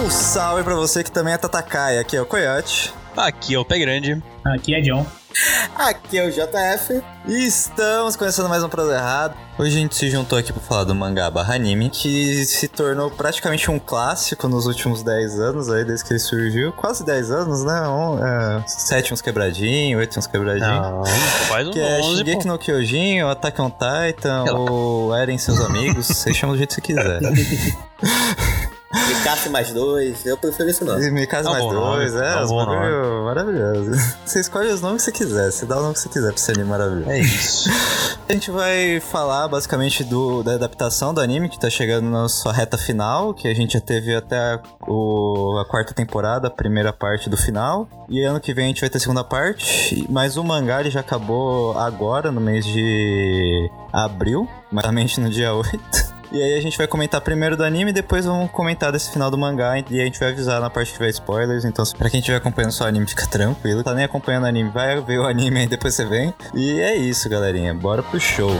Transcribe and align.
Um 0.00 0.08
salve 0.08 0.64
pra 0.64 0.74
você 0.74 1.04
que 1.04 1.12
também 1.12 1.34
é 1.34 1.36
Tatakai. 1.36 1.98
Aqui 1.98 2.16
é 2.16 2.22
o 2.22 2.24
Coyote. 2.24 2.90
Aqui 3.14 3.54
é 3.54 3.58
o 3.58 3.64
Pé 3.66 3.78
Grande. 3.78 4.22
Aqui 4.42 4.74
é 4.74 4.80
John. 4.80 5.06
Aqui 5.76 6.16
é 6.16 6.26
o 6.26 6.30
JF. 6.30 7.02
E 7.28 7.44
estamos 7.46 8.16
começando 8.16 8.48
mais 8.48 8.64
um 8.64 8.68
Prosa 8.70 8.94
Errado. 8.94 9.36
Hoje 9.58 9.76
a 9.76 9.78
gente 9.78 9.94
se 9.94 10.08
juntou 10.08 10.38
aqui 10.38 10.54
pra 10.54 10.62
falar 10.62 10.84
do 10.84 10.94
mangá 10.94 11.30
barra 11.30 11.54
anime, 11.54 11.90
que 11.90 12.46
se 12.46 12.66
tornou 12.66 13.10
praticamente 13.10 13.70
um 13.70 13.78
clássico 13.78 14.48
nos 14.48 14.64
últimos 14.64 15.02
10 15.02 15.38
anos, 15.38 15.68
aí 15.68 15.84
desde 15.84 16.06
que 16.06 16.14
ele 16.14 16.20
surgiu. 16.20 16.72
Quase 16.72 17.04
10 17.04 17.30
anos, 17.30 17.62
né? 17.62 17.82
Um, 17.86 18.24
é, 18.24 18.64
sete 18.66 19.12
uns 19.12 19.20
quebradinhos, 19.20 20.00
oito 20.00 20.18
uns 20.18 20.26
quebradinhos. 20.26 20.80
Não, 20.80 21.04
faz 21.48 21.68
um 21.68 21.72
Que 21.72 21.80
é 21.80 22.00
11, 22.00 22.18
Shingeki 22.18 22.42
pô. 22.42 22.48
no 22.48 22.58
Kyojin, 22.58 23.22
o 23.22 23.28
Attack 23.28 23.60
on 23.60 23.70
Titan, 23.70 24.44
ou 24.50 25.14
Eren 25.14 25.36
e 25.36 25.38
seus 25.38 25.60
amigos, 25.60 26.06
vocês 26.06 26.34
chamam 26.34 26.54
do 26.54 26.58
jeito 26.58 26.80
que 26.80 26.94
você 26.94 26.94
quiser. 26.94 27.20
Micasse 28.92 29.48
mais 29.48 29.72
dois. 29.72 30.26
Eu 30.26 30.36
prefiro 30.36 30.68
esse 30.68 30.82
nome. 30.84 31.10
Me 31.12 31.24
É 31.24 31.40
um 31.40 31.44
Mais 31.44 31.62
bom 31.62 31.72
Dois, 31.72 32.12
nome, 32.12 32.26
é, 32.26 32.32
é 32.32 32.36
um 32.36 32.42
os 32.42 32.50
bom 32.50 32.66
bagulho 32.66 33.24
maravilhoso. 33.24 33.90
Você 34.26 34.40
escolhe 34.40 34.68
os 34.68 34.80
nomes 34.80 35.04
que 35.04 35.10
você 35.12 35.24
quiser, 35.24 35.50
você 35.52 35.64
dá 35.66 35.78
o 35.78 35.82
nome 35.82 35.94
que 35.94 36.00
você 36.00 36.08
quiser 36.08 36.26
pra 36.32 36.34
esse 36.36 36.50
anime 36.50 36.68
maravilhoso. 36.68 37.10
É 37.10 37.18
isso. 37.20 37.68
A 38.28 38.32
gente 38.32 38.50
vai 38.52 39.00
falar 39.00 39.48
basicamente 39.48 40.04
do, 40.04 40.42
da 40.44 40.54
adaptação 40.54 41.12
do 41.12 41.20
anime 41.20 41.48
que 41.48 41.58
tá 41.58 41.68
chegando 41.68 42.08
na 42.08 42.28
sua 42.28 42.52
reta 42.52 42.78
final, 42.78 43.34
que 43.34 43.48
a 43.48 43.54
gente 43.54 43.72
já 43.72 43.80
teve 43.80 44.14
até 44.14 44.36
a, 44.54 44.60
o- 44.86 45.58
a 45.60 45.64
quarta 45.64 45.92
temporada, 45.92 46.46
a 46.46 46.50
primeira 46.50 46.92
parte 46.92 47.28
do 47.28 47.36
final. 47.36 47.88
E 48.08 48.22
ano 48.22 48.38
que 48.40 48.54
vem 48.54 48.66
a 48.66 48.68
gente 48.68 48.80
vai 48.80 48.88
ter 48.88 48.98
a 48.98 49.00
segunda 49.00 49.24
parte. 49.24 50.06
Mas 50.08 50.36
o 50.36 50.44
mangá 50.44 50.78
ele 50.80 50.90
já 50.90 51.00
acabou 51.00 51.76
agora, 51.76 52.30
no 52.30 52.40
mês 52.40 52.64
de 52.64 53.68
abril, 53.92 54.48
exatamente 54.72 55.18
no 55.20 55.28
dia 55.28 55.52
8. 55.54 56.19
E 56.32 56.40
aí 56.40 56.56
a 56.56 56.60
gente 56.60 56.78
vai 56.78 56.86
comentar 56.86 57.20
primeiro 57.20 57.56
do 57.56 57.64
anime 57.64 57.90
e 57.90 57.94
depois 57.94 58.24
vamos 58.24 58.50
comentar 58.50 58.92
desse 58.92 59.10
final 59.10 59.30
do 59.30 59.38
mangá 59.38 59.78
e 59.90 60.00
a 60.00 60.04
gente 60.04 60.18
vai 60.18 60.30
avisar 60.30 60.60
na 60.60 60.70
parte 60.70 60.88
que 60.88 60.94
tiver 60.94 61.10
spoilers. 61.10 61.64
Então, 61.64 61.84
pra 61.98 62.08
quem 62.08 62.20
estiver 62.20 62.36
acompanhando 62.36 62.72
só 62.72 62.84
o 62.84 62.86
anime, 62.86 63.06
fica 63.06 63.26
tranquilo. 63.26 63.82
Tá 63.82 63.94
nem 63.94 64.04
acompanhando 64.04 64.44
o 64.44 64.46
anime, 64.46 64.70
vai 64.70 65.00
ver 65.00 65.18
o 65.18 65.26
anime 65.26 65.60
aí 65.60 65.66
depois 65.66 65.94
você 65.94 66.04
vem. 66.04 66.32
E 66.54 66.80
é 66.80 66.94
isso, 66.96 67.28
galerinha. 67.28 67.74
Bora 67.74 68.02
pro 68.02 68.20
show. 68.20 68.52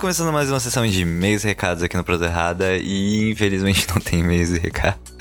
Estamos 0.00 0.16
começando 0.16 0.32
mais 0.32 0.50
uma 0.50 0.58
sessão 0.58 0.86
de 0.86 1.02
e-mails 1.02 1.44
e 1.44 1.48
recados 1.48 1.82
aqui 1.82 1.94
no 1.94 2.02
Prosa 2.02 2.24
Errada 2.24 2.74
e 2.74 3.32
infelizmente 3.32 3.86
não 3.94 4.00
tem 4.00 4.20
e-mails 4.20 4.48
e 4.48 4.58
recados. 4.58 5.12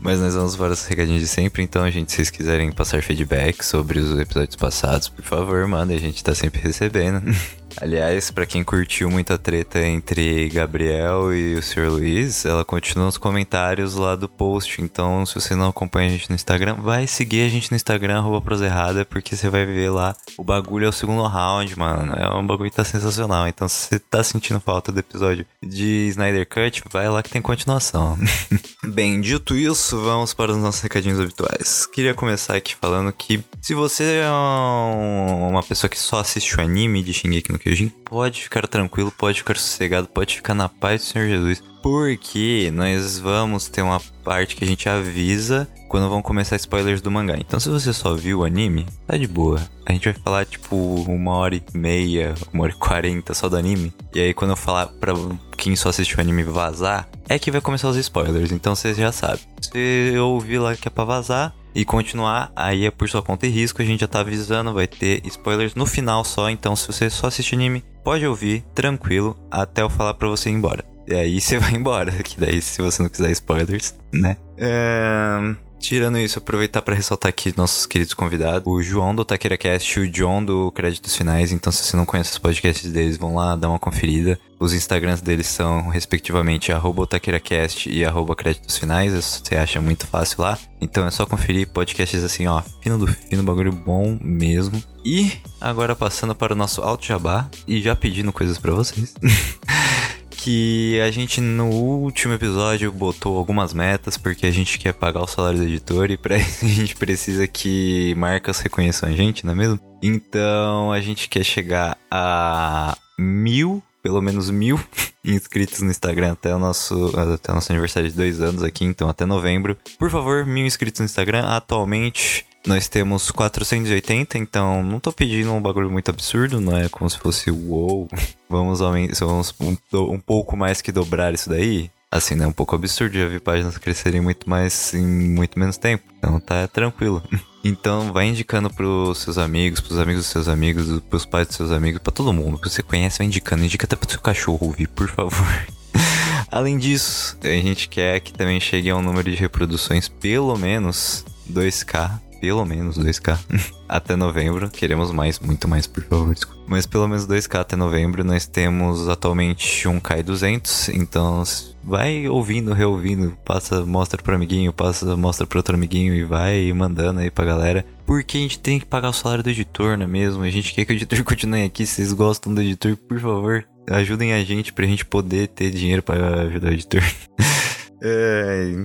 Mas 0.00 0.18
nós 0.18 0.34
vamos 0.34 0.56
para 0.56 0.72
os 0.72 0.84
recadinhos 0.84 1.20
de 1.20 1.28
sempre, 1.28 1.62
então, 1.62 1.88
gente, 1.88 2.10
se 2.10 2.16
vocês 2.16 2.30
quiserem 2.30 2.72
passar 2.72 3.04
feedback 3.04 3.64
sobre 3.64 4.00
os 4.00 4.18
episódios 4.18 4.56
passados, 4.56 5.08
por 5.08 5.24
favor, 5.24 5.64
mandem, 5.68 5.96
a 5.96 6.00
gente 6.00 6.24
tá 6.24 6.34
sempre 6.34 6.60
recebendo. 6.60 7.22
Aliás, 7.80 8.30
pra 8.30 8.46
quem 8.46 8.62
curtiu 8.62 9.10
muita 9.10 9.36
treta 9.36 9.80
entre 9.80 10.48
Gabriel 10.48 11.34
e 11.34 11.54
o 11.56 11.62
Sr. 11.62 11.88
Luiz, 11.90 12.44
ela 12.44 12.64
continua 12.64 13.06
nos 13.06 13.18
comentários 13.18 13.94
lá 13.94 14.14
do 14.16 14.28
post. 14.28 14.80
Então, 14.80 15.26
se 15.26 15.34
você 15.34 15.54
não 15.54 15.68
acompanha 15.68 16.08
a 16.08 16.12
gente 16.12 16.28
no 16.30 16.34
Instagram, 16.36 16.74
vai 16.76 17.06
seguir 17.06 17.42
a 17.44 17.48
gente 17.48 17.70
no 17.70 17.76
Instagram, 17.76 18.22
proserrada, 18.44 19.04
porque 19.04 19.36
você 19.36 19.48
vai 19.50 19.66
ver 19.66 19.90
lá. 19.90 20.14
O 20.38 20.44
bagulho 20.44 20.86
é 20.86 20.88
o 20.88 20.92
segundo 20.92 21.22
round, 21.26 21.78
mano. 21.78 22.14
É 22.14 22.28
um 22.36 22.46
bagulho 22.46 22.70
que 22.70 22.76
tá 22.76 22.84
sensacional. 22.84 23.46
Então, 23.48 23.68
se 23.68 23.88
você 23.88 23.98
tá 23.98 24.22
sentindo 24.22 24.60
falta 24.60 24.92
do 24.92 25.00
episódio 25.00 25.44
de 25.62 26.08
Snyder 26.08 26.46
Cut, 26.48 26.82
vai 26.92 27.08
lá 27.08 27.22
que 27.22 27.30
tem 27.30 27.42
continuação. 27.42 28.16
Bem, 28.84 29.20
dito 29.20 29.56
isso, 29.56 29.98
vamos 30.00 30.32
para 30.34 30.52
os 30.52 30.58
nossos 30.58 30.80
recadinhos 30.82 31.18
habituais. 31.18 31.86
Queria 31.86 32.14
começar 32.14 32.54
aqui 32.56 32.76
falando 32.76 33.12
que 33.12 33.42
se 33.60 33.74
você 33.74 34.20
é 34.24 34.30
um- 34.30 35.48
uma 35.48 35.62
pessoa 35.62 35.88
que 35.88 35.98
só 35.98 36.18
assiste 36.20 36.56
o 36.56 36.60
anime 36.60 37.02
de 37.02 37.12
Shingeki 37.12 37.50
no 37.52 37.58
Kyojin, 37.64 37.88
pode 37.88 38.42
ficar 38.42 38.68
tranquilo, 38.68 39.10
pode 39.10 39.38
ficar 39.38 39.56
sossegado, 39.56 40.06
pode 40.06 40.36
ficar 40.36 40.52
na 40.52 40.68
paz 40.68 41.00
do 41.00 41.06
Senhor 41.06 41.28
Jesus. 41.28 41.62
Porque 41.82 42.70
nós 42.70 43.18
vamos 43.18 43.68
ter 43.68 43.80
uma 43.80 43.98
parte 44.22 44.54
que 44.54 44.64
a 44.64 44.66
gente 44.66 44.86
avisa 44.86 45.66
quando 45.94 46.08
vão 46.08 46.20
começar 46.20 46.56
spoilers 46.56 47.00
do 47.00 47.08
mangá. 47.08 47.36
Então, 47.38 47.60
se 47.60 47.68
você 47.68 47.92
só 47.92 48.16
viu 48.16 48.40
o 48.40 48.44
anime, 48.44 48.84
tá 49.06 49.16
de 49.16 49.28
boa. 49.28 49.62
A 49.86 49.92
gente 49.92 50.06
vai 50.06 50.14
falar, 50.14 50.44
tipo, 50.44 50.74
uma 50.74 51.30
hora 51.34 51.54
e 51.54 51.62
meia, 51.72 52.34
uma 52.52 52.64
hora 52.64 52.72
e 52.72 52.74
quarenta 52.74 53.32
só 53.32 53.48
do 53.48 53.56
anime. 53.56 53.94
E 54.12 54.18
aí, 54.18 54.34
quando 54.34 54.50
eu 54.50 54.56
falar 54.56 54.88
pra 54.88 55.12
quem 55.56 55.76
só 55.76 55.90
assistiu 55.90 56.18
o 56.18 56.20
anime 56.20 56.42
vazar, 56.42 57.08
é 57.28 57.38
que 57.38 57.48
vai 57.48 57.60
começar 57.60 57.88
os 57.88 57.96
spoilers. 57.96 58.50
Então, 58.50 58.74
você 58.74 58.92
já 58.92 59.12
sabe. 59.12 59.42
Se 59.60 60.18
ouvir 60.18 60.58
lá 60.58 60.74
que 60.74 60.88
é 60.88 60.90
pra 60.90 61.04
vazar, 61.04 61.54
e 61.72 61.84
continuar, 61.84 62.50
aí 62.56 62.86
é 62.86 62.90
por 62.90 63.08
sua 63.08 63.22
conta 63.22 63.46
e 63.46 63.50
risco, 63.50 63.80
a 63.80 63.84
gente 63.84 64.00
já 64.00 64.08
tá 64.08 64.18
avisando, 64.18 64.74
vai 64.74 64.88
ter 64.88 65.22
spoilers 65.26 65.76
no 65.76 65.86
final 65.86 66.24
só, 66.24 66.50
então 66.50 66.74
se 66.74 66.88
você 66.88 67.08
só 67.08 67.28
assiste 67.28 67.54
anime, 67.54 67.84
pode 68.02 68.24
ouvir, 68.26 68.64
tranquilo, 68.74 69.36
até 69.48 69.82
eu 69.82 69.90
falar 69.90 70.14
pra 70.14 70.28
você 70.28 70.50
ir 70.50 70.54
embora. 70.54 70.84
E 71.06 71.14
aí 71.14 71.40
você 71.40 71.58
vai 71.58 71.72
embora, 71.74 72.10
que 72.22 72.38
daí 72.38 72.62
se 72.62 72.80
você 72.80 73.02
não 73.02 73.08
quiser 73.08 73.30
spoilers, 73.32 73.94
né? 74.12 74.36
É... 74.56 75.54
Tirando 75.84 76.16
isso, 76.16 76.38
aproveitar 76.38 76.80
pra 76.80 76.94
ressaltar 76.94 77.28
aqui 77.28 77.52
nossos 77.58 77.84
queridos 77.84 78.14
convidados, 78.14 78.66
o 78.66 78.80
João 78.80 79.14
do 79.14 79.22
Taqueira 79.22 79.58
Cast 79.58 80.00
e 80.00 80.02
o 80.02 80.10
John 80.10 80.42
do 80.42 80.72
Créditos 80.72 81.14
Finais. 81.14 81.52
Então, 81.52 81.70
se 81.70 81.84
você 81.84 81.94
não 81.94 82.06
conhece 82.06 82.32
os 82.32 82.38
podcasts 82.38 82.90
deles, 82.90 83.18
vão 83.18 83.34
lá 83.34 83.54
dar 83.54 83.68
uma 83.68 83.78
conferida. 83.78 84.40
Os 84.58 84.72
Instagrams 84.72 85.20
deles 85.20 85.46
são, 85.46 85.90
respectivamente, 85.90 86.72
arroba 86.72 87.02
OtaqueiraCast 87.02 87.90
e 87.90 88.02
Créditos 88.34 88.78
Finais. 88.78 89.12
Você 89.12 89.56
acha 89.56 89.78
muito 89.78 90.06
fácil 90.06 90.40
lá. 90.40 90.58
Então 90.80 91.06
é 91.06 91.10
só 91.10 91.26
conferir 91.26 91.68
podcasts 91.68 92.24
assim, 92.24 92.46
ó, 92.46 92.62
fino 92.80 92.96
do 92.96 93.06
fino, 93.06 93.42
bagulho 93.42 93.70
bom 93.70 94.18
mesmo. 94.22 94.82
E 95.04 95.32
agora 95.60 95.94
passando 95.94 96.34
para 96.34 96.54
o 96.54 96.56
nosso 96.56 96.80
Alto 96.80 97.04
Jabá 97.04 97.46
e 97.68 97.82
já 97.82 97.94
pedindo 97.94 98.32
coisas 98.32 98.56
pra 98.56 98.72
vocês. 98.72 99.14
que 100.44 101.00
a 101.00 101.10
gente 101.10 101.40
no 101.40 101.70
último 101.70 102.34
episódio 102.34 102.92
botou 102.92 103.38
algumas 103.38 103.72
metas 103.72 104.18
porque 104.18 104.44
a 104.44 104.50
gente 104.50 104.78
quer 104.78 104.92
pagar 104.92 105.22
o 105.22 105.26
salário 105.26 105.58
do 105.58 105.64
editor 105.64 106.10
e 106.10 106.18
para 106.18 106.36
isso 106.36 106.66
a 106.66 106.68
gente 106.68 106.94
precisa 106.96 107.46
que 107.46 108.14
marcas 108.14 108.60
reconheçam 108.60 109.08
a 109.08 109.12
gente, 109.12 109.46
não 109.46 109.52
é 109.52 109.56
mesmo? 109.56 109.80
Então 110.02 110.92
a 110.92 111.00
gente 111.00 111.30
quer 111.30 111.44
chegar 111.44 111.96
a 112.10 112.94
mil, 113.18 113.82
pelo 114.02 114.20
menos 114.20 114.50
mil 114.50 114.78
inscritos 115.24 115.80
no 115.80 115.90
Instagram 115.90 116.32
até 116.32 116.54
o 116.54 116.58
nosso, 116.58 117.18
até 117.18 117.50
o 117.50 117.54
nosso 117.54 117.72
aniversário 117.72 118.10
de 118.10 118.14
dois 118.14 118.42
anos 118.42 118.62
aqui, 118.62 118.84
então 118.84 119.08
até 119.08 119.24
novembro. 119.24 119.78
Por 119.98 120.10
favor, 120.10 120.44
mil 120.44 120.66
inscritos 120.66 121.00
no 121.00 121.06
Instagram. 121.06 121.46
Atualmente 121.46 122.44
nós 122.66 122.88
temos 122.88 123.30
480, 123.30 124.38
então 124.38 124.82
não 124.82 124.98
tô 124.98 125.12
pedindo 125.12 125.52
um 125.52 125.60
bagulho 125.60 125.90
muito 125.90 126.10
absurdo, 126.10 126.60
não 126.60 126.76
é 126.76 126.88
como 126.88 127.08
se 127.10 127.18
fosse 127.18 127.50
uou. 127.50 128.08
Vamos, 128.48 128.80
aumen- 128.80 129.10
vamos 129.20 129.54
um, 129.60 129.76
um 130.12 130.18
pouco 130.20 130.56
mais 130.56 130.80
que 130.80 130.90
dobrar 130.92 131.34
isso 131.34 131.48
daí. 131.48 131.90
Assim, 132.10 132.36
né? 132.36 132.46
Um 132.46 132.52
pouco 132.52 132.76
absurdo, 132.76 133.18
já 133.18 133.26
vi 133.26 133.40
páginas 133.40 133.76
crescerem 133.76 134.20
muito 134.20 134.48
mais 134.48 134.94
em 134.94 135.04
muito 135.04 135.58
menos 135.58 135.76
tempo. 135.76 136.04
Então 136.18 136.38
tá 136.40 136.66
tranquilo. 136.68 137.22
Então 137.66 138.12
vai 138.12 138.26
indicando 138.26 138.68
pros 138.68 139.20
seus 139.20 139.38
amigos, 139.38 139.80
pros 139.80 139.98
amigos 139.98 140.24
dos 140.24 140.30
seus 140.30 140.48
amigos, 140.48 141.00
pros 141.08 141.24
pais 141.24 141.46
dos 141.46 141.56
seus 141.56 141.70
amigos, 141.72 141.98
pra 141.98 142.12
todo 142.12 142.30
mundo 142.30 142.58
que 142.58 142.68
você 142.68 142.82
conhece, 142.82 143.16
vai 143.16 143.26
indicando. 143.26 143.64
Indica 143.64 143.86
até 143.86 143.96
pro 143.96 144.10
seu 144.10 144.20
cachorro 144.20 144.66
ouvir, 144.66 144.86
por 144.88 145.08
favor. 145.08 145.66
Além 146.52 146.76
disso, 146.76 147.38
a 147.42 147.48
gente 147.48 147.88
quer 147.88 148.20
que 148.20 148.34
também 148.34 148.60
chegue 148.60 148.90
a 148.90 148.96
um 148.96 149.00
número 149.00 149.30
de 149.30 149.36
reproduções 149.38 150.08
pelo 150.08 150.58
menos 150.58 151.24
2k. 151.50 152.20
Pelo 152.44 152.66
menos 152.66 152.98
2k. 152.98 153.38
até 153.88 154.14
novembro. 154.14 154.68
Queremos 154.68 155.10
mais, 155.10 155.40
muito 155.40 155.66
mais, 155.66 155.86
por 155.86 156.04
favor. 156.04 156.36
Mas 156.66 156.84
pelo 156.84 157.08
menos 157.08 157.26
2k 157.26 157.58
até 157.58 157.74
novembro. 157.74 158.22
Nós 158.22 158.46
temos 158.46 159.08
atualmente 159.08 159.88
1k 159.88 160.18
e 160.18 160.22
200. 160.22 160.88
Então 160.90 161.42
vai 161.82 162.28
ouvindo, 162.28 162.74
reouvindo. 162.74 163.34
Passa, 163.46 163.86
mostra 163.86 164.22
pro 164.22 164.34
amiguinho, 164.34 164.74
passa, 164.74 165.16
mostra 165.16 165.46
pro 165.46 165.58
outro 165.58 165.74
amiguinho 165.74 166.14
e 166.14 166.22
vai 166.22 166.70
mandando 166.74 167.20
aí 167.20 167.30
pra 167.30 167.46
galera. 167.46 167.82
Porque 168.04 168.36
a 168.36 168.40
gente 168.42 168.58
tem 168.58 168.78
que 168.78 168.84
pagar 168.84 169.08
o 169.08 169.14
salário 169.14 169.42
do 169.42 169.48
editor, 169.48 169.96
não 169.96 170.04
é 170.04 170.06
mesmo? 170.06 170.42
A 170.42 170.50
gente 170.50 170.74
quer 170.74 170.84
que 170.84 170.92
o 170.92 170.96
editor 170.96 171.24
continue 171.24 171.64
aqui. 171.64 171.86
Se 171.86 171.94
vocês 171.94 172.12
gostam 172.12 172.52
do 172.52 172.60
editor, 172.60 172.94
por 172.94 173.18
favor, 173.18 173.66
ajudem 173.88 174.34
a 174.34 174.44
gente 174.44 174.70
pra 174.70 174.84
gente 174.84 175.06
poder 175.06 175.48
ter 175.48 175.70
dinheiro 175.70 176.02
pra 176.02 176.42
ajudar 176.42 176.68
o 176.68 176.74
editor. 176.74 177.02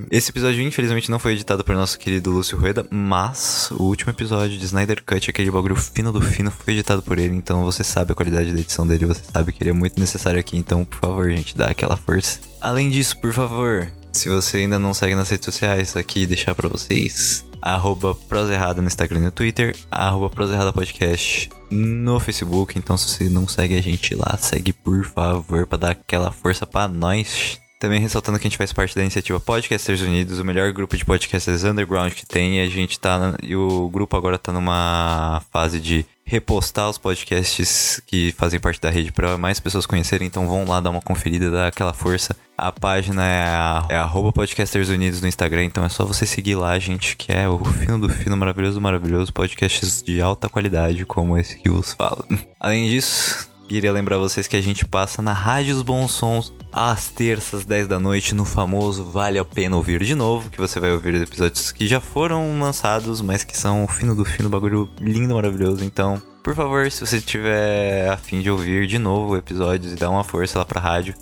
Esse 0.10 0.32
episódio, 0.32 0.62
infelizmente, 0.62 1.12
não 1.12 1.20
foi 1.20 1.34
editado 1.34 1.64
por 1.64 1.76
nosso 1.76 2.00
querido 2.00 2.32
Lúcio 2.32 2.58
Rueda, 2.58 2.86
mas 2.90 3.70
o 3.72 3.84
último 3.84 4.12
episódio 4.12 4.58
de 4.58 4.66
Snyder 4.66 5.04
Cut, 5.04 5.30
aquele 5.30 5.52
bagulho 5.52 5.76
fino 5.76 6.12
do 6.12 6.22
fino, 6.22 6.52
foi 6.52 6.74
editado 6.74 7.02
por 7.02 7.18
ele, 7.18 7.36
então 7.36 7.64
você 7.64 7.84
sabe 7.84 8.12
a 8.12 8.16
qualidade 8.16 8.54
da 8.54 8.60
edição 8.60 8.88
dele, 8.88 9.06
você 9.06 9.22
sabe 9.32 9.52
que 9.52 9.62
ele 9.62 9.72
é 9.72 9.74
muito 9.74 10.00
necessário 10.00 10.40
aqui, 10.40 10.58
então, 10.58 10.86
por 10.86 11.00
favor, 11.00 11.30
gente, 11.30 11.58
dá 11.58 11.68
aquela 11.68 11.98
força. 11.98 12.40
Além 12.62 12.90
disso, 12.90 13.18
por 13.18 13.34
favor, 13.34 13.92
se 14.12 14.30
você 14.30 14.58
ainda 14.58 14.80
não 14.80 14.94
segue 14.94 15.16
nas 15.16 15.30
redes 15.30 15.46
sociais, 15.46 15.96
aqui 15.96 16.26
deixar 16.26 16.56
pra 16.56 16.70
vocês 16.70 17.46
arroba 17.62 18.16
Proserrada 18.16 18.82
no 18.82 18.88
Instagram 18.88 19.20
e 19.20 19.24
no 19.24 19.32
Twitter, 19.32 19.76
arroba 19.92 20.30
Proserrada 20.30 20.72
Podcast 20.72 21.50
no 21.70 22.20
Facebook. 22.20 22.78
Então, 22.78 22.98
se 22.98 23.10
você 23.10 23.30
não 23.30 23.48
segue 23.48 23.78
a 23.78 23.82
gente 23.82 24.16
lá, 24.16 24.38
segue 24.38 24.74
por 24.74 25.06
favor, 25.06 25.68
pra 25.68 25.78
dar 25.78 25.92
aquela 25.92 26.32
força 26.32 26.66
pra 26.66 26.88
nós. 26.88 27.60
Também 27.80 28.02
ressaltando 28.02 28.38
que 28.38 28.46
a 28.46 28.50
gente 28.50 28.58
faz 28.58 28.74
parte 28.74 28.94
da 28.94 29.02
iniciativa 29.02 29.40
Podcasters 29.40 30.02
Unidos, 30.02 30.38
o 30.38 30.44
melhor 30.44 30.74
grupo 30.74 30.98
de 30.98 31.06
podcasters 31.06 31.64
underground 31.64 32.12
que 32.12 32.26
tem. 32.26 32.58
E 32.58 32.62
a 32.62 32.68
gente 32.68 33.00
tá. 33.00 33.34
E 33.42 33.56
o 33.56 33.90
grupo 33.90 34.18
agora 34.18 34.38
tá 34.38 34.52
numa 34.52 35.42
fase 35.50 35.80
de 35.80 36.06
repostar 36.26 36.90
os 36.90 36.98
podcasts 36.98 38.02
que 38.06 38.34
fazem 38.34 38.60
parte 38.60 38.82
da 38.82 38.90
rede 38.90 39.14
para 39.14 39.38
mais 39.38 39.62
pessoas 39.62 39.86
conhecerem. 39.86 40.28
Então 40.28 40.46
vão 40.46 40.66
lá 40.66 40.82
dar 40.82 40.90
uma 40.90 41.02
conferida, 41.02 41.50
dar 41.50 41.68
aquela 41.68 41.94
força. 41.94 42.36
A 42.58 42.70
página 42.70 43.26
é, 43.26 43.46
a, 43.46 43.88
é 43.90 44.32
Podcasters 44.34 44.90
Unidos 44.90 45.22
no 45.22 45.30
Instagram, 45.30 45.64
então 45.64 45.86
é 45.86 45.90
só 45.90 46.06
você 46.06 46.26
seguir 46.26 46.56
lá, 46.56 46.78
gente, 46.78 47.16
que 47.16 47.32
é 47.32 47.48
o 47.48 47.64
fino 47.64 47.98
do 47.98 48.10
fino, 48.10 48.36
maravilhoso, 48.36 48.82
maravilhoso, 48.82 49.32
podcasts 49.32 50.04
de 50.04 50.22
alta 50.22 50.50
qualidade, 50.50 51.06
como 51.06 51.38
esse 51.38 51.58
que 51.58 51.70
vos 51.70 51.94
falo. 51.94 52.26
Além 52.60 52.90
disso, 52.90 53.50
Queria 53.70 53.94
lembrar 53.94 54.18
vocês 54.18 54.48
que 54.48 54.56
a 54.56 54.62
gente 54.62 54.84
passa 54.84 55.22
na 55.22 55.32
Rádio 55.32 55.76
Os 55.76 55.84
Bons 55.84 56.10
Sons 56.10 56.52
às 56.74 57.10
terças, 57.10 57.66
10 57.66 57.88
da 57.88 58.00
noite, 58.00 58.34
no 58.34 58.44
famoso 58.44 59.04
Vale 59.04 59.38
a 59.38 59.46
Pena 59.46 59.76
Ouvir 59.76 60.04
de 60.04 60.16
Novo, 60.16 60.50
que 60.50 60.58
você 60.58 60.80
vai 60.80 60.92
ouvir 60.92 61.14
os 61.14 61.22
episódios 61.22 61.72
que 61.72 61.88
já 61.88 62.02
foram 62.02 62.60
lançados, 62.60 63.22
mas 63.22 63.44
que 63.44 63.56
são 63.56 63.84
o 63.84 63.88
fino 63.88 64.16
do 64.16 64.26
fino, 64.26 64.50
bagulho 64.50 64.90
lindo, 65.00 65.36
maravilhoso. 65.36 65.86
Então, 65.86 66.20
por 66.44 66.56
favor, 66.56 66.90
se 66.90 67.06
você 67.06 67.22
tiver 67.22 68.10
a 68.10 68.18
fim 68.18 68.42
de 68.42 68.50
ouvir 68.50 68.88
de 68.88 68.98
novo 68.98 69.38
episódios 69.38 69.94
e 69.94 69.96
dar 69.96 70.10
uma 70.10 70.24
força 70.24 70.58
lá 70.58 70.66
pra 70.66 70.82
rádio, 70.82 71.14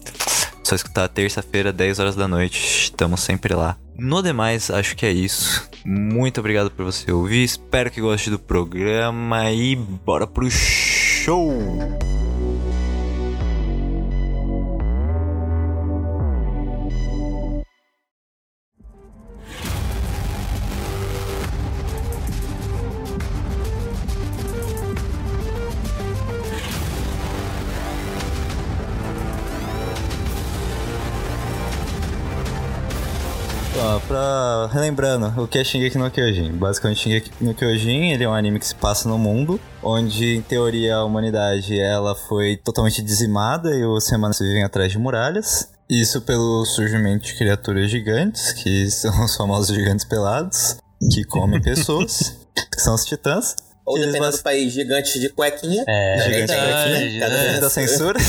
só 0.63 0.73
escutar 0.73 1.09
terça-feira, 1.09 1.73
10 1.73 1.99
horas 1.99 2.15
da 2.15 2.29
noite, 2.29 2.83
estamos 2.83 3.19
sempre 3.19 3.53
lá. 3.55 3.75
No 3.99 4.23
demais, 4.23 4.71
acho 4.71 4.95
que 4.95 5.05
é 5.05 5.11
isso. 5.11 5.69
Muito 5.83 6.39
obrigado 6.39 6.71
por 6.71 6.85
você 6.85 7.11
ouvir, 7.11 7.44
espero 7.44 7.91
que 7.91 7.99
goste 7.99 8.29
do 8.29 8.39
programa 8.39 9.51
e 9.51 9.75
bora 9.75 10.25
pro 10.25 10.49
show! 10.49 11.53
Ó, 33.89 34.00
pra... 34.01 34.69
Relembrando, 34.74 35.42
o 35.42 35.48
que 35.48 35.57
é 35.60 35.63
Shingeki 35.63 35.98
no 35.98 36.12
Kyojin? 36.12 36.51
Basicamente, 36.54 37.00
Shingeki 37.01 37.31
no 37.39 37.54
Kyojin, 37.54 38.12
ele 38.12 38.24
é 38.25 38.30
um 38.30 38.34
anime 38.34 38.60
que 38.60 38.68
se 38.68 38.75
passa 38.75 39.07
no 39.07 39.18
mundo, 39.18 39.57
onde, 39.81 40.36
em 40.36 40.42
teoria, 40.42 40.95
a 40.98 41.06
humanidade, 41.06 41.80
ela 41.80 42.13
foi 42.13 42.57
totalmente 42.57 43.01
dizimada 43.01 43.74
e 43.74 43.86
os 43.86 44.10
humanos 44.12 44.39
vivem 44.39 44.63
atrás 44.63 44.92
de 44.92 44.98
muralhas. 44.98 45.69
Isso 45.89 46.19
pelo 46.22 46.66
surgimento 46.66 47.25
de 47.28 47.36
criaturas 47.36 47.89
gigantes, 47.89 48.51
que 48.51 48.92
são 48.92 49.24
os 49.24 49.36
famosos 49.38 49.74
gigantes 49.74 50.04
pelados, 50.04 50.75
que 51.13 51.24
comem 51.24 51.62
pessoas, 51.62 52.36
que 52.74 52.81
são 52.81 52.94
os 52.94 53.06
titãs. 53.06 53.56
Ou 53.86 53.95
dependendo 53.98 54.25
bas- 54.25 54.36
do 54.40 54.44
país, 54.44 54.74
gigante 54.74 55.18
de 55.18 55.30
cuequinha. 55.30 55.86
É, 55.88 56.18
Gigante 56.25 56.48
de 56.48 56.60
cuequinha. 56.60 57.19
Cada 57.22 57.38
vez 57.42 57.60
Da 57.62 57.69
censura. 57.69 58.19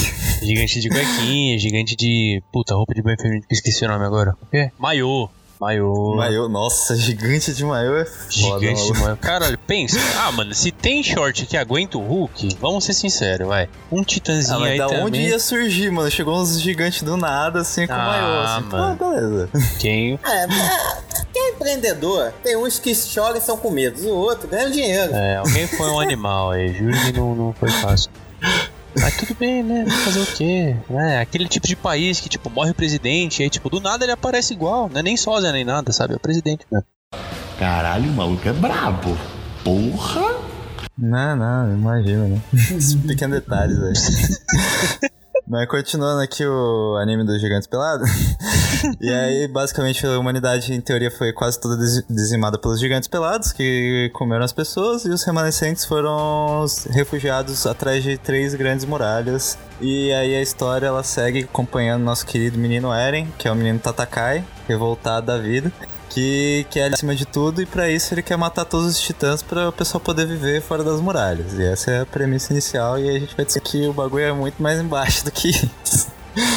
Gigante 0.40 0.80
de 0.80 0.88
cuequinha, 0.88 1.58
gigante 1.58 1.96
de. 1.96 2.40
Puta, 2.52 2.76
roupa 2.76 2.94
de 2.94 3.02
banho 3.02 3.16
feminino 3.20 3.44
esqueci 3.50 3.84
o 3.84 3.88
nome 3.88 4.04
agora. 4.04 4.36
O 4.40 4.46
quê? 4.46 4.70
Maiô. 4.78 5.28
Maiô. 5.60 6.14
Maiô, 6.14 6.48
nossa, 6.48 6.94
gigante 6.96 7.52
de 7.52 7.64
maiô 7.64 7.96
é 7.96 8.04
foda, 8.04 8.60
Gigante 8.60 8.92
de 8.92 8.98
maiô. 9.00 9.16
Caralho, 9.16 9.58
pensa. 9.66 9.98
Ah, 10.18 10.30
mano, 10.30 10.54
se 10.54 10.70
tem 10.70 11.02
short 11.02 11.46
que 11.46 11.56
aguenta 11.56 11.98
o 11.98 12.00
Hulk, 12.06 12.56
vamos 12.60 12.84
ser 12.84 12.92
sinceros, 12.94 13.46
vai. 13.48 13.68
Um 13.90 14.02
titãzinho 14.04 14.56
Ah, 14.56 14.60
mas 14.60 14.70
aí 14.70 14.78
da 14.78 14.86
também. 14.86 15.04
onde 15.04 15.20
ia 15.20 15.38
surgir, 15.38 15.90
mano? 15.90 16.10
Chegou 16.10 16.38
uns 16.40 16.60
gigantes 16.60 17.02
do 17.02 17.16
nada, 17.16 17.60
assim, 17.62 17.86
com 17.86 17.92
Ah, 17.92 17.96
maiô, 17.96 18.40
assim. 18.40 18.64
mano. 18.76 18.96
Pô, 18.96 19.10
beleza. 19.10 19.50
Quem? 19.80 20.18
É, 20.28 20.44
é, 20.44 21.26
quem 21.32 21.42
é 21.42 21.50
empreendedor, 21.50 22.32
tem 22.42 22.56
uns 22.56 22.78
que 22.78 22.94
choram 22.94 23.36
e 23.36 23.40
são 23.40 23.56
comidos, 23.56 24.04
o 24.04 24.10
outro 24.14 24.46
ganha 24.48 24.70
dinheiro. 24.70 25.12
É, 25.14 25.36
alguém 25.36 25.66
foi 25.66 25.88
um 25.90 25.98
animal 26.00 26.50
aí, 26.52 26.72
juro 26.72 26.92
que 27.04 27.12
não, 27.12 27.34
não 27.34 27.52
foi 27.52 27.70
fácil. 27.70 28.10
Mas 29.00 29.16
tudo 29.16 29.34
bem, 29.34 29.62
né? 29.62 29.86
Fazer 30.04 30.20
o 30.20 30.26
quê? 30.26 30.76
É, 30.90 31.18
aquele 31.20 31.48
tipo 31.48 31.66
de 31.66 31.76
país 31.76 32.20
que, 32.20 32.28
tipo, 32.28 32.50
morre 32.50 32.70
o 32.70 32.74
presidente, 32.74 33.40
e 33.40 33.42
aí, 33.44 33.50
tipo, 33.50 33.70
do 33.70 33.80
nada 33.80 34.04
ele 34.04 34.12
aparece 34.12 34.52
igual. 34.52 34.88
Não 34.88 35.00
é 35.00 35.02
nem 35.02 35.16
sósia 35.16 35.52
nem 35.52 35.64
nada, 35.64 35.92
sabe? 35.92 36.14
É 36.14 36.16
o 36.16 36.20
presidente 36.20 36.66
mesmo. 36.70 36.86
Caralho, 37.58 38.10
o 38.10 38.14
maluco 38.14 38.48
é 38.48 38.52
brabo. 38.52 39.16
Porra! 39.64 40.36
Não, 40.96 41.36
não, 41.36 41.72
imagina, 41.74 42.26
né? 42.26 42.40
Esses 42.52 42.94
pequenos 42.94 43.40
detalhes 43.40 43.78
aí. 43.78 45.08
Mas 45.48 45.66
continuando 45.66 46.20
aqui 46.20 46.44
o 46.44 46.96
anime 46.96 47.24
dos 47.24 47.40
gigantes 47.40 47.66
pelados. 47.66 48.06
e 49.00 49.10
aí, 49.10 49.48
basicamente, 49.48 50.06
a 50.06 50.18
humanidade, 50.18 50.74
em 50.74 50.80
teoria, 50.80 51.10
foi 51.10 51.32
quase 51.32 51.58
toda 51.58 51.74
dizi- 51.74 52.04
dizimada 52.08 52.58
pelos 52.58 52.78
gigantes 52.78 53.08
pelados, 53.08 53.50
que 53.50 54.10
comeram 54.12 54.44
as 54.44 54.52
pessoas, 54.52 55.06
e 55.06 55.08
os 55.08 55.24
remanescentes 55.24 55.86
foram 55.86 56.62
os 56.62 56.84
refugiados 56.84 57.66
atrás 57.66 58.02
de 58.02 58.18
três 58.18 58.54
grandes 58.54 58.84
muralhas. 58.84 59.56
E 59.80 60.12
aí 60.12 60.34
a 60.34 60.42
história 60.42 60.86
ela 60.86 61.02
segue 61.02 61.44
acompanhando 61.44 62.02
nosso 62.02 62.26
querido 62.26 62.58
menino 62.58 62.92
Eren, 62.92 63.32
que 63.38 63.48
é 63.48 63.50
o 63.50 63.56
menino 63.56 63.78
Tatakai, 63.78 64.44
revoltado 64.66 65.28
da 65.28 65.38
vida. 65.38 65.72
Que 66.10 66.66
quer 66.70 66.92
acima 66.92 67.14
de 67.14 67.26
tudo, 67.26 67.60
e 67.62 67.66
pra 67.66 67.88
isso 67.90 68.12
ele 68.14 68.22
quer 68.22 68.36
matar 68.36 68.64
todos 68.64 68.86
os 68.86 69.00
titãs 69.00 69.42
pra 69.42 69.68
o 69.68 69.72
pessoal 69.72 70.00
poder 70.00 70.26
viver 70.26 70.62
fora 70.62 70.82
das 70.82 71.00
muralhas. 71.00 71.52
E 71.54 71.62
essa 71.64 71.90
é 71.90 72.00
a 72.00 72.06
premissa 72.06 72.52
inicial, 72.52 72.98
e 72.98 73.08
a 73.08 73.18
gente 73.18 73.36
vai 73.36 73.44
dizer 73.44 73.60
que 73.60 73.86
o 73.86 73.92
bagulho 73.92 74.24
é 74.24 74.32
muito 74.32 74.62
mais 74.62 74.80
embaixo 74.80 75.24
do 75.24 75.30
que 75.30 75.48
isso. 75.50 76.08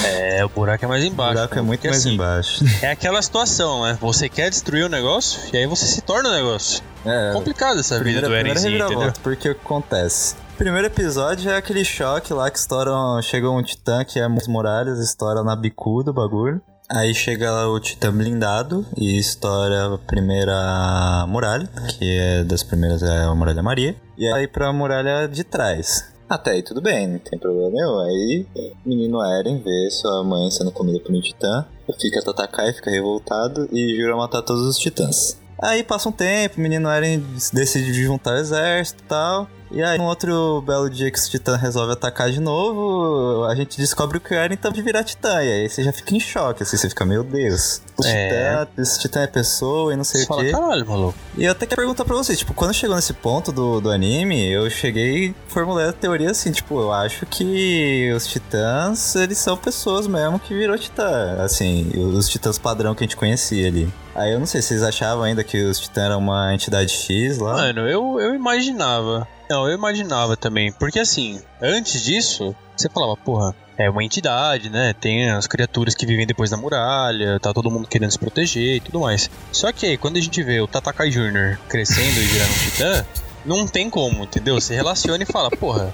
É, 0.05 0.45
o 0.45 0.49
buraco 0.49 0.85
é 0.85 0.87
mais 0.87 1.03
O 1.03 1.07
embaixo. 1.07 1.33
buraco 1.33 1.53
é 1.55 1.57
pô, 1.57 1.63
muito 1.65 1.83
mais 1.85 1.97
assim, 1.97 2.13
embaixo. 2.13 2.63
É 2.81 2.91
aquela 2.91 3.21
situação, 3.21 3.83
né? 3.83 3.97
Você 3.99 4.29
quer 4.29 4.49
destruir 4.49 4.85
o 4.85 4.89
negócio, 4.89 5.39
e 5.53 5.57
aí 5.57 5.65
você 5.65 5.85
se 5.85 6.01
torna 6.01 6.29
o 6.29 6.33
negócio. 6.33 6.83
É, 7.05 7.33
Complicado 7.33 7.79
essa 7.79 7.95
vida 7.97 8.21
primeira, 8.21 8.27
do 8.27 8.31
primeira 8.33 8.59
Erenzinho, 8.59 8.85
entendeu? 8.85 9.13
porque 9.23 9.49
o 9.49 9.55
que 9.55 9.61
acontece? 9.61 10.35
Primeiro 10.57 10.85
episódio 10.85 11.49
é 11.49 11.57
aquele 11.57 11.83
choque 11.83 12.31
lá 12.33 12.51
que 12.51 12.59
estouram. 12.59 13.19
Chega 13.23 13.49
um 13.49 13.63
titã 13.63 14.05
que 14.05 14.19
é 14.19 14.25
as 14.25 14.47
muralhas, 14.47 14.99
estoura 14.99 15.43
na 15.43 15.55
bicuda 15.55 16.11
o 16.11 16.13
bagulho. 16.13 16.61
Aí 16.93 17.13
chega 17.13 17.49
lá 17.49 17.69
o 17.69 17.79
titã 17.79 18.11
blindado 18.11 18.85
e 18.97 19.17
estoura 19.17 19.95
a 19.95 19.97
primeira 19.97 21.25
muralha, 21.25 21.65
que 21.97 22.17
é 22.17 22.43
das 22.43 22.63
primeiras 22.63 23.01
é 23.01 23.23
a 23.23 23.33
muralha 23.33 23.63
Maria. 23.63 23.95
E 24.17 24.27
aí 24.27 24.45
pra 24.45 24.73
muralha 24.73 25.25
de 25.25 25.45
trás. 25.45 26.11
Até 26.29 26.51
aí 26.51 26.61
tudo 26.61 26.81
bem, 26.81 27.07
não 27.07 27.19
tem 27.19 27.39
problema 27.39 27.69
nenhum. 27.69 27.99
Aí 27.99 28.45
menino 28.85 29.23
Eren 29.23 29.61
vê 29.63 29.89
sua 29.89 30.21
mãe 30.25 30.51
sendo 30.51 30.71
comida 30.71 30.99
por 30.99 31.15
um 31.15 31.21
titã, 31.21 31.65
fica 31.99 32.21
Tatakai, 32.21 32.73
fica 32.73 32.91
revoltado 32.91 33.69
e 33.71 33.95
jura 33.95 34.17
matar 34.17 34.41
todos 34.41 34.67
os 34.67 34.77
titãs. 34.77 35.39
Aí 35.63 35.83
passa 35.83 36.09
um 36.09 36.11
tempo, 36.11 36.57
o 36.57 36.61
menino 36.61 36.89
Eren 36.89 37.23
decide 37.53 37.93
juntar 37.93 38.33
o 38.33 38.37
exército 38.37 39.01
e 39.01 39.07
tal. 39.07 39.47
E 39.73 39.81
aí, 39.81 39.97
um 39.97 40.03
outro 40.03 40.61
belo 40.67 40.89
dia 40.89 41.09
que 41.09 41.17
os 41.17 41.29
titãs 41.29 41.59
resolvem 41.61 41.93
atacar 41.93 42.29
de 42.29 42.41
novo, 42.41 43.45
a 43.45 43.55
gente 43.55 43.77
descobre 43.77 44.19
que 44.19 44.33
o 44.33 44.37
Eren 44.37 44.57
tá 44.57 44.69
de 44.69 44.81
virar 44.81 45.01
titã. 45.03 45.41
E 45.41 45.49
aí 45.49 45.69
você 45.69 45.81
já 45.81 45.93
fica 45.93 46.13
em 46.13 46.19
choque, 46.19 46.63
assim, 46.63 46.75
você 46.75 46.89
fica, 46.89 47.05
meu 47.05 47.23
Deus, 47.23 47.81
os 47.97 48.05
É. 48.05 48.27
titã, 48.65 48.81
esse 48.81 48.99
titã 48.99 49.21
é 49.21 49.27
pessoa 49.27 49.93
e 49.93 49.95
não 49.95 50.03
sei 50.03 50.21
Você 50.21 50.25
o 50.25 50.27
fala, 50.27 50.43
quê. 50.43 50.51
caralho, 50.51 50.85
maluco. 50.85 51.17
E 51.37 51.45
eu 51.45 51.51
até 51.53 51.65
quero 51.65 51.79
perguntar 51.81 52.03
pra 52.03 52.15
vocês, 52.17 52.37
tipo, 52.37 52.53
quando 52.53 52.73
chegou 52.73 52.97
nesse 52.97 53.13
ponto 53.13 53.51
do, 53.53 53.79
do 53.79 53.89
anime, 53.89 54.45
eu 54.51 54.69
cheguei 54.69 55.27
e 55.27 55.35
formulei 55.47 55.87
a 55.87 55.93
teoria 55.93 56.31
assim, 56.31 56.51
tipo, 56.51 56.77
eu 56.77 56.91
acho 56.91 57.25
que 57.25 58.11
os 58.13 58.27
titãs, 58.27 59.15
eles 59.15 59.37
são 59.37 59.55
pessoas 59.55 60.05
mesmo 60.05 60.37
que 60.37 60.53
virou 60.53 60.77
titã, 60.77 61.37
assim, 61.41 61.89
os 61.95 62.27
titãs 62.27 62.57
padrão 62.57 62.93
que 62.93 63.03
a 63.03 63.07
gente 63.07 63.15
conhecia 63.15 63.67
ali. 63.69 63.89
Aí 64.13 64.33
eu 64.33 64.39
não 64.39 64.45
sei 64.45 64.61
se 64.61 64.67
vocês 64.67 64.83
achavam 64.83 65.23
ainda 65.23 65.41
que 65.45 65.63
os 65.63 65.79
titãs 65.79 66.03
eram 66.07 66.17
uma 66.19 66.53
entidade 66.53 66.91
X 66.91 67.37
lá. 67.37 67.53
Mano, 67.53 67.87
eu, 67.87 68.19
eu 68.19 68.35
imaginava. 68.35 69.25
Não, 69.51 69.67
eu 69.67 69.75
imaginava 69.75 70.37
também. 70.37 70.71
Porque 70.71 70.97
assim, 70.97 71.41
antes 71.61 72.05
disso, 72.05 72.55
você 72.73 72.87
falava, 72.87 73.17
porra, 73.17 73.53
é 73.77 73.89
uma 73.89 74.01
entidade, 74.01 74.69
né? 74.69 74.93
Tem 74.93 75.29
as 75.29 75.45
criaturas 75.45 75.93
que 75.93 76.05
vivem 76.05 76.25
depois 76.25 76.49
da 76.49 76.55
muralha, 76.55 77.37
tá 77.37 77.53
todo 77.53 77.69
mundo 77.69 77.85
querendo 77.85 78.11
se 78.11 78.17
proteger 78.17 78.77
e 78.77 78.79
tudo 78.79 79.01
mais. 79.01 79.29
Só 79.51 79.69
que 79.73 79.85
aí, 79.85 79.97
quando 79.97 80.15
a 80.15 80.21
gente 80.21 80.41
vê 80.41 80.61
o 80.61 80.67
Tatakai 80.67 81.09
Jr. 81.09 81.59
crescendo 81.67 82.17
e 82.17 82.25
virando 82.27 82.49
um 82.49 82.59
titã, 82.59 83.05
não 83.45 83.67
tem 83.67 83.89
como, 83.89 84.23
entendeu? 84.23 84.55
Você 84.55 84.73
relaciona 84.73 85.21
e 85.21 85.25
fala, 85.25 85.51
porra, 85.51 85.93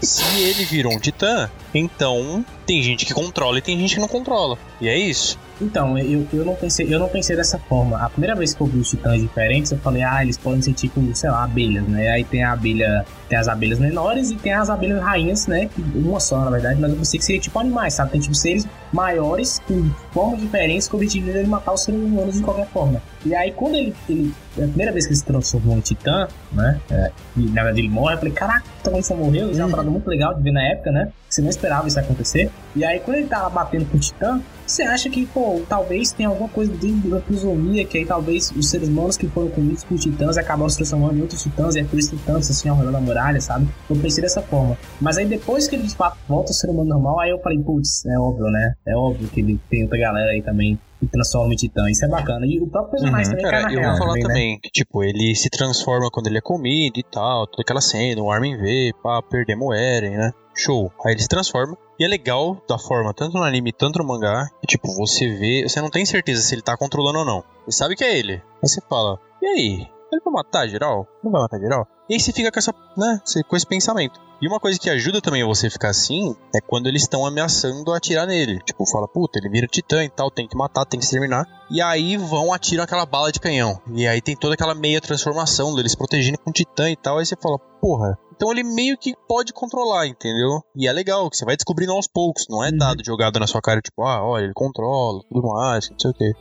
se 0.00 0.40
ele 0.40 0.64
virou 0.64 0.94
um 0.94 0.98
titã, 0.98 1.50
então 1.74 2.42
tem 2.64 2.82
gente 2.82 3.04
que 3.04 3.12
controla 3.12 3.58
e 3.58 3.62
tem 3.62 3.78
gente 3.78 3.96
que 3.96 4.00
não 4.00 4.08
controla. 4.08 4.56
E 4.80 4.88
é 4.88 4.98
isso. 4.98 5.38
Então, 5.60 5.98
eu, 5.98 6.26
eu, 6.32 6.44
não 6.44 6.54
pensei, 6.54 6.92
eu 6.92 6.98
não 6.98 7.08
pensei 7.08 7.34
dessa 7.34 7.58
forma. 7.58 7.96
A 7.98 8.10
primeira 8.10 8.34
vez 8.34 8.52
que 8.52 8.60
eu 8.60 8.66
vi 8.66 8.78
os 8.78 8.90
titãs 8.90 9.20
diferentes, 9.20 9.72
eu 9.72 9.78
falei, 9.78 10.02
ah, 10.02 10.22
eles 10.22 10.36
podem 10.36 10.60
ser 10.60 10.74
tipo, 10.74 11.00
sei 11.14 11.30
lá, 11.30 11.44
abelhas, 11.44 11.86
né? 11.88 12.08
Aí 12.10 12.24
tem 12.24 12.44
a 12.44 12.52
abelha, 12.52 13.06
tem 13.28 13.38
as 13.38 13.48
abelhas 13.48 13.78
menores 13.78 14.30
e 14.30 14.36
tem 14.36 14.52
as 14.52 14.68
abelhas 14.68 15.02
rainhas, 15.02 15.46
né? 15.46 15.70
Uma 15.94 16.20
só, 16.20 16.44
na 16.44 16.50
verdade, 16.50 16.78
mas 16.78 16.90
eu 16.90 16.96
pensei 16.98 17.18
que 17.18 17.24
seria 17.24 17.40
tipo 17.40 17.58
animais, 17.58 17.94
sabe? 17.94 18.12
Tem 18.12 18.20
tipo 18.20 18.34
seres 18.34 18.68
maiores, 18.92 19.60
com 19.66 19.90
formas 20.12 20.40
diferentes, 20.40 20.88
com 20.88 20.98
o 20.98 21.00
objetivo 21.00 21.32
de 21.32 21.38
ele 21.38 21.48
matar 21.48 21.72
os 21.72 21.82
seres 21.82 22.00
humanos 22.00 22.34
de 22.34 22.42
qualquer 22.42 22.68
forma. 22.68 23.00
E 23.24 23.34
aí, 23.34 23.52
quando 23.52 23.76
ele, 23.76 23.94
ele 24.08 24.34
a 24.58 24.68
primeira 24.68 24.92
vez 24.92 25.06
que 25.06 25.12
ele 25.12 25.18
se 25.18 25.24
transformou 25.24 25.76
em 25.76 25.80
Titã, 25.80 26.28
né? 26.52 26.80
É, 26.90 27.10
e 27.36 27.40
na 27.46 27.62
verdade 27.62 27.80
ele 27.80 27.88
morre, 27.88 28.14
eu 28.14 28.18
falei, 28.18 28.32
caraca, 28.32 28.64
então 28.80 28.92
você 28.94 29.14
morreu, 29.14 29.50
isso 29.50 29.60
é 29.60 29.64
uma 29.64 29.70
parada 29.70 29.90
muito 29.90 30.06
legal 30.06 30.34
de 30.34 30.42
ver 30.42 30.52
na 30.52 30.62
época, 30.62 30.90
né? 30.92 31.10
Você 31.28 31.42
não 31.42 31.50
esperava 31.50 31.88
isso 31.88 31.98
acontecer. 31.98 32.50
E 32.74 32.84
aí, 32.84 33.00
quando 33.00 33.16
ele 33.16 33.26
tava 33.26 33.50
batendo 33.50 33.84
com 33.86 33.96
o 33.96 34.00
Titã, 34.00 34.40
você 34.66 34.82
acha 34.82 35.08
que, 35.08 35.26
pô, 35.26 35.62
talvez 35.68 36.12
tenha 36.12 36.28
alguma 36.28 36.48
coisa 36.48 36.72
dentro 36.72 37.10
da 37.10 37.20
prisomia, 37.20 37.84
que 37.84 37.98
aí 37.98 38.04
talvez 38.04 38.50
os 38.50 38.68
seres 38.68 38.88
humanos 38.88 39.16
que 39.16 39.28
foram 39.28 39.48
comidos 39.48 39.84
por 39.84 39.98
titãs 39.98 40.36
acabaram 40.36 40.68
se 40.68 40.76
transformando 40.76 41.18
em 41.18 41.22
outros 41.22 41.42
titãs, 41.42 41.76
e 41.76 41.80
é 41.80 41.84
por 41.84 41.98
isso 41.98 42.16
titãs 42.16 42.50
assim 42.50 42.68
ao 42.68 42.76
redor 42.76 42.92
da 42.92 43.00
muralha, 43.00 43.40
sabe? 43.40 43.68
Eu 43.88 43.96
pensei 43.96 44.22
dessa 44.22 44.42
forma. 44.42 44.76
Mas 45.00 45.18
aí 45.18 45.26
depois 45.26 45.68
que 45.68 45.76
ele 45.76 45.84
de 45.84 45.94
fato 45.94 46.18
volta 46.28 46.50
ao 46.50 46.54
ser 46.54 46.70
humano 46.70 46.88
normal, 46.88 47.20
aí 47.20 47.30
eu 47.30 47.38
falei, 47.38 47.58
putz, 47.58 48.04
é 48.06 48.18
óbvio, 48.18 48.46
né? 48.46 48.74
É 48.86 48.96
óbvio 48.96 49.28
que 49.28 49.40
ele 49.40 49.60
tem 49.70 49.84
outra 49.84 49.98
galera 49.98 50.30
aí 50.30 50.42
também 50.42 50.78
que 50.98 51.06
transforma 51.06 51.52
em 51.52 51.56
titã. 51.56 51.88
Isso 51.90 52.04
é 52.04 52.08
bacana. 52.08 52.46
E 52.46 52.58
o 52.58 52.66
próprio 52.66 52.92
personagem 52.92 53.30
também 53.30 53.44
Cara, 53.44 53.62
cai 53.62 53.62
na 53.64 53.72
eu 53.72 53.80
real 53.80 53.90
vou 53.90 53.98
falar 53.98 54.12
também, 54.14 54.22
né? 54.22 54.28
também 54.28 54.60
que, 54.60 54.70
tipo, 54.70 55.04
ele 55.04 55.34
se 55.34 55.50
transforma 55.50 56.10
quando 56.10 56.26
ele 56.26 56.38
é 56.38 56.40
comido 56.40 56.98
e 56.98 57.02
tal, 57.02 57.46
toda 57.46 57.62
aquela 57.62 57.80
cena, 57.80 58.22
o 58.22 58.30
Armin 58.30 58.56
vê, 58.56 58.92
pá, 59.02 59.22
perdemos 59.22 59.68
o 59.68 59.74
Eren, 59.74 60.16
né? 60.16 60.32
Show. 60.54 60.90
Aí 61.04 61.12
ele 61.12 61.20
se 61.22 61.28
transforma. 61.28 61.76
E 61.98 62.04
é 62.04 62.08
legal 62.08 62.60
da 62.68 62.78
forma, 62.78 63.14
tanto 63.14 63.38
no 63.38 63.44
anime, 63.44 63.72
tanto 63.72 63.98
no 63.98 64.06
mangá, 64.06 64.48
que, 64.60 64.66
tipo, 64.66 64.94
você 64.94 65.28
vê, 65.28 65.66
você 65.66 65.80
não 65.80 65.90
tem 65.90 66.04
certeza 66.04 66.42
se 66.42 66.54
ele 66.54 66.62
tá 66.62 66.76
controlando 66.76 67.20
ou 67.20 67.24
não. 67.24 67.44
Você 67.64 67.78
sabe 67.78 67.96
que 67.96 68.04
é 68.04 68.18
ele. 68.18 68.34
Aí 68.34 68.68
você 68.68 68.80
fala, 68.88 69.18
e 69.42 69.46
aí? 69.46 69.88
Ele 70.12 70.22
vai 70.24 70.34
matar 70.34 70.68
geral? 70.68 71.06
Não 71.22 71.32
vai 71.32 71.42
matar 71.42 71.58
geral? 71.58 71.86
E 72.08 72.14
aí 72.14 72.20
você 72.20 72.32
fica 72.32 72.52
com 72.52 72.58
essa, 72.58 72.72
né, 72.96 73.20
com 73.48 73.56
esse 73.56 73.66
pensamento. 73.66 74.20
E 74.40 74.46
uma 74.46 74.60
coisa 74.60 74.78
que 74.78 74.90
ajuda 74.90 75.20
também 75.20 75.42
você 75.44 75.70
ficar 75.70 75.88
assim 75.88 76.36
é 76.54 76.60
quando 76.60 76.88
eles 76.88 77.02
estão 77.02 77.24
ameaçando 77.24 77.92
atirar 77.92 78.26
nele. 78.26 78.60
Tipo, 78.64 78.84
fala, 78.86 79.08
puta, 79.08 79.38
ele 79.38 79.48
vira 79.48 79.66
titã 79.66 80.04
e 80.04 80.10
tal, 80.10 80.30
tem 80.30 80.46
que 80.46 80.56
matar, 80.56 80.84
tem 80.84 81.00
que 81.00 81.06
exterminar. 81.06 81.46
E 81.70 81.80
aí 81.80 82.18
vão 82.18 82.52
atirar 82.52 82.84
aquela 82.84 83.06
bala 83.06 83.32
de 83.32 83.40
canhão. 83.40 83.80
E 83.94 84.06
aí 84.06 84.20
tem 84.20 84.36
toda 84.36 84.54
aquela 84.54 84.74
meia 84.74 85.00
transformação 85.00 85.74
deles 85.74 85.94
protegendo 85.94 86.38
com 86.38 86.52
titã 86.52 86.90
e 86.90 86.96
tal. 86.96 87.18
Aí 87.18 87.24
você 87.24 87.34
fala, 87.34 87.58
porra. 87.80 88.18
Então 88.36 88.52
ele 88.52 88.62
meio 88.62 88.98
que 88.98 89.14
pode 89.26 89.52
controlar, 89.52 90.06
entendeu? 90.06 90.60
E 90.76 90.86
é 90.86 90.92
legal, 90.92 91.28
que 91.30 91.36
você 91.36 91.44
vai 91.44 91.56
descobrindo 91.56 91.92
aos 91.92 92.06
poucos. 92.06 92.46
Não 92.48 92.62
é 92.62 92.70
dado 92.70 93.02
jogado 93.04 93.40
na 93.40 93.46
sua 93.46 93.62
cara, 93.62 93.80
tipo, 93.80 94.02
ah, 94.02 94.22
olha, 94.22 94.44
ele 94.44 94.52
controla, 94.54 95.22
tudo 95.28 95.48
mais, 95.48 95.90
não 95.90 95.98
sei 95.98 96.10
o 96.10 96.14
quê. 96.14 96.32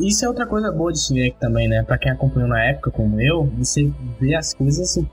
Isso 0.00 0.24
é 0.24 0.28
outra 0.28 0.46
coisa 0.46 0.70
boa 0.70 0.92
de 0.92 1.26
aqui 1.26 1.38
também, 1.40 1.68
né? 1.68 1.82
Pra 1.82 1.98
quem 1.98 2.10
acompanhou 2.10 2.48
na 2.48 2.62
época, 2.64 2.90
como 2.90 3.20
eu, 3.20 3.44
você 3.56 3.92
vê 4.20 4.34
as 4.34 4.52
coisas 4.54 4.80
assim, 4.80 5.08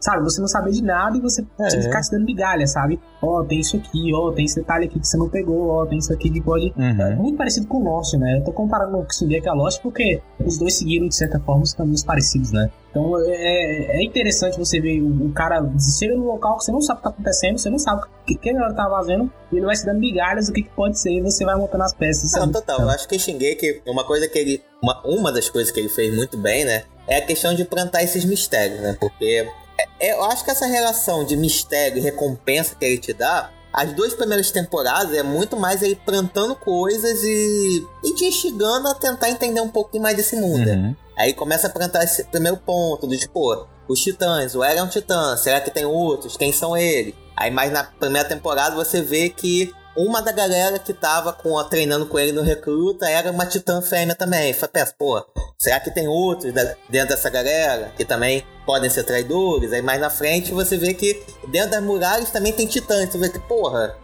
sabe? 0.00 0.24
Você 0.24 0.40
não 0.40 0.48
saber 0.48 0.72
de 0.72 0.82
nada 0.82 1.16
e 1.16 1.20
você, 1.20 1.44
É. 1.58 1.70
você 1.70 1.82
ficar 1.82 2.02
se 2.02 2.10
dando 2.10 2.24
migalha, 2.24 2.66
sabe? 2.66 2.98
Ó, 3.22 3.44
tem 3.44 3.60
isso 3.60 3.76
aqui, 3.76 4.12
ó, 4.14 4.32
tem 4.32 4.44
esse 4.46 4.56
detalhe 4.56 4.86
aqui 4.86 4.98
que 4.98 5.06
você 5.06 5.16
não 5.16 5.28
pegou, 5.28 5.68
ó, 5.68 5.86
tem 5.86 5.98
isso 5.98 6.12
aqui 6.12 6.30
que 6.30 6.40
pode. 6.40 6.72
É 6.76 7.14
muito 7.14 7.36
parecido 7.36 7.66
com 7.66 7.78
o 7.78 7.84
Lost, 7.84 8.14
né? 8.14 8.38
Eu 8.38 8.44
tô 8.44 8.52
comparando 8.52 8.96
o 8.98 9.06
Shingeki 9.12 9.48
a 9.48 9.52
Lost 9.52 9.80
porque 9.82 10.20
os 10.44 10.58
dois 10.58 10.76
seguiram, 10.78 11.06
de 11.06 11.14
certa 11.14 11.38
forma, 11.38 11.62
os 11.62 11.74
caminhos 11.74 12.02
parecidos, 12.02 12.50
né? 12.50 12.70
Então 12.90 13.16
é, 13.20 14.00
é 14.00 14.04
interessante 14.04 14.58
você 14.58 14.80
ver 14.80 15.00
o, 15.00 15.26
o 15.26 15.32
cara 15.32 15.62
chega 15.96 16.16
num 16.16 16.24
local 16.26 16.56
que 16.58 16.64
você 16.64 16.72
não 16.72 16.80
sabe 16.80 16.98
o 16.98 17.02
que 17.02 17.04
tá 17.04 17.10
acontecendo, 17.10 17.58
você 17.58 17.70
não 17.70 17.78
sabe 17.78 18.02
o 18.02 18.24
que, 18.26 18.34
que 18.34 18.48
ele 18.48 18.58
tá 18.74 18.88
fazendo, 18.90 19.30
e 19.52 19.56
ele 19.56 19.66
vai 19.66 19.76
se 19.76 19.86
dando 19.86 20.00
migalhas 20.00 20.46
do 20.48 20.52
que, 20.52 20.62
que 20.62 20.70
pode 20.70 20.98
ser, 20.98 21.12
e 21.12 21.20
você 21.20 21.44
vai 21.44 21.54
montando 21.56 21.84
as 21.84 21.94
peças. 21.94 22.34
É 22.34 22.40
Não, 22.40 22.50
total. 22.50 22.80
Eu 22.80 22.90
acho 22.90 23.06
que 23.06 23.16
Shingeki, 23.18 23.82
uma 23.86 24.02
coisa 24.04 24.26
que 24.28 24.38
ele. 24.38 24.62
Uma, 24.82 25.00
uma 25.04 25.30
das 25.32 25.48
coisas 25.48 25.70
que 25.70 25.78
ele 25.78 25.88
fez 25.90 26.14
muito 26.16 26.36
bem, 26.38 26.64
né? 26.64 26.82
É 27.06 27.18
a 27.18 27.26
questão 27.26 27.54
de 27.54 27.64
plantar 27.64 28.02
esses 28.02 28.24
mistérios, 28.24 28.80
né? 28.80 28.96
Porque 28.98 29.24
é- 29.24 29.38
é- 29.44 29.52
eu 30.00 30.24
acho 30.24 30.44
que 30.44 30.50
essa 30.50 30.66
relação 30.66 31.24
de 31.24 31.36
mistério 31.36 31.98
e 31.98 32.00
recompensa 32.00 32.74
que 32.74 32.84
ele 32.84 32.98
te 32.98 33.12
dá. 33.12 33.50
As 33.72 33.92
duas 33.92 34.14
primeiras 34.14 34.50
temporadas 34.50 35.14
é 35.14 35.22
muito 35.22 35.56
mais 35.56 35.80
ele 35.80 35.94
plantando 35.94 36.56
coisas 36.56 37.22
e, 37.22 37.86
e 38.02 38.14
te 38.14 38.24
instigando 38.24 38.88
a 38.88 38.94
tentar 38.94 39.30
entender 39.30 39.60
um 39.60 39.68
pouquinho 39.68 40.02
mais 40.02 40.16
desse 40.16 40.34
mundo. 40.34 40.68
Uhum. 40.68 40.96
Aí 41.16 41.32
começa 41.32 41.68
a 41.68 41.70
plantar 41.70 42.02
esse 42.02 42.24
primeiro 42.24 42.56
ponto 42.56 43.06
do 43.06 43.16
tipo, 43.16 43.66
os 43.86 44.00
titãs, 44.00 44.54
o 44.54 44.64
Eren 44.64 44.80
é 44.80 44.82
um 44.82 44.88
titã, 44.88 45.36
será 45.36 45.60
que 45.60 45.70
tem 45.70 45.84
outros? 45.84 46.36
Quem 46.36 46.52
são 46.52 46.76
eles? 46.76 47.14
Aí 47.36 47.50
mais 47.50 47.72
na 47.72 47.84
primeira 47.84 48.28
temporada 48.28 48.74
você 48.74 49.02
vê 49.02 49.28
que 49.28 49.72
uma 49.96 50.22
da 50.22 50.32
galera 50.32 50.78
que 50.78 50.92
tava 50.92 51.32
com, 51.32 51.62
treinando 51.64 52.06
com 52.06 52.18
ele 52.18 52.32
no 52.32 52.42
recruta 52.42 53.08
era 53.08 53.30
uma 53.30 53.46
titã 53.46 53.82
fêmea 53.82 54.14
também. 54.14 54.52
Fala, 54.52 54.72
pensa, 54.72 54.94
pô, 54.96 55.24
será 55.58 55.80
que 55.80 55.90
tem 55.90 56.08
outros 56.08 56.52
dentro 56.88 57.08
dessa 57.08 57.28
galera 57.28 57.92
que 57.96 58.04
também 58.04 58.44
podem 58.64 58.88
ser 58.88 59.04
traidores? 59.04 59.72
Aí 59.72 59.82
mais 59.82 60.00
na 60.00 60.10
frente 60.10 60.52
você 60.52 60.76
vê 60.76 60.94
que 60.94 61.22
dentro 61.48 61.72
das 61.72 61.82
muralhas 61.82 62.30
também 62.30 62.52
tem 62.52 62.66
titãs. 62.66 63.10
Você 63.10 63.18
vê 63.18 63.28
que, 63.28 63.38
porra, 63.40 63.96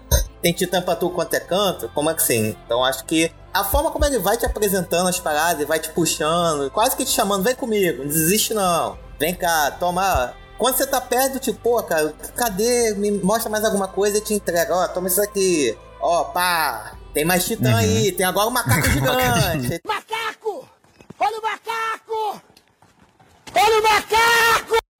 tem 0.43 0.52
titã 0.52 0.83
pra 0.83 0.97
tu 0.97 1.11
quanto 1.11 1.35
é 1.35 1.40
canto? 1.40 1.88
Como 1.95 2.11
é 2.11 2.14
que 2.14 2.23
sim? 2.23 2.57
Então 2.64 2.85
acho 2.85 3.05
que 3.05 3.33
a 3.52 3.64
forma 3.64 3.90
como 3.90 4.05
ele 4.05 4.19
vai 4.19 4.37
te 4.37 4.45
apresentando 4.45 5.09
as 5.09 5.19
paradas, 5.19 5.57
ele 5.57 5.66
vai 5.66 5.78
te 5.78 5.88
puxando, 5.90 6.71
quase 6.71 6.95
que 6.95 7.05
te 7.05 7.11
chamando, 7.11 7.43
vem 7.43 7.55
comigo, 7.55 7.99
não 7.99 8.07
desiste 8.07 8.52
não. 8.52 8.99
Vem 9.19 9.35
cá, 9.35 9.71
toma. 9.71 10.35
Quando 10.59 10.77
você 10.77 10.87
tá 10.87 11.01
perto, 11.01 11.39
tipo, 11.39 11.59
pô, 11.61 11.83
cara, 11.83 12.15
cadê? 12.35 12.95
Me 12.95 13.11
mostra 13.11 13.51
mais 13.51 13.65
alguma 13.65 13.89
coisa 13.89 14.19
e 14.19 14.21
te 14.21 14.35
entrega. 14.35 14.75
Ó, 14.75 14.89
toma 14.89 15.09
isso 15.09 15.21
aqui. 15.21 15.77
Ó, 16.01 16.25
pá. 16.25 16.93
Tem 17.13 17.25
mais 17.25 17.47
titã 17.47 17.77
aí, 17.77 18.13
tem 18.13 18.27
agora 18.27 18.49
um 18.49 18.53
macaco 18.53 18.89
gigante. 18.91 19.81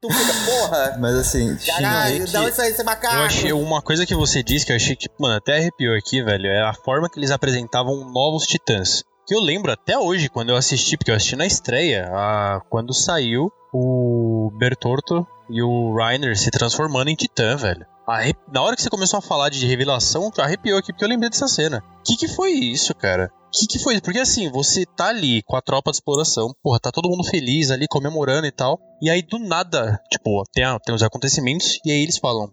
tu 0.01 0.09
fica, 0.11 0.33
porra. 0.45 0.97
Mas 0.99 1.15
assim, 1.15 1.57
Caralho, 1.67 2.31
da 2.31 2.43
onde 2.43 2.55
saiu 2.55 2.71
esse 2.71 2.83
macaco? 2.85 3.17
Eu 3.17 3.23
achei 3.23 3.53
uma 3.53 3.83
coisa 3.83 4.07
que 4.07 4.15
você 4.15 4.43
disse 4.43 4.65
que 4.65 4.73
eu 4.73 4.77
achei 4.77 4.97
que, 4.97 5.09
mano, 5.19 5.37
até 5.37 5.57
arrepiou 5.57 5.95
aqui, 5.97 6.23
velho, 6.23 6.47
é 6.47 6.63
a 6.63 6.75
forma 6.75 7.09
que 7.09 7.19
eles 7.19 7.31
apresentavam 7.31 8.11
novos 8.11 8.45
titãs. 8.47 9.03
Que 9.27 9.35
eu 9.35 9.41
lembro 9.41 9.73
até 9.73 9.99
hoje, 9.99 10.29
quando 10.29 10.51
eu 10.51 10.57
assisti, 10.57 10.97
porque 10.97 11.11
eu 11.11 11.17
assisti 11.17 11.35
na 11.35 11.45
estreia, 11.45 12.09
a, 12.13 12.61
quando 12.71 12.95
saiu 12.95 13.51
o 13.73 14.53
Bertorto 14.57 15.27
e 15.51 15.61
o 15.61 15.97
Reiner 15.97 16.39
se 16.39 16.49
transformando 16.51 17.09
em 17.09 17.17
titã, 17.17 17.57
velho. 17.57 17.85
Na 18.53 18.63
hora 18.63 18.77
que 18.77 18.83
você 18.83 18.89
começou 18.89 19.19
a 19.19 19.23
falar 19.23 19.49
de 19.49 19.67
revelação, 19.67 20.31
arrepiou 20.39 20.79
aqui, 20.79 20.93
porque 20.93 21.05
eu 21.05 21.09
lembrei 21.09 21.29
dessa 21.29 21.49
cena. 21.49 21.83
Que 22.05 22.17
que 22.17 22.29
foi 22.29 22.53
isso, 22.53 22.95
cara? 22.95 23.33
Que 23.53 23.67
que 23.67 23.81
foi? 23.81 24.01
Porque 24.01 24.21
assim, 24.21 24.49
você 24.49 24.85
tá 24.87 25.09
ali 25.09 25.43
com 25.43 25.57
a 25.57 25.63
tropa 25.63 25.91
de 25.91 25.97
exploração, 25.97 26.55
porra, 26.63 26.79
tá 26.79 26.93
todo 26.93 27.09
mundo 27.09 27.25
feliz 27.25 27.73
ali, 27.73 27.87
comemorando 27.89 28.47
e 28.47 28.53
tal. 28.53 28.79
E 29.03 29.11
aí, 29.11 29.23
do 29.23 29.41
nada, 29.41 30.01
tipo, 30.09 30.45
tem, 30.53 30.65
tem 30.85 30.95
os 30.95 31.03
acontecimentos, 31.03 31.81
e 31.85 31.91
aí 31.91 32.03
eles 32.03 32.19
falam, 32.19 32.49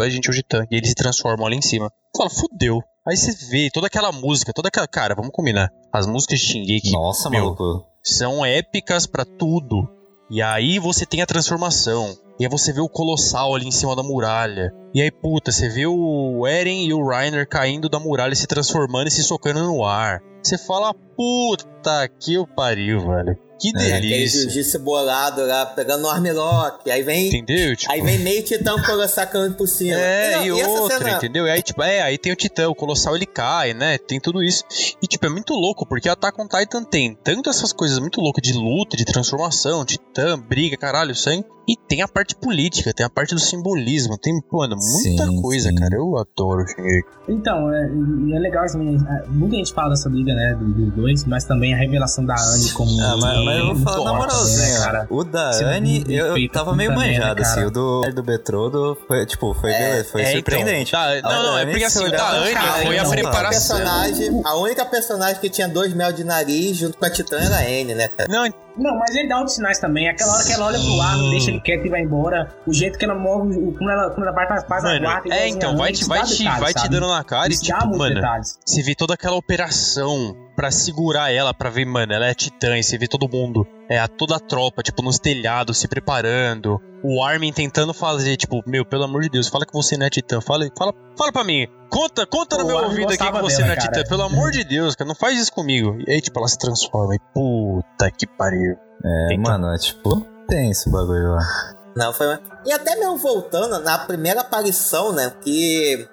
a 0.00 0.08
gente 0.08 0.28
é 0.28 0.30
o 0.30 0.34
Titã. 0.34 0.64
E 0.70 0.76
eles 0.76 0.88
se 0.90 0.94
transformam 0.94 1.46
ali 1.46 1.56
em 1.56 1.62
cima. 1.62 1.90
Fala, 2.16 2.30
fudeu. 2.30 2.80
Aí 3.06 3.16
você 3.16 3.32
vê 3.48 3.70
toda 3.72 3.86
aquela 3.86 4.10
música, 4.10 4.52
toda 4.52 4.68
aquela. 4.68 4.88
Cara, 4.88 5.14
vamos 5.14 5.30
combinar. 5.32 5.70
As 5.92 6.06
músicas 6.06 6.40
de 6.40 6.46
Shingeki 6.46 6.92
Nossa, 6.92 7.30
meu, 7.30 7.44
maluco. 7.44 7.86
são 8.02 8.44
épicas 8.44 9.06
pra 9.06 9.24
tudo. 9.24 9.88
E 10.28 10.42
aí 10.42 10.78
você 10.78 11.06
tem 11.06 11.22
a 11.22 11.26
transformação. 11.26 12.16
E 12.38 12.44
aí 12.44 12.50
você 12.50 12.72
vê 12.72 12.80
o 12.80 12.88
Colossal 12.88 13.54
ali 13.54 13.66
em 13.66 13.70
cima 13.70 13.94
da 13.94 14.02
muralha. 14.02 14.74
E 14.92 15.00
aí, 15.00 15.10
puta, 15.10 15.52
você 15.52 15.68
vê 15.68 15.86
o 15.86 16.46
Eren 16.46 16.86
e 16.86 16.92
o 16.92 17.06
Reiner 17.06 17.48
caindo 17.48 17.88
da 17.88 17.98
muralha, 17.98 18.34
se 18.34 18.46
transformando 18.46 19.08
e 19.08 19.10
se 19.10 19.22
socando 19.22 19.62
no 19.62 19.84
ar. 19.84 20.20
Você 20.42 20.58
fala, 20.58 20.92
puta 21.16 22.08
que 22.20 22.36
o 22.38 22.46
pariu, 22.46 23.00
velho. 23.00 23.38
Que 23.58 23.68
É, 23.76 23.94
Aquele 23.94 24.08
delícia. 24.10 24.40
jiu-jitsu 24.42 24.78
bolado 24.80 25.44
lá, 25.46 25.64
pegando 25.66 26.02
no 26.02 26.08
armlock. 26.10 26.90
Aí 26.90 27.02
vem. 27.02 27.28
Entendeu? 27.28 27.74
Tipo, 27.76 27.92
Aí 27.92 28.02
vem 28.02 28.18
meio 28.18 28.42
titã 28.42 28.74
com 28.82 29.08
sacando 29.08 29.54
por 29.56 29.66
cima. 29.66 29.96
É, 29.98 30.36
não, 30.36 30.44
e, 30.56 30.60
essa 30.60 30.70
outra, 30.70 30.98
cena- 30.98 31.16
entendeu? 31.16 31.46
E 31.46 31.50
aí, 31.50 31.62
tipo, 31.62 31.82
é, 31.82 32.02
aí 32.02 32.18
tem 32.18 32.32
o 32.32 32.36
Titã, 32.36 32.68
o 32.68 32.74
Colossal 32.74 33.16
ele 33.16 33.26
cai, 33.26 33.72
né? 33.72 33.96
Tem 33.98 34.20
tudo 34.20 34.42
isso. 34.42 34.62
E, 35.02 35.06
tipo, 35.06 35.24
é 35.26 35.28
muito 35.28 35.54
louco, 35.54 35.86
porque 35.86 36.08
Attack 36.08 36.40
on 36.40 36.46
Titan 36.48 36.84
tem 36.84 37.14
tanto 37.22 37.48
essas 37.48 37.72
coisas 37.72 37.98
muito 37.98 38.20
loucas 38.20 38.42
de 38.42 38.52
luta, 38.52 38.96
de 38.96 39.04
transformação, 39.04 39.84
Titã, 39.84 40.38
briga, 40.38 40.76
caralho, 40.76 41.14
sangue. 41.14 41.44
E 41.68 41.74
tem 41.76 42.00
a 42.00 42.06
parte 42.06 42.36
política, 42.36 42.92
tem 42.94 43.04
a 43.04 43.10
parte 43.10 43.34
do 43.34 43.40
simbolismo, 43.40 44.16
tem, 44.16 44.32
mano, 44.52 44.76
muita 44.76 45.26
Sim, 45.26 45.42
coisa, 45.42 45.68
sim. 45.70 45.74
cara. 45.74 45.96
Eu 45.96 46.16
adoro 46.16 46.62
o 46.62 46.66
Shingeki. 46.68 47.08
Então, 47.28 47.72
é, 47.74 47.90
e 48.28 48.34
é 48.36 48.38
legal 48.38 48.62
assim, 48.62 48.96
é, 48.96 49.26
muita 49.26 49.56
gente 49.56 49.72
fala 49.72 49.90
dessa 49.90 50.08
liga, 50.08 50.32
né, 50.32 50.54
do- 50.54 50.64
dos 50.72 50.94
dois, 50.94 51.24
mas 51.24 51.42
também 51.44 51.74
a 51.74 51.76
revelação 51.76 52.24
da 52.24 52.36
Anne 52.36 52.70
como. 52.70 52.88
Ah, 53.00 53.16
mas, 53.20 53.44
mas 53.46 53.58
eu 53.58 53.74
vou 53.74 53.76
falar 53.76 53.96
na 53.96 54.18
forte, 54.18 54.32
moralzinha, 54.32 54.78
né, 54.78 54.84
cara? 54.84 55.06
o 55.10 55.24
da 55.24 55.50
é 55.50 55.64
Anne, 55.76 56.04
eu, 56.08 56.36
eu 56.36 56.48
tava 56.50 56.74
meio 56.74 56.94
manjado, 56.94 57.42
assim, 57.42 57.64
o 57.64 57.70
do, 57.70 58.02
do 58.12 58.22
Betrodo 58.22 58.96
foi, 59.06 59.24
tipo, 59.26 59.54
foi, 59.54 59.70
beleza, 59.70 60.08
foi 60.10 60.22
é, 60.22 60.32
surpreendente. 60.32 60.90
Então, 60.94 61.22
tá, 61.22 61.36
não, 61.36 61.42
não, 61.42 61.58
é 61.58 61.62
Anne, 61.62 61.70
porque 61.70 61.84
assim, 61.84 62.04
o 62.04 62.10
da 62.10 62.30
Anne 62.30 62.56
foi 62.82 62.98
a 62.98 63.04
preparação. 63.08 63.76
personagem, 63.76 64.42
a 64.44 64.56
única 64.56 64.84
personagem 64.84 65.40
que 65.40 65.48
tinha 65.48 65.68
dois 65.68 65.94
mel 65.94 66.12
de 66.12 66.24
nariz 66.24 66.76
junto 66.76 66.98
com 66.98 67.04
a 67.04 67.10
Titã 67.10 67.38
era 67.38 67.56
a 67.56 67.70
N, 67.70 67.94
né, 67.94 68.08
cara? 68.08 68.28
Não, 68.30 68.46
Não, 68.78 68.98
mas 68.98 69.14
ele 69.16 69.28
dá 69.28 69.36
outros 69.38 69.54
sinais 69.56 69.78
também. 69.78 70.08
Aquela 70.08 70.34
hora 70.34 70.44
que 70.44 70.52
ela 70.52 70.66
olha 70.66 70.78
pro 70.78 71.00
ar, 71.00 71.18
deixa 71.30 71.50
ele 71.50 71.60
quieto 71.60 71.86
e 71.86 71.88
vai 71.88 72.02
embora. 72.02 72.52
O 72.66 72.72
jeito 72.72 72.98
que 72.98 73.04
ela 73.04 73.14
move, 73.14 73.56
o- 73.56 73.72
como 73.72 73.90
ela, 73.90 74.10
como 74.10 74.24
ela 74.26 74.34
vai, 74.34 74.46
faz, 74.46 74.64
faz 74.66 74.84
a 74.84 74.88
mano, 74.88 75.00
guarda. 75.00 75.22
é, 75.22 75.48
igualzinho 75.48 75.56
então, 75.56 75.70
a 75.72 75.76
vai 75.76 75.92
te, 75.92 76.04
vai 76.04 76.22
te, 76.24 76.38
detalhes, 76.38 76.60
vai 76.60 76.74
te 76.74 76.88
dando 76.90 77.08
na 77.08 77.24
cara 77.24 77.52
e, 77.52 77.56
tipo, 77.58 77.96
mano, 77.96 78.14
detalhes. 78.14 78.58
Você 78.64 78.82
vê 78.82 78.94
toda 78.94 79.14
aquela 79.14 79.36
operação 79.36 80.36
pra 80.54 80.70
segurar 80.70 81.32
ela, 81.32 81.52
pra 81.54 81.70
ver, 81.70 81.84
mano, 81.86 82.12
ela 82.12 82.26
é 82.26 82.34
titã, 82.34 82.76
e 82.78 82.82
você 82.82 82.96
vê 82.98 83.06
todo 83.08 83.28
mundo 83.28 83.66
é, 83.88 83.98
a 83.98 84.08
toda 84.08 84.36
a 84.36 84.40
tropa, 84.40 84.82
tipo, 84.82 85.02
nos 85.02 85.18
telhados, 85.18 85.78
se 85.78 85.88
preparando. 85.88 86.80
O 87.02 87.22
Armin 87.22 87.52
tentando 87.52 87.94
fazer, 87.94 88.36
tipo, 88.36 88.62
meu, 88.66 88.84
pelo 88.84 89.04
amor 89.04 89.22
de 89.22 89.28
Deus, 89.28 89.48
fala 89.48 89.64
que 89.64 89.72
você 89.72 89.96
não 89.96 90.06
é 90.06 90.10
titã. 90.10 90.40
Fala, 90.40 90.68
fala, 90.76 90.92
fala 91.16 91.32
pra 91.32 91.44
mim. 91.44 91.66
Conta, 91.90 92.26
conta 92.26 92.58
no 92.58 92.66
meu 92.66 92.76
o 92.76 92.78
Armin 92.78 92.90
ouvido 92.90 93.12
aqui 93.12 93.32
que 93.32 93.40
você 93.40 93.56
dela, 93.58 93.66
não 93.68 93.72
é 93.72 93.76
cara. 93.76 93.92
titã. 93.92 94.08
Pelo 94.08 94.22
amor 94.22 94.50
de 94.50 94.64
Deus, 94.64 94.94
cara, 94.94 95.06
não 95.08 95.14
faz 95.14 95.38
isso 95.38 95.52
comigo. 95.52 95.96
E 96.06 96.12
aí, 96.12 96.20
tipo, 96.20 96.38
ela 96.38 96.48
se 96.48 96.58
transforma 96.58 97.14
e 97.14 97.18
puta 97.32 98.10
que 98.10 98.26
pariu. 98.26 98.76
É, 99.04 99.32
Eita. 99.32 99.42
mano, 99.42 99.72
é 99.72 99.78
tipo, 99.78 100.20
tem 100.48 100.70
esse 100.70 100.90
bagulho 100.90 101.32
lá. 101.32 101.76
Não, 101.96 102.12
foi. 102.12 102.26
E 102.66 102.72
até 102.72 102.94
mesmo 102.96 103.16
voltando 103.16 103.78
na 103.80 103.98
primeira 103.98 104.40
aparição, 104.42 105.12
né? 105.12 105.32
Que. 105.40 106.06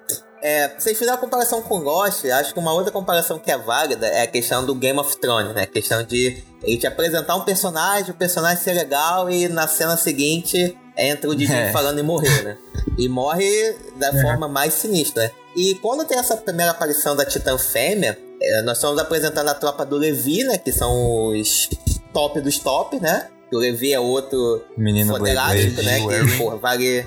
É, 0.45 0.69
vocês 0.77 0.97
fizeram 1.00 1.17
a 1.17 1.21
comparação 1.21 1.62
com 1.62 1.77
Lost, 1.77 2.25
acho 2.25 2.53
que 2.53 2.59
uma 2.59 2.73
outra 2.73 2.91
comparação 2.91 3.39
que 3.39 3.50
é 3.50 3.57
válida 3.57 4.05
é 4.07 4.23
a 4.23 4.27
questão 4.27 4.65
do 4.65 4.75
Game 4.75 5.00
of 5.00 5.15
Thrones, 5.17 5.55
né? 5.55 5.63
A 5.63 5.67
questão 5.67 6.03
de 6.03 6.43
ele 6.62 6.77
te 6.77 6.85
apresentar 6.85 7.35
um 7.38 7.41
personagem, 7.45 8.12
o 8.12 8.13
personagem 8.13 8.62
ser 8.62 8.73
legal 8.73 9.29
e 9.31 9.47
na 9.47 9.67
cena 9.67 9.95
seguinte 9.95 10.77
entra 10.97 11.29
o 11.29 11.33
DJ 11.35 11.55
É. 11.55 11.71
falando 11.71 11.97
em 12.00 12.03
morrer, 12.03 12.43
né? 12.43 12.57
E 12.97 13.07
morre 13.07 13.73
da 13.95 14.09
É. 14.09 14.21
forma 14.21 14.50
mais 14.50 14.73
sinistra. 14.73 15.31
E 15.55 15.75
quando 15.75 16.03
tem 16.05 16.17
essa 16.19 16.35
primeira 16.35 16.71
aparição 16.71 17.15
da 17.15 17.23
Titã 17.25 17.57
Fêmea, 17.57 18.19
é, 18.41 18.62
nós 18.63 18.77
estamos 18.77 19.00
apresentando 19.00 19.47
a 19.47 19.53
tropa 19.53 19.85
do 19.85 19.95
Levi, 19.95 20.43
né? 20.43 20.57
Que 20.57 20.73
são 20.73 21.27
os 21.29 21.69
top 22.12 22.41
dos 22.41 22.59
top, 22.59 23.00
né? 23.00 23.29
O 23.53 23.57
Levi 23.59 23.93
é 23.93 24.00
outro 24.00 24.62
Menino 24.75 25.17
Blade. 25.17 25.69
né? 25.83 26.00
Que, 26.01 26.38
porra, 26.38 26.57
vale. 26.57 27.05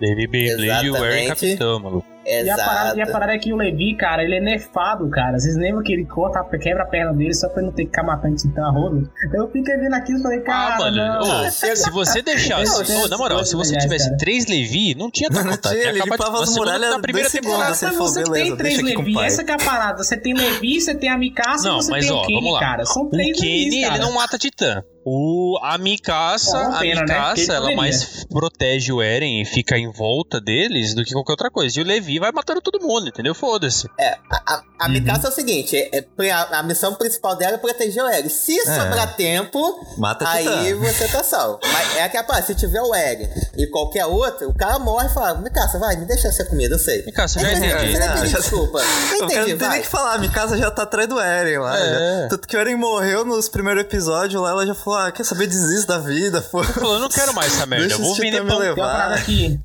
David 0.00 0.28
Beyblade 0.28 0.86
e 0.86 0.90
o 0.90 0.94
Aaron 0.94 1.06
Exatamente. 1.08 1.28
Capitão, 1.28 1.78
maluco. 1.80 2.06
E 2.30 2.50
a, 2.50 2.56
parada, 2.56 2.88
e 2.88 3.00
a 3.00 3.02
Exato. 3.02 3.12
parada 3.12 3.32
é 3.34 3.38
que 3.38 3.52
o 3.52 3.56
Levi, 3.56 3.96
cara, 3.96 4.22
ele 4.22 4.36
é 4.36 4.40
nerfado, 4.40 5.08
cara. 5.10 5.38
Vocês 5.38 5.56
lembram 5.56 5.82
que 5.82 5.92
ele 5.92 6.04
corta, 6.06 6.42
quebra 6.58 6.84
a 6.84 6.86
perna 6.86 7.12
dele 7.12 7.34
só 7.34 7.48
pra 7.48 7.58
ele 7.58 7.66
não 7.68 7.74
ter 7.74 7.82
que 7.84 7.90
ficar 7.90 8.02
matando 8.02 8.36
titã 8.36 8.62
a 8.66 8.70
rodo? 8.70 9.10
Eu 9.34 9.48
fiquei 9.50 9.76
vendo 9.76 9.94
aquilo 9.94 10.18
e 10.18 10.22
falei, 10.22 10.40
cara, 10.40 10.74
Ah, 10.74 10.78
mano, 10.78 10.96
não. 11.24 11.46
ô, 11.46 11.50
se 11.50 11.90
você 11.90 12.22
deixasse. 12.22 13.08
Na 13.08 13.18
moral, 13.18 13.44
se 13.44 13.56
você 13.56 13.76
tivesse 13.76 14.06
cara. 14.06 14.16
três 14.18 14.46
Levi, 14.46 14.94
não 14.94 15.10
tinha 15.10 15.28
não 15.30 15.42
contato. 15.42 15.74
Ia 15.74 15.88
ele 15.90 16.00
de- 16.02 16.10
limpava 16.10 16.32
na 16.38 16.42
as 16.44 16.54
muralhas 16.56 16.90
Na 16.90 17.00
primeira 17.00 17.28
temporada. 17.30 17.74
falou, 17.74 17.98
você 18.08 18.22
beleza, 18.22 18.46
tem 18.46 18.56
três 18.56 18.78
o 18.78 18.82
Levi, 18.84 19.18
essa 19.20 19.44
que 19.44 19.50
é 19.50 19.54
a 19.54 19.58
parada. 19.58 20.02
Você 20.02 20.16
tem 20.16 20.34
Levi, 20.34 20.80
você 20.80 20.94
tem 20.94 21.08
a 21.08 21.18
Mikasa 21.18 21.68
Não, 21.68 21.78
e 21.78 21.82
você 21.82 21.90
mas 21.90 22.06
tem 22.06 22.14
ó, 22.14 22.22
o 22.22 22.26
Kenny, 22.26 22.40
vamos 22.40 22.52
lá. 22.54 22.60
cara. 22.60 22.84
São 22.86 23.02
O 23.04 23.10
três 23.10 23.38
Kenny, 23.40 23.64
Levis, 23.70 23.82
cara. 23.84 23.94
ele 23.96 24.04
não 24.04 24.12
mata 24.12 24.38
Titã. 24.38 24.82
O, 25.02 25.58
a 25.62 25.78
Mikasa, 25.78 26.58
É 26.58 26.62
a 26.66 26.78
pena, 26.78 27.00
né? 27.00 27.06
Mikasa, 27.06 27.54
ela 27.54 27.74
mais 27.74 28.24
protege 28.26 28.92
o 28.92 29.00
Eren 29.00 29.40
e 29.40 29.44
fica 29.46 29.78
em 29.78 29.90
volta 29.90 30.38
deles 30.38 30.94
do 30.94 31.02
que 31.04 31.12
qualquer 31.14 31.32
outra 31.32 31.50
coisa. 31.50 31.80
E 31.80 31.82
o 31.82 31.86
Levi 31.86 32.18
vai 32.20 32.30
matando 32.32 32.60
todo 32.60 32.80
mundo, 32.86 33.08
entendeu? 33.08 33.34
Foda-se. 33.34 33.88
É, 33.98 34.10
a, 34.30 34.54
a, 34.54 34.62
a 34.78 34.86
Uhum. 34.86 34.92
Mikasa 34.92 35.28
é 35.28 35.30
o 35.30 35.34
seguinte: 35.34 35.76
é, 35.76 36.04
é, 36.20 36.30
a, 36.30 36.60
a 36.60 36.62
missão 36.62 36.94
principal 36.94 37.36
dela 37.36 37.54
é 37.54 37.58
proteger 37.58 38.02
o 38.04 38.08
Eren. 38.08 38.28
Se 38.28 38.56
sobrar 38.64 39.16
tempo, 39.16 39.58
Mata 39.98 40.26
aí 40.28 40.44
Titã. 40.44 40.76
você 40.78 41.08
tá 41.08 41.22
salvo. 41.24 41.58
Mas 41.72 41.96
é 41.96 42.08
que 42.08 42.16
a 42.16 42.24
parte, 42.24 42.46
se 42.48 42.54
tiver 42.54 42.80
o 42.80 42.94
Eren 42.94 43.28
e 43.56 43.66
qualquer 43.66 44.06
outro, 44.06 44.48
o 44.48 44.54
cara 44.54 44.78
morre 44.78 45.06
e 45.08 45.14
fala: 45.14 45.34
Mikasa, 45.40 45.78
vai, 45.78 45.96
me 45.96 46.06
deixa 46.06 46.30
ser 46.32 46.44
comida, 46.46 46.74
eu 46.74 46.78
sei. 46.78 47.04
Mikasa, 47.04 47.40
já 47.40 47.52
entendi. 47.52 47.98
não 47.98 48.06
Ah, 48.06 48.26
já- 48.26 48.38
desculpa. 48.38 48.80
Não 49.10 49.20
O 49.20 49.24
entendi, 49.24 49.34
não 49.38 49.44
tem 49.44 49.56
nem 49.56 49.68
vai. 49.68 49.80
que 49.80 49.88
falar, 49.88 50.18
minha 50.18 50.32
casa 50.32 50.56
já 50.56 50.70
tá 50.70 50.82
atrás 50.84 51.08
do 51.08 51.18
Eren 51.20 51.58
lá. 51.58 51.78
É. 51.78 52.22
já. 52.22 52.28
Tanto 52.30 52.46
que 52.48 52.56
o 52.56 52.60
Eren 52.60 52.76
morreu 52.76 53.24
nos 53.24 53.48
primeiros 53.48 53.82
episódios 53.82 54.40
lá, 54.40 54.50
ela 54.50 54.66
já 54.66 54.74
falou, 54.74 54.98
ah, 55.00 55.12
quer 55.12 55.24
saber, 55.24 55.46
desisto 55.46 55.86
da 55.88 55.98
vida, 55.98 56.40
pô. 56.50 56.62
Falou, 56.64 56.94
eu 56.94 57.00
não 57.00 57.08
quero 57.08 57.34
mais 57.34 57.54
essa 57.54 57.66
merda. 57.66 57.86
Deixa 57.88 58.00
Eu 58.02 58.06
vou 58.06 58.14
vender 58.16 58.44
pão. 58.46 58.58
levar. 58.58 58.74
Tem 58.74 58.84
uma 58.84 58.90
parada 58.92 59.14
aqui. 59.16 59.60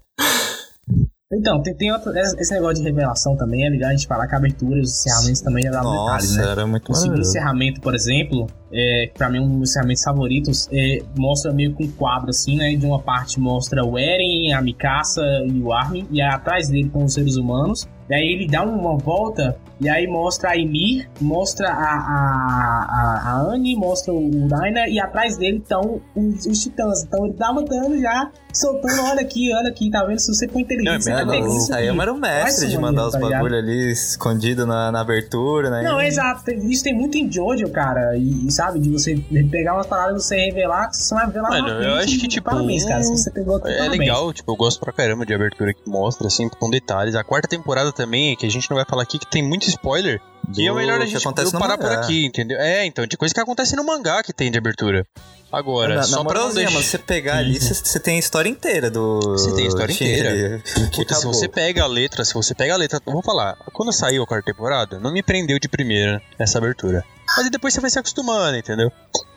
Então, 1.33 1.59
tem, 1.63 1.75
tem 1.75 1.91
outro, 1.91 2.15
esse 2.15 2.53
negócio 2.53 2.75
de 2.75 2.83
revelação 2.83 3.35
também, 3.35 3.65
é 3.65 3.69
legal 3.69 3.89
a 3.89 3.93
gente 3.93 4.05
falar 4.05 4.27
que 4.27 4.35
a 4.35 4.37
abertura 4.37 4.77
e 4.77 4.81
os 4.81 4.91
encerramentos 4.91 5.41
também 5.41 5.63
já 5.63 5.71
dá 5.71 5.81
detalhes, 5.81 6.35
né? 6.35 6.51
era 6.51 6.67
muito 6.67 6.91
O 6.91 6.95
segundo 6.95 7.21
encerramento, 7.21 7.81
por 7.81 7.95
exemplo, 7.95 8.45
é, 8.71 9.09
pra 9.11 9.27
mim 9.27 9.39
um 9.39 9.59
dos 9.59 9.71
encerramentos 9.71 10.03
favoritos, 10.03 10.69
é, 10.71 10.99
mostra 11.17 11.51
meio 11.51 11.75
que 11.75 11.85
um 11.85 11.91
quadro 11.93 12.29
assim, 12.29 12.55
né? 12.57 12.75
De 12.75 12.85
uma 12.85 13.01
parte 13.01 13.39
mostra 13.39 13.83
o 13.83 13.97
Eren, 13.97 14.53
a 14.53 14.61
Mikasa 14.61 15.23
e 15.47 15.59
o 15.59 15.73
Armin, 15.73 16.07
e 16.11 16.21
aí 16.21 16.29
atrás 16.31 16.69
dele 16.69 16.85
estão 16.85 17.03
os 17.03 17.13
seres 17.13 17.37
humanos. 17.37 17.87
E 18.07 18.13
aí 18.13 18.27
ele 18.27 18.47
dá 18.47 18.61
uma 18.63 18.95
volta 18.95 19.57
e 19.81 19.89
aí 19.89 20.07
mostra 20.07 20.51
a 20.51 20.57
Emir, 20.57 21.09
mostra 21.19 21.67
a, 21.69 21.73
a, 21.73 22.85
a, 22.89 23.31
a 23.31 23.41
Anne, 23.53 23.75
mostra 23.75 24.13
o 24.13 24.47
Daina 24.47 24.87
e 24.87 24.99
atrás 24.99 25.37
dele 25.37 25.57
estão 25.57 26.01
os, 26.15 26.45
os 26.45 26.61
titãs. 26.63 27.03
Então 27.03 27.25
ele 27.25 27.33
tá 27.35 27.51
mandando 27.51 27.99
já, 27.99 28.29
soltando, 28.53 29.03
olha 29.03 29.21
aqui, 29.21 29.53
olha 29.53 29.69
aqui, 29.69 29.89
tá 29.89 30.03
vendo? 30.05 30.19
Se 30.19 30.33
você 30.33 30.47
for 30.47 30.59
inteligente, 30.59 31.03
você 31.03 31.09
Não, 31.13 31.25
vai 31.25 31.39
isso 31.39 31.47
aqui. 31.49 31.59
Sayama 31.67 32.03
era 32.03 32.13
o 32.13 32.17
mestre 32.17 32.67
de 32.69 32.77
mandar 32.77 33.07
os 33.07 33.13
tá 33.13 33.19
bagulho 33.19 33.57
ali 33.57 33.91
escondido 33.91 34.65
na, 34.65 34.91
na 34.91 35.01
abertura, 35.01 35.69
né? 35.69 35.81
Não, 35.83 36.01
exato. 36.01 36.43
Tem- 36.43 36.69
Isso 36.69 36.83
tem 36.83 36.93
muito 36.95 37.17
em 37.17 37.29
Jojo, 37.31 37.69
cara. 37.69 38.15
E, 38.17 38.47
e 38.47 38.51
sabe, 38.51 38.79
de 38.79 38.89
você 38.89 39.15
pegar 39.51 39.73
umas 39.75 39.87
paradas 39.87 40.23
e 40.23 40.27
você 40.27 40.35
revelar, 40.45 40.89
que 40.89 40.97
você 40.97 41.13
vai 41.13 41.25
revelar 41.25 41.49
Mano, 41.49 41.67
eu 41.69 41.75
frente, 41.95 42.03
acho 42.05 42.19
que, 42.19 42.25
e 42.25 42.29
tipo, 42.29 42.49
Parabéns, 42.49 42.85
cara. 42.85 43.03
Se 43.03 43.11
você 43.11 43.29
pegou 43.31 43.57
É 43.57 43.77
parabéns. 43.77 43.99
legal, 43.99 44.31
tipo, 44.33 44.51
eu 44.51 44.55
gosto 44.55 44.79
pra 44.79 44.93
caramba 44.93 45.25
de 45.25 45.33
abertura 45.33 45.73
que 45.73 45.89
mostra, 45.89 46.27
assim, 46.27 46.47
com 46.49 46.69
detalhes. 46.69 47.15
A 47.15 47.23
quarta 47.23 47.47
temporada 47.47 47.91
também, 47.91 48.35
que 48.35 48.45
a 48.45 48.49
gente 48.49 48.69
não 48.69 48.75
vai 48.77 48.85
falar 48.85 49.03
aqui, 49.03 49.19
que 49.19 49.27
tem 49.29 49.43
muito 49.43 49.64
spoiler. 49.69 50.21
Que 50.53 50.67
é 50.67 50.69
Do 50.69 50.75
melhor 50.75 51.01
a 51.01 51.05
gente 51.05 51.23
parar 51.53 51.77
por 51.77 51.91
aqui, 51.91 52.25
entendeu? 52.25 52.59
É, 52.59 52.85
então, 52.85 53.05
de 53.07 53.17
coisa 53.17 53.33
que 53.33 53.39
acontece 53.39 53.75
no 53.75 53.83
mangá 53.83 54.21
que 54.21 54.31
tem 54.31 54.51
de 54.51 54.57
abertura. 54.57 55.05
Agora, 55.51 55.95
na, 55.95 56.03
só 56.03 56.23
na 56.23 56.29
pra 56.29 56.41
não 56.41 56.53
deixar... 56.53 56.71
você 56.71 56.97
pegar 56.97 57.37
ali, 57.37 57.59
você 57.59 57.73
você 57.73 57.99
tem 57.99 58.17
a 58.17 58.19
história 58.19 58.49
inteira 58.49 58.91
do. 58.91 59.21
Você 59.21 59.55
tem 59.55 59.65
a 59.65 59.67
história 59.67 59.93
inteira. 59.93 60.61
Puta, 60.93 61.15
se 61.15 61.25
você 61.25 61.47
pega 61.47 61.83
a 61.83 61.87
letra, 61.87 62.25
se 62.25 62.33
você 62.33 62.53
pega 62.53 62.73
a 62.73 62.77
letra, 62.77 62.99
eu 63.05 63.13
vou 63.13 63.23
falar, 63.23 63.55
quando 63.71 63.91
saiu 63.93 64.23
a 64.23 64.27
quarta 64.27 64.51
temporada, 64.51 64.99
não 64.99 65.13
me 65.13 65.23
prendeu 65.23 65.57
de 65.57 65.69
primeira 65.69 66.21
essa 66.37 66.57
abertura. 66.57 67.03
Mas 67.37 67.45
aí 67.45 67.49
depois 67.49 67.73
você 67.73 67.79
vai 67.79 67.89
se 67.89 67.97
acostumando, 67.97 68.57
entendeu? 68.57 68.91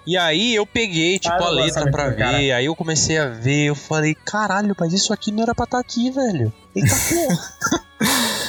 E 0.07 0.17
aí 0.17 0.55
eu 0.55 0.67
peguei, 0.67 1.19
tipo, 1.19 1.35
Ah, 1.35 1.47
a 1.47 1.51
letra 1.51 1.91
pra 1.91 2.09
ver, 2.09 2.53
aí 2.53 2.65
eu 2.65 2.75
comecei 2.75 3.19
a 3.19 3.27
ver, 3.27 3.67
eu 3.67 3.75
falei, 3.75 4.15
caralho, 4.15 4.75
mas 4.79 4.93
isso 4.93 5.13
aqui 5.13 5.31
não 5.31 5.43
era 5.43 5.55
pra 5.55 5.65
estar 5.65 5.79
aqui, 5.79 6.11
velho. 6.11 6.53
Eita 6.75 6.95
porra. 7.09 7.88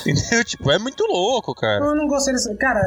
Entendeu? 0.05 0.43
Tipo, 0.45 0.71
é 0.71 0.79
muito 0.79 1.03
louco, 1.05 1.53
cara. 1.55 1.83
Eu 1.85 1.95
não 1.95 2.07
gostei 2.07 2.33
dessa. 2.33 2.55
Cara, 2.55 2.79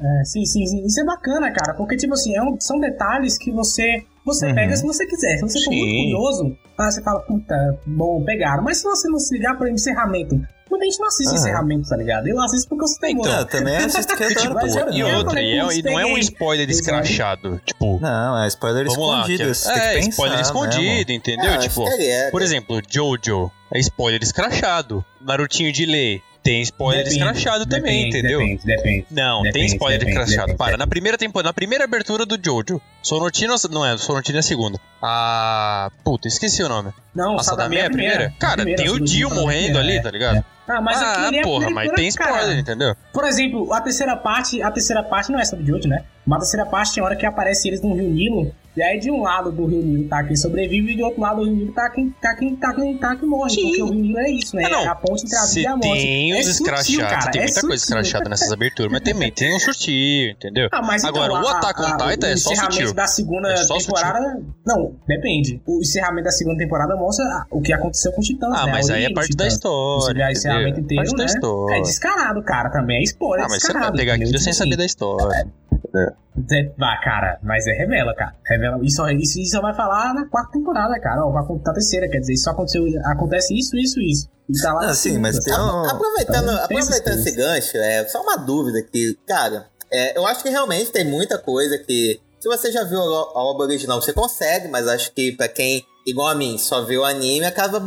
é, 0.00 0.24
sim, 0.24 0.44
sim, 0.44 0.66
sim. 0.66 0.84
Isso 0.84 1.00
é 1.00 1.04
bacana, 1.04 1.50
cara. 1.52 1.76
Porque, 1.76 1.96
tipo 1.96 2.14
assim, 2.14 2.34
é 2.36 2.42
um- 2.42 2.58
são 2.60 2.78
detalhes 2.78 3.36
que 3.38 3.50
você. 3.52 4.02
Você 4.24 4.46
Uhum. 4.46 4.54
pega 4.54 4.76
se 4.76 4.86
você 4.86 5.06
quiser. 5.06 5.36
Se 5.36 5.42
você 5.42 5.64
for 5.64 5.70
muito 5.70 5.90
Sim. 5.90 6.02
curioso, 6.12 6.56
você 6.78 7.02
fala, 7.02 7.20
puta, 7.20 7.54
bom, 7.86 8.22
pegaram. 8.24 8.62
Mas 8.62 8.76
se 8.78 8.84
você 8.84 9.08
não 9.08 9.18
se 9.18 9.34
ligar 9.34 9.56
pra 9.56 9.70
encerramento, 9.70 10.38
muita 10.70 10.84
gente 10.84 10.98
não 10.98 11.06
assiste 11.08 11.30
Ah. 11.30 11.34
encerramento, 11.34 11.88
tá 11.88 11.96
ligado? 11.96 12.26
Eu 12.28 12.40
assisto 12.40 12.68
porque 12.68 12.84
eu 12.84 12.88
sei 12.88 13.10
Então, 13.12 13.44
também 13.46 13.76
assisto 13.76 14.16
que 14.16 14.24
é 14.24 14.28
Tipo, 14.34 14.54
pô. 14.58 14.66
eu- 14.66 14.92
e 14.92 15.02
outra, 15.02 15.40
e, 15.40 15.58
é- 15.58 15.74
e 15.78 15.82
não 15.82 15.98
é 15.98 16.06
um 16.06 16.18
spoiler 16.18 16.68
escrachado. 16.70 17.60
Tipo, 17.64 17.98
Não, 18.00 18.42
é 18.42 18.48
spoiler 18.48 18.86
vamos 18.86 19.08
lá. 19.08 19.14
escondido. 19.20 19.44
que- 19.44 19.54
você 19.54 19.72
tem 19.72 19.82
é, 19.82 19.88
que 19.88 19.94
pensar 19.96 20.08
spoiler 20.10 20.40
escondido, 20.40 21.12
entendeu? 21.12 21.52
Ah, 21.52 21.58
tipo, 21.58 21.86
egg. 21.88 22.30
por 22.30 22.42
exemplo, 22.42 22.80
Jojo 22.88 23.50
é 23.72 23.78
spoiler 23.80 24.22
escrachado. 24.22 25.04
Narutinho 25.20 25.72
de 25.72 25.84
lei 25.86 26.22
tem 26.42 26.62
spoiler 26.62 27.04
Depende, 27.04 27.22
escrachado 27.22 27.66
também, 27.66 28.04
depende, 28.10 28.18
entendeu? 28.18 28.38
Depende, 28.38 28.62
depende. 28.64 29.06
Não, 29.10 29.42
tem 29.42 29.52
Depende, 29.52 29.72
spoiler 29.72 29.98
depende, 29.98 30.18
escrachado. 30.20 30.46
depende, 30.52 30.58
Para, 30.58 30.76
na 30.78 30.86
primeira 30.86 31.18
temporada, 31.18 31.48
na 31.48 31.52
primeira 31.52 31.84
abertura 31.84 32.24
do 32.24 32.38
Jojo, 32.42 32.80
Sonotino, 33.02 33.54
não 33.70 33.84
é, 33.84 33.98
Sonotino 33.98 34.38
é 34.38 34.40
a 34.40 34.42
segunda. 34.42 34.80
A. 35.02 35.90
Puta, 36.04 36.28
esqueci 36.28 36.62
o 36.62 36.68
nome. 36.68 36.92
Não, 37.14 37.38
A 37.38 37.42
Sadame 37.42 37.76
Sadame 37.76 37.76
é 37.76 37.86
a 37.86 37.90
primeira? 37.90 38.34
Cara, 38.38 38.56
primeira, 38.62 38.82
tem 38.82 38.90
o 38.90 38.98
Dio 39.00 39.28
primeira, 39.28 39.34
morrendo 39.52 39.78
ali, 39.78 39.96
é. 39.96 40.00
tá 40.00 40.10
ligado? 40.10 40.44
Ah, 40.68 40.80
mas 40.82 41.00
ah, 41.00 41.30
é 41.32 41.42
porra, 41.42 41.70
mas 41.70 41.90
tem 41.92 42.08
spoiler, 42.08 42.34
cara. 42.40 42.54
entendeu? 42.58 42.94
Por 43.12 43.24
exemplo, 43.24 43.72
a 43.72 43.80
terceira 43.80 44.16
parte, 44.16 44.62
a 44.62 44.70
terceira 44.70 45.02
parte 45.02 45.32
não 45.32 45.38
é 45.40 45.44
sobre 45.44 45.66
Jojo, 45.66 45.88
né? 45.88 46.04
Mas 46.26 46.36
a 46.36 46.40
terceira 46.40 46.66
parte 46.66 46.94
tem 46.94 47.02
hora 47.02 47.16
que 47.16 47.24
aparece 47.24 47.68
eles 47.68 47.80
no 47.80 47.94
Rio 47.94 48.10
Nilo, 48.10 48.52
e 48.76 48.82
aí 48.82 49.00
de 49.00 49.10
um 49.10 49.22
lado 49.22 49.50
do 49.50 49.64
Rio 49.64 49.82
Nilo 49.82 50.06
tá 50.08 50.22
quem 50.22 50.36
sobrevive, 50.36 50.92
e 50.92 50.96
do 50.98 51.04
outro 51.04 51.22
lado 51.22 51.36
do 51.40 51.44
Rio 51.46 51.54
Nilo 51.56 51.72
tá 51.72 51.88
quem, 51.88 52.10
tá 52.20 52.34
quem, 52.36 52.54
tá 52.54 52.74
quem, 52.74 52.98
tá 52.98 53.16
quem 53.16 53.26
morre. 53.26 53.50
Sim. 53.50 53.62
Porque 53.62 53.82
o 53.82 53.86
Rio 53.90 54.00
Nilo 54.02 54.18
é 54.18 54.30
isso, 54.30 54.54
né? 54.54 54.64
Ah, 54.66 54.68
não. 54.68 54.80
É 54.82 54.88
a 54.88 54.94
ponte 54.94 55.24
entre 55.24 55.36
a 55.38 55.46
vida 55.46 55.60
e 55.60 55.66
a 55.66 55.76
morte. 55.76 56.02
tem 56.02 56.32
é 56.32 56.38
os 56.40 56.46
sutil, 56.46 56.62
escrachados, 56.66 57.14
cara, 57.18 57.30
tem 57.32 57.40
é 57.40 57.44
muita 57.44 57.60
coisa 57.62 57.76
sutil. 57.78 57.96
escrachada 57.98 58.28
nessas 58.28 58.52
aberturas, 58.52 58.92
mas 58.92 59.00
também 59.00 59.32
tem 59.32 59.56
um 59.56 59.58
sutil, 59.58 60.30
entendeu? 60.30 60.68
Ah, 60.70 60.82
mas 60.82 61.02
Agora, 61.02 61.32
então, 61.32 61.42
o 61.42 61.48
a- 61.48 61.50
Attack 61.58 61.80
on 61.80 61.84
Titan 61.96 62.04
o 62.04 62.10
é 62.30 62.36
só 62.36 62.52
encerramento 62.52 62.74
sutil. 62.74 62.94
da 62.94 63.06
segunda 63.06 63.48
É 63.48 63.64
temporada. 63.66 64.42
Não, 64.66 64.94
depende. 65.08 65.62
O 65.66 65.80
encerramento 65.80 66.24
da 66.24 66.30
segunda 66.30 66.58
temporada 66.58 66.94
mostra 66.94 67.24
o 67.50 67.62
que 67.62 67.72
aconteceu 67.72 68.12
com 68.12 68.20
os 68.20 68.26
Titãs. 68.26 68.52
Ah, 68.54 68.66
né? 68.66 68.72
mas 68.72 68.90
aí 68.90 69.04
é 69.06 69.12
parte 69.14 69.34
da 69.34 69.46
história. 69.46 70.26
Você 70.58 70.64
vê 70.66 70.74
o 70.74 70.78
encerramento 70.78 70.80
entendeu? 70.80 70.84
inteiro, 70.84 71.02
parte 71.04 71.16
da 71.16 71.24
né? 71.24 71.24
história. 71.26 71.76
É 71.76 71.80
descarado, 71.82 72.42
cara, 72.42 72.70
também. 72.70 72.98
É 72.98 73.02
spoiler, 73.04 73.44
Ah, 73.44 73.48
mas 73.48 73.62
você 73.62 73.68
não 73.68 73.74
descarado. 73.74 73.96
vai 73.96 73.98
pegar 74.04 74.14
aquilo 74.14 74.38
sem 74.38 74.52
Tipo 74.52 74.54
saber 74.56 74.68
assim, 74.70 74.76
da 74.78 74.84
história. 74.84 75.46
é, 75.94 76.68
Vai, 76.76 77.00
cara, 77.02 77.38
mas 77.42 77.66
é 77.66 77.72
revela, 77.72 78.14
cara. 78.14 78.34
Revela. 78.46 78.78
Isso, 78.84 79.06
isso, 79.10 79.40
isso 79.40 79.60
vai 79.60 79.74
falar 79.74 80.14
na 80.14 80.26
quarta 80.26 80.52
temporada, 80.52 80.98
cara. 81.00 81.26
Ó, 81.26 81.32
na 81.32 81.72
terceira, 81.72 82.08
quer 82.08 82.18
dizer, 82.20 82.34
isso 82.34 82.48
aconteceu. 82.48 82.84
Acontece 83.06 83.58
isso, 83.58 83.76
isso, 83.76 84.00
isso. 84.00 84.28
E 84.48 84.60
tá 84.60 84.72
lá. 84.72 84.82
Ah, 84.84 84.86
na 84.88 84.94
sim, 84.94 85.10
segunda. 85.10 85.28
mas 85.28 85.38
tem 85.40 85.52
Apro- 85.52 85.66
um... 85.66 85.90
Aproveitando, 85.90 86.46
tem 86.68 86.78
essas 86.78 86.96
aproveitando 86.96 87.18
esse 87.26 87.32
gancho, 87.36 87.76
é 87.76 88.04
só 88.06 88.22
uma 88.22 88.36
dúvida 88.36 88.80
que, 88.82 89.18
cara, 89.26 89.66
é, 89.92 90.16
eu 90.16 90.24
acho 90.26 90.42
que 90.42 90.48
realmente 90.48 90.90
tem 90.92 91.04
muita 91.04 91.38
coisa 91.38 91.76
que. 91.78 92.20
Se 92.40 92.48
você 92.48 92.70
já 92.70 92.84
viu 92.84 92.98
a, 93.00 93.02
a 93.02 93.42
obra 93.50 93.66
original, 93.66 94.00
você 94.00 94.12
consegue, 94.12 94.68
mas 94.68 94.86
acho 94.86 95.12
que 95.12 95.32
pra 95.32 95.48
quem, 95.48 95.84
igual 96.06 96.28
a 96.28 96.34
mim, 96.36 96.56
só 96.56 96.84
viu 96.84 97.00
o 97.00 97.04
anime, 97.04 97.44
acaba 97.44 97.80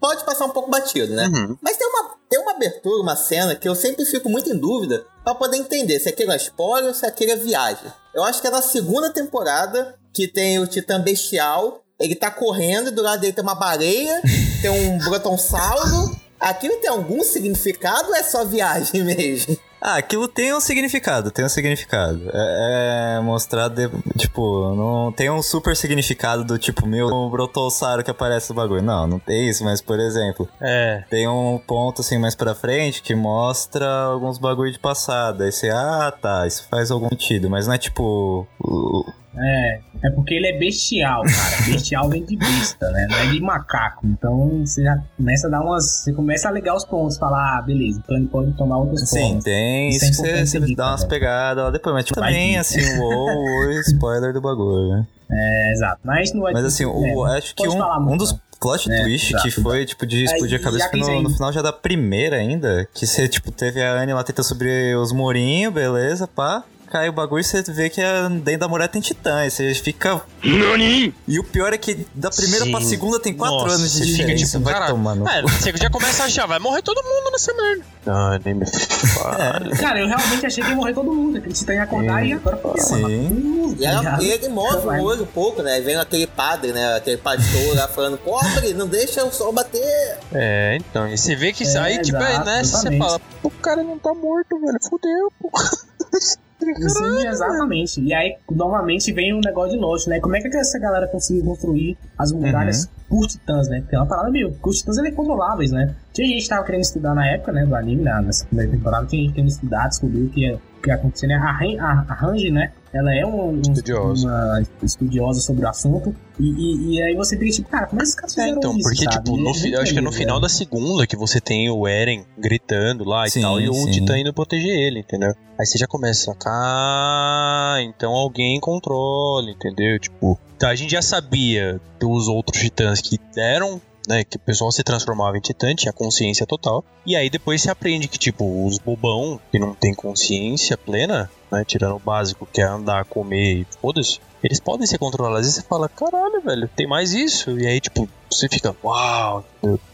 pode 0.00 0.24
passar 0.24 0.44
um 0.44 0.50
pouco 0.50 0.70
batido, 0.70 1.14
né? 1.14 1.26
Uhum. 1.26 1.56
Mas 1.60 1.76
tem 1.76 1.86
uma, 1.86 2.10
tem 2.28 2.40
uma 2.40 2.52
abertura, 2.52 3.02
uma 3.02 3.16
cena 3.16 3.54
que 3.54 3.68
eu 3.68 3.74
sempre 3.74 4.04
fico 4.04 4.28
muito 4.28 4.50
em 4.50 4.56
dúvida, 4.56 5.06
pra 5.24 5.34
poder 5.34 5.56
entender 5.56 5.98
se 5.98 6.08
aquilo 6.08 6.32
é 6.32 6.36
spoiler 6.36 6.88
ou 6.88 6.94
se 6.94 7.06
aquilo 7.06 7.32
é 7.32 7.36
viagem. 7.36 7.92
Eu 8.14 8.24
acho 8.24 8.40
que 8.40 8.46
é 8.46 8.50
na 8.50 8.62
segunda 8.62 9.12
temporada 9.12 9.94
que 10.14 10.28
tem 10.28 10.58
o 10.58 10.66
Titã 10.66 11.00
Bestial. 11.00 11.82
Ele 11.98 12.14
tá 12.14 12.30
correndo 12.30 12.88
e 12.88 12.92
do 12.92 13.02
lado 13.02 13.20
dele 13.20 13.32
tem 13.32 13.42
uma 13.42 13.54
baleia, 13.54 14.22
tem 14.62 14.70
um 14.70 14.98
brontossauro. 14.98 16.16
Aquilo 16.38 16.76
tem 16.76 16.90
algum 16.90 17.22
significado 17.24 18.08
ou 18.08 18.14
é 18.14 18.22
só 18.22 18.44
viagem 18.44 19.02
mesmo? 19.02 19.58
Ah, 19.80 19.96
aquilo 19.96 20.26
tem 20.26 20.52
um 20.54 20.60
significado, 20.60 21.30
tem 21.30 21.44
um 21.44 21.48
significado. 21.48 22.22
É, 22.32 23.16
é 23.16 23.20
mostrado, 23.20 23.74
de- 23.74 24.18
tipo, 24.18 24.74
não 24.74 25.12
tem 25.12 25.30
um 25.30 25.42
super 25.42 25.76
significado 25.76 26.44
do 26.44 26.58
tipo, 26.58 26.86
meu, 26.86 27.06
o 27.08 27.30
brontossauro 27.30 28.02
que 28.02 28.10
aparece 28.10 28.48
no 28.50 28.56
bagulho. 28.56 28.82
Não, 28.82 29.06
não 29.06 29.18
tem 29.18 29.48
isso, 29.48 29.62
mas, 29.64 29.80
por 29.80 30.00
exemplo, 30.00 30.48
É. 30.60 31.04
tem 31.10 31.28
um 31.28 31.58
ponto 31.66 32.00
assim 32.00 32.18
mais 32.18 32.34
pra 32.34 32.54
frente 32.54 33.02
que 33.02 33.14
mostra 33.14 33.86
alguns 34.04 34.38
bagulho 34.38 34.72
de 34.72 34.78
passado. 34.78 35.42
Aí 35.42 35.52
você, 35.52 35.68
ah, 35.70 36.12
tá, 36.20 36.46
isso 36.46 36.66
faz 36.70 36.90
algum 36.90 37.08
sentido, 37.10 37.48
mas 37.50 37.66
não 37.66 37.74
é 37.74 37.78
tipo. 37.78 38.46
o- 38.60 39.04
É, 39.38 39.80
é 40.04 40.10
porque 40.10 40.34
ele 40.34 40.46
é 40.46 40.58
bestial, 40.58 41.22
cara. 41.22 41.70
Bestial 41.70 42.08
vem 42.08 42.24
de 42.24 42.36
besta, 42.36 42.90
né? 42.90 43.06
Não 43.10 43.18
é 43.18 43.26
de 43.26 43.40
macaco. 43.40 44.06
Então 44.06 44.64
você 44.64 44.82
já 44.82 44.98
começa 45.16 45.46
a 45.46 45.50
dar 45.50 45.60
umas. 45.60 45.84
Você 45.84 46.12
começa 46.12 46.48
a 46.48 46.52
ligar 46.52 46.74
os 46.74 46.84
pontos, 46.84 47.18
falar, 47.18 47.58
ah, 47.58 47.62
beleza, 47.62 48.00
então 48.02 48.16
ele 48.16 48.26
pode 48.26 48.52
tomar 48.52 48.78
outras 48.78 49.08
Sim, 49.08 49.20
formas. 49.20 49.44
tem 49.44 49.88
Isso 49.90 50.04
isso, 50.06 50.24
é 50.26 50.32
que 50.32 50.46
você, 50.46 50.74
dá 50.74 50.90
umas 50.90 51.02
né? 51.02 51.08
pegadas 51.08 51.64
lá 51.64 51.70
depois, 51.70 51.94
mas 51.94 52.04
tipo, 52.04 52.20
também, 52.20 52.56
assim, 52.58 52.80
o, 52.98 53.68
o 53.68 53.80
spoiler 53.80 54.32
do 54.32 54.40
bagulho, 54.40 54.96
né? 54.96 55.06
É, 55.30 55.72
exato. 55.72 56.00
Mas 56.04 56.32
não 56.32 56.48
é. 56.48 56.52
Mas 56.52 56.64
assim, 56.64 56.84
o, 56.84 57.26
é, 57.26 57.38
acho 57.38 57.54
que 57.54 57.68
um, 57.68 57.72
falar 57.72 57.98
um 57.98 58.04
muito, 58.04 58.18
dos 58.20 58.32
né? 58.32 58.38
plot 58.60 58.90
É, 58.90 59.02
twist 59.02 59.30
exato, 59.32 59.44
que 59.44 59.50
foi, 59.50 59.84
tipo, 59.84 60.06
de 60.06 60.24
explodir 60.24 60.58
Aí, 60.58 60.60
a 60.60 60.64
cabeça 60.64 60.90
no, 60.96 61.22
no 61.22 61.30
final 61.30 61.52
já 61.52 61.62
da 61.62 61.72
primeira 61.72 62.36
ainda, 62.36 62.88
que 62.94 63.06
você, 63.06 63.28
tipo, 63.28 63.50
teve 63.50 63.82
a 63.82 64.00
Annie 64.00 64.14
lá 64.14 64.22
tentando 64.22 64.44
subir 64.46 64.96
os 64.96 65.12
murinhos, 65.12 65.72
beleza, 65.74 66.26
pá. 66.26 66.64
Cai 66.96 67.10
o 67.10 67.12
bagulho 67.12 67.42
e 67.42 67.44
você 67.44 67.62
vê 67.62 67.90
que 67.90 68.00
a- 68.00 68.26
dentro 68.28 68.60
da 68.60 68.68
muralha 68.68 68.88
tem 68.88 69.02
titã. 69.02 69.44
E 69.44 69.50
você 69.50 69.74
fica. 69.74 70.22
E 70.42 71.38
o 71.38 71.44
pior 71.44 71.74
é 71.74 71.76
que 71.78 72.06
da 72.14 72.30
primeira 72.30 72.64
pra 72.70 72.80
Sim. 72.80 72.88
segunda 72.88 73.20
tem 73.20 73.34
quatro 73.34 73.56
Nossa, 73.58 73.74
anos 73.74 73.92
de 73.92 73.98
você 73.98 74.04
fica 74.04 74.16
diferença. 74.16 74.52
tipo, 74.52 74.64
vai 74.64 74.72
caralho. 74.72 74.92
tomar 74.94 75.14
no 75.14 75.28
É, 75.28 75.42
você 75.42 75.72
já 75.76 75.90
começa 75.90 76.22
a 76.22 76.26
achar, 76.26 76.46
vai 76.46 76.58
morrer 76.58 76.80
todo 76.80 77.02
mundo 77.02 77.30
nessa 77.32 77.52
merda. 77.52 77.84
Ah, 78.06 78.40
nem 78.42 78.54
me 78.54 78.64
fala. 78.66 79.60
Cara, 79.78 80.00
eu 80.00 80.06
realmente 80.08 80.46
achei 80.46 80.64
que 80.64 80.70
ia 80.70 80.76
morrer 80.76 80.94
todo 80.94 81.12
mundo. 81.12 81.38
Que 81.38 81.52
você 81.54 81.74
ia 81.74 81.82
acordar 81.82 82.24
e 82.26 82.32
agora 82.32 82.56
foi 82.56 82.80
Sim. 82.80 83.76
E, 83.78 83.84
ela- 83.84 84.18
e 84.22 84.30
ele 84.30 84.48
move 84.48 84.86
o 84.86 85.02
olho 85.04 85.24
um 85.24 85.26
pouco, 85.26 85.62
né? 85.62 85.78
Vem 85.82 85.96
aquele 85.96 86.26
padre, 86.26 86.72
né? 86.72 86.96
Aquele 86.96 87.18
pastor 87.18 87.76
lá 87.76 87.86
falando, 87.88 88.16
pobre, 88.16 88.72
não 88.72 88.86
deixa 88.88 89.22
o 89.22 89.30
sol 89.30 89.52
bater. 89.52 90.18
É, 90.32 90.78
então, 90.80 91.06
e 91.08 91.18
você 91.18 91.36
vê 91.36 91.52
que 91.52 91.64
É, 91.64 91.78
aí, 91.78 92.00
tipo, 92.00 92.16
aí 92.16 92.32
exato, 92.32 92.46
nessa 92.46 92.64
você 92.64 92.76
exatamente. 92.88 92.98
fala, 93.04 93.20
o 93.42 93.50
cara 93.50 93.82
não 93.82 93.98
tá 93.98 94.14
morto, 94.14 94.58
velho, 94.58 94.78
fudeu, 94.88 95.30
pô. 95.38 95.50
Sim, 96.58 97.28
exatamente. 97.28 98.00
E 98.00 98.14
aí, 98.14 98.36
novamente, 98.50 99.12
vem 99.12 99.34
o 99.34 99.40
negócio 99.40 99.72
de 99.72 99.78
Lost, 99.78 100.06
né? 100.08 100.20
Como 100.20 100.36
é 100.36 100.40
que 100.40 100.48
essa 100.56 100.78
galera 100.78 101.06
conseguiu 101.06 101.44
construir 101.44 101.98
as 102.18 102.32
muralhas 102.32 102.88
por 103.08 103.26
titãs, 103.26 103.68
né? 103.68 103.80
Porque 103.80 103.94
é 103.94 103.98
uma 103.98 104.06
parada 104.06 104.30
meio. 104.30 104.56
Os 104.64 104.78
titãs 104.78 104.96
eles 104.98 105.14
são 105.14 105.24
controláveis, 105.24 105.70
né? 105.70 105.94
Tinha 106.12 106.26
gente 106.28 106.42
que 106.42 106.48
tava 106.48 106.64
querendo 106.64 106.82
estudar 106.82 107.14
na 107.14 107.26
época, 107.26 107.52
né? 107.52 107.66
Do 107.66 107.74
anime, 107.74 108.02
né, 108.02 108.22
nessa 108.24 108.46
primeira 108.46 108.70
temporada, 108.70 109.06
tinha 109.06 109.22
gente 109.22 109.34
querendo 109.34 109.50
estudar, 109.50 109.88
descobrir 109.88 110.22
o 110.22 110.30
que 110.30 110.52
o 110.52 110.60
que 110.86 110.90
ia 110.90 110.94
acontecer, 110.94 111.26
né? 111.26 111.34
A, 111.34 112.14
Ranji, 112.14 112.50
né? 112.50 112.72
Ela 112.94 113.12
é 113.14 113.26
um, 113.26 113.50
um- 113.50 113.60
Estudiosa. 113.60 114.26
uma 114.28 114.62
estudiosa 114.82 115.40
sobre 115.40 115.64
o 115.64 115.68
assunto. 115.68 116.14
E, 116.38 116.44
e, 116.44 116.94
e 116.94 117.02
aí 117.02 117.14
você 117.16 117.36
fica 117.36 117.50
tipo, 117.50 117.68
cara, 117.68 117.86
como 117.86 118.00
esses 118.00 118.14
caras 118.14 118.38
É, 118.38 118.48
então, 118.48 118.72
isso, 118.76 118.82
porque, 118.88 119.04
sabe? 119.04 119.16
tipo, 119.16 119.36
no, 119.36 119.50
é 119.50 119.82
acho 119.82 119.92
que 119.92 119.98
é 119.98 120.02
no 120.02 120.12
final 120.12 120.36
né? 120.36 120.42
da 120.42 120.48
segunda 120.48 121.06
que 121.06 121.16
você 121.16 121.40
tem 121.40 121.68
o 121.68 121.86
Eren 121.88 122.24
gritando 122.38 123.04
lá 123.04 123.26
e 123.26 123.30
Sim, 123.30 123.42
tal, 123.42 123.60
e 123.60 123.68
o 123.68 123.74
sim. 123.74 123.90
Titã 123.90 124.16
indo 124.18 124.32
proteger 124.32 124.70
ele, 124.70 125.00
entendeu? 125.00 125.34
Aí 125.58 125.66
você 125.66 125.76
já 125.78 125.86
começa 125.86 126.30
a 126.30 126.36
ah, 126.46 127.78
então 127.82 128.12
alguém 128.12 128.60
controla, 128.60 129.50
entendeu? 129.50 129.98
Tipo, 129.98 130.38
tá, 130.58 130.68
a 130.68 130.74
gente 130.74 130.92
já 130.92 131.02
sabia 131.02 131.80
dos 131.98 132.28
outros 132.28 132.60
titãs 132.62 133.00
que 133.00 133.18
eram, 133.36 133.80
né, 134.06 134.24
que 134.24 134.36
o 134.36 134.40
pessoal 134.40 134.70
se 134.72 134.82
transformava 134.82 135.36
em 135.36 135.40
titã, 135.40 135.74
tinha 135.74 135.92
consciência 135.92 136.46
total. 136.46 136.84
E 137.04 137.16
aí 137.16 137.30
depois 137.30 137.62
você 137.62 137.70
aprende 137.70 138.08
que, 138.08 138.18
tipo, 138.18 138.66
os 138.66 138.78
bobão, 138.78 139.40
que 139.50 139.58
não 139.58 139.74
tem 139.74 139.94
consciência 139.94 140.76
plena, 140.76 141.30
né, 141.50 141.64
tirando 141.64 141.96
o 141.96 142.00
básico, 142.00 142.48
que 142.50 142.60
é 142.60 142.64
andar, 142.64 143.04
comer 143.04 143.60
e 143.60 143.66
foda-se, 143.80 144.20
eles 144.46 144.60
podem 144.60 144.86
ser 144.86 144.98
controlados. 144.98 145.40
Vezes 145.40 145.54
você 145.56 145.62
fala, 145.62 145.88
caralho, 145.88 146.40
velho, 146.40 146.68
tem 146.74 146.86
mais 146.86 147.12
isso. 147.12 147.58
E 147.58 147.66
aí, 147.66 147.80
tipo, 147.80 148.08
você 148.30 148.48
fica, 148.48 148.74
uau. 148.82 149.44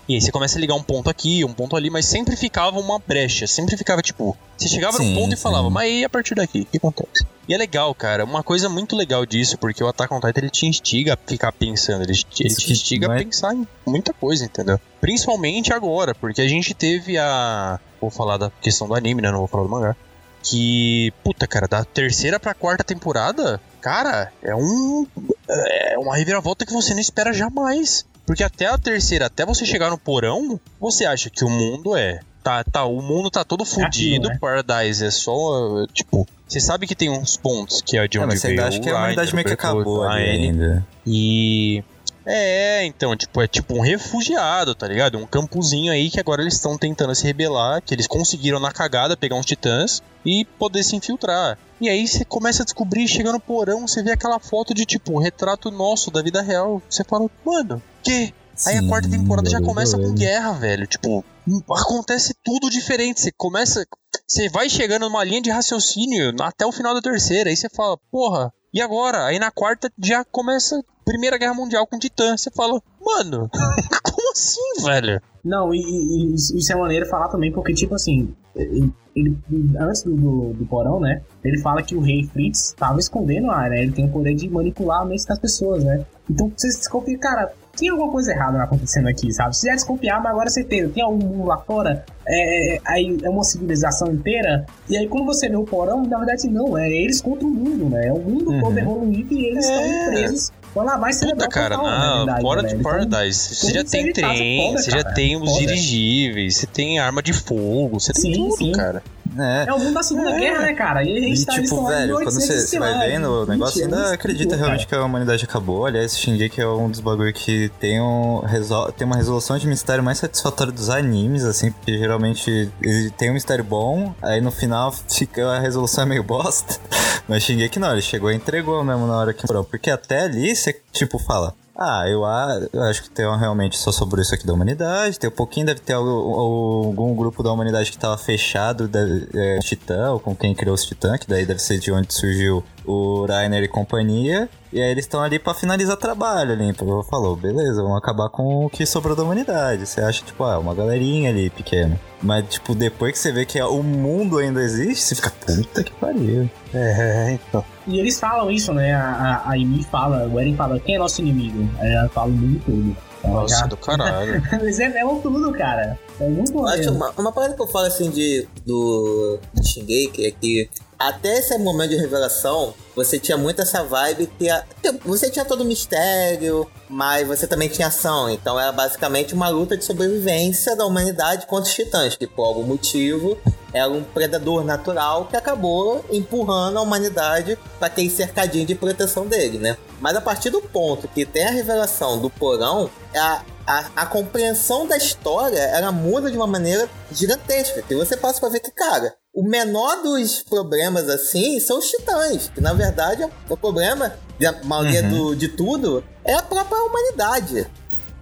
E 0.09 0.15
aí 0.15 0.21
você 0.21 0.31
começa 0.31 0.59
a 0.59 0.61
ligar 0.61 0.75
um 0.75 0.83
ponto 0.83 1.09
aqui, 1.09 1.45
um 1.45 1.53
ponto 1.53 1.77
ali, 1.77 1.89
mas 1.91 2.07
sempre 2.07 2.37
ficava 2.37 2.79
uma 2.79 2.99
brecha. 2.99 3.47
Sempre 3.47 3.77
ficava, 3.77 4.03
tipo, 4.03 4.37
você 4.57 4.69
chegava 4.69 4.99
num 4.99 5.05
Sim, 5.05 5.15
ponto 5.15 5.33
e 5.35 5.37
sim. 5.37 5.43
falava, 5.43 5.69
mas 5.71 5.91
e 5.91 6.05
a 6.05 6.09
partir 6.09 6.35
daqui? 6.35 6.61
O 6.63 6.67
que 6.67 6.77
acontece? 6.77 7.27
E 7.49 7.55
é 7.55 7.59
legal, 7.59 7.93
cara. 7.95 8.25
Uma 8.25 8.43
coisa 8.43 8.69
muito 8.69 8.95
legal 8.95 9.27
disso, 9.27 9.59
porque 9.59 9.83
o 9.83 9.89
Attack 9.89 10.13
on 10.15 10.21
Titan 10.21 10.41
ele 10.43 10.51
te 10.51 10.67
instiga 10.67 11.15
a 11.15 11.17
ficar 11.17 11.51
pensando, 11.53 12.03
ele, 12.05 12.13
te- 12.15 12.45
ele 12.45 12.55
te 12.55 12.71
instiga 12.73 13.09
não 13.09 13.15
a 13.15 13.19
pensar 13.19 13.55
em 13.55 13.67
muita 13.87 14.13
coisa, 14.13 14.45
entendeu? 14.45 14.79
Principalmente 15.01 15.73
agora, 15.73 16.15
porque 16.15 16.41
a 16.41 16.47
gente 16.49 16.73
teve 16.75 17.19
a. 17.19 17.81
Vou 18.01 18.11
falar 18.11 18.37
da 18.37 18.51
questão 18.61 18.87
do 18.87 18.95
anime, 18.95 19.23
né? 19.23 19.31
Não 19.31 19.39
vou 19.39 19.49
falar 19.49 19.65
do 19.65 19.69
mangá. 19.71 19.97
Que, 20.43 21.13
puta, 21.23 21.47
cara, 21.47 21.69
da 21.69 21.85
terceira 21.85 22.39
pra 22.41 22.55
quarta 22.55 22.83
temporada, 22.83 23.61
cara, 23.83 24.33
é 24.43 24.55
um. 24.55 25.07
É 25.49 25.99
uma 25.99 26.17
reviravolta 26.17 26.65
que 26.65 26.73
você 26.73 26.95
não 26.95 27.01
espera 27.01 27.33
jamais. 27.33 28.07
Porque 28.25 28.45
até 28.45 28.67
a 28.67 28.79
terceira, 28.79 29.27
até 29.27 29.45
você 29.45 29.67
chegar 29.67 29.91
no 29.91 29.99
porão, 29.99 30.59
você 30.81 31.05
acha 31.05 31.29
que 31.29 31.45
o 31.45 31.51
mundo 31.51 31.97
é. 31.97 32.21
Tá, 32.43 32.65
tá, 32.65 32.85
o 32.85 33.03
mundo 33.03 33.31
tá 33.31 33.45
todo 33.45 33.65
fudido, 33.65 34.29
né? 34.29 34.39
Paradise 34.41 35.05
é 35.05 35.11
só. 35.11 35.87
Tipo, 35.93 36.27
você 36.47 36.61
sabe 36.61 36.87
que 36.87 36.95
tem 36.95 37.11
uns 37.11 37.37
pontos 37.37 37.81
que 37.83 37.97
é 37.97 38.07
de 38.09 38.19
É, 38.19 38.21
onde 38.21 38.29
mas 38.33 38.41
você 38.41 38.49
veio 38.49 38.81
que 38.81 38.91
o 38.91 38.95
a 38.95 38.99
humanidade 38.99 39.31
Ryder, 39.31 39.35
meio 39.35 39.47
que 39.47 39.53
acabou 39.53 40.03
ainda. 40.05 40.87
E. 41.07 41.85
É, 42.25 42.85
então, 42.85 43.17
tipo, 43.17 43.43
é 43.43 43.49
tipo 43.49 43.75
um 43.75 43.81
refugiado, 43.81 44.75
tá 44.77 44.87
ligado? 44.87 45.19
Um 45.19 45.27
campozinho 45.27 45.93
aí 45.93 46.09
que 46.09 46.21
agora 46.21 46.41
eles 46.41 46.55
estão 46.55 46.79
tentando 46.79 47.15
se 47.15 47.25
rebelar, 47.25 47.83
que 47.83 47.93
eles 47.93 48.07
conseguiram 48.07 48.61
na 48.61 48.71
cagada 48.71 49.17
pegar 49.17 49.35
uns 49.35 49.47
titãs 49.47 50.01
e 50.25 50.45
poder 50.45 50.85
se 50.85 50.95
infiltrar. 50.95 51.59
E 51.83 51.89
aí 51.89 52.07
você 52.07 52.25
começa 52.25 52.63
a 52.63 52.65
descobrir, 52.65 53.09
chega 53.09 53.33
no 53.33 53.41
porão, 53.41 53.87
você 53.89 54.03
vê 54.03 54.13
aquela 54.13 54.39
foto 54.39 54.73
de 54.73 54.87
tipo, 54.87 55.13
um 55.15 55.19
retrato 55.19 55.69
nosso 55.71 56.11
da 56.13 56.23
vida 56.23 56.41
real. 56.41 56.81
Você 56.89 57.03
fala, 57.03 57.29
mano, 57.45 57.83
que? 58.05 58.33
Aí 58.67 58.77
a 58.79 58.87
quarta 58.89 59.11
temporada 59.11 59.51
já 59.51 59.61
começa 59.61 59.99
com 59.99 60.15
guerra, 60.15 60.53
velho. 60.53 60.87
Tipo, 60.87 61.25
acontece 61.71 62.35
tudo 62.45 62.71
diferente. 62.71 63.21
Você 63.21 63.33
começa. 63.37 63.85
Você 64.27 64.49
vai 64.49 64.69
chegando 64.69 65.03
numa 65.09 65.25
linha 65.25 65.43
de 65.43 65.51
raciocínio 65.51 66.33
até 66.41 66.65
o 66.65 66.71
final 66.73 66.95
da 66.95 67.01
terceira. 67.03 67.51
Aí 67.51 67.57
você 67.57 67.69
fala, 67.69 67.99
porra, 68.11 68.53
e 68.73 68.81
agora? 68.81 69.27
Aí 69.27 69.39
na 69.39 69.51
quarta 69.51 69.91
já 69.99 70.25
começa 70.25 70.81
Primeira 71.05 71.37
Guerra 71.39 71.55
Mundial 71.55 71.87
com 71.87 71.99
Titã. 71.99 72.37
Você 72.37 72.51
fala, 72.51 72.81
mano, 73.05 73.51
como 74.05 74.31
assim, 74.33 74.85
velho? 74.85 75.21
Não, 75.45 75.75
e, 75.75 75.79
e- 75.79 76.33
e 76.33 76.35
isso 76.37 76.73
é 76.73 76.77
maneiro 76.77 77.07
falar 77.07 77.29
também, 77.29 77.51
porque, 77.53 77.75
tipo 77.75 77.95
assim, 77.97 78.33
ele, 78.57 78.93
ele- 79.15 79.37
antes 79.79 80.03
do, 80.03 80.15
do, 80.15 80.53
do 80.55 80.67
porão, 80.67 81.01
né? 81.01 81.23
Ele 81.45 81.59
fala 81.61 81.83
que 81.83 81.95
o 81.95 82.01
rei 82.01 82.25
Fritz 82.25 82.69
estava 82.69 82.99
escondendo 82.99 83.51
a 83.51 83.57
área, 83.57 83.77
ele 83.77 83.93
tem 83.93 84.05
o 84.07 84.09
poder 84.11 84.35
de 84.35 84.49
manipular 84.49 85.03
a 85.03 85.05
mente 85.05 85.27
das 85.27 85.39
pessoas, 85.39 85.85
né? 85.85 86.05
Então 86.31 86.51
você 86.57 86.69
desconfia, 86.69 87.19
cara, 87.19 87.53
tem 87.77 87.89
alguma 87.89 88.11
coisa 88.13 88.33
errada 88.33 88.63
acontecendo 88.63 89.09
aqui, 89.09 89.33
sabe? 89.33 89.57
Você 89.57 89.67
já 89.69 89.75
desconfiar, 89.75 90.23
mas 90.23 90.31
agora 90.33 90.51
você 90.51 90.63
tem, 90.63 90.89
tem 90.89 91.03
algum 91.03 91.27
mundo 91.27 91.47
lá 91.47 91.59
fora, 91.59 92.05
é, 92.27 92.77
é- 92.77 92.81
aí 92.87 93.19
é 93.23 93.29
uma 93.31 93.43
civilização 93.45 94.13
inteira, 94.13 94.65
e 94.89 94.97
aí 94.97 95.09
quando 95.09 95.25
você 95.27 95.49
vê 95.49 95.57
o 95.57 95.65
porão, 95.65 96.03
na 96.03 96.19
verdade 96.19 96.49
não, 96.49 96.77
é 96.77 96.91
eles 96.91 97.21
contra 97.21 97.47
o 97.47 97.51
mundo, 97.51 97.89
né? 97.89 98.09
É 98.09 98.13
o 98.13 98.19
mundo 98.19 98.51
Uhum. 98.51 98.61
todo 98.61 98.79
evoluído 98.79 99.35
e 99.35 99.47
eles 99.47 99.67
É. 99.67 99.87
estão 99.87 100.13
presos. 100.13 100.53
Lá, 100.75 100.97
vai 100.97 101.13
Puta, 101.13 101.49
cara, 101.49 101.77
não, 101.77 102.41
fora 102.41 102.63
de 102.63 102.77
Paradise. 102.83 103.55
Você 103.55 103.75
já 103.75 103.85
tem 103.85 104.11
trem, 104.13 104.69
foda, 104.69 104.83
você 104.83 104.91
já 104.91 105.03
cara. 105.03 105.15
tem 105.15 105.37
os 105.37 105.51
Foda. 105.51 105.61
dirigíveis, 105.67 106.57
você 106.57 106.67
tem 106.67 106.99
arma 106.99 107.23
de 107.23 107.35
fogo, 107.35 108.01
você 108.01 108.13
tem 108.15 108.33
Sim, 108.33 108.49
tudo, 108.49 108.57
sim. 108.57 108.73
cara. 108.73 109.03
É. 109.39 109.65
É 109.69 109.73
o 109.73 109.79
mundo 109.79 109.95
da 109.95 110.03
Segunda 110.03 110.31
É. 110.31 110.39
Guerra, 110.39 110.59
né, 110.61 110.75
cara? 110.75 111.05
E 111.05 111.17
a 111.17 111.21
gente 111.21 111.43
E 111.43 111.47
tá 111.47 111.53
tipo, 111.55 111.87
velho, 111.87 112.15
quando 112.15 112.27
1800, 112.37 112.69
você, 112.71 112.79
vai 112.79 113.09
vendo 113.09 113.29
o 113.29 113.41
20 113.41 113.49
negócio, 113.51 113.85
ainda 113.85 113.97
anos, 113.97 114.13
acredita 114.13 114.57
realmente 114.57 114.87
que 114.87 114.95
a 114.95 115.05
humanidade 115.05 115.45
acabou. 115.45 115.87
Aliás, 115.87 116.19
Shingeki 116.19 116.61
é 116.61 116.67
um 116.69 116.91
dos 116.91 117.01
bagulho 117.01 117.33
que 117.33 117.71
tem, 117.81 118.01
um, 118.01 118.41
resol- 118.41 118.91
tem 118.93 119.07
uma 119.07 119.17
resolução 119.17 119.57
de 119.59 119.67
mistério 119.67 120.03
mais 120.05 120.19
satisfatória 120.19 120.73
dos 120.73 120.91
animes, 120.91 121.45
assim, 121.45 121.71
porque 121.73 121.97
geralmente 121.99 122.71
ele 122.81 123.11
tem 123.11 123.31
um 123.31 123.35
mistério 123.35 123.65
bom, 123.65 124.15
aí 124.21 124.41
no 124.41 124.51
final 124.51 124.93
fica 125.09 125.47
a 125.49 125.59
resolução 125.59 126.05
é 126.05 126.07
meio 126.07 126.23
bosta. 126.23 126.79
Mas 127.29 127.43
Shingeki 127.45 127.79
não, 127.79 127.93
ele 127.93 128.03
chegou 128.03 128.31
e 128.31 128.35
entregou 128.35 128.83
mesmo 128.85 129.07
na 129.07 129.17
hora 129.17 129.33
que. 129.33 129.47
Porque 129.47 129.91
até 129.91 130.25
ali 130.25 130.55
você, 130.55 130.79
tipo, 130.93 131.19
fala. 131.19 131.55
Ah, 131.75 132.05
eu, 132.07 132.23
acho 132.25 133.03
que 133.03 133.11
tem 133.11 133.25
realmente 133.39 133.79
só 133.79 133.91
sobre 133.91 134.21
isso 134.21 134.35
aqui 134.35 134.47
da 134.47 134.53
humanidade. 134.53 135.19
Tem 135.19 135.31
um 135.31 135.33
pouquinho, 135.33 135.67
deve 135.67 135.81
ter 135.81 135.95
algum, 135.95 137.15
grupo 137.15 137.43
da 137.43 137.51
humanidade 137.51 137.91
que 137.91 137.99
tava 137.99 138.19
fechado, 138.19 138.87
deve, 138.87 139.29
é, 139.35 139.59
Titã, 139.59 140.13
ou 140.13 140.21
com 140.21 140.37
quem 140.37 140.55
criou 140.55 140.75
os 140.75 140.85
Titã, 140.85 141.17
que 141.17 141.27
daí 141.27 141.47
deve 141.47 141.61
ser 141.61 141.79
de 141.79 141.91
onde 141.91 142.13
surgiu 142.13 142.63
o 142.85 143.25
Rainer 143.27 143.63
e 143.63 143.69
companhia. 143.69 144.51
E 144.73 144.81
aí 144.81 144.91
eles 144.91 145.05
estão 145.05 145.21
ali 145.23 145.39
pra 145.39 145.53
finalizar 145.53 145.97
trabalho 145.97 146.53
ali. 146.53 146.65
Então, 146.65 147.03
falou, 147.05 147.37
beleza, 147.37 147.83
vamos 147.83 147.99
acabar 147.99 148.29
com 148.31 148.65
o 148.65 148.71
que 148.71 148.87
sobrou 148.87 149.15
da 149.15 149.23
humanidade. 149.23 149.87
Você 149.87 150.01
acha, 150.01 150.25
tipo, 150.25 150.43
ah, 150.45 150.59
uma 150.59 150.75
galerinha 150.75 151.29
ali 151.31 151.51
pequena. 151.51 152.01
Mas, 152.23 152.49
tipo, 152.49 152.75
depois 152.75 153.13
que 153.13 153.19
você 153.19 153.33
vê 153.33 153.45
que 153.45 153.61
o 153.61 153.83
mundo 153.83 154.39
ainda 154.39 154.63
existe, 154.63 155.05
você 155.05 155.15
fica, 155.17 155.31
puta 155.31 155.83
que 155.85 155.93
pariu. 155.93 156.49
É, 156.73 157.33
então. 157.49 157.65
E 157.87 157.99
eles 157.99 158.19
falam 158.19 158.51
isso, 158.51 158.73
né? 158.73 158.95
A, 158.95 159.43
a, 159.45 159.51
a 159.51 159.53
Amy 159.55 159.85
fala, 159.85 160.27
o 160.29 160.41
Eren 160.41 160.57
fala, 160.57 160.79
quem 160.81 160.95
é 160.95 160.99
nosso 160.99 161.21
inimigo? 161.21 161.69
Aí 161.79 161.93
ela 161.93 162.09
fala 162.09 162.29
o 162.29 162.33
mundo 162.33 162.63
todo. 162.65 162.97
Nossa, 163.25 163.57
já- 163.61 163.67
do 163.67 163.77
caralho. 163.77 164.43
Eles 164.61 164.79
revelam 164.79 165.21
tudo, 165.21 165.53
cara. 165.53 165.97
É 166.19 166.29
muito 166.29 166.53
bom. 166.53 166.67
Acho 166.67 166.79
mesmo. 166.79 166.97
uma, 166.97 167.11
uma 167.17 167.33
parada 167.33 167.55
que 167.55 167.63
eu 167.63 167.69
falo 167.69 167.87
assim 167.87 168.11
de, 168.11 168.49
do, 168.67 169.39
do 169.55 169.65
Shingeki 169.65 170.27
é 170.27 170.31
que 170.33 170.69
até 171.09 171.39
esse 171.39 171.57
momento 171.59 171.91
de 171.91 171.97
revelação, 171.97 172.75
você 172.95 173.19
tinha 173.19 173.37
muito 173.39 173.61
essa 173.63 173.83
vibe 173.83 174.27
que, 174.39 174.49
a- 174.51 174.65
você 175.05 175.31
tinha 175.31 175.45
todo 175.45 175.63
o 175.63 175.65
mistério, 175.65 176.71
mas 176.89 177.27
você 177.27 177.47
também 177.47 177.69
tinha 177.69 177.89
ação. 177.89 178.29
Então 178.29 178.59
era 178.61 178.71
basicamente 178.73 179.33
uma 179.35 179.49
luta 179.49 179.77
de 179.77 179.85
sobrevivência 179.85 180.77
da 180.77 180.85
humanidade 180.85 181.47
contra 181.47 181.69
os 181.69 181.75
titãs, 181.75 182.17
que 182.17 182.27
por 182.27 182.45
algum 182.45 182.65
motivo 182.65 183.39
era 183.73 183.89
um 183.89 184.03
predador 184.05 184.63
natural 184.65 185.25
que 185.27 185.37
acabou 185.37 186.05
empurrando 186.11 186.79
a 186.79 186.83
humanidade 186.83 187.59
para 187.79 187.87
aquele 187.87 188.11
cercadinho 188.11 188.67
de 188.67 188.75
proteção 188.75 189.27
dele, 189.27 189.59
né? 189.59 189.79
Mas 190.01 190.15
a 190.17 190.21
partir 190.21 190.51
do 190.51 190.61
ponto 190.61 191.09
que 191.09 191.25
tem 191.25 191.47
a 191.47 191.51
revelação 191.51 192.19
do 192.21 192.29
porão, 192.29 192.91
a, 193.17 193.43
a, 193.67 193.91
a 193.97 194.07
compreensão 194.07 194.87
da 194.87 194.97
história 194.99 195.59
ela 195.59 195.91
muda 195.91 196.31
de 196.31 196.37
uma 196.37 196.47
maneira 196.47 196.87
gigantesca. 197.11 197.81
Que 197.83 197.95
você 197.95 198.17
passa 198.17 198.41
pra 198.41 198.49
ver 198.51 198.61
que, 198.61 198.71
cara, 198.71 199.15
o 199.33 199.43
menor 199.43 200.03
dos 200.03 200.43
problemas 200.43 201.09
assim 201.09 201.59
são 201.59 201.79
os 201.79 201.89
titãs. 201.89 202.51
Que 202.55 202.61
na 202.61 202.73
verdade 202.73 203.27
o 203.49 203.57
problema 203.57 204.15
da 204.39 204.53
maioria 204.65 205.03
do, 205.03 205.35
de 205.35 205.49
tudo 205.49 206.05
é 206.25 206.35
a 206.35 206.43
própria 206.43 206.83
humanidade. 206.83 207.67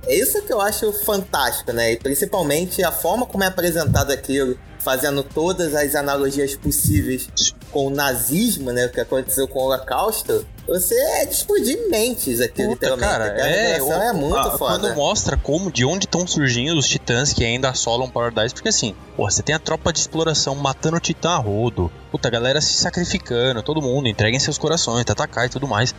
É 0.07 0.15
isso 0.15 0.43
que 0.43 0.53
eu 0.53 0.61
acho 0.61 0.93
fantástico, 0.93 1.73
né? 1.73 1.93
E 1.93 1.97
principalmente 1.99 2.83
a 2.83 2.93
forma 2.93 3.27
como 3.27 3.45
é 3.45 3.49
apresentado 3.49 4.11
aquilo, 4.13 4.59
fazendo 4.81 5.23
todas 5.23 5.75
as 5.75 5.95
analogias 5.95 6.57
possíveis 6.57 7.29
com 7.71 7.87
o 7.87 7.91
nazismo, 7.91 8.73
né? 8.73 8.87
O 8.87 8.91
que 8.91 9.01
aconteceu 9.01 9.47
com 9.47 9.59
o 9.61 9.63
Holocausto. 9.67 10.45
Você 10.67 10.95
é 10.95 11.27
de 11.27 11.35
explodir 11.35 11.79
mentes 11.91 12.41
aqui, 12.41 12.63
Puta, 12.65 12.73
literalmente. 12.95 13.09
cara, 13.11 13.27
é, 13.27 13.73
revelação 13.73 14.03
é 14.03 14.13
o- 14.13 14.17
muito 14.17 14.37
a- 14.39 14.59
foda. 14.59 14.79
Quando 14.89 14.95
mostra 14.97 15.37
como, 15.37 15.71
de 15.71 15.85
onde 15.85 16.07
estão 16.07 16.27
surgindo 16.27 16.79
os 16.79 16.89
titãs 16.89 17.33
que 17.33 17.45
ainda 17.45 17.69
assolam 17.71 18.09
Paradise, 18.09 18.55
porque 18.55 18.69
assim, 18.69 18.95
pô, 19.17 19.29
você 19.31 19.43
tem 19.43 19.55
a 19.55 19.59
tropa 19.59 19.93
de 19.93 19.99
exploração 20.01 20.55
matando 20.55 20.97
o 20.97 21.01
titã 21.01 21.31
a 21.31 21.37
rodo, 21.39 21.91
puta, 22.11 22.29
a 22.29 22.31
galera 22.31 22.61
se 22.61 22.73
sacrificando, 22.75 23.63
todo 23.63 23.83
mundo, 23.83 24.09
entreguem 24.09 24.39
seus 24.41 24.59
corações, 24.59 25.05
Tatakai 25.05 25.47
e 25.47 25.51
tudo 25.51 25.67
mais. 25.69 25.95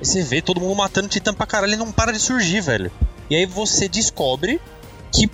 Aí 0.00 0.04
você 0.06 0.22
vê 0.22 0.40
todo 0.42 0.60
mundo 0.60 0.76
matando 0.76 1.08
titã 1.08 1.32
pra 1.34 1.46
caralho 1.46 1.72
e 1.72 1.76
não 1.76 1.90
para 1.90 2.12
de 2.12 2.18
surgir, 2.20 2.60
velho. 2.60 2.90
E 3.30 3.36
aí 3.36 3.46
você 3.46 3.88
descobre 3.88 4.60
que 5.12 5.26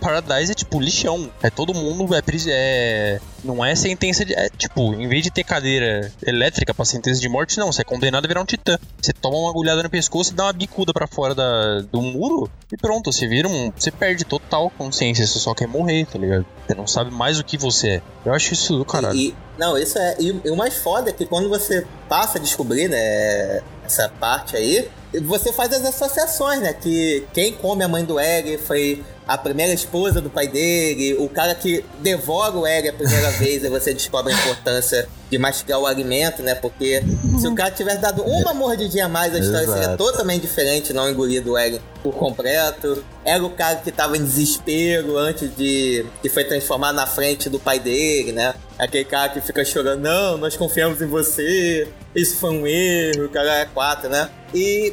Paradise 0.00 0.52
é 0.52 0.54
tipo 0.54 0.80
lixão. 0.80 1.30
É 1.42 1.50
todo 1.50 1.74
mundo, 1.74 2.14
é, 2.14 2.22
é 2.48 3.20
não 3.44 3.64
é 3.64 3.74
sentença 3.74 4.24
de. 4.24 4.34
É, 4.34 4.48
tipo, 4.50 4.94
em 4.94 5.08
vez 5.08 5.22
de 5.22 5.30
ter 5.30 5.44
cadeira 5.44 6.12
elétrica 6.24 6.72
pra 6.72 6.84
sentença 6.84 7.20
de 7.20 7.28
morte, 7.28 7.58
não. 7.58 7.72
Você 7.72 7.82
é 7.82 7.84
condenado 7.84 8.24
a 8.24 8.28
virar 8.28 8.42
um 8.42 8.44
titã. 8.44 8.78
Você 9.00 9.12
toma 9.12 9.36
uma 9.36 9.50
agulhada 9.50 9.82
no 9.82 9.90
pescoço 9.90 10.34
dá 10.34 10.44
uma 10.44 10.52
bicuda 10.52 10.92
pra 10.92 11.06
fora 11.06 11.34
da, 11.34 11.80
do 11.80 12.00
muro 12.00 12.50
e 12.72 12.76
pronto. 12.76 13.12
Você 13.12 13.26
vira 13.26 13.48
um. 13.48 13.72
Você 13.76 13.90
perde 13.90 14.24
total 14.24 14.70
consciência. 14.70 15.26
Você 15.26 15.38
só 15.38 15.54
quer 15.54 15.66
morrer, 15.66 16.06
tá 16.06 16.18
ligado? 16.18 16.46
Você 16.66 16.74
não 16.74 16.86
sabe 16.86 17.10
mais 17.10 17.38
o 17.38 17.44
que 17.44 17.56
você 17.56 17.88
é. 17.88 18.02
Eu 18.24 18.34
acho 18.34 18.52
isso 18.52 18.76
do 18.76 18.84
caralho. 18.84 19.16
E, 19.16 19.34
não, 19.58 19.76
isso 19.76 19.98
é. 19.98 20.16
E, 20.18 20.40
e 20.44 20.50
o 20.50 20.56
mais 20.56 20.76
foda 20.76 21.10
é 21.10 21.12
que 21.12 21.26
quando 21.26 21.48
você 21.48 21.86
passa 22.08 22.38
a 22.38 22.40
descobrir, 22.40 22.88
né, 22.88 23.60
essa 23.84 24.08
parte 24.08 24.56
aí, 24.56 24.88
você 25.20 25.52
faz 25.52 25.72
as 25.72 25.84
associações, 25.84 26.60
né? 26.60 26.72
Que 26.72 27.26
quem 27.32 27.52
come 27.52 27.84
a 27.84 27.88
mãe 27.88 28.04
do 28.04 28.18
Eren 28.18 28.58
foi 28.58 29.04
a 29.26 29.38
primeira 29.38 29.72
esposa 29.72 30.20
do 30.20 30.28
pai 30.28 30.48
dele, 30.48 31.14
o 31.14 31.28
cara 31.28 31.54
que 31.54 31.84
devora 32.00 32.56
o 32.56 32.66
Eren 32.66 32.90
a 32.90 32.92
primeira 32.92 33.30
vez, 33.38 33.64
aí 33.64 33.70
você 33.70 33.92
descobre 33.94 34.32
a 34.32 34.36
importância 34.36 35.08
de 35.30 35.38
mastigar 35.38 35.78
o 35.78 35.86
alimento, 35.86 36.42
né? 36.42 36.54
Porque 36.54 37.02
se 37.38 37.48
o 37.48 37.54
cara 37.54 37.70
tivesse 37.70 37.98
dado 37.98 38.22
uma 38.22 38.52
mordidinha 38.52 39.06
a 39.06 39.08
mais, 39.08 39.34
a 39.34 39.38
história 39.38 39.66
seria 39.66 39.82
Exato. 39.84 39.96
totalmente 39.96 40.42
diferente, 40.42 40.92
não 40.92 41.08
engolido 41.08 41.52
o 41.52 41.58
Eren 41.58 41.80
por 42.02 42.12
completo. 42.14 43.02
Era 43.24 43.42
o 43.42 43.50
cara 43.50 43.76
que 43.76 43.90
tava 43.90 44.16
em 44.16 44.22
desespero 44.22 45.16
antes 45.16 45.54
de. 45.56 46.04
que 46.20 46.28
foi 46.28 46.44
transformado 46.44 46.96
na 46.96 47.06
frente 47.06 47.48
do 47.48 47.58
pai 47.58 47.78
dele, 47.80 48.32
né? 48.32 48.54
Aquele 48.78 49.04
cara 49.04 49.30
que 49.30 49.40
fica 49.40 49.64
chorando, 49.64 50.00
não, 50.00 50.36
nós 50.36 50.56
confiamos 50.56 51.00
em 51.00 51.06
você, 51.06 51.88
isso 52.14 52.36
foi 52.36 52.50
um 52.50 52.66
erro, 52.66 53.26
o 53.26 53.28
cara 53.28 53.60
é 53.60 53.64
quatro, 53.64 54.10
né? 54.10 54.28
E. 54.54 54.92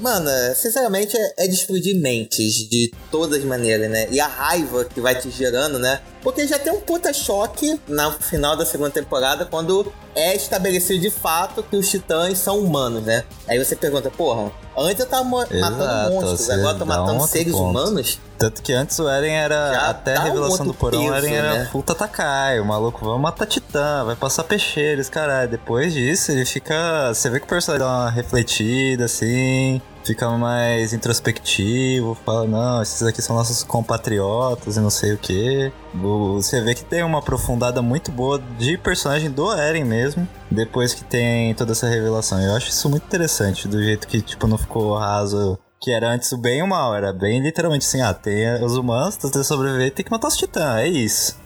Mano, 0.00 0.28
sinceramente 0.54 1.16
é, 1.16 1.34
é 1.38 1.46
de 1.46 1.54
explodir 1.54 1.96
mentes 1.96 2.68
de 2.68 2.92
todas 3.10 3.38
as 3.38 3.44
maneiras, 3.44 3.90
né? 3.90 4.08
E 4.10 4.18
a 4.20 4.26
raiva 4.26 4.84
que 4.84 5.00
vai 5.00 5.14
te 5.14 5.30
gerando, 5.30 5.78
né? 5.78 6.00
Porque 6.24 6.46
já 6.48 6.58
tem 6.58 6.72
um 6.72 6.80
puta 6.80 7.12
choque 7.12 7.78
no 7.86 8.10
final 8.12 8.56
da 8.56 8.64
segunda 8.66 8.90
temporada 8.90 9.44
quando 9.44 9.92
é 10.14 10.34
estabelecido 10.34 10.98
de 11.00 11.10
fato 11.10 11.62
que 11.62 11.76
os 11.76 11.88
titãs 11.88 12.38
são 12.38 12.58
humanos, 12.58 13.02
né? 13.04 13.24
Aí 13.46 13.62
você 13.62 13.76
pergunta, 13.76 14.10
porra, 14.10 14.50
antes 14.76 15.00
eu 15.00 15.06
tava 15.06 15.22
mo- 15.22 15.36
matando 15.38 15.54
Exato, 15.84 16.10
monstros, 16.12 16.50
agora 16.50 16.74
eu 16.74 16.78
tô 16.78 16.84
um 16.84 16.86
matando 16.88 17.12
outro 17.20 17.28
seres 17.28 17.52
ponto. 17.52 17.64
humanos? 17.68 18.18
Tanto 18.38 18.62
que 18.62 18.72
antes 18.72 18.98
o 18.98 19.08
Eren 19.08 19.34
era. 19.34 19.72
Já 19.74 19.90
até 19.90 20.16
a 20.16 20.20
um 20.20 20.24
revelação 20.24 20.50
outro 20.52 20.64
do 20.66 20.74
porão, 20.74 21.06
o 21.06 21.14
Eren 21.14 21.30
peso, 21.30 21.34
era 21.34 21.58
né? 21.58 21.68
full 21.70 21.82
Tatakai. 21.82 22.58
O 22.58 22.64
maluco 22.64 23.04
vai 23.08 23.18
matar 23.18 23.46
Titã, 23.46 24.04
vai 24.04 24.16
passar 24.16 24.44
peixeiros, 24.44 25.08
caralho. 25.10 25.50
Depois 25.50 25.92
disso, 25.92 26.32
ele 26.32 26.44
fica. 26.46 27.12
Você 27.14 27.28
vê 27.30 27.38
que 27.38 27.44
o 27.44 27.48
personagem 27.48 27.86
dá 27.86 27.92
uma 27.92 28.10
refletida 28.10 29.04
assim. 29.04 29.80
Fica 30.04 30.28
mais 30.30 30.92
introspectivo, 30.92 32.14
fala, 32.26 32.46
não, 32.46 32.82
esses 32.82 33.02
aqui 33.02 33.22
são 33.22 33.34
nossos 33.34 33.62
compatriotas 33.62 34.76
e 34.76 34.80
não 34.80 34.90
sei 34.90 35.14
o 35.14 35.18
que. 35.18 35.72
Você 35.94 36.60
vê 36.60 36.74
que 36.74 36.84
tem 36.84 37.02
uma 37.02 37.20
aprofundada 37.20 37.80
muito 37.80 38.12
boa 38.12 38.38
de 38.58 38.76
personagem 38.76 39.30
do 39.30 39.50
Eren 39.52 39.84
mesmo, 39.84 40.28
depois 40.50 40.92
que 40.92 41.02
tem 41.04 41.54
toda 41.54 41.72
essa 41.72 41.88
revelação. 41.88 42.38
Eu 42.40 42.54
acho 42.54 42.68
isso 42.68 42.90
muito 42.90 43.04
interessante, 43.06 43.66
do 43.66 43.82
jeito 43.82 44.06
que, 44.06 44.20
tipo, 44.20 44.46
não 44.46 44.58
ficou 44.58 44.94
raso 44.94 45.58
que 45.80 45.90
era 45.90 46.10
antes 46.10 46.32
o 46.32 46.38
bem 46.38 46.60
e 46.60 46.62
o 46.62 46.66
mal, 46.66 46.94
era 46.94 47.12
bem 47.12 47.40
literalmente 47.42 47.86
assim, 47.86 48.00
ah, 48.00 48.14
tem 48.14 48.62
os 48.62 48.74
humanos, 48.74 49.16
tu 49.16 49.30
tem 49.30 49.42
que 49.42 49.46
sobreviver, 49.46 49.92
tem 49.92 50.04
que 50.04 50.10
matar 50.10 50.28
os 50.28 50.36
titãs, 50.36 50.80
é 50.80 50.88
isso. 50.88 51.36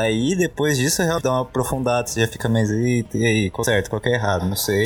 Aí 0.00 0.36
depois 0.36 0.76
disso 0.76 1.02
realmente 1.02 1.24
dá 1.24 1.32
uma 1.32 1.42
aprofundada, 1.42 2.06
você 2.06 2.20
já 2.20 2.28
fica 2.28 2.48
mais, 2.48 2.70
"Eita, 2.70 3.16
e 3.16 3.24
aí, 3.24 3.50
qual 3.50 3.64
certo, 3.64 3.88
qual 3.88 4.00
que 4.00 4.08
é 4.10 4.14
errado, 4.14 4.46
não 4.46 4.56
sei. 4.56 4.84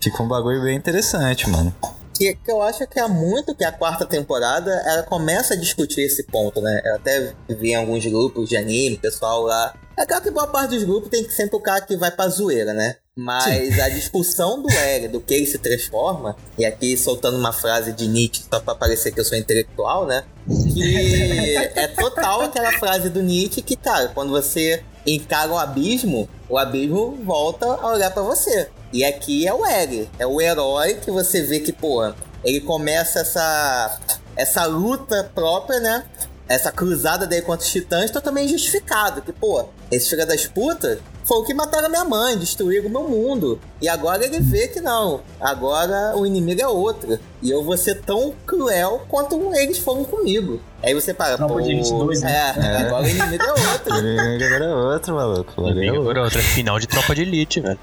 Fica 0.00 0.22
um 0.22 0.28
bagulho 0.28 0.62
bem 0.62 0.76
interessante, 0.76 1.50
mano. 1.50 1.74
Que, 2.14 2.34
que 2.34 2.50
eu 2.50 2.62
acho 2.62 2.86
que 2.86 3.00
há 3.00 3.08
muito 3.08 3.54
que 3.54 3.64
a 3.64 3.72
quarta 3.72 4.06
temporada 4.06 4.70
ela 4.86 5.02
começa 5.02 5.54
a 5.54 5.56
discutir 5.56 6.02
esse 6.02 6.22
ponto, 6.24 6.60
né? 6.60 6.80
Eu 6.84 6.94
até 6.94 7.34
vi 7.48 7.70
em 7.70 7.74
alguns 7.74 8.06
grupos 8.06 8.48
de 8.48 8.56
anime, 8.56 8.96
pessoal 8.96 9.42
lá. 9.42 9.74
É 9.96 10.06
claro 10.06 10.22
que 10.22 10.30
boa 10.30 10.46
parte 10.46 10.74
dos 10.74 10.84
grupos 10.84 11.08
tem 11.08 11.24
que 11.24 11.32
sempre 11.32 11.56
o 11.56 11.60
cara 11.60 11.80
que 11.80 11.96
vai 11.96 12.10
pra 12.10 12.28
zoeira, 12.28 12.72
né? 12.72 12.96
Mas 13.16 13.78
a 13.78 13.88
discussão 13.88 14.60
do 14.60 14.68
Eren, 14.68 15.08
do 15.08 15.20
que 15.20 15.34
ele 15.34 15.46
se 15.46 15.58
transforma, 15.58 16.36
e 16.58 16.64
aqui 16.64 16.96
soltando 16.96 17.38
uma 17.38 17.52
frase 17.52 17.92
de 17.92 18.08
Nietzsche 18.08 18.44
só 18.52 18.58
pra 18.58 18.74
parecer 18.74 19.12
que 19.12 19.20
eu 19.20 19.24
sou 19.24 19.38
intelectual, 19.38 20.04
né? 20.04 20.24
Que 20.72 21.56
é 21.76 21.86
total 21.88 22.42
aquela 22.42 22.72
frase 22.72 23.08
do 23.08 23.22
Nietzsche 23.22 23.62
que, 23.62 23.76
cara, 23.76 24.08
quando 24.08 24.30
você 24.30 24.82
encara 25.06 25.52
o 25.52 25.58
abismo, 25.58 26.28
o 26.48 26.58
abismo 26.58 27.18
volta 27.24 27.66
a 27.66 27.92
olhar 27.92 28.10
pra 28.10 28.22
você. 28.22 28.68
E 28.92 29.04
aqui 29.04 29.46
é 29.46 29.52
o 29.52 29.66
Eren, 29.66 30.08
é 30.18 30.26
o 30.26 30.40
herói 30.40 30.94
que 30.94 31.10
você 31.10 31.42
vê 31.42 31.60
que, 31.60 31.72
porra, 31.72 32.14
ele 32.44 32.60
começa 32.60 33.20
essa, 33.20 34.00
essa 34.36 34.64
luta 34.66 35.30
própria, 35.34 35.80
né? 35.80 36.04
Essa 36.48 36.70
cruzada 36.70 37.26
dele 37.26 37.42
contra 37.42 37.64
os 37.64 37.72
titãs 37.72 38.10
totalmente 38.10 38.50
justificado. 38.50 39.22
Que, 39.22 39.32
pô, 39.32 39.66
esse 39.90 40.10
filho 40.10 40.26
das 40.26 40.46
putas 40.46 40.98
foi 41.24 41.38
o 41.38 41.44
que 41.44 41.54
mataram 41.54 41.88
minha 41.88 42.04
mãe, 42.04 42.36
destruíram 42.36 42.88
o 42.88 42.90
meu 42.90 43.08
mundo. 43.08 43.58
E 43.80 43.88
agora 43.88 44.24
ele 44.24 44.40
vê 44.40 44.68
que 44.68 44.80
não. 44.80 45.22
Agora 45.40 46.14
o 46.16 46.26
inimigo 46.26 46.60
é 46.60 46.68
outro. 46.68 47.18
E 47.42 47.50
eu 47.50 47.62
vou 47.64 47.76
ser 47.76 48.02
tão 48.02 48.34
cruel 48.46 49.06
quanto 49.08 49.54
eles 49.54 49.78
foram 49.78 50.04
comigo. 50.04 50.60
Aí 50.82 50.92
você 50.92 51.14
para, 51.14 51.36
Tropa 51.36 51.54
pô. 51.54 51.60
de 51.62 51.74
22, 51.74 52.20
né? 52.20 52.54
É, 52.56 52.76
agora 52.86 53.04
o 53.04 53.08
inimigo 53.08 53.42
é 53.42 53.50
outro. 53.50 53.94
Agora 53.94 54.64
é 54.64 54.74
outro, 54.74 55.14
maluco. 55.14 55.52
Agora 55.56 55.84
é 55.84 55.88
outro. 55.88 56.00
Agora 56.02 56.22
outra 56.24 56.42
final 56.42 56.78
de 56.78 56.86
tropa 56.86 57.14
de 57.14 57.22
elite, 57.22 57.60
velho. 57.60 57.78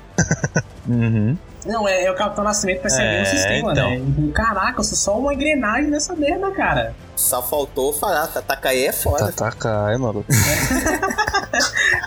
Uhum. 0.88 1.38
Não, 1.66 1.88
é, 1.88 2.06
é 2.06 2.12
o 2.12 2.16
Capitão 2.16 2.44
Nascimento 2.44 2.82
percebendo 2.82 3.20
É, 3.20 3.22
o 3.22 3.26
sistema, 3.26 3.72
então. 3.72 3.90
né? 3.92 4.32
Caraca, 4.34 4.80
eu 4.80 4.84
sou 4.84 4.98
só 4.98 5.20
uma 5.20 5.34
engrenagem 5.34 5.90
nessa 5.90 6.16
merda, 6.16 6.50
cara. 6.52 6.96
Só 7.16 7.42
faltou 7.44 7.94
falar, 7.94 8.28
Tatakae 8.28 8.86
é 8.88 8.92
foda. 8.92 9.32
Tatakai, 9.32 9.96
maluco. 9.98 10.26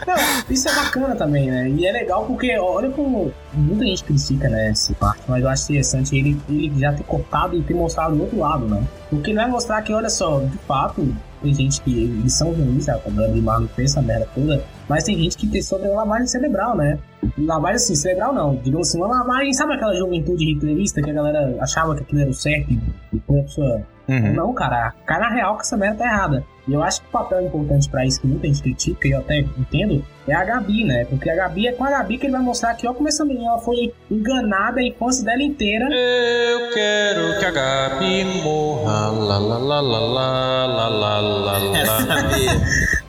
Não, 0.05 0.15
isso 0.49 0.67
é 0.67 0.75
bacana 0.75 1.15
também, 1.15 1.49
né? 1.49 1.69
E 1.69 1.85
é 1.85 1.91
legal 1.91 2.25
porque, 2.25 2.57
olha 2.57 2.89
como 2.89 3.31
muita 3.53 3.85
gente 3.85 4.03
critica, 4.03 4.49
né, 4.49 4.69
essa 4.69 4.93
parte, 4.95 5.21
mas 5.27 5.41
eu 5.41 5.49
acho 5.49 5.63
interessante 5.63 6.17
ele, 6.17 6.39
ele 6.49 6.79
já 6.79 6.91
ter 6.93 7.03
cortado 7.03 7.55
e 7.55 7.61
ter 7.61 7.73
mostrado 7.73 8.15
o 8.15 8.21
outro 8.21 8.39
lado, 8.39 8.67
né? 8.67 8.83
Porque 9.09 9.33
não 9.33 9.43
é 9.43 9.47
mostrar 9.47 9.81
que, 9.81 9.93
olha 9.93 10.09
só, 10.09 10.39
de 10.39 10.57
fato, 10.67 11.15
tem 11.45 11.53
gente 11.53 11.81
que 11.81 12.03
eles 12.03 12.33
são 12.33 12.51
ruins, 12.51 12.85
sabe? 12.85 13.01
A 13.05 13.27
de 13.27 13.41
Marvel 13.41 13.69
fez 13.69 13.91
essa 13.91 14.01
merda 14.01 14.27
toda, 14.33 14.63
mas 14.89 15.03
tem 15.03 15.17
gente 15.17 15.37
que 15.37 15.47
tem 15.47 15.61
sobre 15.61 15.87
lavagem 15.87 16.25
cerebral, 16.25 16.75
né? 16.75 16.97
Lavagem 17.37 17.75
assim, 17.75 17.95
cerebral 17.95 18.33
não, 18.33 18.55
digamos 18.55 18.89
assim, 18.89 18.97
uma 18.97 19.07
lavagem, 19.07 19.53
sabe 19.53 19.73
aquela 19.73 19.95
juventude 19.95 20.51
hitlerista 20.51 21.01
que 21.01 21.09
a 21.09 21.13
galera 21.13 21.55
achava 21.59 21.95
que 21.95 22.01
aquilo 22.01 22.21
era 22.21 22.29
o 22.29 22.33
certo 22.33 22.71
e 22.71 22.79
depois 23.13 23.39
a 23.39 23.43
pessoa. 23.43 23.81
Uhum. 24.07 24.33
Não, 24.33 24.53
cara, 24.53 24.93
cai 25.05 25.19
na 25.19 25.29
real 25.29 25.55
que 25.55 25.61
essa 25.61 25.77
merda 25.77 25.97
tá 25.97 26.05
errada. 26.05 26.43
E 26.67 26.73
eu 26.73 26.81
acho 26.81 27.01
que 27.01 27.07
o 27.07 27.11
papel 27.11 27.45
importante 27.45 27.89
pra 27.89 28.05
isso, 28.05 28.21
que 28.21 28.27
muita 28.27 28.47
gente 28.47 28.61
critica, 28.61 29.07
e 29.07 29.11
eu 29.11 29.19
até 29.19 29.39
entendo, 29.39 30.03
é 30.27 30.33
a 30.33 30.43
Gabi, 30.43 30.83
né? 30.83 31.05
Porque 31.05 31.29
a 31.29 31.35
Gabi 31.35 31.67
é 31.67 31.71
com 31.71 31.83
a 31.83 31.89
Gabi 31.89 32.17
que 32.17 32.25
ele 32.25 32.33
vai 32.33 32.41
mostrar 32.41 32.71
aqui, 32.71 32.87
ó, 32.87 32.93
como 32.93 33.07
essa 33.07 33.23
menina 33.23 33.49
ela 33.49 33.59
foi 33.59 33.93
enganada 34.09 34.79
a 34.79 34.83
infância 34.83 35.23
dela 35.23 35.43
inteira. 35.43 35.85
Eu 35.85 36.73
quero 36.73 37.39
que 37.39 37.45
a 37.45 37.51
Gabi 37.51 38.23
morra. 38.43 39.09
Lá, 39.11 39.37
lá, 39.37 39.57
lá, 39.57 39.81
lá, 39.81 39.99
lá, 39.99 40.65
lá, 40.67 40.89
lá, 40.89 41.19
lá, 41.19 41.57
lá. 41.57 41.85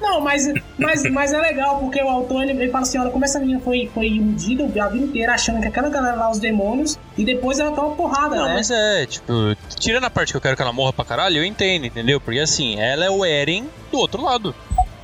Não, 0.01 0.21
mas, 0.21 0.47
mas, 0.79 1.03
mas 1.11 1.33
é 1.33 1.41
legal, 1.41 1.79
porque 1.79 2.03
o 2.03 2.09
autor 2.09 2.43
ele, 2.43 2.53
ele 2.53 2.71
fala 2.71 2.83
assim: 2.83 2.99
olha, 2.99 3.11
como 3.11 3.25
essa 3.25 3.39
menina 3.39 3.61
foi, 3.61 3.91
foi 3.93 4.07
iludida 4.07 4.65
a 4.65 4.89
vida 4.89 5.05
inteira 5.05 5.35
achando 5.35 5.61
que 5.61 5.69
aquela 5.69 5.89
galera 5.89 6.17
lá, 6.17 6.31
os 6.31 6.39
demônios, 6.39 6.99
e 7.17 7.25
depois 7.25 7.59
ela 7.59 7.73
toma 7.73 7.95
porrada, 7.97 8.37
Não, 8.37 8.47
né? 8.47 8.55
mas 8.55 8.71
é, 8.71 9.07
tipo, 9.07 9.33
tirando 9.79 10.05
a 10.05 10.11
parte 10.11 10.33
que 10.33 10.37
eu 10.37 10.41
quero 10.41 10.57
que 10.57 10.63
ela 10.63 10.73
morra 10.73 10.93
pra 10.93 11.05
caralho, 11.05 11.39
eu 11.39 11.45
entendo, 11.45 11.87
entendeu? 11.87 12.21
Porque 12.21 12.39
assim, 12.39 12.79
ela 12.81 13.05
é 13.05 13.11
o 13.11 13.25
Eren 13.25 13.67
do 13.91 13.99
outro 13.99 14.23
lado. 14.23 14.55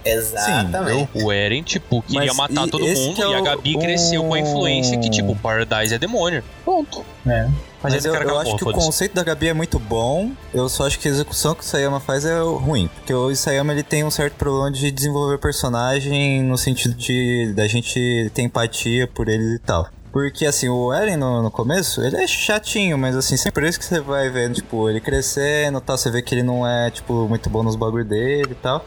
Exatamente. 0.04 1.08
O 1.14 1.32
Eren, 1.32 1.62
tipo, 1.62 2.02
queria 2.02 2.32
Mas 2.32 2.36
matar 2.36 2.68
todo 2.68 2.84
mundo 2.86 3.22
é 3.22 3.26
e 3.30 3.34
a 3.34 3.40
o- 3.40 3.42
Gabi 3.44 3.76
o- 3.76 3.78
cresceu 3.78 4.24
com 4.24 4.34
a 4.34 4.40
influência 4.40 4.98
que, 4.98 5.08
tipo, 5.10 5.34
Paradise 5.36 5.94
é 5.94 5.98
demônio. 5.98 6.42
Ponto. 6.64 7.04
É. 7.26 7.48
Mas, 7.82 7.94
Mas 7.94 8.04
eu, 8.04 8.14
eu 8.14 8.38
acho 8.38 8.56
que 8.56 8.62
o 8.64 8.72
conceito 8.72 9.12
da 9.12 9.24
Gabi 9.24 9.48
é 9.48 9.52
muito 9.54 9.76
bom. 9.78 10.30
Eu 10.54 10.68
só 10.68 10.86
acho 10.86 11.00
que 11.00 11.08
a 11.08 11.10
execução 11.10 11.52
que 11.52 11.62
o 11.62 11.64
Sayama 11.64 11.98
faz 11.98 12.24
é 12.24 12.38
ruim. 12.40 12.88
Porque 12.94 13.12
o 13.12 13.34
Sayama 13.34 13.72
ele 13.72 13.82
tem 13.82 14.04
um 14.04 14.10
certo 14.10 14.34
problema 14.34 14.70
de 14.70 14.88
desenvolver 14.92 15.38
personagem 15.38 16.42
no 16.44 16.56
sentido 16.56 16.94
de 16.94 17.52
da 17.56 17.66
gente 17.66 18.30
ter 18.32 18.42
empatia 18.42 19.08
por 19.08 19.28
eles 19.28 19.56
e 19.56 19.58
tal. 19.58 19.88
Porque 20.12 20.44
assim, 20.46 20.68
o 20.68 20.92
Eren 20.92 21.16
no, 21.16 21.42
no 21.42 21.50
começo, 21.50 22.02
ele 22.02 22.16
é 22.16 22.26
chatinho, 22.26 22.98
mas 22.98 23.16
assim, 23.16 23.36
sempre 23.36 23.68
isso 23.68 23.78
que 23.78 23.84
você 23.84 23.98
vai 24.00 24.28
vendo, 24.28 24.54
tipo, 24.56 24.88
ele 24.90 25.00
crescendo 25.00 25.78
e 25.78 25.80
tal, 25.80 25.96
você 25.96 26.10
vê 26.10 26.20
que 26.20 26.34
ele 26.34 26.42
não 26.42 26.66
é, 26.66 26.90
tipo, 26.90 27.26
muito 27.28 27.48
bom 27.48 27.62
nos 27.62 27.76
bagulho 27.76 28.04
dele 28.04 28.48
e 28.52 28.54
tal. 28.54 28.84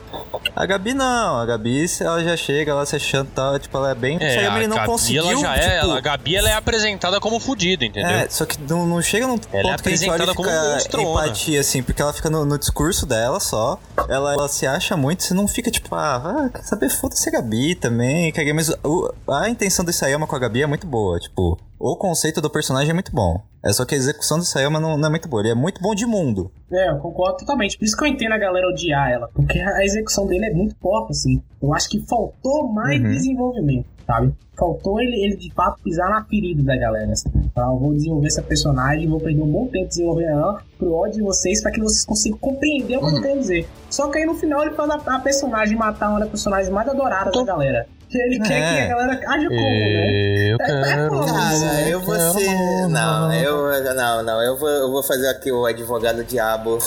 A 0.54 0.64
Gabi 0.64 0.94
não, 0.94 1.38
a 1.38 1.44
Gabi, 1.44 1.84
ela 2.00 2.22
já 2.22 2.36
chega 2.36 2.74
lá 2.74 2.86
se 2.86 2.94
achando 2.96 3.26
e 3.28 3.32
tal, 3.32 3.58
tipo, 3.58 3.76
ela 3.76 3.90
é 3.90 3.94
bem. 3.94 4.18
É, 4.20 4.34
Sayama 4.34 4.56
a 4.56 4.58
ele 4.60 4.68
não 4.68 4.76
Gabi, 4.76 4.88
conseguiu. 4.88 5.22
ela 5.30 5.36
já 5.40 5.56
é, 5.56 5.60
tipo, 5.60 5.72
ela- 5.86 5.98
a 5.98 6.00
Gabi 6.00 6.36
ela 6.36 6.48
é 6.48 6.52
apresentada 6.54 7.18
como 7.20 7.40
fodida, 7.40 7.84
entendeu? 7.84 8.08
é, 8.10 8.28
só 8.28 8.44
que 8.46 8.56
não, 8.62 8.86
não 8.86 9.02
chega 9.02 9.26
num 9.26 9.38
Ela 9.52 9.60
é 9.60 9.62
ponto 9.72 9.82
que 9.82 9.88
a 9.88 9.96
gente 9.96 10.08
olha 10.10 10.24
apresentada 10.24 10.32
e 10.32 10.34
como 10.36 10.48
fica 10.48 10.72
monstrona. 10.74 11.10
empatia, 11.26 11.60
assim, 11.60 11.82
porque 11.82 12.00
ela 12.02 12.12
fica 12.12 12.30
no, 12.30 12.44
no 12.44 12.58
discurso 12.58 13.04
dela 13.04 13.40
só. 13.40 13.78
Ela, 14.08 14.34
ela 14.34 14.48
se 14.48 14.66
acha 14.66 14.96
muito, 14.96 15.24
você 15.24 15.34
não 15.34 15.48
fica 15.48 15.70
tipo, 15.70 15.92
ah, 15.94 16.22
ah 16.46 16.48
quer 16.50 16.62
saber, 16.64 16.88
foda-se 16.88 17.28
a 17.28 17.32
Gabi 17.32 17.74
também. 17.74 18.32
Mas 18.54 18.68
o- 18.84 19.12
a 19.28 19.48
intenção 19.48 19.84
do 19.84 19.90
Isayama 19.90 20.26
com 20.26 20.36
a 20.36 20.38
Gabi 20.38 20.62
é 20.62 20.66
muito 20.66 20.86
boa, 20.86 21.15
tipo, 21.20 21.58
o 21.78 21.96
conceito 21.96 22.40
do 22.40 22.50
personagem 22.50 22.90
é 22.90 22.94
muito 22.94 23.12
bom. 23.12 23.40
É 23.64 23.72
só 23.72 23.84
que 23.84 23.94
a 23.94 23.98
execução 23.98 24.38
do 24.38 24.44
Isayama 24.44 24.78
não, 24.78 24.96
não 24.96 25.08
é 25.08 25.10
muito 25.10 25.28
boa, 25.28 25.42
ele 25.42 25.50
é 25.50 25.54
muito 25.54 25.80
bom 25.82 25.92
de 25.94 26.06
mundo. 26.06 26.52
É, 26.72 26.90
eu 26.90 26.98
concordo 26.98 27.38
totalmente. 27.38 27.76
Por 27.76 27.84
isso 27.84 27.96
que 27.96 28.04
eu 28.04 28.08
entendo 28.08 28.32
a 28.32 28.38
galera 28.38 28.68
odiar 28.68 29.10
ela. 29.10 29.28
Porque 29.34 29.58
a 29.58 29.84
execução 29.84 30.26
dele 30.26 30.46
é 30.46 30.52
muito 30.52 30.76
forte, 30.80 31.10
assim. 31.10 31.42
Eu 31.60 31.74
acho 31.74 31.88
que 31.88 32.00
faltou 32.06 32.68
mais 32.68 33.00
Uhum. 33.02 33.10
desenvolvimento, 33.10 33.86
sabe? 34.06 34.32
Faltou 34.56 35.00
ele, 35.00 35.16
ele 35.24 35.36
de 35.36 35.52
fato 35.52 35.82
pisar 35.82 36.08
na 36.08 36.24
ferida 36.24 36.62
da 36.62 36.76
galera. 36.76 37.10
Assim. 37.12 37.28
Então, 37.34 37.72
eu 37.72 37.78
vou 37.78 37.92
desenvolver 37.92 38.28
essa 38.28 38.42
personagem, 38.42 39.08
vou 39.08 39.18
perder 39.20 39.42
um 39.42 39.50
bom 39.50 39.66
tempo 39.66 39.88
desenvolvendo 39.88 40.28
ela 40.30 40.62
pro 40.78 40.94
ódio 40.94 41.14
de 41.16 41.22
vocês, 41.22 41.60
pra 41.60 41.72
que 41.72 41.80
vocês 41.80 42.04
consigam 42.04 42.38
compreender 42.38 42.96
o 42.96 43.00
que 43.00 43.06
eu 43.06 43.14
tô 43.16 43.20
querendo 43.20 43.40
dizer. 43.40 43.68
Só 43.90 44.08
que 44.08 44.18
aí 44.18 44.26
no 44.26 44.34
final 44.34 44.62
ele 44.62 44.74
faz 44.74 44.88
a, 44.90 44.94
a 45.16 45.18
personagem 45.20 45.76
matar 45.76 46.10
uma 46.10 46.20
das 46.20 46.28
personagens 46.28 46.70
mais 46.72 46.88
adoradas 46.88 47.34
da 47.34 47.42
galera. 47.44 47.86
Que 48.08 48.18
ele 48.18 48.38
quer 48.40 48.52
É. 48.60 48.86
que 48.86 48.92
a 48.92 48.96
galera 48.96 49.12
age 49.34 49.48
como, 49.48 49.60
né? 49.60 50.52
Eu 50.52 50.56
É, 50.60 50.64
é 50.64 50.84
quero. 50.84 51.26
Cara, 51.26 51.88
eu 51.88 52.00
vou 52.00 52.20
ser. 52.32 52.88
Não, 52.88 53.32
eu. 53.34 53.94
Não, 53.94 54.22
não, 54.22 54.42
eu 54.42 54.56
vou, 54.58 54.68
eu 54.68 54.90
vou 54.92 55.02
fazer 55.02 55.28
aqui 55.28 55.50
o 55.50 55.66
advogado 55.66 56.22
diabo. 56.24 56.78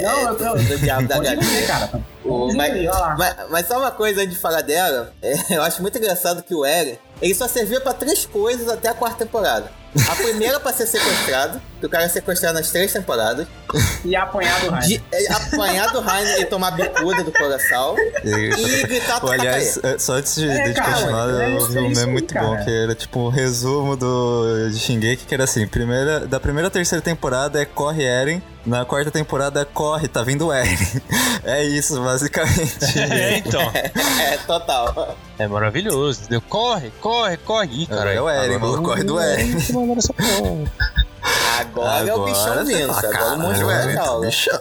Não, 0.00 0.20
eu, 0.20 0.38
eu, 0.38 0.54
Do 0.56 0.78
diabo 0.78 1.06
da 1.06 1.16
pode 1.16 1.28
Gabi. 1.28 1.40
dizer, 1.46 1.66
cara. 1.66 1.90
O- 2.24 2.52
mas, 2.54 2.72
mas, 3.18 3.36
mas 3.50 3.66
só 3.66 3.78
uma 3.78 3.90
coisa 3.90 4.22
antes 4.22 4.34
de 4.34 4.40
falar 4.40 4.62
dela, 4.62 5.12
é, 5.22 5.34
eu 5.56 5.62
acho 5.62 5.82
muito 5.82 5.98
engraçado 5.98 6.42
que 6.42 6.54
o 6.54 6.64
Eren, 6.64 6.96
ele 7.20 7.34
só 7.34 7.46
servia 7.46 7.80
pra 7.80 7.92
três 7.92 8.24
coisas 8.26 8.68
até 8.68 8.88
a 8.88 8.94
quarta 8.94 9.24
temporada. 9.24 9.70
A 10.10 10.16
primeira 10.16 10.58
pra 10.58 10.72
ser 10.72 10.86
sequestrado, 10.86 11.60
que 11.82 11.86
o 11.86 11.90
cara 11.90 12.04
é 12.04 12.08
sequestrado 12.08 12.54
nas 12.54 12.70
três 12.70 12.92
temporadas, 12.92 13.44
E 14.04 14.14
apanhar 14.14 14.60
do 14.60 14.70
raio. 14.70 14.86
de, 14.86 15.02
é, 15.10 15.32
apanhar 15.32 15.90
do 15.90 16.00
Rainer 16.00 16.40
e 16.40 16.44
tomar 16.44 16.70
bicuda 16.70 17.24
do 17.24 17.32
coração, 17.32 17.96
e 18.24 18.82
gritar 18.86 19.14
Pô, 19.20 19.26
tocar 19.26 19.40
aliás, 19.40 19.80
é, 19.82 19.98
só 19.98 20.12
antes 20.14 20.36
de, 20.36 20.48
É, 20.48 20.68
de 20.68 20.74
cara, 20.74 20.92
continuar, 20.92 21.28
é 21.42 21.52
eu 21.52 21.58
isso- 21.58 21.68
vi 21.72 21.78
é 21.78 21.80
um 21.80 21.88
meme 21.88 21.98
aí, 22.00 22.06
muito 22.06 22.32
cara. 22.32 22.46
bom, 22.46 22.64
que 22.64 22.70
era 22.70 22.94
tipo 22.94 23.18
um 23.18 23.28
resumo 23.28 23.96
do, 23.96 24.68
de 24.70 24.78
Shingeki, 24.78 25.24
que 25.26 25.34
era 25.34 25.42
assim, 25.42 25.66
primeira, 25.66 26.20
da 26.20 26.38
primeira 26.38 26.68
à 26.68 26.70
terceira 26.70 27.02
temporada 27.02 27.60
é 27.60 27.64
Corre 27.64 28.04
Eren, 28.04 28.40
na 28.64 28.84
quarta 28.84 29.10
temporada 29.10 29.60
é 29.60 29.64
Corre, 29.64 30.06
tá 30.06 30.22
vindo 30.22 30.52
Eren. 30.52 30.78
É 31.44 31.64
isso, 31.64 32.00
basicamente. 32.00 32.78
É, 32.96 33.38
então. 33.38 33.60
É, 33.72 34.36
total. 34.46 35.16
É 35.36 35.48
maravilhoso, 35.48 36.20
entendeu? 36.20 36.40
Corre, 36.42 36.92
corre, 37.00 37.36
corre. 37.38 37.82
Ih, 37.82 37.86
cara. 37.88 38.12
É 38.14 38.20
o 38.20 38.28
Eren, 38.28 38.58
mano, 38.58 38.80
corre 38.80 39.02
do 39.02 39.18
Eren. 39.18 39.56
Agora, 41.60 42.08
é 42.08 42.14
o 42.14 42.24
bichão 42.24 42.44
fala, 42.44 42.60
agora 42.62 43.34
o 43.34 43.38
monstro 43.38 43.66
"Caralho, 43.66 43.66
vai 43.66 43.82
Eren, 43.84 43.94
tá 43.94 44.02
aula. 44.02 44.26
bichão." 44.26 44.60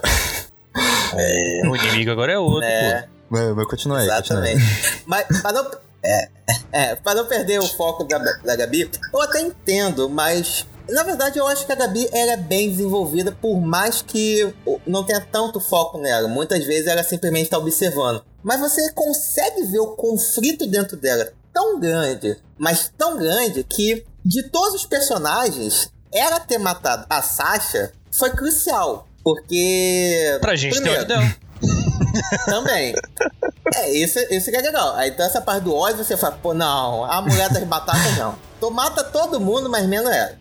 O 1.69 1.75
inimigo 1.75 2.11
agora 2.11 2.33
é 2.33 2.37
outro, 2.37 2.63
É, 2.63 3.01
pô. 3.03 3.07
Vai, 3.37 3.53
vai 3.53 3.65
continuar 3.65 3.99
aí, 3.99 4.07
continua 4.09 4.43
aí. 4.43 4.53
exatamente. 4.53 5.03
Mas 5.05 5.41
pra 5.41 5.51
não, 5.53 5.71
é, 6.03 6.29
é, 6.71 6.95
pra 6.95 7.15
não 7.15 7.25
perder 7.25 7.59
o 7.59 7.67
foco 7.67 8.03
da, 8.03 8.17
da 8.17 8.55
Gabi, 8.55 8.89
eu 9.13 9.21
até 9.21 9.41
entendo, 9.41 10.09
mas 10.09 10.65
na 10.89 11.03
verdade 11.03 11.39
eu 11.39 11.47
acho 11.47 11.65
que 11.65 11.71
a 11.71 11.75
Gabi 11.75 12.09
era 12.11 12.35
bem 12.37 12.69
desenvolvida, 12.69 13.31
por 13.31 13.59
mais 13.61 14.01
que 14.01 14.53
não 14.85 15.03
tenha 15.03 15.21
tanto 15.21 15.59
foco 15.59 15.97
nela. 15.97 16.27
Muitas 16.27 16.63
vezes 16.65 16.87
ela 16.87 17.03
simplesmente 17.03 17.45
está 17.45 17.57
observando. 17.57 18.23
Mas 18.43 18.59
você 18.59 18.91
consegue 18.93 19.63
ver 19.65 19.79
o 19.79 19.95
conflito 19.95 20.65
dentro 20.67 20.97
dela 20.97 21.31
tão 21.53 21.79
grande, 21.79 22.37
mas 22.57 22.91
tão 22.97 23.17
grande 23.17 23.63
que 23.63 24.05
de 24.25 24.43
todos 24.49 24.75
os 24.75 24.85
personagens, 24.85 25.89
ela 26.13 26.39
ter 26.39 26.57
matado 26.57 27.05
a 27.09 27.21
Sasha 27.21 27.91
foi 28.11 28.31
crucial. 28.31 29.07
Porque. 29.23 30.37
Pra 30.41 30.55
gente 30.55 30.73
ter 30.73 30.81
primeiro, 30.81 31.01
ódio 31.03 31.07
dela. 31.07 31.35
também. 32.45 32.93
É, 33.75 33.91
isso, 33.91 34.19
isso 34.31 34.49
que 34.49 34.57
é 34.57 34.61
legal. 34.61 34.95
Aí 34.95 35.09
então 35.09 35.25
essa 35.25 35.39
parte 35.41 35.63
do 35.63 35.73
ódio 35.75 36.03
você 36.03 36.17
fala, 36.17 36.37
pô, 36.41 36.53
não, 36.53 37.05
a 37.05 37.21
mulher 37.21 37.49
das 37.49 37.63
batatas 37.63 38.17
não. 38.17 38.35
Tu 38.59 38.69
mata 38.71 39.03
todo 39.03 39.39
mundo, 39.39 39.69
mas 39.69 39.85
menos 39.87 40.11
ela. 40.11 40.37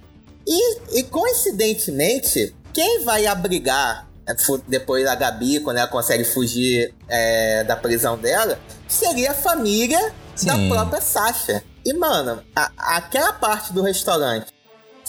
E, 0.47 0.99
e 0.99 1.03
coincidentemente, 1.05 2.55
quem 2.73 3.05
vai 3.05 3.27
abrigar 3.27 4.09
é, 4.27 4.35
depois 4.67 5.05
da 5.05 5.15
Gabi, 5.15 5.61
quando 5.61 5.77
ela 5.79 5.87
consegue 5.89 6.25
fugir 6.25 6.95
é, 7.09 7.63
da 7.65 7.77
prisão 7.77 8.17
dela, 8.17 8.59
seria 8.89 9.33
a 9.33 9.35
família 9.35 10.13
da 10.43 10.55
Sim. 10.55 10.69
própria 10.69 11.01
Sasha. 11.01 11.63
E, 11.85 11.93
mano, 11.95 12.43
a- 12.57 12.71
aquela 12.97 13.33
parte 13.33 13.73
do 13.73 13.83
restaurante 13.83 14.47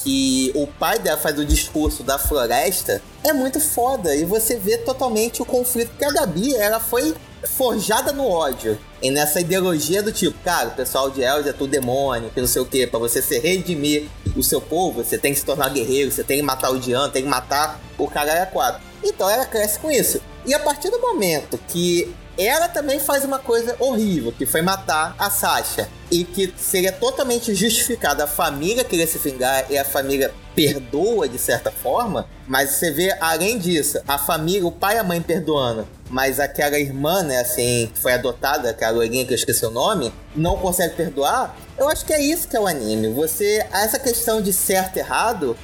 que 0.04 0.52
o 0.56 0.68
pai 0.68 1.00
dela 1.00 1.18
faz 1.18 1.38
o 1.38 1.46
discurso 1.46 2.04
da 2.04 2.18
floresta 2.18 3.02
é 3.24 3.34
muito 3.34 3.60
foda. 3.60 4.16
E 4.16 4.26
você 4.26 4.56
vê 4.56 4.78
totalmente 4.78 5.42
o 5.42 5.46
conflito 5.46 5.92
que 5.98 6.06
a 6.06 6.12
Gabi, 6.12 6.56
ela 6.56 6.80
foi 6.80 7.16
forjada 7.44 8.12
no 8.12 8.28
ódio. 8.28 8.78
E 9.02 9.10
nessa 9.10 9.42
ideologia 9.42 10.04
do 10.04 10.12
tipo, 10.12 10.38
cara, 10.44 10.70
o 10.70 10.72
pessoal 10.72 11.10
de 11.10 11.22
Elza 11.22 11.50
é 11.50 11.54
tudo 11.54 11.72
demônio, 11.72 12.30
que 12.30 12.40
não 12.40 12.48
sei 12.48 12.62
o 12.62 12.66
que, 12.66 12.86
pra 12.86 13.00
você 13.00 13.22
se 13.22 13.40
redimir 13.40 14.08
o 14.36 14.44
seu 14.44 14.62
povo, 14.62 15.04
você 15.04 15.18
tem 15.18 15.34
que 15.34 15.40
se 15.40 15.46
tornar 15.46 15.70
guerreiro, 15.70 16.12
você 16.12 16.24
tem 16.24 16.38
que 16.38 16.44
matar 16.44 16.72
o 16.72 16.80
Dian, 16.80 17.10
tem 17.10 17.24
que 17.24 17.30
matar 17.30 17.80
o 17.98 18.08
cara 18.08 18.46
4. 18.46 18.82
Então 19.04 19.30
ela 19.30 19.46
cresce 19.46 19.80
com 19.80 19.90
isso. 19.90 20.22
E 20.46 20.54
a 20.54 20.60
partir 20.60 20.90
do 20.90 21.00
momento 21.00 21.60
que 21.68 22.14
ela 22.38 22.68
também 22.68 23.00
faz 23.00 23.24
uma 23.24 23.40
coisa 23.40 23.76
horrível, 23.80 24.32
que 24.32 24.46
foi 24.46 24.62
matar 24.62 25.16
a 25.18 25.30
Sasha. 25.30 25.88
E 26.10 26.26
que 26.26 26.54
seria 26.58 26.92
totalmente 26.92 27.56
justificada 27.56 28.26
a 28.26 28.28
família 28.28 28.84
querer 28.84 29.08
se 29.08 29.18
vingar 29.18 29.66
e 29.70 29.78
a 29.78 29.86
família 29.86 30.34
perdoa 30.54 31.28
de 31.28 31.38
certa 31.38 31.72
forma. 31.72 32.28
Mas 32.48 32.72
você 32.72 32.92
vê, 32.92 33.16
além 33.22 33.58
disso, 33.58 33.98
a 34.06 34.18
família, 34.18 34.66
o 34.66 34.72
pai 34.72 34.96
e 34.96 35.00
a 35.00 35.04
mãe 35.04 35.22
perdoando. 35.22 35.88
Mas 36.10 36.40
aquela 36.40 36.78
irmã, 36.78 37.24
né, 37.24 37.40
assim, 37.40 37.90
que 37.94 38.00
foi 38.00 38.12
adotada, 38.14 38.70
aquela 38.70 38.92
loirinha 38.98 39.26
que 39.26 39.32
eu 39.32 39.38
esqueci 39.38 39.66
o 39.66 39.72
nome, 39.72 40.14
não 40.36 40.58
consegue 40.58 40.96
perdoar. 40.96 41.56
Eu 41.78 41.88
acho 41.88 42.06
que 42.06 42.12
é 42.12 42.22
isso 42.22 42.48
que 42.48 42.58
é 42.58 42.60
o 42.60 42.68
anime. 42.68 43.08
Você, 43.14 43.66
essa 43.72 43.98
questão 43.98 44.42
de 44.42 44.52
certo 44.52 44.98
e 44.98 45.00
errado, 45.00 45.56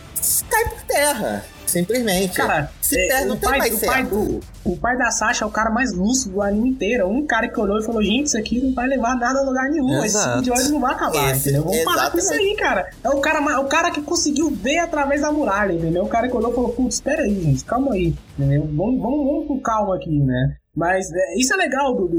cai 0.49 0.69
por 0.69 0.81
terra. 0.83 1.43
Simplesmente. 1.65 2.33
Cara, 2.37 2.71
se 2.81 2.97
é, 2.97 3.25
não 3.25 3.35
o, 3.35 3.39
tem 3.39 3.49
pai, 3.49 3.59
mais 3.59 3.73
o, 3.75 3.85
pai 3.85 3.95
certo. 3.97 4.09
do, 4.09 4.39
o 4.63 4.77
pai 4.77 4.97
da 4.97 5.11
Sasha 5.11 5.43
é 5.43 5.47
o 5.47 5.51
cara 5.51 5.69
mais 5.69 5.93
lúcido 5.93 6.35
do 6.35 6.41
anime 6.41 6.69
inteiro. 6.69 7.07
Um 7.09 7.25
cara 7.25 7.49
que 7.49 7.59
olhou 7.59 7.77
e 7.79 7.83
falou: 7.85 8.01
gente, 8.01 8.27
isso 8.27 8.37
aqui 8.37 8.61
não 8.61 8.73
vai 8.73 8.87
levar 8.87 9.15
nada 9.17 9.39
a 9.39 9.43
lugar 9.43 9.69
nenhum. 9.69 9.97
Esse 10.03 10.15
Exato. 10.15 10.29
tipo 10.41 10.43
de 10.43 10.51
ódio 10.51 10.71
não 10.71 10.79
vai 10.79 10.93
acabar, 10.93 11.31
Esse- 11.31 11.41
entendeu? 11.49 11.63
Vamos 11.63 11.83
parar 11.83 12.09
com 12.09 12.17
isso 12.17 12.31
aí, 12.33 12.55
cara. 12.55 12.89
É 13.03 13.09
o 13.09 13.19
cara, 13.19 13.59
o 13.59 13.65
cara 13.65 13.91
que 13.91 14.01
conseguiu 14.01 14.49
ver 14.49 14.79
através 14.79 15.21
da 15.21 15.31
muralha, 15.31 15.73
entendeu? 15.73 16.03
O 16.03 16.07
cara 16.07 16.29
que 16.29 16.35
olhou 16.37 16.51
e 16.51 16.55
falou: 16.55 16.69
putz, 16.69 16.95
espera 16.95 17.23
aí, 17.23 17.43
gente, 17.43 17.65
calma 17.65 17.93
aí, 17.93 18.15
entendeu? 18.39 18.61
Vamos, 18.73 19.01
vamos, 19.01 19.25
vamos 19.25 19.47
com 19.47 19.59
calma 19.59 19.95
aqui, 19.97 20.17
né? 20.19 20.55
Mas 20.73 21.11
é, 21.11 21.37
isso 21.37 21.53
é 21.53 21.57
legal 21.57 21.95
do, 21.95 22.07
do 22.07 22.17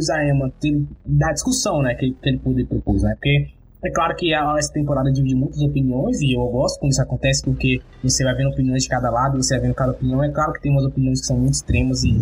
dele- 0.60 0.86
da 1.06 1.32
discussão, 1.32 1.80
né, 1.80 1.94
que, 1.94 2.10
que 2.10 2.28
ele 2.28 2.38
poder 2.38 2.66
propor, 2.66 2.96
né? 3.00 3.14
Porque 3.14 3.46
é 3.84 3.90
claro 3.90 4.14
que 4.16 4.34
essa 4.34 4.72
temporada 4.72 5.10
divide 5.12 5.34
muitas 5.34 5.60
opiniões 5.60 6.20
e 6.20 6.34
eu 6.34 6.44
gosto 6.48 6.80
quando 6.80 6.92
isso 6.92 7.02
acontece 7.02 7.42
porque 7.42 7.80
você 8.02 8.24
vai 8.24 8.34
vendo 8.34 8.50
opiniões 8.50 8.82
de 8.82 8.88
cada 8.88 9.10
lado, 9.10 9.36
você 9.36 9.54
vai 9.54 9.66
vendo 9.66 9.74
cada 9.74 9.92
opinião. 9.92 10.22
É 10.22 10.30
claro 10.30 10.52
que 10.52 10.60
tem 10.60 10.72
umas 10.72 10.84
opiniões 10.84 11.20
que 11.20 11.26
são 11.26 11.38
muito 11.38 11.54
extremas 11.54 12.02
e, 12.02 12.12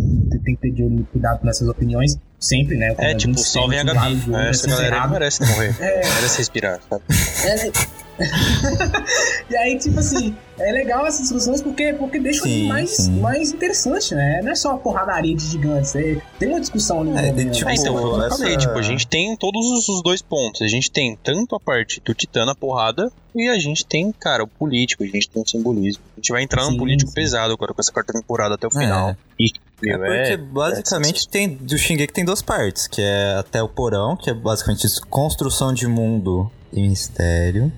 tem 0.44 0.54
que 0.54 0.60
ter 0.60 0.70
de 0.70 0.82
olho 0.82 1.06
cuidado 1.10 1.40
nessas 1.44 1.68
opiniões, 1.68 2.18
sempre, 2.38 2.76
né? 2.76 2.94
É, 2.98 3.14
tipo, 3.14 3.38
salvem 3.38 3.80
a 3.80 3.84
Gabi. 3.84 4.14
outro, 4.14 4.36
Essa 4.36 4.68
galera 4.68 4.96
errado. 4.96 5.10
merece 5.10 5.46
morrer. 5.46 5.74
É. 5.80 5.96
Merece 6.14 6.38
respirar, 6.38 6.80
sabe? 6.88 7.02
É. 7.46 7.95
e 9.50 9.56
aí, 9.56 9.78
tipo 9.78 9.98
assim, 9.98 10.34
é 10.58 10.72
legal 10.72 11.06
essas 11.06 11.22
discussões 11.22 11.60
porque, 11.62 11.92
porque 11.94 12.18
deixa 12.18 12.42
Sim, 12.42 12.66
mais, 12.68 12.90
sim. 12.90 13.20
mais 13.20 13.52
interessante, 13.52 14.14
né? 14.14 14.40
Não 14.42 14.52
é 14.52 14.54
só 14.54 14.70
uma 14.70 14.78
porradaria 14.78 15.34
de 15.36 15.44
gigantes, 15.46 15.94
é, 15.94 16.20
tem 16.38 16.48
uma 16.48 16.60
discussão 16.60 17.00
ali. 17.02 17.10
É, 17.10 17.32
tipo, 17.50 17.70
então, 17.70 17.70
né? 17.70 17.76
foi 17.76 17.88
o 17.90 18.14
que 18.14 18.20
eu 18.20 18.26
essa- 18.26 18.38
falei, 18.38 18.56
tipo, 18.56 18.78
a 18.78 18.82
gente 18.82 19.06
tem 19.06 19.36
todos 19.36 19.64
os, 19.70 19.88
os 19.88 20.02
dois 20.02 20.22
pontos. 20.22 20.62
A 20.62 20.68
gente 20.68 20.90
tem 20.90 21.16
tanto 21.22 21.54
a 21.54 21.60
parte 21.60 22.00
do 22.04 22.14
Titã 22.14 22.44
na 22.44 22.54
porrada, 22.54 23.10
e 23.34 23.48
a 23.48 23.58
gente 23.58 23.84
tem, 23.84 24.10
cara, 24.12 24.44
o 24.44 24.46
político, 24.48 25.02
a 25.02 25.06
gente 25.06 25.28
tem 25.28 25.42
o 25.42 25.46
simbolismo. 25.46 26.02
A 26.16 26.20
gente 26.20 26.32
vai 26.32 26.42
entrar 26.42 26.64
Sim, 26.64 26.70
num 26.72 26.78
político 26.78 27.10
sim. 27.10 27.14
pesado 27.14 27.52
agora 27.52 27.74
com 27.74 27.80
essa 27.82 27.92
quarta 27.92 28.12
temporada 28.14 28.54
até 28.54 28.66
o 28.66 28.70
final. 28.70 29.14
E, 29.38 29.50
É 29.84 29.92
porque 29.98 30.10
é, 30.32 30.36
basicamente 30.38 31.28
tem 31.28 31.50
do 31.50 31.76
Shingeki 31.76 32.10
tem 32.14 32.24
duas 32.24 32.40
partes, 32.40 32.86
que 32.86 33.02
é 33.02 33.34
até 33.38 33.62
o 33.62 33.68
porão, 33.68 34.16
que 34.16 34.30
é 34.30 34.34
basicamente 34.34 34.86
isso, 34.86 35.02
construção 35.10 35.74
de 35.74 35.86
mundo 35.86 36.50
e 36.72 36.80
mistério. 36.80 37.72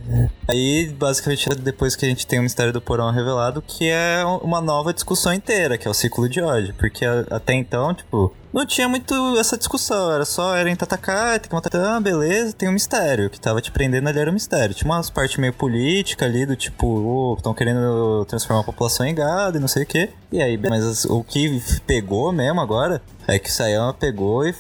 Aí, 0.49 0.89
basicamente, 0.89 1.51
é 1.51 1.55
depois 1.55 1.95
que 1.95 2.05
a 2.05 2.09
gente 2.09 2.27
tem 2.27 2.39
o 2.39 2.43
mistério 2.43 2.73
do 2.73 2.81
porão 2.81 3.11
revelado, 3.11 3.63
que 3.63 3.89
é 3.89 4.25
uma 4.43 4.61
nova 4.61 4.93
discussão 4.93 5.33
inteira, 5.33 5.79
que 5.79 5.87
é 5.87 5.91
o 5.91 5.95
ciclo 5.95 6.29
de 6.29 6.41
ódio. 6.41 6.75
Porque 6.75 7.05
até 7.05 7.55
então, 7.55 7.95
tipo, 7.95 8.35
não 8.53 8.65
tinha 8.67 8.89
muito 8.89 9.15
essa 9.39 9.57
discussão. 9.57 10.11
Era 10.13 10.25
só 10.25 10.57
Eren 10.57 10.75
Tatakai, 10.77 11.39
tem 11.39 11.49
que 11.49 11.55
matar 11.55 11.69
Titã, 11.71 12.01
beleza, 12.03 12.53
tem 12.53 12.69
um 12.69 12.73
mistério. 12.73 13.31
que 13.31 13.41
tava 13.41 13.61
te 13.61 13.71
prendendo 13.71 14.09
ali 14.09 14.19
era 14.19 14.31
um 14.31 14.35
mistério. 14.35 14.75
Tinha 14.75 14.91
umas 14.91 15.11
partes 15.11 15.37
meio 15.37 15.53
política 15.53 16.25
ali, 16.25 16.47
do 16.47 16.57
tipo, 16.57 17.35
estão 17.37 17.53
querendo 17.55 18.25
transformar 18.27 18.61
a 18.61 18.65
população 18.65 19.05
em 19.07 19.15
gado 19.15 19.57
e 19.59 19.61
não 19.61 19.69
sei 19.69 19.83
o 19.83 19.87
quê. 19.87 20.11
E 20.33 20.43
aí, 20.43 20.57
mas 20.59 20.85
as- 20.85 21.05
o 21.05 21.23
que 21.25 21.63
pegou 21.87 22.31
mesmo 22.33 22.61
agora 22.61 23.01
é 23.27 23.39
que 23.39 23.49
o 23.49 23.53
Sayama 23.53 23.93
pegou 23.95 24.47
e 24.47 24.55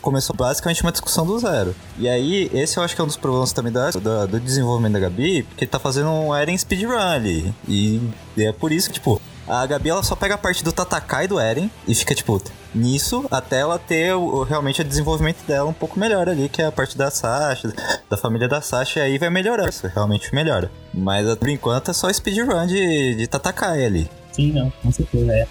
começou 0.00 0.34
basicamente 0.36 0.82
uma 0.82 0.92
discussão 0.92 1.26
do 1.26 1.38
zero. 1.38 1.74
E 1.98 2.08
aí, 2.08 2.50
esse 2.52 2.76
eu 2.78 2.82
acho 2.82 2.94
que 2.94 3.00
é 3.00 3.04
um 3.04 3.08
dos 3.08 3.16
problemas 3.16 3.52
também 3.52 3.72
da, 3.72 3.90
da- 3.90 4.26
do 4.26 4.38
desenvolvimento 4.40 4.92
da 4.94 5.00
Gabi, 5.00 5.42
porque 5.44 5.64
ele 5.64 5.70
tá 5.70 5.78
fazendo 5.78 6.08
um 6.10 6.34
Eren 6.34 6.56
speedrun 6.56 6.96
ali. 6.98 7.52
E 7.68 8.00
é 8.38 8.52
por 8.52 8.70
isso 8.72 8.88
que, 8.88 8.94
tipo, 8.94 9.20
a 9.46 9.66
Gabi 9.66 9.90
ela 9.90 10.02
só 10.02 10.16
pega 10.16 10.34
a 10.34 10.38
parte 10.38 10.64
do 10.64 10.72
Tatakai 10.72 11.28
do 11.28 11.38
Eren 11.38 11.70
e 11.86 11.94
fica, 11.94 12.14
tipo, 12.14 12.42
nisso 12.74 13.26
até 13.30 13.60
ela 13.60 13.78
ter 13.78 14.14
o, 14.14 14.42
realmente 14.42 14.80
o 14.80 14.84
desenvolvimento 14.84 15.44
dela 15.46 15.68
um 15.68 15.74
pouco 15.74 15.98
melhor 15.98 16.28
ali, 16.28 16.48
que 16.48 16.62
é 16.62 16.66
a 16.66 16.72
parte 16.72 16.96
da 16.96 17.10
Sasha, 17.10 17.72
da 18.08 18.16
família 18.16 18.48
da 18.48 18.60
Sasha, 18.60 19.00
e 19.00 19.02
aí 19.02 19.18
vai 19.18 19.30
melhorar. 19.30 19.68
Isso 19.68 19.86
realmente 19.86 20.34
melhora. 20.34 20.70
Mas 20.92 21.34
por 21.36 21.48
enquanto 21.48 21.90
é 21.90 21.94
só 21.94 22.12
speedrun 22.12 22.66
de, 22.66 23.14
de 23.14 23.26
Tatakai 23.26 23.84
ali. 23.84 24.10
Sim, 24.32 24.52
não, 24.52 24.70
com 24.82 24.90
certeza, 24.90 25.32
é. 25.32 25.46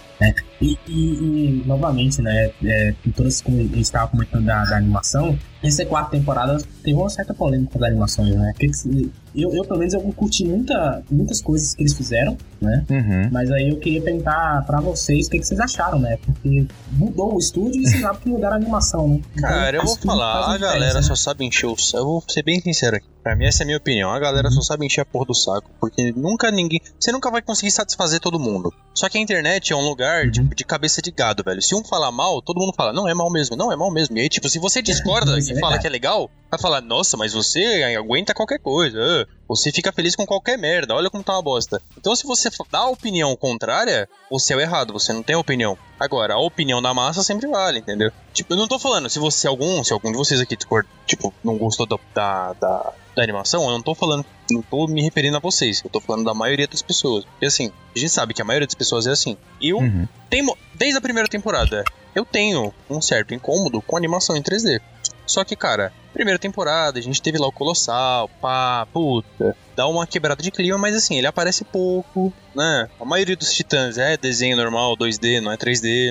E, 0.63 0.77
e- 0.87 1.61
e, 1.61 1.63
novamente, 1.65 2.21
né, 2.21 2.51
é, 2.63 2.93
em 3.05 3.11
todas 3.11 3.41
como 3.41 3.57
a 3.59 3.63
gente 3.63 3.79
estava 3.81 4.07
comentando 4.09 4.45
da, 4.45 4.63
da 4.63 4.77
animação, 4.77 5.37
essa 5.61 5.85
quarta 5.85 6.11
temporada 6.11 6.57
teve 6.83 6.97
uma 6.97 7.09
certa 7.09 7.33
polêmica 7.33 7.77
das 7.79 7.89
animações, 7.89 8.35
né? 8.35 8.53
Que 8.57 8.69
eu, 9.35 9.51
eu, 9.53 9.63
pelo 9.65 9.79
menos, 9.79 9.93
eu 9.93 10.01
curti 10.13 10.45
muita, 10.45 11.01
muitas 11.09 11.41
coisas 11.41 11.73
que 11.73 11.81
eles 11.81 11.93
fizeram, 11.93 12.37
né? 12.61 12.85
Uhum. 12.89 13.29
Mas 13.31 13.49
aí 13.49 13.69
eu 13.69 13.77
queria 13.77 14.01
perguntar 14.01 14.63
pra 14.65 14.79
vocês 14.81 15.27
o 15.27 15.29
que, 15.31 15.39
que 15.39 15.45
vocês 15.47 15.59
acharam, 15.59 15.99
né? 15.99 16.17
Porque 16.23 16.65
mudou 16.91 17.33
o 17.35 17.39
estúdio 17.39 17.81
e 17.81 17.87
vocês 17.87 18.01
sabem 18.01 18.19
que 18.21 18.29
mudaram 18.29 18.55
a 18.55 18.57
animação, 18.57 19.07
né? 19.07 19.21
Então, 19.35 19.49
Cara, 19.49 19.77
eu 19.77 19.85
vou 19.85 19.97
falar, 19.97 20.53
a 20.53 20.57
galera 20.57 20.79
diferença, 20.85 21.01
só 21.01 21.09
né? 21.13 21.15
sabe 21.15 21.45
encher 21.45 21.67
o 21.67 21.77
saco. 21.77 21.97
Eu 21.97 22.05
vou 22.05 22.23
ser 22.27 22.43
bem 22.43 22.59
sincero 22.61 22.97
aqui. 22.97 23.07
Pra 23.23 23.37
mim, 23.37 23.45
essa 23.45 23.61
é 23.61 23.63
a 23.63 23.65
minha 23.67 23.77
opinião. 23.77 24.11
A 24.11 24.19
galera 24.19 24.49
Uhum. 24.49 24.53
só 24.55 24.61
sabe 24.61 24.85
encher 24.85 25.01
a 25.01 25.05
porra 25.05 25.25
do 25.27 25.33
saco. 25.33 25.69
Porque 25.79 26.11
nunca 26.15 26.51
ninguém. 26.51 26.81
Você 26.99 27.09
nunca 27.13 27.31
vai 27.31 27.41
conseguir 27.41 27.71
satisfazer 27.71 28.19
todo 28.19 28.37
mundo. 28.37 28.71
Só 28.93 29.07
que 29.07 29.17
a 29.17 29.21
internet 29.21 29.71
é 29.71 29.75
um 29.77 29.81
lugar 29.87 30.25
Uhum. 30.25 30.31
De 30.53 30.63
cabeça 30.63 31.01
de 31.01 31.11
gado, 31.11 31.43
velho. 31.43 31.61
Se 31.61 31.75
um 31.75 31.83
falar 31.83 32.11
mal, 32.11 32.41
todo 32.41 32.59
mundo 32.59 32.73
fala, 32.75 32.93
não, 32.93 33.07
é 33.07 33.13
mal 33.13 33.31
mesmo, 33.31 33.55
não, 33.55 33.71
é 33.71 33.75
mal 33.75 33.91
mesmo. 33.91 34.17
E 34.17 34.21
aí, 34.21 34.29
tipo, 34.29 34.49
se 34.49 34.59
você 34.59 34.81
discorda 34.83 35.35
é 35.35 35.39
e 35.39 35.45
fala 35.45 35.59
verdade. 35.59 35.81
que 35.81 35.87
é 35.87 35.89
legal, 35.89 36.29
vai 36.49 36.59
falar, 36.59 36.81
nossa, 36.81 37.17
mas 37.17 37.33
você 37.33 37.83
aguenta 37.97 38.33
qualquer 38.33 38.59
coisa. 38.59 39.27
Você 39.47 39.71
fica 39.71 39.91
feliz 39.91 40.15
com 40.15 40.25
qualquer 40.25 40.57
merda. 40.57 40.95
Olha 40.95 41.09
como 41.09 41.23
tá 41.23 41.33
uma 41.33 41.41
bosta. 41.41 41.81
Então, 41.97 42.15
se 42.15 42.25
você 42.25 42.49
dá 42.71 42.79
a 42.79 42.89
opinião 42.89 43.35
contrária, 43.35 44.07
você 44.29 44.53
é 44.53 44.57
o 44.57 44.61
errado. 44.61 44.93
Você 44.93 45.11
não 45.13 45.21
tem 45.21 45.35
opinião. 45.35 45.77
Agora, 45.99 46.33
a 46.33 46.39
opinião 46.39 46.81
da 46.81 46.93
massa 46.93 47.23
sempre 47.23 47.47
vale, 47.47 47.79
entendeu? 47.79 48.11
Tipo, 48.33 48.53
eu 48.53 48.57
não 48.57 48.67
tô 48.67 48.79
falando, 48.79 49.09
se 49.09 49.19
você, 49.19 49.47
algum, 49.47 49.83
se 49.83 49.93
algum 49.93 50.11
de 50.11 50.17
vocês 50.17 50.39
aqui, 50.39 50.57
tipo, 51.05 51.33
não 51.43 51.57
gostou 51.57 51.85
da, 51.85 51.97
da, 52.13 52.53
da, 52.53 52.93
da 53.15 53.23
animação, 53.23 53.63
eu 53.63 53.71
não 53.71 53.81
tô 53.81 53.93
falando, 53.93 54.25
não 54.53 54.61
tô 54.61 54.87
me 54.87 55.01
referindo 55.01 55.35
a 55.37 55.39
vocês, 55.39 55.81
eu 55.83 55.89
tô 55.89 55.99
falando 55.99 56.23
da 56.25 56.33
maioria 56.33 56.67
das 56.67 56.81
pessoas. 56.81 57.25
Porque 57.25 57.45
assim, 57.45 57.71
a 57.95 57.99
gente 57.99 58.11
sabe 58.11 58.33
que 58.33 58.41
a 58.41 58.45
maioria 58.45 58.67
das 58.67 58.75
pessoas 58.75 59.07
é 59.07 59.11
assim. 59.11 59.35
Eu 59.61 59.77
Uhum. 59.79 60.07
tenho, 60.29 60.55
desde 60.75 60.97
a 60.97 61.01
primeira 61.01 61.27
temporada, 61.27 61.83
eu 62.15 62.23
tenho 62.25 62.73
um 62.89 63.01
certo 63.01 63.33
incômodo 63.33 63.81
com 63.81 63.97
animação 63.97 64.35
em 64.37 64.41
3D. 64.41 64.79
Só 65.25 65.43
que, 65.43 65.55
cara, 65.55 65.91
primeira 66.13 66.39
temporada, 66.39 66.99
a 66.99 67.01
gente 67.01 67.21
teve 67.21 67.37
lá 67.37 67.47
o 67.47 67.51
Colossal, 67.51 68.29
pá, 68.39 68.87
puta, 68.93 69.55
dá 69.75 69.87
uma 69.87 70.07
quebrada 70.07 70.41
de 70.41 70.51
clima, 70.51 70.77
mas 70.77 70.95
assim, 70.95 71.17
ele 71.17 71.27
aparece 71.27 71.65
pouco, 71.65 72.31
né? 72.55 72.87
A 72.99 73.05
maioria 73.05 73.35
dos 73.35 73.51
titãs 73.53 73.97
é 73.97 74.15
desenho 74.15 74.55
normal, 74.55 74.95
2D, 74.95 75.41
não 75.41 75.51
é 75.51 75.57
3D. 75.57 76.09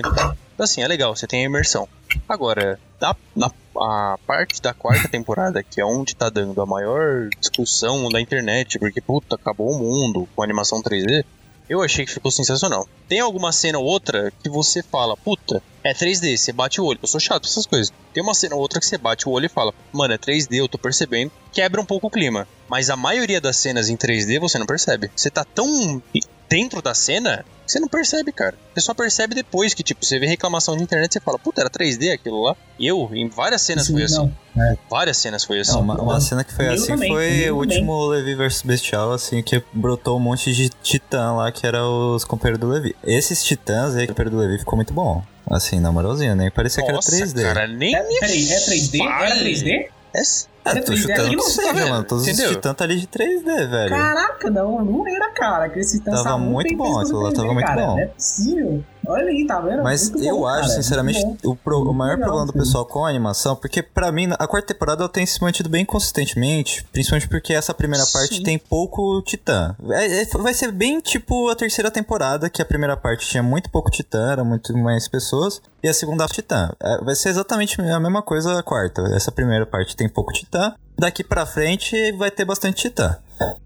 Então, 0.53 0.63
assim, 0.63 0.81
é 0.81 0.87
legal, 0.87 1.15
você 1.15 1.25
tem 1.25 1.41
a 1.41 1.45
imersão. 1.45 1.87
Agora, 2.29 2.79
da, 2.99 3.15
na 3.35 3.49
a 3.75 4.19
parte 4.27 4.61
da 4.61 4.73
quarta 4.73 5.07
temporada, 5.07 5.63
que 5.63 5.81
é 5.81 5.85
onde 5.85 6.15
tá 6.15 6.29
dando 6.29 6.61
a 6.61 6.65
maior 6.65 7.27
discussão 7.39 8.07
da 8.09 8.21
internet, 8.21 8.77
porque, 8.77 9.01
puta, 9.01 9.35
acabou 9.35 9.71
o 9.71 9.79
mundo 9.79 10.27
com 10.35 10.43
animação 10.43 10.81
3D, 10.81 11.25
eu 11.69 11.81
achei 11.81 12.05
que 12.05 12.11
ficou 12.11 12.31
sensacional. 12.31 12.87
Tem 13.07 13.19
alguma 13.19 13.51
cena 13.51 13.79
ou 13.79 13.85
outra 13.85 14.31
que 14.41 14.49
você 14.49 14.81
fala, 14.83 15.15
puta, 15.15 15.61
é 15.83 15.93
3D, 15.93 16.37
você 16.37 16.51
bate 16.51 16.79
o 16.79 16.85
olho. 16.85 16.99
Eu 17.01 17.07
sou 17.07 17.19
chato 17.19 17.43
com 17.43 17.49
essas 17.49 17.65
coisas. 17.65 17.91
Tem 18.13 18.23
uma 18.23 18.33
cena 18.33 18.55
ou 18.55 18.61
outra 18.61 18.79
que 18.79 18.85
você 18.85 18.97
bate 18.97 19.27
o 19.27 19.31
olho 19.31 19.45
e 19.45 19.49
fala, 19.49 19.73
mano, 19.91 20.13
é 20.13 20.17
3D, 20.17 20.55
eu 20.55 20.67
tô 20.67 20.77
percebendo. 20.77 21.31
Quebra 21.51 21.81
um 21.81 21.85
pouco 21.85 22.07
o 22.07 22.11
clima. 22.11 22.47
Mas 22.69 22.89
a 22.89 22.95
maioria 22.95 23.41
das 23.41 23.57
cenas 23.57 23.89
em 23.89 23.97
3D 23.97 24.39
você 24.39 24.57
não 24.57 24.65
percebe. 24.65 25.11
Você 25.15 25.29
tá 25.29 25.43
tão 25.43 26.01
dentro 26.49 26.81
da 26.81 26.93
cena 26.93 27.45
você 27.65 27.79
não 27.79 27.87
percebe, 27.87 28.31
cara. 28.31 28.55
Você 28.73 28.81
só 28.81 28.93
percebe 28.93 29.33
depois 29.33 29.73
que, 29.73 29.81
tipo, 29.83 30.05
você 30.05 30.19
vê 30.19 30.27
reclamação 30.27 30.75
de 30.75 30.83
internet 30.83 31.11
e 31.11 31.13
você 31.13 31.19
fala, 31.21 31.39
puta, 31.39 31.61
era 31.61 31.69
3D 31.69 32.13
aquilo 32.13 32.43
lá. 32.43 32.55
E 32.77 32.85
eu, 32.85 33.09
em 33.13 33.29
várias 33.29 33.61
cenas 33.61 33.85
Sim, 33.87 33.93
foi 33.93 34.03
assim. 34.03 34.17
não. 34.55 34.63
É. 34.63 34.77
Várias 34.89 35.17
cenas 35.17 35.43
foi 35.43 35.59
assim. 35.61 35.71
Não, 35.71 35.81
uma, 35.81 36.01
uma 36.01 36.21
cena 36.21 36.43
que 36.43 36.53
foi 36.53 36.67
assim 36.67 36.87
também, 36.87 37.09
foi 37.09 37.49
o 37.51 37.55
último 37.57 38.05
Levi 38.07 38.35
vs 38.35 38.61
Bestial, 38.63 39.13
assim, 39.13 39.41
que 39.41 39.63
brotou 39.73 40.17
um 40.17 40.19
monte 40.19 40.53
de 40.53 40.69
titã 40.69 41.31
lá, 41.31 41.51
que 41.51 41.65
era 41.65 41.87
os 41.87 42.25
companheiros 42.25 42.59
do 42.59 42.67
Levi. 42.67 42.95
Esses 43.03 43.43
titãs 43.43 43.95
aí, 43.95 44.07
companheiro 44.07 44.35
do 44.35 44.41
Levi, 44.41 44.59
ficou 44.59 44.75
muito 44.75 44.93
bom. 44.93 45.23
Assim, 45.49 45.79
na 45.79 45.91
moralzinho, 45.91 46.35
nem 46.35 46.51
parecia 46.51 46.83
Nossa, 46.85 47.09
que 47.11 47.15
era 47.17 47.25
3D. 47.27 47.43
cara, 47.43 47.67
nem 47.67 47.95
É, 47.95 48.03
peraí, 48.19 48.51
é 48.51 48.59
3D? 48.59 49.01
Era 49.01 49.29
fale. 49.29 49.41
3D? 49.41 49.89
É- 50.15 50.52
Ah, 50.65 50.73
tô 50.81 50.93
3D. 50.93 50.97
chutando 50.97 51.29
que 51.29 51.35
não 51.35 51.43
seja, 51.43 51.73
tá 51.73 51.85
mano. 51.89 52.03
Todos 52.05 52.27
Entendeu? 52.27 52.49
os 52.49 52.55
titãs 52.55 52.75
tá 52.75 52.83
ali 52.85 52.99
de 52.99 53.07
3D, 53.07 53.69
velho. 53.69 53.89
Caraca, 53.89 54.49
não, 54.49 54.83
não 54.85 55.07
era, 55.07 55.29
cara. 55.31 55.65
Aquele 55.65 55.85
Titã 55.85 56.11
Tava 56.11 56.37
muito 56.37 56.75
bom, 56.77 56.99
aquilo 56.99 57.19
lá 57.21 57.31
tava 57.33 57.53
muito 57.53 57.67
bom. 57.73 57.75
Não 57.95 57.99
é 57.99 58.05
possível. 58.07 58.83
Olha 59.05 59.25
aí, 59.27 59.45
tá 59.45 59.59
vendo? 59.59 59.83
Mas 59.83 60.09
Muito 60.09 60.23
eu 60.25 60.37
bom, 60.39 60.47
acho, 60.47 60.61
cara, 60.69 60.73
sinceramente, 60.81 61.37
o, 61.43 61.55
pro- 61.55 61.81
o 61.89 61.93
maior 61.93 62.13
legal, 62.13 62.29
problema 62.29 62.45
do 62.47 62.53
sim. 62.53 62.59
pessoal 62.59 62.85
com 62.85 63.05
a 63.05 63.09
animação, 63.09 63.55
porque 63.55 63.83
pra 63.83 64.11
mim, 64.11 64.29
a 64.39 64.47
quarta 64.47 64.73
temporada 64.73 65.03
ela 65.03 65.09
tem 65.09 65.25
se 65.25 65.41
mantido 65.41 65.67
bem 65.69 65.83
consistentemente, 65.85 66.85
principalmente 66.91 67.27
porque 67.27 67.53
essa 67.53 67.73
primeira 67.73 68.05
parte 68.05 68.35
Sim. 68.37 68.43
tem 68.43 68.57
pouco 68.57 69.21
titã. 69.23 69.75
É- 69.89 70.21
é- 70.21 70.25
vai 70.37 70.53
ser 70.53 70.71
bem 70.71 70.99
tipo 70.99 71.49
a 71.49 71.55
terceira 71.55 71.91
temporada, 71.91 72.49
que 72.49 72.61
a 72.61 72.65
primeira 72.65 72.95
parte 72.95 73.27
tinha 73.27 73.43
muito 73.43 73.69
pouco 73.69 73.89
titã, 73.91 74.31
era 74.31 74.43
muito 74.43 74.75
mais 74.77 75.07
pessoas, 75.07 75.61
e 75.83 75.89
a 75.89 75.93
segunda 75.93 76.25
titã. 76.27 76.71
É, 76.81 76.97
vai 77.03 77.15
ser 77.15 77.29
exatamente 77.29 77.79
a 77.81 77.99
mesma 77.99 78.21
coisa 78.21 78.59
a 78.59 78.63
quarta. 78.63 79.01
Essa 79.15 79.31
primeira 79.31 79.65
parte 79.65 79.95
tem 79.97 80.07
pouco 80.07 80.31
titã, 80.31 80.73
daqui 80.97 81.23
pra 81.23 81.45
frente 81.45 82.11
vai 82.13 82.31
ter 82.31 82.45
bastante 82.45 82.83
titã. 82.83 83.17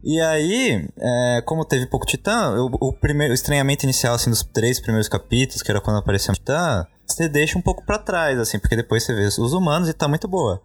E 0.04 0.20
aí, 0.22 0.88
é, 1.00 1.42
como 1.46 1.66
teve 1.66 1.86
pouco 1.86 2.06
titã, 2.06 2.52
o, 2.60 2.70
o 2.90 2.94
primeiro 2.94 3.32
o 3.32 3.36
estranhamento 3.36 3.84
inicial 3.86 4.16
assim 4.16 4.30
dos 4.30 4.44
três 4.44 4.80
primeiros 4.80 5.10
capítulos, 5.10 5.62
que 5.62 5.70
era 5.72 5.82
quando 5.82 5.98
apareceu 5.98 6.32
o 6.32 6.36
titã, 6.36 6.86
você 7.06 7.28
deixa 7.30 7.58
um 7.58 7.62
pouco 7.62 7.86
pra 7.86 7.98
trás, 7.98 8.38
assim, 8.40 8.60
porque 8.60 8.76
depois 8.76 9.04
você 9.04 9.14
vê 9.14 9.24
os 9.26 9.54
humanos 9.54 9.88
e 9.90 9.94
tá 9.94 10.08
muito 10.08 10.28
boa. 10.28 10.62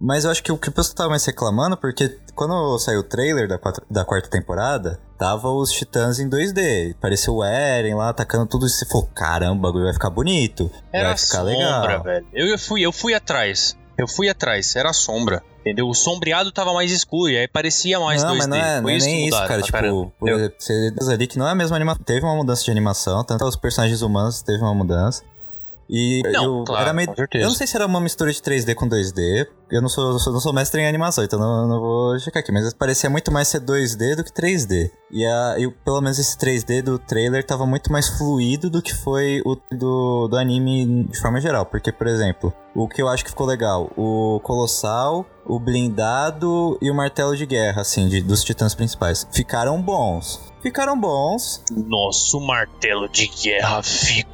Mas 0.00 0.24
eu 0.24 0.30
acho 0.30 0.42
que 0.42 0.50
o 0.52 0.58
que 0.58 0.68
o 0.68 0.72
pessoal 0.72 0.94
tava 0.96 1.10
mais 1.10 1.24
reclamando, 1.24 1.76
porque 1.76 2.18
quando 2.34 2.78
saiu 2.78 3.00
o 3.00 3.04
trailer 3.04 3.48
da, 3.48 3.58
quatro- 3.58 3.84
da 3.90 4.04
quarta 4.04 4.28
temporada, 4.28 4.98
tava 5.16 5.48
os 5.50 5.70
titãs 5.70 6.18
em 6.18 6.28
2D. 6.28 6.94
Pareceu 7.00 7.36
o 7.36 7.44
Eren 7.44 7.94
lá 7.94 8.08
atacando 8.10 8.46
tudo 8.46 8.66
e 8.66 8.70
você 8.70 8.84
falou: 8.86 9.08
caramba, 9.14 9.54
o 9.54 9.62
bagulho 9.62 9.84
vai 9.84 9.92
ficar 9.94 10.10
bonito. 10.10 10.70
Era 10.92 11.08
vai 11.10 11.16
ficar 11.16 11.38
sombra, 11.38 11.52
legal. 11.52 12.02
velho. 12.02 12.26
Eu, 12.32 12.46
eu 12.48 12.58
fui, 12.58 12.82
eu 12.82 12.92
fui 12.92 13.14
atrás. 13.14 13.76
Eu 13.96 14.08
fui 14.08 14.28
atrás, 14.28 14.74
era 14.76 14.92
sombra. 14.92 15.42
Entendeu? 15.60 15.88
O 15.88 15.94
sombreado 15.94 16.52
tava 16.52 16.74
mais 16.74 16.90
escuro 16.90 17.30
e 17.30 17.38
aí 17.38 17.48
parecia 17.48 17.98
mais 17.98 18.22
não, 18.22 18.34
2D. 18.34 18.36
mas 18.36 18.46
não 18.48 18.56
é, 18.56 18.80
não 18.82 18.90
é 18.90 18.98
nem 18.98 19.28
isso, 19.28 19.38
cara. 19.46 19.62
Tipo, 19.62 19.72
caramba, 19.72 20.12
por 20.18 20.28
entendeu? 20.28 20.36
exemplo, 20.36 20.56
você 20.58 20.90
diz 20.90 21.08
ali 21.08 21.26
que 21.26 21.38
não 21.38 21.48
é 21.48 21.52
a 21.52 21.54
mesma 21.54 21.74
animação. 21.76 22.02
Teve 22.04 22.26
uma 22.26 22.34
mudança 22.36 22.64
de 22.64 22.70
animação, 22.70 23.24
tanto 23.24 23.44
os 23.46 23.56
personagens 23.56 24.02
humanos 24.02 24.42
teve 24.42 24.62
uma 24.62 24.74
mudança. 24.74 25.22
E 25.88 26.22
Não, 26.32 26.58
eu 26.60 26.64
claro, 26.64 26.82
era 26.82 26.92
meio. 26.92 27.08
Eu 27.34 27.46
não 27.48 27.54
sei 27.54 27.66
se 27.66 27.76
era 27.76 27.84
uma 27.86 28.00
mistura 28.00 28.32
de 28.32 28.40
3D 28.40 28.74
com 28.74 28.88
2D. 28.88 29.46
Eu 29.70 29.82
não 29.82 29.88
sou, 29.88 30.12
eu 30.12 30.18
sou- 30.18 30.32
não 30.32 30.40
sou 30.40 30.52
mestre 30.52 30.80
em 30.80 30.86
animação, 30.86 31.24
então 31.24 31.38
não, 31.38 31.66
não 31.68 31.80
vou 31.80 32.18
checar 32.18 32.42
aqui. 32.42 32.52
Mas 32.52 32.72
parecia 32.72 33.10
muito 33.10 33.32
mais 33.32 33.48
ser 33.48 33.60
2D 33.60 34.14
do 34.16 34.24
que 34.24 34.32
3D. 34.32 34.90
E, 35.10 35.24
a, 35.26 35.56
e 35.58 35.70
pelo 35.84 36.00
menos 36.00 36.18
esse 36.18 36.36
3D 36.38 36.82
do 36.82 36.98
trailer 36.98 37.44
tava 37.44 37.66
muito 37.66 37.90
mais 37.92 38.08
fluido 38.08 38.70
do 38.70 38.80
que 38.80 38.94
foi 38.94 39.42
o 39.44 39.56
do, 39.72 40.28
do 40.28 40.36
anime 40.36 41.04
de 41.04 41.18
forma 41.20 41.40
geral. 41.40 41.66
Porque, 41.66 41.90
por 41.92 42.06
exemplo, 42.06 42.52
o 42.74 42.88
que 42.88 43.02
eu 43.02 43.08
acho 43.08 43.24
que 43.24 43.30
ficou 43.30 43.46
legal: 43.46 43.90
o 43.96 44.40
Colossal, 44.42 45.26
o 45.44 45.58
Blindado 45.58 46.78
e 46.80 46.90
o 46.90 46.94
Martelo 46.94 47.36
de 47.36 47.44
Guerra, 47.46 47.82
assim, 47.82 48.08
de, 48.08 48.20
dos 48.22 48.42
titãs 48.44 48.74
principais. 48.74 49.26
Ficaram 49.32 49.80
bons. 49.80 50.40
Ficaram 50.62 50.98
bons. 50.98 51.62
Nosso 51.70 52.40
martelo 52.40 53.08
de 53.08 53.26
guerra 53.28 53.82
ficou 53.82 54.33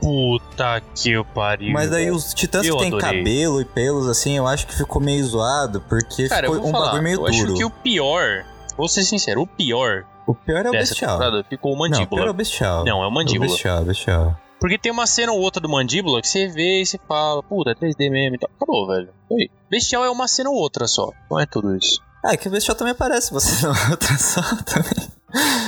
puta 0.00 0.80
que 0.94 1.16
o 1.16 1.24
pariu. 1.24 1.72
Mas 1.72 1.90
daí 1.90 2.10
os 2.10 2.32
titãs 2.34 2.66
Eu 2.66 2.74
que 2.76 2.80
tem 2.84 2.88
adorei. 2.94 3.18
cabelo 3.18 3.60
e 3.60 3.64
pelos, 3.64 4.06
assim, 4.08 4.36
eu 4.36 4.46
acho 4.46 4.66
que 4.66 4.74
ficou 4.74 5.00
meio 5.00 5.24
zoado, 5.24 5.80
porque 5.88 6.28
Cara, 6.28 6.46
eu 6.46 6.54
ficou 6.54 6.68
um 6.68 6.72
falar, 6.72 6.84
bagulho 6.86 7.02
meio 7.02 7.14
eu 7.16 7.20
duro. 7.20 7.30
acho 7.30 7.54
que 7.54 7.64
o 7.64 7.70
pior, 7.70 8.44
vou 8.76 8.88
ser 8.88 9.04
sincero, 9.04 9.42
o 9.42 9.46
pior 9.46 10.04
O 10.26 10.34
pior 10.34 10.64
é 10.66 10.68
o 10.68 10.72
bestial. 10.72 11.18
ficou 11.48 11.72
o 11.72 11.74
Não, 11.74 11.78
o 11.86 11.90
mandíbula. 11.90 12.08
pior 12.22 12.26
é 12.28 12.30
o 12.30 12.34
bestial. 12.34 12.84
Não, 12.84 13.02
é 13.02 13.06
o 13.06 13.08
O 13.08 13.12
mandíbula. 13.12 13.50
bestial, 13.50 13.82
o 13.82 13.84
bestial. 13.86 14.36
Porque 14.60 14.76
tem 14.76 14.90
uma 14.90 15.06
cena 15.06 15.32
ou 15.32 15.40
outra 15.40 15.60
do 15.62 15.68
mandíbula 15.68 16.20
que 16.20 16.26
você 16.28 16.48
vê 16.48 16.82
e 16.82 16.86
você 16.86 16.98
fala, 17.06 17.42
puta, 17.44 17.70
é 17.70 17.74
3D 17.74 18.10
mesmo 18.10 18.34
e 18.34 18.38
tal. 18.38 18.50
Acabou, 18.56 18.88
velho. 18.88 19.08
Foi. 19.28 19.48
Bestial 19.70 20.04
é 20.04 20.10
uma 20.10 20.26
cena 20.26 20.50
ou 20.50 20.56
outra 20.56 20.86
só. 20.88 21.10
Não 21.30 21.38
é 21.38 21.46
tudo 21.46 21.76
isso. 21.76 22.00
Ah, 22.24 22.32
é 22.32 22.36
que 22.36 22.48
o 22.48 22.50
bestial 22.50 22.76
também 22.76 22.90
aparece, 22.92 23.32
você 23.32 23.64
não 23.66 23.72
outra 23.90 24.18
só 24.18 24.42
também. 24.64 25.08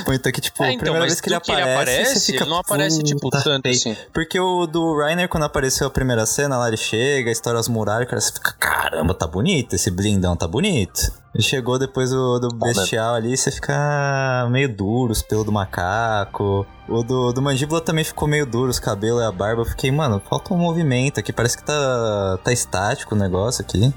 Muito 0.07 0.31
que, 0.31 0.41
tipo, 0.41 0.63
É, 0.63 0.67
a 0.67 0.71
então, 0.71 0.79
primeira 0.85 1.05
vez 1.05 1.21
que 1.21 1.29
ele 1.29 1.35
aparece, 1.35 1.61
ele 1.61 1.71
aparece, 1.73 2.19
você 2.19 2.31
fica, 2.31 2.43
ele 2.43 2.49
não 2.49 2.57
aparece, 2.57 3.03
tipo, 3.03 3.19
"Puta, 3.21 3.41
tanto 3.43 3.63
feio". 3.63 3.75
assim. 3.75 3.97
Porque 4.11 4.39
o 4.39 4.65
do 4.65 4.97
Rainer, 4.97 5.29
quando 5.29 5.43
apareceu 5.43 5.87
a 5.87 5.89
primeira 5.89 6.25
cena, 6.25 6.57
lá 6.57 6.67
ele 6.67 6.77
chega, 6.77 7.29
estoura 7.29 7.59
as 7.59 7.67
muralhas, 7.67 8.09
cara, 8.09 8.19
você 8.19 8.33
fica, 8.33 8.53
caramba, 8.59 9.13
tá 9.13 9.27
bonito, 9.27 9.75
esse 9.75 9.91
blindão 9.91 10.35
tá 10.35 10.47
bonito. 10.47 11.13
Chegou 11.39 11.79
depois 11.79 12.11
o 12.11 12.39
do 12.39 12.49
Tá 12.49 12.65
bestial 12.65 13.15
ali, 13.15 13.37
você 13.37 13.49
fica 13.51 14.47
meio 14.51 14.67
duro, 14.67 15.13
os 15.13 15.21
pelos 15.21 15.45
do 15.45 15.51
macaco. 15.51 16.65
O 16.89 17.03
do, 17.03 17.31
do 17.31 17.41
mandíbula 17.41 17.79
também 17.79 18.03
ficou 18.03 18.27
meio 18.27 18.45
duro, 18.45 18.69
os 18.69 18.79
cabelos 18.79 19.21
e 19.21 19.25
a 19.25 19.31
barba. 19.31 19.61
Eu 19.61 19.65
fiquei, 19.65 19.91
mano, 19.91 20.21
falta 20.29 20.53
um 20.53 20.57
movimento 20.57 21.21
aqui, 21.21 21.31
parece 21.31 21.57
que 21.57 21.63
tá, 21.63 22.37
tá 22.43 22.51
estático 22.51 23.15
o 23.15 23.17
negócio 23.17 23.63
aqui. 23.63 23.93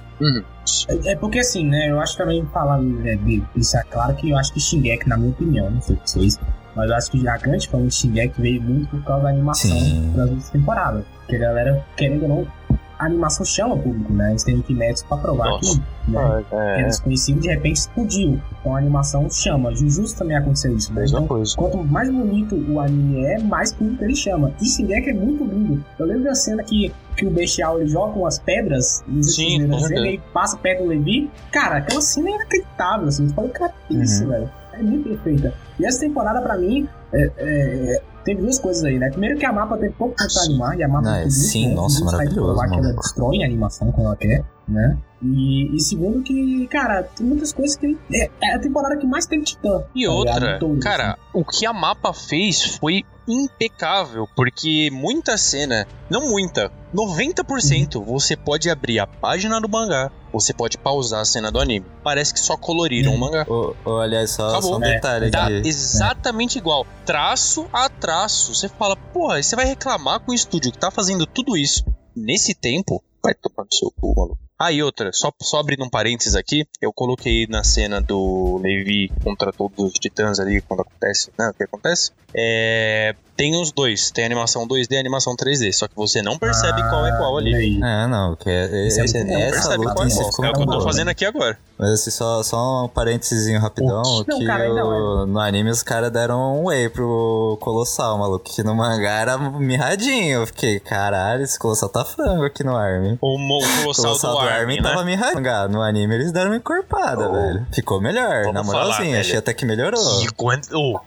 É, 0.89 1.12
é 1.12 1.16
porque 1.16 1.41
assim, 1.41 1.66
né? 1.66 1.91
Eu 1.91 2.01
acho 2.01 2.16
também 2.16 2.47
falar 2.53 2.78
né, 2.78 3.16
de 3.16 3.43
isso 3.57 3.76
é 3.76 3.82
claro 3.82 4.14
que 4.14 4.30
eu 4.30 4.39
acho 4.39 4.53
que 4.53 4.61
Shingeki, 4.61 5.09
na 5.09 5.16
minha 5.16 5.30
opinião, 5.30 5.70
não 5.70 5.82
sei 5.82 5.99
vocês, 6.05 6.39
mas 6.76 6.89
eu 6.89 6.97
acho 6.97 7.11
que 7.11 7.26
a 7.26 7.37
grande 7.37 7.68
fama 7.68 7.89
de 7.89 7.95
Shingeki 7.95 8.41
veio 8.41 8.62
muito 8.62 8.89
por 8.91 9.05
causa 9.05 9.24
da 9.24 9.30
animação 9.30 9.70
Sim. 9.70 10.12
das 10.14 10.30
outras 10.30 10.51
temporadas. 10.51 11.05
Porque 11.18 11.37
a 11.37 11.41
galera, 11.41 11.85
querendo 11.97 12.22
ou 12.22 12.28
não, 12.28 12.78
a 12.99 13.07
animação 13.07 13.45
chama 13.45 13.75
o 13.75 13.79
público, 13.83 14.13
né? 14.13 14.31
Eles 14.31 14.45
têm 14.45 14.61
que 14.63 14.75
méritos 14.75 15.03
pra 15.03 15.17
provar 15.17 15.49
Nossa. 15.51 15.81
que 16.05 16.11
né, 16.11 16.45
É, 16.53 16.81
é 16.81 16.85
desconhecido 16.85 17.41
de 17.41 17.49
repente 17.49 17.77
explodiu. 17.77 18.41
Então 18.61 18.75
a 18.75 18.79
animação 18.79 19.29
chama. 19.31 19.75
Jujutsu 19.75 20.17
também 20.17 20.37
aconteceu 20.37 20.77
isso, 20.77 20.93
né? 20.93 21.01
mesma 21.03 21.19
Então, 21.19 21.29
coisa. 21.29 21.55
Quanto 21.57 21.79
mais 21.85 22.11
bonito 22.11 22.55
o 22.71 22.81
anime 22.81 23.25
é, 23.25 23.39
mais 23.41 23.73
público 23.73 24.05
ele 24.05 24.15
chama. 24.15 24.53
E 24.61 24.67
Shingeki 24.67 25.11
é 25.11 25.15
muito 25.15 25.45
lindo. 25.45 25.85
Eu 25.99 26.07
lembro 26.07 26.25
da 26.25 26.35
cena 26.35 26.63
que, 26.63 26.93
que 27.17 27.27
o 27.27 27.31
Bestial 27.31 27.81
ele 27.81 27.89
joga 27.89 28.19
umas 28.19 28.39
pedras, 28.39 29.05
se 29.23 29.33
Sim, 29.33 29.63
ele 29.63 30.21
passa 30.33 30.57
perto 30.57 30.83
do 30.83 30.89
Levi. 30.89 31.31
Cara, 31.53 31.79
aquela 31.79 32.01
cena 32.01 32.29
é 32.31 32.35
inacreditável, 32.35 33.09
assim. 33.09 33.29
Você 33.29 33.35
fala, 33.35 33.49
cara, 33.49 33.73
que 33.89 33.95
isso, 34.03 34.25
Uhum. 34.25 34.31
velho? 34.31 34.51
É 34.73 34.83
muito 34.83 35.09
perfeita. 35.09 35.55
E 35.79 35.87
essa 35.87 36.01
temporada, 36.01 36.41
pra 36.41 36.57
mim, 36.57 36.89
é, 37.15 37.33
é, 37.39 38.03
teve 38.25 38.43
duas 38.43 38.59
coisas 38.59 38.83
aí, 38.85 38.99
né? 38.99 39.09
Primeiro 39.11 39.39
que 39.39 39.47
a 39.47 39.53
mapa 39.53 39.77
tem 39.77 39.91
pouco 39.93 40.15
pra 40.17 40.27
animar, 40.45 40.79
e 40.79 40.83
a 40.83 40.89
mapa 40.89 41.09
Ah, 41.09 41.12
tem 41.15 41.23
muito 41.23 41.33
sim, 41.33 41.69
bom, 41.71 41.75
nossa, 41.77 42.01
muito 42.01 42.11
site 42.17 42.35
maravilhoso, 42.35 42.57
lá 42.57 42.69
que 42.69 42.75
ela 42.75 42.93
destrói 42.93 43.43
a 43.43 43.47
animação 43.47 43.93
quando 43.93 44.07
ela 44.07 44.17
quer, 44.17 44.45
né? 44.69 44.99
E, 45.23 45.75
e 45.75 45.81
segundo 45.81 46.23
que, 46.23 46.67
cara, 46.69 47.03
tem 47.03 47.27
muitas 47.27 47.53
coisas 47.53 47.77
que... 47.77 47.97
É, 48.12 48.31
é 48.43 48.55
a 48.55 48.59
temporada 48.59 48.97
que 48.97 49.07
mais 49.07 49.27
tem 49.27 49.41
titã. 49.41 49.85
E 49.95 50.05
tá 50.05 50.12
outra, 50.12 50.59
cara, 50.83 51.19
o 51.33 51.45
que 51.45 51.65
a 51.65 51.73
mapa 51.73 52.12
fez 52.12 52.77
foi 52.77 53.05
impecável, 53.27 54.29
porque 54.37 54.91
muita 54.93 55.37
cena, 55.37 55.87
não 56.11 56.29
muita, 56.29 56.70
90% 56.95 57.97
Uhum. 57.97 58.05
você 58.05 58.37
pode 58.37 58.68
abrir 58.70 58.99
a 58.99 59.07
página 59.07 59.61
do 59.61 59.68
mangá, 59.68 60.11
você 60.33 60.53
pode 60.53 60.77
pausar 60.79 61.20
a 61.20 61.25
cena 61.25 61.51
do 61.51 61.61
anime. 61.61 61.87
Parece 62.03 62.33
que 62.35 62.41
só 62.41 62.57
coloriram 62.57 63.14
o 63.14 63.18
mangá. 63.18 63.47
Ô, 63.49 63.99
aliás, 63.99 64.31
só, 64.33 64.49
Acabou. 64.51 64.70
só 64.72 64.79
um 64.79 64.85
É, 64.85 64.95
detalhe 64.95 65.31
Tá 65.31 65.45
aqui. 65.45 65.62
exatamente 65.68 66.59
igual, 66.59 66.87
traço 67.05 67.66
a 67.72 67.89
traço. 67.89 68.55
Você 68.55 68.68
fala, 68.68 68.97
porra, 68.97 69.43
você 69.43 69.55
vai 69.57 69.64
reclamar 69.64 70.20
com 70.20 70.33
o 70.33 70.35
estúdio 70.35 70.72
que 70.72 70.79
tá 70.79 70.91
fazendo 70.91 71.27
tudo 71.27 71.57
isso 71.57 71.85
nesse 72.16 72.55
tempo? 72.55 73.03
Vai 73.22 73.35
tomar 73.35 73.64
no 73.64 73.72
seu 73.75 73.91
cu, 73.91 74.14
maluco. 74.16 74.39
Ah, 74.59 74.71
e 74.71 74.83
outra, 74.83 75.13
só, 75.13 75.33
só 75.43 75.59
abrindo 75.59 75.85
um 75.85 75.91
parênteses 75.91 76.37
aqui, 76.37 76.65
eu 76.81 76.93
coloquei 76.93 77.47
na 77.49 77.65
cena 77.65 78.01
do 78.01 78.61
Levi 78.63 79.11
contra 79.23 79.53
todos 79.53 79.93
os 79.93 79.95
titãs 79.95 80.39
ali, 80.39 80.61
quando 80.63 80.81
acontece, 80.81 81.31
né, 81.37 81.51
o 81.51 81.55
que 81.55 81.65
acontece, 81.65 82.13
é, 82.37 83.15
tem 83.37 83.61
os 83.61 83.73
dois, 83.73 84.11
tem 84.13 84.25
animação 84.25 84.67
2D 84.67 84.93
e 84.93 84.97
animação 84.97 85.35
3D, 85.37 85.73
só 85.73 85.89
que 85.89 85.97
você 85.97 86.23
não 86.23 86.39
percebe 86.39 86.83
qual 86.89 87.05
é 87.07 87.17
qual 87.17 87.37
ali. 87.37 87.81
É, 87.83 88.07
não, 88.07 88.37
que 88.37 88.49
é, 88.49 88.65
é 88.65 88.87
muito 88.87 89.25
bom. 89.25 89.25
Não 89.25 89.41
essa 89.41 89.53
percebe 89.53 89.77
luta 89.79 89.95
qual 89.95 90.07
é 90.07 90.11
qual. 90.11 90.47
É 90.47 90.51
o 90.51 90.53
que 90.53 90.63
eu 90.63 90.67
tô 90.67 90.81
fazendo 90.83 91.09
aqui 91.09 91.25
agora. 91.25 91.59
Mas 91.77 91.91
assim, 91.91 92.11
só, 92.12 92.41
só 92.45 92.85
um 92.85 92.89
parênteses 92.89 93.61
rapidão, 93.61 94.01
Não, 94.27 94.39
que 94.39 94.47
cara, 94.47 94.70
o- 94.72 94.75
não, 94.75 95.27
no 95.27 95.41
anime 95.41 95.70
os 95.70 95.83
caras 95.83 96.11
deram 96.12 96.61
um 96.61 96.66
whey 96.68 96.89
pro 96.89 97.59
Colossal, 97.61 98.16
maluco, 98.16 98.45
que 98.45 98.62
no 98.62 98.75
mangá 98.77 99.11
era 99.11 99.37
mirradinho. 99.37 100.41
Eu 100.43 100.47
fiquei, 100.47 100.79
caralho, 100.79 101.43
esse 101.43 101.59
Colossal 101.59 101.89
tá 101.89 102.05
frango 102.05 102.45
aqui 102.45 102.62
no 102.62 102.77
Armin. 102.77 103.18
O, 103.20 103.35
o 103.37 103.83
Colossal, 103.83 104.05
Colossal 104.20 104.33
do 104.35 104.39
Armin, 104.49 104.77
né? 104.77 104.83
tava 104.83 105.05
mirradinho. 105.05 105.68
No 105.68 105.83
anime 105.83 106.14
eles 106.14 106.31
deram 106.31 106.51
uma 106.51 106.57
encorpada, 106.57 107.29
Oh. 107.29 107.33
velho. 107.33 107.66
Ficou 107.72 108.01
melhor, 108.01 108.45
Vamos 108.45 108.55
na 108.55 108.64
falar, 108.64 108.85
moralzinha, 108.85 109.11
velho. 109.11 109.20
achei 109.20 109.39
até 109.39 109.53
que 109.53 109.64
melhorou. 109.66 110.01
E 110.22 110.29
ô, 110.75 111.01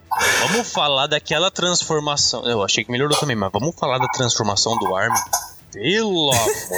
vamos 0.49 0.69
falar 0.69 1.07
daquela 1.07 1.49
transformação. 1.49 2.43
Eu 2.45 2.61
achei 2.61 2.83
que 2.83 2.91
melhorou 2.91 3.17
também, 3.17 3.35
mas 3.37 3.51
vamos 3.53 3.73
falar 3.75 3.99
da 3.99 4.07
transformação 4.09 4.75
do 4.77 4.93
Armin. 4.95 5.17
Pelo 5.71 6.31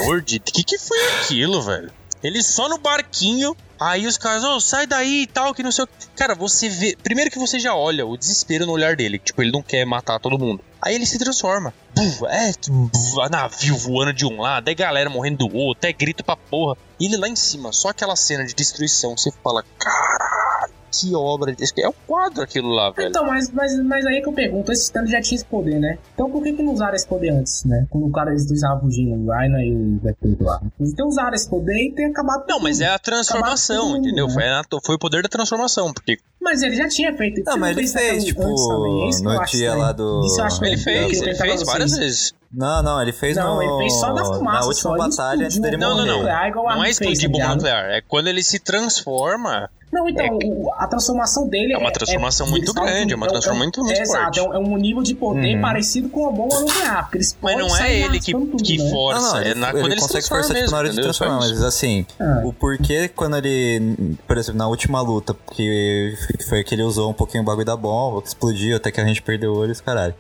amor 0.04 0.22
de 0.22 0.40
Deus. 0.40 0.50
O 0.50 0.54
que, 0.54 0.64
que 0.64 0.78
foi 0.78 0.98
aquilo, 1.22 1.62
velho? 1.62 1.92
Ele 2.24 2.42
só 2.44 2.68
no 2.68 2.78
barquinho. 2.78 3.56
Aí 3.80 4.06
os 4.06 4.18
caras, 4.18 4.44
ô, 4.44 4.60
sai 4.60 4.86
daí 4.86 5.22
e 5.22 5.28
tal, 5.28 5.54
que 5.54 5.64
não 5.64 5.72
sei 5.72 5.86
o 5.86 5.88
que. 5.88 6.08
Cara, 6.16 6.36
você 6.36 6.68
vê. 6.68 6.98
Primeiro 7.02 7.32
que 7.32 7.40
você 7.40 7.58
já 7.58 7.74
olha 7.74 8.06
o 8.06 8.18
desespero 8.18 8.66
no 8.66 8.74
olhar 8.74 8.96
dele. 8.96 9.20
Tipo, 9.20 9.42
ele 9.42 9.52
não 9.52 9.62
quer 9.62 9.86
matar 9.86 10.20
todo 10.20 10.38
mundo. 10.38 10.62
Aí 10.82 10.96
ele 10.96 11.06
se 11.06 11.18
transforma. 11.18 11.74
Buf, 11.96 12.26
é, 12.26 12.52
buf, 12.70 13.30
navio 13.30 13.76
voando 13.78 14.14
de 14.14 14.26
um 14.26 14.40
lado, 14.40 14.70
é 14.70 14.74
galera 14.74 15.10
morrendo 15.10 15.48
do 15.48 15.56
outro, 15.56 15.90
é 15.90 15.94
grito 15.94 16.24
pra 16.24 16.38
porra. 16.38 16.78
E 17.00 17.06
ele 17.06 17.18
lá 17.18 17.28
em 17.28 17.36
cima, 17.36 17.74
só 17.74 17.90
aquela 17.90 18.16
cena 18.16 18.46
de 18.46 18.54
destruição. 18.54 19.18
Você 19.18 19.32
fala, 19.44 19.64
caralho, 19.78 20.74
que 20.92 21.16
obra. 21.16 21.56
É 21.78 21.88
um 21.88 21.94
quadro 22.08 22.42
aquilo 22.44 22.70
lá, 22.70 22.92
velho. 22.92 23.10
Então, 23.10 23.26
mas, 23.26 23.50
mas, 23.52 23.78
mas 23.84 24.06
aí 24.06 24.22
que 24.22 24.28
eu 24.30 24.34
pergunto, 24.34 24.72
esse 24.72 24.84
Stanley 24.84 25.12
já 25.12 25.22
tinha 25.22 25.36
esse 25.38 25.46
poder, 25.46 25.80
né? 25.80 25.98
Então 26.14 26.30
por 26.30 26.44
que 26.44 26.54
que 26.54 26.64
não 26.64 26.74
usaram 26.74 26.96
esse 26.96 27.08
poder 27.08 27.30
antes, 27.30 27.64
né? 27.66 27.86
Quando 27.90 28.08
o 28.08 28.12
cara, 28.12 28.32
dois 28.46 28.52
estavam 28.52 28.82
fugindo, 28.82 29.16
o 29.16 29.26
e 29.62 29.72
o 29.74 30.00
Beto 30.02 30.44
lá. 30.44 30.62
Então 30.80 31.08
usaram 31.08 31.34
esse 31.34 31.50
poder 31.50 31.76
e 31.76 31.92
tem 31.94 32.06
acabado 32.06 32.46
Não, 32.48 32.60
mas 32.60 32.82
é 32.82 32.88
a 32.88 33.00
transformação, 33.00 33.96
entendeu? 33.98 34.28
né? 34.28 34.34
Foi, 34.70 34.80
foi 34.84 34.96
o 34.96 35.00
poder 35.00 35.24
da 35.24 35.30
transformação, 35.30 35.94
porque 35.94 36.18
Mas 36.42 36.62
ele 36.62 36.76
já 36.76 36.88
tinha 36.88 37.16
feito. 37.16 37.44
Não, 37.46 37.58
mas 37.58 37.72
ele 37.78 37.86
isso 37.86 37.98
fez, 37.98 38.14
antes 38.14 38.26
tipo, 38.26 38.42
também, 38.42 39.06
é 39.06 39.10
isso 39.10 39.22
que 39.22 39.28
eu 39.28 39.32
no 39.34 39.40
acho 39.42 39.58
dia 39.58 39.76
lá 39.76 39.92
do- 39.92 40.26
Isso 40.26 40.40
eu 40.42 40.46
acho 40.46 40.64
ele 40.66 40.78
que 40.78 40.84
fez, 40.84 41.22
ele 41.22 41.36
fez 41.36 41.64
várias 41.64 41.98
vezes. 41.98 42.34
Não, 42.52 42.82
não, 42.82 43.02
ele 43.02 43.12
fez 43.14 43.36
Não, 43.38 43.56
no... 43.58 43.62
ele 43.62 43.78
fez 43.84 43.94
só 44.00 44.12
da 44.12 44.26
fumaça, 44.26 44.60
Na 44.62 44.66
última 44.66 44.98
batalha 44.98 45.46
antes 45.46 45.60
dele 45.60 45.78
Não, 45.78 45.90
não, 45.90 45.96
morrer. 45.98 46.08
não. 46.08 46.18
nuclear 46.18 46.48
igual 46.48 46.66
o 46.66 46.70
Não 46.76 46.84
é 46.84 46.90
explodir 46.90 47.30
bomba 47.30 47.56
nuclear, 47.56 47.86
é 47.92 48.02
quando 48.02 48.28
ele 48.28 48.42
se 48.44 48.58
transforma. 48.60 49.70
Não, 49.92 50.08
então, 50.08 50.38
o- 50.46 50.72
a 50.78 50.86
transformação 50.86 51.48
dele 51.48 51.74
É 51.74 51.78
uma 51.78 51.92
transformação 51.92 52.46
muito 52.48 52.66
eles 52.66 52.74
falam 52.76 52.92
grande, 52.92 53.14
é 53.14 53.16
uma 53.16 53.26
um- 53.26 53.30
transformação 53.30 53.64
muito- 53.64 53.84
muito 53.84 53.98
é, 53.98 54.02
Exato, 54.04 54.22
forte. 54.24 54.40
é 54.40 54.44
um, 54.44 54.54
é 54.54 54.60
um 54.60 54.78
nível 54.78 55.02
de 55.02 55.16
poder 55.16 55.56
Uhum. 55.56 55.62
parecido 55.62 56.10
com 56.10 56.28
a 56.28 56.32
bomba 56.32 56.60
nuclear. 56.60 57.04
Porque 57.06 57.18
eles 57.18 57.36
Mas 57.42 57.54
podem 57.56 57.68
não 57.70 57.76
é 57.78 58.00
ele 58.00 58.20
que, 58.20 58.32
tudo, 58.32 58.58
que 58.64 58.78
né? 58.78 58.90
força, 58.92 59.20
Não, 59.22 59.30
não, 59.32 59.38
é 59.40 59.46
ele, 59.50 59.60
na, 59.60 59.70
ele 59.70 59.80
quando 59.80 59.92
ele 59.92 60.02
se 60.02 60.08
consegue 60.08 60.28
forçar 60.28 60.44
tipo, 60.48 60.54
mesmo, 60.60 60.72
na 60.72 60.78
hora 60.78 60.90
de 60.90 60.96
transformar, 61.02 61.36
mas 61.38 61.64
assim, 61.64 62.06
Ah. 62.20 62.42
o 62.46 62.54
porquê 62.54 63.08
quando 63.08 63.38
ele, 63.38 64.16
por 64.28 64.38
exemplo, 64.38 64.60
na 64.60 64.68
última 64.68 65.02
luta, 65.02 65.36
que 65.56 66.14
foi 66.48 66.64
que 66.64 66.76
ele 66.76 66.84
usou 66.84 67.10
um 67.10 67.14
pouquinho 67.14 67.42
o 67.42 67.46
bagulho 67.46 67.66
da 67.66 67.76
bomba, 67.76 68.22
que 68.22 68.28
explodiu 68.28 68.78
até 68.78 68.92
que 68.92 69.02
a 69.02 69.06
gente 69.06 69.24
perdeu 69.24 69.54
o 69.54 69.58
olho, 69.58 69.72
os 69.72 69.82
caralho. 69.82 70.14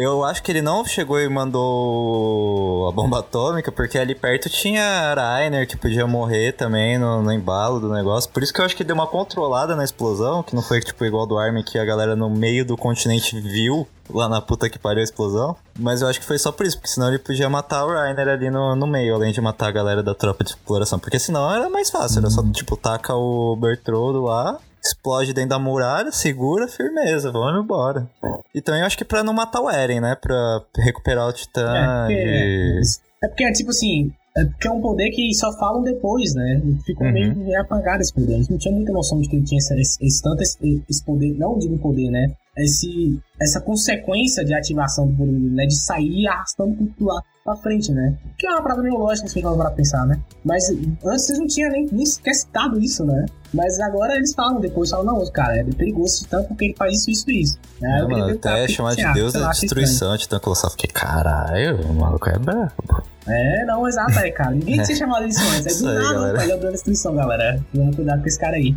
Eu 0.00 0.22
acho 0.22 0.44
que 0.44 0.52
ele 0.52 0.62
não 0.62 0.84
chegou 0.84 1.20
e 1.20 1.28
mandou 1.28 2.88
a 2.88 2.92
bomba 2.92 3.18
atômica, 3.18 3.72
porque 3.72 3.98
ali 3.98 4.14
perto 4.14 4.48
tinha 4.48 5.12
Rainer 5.12 5.66
que 5.66 5.76
podia 5.76 6.06
morrer 6.06 6.52
também 6.52 6.96
no, 6.96 7.20
no 7.20 7.32
embalo 7.32 7.80
do 7.80 7.92
negócio. 7.92 8.30
Por 8.30 8.40
isso 8.40 8.54
que 8.54 8.60
eu 8.60 8.64
acho 8.64 8.76
que 8.76 8.84
deu 8.84 8.94
uma 8.94 9.08
controlada 9.08 9.74
na 9.74 9.82
explosão, 9.82 10.44
que 10.44 10.54
não 10.54 10.62
foi 10.62 10.80
tipo 10.80 11.04
igual 11.04 11.26
do 11.26 11.36
Armin 11.36 11.64
que 11.64 11.80
a 11.80 11.84
galera 11.84 12.14
no 12.14 12.30
meio 12.30 12.64
do 12.64 12.76
continente 12.76 13.40
viu 13.40 13.88
lá 14.08 14.28
na 14.28 14.40
puta 14.40 14.70
que 14.70 14.78
pariu 14.78 15.00
a 15.00 15.04
explosão. 15.04 15.56
Mas 15.76 16.00
eu 16.00 16.06
acho 16.06 16.20
que 16.20 16.26
foi 16.26 16.38
só 16.38 16.52
por 16.52 16.64
isso, 16.64 16.76
porque 16.76 16.90
senão 16.90 17.08
ele 17.08 17.18
podia 17.18 17.50
matar 17.50 17.84
o 17.84 17.88
Rainer 17.88 18.28
ali 18.28 18.50
no, 18.50 18.76
no 18.76 18.86
meio, 18.86 19.16
além 19.16 19.32
de 19.32 19.40
matar 19.40 19.66
a 19.66 19.72
galera 19.72 20.00
da 20.00 20.14
tropa 20.14 20.44
de 20.44 20.50
exploração. 20.50 21.00
Porque 21.00 21.18
senão 21.18 21.52
era 21.52 21.68
mais 21.68 21.90
fácil, 21.90 22.20
era 22.20 22.30
só 22.30 22.40
tipo, 22.52 22.76
taca 22.76 23.16
o 23.16 23.56
Bertroldo 23.56 24.22
lá 24.22 24.60
explode 24.82 25.32
dentro 25.32 25.50
da 25.50 25.58
muralha, 25.58 26.10
segura, 26.12 26.68
firmeza, 26.68 27.30
vamos 27.30 27.62
embora. 27.64 28.08
Então 28.54 28.76
eu 28.76 28.84
acho 28.84 28.96
que 28.98 29.04
pra 29.04 29.22
não 29.22 29.32
matar 29.32 29.60
o 29.60 29.70
Eren, 29.70 30.00
né? 30.00 30.14
Pra 30.14 30.62
recuperar 30.76 31.28
o 31.28 31.32
Titã. 31.32 31.66
É 31.74 32.06
porque, 32.06 32.14
e- 32.14 32.80
é 33.24 33.28
porque, 33.28 33.52
tipo 33.52 33.70
assim, 33.70 34.12
é 34.36 34.44
porque 34.44 34.68
é 34.68 34.70
um 34.70 34.80
poder 34.80 35.10
que 35.10 35.34
só 35.34 35.52
falam 35.58 35.82
depois, 35.82 36.34
né? 36.34 36.60
Ficou 36.86 37.06
Uhum. 37.06 37.12
meio 37.12 37.60
apagado 37.60 38.00
esse 38.02 38.12
poder. 38.12 38.34
A 38.34 38.38
gente 38.38 38.50
não 38.50 38.58
tinha 38.58 38.74
muita 38.74 38.92
noção 38.92 39.20
de 39.20 39.28
que 39.28 39.36
ele 39.36 39.44
tinha 39.44 39.58
esse, 39.58 39.74
esse, 39.80 39.98
esse 40.04 40.22
tanto 40.22 40.42
esse, 40.42 40.82
esse 40.88 41.04
poder, 41.04 41.34
não 41.38 41.58
digo 41.58 41.78
poder, 41.78 42.10
né? 42.10 42.26
Esse, 42.56 43.20
essa 43.40 43.60
consequência 43.60 44.44
de 44.44 44.52
ativação 44.52 45.06
do 45.06 45.16
poder, 45.16 45.32
né? 45.32 45.66
De 45.66 45.76
sair 45.76 46.26
arrastando 46.26 46.74
tudo 46.76 47.04
lá 47.06 47.22
pra 47.44 47.54
frente, 47.56 47.92
né? 47.92 48.16
Que 48.36 48.46
é 48.48 48.50
uma 48.50 48.62
parada 48.62 48.82
meio 48.82 48.96
lógica 48.96 49.28
se 49.28 49.38
a 49.38 49.40
gente 49.42 49.48
for 49.48 49.56
pra 49.56 49.70
pensar, 49.70 50.04
né? 50.06 50.20
Mas 50.44 50.68
antes 51.04 51.28
eles 51.28 51.38
não 51.38 51.46
tinham 51.46 51.70
nem, 51.70 51.86
nem 51.92 52.04
sequer 52.04 52.34
citado 52.34 52.80
isso, 52.80 53.04
né? 53.04 53.26
Mas 53.52 53.80
agora 53.80 54.14
eles 54.16 54.34
falam, 54.34 54.60
depois 54.60 54.90
falam, 54.90 55.06
não, 55.06 55.26
cara, 55.30 55.58
é 55.58 55.64
perigoso 55.64 56.26
tanto 56.28 56.48
porque 56.48 56.66
ele 56.66 56.74
faz 56.76 56.94
isso, 56.94 57.10
isso 57.10 57.30
e 57.30 57.42
isso. 57.42 57.58
É, 57.82 58.00
eu 58.00 58.06
queria 58.06 58.24
mano, 58.24 58.38
cara, 58.38 58.56
até 58.56 58.66
que 58.66 58.72
chamar 58.72 58.94
de? 58.94 59.12
Deus 59.14 59.34
estranho. 59.34 59.50
destruição, 59.52 60.18
Titã 60.18 60.38
Colossal. 60.38 60.70
Fiquei, 60.70 60.90
caralho, 60.90 61.80
o 61.82 61.94
maluco 61.94 62.28
é 62.28 62.38
brabo. 62.38 62.72
É, 63.26 63.64
não, 63.66 63.86
exato, 63.86 64.18
é, 64.18 64.30
cara. 64.30 64.52
Ninguém 64.52 64.82
tinha 64.82 64.96
chamado 64.96 65.26
isso 65.26 65.40
antes. 65.40 65.66
É 65.66 65.70
Isso 65.70 65.84
do 65.84 65.90
aí, 65.90 65.96
nada, 65.96 66.14
galera. 66.14 66.50
É 66.50 66.54
o 66.54 66.60
da 66.60 66.70
destruição, 66.70 67.14
galera. 67.14 67.60
Vamos 67.74 67.96
cuidar 67.96 68.18
com 68.18 68.26
esse 68.26 68.38
cara 68.38 68.56
aí. 68.56 68.74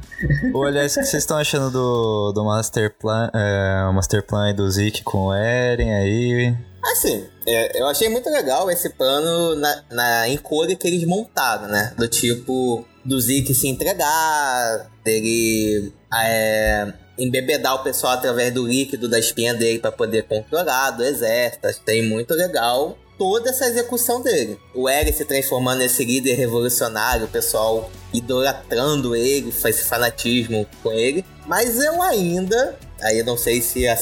Ô, 0.54 0.64
aliás, 0.64 0.96
o 0.96 1.00
que 1.00 1.06
vocês 1.06 1.24
estão 1.24 1.38
achando 1.38 1.72
do, 1.72 2.32
do 2.34 2.44
Master 2.44 2.94
Plan, 3.00 3.30
é, 3.34 3.86
o 3.90 3.94
Master 3.94 4.26
Plan 4.26 4.48
aí 4.48 4.54
do 4.54 4.70
Zeke 4.70 5.04
com 5.04 5.28
o 5.28 5.34
Eren 5.34 5.94
aí? 5.94 6.56
Assim, 6.84 7.26
é, 7.48 7.82
eu 7.82 7.88
achei 7.88 8.10
muito 8.10 8.30
legal 8.30 8.70
esse 8.70 8.90
plano 8.90 9.56
na, 9.56 9.84
na 9.92 10.30
encolha 10.30 10.76
que 10.76 10.88
eles 10.88 11.06
montaram, 11.06 11.68
né? 11.68 11.94
Do 11.98 12.08
tipo, 12.08 12.86
do 13.04 13.20
Zeke 13.20 13.54
se 13.54 13.68
entregar, 13.68 14.92
dele 15.04 15.92
é, 16.14 16.94
embebedar 17.18 17.76
o 17.76 17.84
pessoal 17.84 18.14
através 18.14 18.54
do 18.54 18.66
líquido 18.66 19.08
da 19.08 19.20
espinha 19.20 19.54
dele 19.54 19.80
pra 19.80 19.92
poder 19.92 20.24
controlar, 20.24 20.92
do 20.92 21.04
exército. 21.04 21.68
Achei 21.68 22.08
muito 22.08 22.34
legal 22.34 22.98
toda 23.18 23.52
essa 23.52 23.68
execução 23.68 24.22
dele. 24.22 24.60
O 24.74 24.90
Eren 24.90 25.14
se 25.14 25.26
transformando 25.26 25.80
nesse 25.80 26.04
líder 26.04 26.34
revolucionário, 26.34 27.26
o 27.26 27.30
pessoal 27.30 27.92
idolatrando 28.12 29.16
ele, 29.16 29.52
faz 29.52 29.78
esse 29.78 29.88
fanatismo 29.88 30.66
com 30.82 30.92
ele. 30.92 31.24
Mas 31.46 31.80
eu 31.80 32.02
ainda, 32.02 32.76
aí 33.02 33.20
eu 33.20 33.26
não 33.26 33.38
sei 33.38 33.62
se 33.62 33.88
a, 33.88 33.98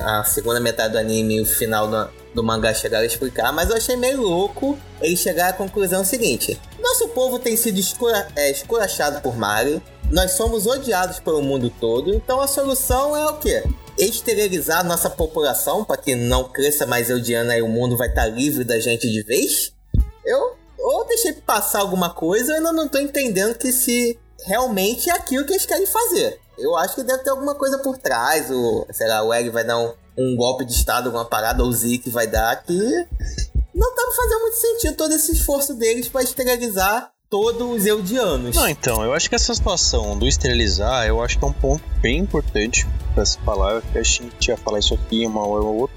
a 0.00 0.24
segunda 0.24 0.58
metade 0.58 0.92
do 0.92 0.98
anime 0.98 1.36
e 1.36 1.40
o 1.40 1.46
final 1.46 1.88
do, 1.88 2.10
do 2.34 2.42
mangá 2.42 2.74
chegaram 2.74 3.04
a 3.04 3.06
explicar, 3.06 3.52
mas 3.52 3.70
eu 3.70 3.76
achei 3.76 3.96
meio 3.96 4.20
louco 4.20 4.78
ele 5.00 5.16
chegar 5.16 5.48
à 5.48 5.52
conclusão 5.52 6.04
seguinte: 6.04 6.60
nosso 6.80 7.08
povo 7.08 7.38
tem 7.38 7.56
sido 7.56 7.78
escura, 7.78 8.28
é, 8.36 8.50
esculachado 8.50 9.20
por 9.20 9.36
Mario, 9.36 9.80
nós 10.10 10.32
somos 10.32 10.66
odiados 10.66 11.20
pelo 11.20 11.42
mundo 11.42 11.72
todo, 11.80 12.14
então 12.14 12.40
a 12.40 12.46
solução 12.46 13.16
é 13.16 13.26
o 13.26 13.38
quê? 13.38 13.62
Esterilizar 13.96 14.84
nossa 14.84 15.08
população 15.08 15.84
para 15.84 15.96
que 15.96 16.14
não 16.14 16.44
cresça 16.44 16.84
mais 16.84 17.08
Eldiana 17.08 17.56
e 17.56 17.62
o 17.62 17.68
mundo 17.68 17.96
vai 17.96 18.08
estar 18.08 18.26
livre 18.26 18.64
da 18.64 18.78
gente 18.80 19.08
de 19.08 19.22
vez? 19.22 19.72
Eu 20.24 20.56
ou 20.84 21.06
deixei 21.06 21.32
passar 21.32 21.80
alguma 21.80 22.10
coisa, 22.10 22.52
eu 22.52 22.56
ainda 22.56 22.72
não 22.72 22.88
tô 22.88 22.98
entendendo 22.98 23.56
que 23.56 23.72
se 23.72 24.18
realmente 24.44 25.08
é 25.08 25.14
aquilo 25.14 25.46
que 25.46 25.52
eles 25.52 25.64
querem 25.64 25.86
fazer. 25.86 26.38
Eu 26.58 26.76
acho 26.76 26.94
que 26.94 27.02
deve 27.02 27.22
ter 27.22 27.30
alguma 27.30 27.54
coisa 27.54 27.78
por 27.78 27.98
trás, 27.98 28.50
o, 28.50 28.86
sei 28.92 29.08
lá, 29.08 29.22
o 29.22 29.32
Egg 29.32 29.50
vai 29.50 29.64
dar 29.64 29.78
um, 29.78 29.92
um 30.16 30.36
golpe 30.36 30.64
de 30.64 30.72
estado, 30.72 31.06
alguma 31.06 31.24
parada, 31.24 31.62
ou 31.62 31.68
o 31.68 31.72
Zeke 31.72 32.10
vai 32.10 32.26
dar, 32.26 32.62
que 32.62 33.06
não 33.74 33.94
tá 33.94 34.02
fazendo 34.16 34.40
muito 34.40 34.56
sentido 34.56 34.96
todo 34.96 35.12
esse 35.12 35.32
esforço 35.32 35.74
deles 35.74 36.08
pra 36.08 36.22
esterilizar 36.22 37.10
todos 37.28 37.80
os 37.80 37.84
Eldianos. 37.84 38.54
Não, 38.54 38.68
então, 38.68 39.02
eu 39.02 39.12
acho 39.12 39.28
que 39.28 39.34
essa 39.34 39.52
situação 39.52 40.16
do 40.16 40.26
esterilizar, 40.28 41.06
eu 41.06 41.20
acho 41.20 41.36
que 41.36 41.44
é 41.44 41.48
um 41.48 41.52
ponto 41.52 41.82
bem 42.00 42.18
importante 42.18 42.86
pra 43.12 43.24
se 43.26 43.36
falar. 43.38 43.72
Eu 43.72 43.78
acho 43.78 43.90
que 43.90 43.98
a 43.98 44.02
gente 44.02 44.48
ia 44.48 44.56
falar 44.56 44.78
isso 44.78 44.94
aqui 44.94 45.26
uma 45.26 45.44
hora 45.44 45.64
ou 45.64 45.80
outra. 45.80 45.96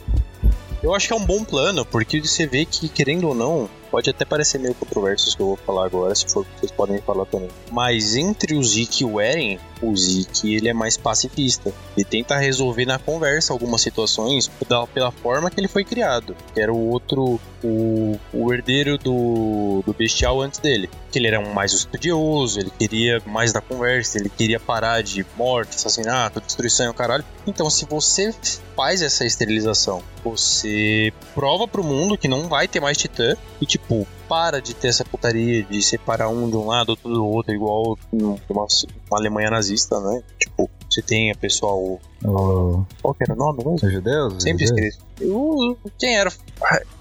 Eu 0.81 0.95
acho 0.95 1.07
que 1.07 1.13
é 1.13 1.15
um 1.15 1.25
bom 1.25 1.43
plano, 1.43 1.85
porque 1.85 2.21
você 2.21 2.47
vê 2.47 2.65
que, 2.65 2.87
querendo 2.87 3.27
ou 3.27 3.35
não, 3.35 3.69
pode 3.91 4.09
até 4.09 4.25
parecer 4.25 4.59
meio 4.59 4.75
controverso 4.75 5.27
isso 5.27 5.35
que 5.35 5.41
eu 5.41 5.47
vou 5.47 5.57
falar 5.57 5.85
agora, 5.85 6.13
se 6.15 6.27
for, 6.27 6.45
vocês 6.55 6.71
podem 6.71 6.99
falar 7.01 7.25
também. 7.25 7.49
Mas 7.71 8.15
entre 8.15 8.55
o 8.55 8.63
Zeke 8.63 9.03
e 9.03 9.05
o 9.05 9.19
Eren, 9.19 9.59
o 9.81 9.95
Zeke 9.95 10.55
ele 10.55 10.69
é 10.69 10.73
mais 10.73 10.97
pacifista. 10.97 11.73
Ele 11.95 12.05
tenta 12.05 12.37
resolver 12.37 12.85
na 12.85 12.99
conversa 12.99 13.53
algumas 13.53 13.81
situações 13.81 14.49
pela 14.93 15.11
forma 15.11 15.49
que 15.49 15.59
ele 15.59 15.67
foi 15.67 15.83
criado. 15.83 16.35
Que 16.53 16.61
era 16.61 16.73
o 16.73 16.89
outro, 16.89 17.39
o, 17.63 18.19
o 18.33 18.53
herdeiro 18.53 18.97
do, 18.97 19.83
do 19.85 19.93
bestial 19.93 20.41
antes 20.41 20.59
dele. 20.59 20.89
Que 21.11 21.19
ele 21.19 21.27
era 21.27 21.39
um 21.39 21.53
mais 21.53 21.73
estudioso, 21.73 22.59
ele 22.59 22.71
queria 22.77 23.21
mais 23.25 23.51
da 23.51 23.61
conversa, 23.61 24.17
ele 24.17 24.29
queria 24.29 24.59
parar 24.59 25.01
de 25.01 25.25
morte, 25.37 25.75
assassinato, 25.75 26.41
destruição 26.41 26.87
e 26.87 26.89
o 26.89 26.93
caralho. 26.93 27.25
Então, 27.45 27.69
se 27.69 27.85
você 27.85 28.33
faz 28.75 29.01
essa 29.01 29.25
esterilização, 29.25 30.03
você 30.23 31.13
prova 31.33 31.67
pro 31.67 31.83
mundo 31.83 32.17
que 32.17 32.27
não 32.27 32.47
vai 32.47 32.67
ter 32.67 32.79
mais 32.79 32.97
titã 32.97 33.35
e, 33.61 33.65
tipo, 33.65 34.07
para 34.27 34.61
de 34.61 34.73
ter 34.73 34.87
essa 34.89 35.03
putaria 35.05 35.63
de 35.63 35.81
separar 35.81 36.29
um 36.29 36.49
de 36.49 36.55
um 36.57 36.67
lado, 36.67 36.89
outro 36.89 37.09
do 37.13 37.25
outro, 37.25 37.53
igual 37.53 37.97
numa, 38.11 38.37
uma 38.49 38.67
Alemanha 39.13 39.49
nazista, 39.49 39.99
né? 39.99 40.21
Tipo, 40.39 40.69
você 40.89 41.01
tem 41.01 41.31
a 41.31 41.35
pessoal. 41.35 41.99
O- 42.23 42.85
Qual 43.01 43.13
que 43.13 43.23
era 43.23 43.33
o 43.33 43.37
nome 43.37 43.57
mesmo? 43.57 43.75
Os 43.75 43.91
judeus? 43.93 44.41
Sempre 44.43 44.65
judeus? 44.67 44.87
esqueci. 44.95 45.31
O- 45.31 45.75
Quem 45.99 46.17
era? 46.17 46.31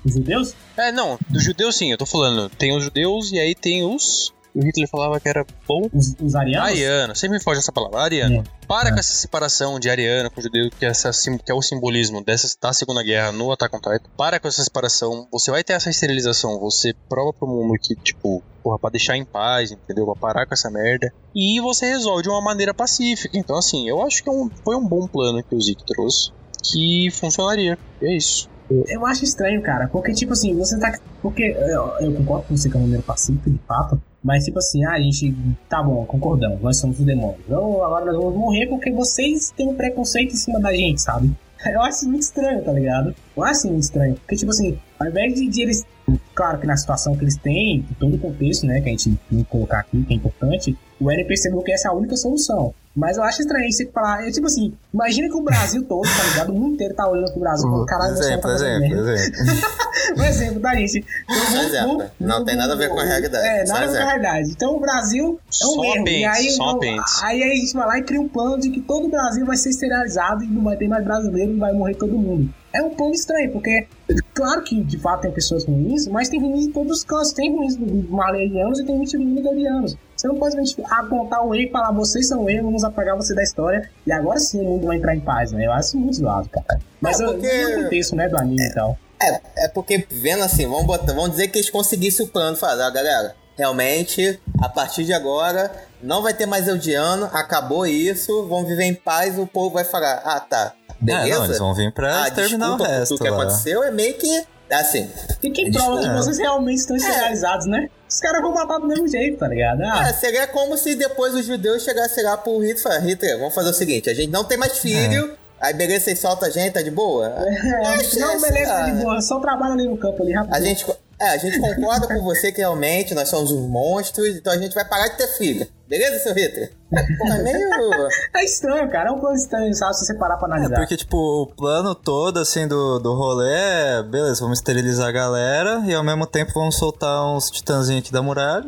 Os 0.05 0.13
judeus? 0.15 0.55
É, 0.77 0.93
não, 0.93 1.19
dos 1.29 1.43
judeus 1.43 1.77
sim, 1.77 1.91
eu 1.93 1.99
tô 1.99 2.07
falando. 2.07 2.49
Tem 2.51 2.77
os 2.77 2.85
judeus 2.85 3.33
e 3.33 3.39
aí 3.39 3.55
tem 3.55 3.83
os. 3.85 4.33
O 4.57 4.65
Hitler 4.65 4.89
falava 4.89 5.21
que 5.21 5.29
era 5.29 5.45
bom. 5.69 5.89
Os, 5.93 6.15
os 6.21 6.35
arianos? 6.35 6.69
Ariano, 6.71 7.15
sempre 7.15 7.37
me 7.39 7.45
foge 7.45 7.59
essa 7.59 7.71
palavra, 7.71 8.01
ariano. 8.01 8.37
É. 8.37 8.43
Para 8.67 8.89
É. 8.89 8.93
com 8.93 8.99
essa 8.99 9.13
separação 9.15 9.79
de 9.79 9.91
ariano 9.91 10.31
com 10.31 10.41
judeu, 10.41 10.71
que, 10.71 10.85
é 10.85 10.89
essa, 10.89 11.11
que 11.45 11.53
é 11.53 11.55
o 11.55 11.61
simbolismo 11.61 12.25
dessa, 12.25 12.49
da 12.61 12.73
Segunda 12.73 13.03
Guerra 13.03 13.33
no 13.33 13.53
Attack 13.53 13.77
on 13.77 13.79
Titan. 13.81 14.09
Para 14.17 14.41
com 14.41 14.49
essa 14.49 14.65
separação, 14.65 15.29
você 15.31 15.51
vai 15.51 15.63
ter 15.63 15.75
essa 15.75 15.91
esterilização, 15.91 16.59
você 16.59 16.95
prova 17.09 17.33
pro 17.33 17.47
mundo 17.47 17.75
que, 17.81 17.95
tipo, 17.97 18.43
porra, 18.63 18.79
pra 18.79 18.91
deixar 18.91 19.17
em 19.17 19.25
paz, 19.25 19.71
entendeu? 19.71 20.07
Pra 20.07 20.15
parar 20.17 20.47
com 20.47 20.55
essa 20.55 20.71
merda. 20.71 21.13
E 21.35 21.61
você 21.61 21.87
resolve 21.87 22.23
de 22.23 22.29
uma 22.31 22.41
maneira 22.41 22.73
pacífica. 22.73 23.37
Então, 23.39 23.57
assim, 23.59 23.87
eu 23.89 24.03
acho 24.03 24.23
que 24.25 24.29
é 24.31 24.33
um- 24.33 24.51
foi 24.65 24.75
um 24.75 24.87
bom 24.89 25.07
plano 25.07 25.43
que 25.45 25.55
o 25.55 25.61
Zeke 25.61 25.85
trouxe, 25.87 26.31
que 26.65 27.11
funcionaria. 27.13 27.79
E 28.01 28.07
é 28.07 28.17
isso. 28.17 28.49
Eu 28.89 29.07
acho 29.07 29.23
estranho, 29.23 29.63
cara, 29.63 29.87
porque, 29.87 30.13
tipo 30.13 30.33
assim, 30.33 30.53
você 30.57 30.77
tá. 30.81 30.99
Porque 31.23 31.43
eu, 31.45 31.89
eu 32.01 32.13
concordo 32.17 32.47
com 32.49 32.57
você 32.57 32.69
que 32.69 32.77
é 32.77 32.81
um 32.81 32.83
número 32.83 33.03
pacífico, 33.05 33.49
de 33.49 33.59
fato, 33.59 34.01
mas, 34.27 34.45
tipo 34.45 34.59
assim, 34.59 34.85
ah, 34.85 34.95
a 34.95 35.01
gente. 35.01 35.33
Tá 35.69 35.81
bom, 35.81 36.05
concordamos, 36.05 36.61
nós 36.61 36.79
somos 36.79 36.99
os 36.99 37.07
demônios. 37.07 37.39
Então, 37.47 37.81
agora 37.85 38.07
nós 38.07 38.17
vamos 38.17 38.35
morrer 38.35 38.67
porque 38.67 38.91
vocês 38.91 39.53
têm 39.57 39.69
um 39.69 39.75
preconceito 39.77 40.33
em 40.33 40.37
cima 40.37 40.59
da 40.59 40.75
gente, 40.75 41.01
sabe? 41.01 41.31
Eu 41.65 41.81
acho 41.81 42.09
muito 42.09 42.23
estranho, 42.23 42.61
tá 42.61 42.73
ligado? 42.73 43.15
Eu 43.37 43.45
acho 43.45 43.69
muito 43.69 43.85
estranho. 43.85 44.17
Porque, 44.17 44.35
tipo 44.35 44.51
assim, 44.51 44.77
ao 44.99 45.07
invés 45.07 45.33
de, 45.33 45.47
de 45.49 45.63
eles. 45.63 45.87
Claro 46.35 46.59
que 46.59 46.67
na 46.67 46.77
situação 46.77 47.17
que 47.17 47.25
eles 47.25 47.37
têm, 47.37 47.79
em 47.91 47.95
todo 47.99 48.15
o 48.15 48.19
contexto, 48.19 48.67
né, 48.67 48.81
que 48.81 48.89
a 48.89 48.93
gente 48.93 49.19
tem 49.29 49.39
que 49.39 49.45
colocar 49.45 49.81
aqui, 49.81 50.03
que 50.05 50.13
é 50.13 50.17
importante, 50.17 50.77
o 51.01 51.11
Eren 51.11 51.27
percebeu 51.27 51.61
que 51.63 51.73
essa 51.73 51.89
é 51.89 51.91
a 51.91 51.95
única 51.95 52.17
solução. 52.17 52.73
Mas 52.95 53.19
eu 53.19 53.23
acho 53.25 53.43
estranho 53.43 53.71
você 53.71 53.85
falar. 53.87 54.27
É 54.27 54.31
tipo 54.31 54.47
assim, 54.47 54.73
imagina 54.95 55.29
que 55.29 55.35
o 55.35 55.43
Brasil 55.43 55.83
todo, 55.85 56.03
tá 56.09 56.25
ligado? 56.31 56.51
O 56.51 56.55
mundo 56.59 56.75
inteiro 56.75 56.95
tá 56.95 57.07
olhando 57.07 57.31
pro 57.31 57.41
Brasil 57.41 57.69
falando, 57.69 57.85
caralho, 57.87 58.13
nós 58.15 58.21
exemplo, 58.21 58.51
exemplo, 58.51 59.09
exemplo. 59.11 59.67
Um 60.17 60.23
exemplo, 60.25 60.61
tá, 60.61 60.75
gente? 60.75 61.05
Então, 61.25 61.63
exemplo. 61.63 61.89
vamos- 61.99 62.07
Não 62.21 62.45
tem 62.45 62.57
nada 62.57 62.73
a 62.73 62.77
ver 62.77 62.89
com 62.89 62.99
a 63.01 63.05
realidade. 63.05 63.47
É, 63.47 63.65
nada 63.65 63.85
a 63.85 63.87
ver 63.89 63.97
com 63.99 64.03
a 64.03 64.07
realidade. 64.07 64.51
Então 64.51 64.77
o 64.77 64.81
Brasil 64.81 65.41
é 65.63 65.67
um 65.67 65.69
Só 65.71 65.85
erro. 65.85 65.93
apêndice, 66.03 66.21
e 66.21 66.25
aí, 66.27 66.51
só 66.53 66.69
apêndice. 66.71 67.25
aí 67.25 67.43
a 67.43 67.55
gente 67.55 67.73
vai 67.75 67.87
lá 67.87 67.99
e 67.99 68.03
cria 68.03 68.21
um 68.21 68.29
plano 68.29 68.59
de 68.61 68.71
que 68.71 68.81
todo 68.81 69.07
o 69.07 69.11
Brasil 69.11 69.45
vai 69.45 69.57
ser 69.57 69.71
esterilizado 69.71 70.45
e 70.45 70.47
não 70.47 70.63
vai 70.63 70.77
ter 70.77 70.87
mais 70.89 71.05
brasileiro 71.05 71.53
e 71.53 71.59
vai 71.59 71.73
morrer 71.73 71.95
todo 71.97 72.13
mundo. 72.17 72.49
É 72.77 72.83
um 72.83 72.91
plano 72.91 73.15
estranho, 73.15 73.53
porque 73.53 73.87
claro 74.35 74.63
que 74.63 74.83
de 74.83 74.99
fato 74.99 75.23
tem 75.23 75.31
pessoas 75.33 75.65
ruins, 75.65 76.07
mas 76.09 76.29
tem 76.29 76.39
ruins 76.41 76.67
em 76.67 76.73
todos 76.73 76.99
os 76.99 77.05
cantos. 77.05 77.33
Tem 77.33 77.55
ruins 77.57 77.77
malerianos 78.09 78.79
e 78.81 78.85
tem 78.85 78.97
ruins 78.97 79.13
garianos. 79.43 79.97
Você 80.17 80.29
não 80.29 80.37
pode 80.37 80.57
apontar 80.91 81.45
o 81.47 81.55
erro 81.55 81.69
e 81.69 81.71
falar, 81.71 81.93
vocês 81.93 82.29
são 82.29 82.49
erro, 82.49 82.65
vamos 82.67 82.85
apagar 82.85 83.17
você 83.17 83.35
da 83.35 83.43
história. 83.43 83.89
E 84.07 84.13
agora 84.13 84.39
sim 84.39 84.61
o 84.61 84.65
mundo 84.65 84.87
vai 84.87 84.97
entrar 84.99 85.15
em 85.17 85.21
paz, 85.21 85.53
né? 85.53 85.67
Eu 85.67 85.73
acho 85.73 85.97
muito 85.99 86.17
zoado, 86.17 86.49
cara. 86.49 86.81
Mas 87.01 87.21
É, 87.21 87.25
eu 87.25 87.33
porque- 87.33 87.47
eu 87.47 87.83
contexto, 87.85 88.17
né, 88.17 88.29
do 88.29 88.37
anime 88.37 88.63
e 88.63 88.75
tal. 88.75 88.99
É, 89.21 89.65
é 89.65 89.69
porque 89.69 90.07
vendo 90.11 90.43
assim, 90.43 90.67
vamos, 90.67 90.85
botar, 90.85 91.13
vamos 91.15 91.31
dizer 91.31 91.49
que 91.49 91.59
eles 91.59 91.71
conseguissem 91.71 92.27
o 92.27 92.29
plano, 92.29 92.57
falar, 92.57 92.89
ó, 92.89 92.91
galera, 92.91 93.35
realmente, 93.57 94.39
a 94.63 94.69
partir 94.69 95.05
de 95.05 95.15
agora, 95.15 95.71
não 96.03 96.23
vai 96.23 96.35
ter 96.35 96.45
mais 96.45 96.69
Eldiano, 96.69 97.25
acabou 97.33 97.87
isso, 97.87 98.47
vamos 98.49 98.69
viver 98.69 98.85
em 98.85 98.95
paz, 98.95 99.39
o 99.39 99.47
povo 99.47 99.71
vai 99.75 99.85
falar, 99.85 100.21
ah, 100.25 100.39
tá, 100.41 100.75
beleza? 101.01 101.29
É, 101.29 101.35
não, 101.39 101.45
eles 101.45 101.59
vão 101.59 101.75
vir 101.75 101.93
pra 101.93 102.25
ah, 102.25 102.31
terminar 102.31 102.75
o 102.75 102.83
resto 102.83 103.15
tudo 103.15 103.25
que 103.25 103.31
lá. 103.31 103.43
aconteceu, 103.43 103.83
é 103.83 103.91
meio 103.91 104.15
que, 104.15 104.45
assim, 104.71 105.11
E 105.43 105.51
quem 105.51 105.71
prova 105.73 106.01
que 106.01 106.07
É. 106.07 106.15
vocês 106.15 106.39
realmente 106.39 106.79
estão 106.79 106.97
esterilizados, 106.97 107.67
né? 107.67 107.89
Os 108.09 108.21
caras 108.21 108.41
vão 108.41 108.53
matar 108.55 108.79
do 108.79 108.87
mesmo 108.87 109.07
jeito, 109.09 109.39
tá 109.39 109.49
ligado? 109.49 109.83
Ah, 109.83 110.09
é, 110.09 110.13
seria 110.13 110.47
como 110.47 110.77
se 110.77 110.95
depois 110.95 111.35
os 111.35 111.45
judeus 111.45 111.83
chegassem 111.83 112.23
lá 112.25 112.37
pro 112.37 112.59
Hitler 112.59 112.77
e 112.77 112.83
falassem, 112.83 113.09
Hitler, 113.09 113.39
vamos 113.39 113.55
fazer 113.55 113.71
o 113.71 113.75
seguinte, 113.75 114.09
a 114.09 114.15
gente 114.15 114.31
não 114.31 114.45
tem 114.45 114.57
mais 114.57 114.79
filho, 114.79 115.37
aí 115.61 115.75
beleza, 115.75 116.05
vocês 116.07 116.19
soltam 116.21 116.49
a 116.49 116.51
gente, 116.51 116.73
tá 116.73 116.83
de 116.83 116.91
boa? 116.91 117.27
é, 117.37 117.87
Acho 117.89 118.19
não, 118.19 118.37
que, 118.37 118.43
beleza, 118.43 118.73
tá 118.73 118.91
de 118.91 119.03
boa. 119.03 119.21
Só 119.21 119.41
trabalha 119.41 119.75
ali 119.75 119.89
no 119.89 119.99
campo 119.99 120.23
ali, 120.23 120.33
rápido. 120.33 120.55
A 120.55 120.61
gente, 120.61 120.87
é, 121.21 121.29
a 121.31 121.37
gente 121.37 121.59
concorda 121.59 122.07
com 122.07 122.23
você 122.23 122.53
que 122.53 122.59
realmente 122.59 123.13
nós 123.15 123.29
somos 123.29 123.51
os 123.51 123.69
monstros, 123.69 124.37
então 124.37 124.53
a 124.53 124.57
gente 124.59 124.75
vai 124.75 124.85
parar 124.85 125.09
de 125.09 125.17
ter 125.17 125.27
filho. 125.37 125.67
Beleza, 125.89 126.19
seu 126.19 126.35
Hitler? 126.35 126.73
É 126.93 127.43
meio. 127.43 128.09
É 128.35 128.45
estranho, 128.45 128.91
cara. 128.91 129.11
É 129.11 129.13
um 129.13 129.21
plano 129.21 129.37
estranho, 129.37 129.73
sabe? 129.75 129.95
Se 129.97 130.07
você 130.07 130.15
parar 130.15 130.37
pra 130.37 130.49
É, 130.49 130.53
analisar. 130.53 130.77
porque, 130.77 130.97
tipo, 130.97 131.17
o 131.17 131.47
plano 131.47 131.95
todo, 131.95 132.39
assim, 132.39 132.67
do, 132.67 132.99
do 132.99 133.15
rolê 133.15 133.53
é... 133.53 134.03
Beleza, 134.03 134.41
vamos 134.41 134.59
esterilizar 134.59 135.09
a 135.09 135.13
galera 135.13 135.83
e, 135.87 135.95
ao 135.95 136.03
mesmo 136.03 136.27
tempo, 136.27 136.53
vamos 136.55 136.77
soltar 136.77 137.25
uns 137.27 137.51
titãzinhos 137.51 138.03
aqui 138.03 138.13
da 138.13 138.21
muralha. 138.23 138.67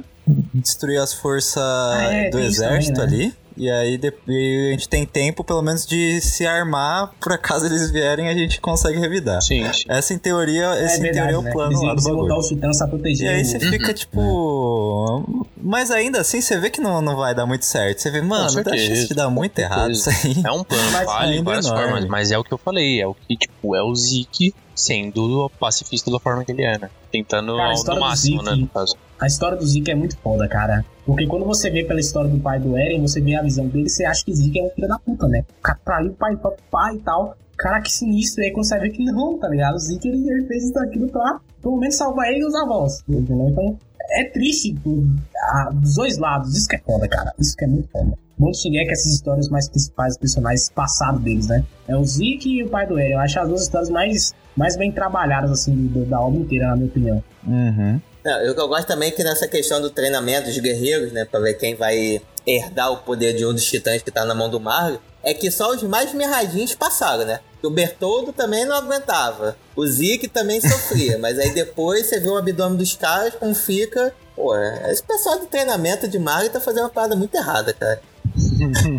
Destruir 0.54 0.98
as 0.98 1.12
forças 1.12 1.62
é, 2.00 2.30
do 2.30 2.38
exército 2.38 3.00
também, 3.00 3.18
né? 3.18 3.24
ali. 3.26 3.34
E 3.58 3.68
aí 3.68 4.00
e 4.28 4.68
a 4.68 4.70
gente 4.72 4.88
tem 4.88 5.04
tempo, 5.04 5.42
pelo 5.42 5.60
menos, 5.60 5.84
de 5.84 6.20
se 6.20 6.46
armar. 6.46 7.10
Por 7.20 7.32
acaso 7.32 7.66
eles 7.66 7.90
vierem, 7.90 8.28
a 8.28 8.34
gente 8.34 8.60
consegue 8.60 8.98
revidar. 8.98 9.42
Sim, 9.42 9.64
sim. 9.72 9.82
Essa, 9.88 10.14
em 10.14 10.18
teoria, 10.18 10.80
esse, 10.84 10.98
em 10.98 11.02
verdade, 11.02 11.28
teoria, 11.28 11.34
é 11.34 11.38
o 11.38 11.42
né? 11.42 11.50
plano 11.52 11.70
Eles 11.72 11.82
lá 11.82 11.94
do 11.94 12.02
botar 12.02 12.14
bagulho. 12.14 12.36
os 12.38 12.46
titãs 12.48 12.78
pra 12.78 12.86
proteger. 12.88 13.26
E 13.26 13.34
aí 13.34 13.42
o- 13.42 13.44
você 13.44 13.58
fica, 13.58 13.92
tipo... 13.92 15.44
Mas 15.60 15.90
ainda 15.90 16.20
assim, 16.20 16.40
você 16.40 16.58
vê 16.58 16.70
que 16.70 16.80
não, 16.80 17.02
não 17.02 17.16
vai 17.16 17.34
dar 17.34 17.46
muito 17.46 17.64
certo. 17.64 17.98
Você 18.00 18.10
vê, 18.10 18.22
mano, 18.22 18.62
dá 18.62 18.76
chance 18.76 19.08
de 19.08 19.14
dar 19.14 19.28
muito 19.28 19.58
errado 19.58 19.90
isso 19.90 20.08
aí. 20.08 20.36
É 20.44 20.52
um 20.52 20.62
plano 20.64 20.90
falho 21.04 21.32
de 21.32 21.38
ainda 21.38 21.44
várias 21.44 21.66
enorme. 21.66 21.84
formas, 21.90 22.04
mas 22.08 22.30
é 22.30 22.38
o 22.38 22.44
que 22.44 22.52
eu 22.54 22.58
falei, 22.58 23.00
é 23.00 23.06
o 23.06 23.14
que, 23.14 23.36
tipo, 23.36 23.74
é 23.74 23.82
o 23.82 23.94
Zeke 23.94 24.54
sendo 24.74 25.46
o 25.46 25.50
pacifista 25.50 26.10
da 26.10 26.20
forma 26.20 26.44
que 26.44 26.52
ele 26.52 26.62
é, 26.62 26.78
né? 26.78 26.88
Tentando 27.10 27.56
Cara, 27.56 27.74
a 27.74 27.92
ao- 27.92 28.00
máximo, 28.00 28.38
Zeke- 28.42 28.50
né, 28.56 28.62
no 28.62 28.68
caso. 28.68 28.96
A 29.20 29.26
história 29.26 29.56
do 29.56 29.66
Zeke 29.66 29.90
é 29.90 29.94
muito 29.94 30.16
foda, 30.18 30.46
cara. 30.48 30.84
Porque 31.04 31.26
quando 31.26 31.44
você 31.44 31.70
vê 31.70 31.82
pela 31.84 31.98
história 32.00 32.30
do 32.30 32.38
pai 32.38 32.60
do 32.60 32.76
Eren, 32.76 33.00
você 33.00 33.20
vê 33.20 33.34
a 33.34 33.42
visão 33.42 33.66
dele, 33.66 33.88
você 33.88 34.04
acha 34.04 34.24
que 34.24 34.32
Zeke 34.34 34.60
é 34.60 34.64
um 34.64 34.70
filho 34.70 34.86
da 34.88 34.98
puta, 34.98 35.26
né? 35.26 35.44
O 35.58 35.62
cara 35.62 35.78
traiu 35.84 36.10
o 36.10 36.14
pai, 36.14 36.34
o 36.34 36.52
pai 36.70 36.94
e 36.96 36.98
tal. 37.00 37.36
Cara, 37.56 37.80
que 37.80 37.90
sinistro. 37.90 38.42
E 38.42 38.46
aí 38.46 38.52
quando 38.52 38.66
você 38.66 38.78
vê 38.78 38.90
que 38.90 39.04
não, 39.04 39.36
tá 39.38 39.48
ligado? 39.48 39.74
O 39.74 39.78
Zeke, 39.78 40.08
ele, 40.08 40.28
ele 40.30 40.46
fez 40.46 40.64
isso 40.68 40.78
aquilo 40.78 41.08
pra, 41.08 41.40
pelo 41.60 41.76
menos, 41.78 41.96
salvar 41.96 42.28
ele 42.28 42.40
e 42.40 42.44
os 42.44 42.54
avós. 42.54 43.02
Entendeu? 43.08 43.48
Então, 43.48 43.76
é 44.12 44.24
triste 44.30 44.72
dos 44.74 45.96
dois 45.96 46.18
lados. 46.18 46.56
Isso 46.56 46.68
que 46.68 46.76
é 46.76 46.78
foda, 46.78 47.08
cara. 47.08 47.32
Isso 47.38 47.56
que 47.56 47.64
é 47.64 47.68
muito 47.68 47.88
foda. 47.88 48.12
Bom 48.38 48.52
Shingeki, 48.54 48.92
essas 48.92 49.12
histórias 49.14 49.48
mais 49.48 49.68
principais, 49.68 50.12
os 50.12 50.18
personagens 50.20 50.70
passados 50.72 51.20
deles, 51.22 51.48
né? 51.48 51.64
É 51.88 51.96
o 51.96 52.04
Zeke 52.04 52.48
e 52.58 52.62
o 52.62 52.68
pai 52.68 52.86
do 52.86 52.96
Eren. 52.96 53.14
Eu 53.14 53.18
acho 53.18 53.40
as 53.40 53.48
duas 53.48 53.62
histórias 53.62 53.90
mais, 53.90 54.32
mais 54.56 54.76
bem 54.76 54.92
trabalhadas, 54.92 55.50
assim, 55.50 55.74
do- 55.74 56.04
da 56.04 56.20
obra 56.20 56.38
inteira, 56.38 56.68
na 56.68 56.76
minha 56.76 56.86
opinião. 56.88 57.24
Uhum. 57.44 58.00
Eu, 58.24 58.54
gosto 58.68 58.86
também 58.86 59.10
que 59.10 59.22
nessa 59.22 59.46
questão 59.46 59.80
do 59.80 59.90
treinamento 59.90 60.48
dos 60.48 60.58
guerreiros, 60.58 61.12
né? 61.12 61.24
Pra 61.24 61.40
ver 61.40 61.54
quem 61.54 61.74
vai 61.74 62.20
herdar 62.46 62.92
o 62.92 62.98
poder 62.98 63.34
de 63.34 63.44
um 63.46 63.52
dos 63.52 63.64
titãs 63.64 64.02
que 64.02 64.10
tá 64.10 64.24
na 64.24 64.34
mão 64.34 64.50
do 64.50 64.58
Marley, 64.58 64.98
é 65.22 65.34
que 65.34 65.50
só 65.50 65.70
os 65.70 65.82
mais 65.82 66.12
mirradinhos 66.12 66.74
passaram, 66.74 67.24
né? 67.24 67.40
O 67.62 67.70
Bertoldo 67.70 68.32
também 68.32 68.64
não 68.64 68.76
aguentava. 68.76 69.56
O 69.74 69.86
Zeke 69.86 70.28
também 70.28 70.60
sofria. 70.60 71.18
mas 71.20 71.38
aí 71.38 71.50
depois 71.50 72.06
você 72.06 72.20
vê 72.20 72.28
o 72.28 72.36
abdômen 72.36 72.76
dos 72.76 72.94
caras, 72.94 73.34
como 73.34 73.54
fica. 73.54 74.14
Pô, 74.34 74.56
esse 74.56 75.02
pessoal 75.02 75.38
de 75.40 75.46
treinamento 75.46 76.06
de 76.06 76.18
Marley 76.18 76.50
tá 76.50 76.60
fazendo 76.60 76.84
uma 76.84 76.90
parada 76.90 77.16
muito 77.16 77.34
errada, 77.34 77.72
cara. 77.72 78.00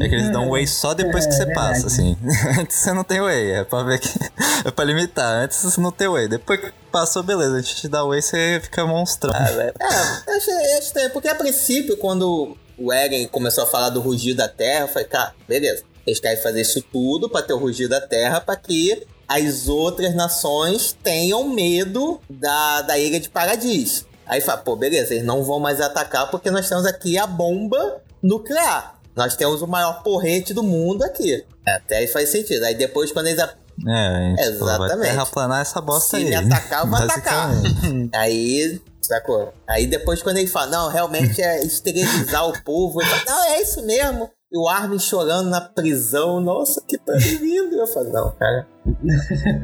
É 0.02 0.08
que 0.10 0.16
eles 0.16 0.32
dão 0.32 0.50
whey 0.52 0.68
só 0.68 0.94
depois 0.94 1.26
que 1.26 1.34
É, 1.34 1.36
você 1.38 1.46
verdade. 1.46 1.70
passa, 1.74 1.88
assim. 1.88 2.18
Antes 2.60 2.78
você 2.78 2.94
não 2.94 3.04
tem 3.04 3.22
whey, 3.22 3.52
é 3.52 3.64
pra 3.64 3.84
ver 3.84 4.00
que. 4.00 4.10
É 4.66 4.72
pra 4.72 4.84
limitar. 4.84 5.44
Antes 5.44 5.64
você 5.64 5.80
não 5.80 5.92
tem 5.92 6.08
whey. 6.10 6.28
Depois 6.28 6.60
que 6.60 6.72
passou, 6.92 7.24
beleza. 7.24 7.56
A 7.56 7.62
gente 7.62 7.76
te 7.78 7.88
dá 7.88 8.04
whey, 8.04 8.22
você 8.22 8.60
fica 8.62 8.86
monstrão. 8.86 9.32
Ah. 9.34 9.50
É, 9.50 9.74
eu 10.28 10.36
achei 10.38 10.54
é 10.54 10.80
estranho, 10.80 11.10
porque 11.12 11.30
a 11.30 11.36
princípio, 11.36 11.96
quando 11.98 12.58
o 12.78 12.92
Eren 12.92 13.26
começou 13.28 13.64
a 13.64 13.68
falar 13.68 13.90
do 13.90 14.02
rugido 14.02 14.38
da 14.38 14.50
terra, 14.50 14.82
eu 14.86 14.88
falei, 14.90 15.08
cara, 15.08 15.34
beleza. 15.48 15.84
Eles 16.06 16.20
querem 16.20 16.42
fazer 16.42 16.60
isso 16.62 16.82
tudo 16.92 17.30
pra 17.30 17.42
ter 17.42 17.54
o 17.54 17.58
rugido 17.58 17.90
da 17.90 18.02
terra, 18.02 18.42
pra 18.42 18.56
que 18.58 19.06
as 19.28 19.70
outras 19.70 20.14
nações 20.14 20.96
tenham 21.04 21.48
medo 21.48 22.20
da, 22.30 22.82
da 22.82 22.98
ilha 22.98 23.20
de 23.20 23.30
Paradis. 23.30 24.06
Aí 24.26 24.42
fala, 24.42 24.58
pô, 24.60 24.76
beleza, 24.76 25.14
eles 25.14 25.26
não 25.26 25.44
vão 25.44 25.60
mais 25.60 25.80
atacar 25.80 26.30
porque 26.30 26.52
nós 26.52 26.68
temos 26.68 26.86
aqui 26.86 27.18
a 27.18 27.26
bomba 27.26 28.02
nuclear. 28.22 28.99
Nós 29.20 29.36
temos 29.36 29.61
o 29.61 29.67
maior 29.67 30.01
porrete 30.01 30.53
do 30.53 30.63
mundo 30.63 31.03
aqui. 31.03 31.45
Até 31.67 31.97
aí 31.97 32.07
faz 32.07 32.30
sentido. 32.30 32.63
Aí 32.63 32.74
depois, 32.74 33.11
quando 33.11 33.28
eles 33.28 33.39
a- 33.41 33.53
É, 33.86 34.36
a 34.39 34.45
Exatamente. 34.45 35.01
terraplanar 35.09 35.61
essa 35.61 35.82
bosta 35.82 36.11
se 36.17 36.24
aí. 36.24 36.30
me 36.30 36.36
atacar, 36.36 36.86
eu 36.86 36.88
vou 36.89 36.97
atacar. 36.99 37.49
Aí, 38.15 38.82
sacou? 39.01 39.53
Aí 39.67 39.88
depois 39.88 40.22
quando 40.24 40.38
ele 40.38 40.47
fala, 40.47 40.67
não, 40.67 40.89
realmente 40.89 41.41
é 41.41 41.61
esterilizar 41.63 42.47
o 42.47 42.63
povo, 42.63 43.01
ele 43.01 43.09
fala, 43.09 43.24
não, 43.26 43.43
é 43.45 43.61
isso 43.61 43.82
mesmo. 43.86 44.30
E 44.52 44.58
o 44.58 44.68
Armin 44.68 44.97
chorando 44.97 45.47
na 45.50 45.62
prisão, 45.62 46.41
nossa, 46.41 46.82
que 46.88 46.97
tá 46.97 47.14
lindo. 47.39 47.76
Eu 47.76 47.86
falo, 47.86 48.12
não, 48.12 48.32
cara. 48.32 48.68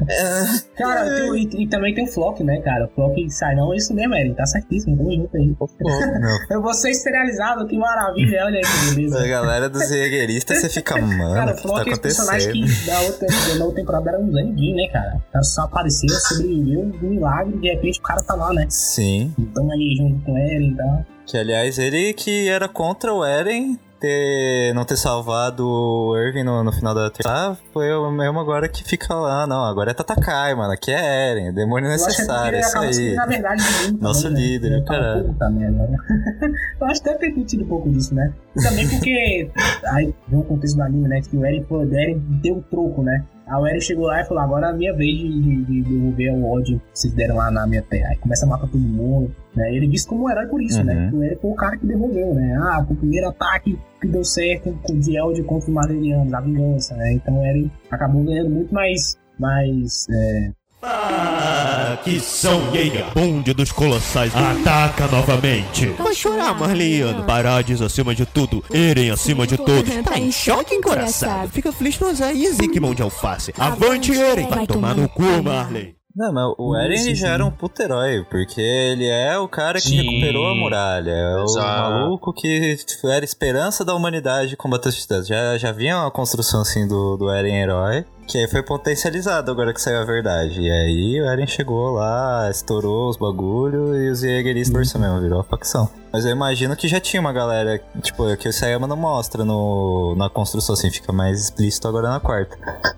É, 0.08 0.44
Cara, 0.76 1.04
tem 1.16 1.28
o- 1.30 1.34
e, 1.36 1.64
e 1.64 1.68
também 1.68 1.92
tem 1.92 2.04
o 2.04 2.06
Flock, 2.06 2.44
né, 2.44 2.60
cara? 2.60 2.84
O 2.86 2.88
Flock 2.94 3.28
sai 3.28 3.56
não, 3.56 3.72
é 3.72 3.76
isso 3.76 3.92
mesmo, 3.92 4.14
Eren. 4.14 4.34
Tá 4.34 4.46
certíssimo, 4.46 4.96
tamo 4.96 5.10
junto 5.12 5.36
aí. 5.36 5.46
Não. 5.80 6.38
Eu 6.56 6.62
vou 6.62 6.72
ser 6.72 6.90
esterilizado, 6.90 7.66
que 7.66 7.76
maravilha, 7.76 8.44
olha 8.44 8.58
aí 8.58 8.62
que 8.62 8.92
A 8.92 8.94
beleza. 8.94 9.26
galera 9.26 9.68
dos 9.68 9.88
jaegueristas, 9.88 10.58
você 10.60 10.68
fica, 10.68 10.96
mano, 11.00 11.34
Cara, 11.34 11.50
o 11.50 11.54
o 11.54 11.56
que 11.56 11.62
tá 11.62 11.68
Flock 11.68 11.88
é 11.88 11.92
esse 11.92 12.00
personagem 12.00 12.48
acontecendo? 12.50 12.84
que 12.84 12.90
na 12.90 13.00
outra, 13.00 13.26
na 13.58 13.64
outra 13.64 13.80
temporada 13.80 14.10
era 14.10 14.20
um 14.20 14.30
Zanguin, 14.30 14.74
né, 14.76 14.88
cara? 14.92 15.16
O 15.16 15.32
cara 15.32 15.42
só 15.44 15.62
apareceu, 15.62 16.08
sobreviveu, 16.10 16.80
um 16.82 17.08
milagre, 17.08 17.58
de 17.58 17.68
repente 17.68 17.98
o 17.98 18.02
cara 18.02 18.22
tá 18.22 18.34
lá, 18.34 18.52
né? 18.52 18.66
Sim. 18.68 19.34
Então 19.36 19.68
aí 19.72 19.96
junto 19.98 20.24
com 20.24 20.32
o 20.32 20.38
Eren 20.38 20.68
e 20.70 20.76
tal. 20.76 21.04
Que, 21.26 21.36
aliás, 21.38 21.76
ele 21.80 22.12
que 22.14 22.48
era 22.48 22.68
contra 22.68 23.12
o 23.12 23.24
Eren 23.24 23.76
ter, 24.00 24.72
não 24.74 24.84
ter 24.84 24.96
salvado 24.96 25.66
o 25.66 26.16
Irving 26.18 26.44
no, 26.44 26.62
no 26.62 26.72
final 26.72 26.94
da 26.94 27.10
temporada, 27.10 27.58
foi 27.72 27.92
o 27.92 28.10
mesmo 28.10 28.38
agora 28.38 28.68
que 28.68 28.84
fica 28.84 29.14
lá. 29.14 29.46
Não, 29.46 29.64
agora 29.64 29.90
é 29.90 29.94
Tatakai, 29.94 30.54
mano. 30.54 30.72
Aqui 30.72 30.90
é 30.90 31.30
Eren, 31.30 31.52
demônio 31.52 31.88
necessário, 31.88 32.56
é 32.56 32.60
isso 32.60 32.78
aí. 32.78 33.14
na 33.14 33.26
verdade, 33.26 33.62
também, 33.62 34.00
Nosso 34.00 34.30
né? 34.30 34.40
líder, 34.40 34.84
tava, 34.84 35.00
caralho. 35.00 35.24
Puta 35.24 35.50
merda, 35.50 35.86
né? 35.86 35.96
Eu 36.80 36.86
acho 36.86 37.02
que 37.02 37.10
deve 37.10 37.32
ter 37.32 37.44
tido 37.44 37.64
um 37.64 37.68
pouco 37.68 37.90
disso, 37.90 38.14
né? 38.14 38.32
Também 38.62 38.88
porque 38.88 39.50
aí 39.92 40.14
vem 40.28 40.40
o 40.40 40.44
contexto 40.44 40.76
do 40.76 40.82
anime, 40.82 41.08
né? 41.08 41.20
Que 41.20 41.36
o 41.36 41.44
Eren, 41.44 41.66
o 41.68 41.94
Eren 41.94 42.18
deu 42.42 42.58
o 42.58 42.62
troco, 42.62 43.02
né? 43.02 43.24
Aí 43.46 43.60
o 43.60 43.66
Eren 43.66 43.80
chegou 43.80 44.06
lá 44.06 44.20
e 44.20 44.24
falou, 44.24 44.42
agora 44.42 44.66
é 44.66 44.70
a 44.70 44.72
minha 44.72 44.92
vez 44.94 45.16
de, 45.18 45.40
de, 45.40 45.64
de 45.64 45.82
devolver 45.82 46.32
o 46.32 46.50
ódio 46.50 46.80
que 46.92 46.98
vocês 46.98 47.14
deram 47.14 47.36
lá 47.36 47.50
na 47.50 47.66
minha 47.66 47.82
terra. 47.82 48.08
Aí 48.10 48.16
começa 48.16 48.44
a 48.44 48.48
matar 48.48 48.66
todo 48.66 48.80
mundo, 48.80 49.34
né? 49.54 49.72
Ele 49.72 49.86
disse 49.86 50.06
como 50.06 50.24
um 50.24 50.30
herói 50.30 50.46
por 50.46 50.60
isso, 50.60 50.82
né? 50.82 50.94
Uhum. 50.94 51.02
Porque 51.02 51.16
o 51.16 51.22
Eren 51.22 51.36
foi 51.36 51.50
o 51.50 51.54
cara 51.54 51.76
que 51.76 51.86
devolveu, 51.86 52.34
né? 52.34 52.56
Ah, 52.60 52.84
o 52.88 52.94
primeiro 52.94 53.28
ataque 53.28 53.78
que 54.00 54.08
deu 54.08 54.24
certo 54.24 54.76
com 54.82 54.92
o 54.94 55.00
Dielde 55.00 55.42
contra 55.44 55.68
os 55.68 55.74
Malerianos, 55.74 56.34
a 56.34 56.40
vingança, 56.40 56.96
né? 56.96 57.12
Então 57.12 57.40
o 57.40 57.44
Eren 57.44 57.70
acabou 57.90 58.24
ganhando 58.24 58.50
muito 58.50 58.74
mais... 58.74 59.16
mais 59.38 60.06
é, 60.10 60.50
Ah, 60.82 61.98
que 62.04 62.20
são 62.20 62.74
Yeia, 62.74 63.06
bonde 63.14 63.52
dos 63.52 63.72
colossais, 63.72 64.32
ataca 64.34 65.06
novamente. 65.08 65.86
Vai 65.98 66.14
chorar, 66.14 66.58
Marliano. 66.58 67.24
Parades 67.24 67.80
acima 67.80 68.14
de 68.14 68.26
tudo, 68.26 68.62
Eren 68.72 69.10
acima 69.10 69.46
de 69.46 69.56
todos. 69.56 69.90
Tá 70.04 70.18
em 70.18 70.30
choque 70.30 70.74
encoraçado. 70.74 71.48
Fica 71.48 71.72
feliz 71.72 71.98
no 71.98 72.12
Zique 72.14 72.78
mão 72.78 72.94
de 72.94 73.02
alface. 73.02 73.52
Avante, 73.58 74.12
Eren. 74.12 74.48
Vai 74.48 74.66
tomar 74.66 74.94
no 74.94 75.08
cu, 75.08 75.22
Marley. 75.42 75.96
Não, 76.16 76.32
mas 76.32 76.54
o 76.56 76.74
Eren 76.74 76.96
Sim, 76.96 77.04
ele 77.08 77.14
já 77.14 77.26
sim. 77.26 77.32
era 77.34 77.44
um 77.44 77.50
puto 77.50 77.82
herói, 77.82 78.24
porque 78.30 78.58
ele 78.58 79.06
é 79.06 79.36
o 79.36 79.46
cara 79.46 79.78
que 79.78 79.88
Sim. 79.88 79.96
recuperou 79.96 80.46
a 80.46 80.54
muralha. 80.54 81.10
É 81.10 81.36
o 81.36 81.54
maluco 81.54 82.32
que 82.32 82.74
era 83.04 83.22
esperança 83.22 83.84
da 83.84 83.94
humanidade 83.94 84.56
combater 84.56 84.88
os 84.88 84.96
titãs. 84.96 85.26
Já, 85.26 85.58
já 85.58 85.72
vinha 85.72 85.98
uma 85.98 86.10
construção 86.10 86.62
assim 86.62 86.88
do, 86.88 87.18
do 87.18 87.30
Eren 87.30 87.60
herói, 87.60 88.06
que 88.26 88.38
aí 88.38 88.48
foi 88.48 88.62
potencializado 88.62 89.50
agora 89.50 89.72
que 89.72 89.80
saiu 89.80 89.98
a 90.00 90.04
verdade. 90.04 90.60
E 90.60 90.70
aí 90.70 91.20
o 91.20 91.26
Eren 91.26 91.46
chegou 91.46 91.90
lá, 91.92 92.48
estourou 92.50 93.08
os 93.10 93.16
bagulho 93.16 93.94
e 93.94 94.10
os 94.10 94.20
Jägeristas 94.20 94.88
isso 94.88 94.98
mesmo, 94.98 95.20
virou 95.20 95.40
a 95.40 95.44
facção. 95.44 95.88
Mas 96.12 96.24
eu 96.24 96.30
imagino 96.32 96.74
que 96.74 96.88
já 96.88 96.98
tinha 96.98 97.20
uma 97.20 97.32
galera, 97.32 97.80
tipo, 98.02 98.34
que 98.36 98.48
o 98.48 98.52
Sayama 98.52 98.86
não 98.86 98.96
mostra 98.96 99.44
no, 99.44 100.14
na 100.16 100.30
construção, 100.30 100.72
assim, 100.72 100.90
fica 100.90 101.12
mais 101.12 101.40
explícito 101.44 101.86
agora 101.86 102.08
na 102.08 102.18
quarta. 102.18 102.56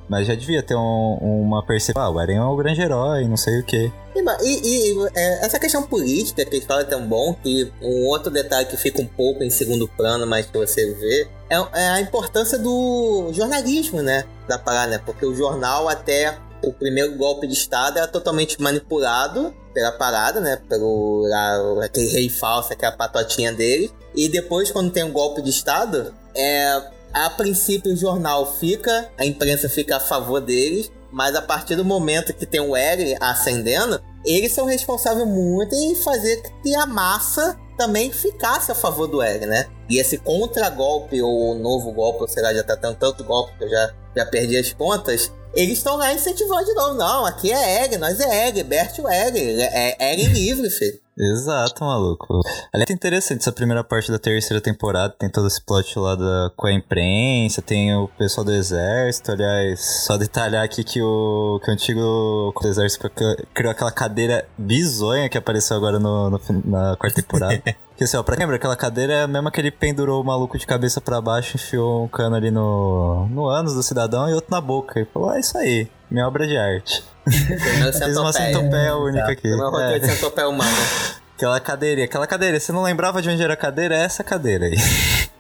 Mas 0.09 0.27
já 0.27 0.35
devia 0.35 0.63
ter 0.63 0.77
um- 0.77 1.19
uma 1.21 1.65
percepção. 1.65 2.01
Ah, 2.03 2.09
o 2.11 2.21
Eren 2.21 2.37
é 2.37 2.43
o 2.43 2.57
grande 2.57 2.81
herói, 2.81 3.27
não 3.27 3.37
sei 3.37 3.61
o 3.61 3.65
quê. 3.65 3.91
E, 4.15 4.21
e- 4.21 4.93
e, 5.05 5.09
é, 5.17 5.45
essa 5.45 5.59
questão 5.59 5.83
política 5.83 6.45
que 6.45 6.57
eles 6.57 6.67
falam 6.67 6.83
é 6.83 6.87
tão 6.87 7.07
bom 7.07 7.35
que 7.35 7.71
um 7.83 8.07
outro 8.07 8.31
detalhe 8.31 8.67
que 8.67 8.77
fica 8.77 9.03
um 9.03 9.07
pouco 9.07 9.43
em 9.43 9.51
segundo 9.51 9.89
plano, 9.89 10.27
mas 10.27 10.47
que 10.47 10.57
você 10.57 10.93
vê, 10.95 11.29
é, 11.51 11.57
é 11.57 11.89
a 11.89 12.01
importância 12.01 12.59
do 12.59 13.31
jornalismo, 13.33 14.03
né? 14.03 14.25
Da 14.47 14.59
parada, 14.59 14.93
né? 14.93 15.01
Porque 15.05 15.25
o 15.25 15.35
jornal 15.35 15.89
até 15.89 16.39
o 16.63 16.73
primeiro 16.73 17.17
golpe 17.17 17.47
de 17.47 17.55
Estado 17.55 17.99
era 17.99 18.07
totalmente 18.07 18.61
manipulado 18.61 19.55
pela 19.73 19.93
parada, 19.93 20.41
né? 20.41 20.57
Pelo 20.69 21.27
lá, 21.27 21.85
aquele 21.85 22.09
rei 22.09 22.29
falso, 22.29 22.73
aquela 22.73 22.93
patotinha 22.93 23.53
dele. 23.53 23.91
E 24.15 24.29
depois, 24.29 24.71
quando 24.71 24.91
tem 24.91 25.05
um 25.05 25.13
golpe 25.13 25.41
de 25.41 25.51
Estado, 25.51 26.15
é, 26.35 26.83
a 27.13 27.31
princípio 27.31 27.93
o 27.93 27.97
jornal 27.97 28.55
fica, 28.55 29.11
a 29.17 29.25
imprensa 29.25 29.69
fica 29.69 29.97
a 29.97 30.01
favor 30.01 30.41
deles, 30.41 30.91
mas 31.11 31.35
a 31.35 31.43
partir 31.43 31.77
do 31.77 31.85
momento 31.85 32.35
que 32.35 32.45
tem 32.45 32.61
o 32.61 32.77
Eren 32.77 33.17
ascendendo, 33.21 34.01
eles 34.25 34.53
são 34.53 34.67
responsáveis 34.67 35.27
muito 35.27 35.75
em 35.75 35.95
fazer 35.95 36.43
que 36.63 36.75
a 36.75 36.87
massa 36.87 37.57
também 37.79 38.13
ficasse 38.13 38.71
a 38.71 38.75
favor 38.75 39.07
do 39.07 39.23
Eren, 39.23 39.47
né? 39.47 39.69
E 39.89 39.99
esse 39.99 40.19
contragolpe 40.19 41.23
ou 41.23 41.55
novo 41.55 41.93
golpe, 41.93 42.23
ou 42.23 42.29
sei 42.29 42.43
lá, 42.43 42.53
já 42.53 42.65
tá 42.65 42.77
tendo 42.77 42.97
tanto 42.97 43.25
golpe 43.25 43.57
que 43.57 43.65
eu 43.65 43.71
já, 43.71 43.95
já 44.17 44.27
perdi 44.27 44.59
as 44.59 44.73
contas. 44.73 45.33
Eles 45.55 45.79
estão 45.79 45.97
lá 45.97 46.13
incentivando 46.13 46.67
de 46.67 46.75
novo. 46.75 46.95
Não, 46.95 47.25
aqui 47.25 47.51
é 47.51 47.85
Eren, 47.85 47.97
nós 47.97 48.21
é 48.21 48.49
Eren, 48.49 48.65
Bert 48.65 48.99
o 48.99 49.09
Eren, 49.09 49.63
é 49.63 49.97
é 49.99 50.13
Eren 50.13 50.27
livre, 50.27 50.69
filho. 50.69 51.01
Exato, 51.19 51.85
maluco. 51.85 52.41
Aliás, 52.73 52.89
é 52.91 52.93
interessante 52.93 53.41
essa 53.41 53.51
primeira 53.51 53.83
parte 53.83 54.11
da 54.11 54.21
terceira 54.21 54.61
temporada. 54.61 55.15
Tem 55.19 55.29
todo 55.29 55.49
esse 55.49 55.61
plot 55.61 55.99
lá 55.99 56.15
da, 56.15 56.53
com 56.57 56.69
a 56.69 56.73
imprensa, 56.73 57.61
tem 57.61 57.95
o 57.97 58.07
pessoal 58.07 58.45
do 58.45 58.53
exército. 58.53 59.33
Aliás, 59.33 60.05
só 60.07 60.17
detalhar 60.17 60.65
aqui 60.65 60.85
que 60.85 61.03
o, 61.03 61.61
que 61.65 61.71
o 61.71 61.75
antigo 61.75 62.01
do 62.01 62.69
exército 62.69 63.11
criou 63.53 63.73
aquela 63.73 63.91
cadeira 63.91 64.47
bizonha 64.57 65.29
que 65.29 65.37
apareceu 65.37 65.77
agora 65.77 65.99
no, 65.99 66.31
no 66.31 66.41
na 66.65 66.97
quarta 66.97 67.21
temporada. 67.21 67.63
Que 67.99 68.05
assim, 68.05 68.17
ó, 68.17 68.23
pra 68.23 68.37
quem 68.37 68.45
lembra, 68.45 68.55
aquela 68.55 68.77
cadeira 68.77 69.13
é 69.13 69.23
a 69.25 69.27
mesma 69.27 69.51
que 69.51 69.61
ele 69.61 69.73
pendurou 69.73 70.23
o 70.23 70.25
maluco 70.25 70.57
de 70.57 70.65
cabeça 70.65 71.01
para 71.01 71.21
baixo, 71.21 71.57
enfiou 71.57 72.05
um 72.05 72.07
cano 72.07 72.37
ali 72.37 72.49
no, 72.49 73.27
no 73.29 73.49
ânus 73.49 73.75
do 73.75 73.83
cidadão 73.83 74.31
e 74.31 74.35
outro 74.35 74.53
na 74.53 74.61
boca. 74.61 75.01
E 75.01 75.05
falou, 75.07 75.35
é 75.35 75.41
isso 75.41 75.59
aí, 75.59 75.89
minha 76.11 76.27
obra 76.27 76.47
de 76.47 76.57
arte. 76.57 77.05
Fiz 77.29 78.17
uma 78.17 78.33
centopeia 78.33 78.97
única 78.97 79.31
aqui. 79.31 79.53
Uma 79.53 79.85
é. 79.85 79.99
de 79.99 80.07
centopeia 80.07 80.49
humana. 80.49 80.71
Aquela 81.37 81.61
cadeira, 81.61 82.03
aquela 82.03 82.27
cadeira. 82.27 82.59
Você 82.59 82.73
não 82.73 82.83
lembrava 82.83 83.23
de 83.23 83.31
onde 83.31 83.41
era 83.41 83.55
a 83.55 83.57
cadeira? 83.57 83.97
É 83.97 84.01
essa 84.01 84.25
cadeira 84.25 84.67
aí. 84.67 84.77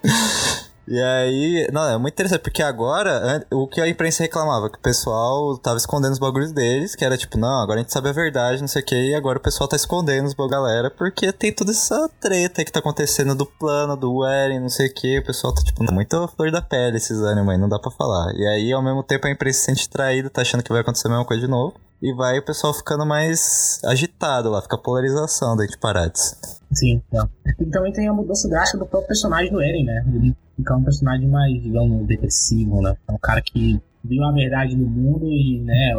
E 0.90 1.00
aí, 1.00 1.68
não, 1.72 1.88
é 1.88 1.98
muito 1.98 2.14
interessante, 2.14 2.40
porque 2.40 2.62
agora, 2.62 3.46
o 3.52 3.68
que 3.68 3.80
a 3.80 3.88
imprensa 3.88 4.22
reclamava, 4.22 4.70
que 4.70 4.78
o 4.78 4.82
pessoal 4.82 5.56
tava 5.58 5.76
escondendo 5.76 6.12
os 6.12 6.18
bagulhos 6.18 6.50
deles, 6.50 6.96
que 6.96 7.04
era 7.04 7.16
tipo, 7.16 7.38
não, 7.38 7.62
agora 7.62 7.78
a 7.78 7.82
gente 7.82 7.92
sabe 7.92 8.08
a 8.08 8.12
verdade, 8.12 8.60
não 8.60 8.68
sei 8.68 8.82
o 8.82 8.84
que, 8.84 8.96
e 8.96 9.14
agora 9.14 9.38
o 9.38 9.42
pessoal 9.42 9.68
tá 9.68 9.76
escondendo 9.76 10.26
os 10.26 10.34
bagulhos 10.34 10.48
galera, 10.48 10.90
porque 10.90 11.30
tem 11.32 11.52
toda 11.52 11.72
essa 11.72 12.08
treta 12.20 12.64
que 12.64 12.72
tá 12.72 12.80
acontecendo 12.80 13.34
do 13.34 13.44
plano, 13.44 13.96
do 13.96 14.24
Eren, 14.24 14.60
não 14.60 14.68
sei 14.68 14.88
o 14.88 14.94
que, 14.94 15.18
o 15.18 15.24
pessoal 15.24 15.54
tá 15.54 15.62
tipo, 15.62 15.84
muito 15.92 16.28
flor 16.28 16.50
da 16.50 16.62
pele 16.62 16.96
esses 16.96 17.18
ânimos 17.20 17.52
aí, 17.52 17.58
não 17.58 17.68
dá 17.68 17.78
pra 17.78 17.90
falar. 17.90 18.34
E 18.34 18.46
aí, 18.46 18.72
ao 18.72 18.82
mesmo 18.82 19.02
tempo, 19.02 19.26
a 19.26 19.30
imprensa 19.30 19.58
se 19.58 19.64
sente 19.66 19.88
traída, 19.88 20.30
tá 20.30 20.40
achando 20.40 20.62
que 20.62 20.72
vai 20.72 20.80
acontecer 20.80 21.08
a 21.08 21.10
mesma 21.10 21.24
coisa 21.24 21.42
de 21.42 21.48
novo. 21.48 21.74
E 22.00 22.14
vai 22.14 22.38
o 22.38 22.44
pessoal 22.44 22.72
ficando 22.72 23.04
mais 23.04 23.80
agitado 23.84 24.50
lá, 24.50 24.62
fica 24.62 24.78
polarização 24.78 25.56
dentro 25.56 25.72
de 25.72 25.78
Parades. 25.78 26.36
Sim, 26.72 27.02
então. 27.08 27.28
E 27.58 27.66
também 27.66 27.92
tem 27.92 28.08
a 28.08 28.12
mudança 28.12 28.48
drástica 28.48 28.78
do 28.78 28.86
próprio 28.86 29.08
personagem 29.08 29.50
do 29.50 29.60
Eren, 29.60 29.84
né? 29.84 30.04
Ele 30.14 30.36
fica 30.58 30.76
um 30.76 30.82
personagem 30.82 31.28
mais, 31.28 31.62
digamos, 31.62 32.06
depressivo, 32.06 32.82
né? 32.82 32.94
É 33.08 33.12
um 33.12 33.18
cara 33.18 33.40
que 33.40 33.80
viu 34.04 34.24
a 34.24 34.32
verdade 34.32 34.76
no 34.76 34.86
mundo 34.86 35.26
e, 35.26 35.60
né, 35.60 35.92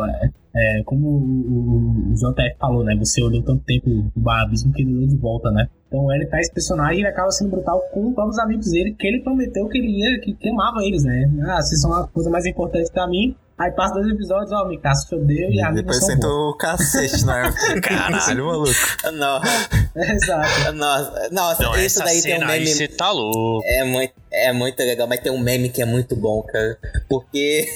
é, 0.56 0.84
como 0.84 1.08
o, 1.08 1.18
o, 1.18 2.12
o, 2.12 2.14
JF 2.14 2.58
falou, 2.60 2.84
né? 2.84 2.96
Você 2.98 3.22
olhou 3.24 3.42
tanto 3.42 3.64
tempo 3.64 3.90
o 3.90 4.20
barabismo 4.20 4.74
que 4.74 4.82
ele 4.82 4.96
olhou 4.96 5.08
de 5.08 5.16
volta, 5.16 5.52
né? 5.52 5.68
Então 5.88 6.12
ele 6.12 6.26
tá 6.26 6.40
esse 6.40 6.52
personagem 6.52 7.00
ele 7.00 7.08
acaba 7.08 7.32
sendo 7.32 7.52
brutal 7.52 7.80
com 7.94 8.14
todos 8.14 8.36
os 8.36 8.40
amigos 8.40 8.72
dele, 8.72 8.96
que 8.98 9.08
ele 9.08 9.22
prometeu 9.22 9.68
que 9.68 9.78
ele 9.78 9.88
ia, 9.88 10.20
que, 10.22 10.34
que 10.34 10.50
amava 10.50 10.84
eles, 10.84 11.04
né? 11.04 11.32
Ah, 11.44 11.62
vocês 11.62 11.82
são 11.82 11.94
a 11.94 12.08
coisa 12.08 12.30
mais 12.30 12.46
importante 12.46 12.92
pra 12.92 13.08
mim. 13.08 13.36
Aí 13.60 13.72
passa 13.72 13.96
dois 13.96 14.08
episódios, 14.08 14.54
ó, 14.54 14.66
Mikasa 14.66 15.06
te 15.06 15.16
odeio 15.16 15.52
e 15.52 15.62
a 15.62 15.70
Depois 15.70 16.06
senta 16.06 16.26
o 16.28 16.56
cacete 16.56 17.24
na 17.28 17.52
Caralho, 17.82 18.46
maluco. 18.46 18.72
Não. 19.14 19.42
Exato. 20.02 20.72
Nossa, 20.74 21.30
nossa 21.30 21.64
Não, 21.64 21.78
isso 21.78 22.00
daí 22.00 22.22
tem 22.22 22.42
um 22.42 22.48
meme. 22.48 22.68
Você 22.68 22.88
tá 22.88 23.12
louco. 23.12 23.62
É 23.66 23.84
muito, 23.84 24.14
é 24.32 24.54
muito 24.54 24.80
legal, 24.80 25.08
mas 25.08 25.20
tem 25.20 25.30
um 25.30 25.40
meme 25.40 25.70
que 25.70 25.82
é 25.82 25.86
muito 25.86 26.16
bom, 26.16 26.42
cara. 26.44 26.78
Porque 27.10 27.68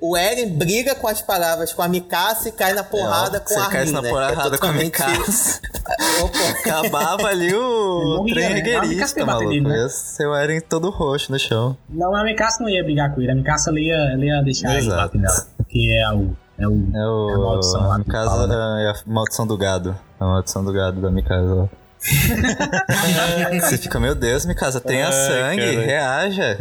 o 0.00 0.16
Eren 0.16 0.56
briga 0.56 0.94
com 0.94 1.08
as 1.08 1.20
palavras 1.20 1.72
com 1.72 1.82
a 1.82 1.88
Mikasa 1.88 2.48
e 2.48 2.52
cai 2.52 2.72
na 2.72 2.84
porrada 2.84 3.40
com 3.40 3.54
a 3.54 3.64
Armin, 3.64 3.72
cai 3.72 3.90
na 3.90 4.02
né? 4.02 4.10
porrada 4.10 4.54
é 4.54 4.58
com 4.58 4.66
a 4.66 4.72
Mikasa. 4.72 5.60
Acabava 6.60 7.26
ali 7.26 7.52
o 7.54 8.24
trem 8.28 8.48
regueirista, 8.54 9.24
maluco. 9.26 9.48
Dele, 9.48 9.60
né? 9.62 9.76
Ia 9.76 9.88
ser 9.88 10.26
o 10.26 10.34
Eren 10.34 10.60
todo 10.60 10.90
roxo 10.90 11.32
no 11.32 11.38
chão. 11.38 11.76
Não, 11.88 12.14
a 12.14 12.22
Mikasa 12.22 12.58
não 12.60 12.68
ia 12.68 12.84
brigar 12.84 13.12
com 13.14 13.20
ele. 13.20 13.32
A 13.32 13.34
Mikasa 13.34 13.72
ia, 13.72 14.16
ia 14.16 14.42
deixar 14.42 14.76
Exato. 14.76 15.16
ele 15.16 15.20
bater 15.20 15.20
nela. 15.20 15.46
Porque 15.56 15.98
é 16.00 16.14
o... 16.14 16.36
É, 16.58 16.66
o, 16.66 16.88
é, 16.92 17.06
o, 17.06 17.30
é 17.30 17.34
a 17.34 17.38
maldição 17.38 17.88
lá. 17.88 17.98
No 17.98 18.04
caso, 18.04 18.30
fala, 18.30 18.46
né? 18.46 18.84
é 18.84 18.90
a 18.90 18.94
maldição 19.06 19.46
do 19.46 19.56
gado. 19.56 19.96
A 20.18 20.24
maldição 20.24 20.64
do 20.64 20.72
gado 20.72 21.00
da 21.00 21.10
Mikasa 21.10 21.54
lá. 21.54 21.68
Você 23.60 23.78
fica, 23.78 23.98
meu 23.98 24.14
Deus, 24.14 24.46
Mikasa, 24.46 24.80
tenha 24.80 25.10
sangue, 25.10 25.74
cara. 25.74 25.86
reaja. 25.86 26.58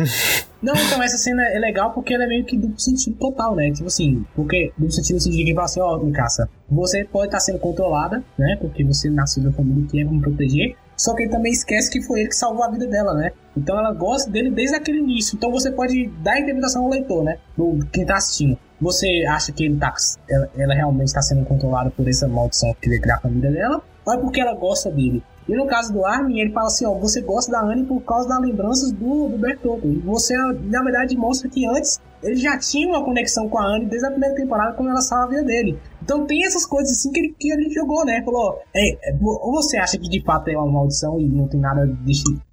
Não, 0.62 0.74
então 0.74 1.02
essa 1.04 1.18
cena 1.18 1.44
é 1.50 1.60
legal 1.60 1.92
porque 1.92 2.14
ela 2.14 2.24
é 2.24 2.28
meio 2.28 2.44
que 2.46 2.58
duplo 2.58 2.80
sentido 2.80 3.16
total, 3.18 3.56
né? 3.56 3.72
Tipo 3.72 3.88
assim, 3.88 4.26
porque 4.36 4.72
duplo 4.78 4.92
sentido 4.92 5.20
significa 5.20 5.50
que 5.50 5.56
fala 5.56 5.66
assim, 5.66 5.80
ó, 5.80 5.96
oh, 5.96 6.04
Mikasa, 6.04 6.50
você 6.70 7.06
pode 7.06 7.28
estar 7.28 7.40
sendo 7.40 7.60
controlada, 7.60 8.24
né? 8.38 8.58
Porque 8.60 8.84
você 8.84 9.10
nasceu 9.10 9.44
da 9.44 9.52
família 9.52 9.88
que 9.90 10.02
é 10.02 10.06
pra 10.06 10.20
proteger, 10.20 10.76
só 10.98 11.14
que 11.14 11.24
ele 11.24 11.32
também 11.32 11.52
esquece 11.52 11.92
que 11.92 12.02
foi 12.02 12.22
ele 12.22 12.30
que 12.30 12.36
salvou 12.36 12.64
a 12.64 12.72
vida 12.72 12.88
dela, 12.88 13.14
né? 13.14 13.32
Então 13.56 13.78
ela 13.78 13.94
gosta 13.94 14.32
dele 14.32 14.50
desde 14.50 14.76
aquele 14.76 14.98
início. 14.98 15.36
Então 15.36 15.52
você 15.52 15.72
pode 15.72 16.08
dar 16.24 16.34
a 16.34 16.40
interpretação 16.40 16.84
ao 16.84 16.90
leitor, 16.90 17.24
né? 17.24 17.38
Do 17.56 17.80
quem 17.94 18.04
tá 18.04 18.16
assistindo. 18.16 18.58
Você 18.82 19.26
acha 19.30 19.52
que 19.52 19.66
ele 19.66 19.78
tá, 19.78 19.94
ela, 20.30 20.50
ela 20.58 20.74
realmente 20.74 21.08
está 21.08 21.22
sendo 21.22 21.46
controlada 21.46 21.92
por 21.92 22.08
essa 22.08 22.28
maldição 22.28 22.76
que 22.82 22.90
ele 22.90 23.00
criar 23.00 23.16
a 23.18 23.22
família 23.22 23.52
dela? 23.52 23.84
Ou 24.08 24.14
é 24.14 24.18
porque 24.18 24.40
ela 24.40 24.56
gosta 24.56 24.90
dele? 24.90 25.22
E 25.50 25.56
no 25.56 25.68
caso 25.68 25.92
do 25.92 26.06
Armin, 26.06 26.40
ele 26.40 26.54
fala 26.54 26.68
assim, 26.68 26.86
ó, 26.86 26.94
você 26.94 27.22
gosta 27.22 27.52
da 27.52 27.62
Anne 27.62 27.84
por 27.84 28.02
causa 28.02 28.30
das 28.30 28.40
lembranças 28.40 28.92
do, 28.94 29.28
do 29.28 29.38
Bertotto. 29.38 29.86
E 29.86 30.00
você, 30.00 30.34
na 30.38 30.82
verdade, 30.82 31.18
mostra 31.18 31.50
que 31.50 31.66
antes 31.66 32.00
ele 32.24 32.38
já 32.38 32.58
tinha 32.58 32.88
uma 32.88 33.04
conexão 33.04 33.50
com 33.50 33.60
a 33.60 33.66
Anne 33.66 33.86
desde 33.86 34.08
a 34.08 34.12
primeira 34.12 34.34
temporada, 34.34 34.74
quando 34.74 34.90
ela 34.90 35.02
salva 35.02 35.26
a 35.26 35.30
vida 35.30 35.44
dele. 35.44 35.78
Então 36.02 36.26
tem 36.26 36.46
essas 36.46 36.66
coisas 36.66 36.92
assim 36.92 37.12
que 37.12 37.20
ele, 37.20 37.36
que 37.38 37.52
ele 37.52 37.70
jogou, 37.70 38.06
né? 38.06 38.22
Falou, 38.24 38.62
é, 38.74 39.12
é, 39.12 39.18
ou 39.22 39.52
você 39.54 39.78
acha 39.78 39.98
que 39.98 40.10
de 40.10 40.24
fato 40.24 40.48
é 40.48 40.58
uma 40.58 40.72
maldição 40.72 41.20
e 41.20 41.28
não 41.28 41.48
tem 41.48 41.60
nada 41.60 41.86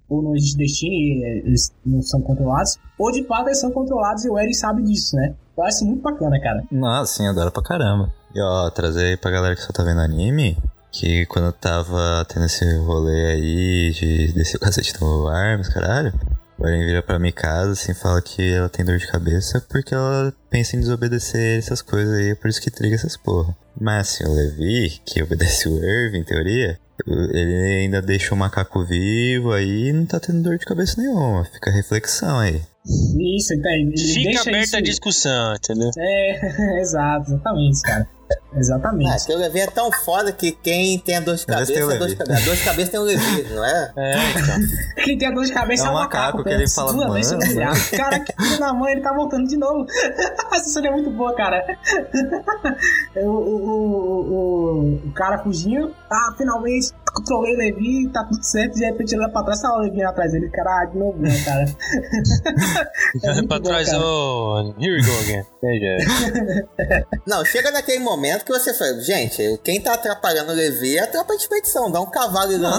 ou 0.09 0.21
não 0.21 0.35
existe 0.35 0.57
destino 0.57 0.93
e 0.93 1.41
eles 1.45 1.73
não 1.85 2.01
são 2.01 2.21
controlados, 2.21 2.77
ou 2.99 3.11
de 3.11 3.23
fato 3.23 3.47
eles 3.47 3.59
são 3.59 3.71
controlados 3.71 4.23
e 4.23 4.29
o 4.29 4.37
Eren 4.37 4.53
sabe 4.53 4.83
disso, 4.83 5.15
né? 5.15 5.33
Acho 5.59 5.85
muito 5.85 6.01
bacana, 6.01 6.39
cara. 6.39 6.63
Nossa, 6.69 7.13
sim, 7.13 7.27
adoro 7.27 7.51
pra 7.51 7.63
caramba. 7.63 8.11
E 8.35 8.41
ó, 8.41 8.69
trazer 8.69 9.05
aí 9.05 9.17
pra 9.17 9.31
galera 9.31 9.55
que 9.55 9.61
só 9.61 9.71
tá 9.71 9.83
vendo 9.83 10.01
anime, 10.01 10.57
que 10.99 11.25
quando 11.25 11.45
eu 11.45 11.53
tava 11.53 12.25
tendo 12.27 12.45
esse 12.45 12.65
rolê 12.77 13.25
aí 13.31 13.91
de 13.91 14.33
descer 14.33 14.57
o 14.57 14.59
cacete 14.59 14.93
no 15.01 15.27
Arms, 15.27 15.67
caralho, 15.67 16.13
o 16.57 16.65
Eren 16.65 16.85
vira 16.85 17.03
pra 17.03 17.19
casa 17.33 17.73
assim 17.73 17.93
fala 17.93 18.21
que 18.21 18.53
ela 18.53 18.69
tem 18.69 18.85
dor 18.85 18.97
de 18.97 19.07
cabeça 19.07 19.61
porque 19.69 19.93
ela 19.93 20.33
pensa 20.49 20.77
em 20.77 20.79
desobedecer 20.79 21.59
essas 21.59 21.81
coisas 21.81 22.17
aí, 22.17 22.29
é 22.29 22.35
por 22.35 22.49
isso 22.49 22.61
que 22.61 22.71
triga 22.71 22.95
essas 22.95 23.17
porra. 23.17 23.55
Mas 23.79 24.09
assim, 24.09 24.23
o 24.23 24.33
Levi, 24.33 25.01
que 25.05 25.21
obedece 25.21 25.67
o 25.67 25.83
Irv, 25.83 26.15
em 26.15 26.23
teoria, 26.23 26.79
ele 27.05 27.81
ainda 27.81 28.01
deixa 28.01 28.33
o 28.33 28.37
macaco 28.37 28.85
vivo 28.85 29.51
aí 29.51 29.91
não 29.91 30.05
tá 30.05 30.17
tendo 30.17 30.43
dor 30.43 30.57
de 30.57 30.65
cabeça 30.65 31.01
nenhuma. 31.01 31.43
Fica 31.43 31.69
reflexão 31.71 32.39
aí. 32.39 32.61
Isso, 33.35 33.53
então, 33.53 33.71
ele 33.71 33.97
Fica 33.97 34.41
aberta 34.41 34.63
isso... 34.63 34.77
a 34.77 34.81
discussão, 34.81 35.55
entendeu? 35.55 35.89
É, 35.97 36.79
exato, 36.79 37.31
exatamente, 37.31 37.81
cara. 37.81 38.07
Exatamente. 38.57 39.11
Ah, 39.11 39.25
que 39.25 39.33
o 39.33 39.37
Levi 39.37 39.59
é 39.59 39.67
tão 39.67 39.91
foda 39.91 40.31
que 40.31 40.51
quem 40.51 40.97
tem 40.99 41.17
a 41.17 41.19
dor 41.19 41.35
de 41.35 41.45
cabeça 41.45 41.73
é 41.73 41.97
dor 41.97 42.07
de 42.07 42.15
cabeça. 42.15 42.41
A 42.41 42.45
dor 42.45 42.55
de 42.55 42.63
cabeça 42.63 42.91
tem 42.91 42.99
o 42.99 43.03
Levi, 43.03 43.53
não 43.53 43.65
é? 43.65 43.93
É, 43.97 44.31
então. 44.31 44.55
quem 45.03 45.17
tem 45.17 45.27
a 45.27 45.31
dor 45.31 45.43
de 45.43 45.53
cabeça 45.53 45.83
é, 45.83 45.87
é 45.87 45.89
um 45.89 45.93
macaco. 45.93 46.43
que 46.43 46.49
ele 46.49 46.69
fala, 46.69 46.93
mano. 46.93 47.13
Cara, 47.95 48.19
que 48.19 48.33
filho 48.33 48.59
da 48.59 48.73
mãe, 48.73 48.93
ele 48.93 49.01
tá 49.01 49.13
voltando 49.13 49.47
de 49.47 49.57
novo. 49.57 49.85
Essa 50.53 50.69
cena 50.69 50.87
é 50.87 50.91
muito 50.91 51.09
boa, 51.11 51.35
cara. 51.35 51.65
o, 53.17 53.29
o, 53.29 54.31
o, 54.31 55.07
o, 55.07 55.11
cara 55.13 55.39
fugindo, 55.39 55.93
tá, 56.09 56.35
finalmente 56.37 56.93
controlei 57.13 57.53
o 57.53 57.57
Levi, 57.57 58.09
tá 58.09 58.25
tudo 58.25 58.43
certo, 58.43 58.73
de 58.73 58.83
repente 58.85 59.13
ele 59.13 59.21
vai 59.21 59.31
pra 59.31 59.43
trás, 59.43 59.61
tá 59.61 59.73
o 59.73 59.79
Levi 59.79 60.03
atrás 60.03 60.33
dele, 60.33 60.49
cara, 60.49 60.81
ah, 60.81 60.85
de 60.85 60.97
novo, 60.97 61.17
né, 61.17 61.29
cara. 61.45 61.63
é 63.23 63.47
pra 63.47 63.57
bom, 63.57 63.63
trás, 63.63 63.87
oh, 63.93 64.73
here 64.77 64.93
we 64.93 65.01
go 65.01 65.17
again. 65.21 65.45
Não, 67.25 67.45
chega 67.45 67.71
naquele 67.71 67.99
momento 67.99 68.14
que 68.45 68.51
você 68.51 68.73
fala, 68.73 68.99
gente, 69.01 69.59
quem 69.63 69.81
tá 69.81 69.93
atrapalhando 69.93 70.51
o 70.51 70.55
Levi 70.55 70.97
é 70.97 71.03
a 71.03 71.07
tropa 71.07 71.35
de 71.35 71.41
expedição, 71.43 71.91
dá 71.91 72.01
um 72.01 72.05
cavalo 72.05 72.51
e 72.51 72.55
e 72.55 72.57
não 72.57 72.73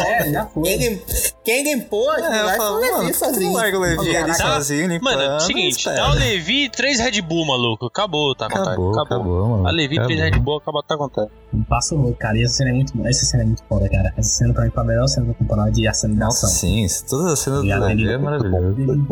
é, 0.00 0.30
já 0.30 0.46
foi. 0.46 0.62
Quem, 0.62 1.02
quem 1.44 1.64
limpou, 1.64 2.12
é, 2.14 2.20
vai 2.20 2.58
o 2.58 2.76
Levi 2.76 3.14
sozinho. 3.14 3.52
Não 3.52 3.52
larga 3.52 3.78
o 3.78 3.80
Levi 3.80 4.16
ali 4.16 4.34
sozinho, 4.34 4.88
limpando. 4.88 5.16
Mano, 5.16 5.40
seguinte, 5.40 5.84
dá 5.84 6.10
o 6.10 6.14
Levi 6.14 6.64
e 6.64 6.68
três 6.70 6.98
Red 6.98 7.20
Bull, 7.22 7.46
maluco, 7.46 7.86
acabou, 7.86 8.34
tá. 8.34 8.46
Acabou, 8.46 8.92
acabou, 8.92 9.00
acabou 9.00 9.48
mano. 9.48 9.68
A 9.68 9.70
Levi, 9.70 10.02
três 10.02 10.20
Red 10.20 10.38
Bull, 10.38 10.58
acabou, 10.58 10.82
tá 10.82 10.94
acontecendo. 10.94 11.30
Passa 11.68 11.94
o 11.94 12.14
cara, 12.16 12.36
e 12.38 12.44
essa 12.44 12.54
cena 12.54 12.70
é 12.70 12.72
muito 12.72 12.96
boa, 12.96 13.08
essa 13.08 13.24
cena 13.24 13.42
é 13.42 13.46
muito 13.46 13.62
foda, 13.68 13.88
cara. 13.88 14.12
Essa 14.16 14.30
cena 14.30 14.54
pra 14.54 14.64
mim 14.64 14.70
foi 14.70 14.82
a 14.82 14.86
melhor 14.86 15.06
cena 15.06 15.26
da 15.26 15.34
temporada 15.34 15.70
de 15.70 15.86
aceleração. 15.86 16.48
Sim, 16.48 16.86
todas 17.08 17.32
as 17.32 17.38
cenas 17.38 17.60
do 17.60 17.66
Levi 17.66 18.08
é 18.08 18.18
maravilhoso. 18.18 18.76
Muito 18.76 19.02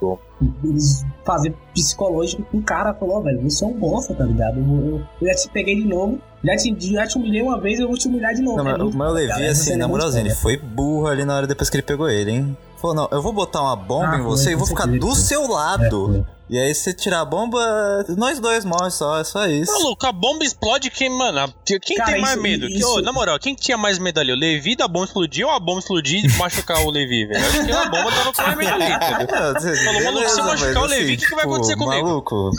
bom 0.00 0.18
eles 0.62 1.04
fazer 1.24 1.54
psicológico 1.72 2.42
com 2.44 2.58
o 2.58 2.62
cara, 2.62 2.92
falou, 2.94 3.22
velho, 3.22 3.42
você 3.42 3.64
é 3.64 3.68
um 3.68 3.72
bosta, 3.72 4.14
tá 4.14 4.24
ligado? 4.24 4.58
Eu, 4.58 4.64
eu, 4.64 5.02
eu, 5.20 5.28
já 5.28 5.34
te 5.34 5.48
peguei 5.50 5.76
de 5.76 5.86
novo, 5.86 6.18
já 6.42 6.56
te, 6.56 6.92
já 6.92 7.06
te 7.06 7.16
humilhei 7.16 7.42
uma 7.42 7.60
vez, 7.60 7.80
eu 7.80 7.88
vou 7.88 7.96
te 7.96 8.08
humilhar 8.08 8.34
de 8.34 8.42
novo. 8.42 8.62
Não, 8.62 8.68
é 8.68 8.78
mas, 8.78 8.94
mas 8.94 9.10
o 9.10 9.14
Levi, 9.14 9.46
assim, 9.46 9.76
na 9.76 9.88
moralzinha, 9.88 10.24
ele 10.24 10.34
foi 10.34 10.56
burro 10.56 11.06
ali 11.06 11.24
na 11.24 11.36
hora 11.36 11.46
depois 11.46 11.70
que 11.70 11.76
ele 11.76 11.82
pegou 11.82 12.08
ele, 12.08 12.30
hein? 12.30 12.56
Falou, 12.76 12.94
não, 12.94 13.08
eu 13.10 13.22
vou 13.22 13.32
botar 13.32 13.62
uma 13.62 13.74
bomba 13.74 14.10
ah, 14.12 14.18
em 14.18 14.22
você 14.22 14.52
e 14.52 14.54
vou 14.54 14.66
ficar 14.66 14.86
do 14.86 15.14
seu 15.14 15.48
lado. 15.48 16.16
É, 16.16 16.34
e 16.48 16.58
aí, 16.58 16.74
se 16.74 16.92
tirar 16.92 17.20
a 17.20 17.24
bomba, 17.24 18.04
nós 18.16 18.38
dois 18.38 18.64
morrem 18.64 18.90
só, 18.90 19.18
é 19.18 19.24
só 19.24 19.46
isso. 19.46 19.72
Maluco, 19.72 20.06
a 20.06 20.12
bomba 20.12 20.44
explode 20.44 20.90
quem, 20.90 21.08
mano? 21.08 21.52
Quem 21.64 21.96
Cara, 21.96 22.12
tem 22.12 22.20
mais 22.20 22.34
isso, 22.34 22.42
medo? 22.42 22.68
Isso... 22.68 22.86
Oh, 22.86 23.00
na 23.00 23.12
moral, 23.12 23.38
quem 23.38 23.54
tinha 23.54 23.78
mais 23.78 23.98
medo 23.98 24.20
ali? 24.20 24.32
O 24.32 24.36
Levi 24.36 24.76
da 24.76 24.86
bomba 24.86 25.06
explodir 25.06 25.46
ou 25.46 25.52
a 25.52 25.58
bomba 25.58 25.80
explodir 25.80 26.24
e 26.24 26.28
machucar 26.36 26.84
o 26.84 26.90
Levi, 26.90 27.26
velho? 27.26 27.46
Acho 27.46 27.64
que 27.64 27.72
a 27.72 27.84
bomba 27.88 28.12
tava 28.12 28.32
com 28.32 28.42
mais 28.42 28.56
medo 28.56 28.72
ali, 28.72 29.84
Falou, 29.84 30.04
maluco, 30.04 30.28
se 30.28 30.40
eu 30.40 30.44
machucar 30.44 30.82
o 30.82 30.86
Levi, 30.86 31.02
o 31.02 31.06
assim, 31.06 31.16
que, 31.16 31.26
que 31.26 31.34
vai 31.34 31.44
acontecer 31.44 31.72
tipo, 31.72 31.84
comigo? 31.84 32.06
Maluco, 32.06 32.50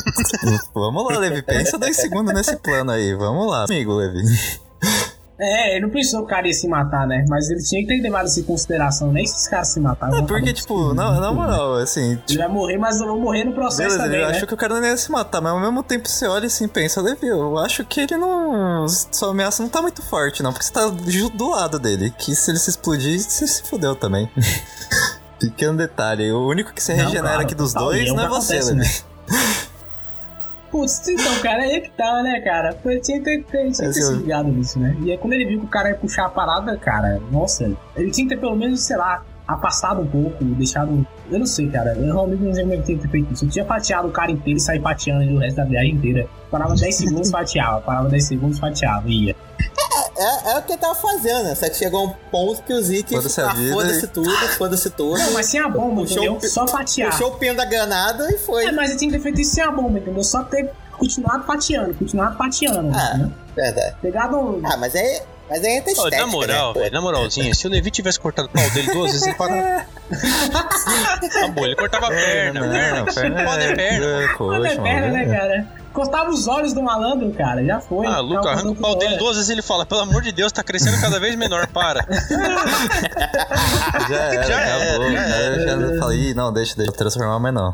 vamos 0.73 1.05
lá, 1.05 1.19
Levi, 1.19 1.41
pensa 1.43 1.77
dois 1.77 1.95
segundos 1.95 2.33
nesse 2.33 2.57
plano 2.57 2.91
aí, 2.91 3.13
vamos 3.13 3.47
lá, 3.47 3.65
amigo, 3.65 3.93
Levi. 3.93 4.23
É, 5.37 5.75
ele 5.75 5.81
não 5.85 5.89
pensou 5.89 6.19
que 6.21 6.25
o 6.25 6.29
cara 6.29 6.47
ia 6.47 6.53
se 6.53 6.67
matar, 6.67 7.05
né? 7.05 7.25
Mas 7.27 7.49
ele 7.49 7.61
tinha 7.61 7.81
que 7.81 7.87
ter 7.87 8.01
levado 8.01 8.25
isso 8.27 8.39
em 8.39 8.43
consideração, 8.43 9.11
nem 9.11 9.25
se 9.25 9.35
esse 9.35 9.49
cara 9.49 9.65
se 9.65 9.79
matar. 9.81 10.13
É 10.13 10.21
porque, 10.21 10.53
tipo, 10.53 10.93
na, 10.93 11.19
na 11.19 11.33
moral, 11.33 11.75
assim. 11.75 12.17
Ele 12.29 12.37
vai 12.37 12.47
morrer, 12.47 12.77
mas 12.77 13.01
eu 13.01 13.07
vou 13.07 13.19
morrer 13.19 13.43
no 13.43 13.53
processo 13.53 13.89
Beleza, 13.89 14.03
também, 14.03 14.19
ele 14.19 14.25
né? 14.27 14.37
acha 14.37 14.47
que 14.47 14.53
o 14.53 14.57
cara 14.57 14.79
não 14.79 14.87
ia 14.87 14.95
se 14.95 15.11
matar, 15.11 15.41
mas 15.41 15.51
ao 15.51 15.59
mesmo 15.59 15.83
tempo 15.83 16.07
você 16.07 16.25
olha 16.25 16.47
assim 16.47 16.65
e 16.65 16.67
pensa, 16.69 17.01
Levi, 17.01 17.27
eu 17.27 17.57
acho 17.57 17.83
que 17.83 17.99
ele 18.01 18.15
não. 18.15 18.87
Sua 18.87 19.31
ameaça 19.31 19.61
não 19.61 19.69
tá 19.69 19.81
muito 19.81 20.01
forte, 20.01 20.41
não, 20.41 20.53
porque 20.53 20.65
você 20.65 20.71
tá 20.71 20.87
do 20.87 21.49
lado 21.49 21.79
dele. 21.79 22.13
Que 22.17 22.33
se 22.33 22.51
ele 22.51 22.57
se 22.57 22.69
explodir, 22.69 23.19
você 23.19 23.45
se 23.45 23.63
fudeu 23.63 23.93
também. 23.95 24.29
Pequeno 25.37 25.77
detalhe, 25.77 26.31
o 26.31 26.47
único 26.47 26.73
que 26.73 26.81
se 26.81 26.93
Não, 26.93 27.03
regenera 27.03 27.27
claro, 27.27 27.41
aqui 27.41 27.53
dos 27.53 27.73
e 27.73 27.75
dois 27.75 28.07
não 28.13 28.23
é 28.23 28.27
você, 28.29 28.59
Levi. 28.61 29.03
Putz, 30.75 31.07
então, 31.07 31.39
cara, 31.41 31.63
aí 31.63 31.79
que 31.79 31.89
tá, 31.91 32.21
né, 32.21 32.41
cara? 32.41 32.73
Foi, 32.83 32.99
tinha 32.99 33.17
que 33.19 33.23
ter, 33.23 33.45
tinha 33.45 33.71
que 33.71 33.77
ter 33.77 33.93
se 33.93 34.13
ligado 34.15 34.49
nisso, 34.49 34.77
né? 34.77 34.93
E 34.99 35.09
aí, 35.09 35.17
quando 35.17 35.31
ele 35.31 35.45
viu 35.45 35.61
que 35.61 35.65
o 35.67 35.69
cara 35.69 35.87
ia 35.87 35.95
puxar 35.95 36.25
a 36.25 36.29
parada, 36.29 36.75
cara, 36.75 37.21
nossa, 37.31 37.71
ele 37.95 38.11
tinha 38.11 38.27
que 38.27 38.35
ter 38.35 38.41
pelo 38.41 38.57
menos, 38.57 38.81
sei 38.81 38.97
lá, 38.97 39.23
afastado 39.47 40.01
um 40.01 40.05
pouco, 40.05 40.43
deixado. 40.43 41.07
Eu 41.31 41.39
não 41.39 41.45
sei, 41.45 41.69
cara. 41.69 41.93
Eu 41.93 42.13
realmente 42.13 42.43
não 42.43 42.53
sei 42.53 42.63
como 42.63 42.73
é 42.73 42.77
que 42.77 42.83
tinha 42.83 42.97
que 42.97 43.03
ter 43.05 43.09
feito 43.09 43.33
isso. 43.33 43.45
Eu 43.45 43.49
tinha 43.49 43.63
fatiado 43.63 44.09
o 44.09 44.11
cara 44.11 44.33
inteiro 44.33 44.57
e 44.57 44.61
sair 44.61 44.81
fatiando 44.81 45.23
ele 45.23 45.35
o 45.35 45.39
resto 45.39 45.55
da 45.55 45.63
viagem 45.63 45.93
inteira. 45.93 46.27
Parava 46.51 46.75
10 46.75 46.93
segundos, 46.93 47.31
fatiava. 47.31 47.79
Parava 47.79 48.09
10 48.09 48.25
segundos, 48.25 48.59
fatiava. 48.59 49.07
e 49.07 49.27
Ia. 49.27 49.35
É, 50.17 50.51
é 50.51 50.57
o 50.57 50.61
que 50.61 50.71
ele 50.73 50.79
tava 50.79 50.95
fazendo, 50.95 51.43
né? 51.43 51.55
Só 51.55 51.67
que 51.69 51.75
chegou 51.75 52.05
um 52.07 52.13
ponto 52.31 52.61
que 52.63 52.73
o 52.73 52.81
Zeke 52.81 53.15
Foda-se 53.15 53.41
ah, 53.41 53.53
foda-se 53.73 54.05
e- 54.05 54.07
tudo, 54.07 54.31
foda-se 54.57 54.89
tudo. 54.91 55.17
Não, 55.17 55.31
mas 55.33 55.45
sem 55.47 55.59
a 55.59 55.67
bomba, 55.67 56.01
Puxou 56.03 56.23
entendeu? 56.23 56.49
Só 56.49 56.65
fatiar. 56.67 57.11
Puxou 57.11 57.29
o 57.33 57.37
pino 57.37 57.55
da 57.55 57.65
granada 57.65 58.29
e 58.31 58.37
foi. 58.37 58.65
É, 58.65 58.71
mas 58.71 58.89
ele 58.91 58.99
tinha 58.99 59.11
que 59.11 59.17
ter 59.17 59.23
feito 59.23 59.41
isso 59.41 59.55
sem 59.55 59.63
a 59.63 59.71
bomba, 59.71 59.99
entendeu? 59.99 60.23
Só 60.23 60.43
ter 60.43 60.71
continuado 60.97 61.43
fatiando, 61.45 61.93
continuado 61.95 62.37
fatiando. 62.37 62.91
Ah. 62.95 63.09
entendeu? 63.15 63.31
Verdade. 63.55 63.95
Pegado. 64.01 64.37
um- 64.37 64.61
Ah, 64.65 64.77
mas 64.77 64.95
aí. 64.95 65.21
Mas 65.47 65.63
aí 65.63 65.77
entra 65.77 65.91
estética, 65.91 66.21
na 66.21 66.27
moral, 66.27 66.73
né? 66.73 66.79
velho, 66.81 66.93
na 66.95 67.01
moralzinha, 67.01 67.53
se 67.53 67.67
o 67.67 67.69
Levi 67.69 67.91
tivesse 67.91 68.19
cortado 68.19 68.47
o 68.47 68.51
pau 68.51 68.67
dele 68.71 68.91
duas 68.91 69.11
vezes, 69.11 69.27
ele 69.27 69.35
parava. 69.35 69.85
Acabou, 71.21 71.65
ele 71.65 71.75
cortava 71.75 72.07
a 72.07 72.09
perna, 72.09 72.61
perna. 72.61 73.05
perna 73.13 73.41
é 73.63 73.75
perna. 73.75 74.05
é 74.05 74.17
Olha 74.17 74.27
coxa, 74.69 74.79
a 74.79 74.81
perna, 74.83 75.07
né, 75.11 75.25
cara? 75.25 75.67
Cortava 75.95 76.29
os 76.29 76.45
olhos 76.47 76.73
do 76.73 76.83
malandro, 76.83 77.31
cara. 77.31 77.63
Já 77.63 77.79
foi. 77.79 78.05
Ah, 78.05 78.19
Luca, 78.19 78.49
arranca 78.49 78.69
o 78.71 78.75
pau 78.75 78.97
dele 78.97 79.15
duas 79.17 79.37
vezes 79.37 79.49
ele 79.49 79.61
fala, 79.61 79.85
pelo 79.85 80.01
amor 80.01 80.21
de 80.21 80.31
Deus, 80.33 80.51
tá 80.51 80.61
crescendo 80.61 80.99
cada 80.99 81.19
vez 81.19 81.35
menor, 81.35 81.67
para. 81.67 82.05
Já 84.09 84.15
era, 84.15 84.43
Já 84.43 84.57
acabou. 84.57 85.05
era, 85.09 85.25
já 85.25 85.37
Eu 85.37 85.67
já 85.67 85.75
não 85.77 85.99
falei, 85.99 86.19
"Ih, 86.19 86.33
não, 86.33 86.51
deixa, 86.53 86.75
deixa 86.75 86.91
eu 86.91 86.95
transformar, 86.95 87.39
mas 87.39 87.53
não. 87.53 87.73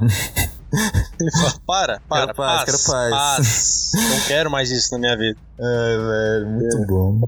Ele 1.19 1.31
fala, 1.31 1.53
para, 1.67 2.01
para, 2.07 2.21
Quero 2.27 2.35
paz, 2.35 2.63
quero 2.63 2.77
paz. 2.85 3.11
paz. 3.11 3.91
Não 3.95 4.19
quero 4.27 4.51
mais 4.51 4.71
isso 4.71 4.91
na 4.93 4.99
minha 4.99 5.17
vida. 5.17 5.37
Ai, 5.59 5.97
velho, 5.97 6.47
muito 6.47 6.85
bom. 6.87 7.19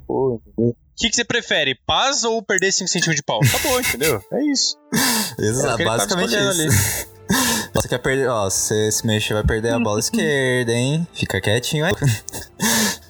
O 0.55 0.73
que, 0.95 1.09
que 1.09 1.15
você 1.15 1.25
prefere, 1.25 1.75
paz 1.87 2.23
ou 2.23 2.41
perder 2.41 2.71
5 2.71 2.87
centímetros 2.87 3.15
de 3.15 3.23
pau? 3.23 3.39
Acabou, 3.43 3.79
entendeu? 3.81 4.23
É 4.31 4.43
isso. 4.45 4.77
É 5.39 5.45
Exato, 5.45 5.77
tava 5.79 5.83
basicamente 5.97 6.35
isso. 6.35 7.07
Você 7.73 7.87
quer 7.87 7.97
perder, 7.99 8.29
ó, 8.29 8.49
se 8.49 8.67
você 8.67 8.91
se 8.91 9.07
mexer 9.07 9.33
vai 9.33 9.43
perder 9.43 9.73
a 9.73 9.79
bola 9.79 9.99
esquerda, 9.99 10.71
hein? 10.71 11.07
Fica 11.13 11.41
quietinho 11.41 11.85
aí. 11.85 11.93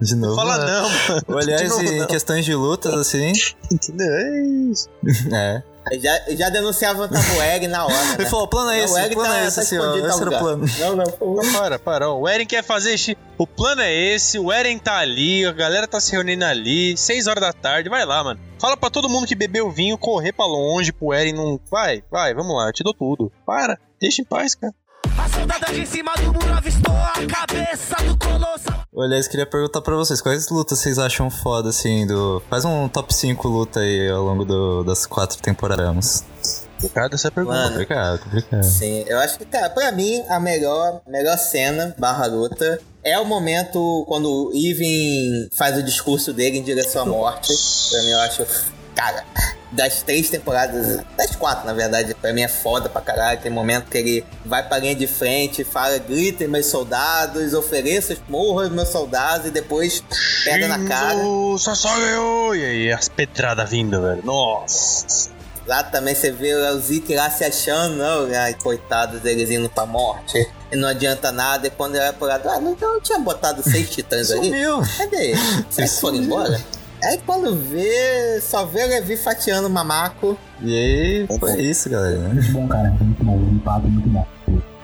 De 0.00 0.14
novo. 0.14 0.36
Fala 0.36 0.58
né? 0.58 0.66
não, 0.66 0.90
mano. 0.90 1.38
Aliás, 1.38 1.78
em 1.78 2.06
questões 2.06 2.44
de 2.44 2.54
lutas, 2.54 2.92
assim. 2.94 3.32
Entendeu? 3.70 4.06
É 4.06 4.42
isso. 4.70 4.88
É. 5.32 5.62
Eu 5.92 6.00
Já, 6.00 6.18
eu 6.26 6.36
já 6.36 6.48
denunciava 6.50 7.04
o 7.04 7.08
Tabueg 7.08 7.66
na 7.68 7.84
hora. 7.84 7.94
Né? 7.94 8.14
Ele 8.20 8.26
falou: 8.26 8.44
o 8.44 8.48
plano 8.48 8.70
é 8.70 8.78
esse, 8.84 8.92
o 9.00 9.10
plano 9.14 9.28
tá- 9.34 9.38
é 9.40 9.46
esse, 9.46 9.56
tá 9.56 9.62
em 9.62 9.64
Esse 9.64 9.74
era 10.20 10.30
o 10.30 10.38
plano. 10.38 10.64
Não, 10.78 10.96
não, 10.96 11.04
pô. 11.04 11.40
Para, 11.52 11.78
para. 11.78 12.10
ó. 12.10 12.18
O 12.18 12.28
Eren 12.28 12.46
quer 12.46 12.62
fazer. 12.62 12.96
O 13.36 13.46
plano 13.46 13.82
é 13.82 13.92
esse, 13.94 14.38
o 14.38 14.52
Eren 14.52 14.78
tá 14.78 14.98
ali, 14.98 15.44
a 15.46 15.52
galera 15.52 15.86
tá 15.86 16.00
se 16.00 16.10
reunindo 16.12 16.44
ali, 16.44 16.96
6 16.96 17.26
horas 17.28 17.40
da 17.40 17.52
tarde, 17.52 17.88
vai 17.88 18.04
lá, 18.04 18.22
mano. 18.24 18.40
Fala 18.60 18.76
pra 18.76 18.90
todo 18.90 19.08
mundo 19.08 19.26
que 19.26 19.34
bebeu 19.36 19.70
vinho 19.70 19.96
correr 19.96 20.32
pra 20.32 20.44
longe, 20.46 20.92
pro 20.92 21.12
Eren 21.12 21.32
não. 21.32 21.60
Vai, 21.70 22.02
vai, 22.10 22.34
vamos 22.34 22.56
lá, 22.56 22.68
eu 22.68 22.72
te 22.72 22.82
dou 22.82 22.92
tudo. 22.94 23.30
Para, 23.46 23.78
deixa 24.00 24.22
em 24.22 24.24
paz, 24.24 24.54
cara. 24.54 24.74
A 25.16 25.28
soldada 25.28 25.72
de 25.72 25.86
cima 25.86 26.12
do 26.16 26.32
muro 26.32 26.52
avistou 26.52 26.94
a 26.94 27.14
cabeça 27.26 27.96
do 28.04 28.16
colosso. 28.18 28.68
Aliás, 28.98 29.28
queria 29.28 29.46
perguntar 29.46 29.80
pra 29.80 29.94
vocês: 29.94 30.20
quais 30.20 30.48
lutas 30.48 30.78
vocês 30.80 30.98
acham 30.98 31.30
foda, 31.30 31.68
assim, 31.70 32.06
do. 32.06 32.42
Faz 32.50 32.64
um 32.64 32.88
top 32.88 33.14
5 33.14 33.46
luta 33.48 33.80
aí 33.80 34.08
ao 34.10 34.24
longo 34.24 34.44
do- 34.44 34.82
das 34.82 35.06
quatro 35.06 35.38
temporadas. 35.40 36.24
Complicado 36.74 37.14
essa 37.14 37.30
pergunta. 37.30 37.56
Mano. 37.56 37.70
Complicado, 37.70 38.18
complicado. 38.20 38.62
Sim, 38.62 39.04
eu 39.08 39.18
acho 39.18 39.38
que, 39.38 39.44
cara, 39.44 39.68
pra 39.70 39.90
mim, 39.92 40.22
a 40.28 40.38
melhor, 40.38 41.00
melhor 41.08 41.36
cena 41.36 41.94
barra 41.98 42.26
luta 42.26 42.80
é 43.04 43.18
o 43.18 43.24
momento 43.24 44.04
quando 44.06 44.28
o 44.30 44.52
Even 44.54 45.48
faz 45.56 45.76
o 45.76 45.82
discurso 45.82 46.32
dele 46.32 46.58
em 46.58 46.62
direção 46.62 47.02
à 47.02 47.06
morte. 47.06 47.52
Pra 47.90 48.02
mim, 48.02 48.10
eu 48.10 48.20
acho, 48.20 48.46
cara, 48.98 49.24
das 49.70 50.02
três 50.02 50.28
temporadas, 50.28 51.04
das 51.16 51.36
quatro, 51.36 51.64
na 51.64 51.72
verdade, 51.72 52.14
pra 52.14 52.32
mim 52.32 52.42
é 52.42 52.48
foda 52.48 52.88
pra 52.88 53.00
caralho. 53.00 53.40
Tem 53.40 53.50
momento 53.50 53.88
que 53.88 53.96
ele 53.96 54.24
vai 54.44 54.66
pra 54.66 54.78
linha 54.78 54.94
de 54.96 55.06
frente, 55.06 55.62
fala, 55.62 55.96
gritem 55.98 56.48
meus 56.48 56.66
soldados, 56.66 57.54
ofereça 57.54 58.16
morro 58.28 58.60
aos 58.60 58.70
meus 58.72 58.88
soldados 58.88 59.46
e 59.46 59.50
depois 59.50 60.02
pega 60.44 60.66
na 60.66 60.84
cara. 60.88 61.20
E 62.56 62.64
aí, 62.64 62.92
as 62.92 63.08
pedradas 63.08 63.70
vindo, 63.70 64.02
velho. 64.02 64.24
Nossa. 64.24 65.30
Lá 65.64 65.84
também 65.84 66.14
você 66.14 66.32
vê 66.32 66.54
o 66.54 66.80
Zeke 66.80 67.14
lá 67.14 67.30
se 67.30 67.44
achando, 67.44 67.94
não, 67.96 68.26
ai, 68.34 68.54
coitados 68.54 69.20
deles 69.20 69.50
indo 69.50 69.68
pra 69.68 69.86
morte. 69.86 70.50
E 70.72 70.76
não 70.76 70.88
adianta 70.88 71.30
nada. 71.30 71.66
E 71.66 71.70
quando 71.70 71.94
ele 71.94 72.04
vai 72.04 72.12
por 72.14 72.26
lá, 72.26 72.40
ah, 72.42 72.60
não, 72.60 72.76
eu 72.80 73.00
tinha 73.02 73.18
botado 73.18 73.62
seis 73.62 73.90
titãs 73.90 74.30
ali. 74.32 74.46
Sumiu! 74.46 74.80
Cadê? 74.96 75.34
Será 75.70 75.86
que 75.86 76.00
foram 76.00 76.16
embora? 76.16 76.58
Aí 77.02 77.18
quando 77.24 77.54
vê, 77.54 78.40
só 78.40 78.64
vê 78.64 78.84
o 78.84 78.88
Levi 78.88 79.16
fatiando 79.16 79.68
o 79.68 79.70
mamaco. 79.70 80.36
E 80.60 80.76
aí, 80.76 81.38
foi 81.38 81.60
isso, 81.62 81.88
galera. 81.88 82.18
Muito 82.28 82.52
bom, 82.52 82.66
cara. 82.68 82.90
Muito 82.90 83.24
bom. 83.24 83.36
Um 83.36 83.58
papo 83.60 83.88
muito 83.88 84.08
bom. 84.08 84.26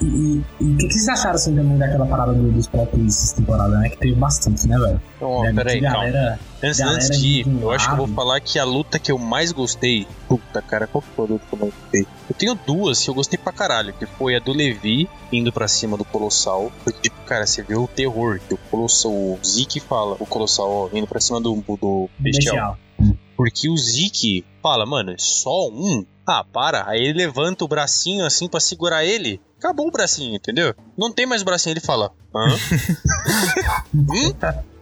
E 0.04 0.44
o 0.60 0.76
que, 0.76 0.86
que 0.86 0.92
vocês 0.92 1.08
acharam 1.08 1.34
assim 1.34 1.54
também 1.54 1.78
daquela 1.78 2.06
parada 2.06 2.32
do, 2.32 2.50
dos 2.50 2.68
essa 3.06 3.36
temporada, 3.36 3.78
né? 3.78 3.88
Que 3.88 3.96
teve 3.98 4.14
bastante, 4.14 4.66
né, 4.68 4.78
velho? 4.78 5.00
Ó, 5.20 5.42
Né, 5.42 5.52
peraí, 5.54 5.80
galera, 5.80 6.38
Antes, 6.62 6.78
galera 6.78 6.96
antes 6.96 7.20
de 7.20 7.26
ir, 7.26 7.62
eu 7.62 7.70
acho 7.70 7.86
que 7.86 7.92
eu 7.92 7.96
vou 7.96 8.08
falar 8.08 8.40
que 8.40 8.58
a 8.58 8.64
luta 8.64 8.98
que 8.98 9.10
eu 9.12 9.18
mais 9.18 9.52
gostei. 9.52 10.06
Puta, 10.28 10.62
cara, 10.62 10.86
qual 10.86 11.02
que 11.02 11.08
foi 11.14 11.26
a 11.26 11.28
luta 11.28 11.44
que 11.48 11.54
eu 11.54 11.58
mais 11.58 11.74
gostei? 11.74 12.06
Eu 12.28 12.34
tenho 12.36 12.54
duas 12.54 13.02
que 13.02 13.10
eu 13.10 13.14
gostei 13.14 13.38
pra 13.38 13.52
caralho, 13.52 13.92
que 13.92 14.06
foi 14.06 14.36
a 14.36 14.38
do 14.38 14.52
Levi 14.52 15.08
indo 15.32 15.52
pra 15.52 15.68
cima 15.68 15.96
do 15.96 16.04
Colossal. 16.04 16.72
Porque, 16.82 17.00
tipo, 17.02 17.16
cara, 17.24 17.46
você 17.46 17.62
vê 17.62 17.76
o 17.76 17.86
terror 17.86 18.40
que 18.46 18.54
o 18.54 18.58
Colossal, 18.70 19.12
o 19.12 19.38
Zeke 19.44 19.80
fala, 19.80 20.16
o 20.18 20.26
Colossal, 20.26 20.70
ó, 20.70 20.88
indo 20.96 21.06
pra 21.06 21.20
cima 21.20 21.40
do, 21.40 21.62
do 21.80 22.08
Bestial. 22.18 22.76
bestial. 22.98 23.16
Porque 23.36 23.68
o 23.68 23.76
Zeke 23.76 24.44
fala, 24.62 24.86
mano, 24.86 25.10
é 25.10 25.16
só 25.18 25.68
um? 25.68 26.04
Ah, 26.26 26.44
para. 26.44 26.88
Aí 26.88 27.00
ele 27.00 27.18
levanta 27.18 27.64
o 27.64 27.68
bracinho 27.68 28.24
assim 28.24 28.48
pra 28.48 28.60
segurar 28.60 29.04
ele. 29.04 29.40
Acabou 29.58 29.88
o 29.88 29.90
bracinho, 29.90 30.36
entendeu? 30.36 30.74
Não 30.96 31.12
tem 31.12 31.26
mais 31.26 31.42
bracinho. 31.42 31.72
Ele 31.72 31.80
fala, 31.80 32.12
hã? 32.34 32.46
hum? 33.94 34.32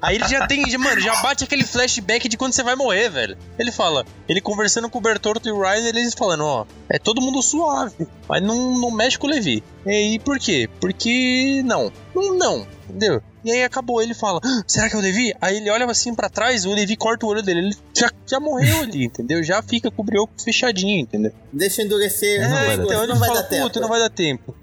Aí 0.01 0.17
ele 0.17 0.27
já 0.27 0.49
tem, 0.49 0.65
mano, 0.79 1.01
já 1.01 1.23
bate 1.23 1.45
aquele 1.45 1.63
flashback 1.63 2.29
de 2.29 2.37
quando 2.37 2.53
você 2.53 2.65
vai 2.65 2.75
morrer, 2.75 3.09
velho. 3.09 3.39
Ele 3.57 3.71
fala, 3.71 4.05
ele 4.29 4.41
conversando 4.41 4.91
com 4.91 4.99
o 4.99 5.01
Bertorto 5.01 5.49
e 5.49 5.53
o 5.53 5.61
Ryan, 5.61 5.89
eles 5.89 6.15
falando, 6.15 6.45
ó, 6.45 6.67
é 6.89 6.99
todo 6.99 7.21
mundo 7.21 7.41
suave, 7.41 8.09
mas 8.29 8.43
não, 8.43 8.77
não 8.81 8.91
mexe 8.91 9.17
com 9.17 9.29
o 9.29 9.31
Levi. 9.31 9.63
E 9.87 9.91
aí, 9.91 10.19
por 10.19 10.41
quê? 10.41 10.69
Porque 10.81 11.63
não. 11.65 11.93
Não, 12.13 12.35
não, 12.35 12.67
entendeu? 12.89 13.23
E 13.45 13.51
aí 13.51 13.63
acabou, 13.65 14.01
ele 14.03 14.15
fala, 14.15 14.41
"Ah, 14.45 14.63
será 14.67 14.89
que 14.89 14.95
é 14.97 14.99
o 14.99 15.03
Levi? 15.03 15.35
Aí 15.41 15.57
ele 15.57 15.71
olha 15.71 15.85
assim 15.87 16.15
pra 16.15 16.29
trás, 16.29 16.65
o 16.65 16.73
Levi 16.73 16.97
corta 16.97 17.27
o 17.27 17.29
olho 17.29 17.43
dele, 17.43 17.61
ele 17.61 17.77
já, 17.97 18.11
já 18.27 18.39
morreu 18.39 18.83
ali, 18.83 19.05
entendeu? 19.07 19.43
Já 19.43 19.63
fica 19.63 19.91
com 19.91 20.03
o 20.03 20.05
brioco 20.05 20.33
fechadinho, 20.43 21.01
entendeu? 21.01 21.33
Deixa 21.53 21.83
endurecer. 21.83 22.41
É, 22.41 22.49
não 22.49 22.51
vai 22.51 22.77
dar 22.77 22.85
então 22.85 22.97
não 22.97 23.03
ele 23.03 23.19
vai 23.19 23.29
fala, 23.29 23.43
dar 23.43 23.49
tempo. 23.49 23.81
não 23.81 23.89
vai 23.89 24.01
dar 24.01 24.11
tempo. 24.11 24.55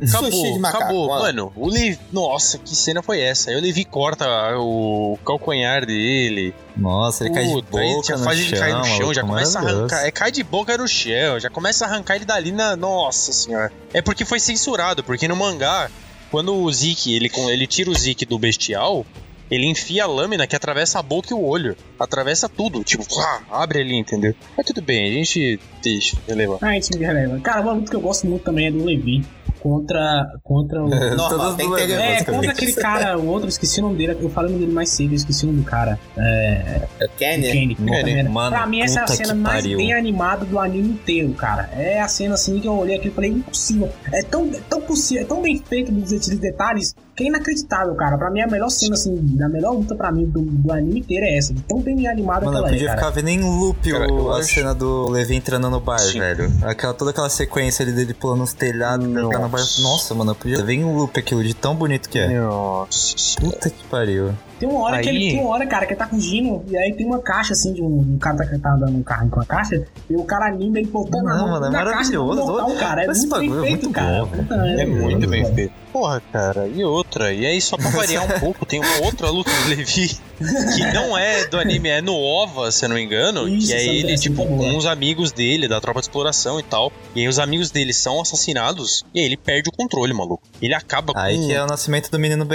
Sushi 0.00 0.16
Acabou, 0.16 0.52
de 0.54 0.58
macaco, 0.58 0.82
acabou. 0.84 1.08
Mano, 1.08 1.52
o 1.54 1.68
Levi. 1.68 1.98
Nossa, 2.12 2.58
que 2.58 2.74
cena 2.74 3.02
foi 3.02 3.20
essa? 3.20 3.50
Aí 3.50 3.56
o 3.56 3.60
Levi 3.60 3.84
corta 3.84 4.26
o 4.58 5.16
calcanhar 5.24 5.86
dele. 5.86 6.52
Nossa, 6.76 7.24
ele 7.24 7.32
cai 7.34 7.44
de 7.46 7.62
boca 7.62 8.08
já 8.08 8.16
no 8.16 8.24
faz 8.24 8.38
chão, 8.38 8.48
ele 8.48 8.58
cair 8.58 8.74
no 8.74 8.84
chão, 8.84 9.14
já 9.14 9.22
começa 9.22 9.58
a 9.58 9.62
arrancar. 9.62 10.06
É, 10.06 10.10
cai 10.10 10.32
de 10.32 10.42
boca 10.42 10.76
no 10.76 10.88
chão, 10.88 11.38
já 11.38 11.48
começa 11.48 11.84
a 11.84 11.88
arrancar 11.88 12.16
ele 12.16 12.24
dali 12.24 12.50
na. 12.50 12.74
Nossa 12.74 13.32
senhora. 13.32 13.70
É 13.94 14.02
porque 14.02 14.24
foi 14.24 14.40
censurado, 14.40 15.04
porque 15.04 15.28
no 15.28 15.36
mangá, 15.36 15.88
quando 16.32 16.54
o 16.54 16.72
Zeke, 16.72 17.14
ele, 17.14 17.30
ele 17.50 17.66
tira 17.66 17.90
o 17.90 17.94
Zeke 17.94 18.24
do 18.24 18.38
bestial, 18.38 19.04
ele 19.50 19.66
enfia 19.66 20.04
a 20.04 20.06
lâmina 20.06 20.46
que 20.46 20.56
atravessa 20.56 20.98
a 20.98 21.02
boca 21.02 21.28
e 21.30 21.34
o 21.34 21.44
olho. 21.44 21.76
Atravessa 22.00 22.48
tudo. 22.48 22.82
Tipo, 22.82 23.04
pá, 23.06 23.42
abre 23.50 23.80
ali, 23.82 23.96
entendeu? 23.96 24.34
Mas 24.56 24.64
tudo 24.64 24.80
bem, 24.80 25.10
a 25.10 25.12
gente 25.12 25.60
deixa 25.82 26.16
relevar. 26.26 26.56
Ah, 26.62 26.70
a 26.70 26.72
gente 26.72 26.96
releva. 26.96 27.38
Cara, 27.40 27.60
uma 27.60 27.74
luta 27.74 27.90
que 27.90 27.96
eu 27.96 28.00
gosto 28.00 28.26
muito 28.26 28.44
também 28.44 28.68
é 28.68 28.70
do 28.70 28.82
Levi. 28.82 29.22
Contra, 29.62 30.26
contra 30.42 30.82
o. 30.84 30.88
Normal, 30.88 31.28
Todas 31.28 31.54
tem 31.56 31.70
que 31.70 31.76
ter 31.76 31.88
né, 31.88 32.16
É, 32.18 32.24
contra 32.24 32.50
aquele 32.50 32.72
cara, 32.72 33.18
o 33.18 33.26
outro, 33.26 33.48
esqueci 33.48 33.80
o 33.80 33.84
nome 33.84 33.96
dele, 33.96 34.16
eu 34.20 34.28
falei 34.30 34.50
o 34.50 34.52
nome 34.52 34.64
dele 34.64 34.74
mais 34.74 34.88
cedo, 34.90 35.12
eu 35.12 35.16
esqueci 35.16 35.44
o 35.44 35.48
nome 35.48 35.60
do 35.60 35.64
cara. 35.64 35.98
É. 36.16 36.82
É 37.00 37.08
Kenny. 37.16 37.42
Kenny. 37.50 37.74
Kenny, 37.74 38.14
merda. 38.14 38.30
mano, 38.30 38.50
pra 38.56 38.66
mim, 38.66 38.80
essa 38.80 39.00
é 39.00 39.02
a 39.04 39.06
cena 39.06 39.34
mais 39.34 39.62
pariu. 39.62 39.78
bem 39.78 39.92
animada 39.92 40.44
do 40.44 40.58
anime 40.58 40.90
inteiro, 40.90 41.32
cara. 41.34 41.68
É 41.76 42.00
a 42.00 42.08
cena 42.08 42.34
assim 42.34 42.58
que 42.60 42.66
eu 42.68 42.74
olhei 42.74 42.96
aqui 42.96 43.08
e 43.08 43.10
falei, 43.10 43.30
impossível. 43.30 43.88
É 44.12 44.22
tão, 44.22 44.44
é 44.52 44.60
tão 44.68 44.80
possível, 44.80 45.22
é 45.22 45.26
tão 45.26 45.40
bem 45.42 45.62
feito 45.66 45.92
dos 45.92 46.10
detalhes 46.38 46.94
que 47.14 47.24
é 47.24 47.26
inacreditável, 47.26 47.94
cara. 47.94 48.16
Pra 48.16 48.30
mim, 48.30 48.40
a 48.40 48.46
melhor 48.46 48.70
cena, 48.70 48.94
assim, 48.94 49.38
a 49.42 49.48
melhor 49.48 49.72
luta 49.72 49.94
pra 49.94 50.10
mim 50.10 50.24
do, 50.24 50.40
do 50.40 50.72
anime 50.72 51.00
inteiro 51.00 51.26
é 51.26 51.36
essa. 51.36 51.54
Tão 51.68 51.80
bem 51.80 52.06
animada 52.08 52.46
Mano, 52.46 52.52
que 52.52 52.56
eu 52.56 52.58
ela 52.58 52.68
é, 52.68 52.72
podia 52.72 52.86
cara. 52.88 52.98
ficar 52.98 53.10
vendo 53.10 53.28
em 53.28 53.40
loop 53.42 53.90
Cara, 53.92 54.10
o- 54.12 54.18
eu 54.18 54.32
a 54.32 54.38
acho- 54.38 54.54
cena 54.54 54.74
do 54.74 55.08
Levi 55.10 55.34
entrando 55.36 55.68
no 55.68 55.78
bar, 55.80 55.98
Sim. 55.98 56.18
velho. 56.20 56.50
Aquela, 56.62 56.94
toda 56.94 57.10
aquela 57.10 57.28
sequência 57.28 57.82
ali 57.82 57.92
dele 57.92 58.14
pulando 58.14 58.42
os 58.42 58.54
telhados, 58.54 59.06
entrando 59.06 59.40
no 59.40 59.48
Nossa, 59.80 60.14
mano, 60.14 60.32
eu 60.32 60.34
podia 60.34 60.64
ver 60.64 60.74
em 60.74 60.84
loop 60.84 61.18
aquilo 61.18 61.42
de 61.42 61.54
tão 61.54 61.74
bonito 61.74 62.08
que 62.08 62.18
é. 62.18 62.40
Nossa. 62.40 63.40
Puta 63.40 63.70
que 63.70 63.84
pariu. 63.84 64.34
Tem 64.62 64.68
uma 64.70 64.80
hora 64.82 65.00
que 65.02 65.08
Aí- 65.08 65.16
ele 65.16 65.30
tem 65.32 65.40
uma 65.40 65.50
hora, 65.50 65.66
cara, 65.66 65.86
que 65.86 65.92
ele 65.92 65.98
tá 65.98 66.06
fugindo, 66.06 66.62
e 66.68 66.76
aí 66.76 66.92
tem 66.92 67.04
uma 67.04 67.18
caixa 67.18 67.52
assim 67.52 67.72
de 67.72 67.82
um, 67.82 67.98
um 68.14 68.16
cara 68.16 68.36
tá, 68.36 68.58
tá 68.62 68.74
andando 68.74 68.96
um 68.96 69.02
carro 69.02 69.28
com 69.28 69.40
a 69.40 69.44
caixa, 69.44 69.84
e 70.08 70.14
o 70.14 70.22
cara 70.22 70.46
anima 70.46 70.78
ele 70.78 70.86
botando 70.86 71.26
a 71.26 71.34
Não, 71.34 71.38
mão 71.48 71.50
mano, 71.60 71.66
é 71.66 71.70
na 71.70 71.78
caixa 71.78 71.94
maravilhoso. 72.16 72.46
mortal, 72.46 72.76
cara. 72.76 73.02
É 73.04 73.06
Esse 73.10 73.26
muito 73.26 73.30
bagulho 73.30 73.50
bem 73.50 73.58
é 73.60 73.66
feito, 73.72 73.82
muito 73.82 73.94
cara. 73.94 74.24
bom. 74.24 74.36
Puta, 74.36 74.54
É 74.54 74.86
muito 74.86 75.28
bem 75.28 75.54
feito. 75.54 75.72
Porra, 75.92 76.22
cara, 76.32 76.68
e 76.68 76.82
outra? 76.84 77.32
E 77.34 77.44
aí, 77.44 77.60
só 77.60 77.76
pra 77.76 77.90
variar 77.90 78.24
um 78.24 78.40
pouco, 78.40 78.64
tem 78.64 78.78
uma 78.80 79.04
outra 79.04 79.28
luta 79.28 79.50
do 79.50 79.68
Levi 79.68 80.08
que 80.42 80.92
não 80.94 81.16
é 81.18 81.44
do 81.46 81.58
anime, 81.58 81.88
é 81.90 82.00
no 82.00 82.14
OVA, 82.16 82.70
se 82.72 82.84
eu 82.84 82.88
não 82.88 82.96
me 82.96 83.02
engano. 83.02 83.46
Isso, 83.48 83.66
que 83.68 83.72
é 83.74 83.76
essa- 83.76 83.90
ele, 83.92 84.16
tipo, 84.18 84.42
é 84.42 84.46
com 84.46 84.76
os 84.76 84.86
amigos 84.86 85.32
dele, 85.32 85.68
da 85.68 85.80
tropa 85.80 86.00
de 86.00 86.06
exploração 86.06 86.58
e 86.58 86.62
tal. 86.62 86.90
E 87.14 87.20
aí 87.20 87.28
os 87.28 87.38
amigos 87.38 87.70
dele 87.70 87.92
são 87.92 88.20
assassinados 88.20 89.04
e 89.14 89.20
aí 89.20 89.26
ele 89.26 89.36
perde 89.36 89.68
o 89.68 89.72
controle, 89.72 90.12
maluco. 90.14 90.42
Ele 90.62 90.74
acaba 90.74 91.12
Aí 91.16 91.36
com. 91.36 91.46
que 91.46 91.52
é 91.52 91.62
o 91.62 91.66
nascimento 91.66 92.10
do 92.10 92.18
menino 92.18 92.42
É, 92.44 92.46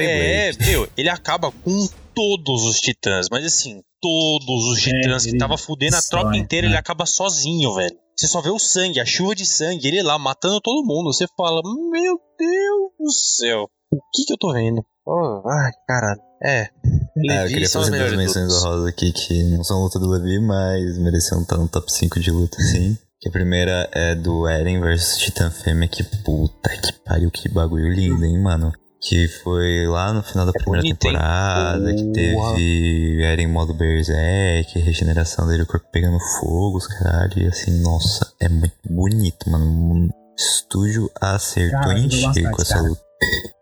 Beyblade. 0.51 0.71
meu, 0.71 0.87
ele 0.97 1.09
acaba 1.09 1.51
com 1.63 1.87
todos 2.17 2.63
os 2.63 2.79
titãs, 2.79 3.27
mas 3.29 3.45
assim, 3.45 3.79
todos 4.01 4.65
os 4.71 4.81
titãs 4.81 5.23
que 5.23 5.29
ele 5.29 5.37
tava 5.37 5.55
fudendo 5.55 5.95
a 5.95 6.01
tropa 6.01 6.31
destrói, 6.31 6.37
inteira, 6.43 6.65
né? 6.65 6.73
ele 6.73 6.79
acaba 6.79 7.05
sozinho, 7.05 7.75
velho. 7.75 7.95
Você 8.17 8.27
só 8.27 8.41
vê 8.41 8.49
o 8.49 8.57
sangue, 8.57 8.99
a 8.99 9.05
chuva 9.05 9.35
de 9.35 9.45
sangue, 9.45 9.87
ele 9.87 10.01
lá 10.01 10.17
matando 10.17 10.59
todo 10.59 10.83
mundo. 10.83 11.13
Você 11.13 11.27
fala, 11.37 11.61
meu 11.63 12.19
Deus 12.39 12.91
do 12.99 13.11
céu, 13.11 13.69
o 13.91 13.97
que 14.11 14.25
que 14.25 14.33
eu 14.33 14.37
tô 14.39 14.51
vendo? 14.51 14.83
Oh, 15.05 15.47
ai, 15.47 15.71
caralho. 15.87 16.19
É. 16.43 16.61
É, 16.61 16.69
eu 17.15 17.41
Levi 17.43 17.53
queria 17.53 17.69
fazer 17.69 17.77
duas 17.77 17.89
melhores 17.91 18.17
menções 18.17 18.51
honrosas 18.51 18.87
aqui 18.87 19.11
que 19.11 19.43
não 19.43 19.63
são 19.63 19.83
luta 19.83 19.99
do 19.99 20.09
Levi, 20.09 20.39
mas 20.39 20.97
mereciam 20.97 21.41
estar 21.43 21.57
no 21.57 21.67
top 21.67 21.91
5 21.91 22.19
de 22.19 22.31
luta, 22.31 22.57
sim. 22.59 22.97
Que 23.19 23.29
a 23.29 23.31
primeira 23.31 23.87
é 23.91 24.15
do 24.15 24.47
Eren 24.47 24.79
versus 24.79 25.17
Titã 25.17 25.51
Fêmea, 25.51 25.87
que 25.87 26.03
puta 26.03 26.69
que 26.77 26.93
pariu, 27.05 27.29
que 27.29 27.47
bagulho 27.47 27.91
lindo, 27.91 28.25
hein, 28.25 28.41
mano. 28.41 28.71
Que 28.99 29.27
foi 29.43 29.85
lá 29.87 30.11
no 30.11 30.23
final 30.23 30.45
da 30.45 30.51
primeira 30.51 30.81
bonito, 30.81 31.05
hein? 31.05 31.11
temporada, 31.13 31.93
que 31.93 32.03
teve 32.11 33.21
Eren 33.23 33.43
em 33.43 33.47
modo 33.47 33.73
Berserk, 33.73 34.79
regeneração 34.79 35.47
dele, 35.47 35.63
o 35.63 35.67
corpo 35.67 35.85
pegando 35.91 36.17
fogo, 36.39 36.77
os 36.77 36.87
caralho, 36.87 37.33
e 37.37 37.47
assim, 37.47 37.79
nossa, 37.83 38.27
é 38.41 38.49
muito 38.49 38.73
bonito, 38.89 39.49
mano. 39.49 39.65
O 39.65 40.09
estúdio 40.35 41.11
acertou 41.21 41.79
Cara, 41.79 41.99
em 41.99 42.09
cheio 42.09 42.49
com 42.51 42.61
essa 42.61 42.75
cara. 42.75 42.87
luta. 42.87 43.01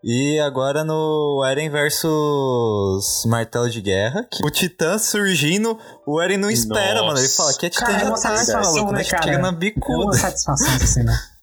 E 0.04 0.38
agora 0.40 0.84
no 0.84 1.42
Eren 1.46 1.68
versus 1.70 3.24
Martelo 3.26 3.68
de 3.70 3.80
Guerra, 3.80 4.26
que 4.30 4.44
o 4.44 4.50
Titã 4.50 4.98
surgindo, 4.98 5.78
o 6.06 6.20
Eren 6.20 6.36
não 6.38 6.50
espera, 6.50 6.94
Nossa. 7.00 7.06
mano. 7.06 7.18
Ele 7.18 7.28
fala 7.28 7.54
que 7.54 7.66
é 7.66 7.70
Titã 7.70 7.86
Cara, 7.86 7.96
é 7.98 8.00
de 8.00 8.04
uma 8.06 8.18
ataque, 8.18 8.36
satisfação, 8.38 8.72
maluco. 8.74 8.92
né, 8.92 8.98
Né, 8.98 9.04
cara? 9.04 9.22
Chega 9.22 9.38
na 9.38 9.48
É 9.48 9.50
uma 9.50 9.58
bicuda. 9.58 10.16
satisfação 10.16 10.74
essa 10.76 10.86
cena. 10.86 11.12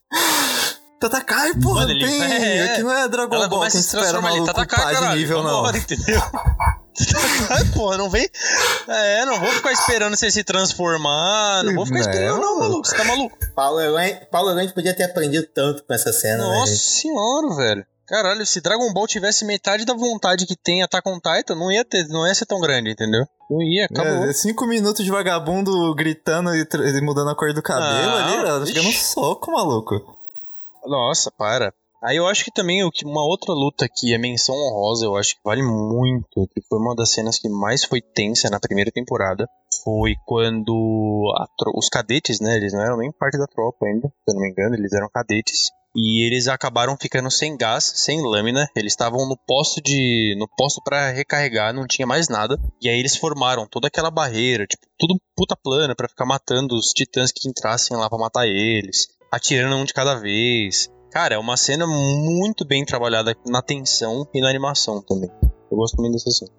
Tatakai, 1.08 1.54
porra, 1.54 1.86
Mano, 1.86 1.98
tem. 1.98 2.22
é, 2.22 2.72
Aqui 2.72 2.82
não 2.82 2.92
é 2.92 3.06
Dragon 3.08 3.34
Ela 3.36 3.48
Ball 3.48 3.60
que 3.68 3.76
espera 3.76 4.00
transformar 4.04 4.28
ali, 4.30 4.38
maluco 4.40 4.54
Tatakai, 4.54 4.86
de 4.94 5.00
caralho, 5.00 5.18
nível, 5.18 5.42
não. 5.42 5.50
vambora, 5.50 5.76
entendeu? 5.78 6.20
Tatakai, 6.94 7.64
porra, 7.74 7.98
não 7.98 8.08
vem... 8.08 8.28
É, 8.88 9.24
não 9.26 9.38
vou 9.40 9.50
ficar 9.50 9.72
esperando 9.72 10.16
você 10.16 10.30
se 10.30 10.42
transformar, 10.44 11.62
não 11.64 11.74
vou 11.74 11.84
ficar 11.86 12.00
esperando 12.00 12.36
não, 12.36 12.40
maluco. 12.40 12.60
maluco, 12.60 12.88
você 12.88 12.96
tá 12.96 13.04
maluco? 13.04 13.36
Power 13.54 13.92
Rangers 13.92 14.20
Power 14.30 14.54
Rangers 14.54 14.72
podia 14.72 14.94
ter 14.94 15.04
aprendido 15.04 15.46
tanto 15.54 15.84
com 15.84 15.92
essa 15.92 16.12
cena, 16.12 16.38
né, 16.48 16.54
Nossa 16.58 16.72
gente? 16.72 16.84
senhora, 16.84 17.54
velho. 17.54 17.86
Caralho, 18.06 18.44
se 18.44 18.60
Dragon 18.60 18.92
Ball 18.92 19.06
tivesse 19.06 19.44
metade 19.46 19.84
da 19.86 19.94
vontade 19.94 20.44
que 20.46 20.54
tem 20.54 20.82
Attack 20.82 21.08
on 21.08 21.18
Titan, 21.18 21.54
não 21.54 21.72
ia 21.72 21.84
ter, 21.84 22.06
não 22.08 22.26
ia 22.26 22.34
ser 22.34 22.44
tão 22.44 22.60
grande, 22.60 22.90
entendeu? 22.90 23.26
Não 23.50 23.62
ia, 23.62 23.86
acabou. 23.86 24.24
É, 24.26 24.32
cinco 24.34 24.66
minutos 24.66 25.02
de 25.04 25.10
vagabundo 25.10 25.94
gritando 25.94 26.54
e, 26.54 26.60
e 26.62 27.00
mudando 27.00 27.30
a 27.30 27.34
cor 27.34 27.52
do 27.54 27.62
cabelo 27.62 28.10
Ah, 28.10 28.24
ali, 28.26 28.36
ela 28.46 28.66
fica 28.66 28.82
no 28.82 28.92
soco, 28.92 29.50
maluco. 29.50 30.13
Nossa, 30.86 31.30
para. 31.30 31.72
Aí 32.02 32.16
eu 32.18 32.26
acho 32.26 32.44
que 32.44 32.52
também 32.52 32.84
o 32.84 32.90
que 32.90 33.06
uma 33.06 33.24
outra 33.24 33.54
luta 33.54 33.88
que 33.88 34.12
é 34.12 34.18
menção 34.18 34.54
honrosa, 34.54 35.06
eu 35.06 35.16
acho 35.16 35.36
que 35.36 35.40
vale 35.42 35.62
muito, 35.62 36.46
que 36.52 36.60
foi 36.68 36.78
uma 36.78 36.94
das 36.94 37.12
cenas 37.12 37.38
que 37.38 37.48
mais 37.48 37.82
foi 37.82 38.02
tensa 38.02 38.50
na 38.50 38.60
primeira 38.60 38.90
temporada, 38.90 39.48
foi 39.82 40.14
quando 40.26 41.32
os 41.74 41.88
cadetes, 41.88 42.40
né, 42.40 42.56
eles 42.56 42.74
não 42.74 42.82
eram 42.82 42.98
nem 42.98 43.10
parte 43.10 43.38
da 43.38 43.46
tropa 43.46 43.86
ainda, 43.86 44.08
se 44.08 44.14
eu 44.28 44.34
não 44.34 44.42
me 44.42 44.50
engano, 44.50 44.74
eles 44.74 44.92
eram 44.92 45.08
cadetes. 45.08 45.70
E 45.96 46.26
eles 46.26 46.48
acabaram 46.48 46.96
ficando 47.00 47.30
sem 47.30 47.56
gás, 47.56 47.84
sem 47.84 48.20
lâmina. 48.20 48.68
Eles 48.74 48.92
estavam 48.92 49.28
no 49.28 49.36
posto 49.46 49.80
de, 49.80 50.34
no 50.36 50.48
posto 50.48 50.82
para 50.82 51.10
recarregar, 51.10 51.72
não 51.72 51.86
tinha 51.86 52.04
mais 52.04 52.28
nada. 52.28 52.58
E 52.82 52.88
aí 52.88 52.98
eles 52.98 53.16
formaram 53.16 53.64
toda 53.64 53.86
aquela 53.86 54.10
barreira, 54.10 54.66
tipo, 54.66 54.84
tudo 54.98 55.14
puta 55.36 55.56
plana 55.56 55.94
pra 55.94 56.08
ficar 56.08 56.26
matando 56.26 56.74
os 56.74 56.92
titãs 56.92 57.30
que 57.30 57.48
entrassem 57.48 57.96
lá 57.96 58.08
pra 58.08 58.18
matar 58.18 58.46
eles, 58.46 59.06
atirando 59.34 59.76
um 59.76 59.84
de 59.84 59.92
cada 59.92 60.14
vez. 60.14 60.88
Cara, 61.10 61.34
é 61.34 61.38
uma 61.38 61.56
cena 61.56 61.86
muito 61.86 62.64
bem 62.64 62.84
trabalhada 62.84 63.34
na 63.46 63.62
tensão 63.62 64.26
e 64.34 64.40
na 64.40 64.48
animação 64.48 65.02
também. 65.02 65.30
Eu 65.70 65.76
gosto 65.76 65.96
muito 66.00 66.12
dessa 66.12 66.30
cena. 66.30 66.50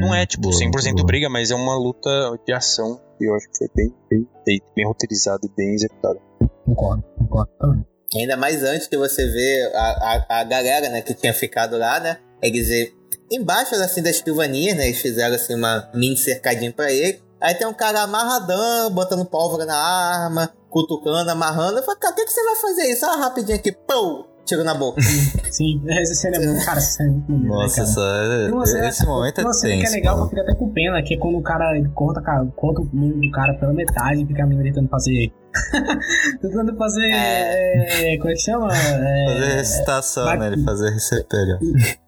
Não 0.00 0.14
é, 0.14 0.26
tipo, 0.26 0.48
Boa, 0.48 0.54
100% 0.54 0.94
boa. 0.94 1.06
briga, 1.06 1.28
mas 1.28 1.50
é 1.50 1.54
uma 1.54 1.76
luta 1.76 2.10
de 2.46 2.52
ação 2.52 3.00
que 3.18 3.24
eu 3.24 3.34
acho 3.34 3.48
que 3.50 3.58
foi 3.58 3.68
bem, 3.74 3.94
bem 4.10 4.28
feito, 4.44 4.66
bem 4.74 4.86
roteirizado 4.86 5.40
e 5.46 5.56
bem 5.56 5.74
executado. 5.74 6.20
Concordo, 6.64 7.04
concordo 7.18 7.52
também. 7.58 7.86
Ainda 8.16 8.36
mais 8.36 8.62
antes 8.62 8.86
que 8.86 8.96
você 8.96 9.26
vê 9.26 9.72
a, 9.74 10.24
a, 10.28 10.40
a 10.40 10.44
galera, 10.44 10.88
né, 10.88 11.02
que 11.02 11.14
tinha 11.14 11.32
ficado 11.34 11.76
lá, 11.76 11.98
né? 11.98 12.18
Eles 12.40 12.70
eh, 12.70 12.92
embaixo 13.30 13.74
assim 13.74 14.02
da 14.02 14.10
escrivania, 14.10 14.74
né? 14.74 14.86
Eles 14.86 15.00
fizeram 15.00 15.34
assim 15.34 15.54
uma 15.54 15.90
mini 15.94 16.16
cercadinho 16.16 16.72
pra 16.72 16.92
ele. 16.92 17.20
Aí 17.40 17.54
tem 17.54 17.66
um 17.66 17.74
cara 17.74 18.02
amarradão, 18.02 18.90
botando 18.90 19.24
pólvora 19.26 19.66
na 19.66 19.76
arma, 19.76 20.52
cutucando, 20.74 21.30
amarrando. 21.30 21.78
Eu 21.78 21.82
falei, 21.84 22.00
cara, 22.00 22.12
o 22.12 22.16
que, 22.16 22.24
que 22.24 22.32
você 22.32 22.42
vai 22.44 22.56
fazer 22.56 22.82
isso? 22.90 23.06
Ah, 23.06 23.16
rapidinho 23.16 23.56
aqui, 23.56 23.70
pum! 23.70 24.24
Tiro 24.44 24.62
na 24.62 24.74
boca. 24.74 25.00
Sim, 25.50 25.80
essa 25.88 26.14
cena 26.14 26.36
é 26.36 26.46
muito. 26.46 26.62
Cara, 26.66 26.76
essa 26.78 26.90
cena 26.98 27.08
é 27.08 27.12
muito 27.12 27.26
bonita, 27.28 27.48
né, 27.48 27.54
Nossa, 27.56 27.76
cara? 27.76 27.88
essa, 27.88 28.70
cena- 28.74 28.88
esse 28.88 29.06
momento 29.06 29.40
é 29.40 29.44
tenso. 29.44 29.60
que 29.62 29.66
é 29.86 29.88
legal, 29.90 29.92
que 29.92 30.08
eu 30.08 30.16
mano. 30.16 30.28
fiquei 30.28 30.42
até 30.42 30.54
com 30.54 30.68
pena, 30.72 31.02
que 31.02 31.14
é 31.14 31.16
quando 31.16 31.38
o 31.38 31.42
cara 31.42 31.64
corta, 31.94 32.20
cara, 32.20 32.44
corta 32.54 32.82
o 32.82 32.88
membro 32.92 33.20
do 33.20 33.30
cara 33.30 33.54
pela 33.54 33.72
metade 33.72 34.20
e 34.22 34.26
fica 34.26 34.42
a 34.42 34.46
menina 34.46 34.64
tentando 34.64 34.88
fazer. 34.90 35.32
tentando 36.42 36.76
fazer. 36.76 37.10
É, 37.10 38.18
como 38.18 38.30
é 38.30 38.32
que 38.34 38.40
chama? 38.40 38.68
É, 38.76 39.26
Fazer 39.32 39.54
recitação, 39.56 40.24
vai- 40.24 40.38
né? 40.38 40.46
Ele 40.48 40.62
fazer 40.64 40.90
recepério. 40.90 41.58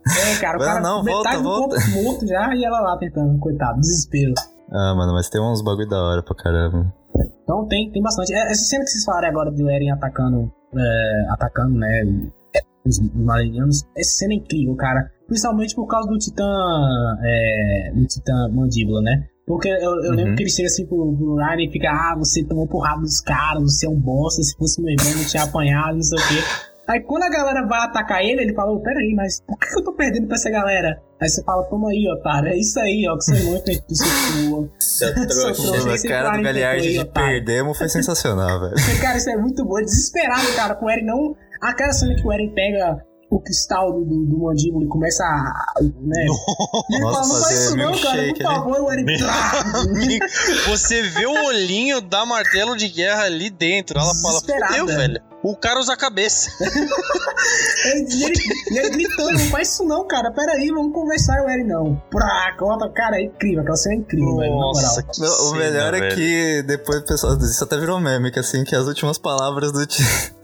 é, 0.07 0.37
cara, 0.39 0.59
o 0.59 0.61
cara 0.61 0.81
não, 0.81 1.03
metade 1.03 1.37
volta, 1.37 1.39
do 1.39 1.43
volta. 1.43 1.77
corpo 1.77 2.03
morto 2.03 2.27
já 2.27 2.55
e 2.55 2.65
ela 2.65 2.81
lá 2.81 2.99
tentando, 2.99 3.39
coitado, 3.39 3.81
desespero. 3.81 4.35
Ah, 4.71 4.95
mano, 4.95 5.13
mas 5.15 5.29
tem 5.31 5.41
uns 5.41 5.63
bagulho 5.63 5.89
da 5.89 6.03
hora 6.03 6.23
pra 6.23 6.35
caramba. 6.35 6.93
Então 7.43 7.67
tem, 7.67 7.91
tem 7.91 8.03
bastante. 8.03 8.33
É, 8.35 8.51
Essa 8.51 8.65
cena 8.65 8.85
que 8.85 8.91
vocês 8.91 9.05
falaram 9.05 9.29
agora 9.29 9.51
do 9.51 9.69
Eren 9.69 9.91
atacando, 9.93 10.51
é, 10.77 11.27
atacando, 11.31 11.79
né, 11.79 12.03
os 12.85 13.01
marinianos, 13.15 13.85
essa 13.97 14.19
cena 14.19 14.35
é 14.35 14.37
incrível, 14.37 14.75
cara. 14.77 15.11
Principalmente 15.27 15.75
por 15.75 15.87
causa 15.87 16.09
do 16.09 16.19
Titã, 16.19 16.45
é, 17.25 17.93
do 17.95 18.07
Titã 18.07 18.49
Mandíbula, 18.53 19.03
né? 19.03 19.27
Porque 19.47 19.69
eu, 19.69 19.91
eu 20.05 20.11
lembro 20.13 20.31
Uhum. 20.31 20.37
que 20.37 20.43
ele 20.43 20.51
chega 20.51 20.67
assim 20.67 20.87
pro, 20.87 21.17
pro 21.17 21.37
Ryan 21.37 21.63
e 21.65 21.71
fica, 21.71 21.89
ah, 21.91 22.17
você 22.19 22.45
tomou 22.45 22.67
porrada 22.67 23.01
dos 23.01 23.21
caras, 23.21 23.63
você 23.63 23.87
é 23.87 23.89
um 23.89 23.99
bosta, 23.99 24.43
se 24.43 24.57
fosse 24.57 24.81
meu 24.83 24.93
irmão, 24.93 25.17
não 25.17 25.25
tinha 25.25 25.45
apanhado, 25.45 25.95
não 25.95 26.03
sei 26.03 26.19
o 26.19 26.29
quê. 26.29 26.43
Aí 26.89 27.01
quando 27.01 27.25
a 27.25 27.29
galera 27.29 27.67
vai 27.67 27.81
atacar 27.81 28.23
ele, 28.23 28.43
ele 28.43 28.55
fala, 28.55 28.73
oh, 28.73 28.81
peraí, 28.81 29.13
mas 29.15 29.41
por 29.41 29.59
que 29.59 29.67
eu 29.77 29.83
tô 29.83 29.93
perdendo 29.93 30.27
pra 30.29 30.37
essa 30.37 30.51
galera? 30.51 31.03
Aí 31.21 31.29
você 31.29 31.43
fala, 31.43 31.65
toma 31.65 31.91
aí, 31.91 32.07
otário, 32.17 32.49
é 32.49 32.57
isso 32.57 32.79
aí, 32.79 33.05
ó, 33.09 33.17
que 33.17 33.25
seu 33.25 33.35
irmão 33.37 33.63
fez 33.65 33.81
do 33.81 33.97
seu 33.97 34.71
Seu 34.79 35.15
Seu 35.15 35.27
trouxa. 35.27 35.95
a 35.95 36.09
cara 36.09 36.37
do 36.37 36.43
tentou 36.45 36.81
de 36.81 37.05
perdemos 37.07 37.79
foi 37.79 37.89
sensacional, 37.89 38.61
velho. 38.71 38.75
Cara, 39.01 39.17
isso 39.17 39.31
é 39.31 39.37
muito 39.37 39.65
bom. 39.65 39.81
Desesperado, 39.81 40.47
cara, 40.55 40.75
pro 40.77 40.89
Eren 40.89 41.05
não. 41.05 41.35
Aquela 41.61 41.93
cena 41.93 42.15
que 42.15 42.27
o 42.27 42.33
Eren 42.33 42.53
pega 42.55 43.03
o 43.29 43.41
cristal 43.41 43.93
do, 43.93 44.05
do, 44.05 44.25
do 44.25 44.39
mandíbula 44.39 44.85
e 44.85 44.89
começa 44.89 45.25
a. 45.25 45.83
Né? 45.83 46.27
E 46.89 46.95
ele 46.95 47.05
Nossa, 47.05 47.19
fala, 47.19 47.29
não 47.29 47.41
faz 47.43 47.59
isso 47.59 47.77
não, 47.77 47.99
cara, 47.99 48.23
por 48.29 48.43
favor, 48.43 48.81
o 48.83 48.93
Eren. 48.93 49.07
Você 50.69 51.03
vê 51.03 51.27
o 51.27 51.47
olhinho 51.47 52.01
da 52.01 52.25
martelo 52.25 52.77
de 52.77 52.89
guerra 52.89 53.25
ali 53.25 53.51
dentro. 53.51 53.99
Ela 53.99 54.15
fala, 54.23 54.41
fudeu, 54.41 54.87
velho. 54.87 55.21
O 55.49 55.57
cara 55.57 55.79
usa 55.79 55.93
a 55.93 55.97
cabeça. 55.97 56.51
Ele- 57.85 58.07
E 58.15 58.25
ele, 58.25 58.35
ele 58.79 58.91
gritando, 58.91 59.33
não 59.33 59.51
faz 59.51 59.73
isso 59.73 59.85
não, 59.85 60.07
cara. 60.07 60.33
Pera 60.33 60.53
aí, 60.53 60.69
vamos 60.71 60.93
conversar, 60.93 61.41
o 61.45 61.49
Eren 61.49 61.67
não. 61.67 61.95
Prá, 62.11 62.55
conta, 62.59 62.89
cara, 62.93 63.17
é 63.21 63.25
incrível, 63.25 63.61
aquela 63.61 63.77
cena 63.77 63.95
é 63.95 63.99
incrível, 63.99 64.37
velho, 64.39 64.51
na 64.51 64.57
moral. 64.57 64.73
Nossa, 64.73 65.03
que 65.03 65.21
Meu, 65.21 65.31
o 65.31 65.53
melhor 65.55 65.95
é 65.95 66.01
velho. 66.01 66.15
que 66.17 66.63
depois 66.67 66.99
o 67.01 67.05
pessoal. 67.05 67.37
Isso 67.39 67.63
até 67.63 67.77
virou 67.79 68.01
meme, 68.01 68.33
que 68.33 68.39
assim, 68.41 68.65
que 68.65 68.75
as 68.75 68.87
últimas 68.87 69.19
palavras 69.19 69.71
do. 69.73 69.79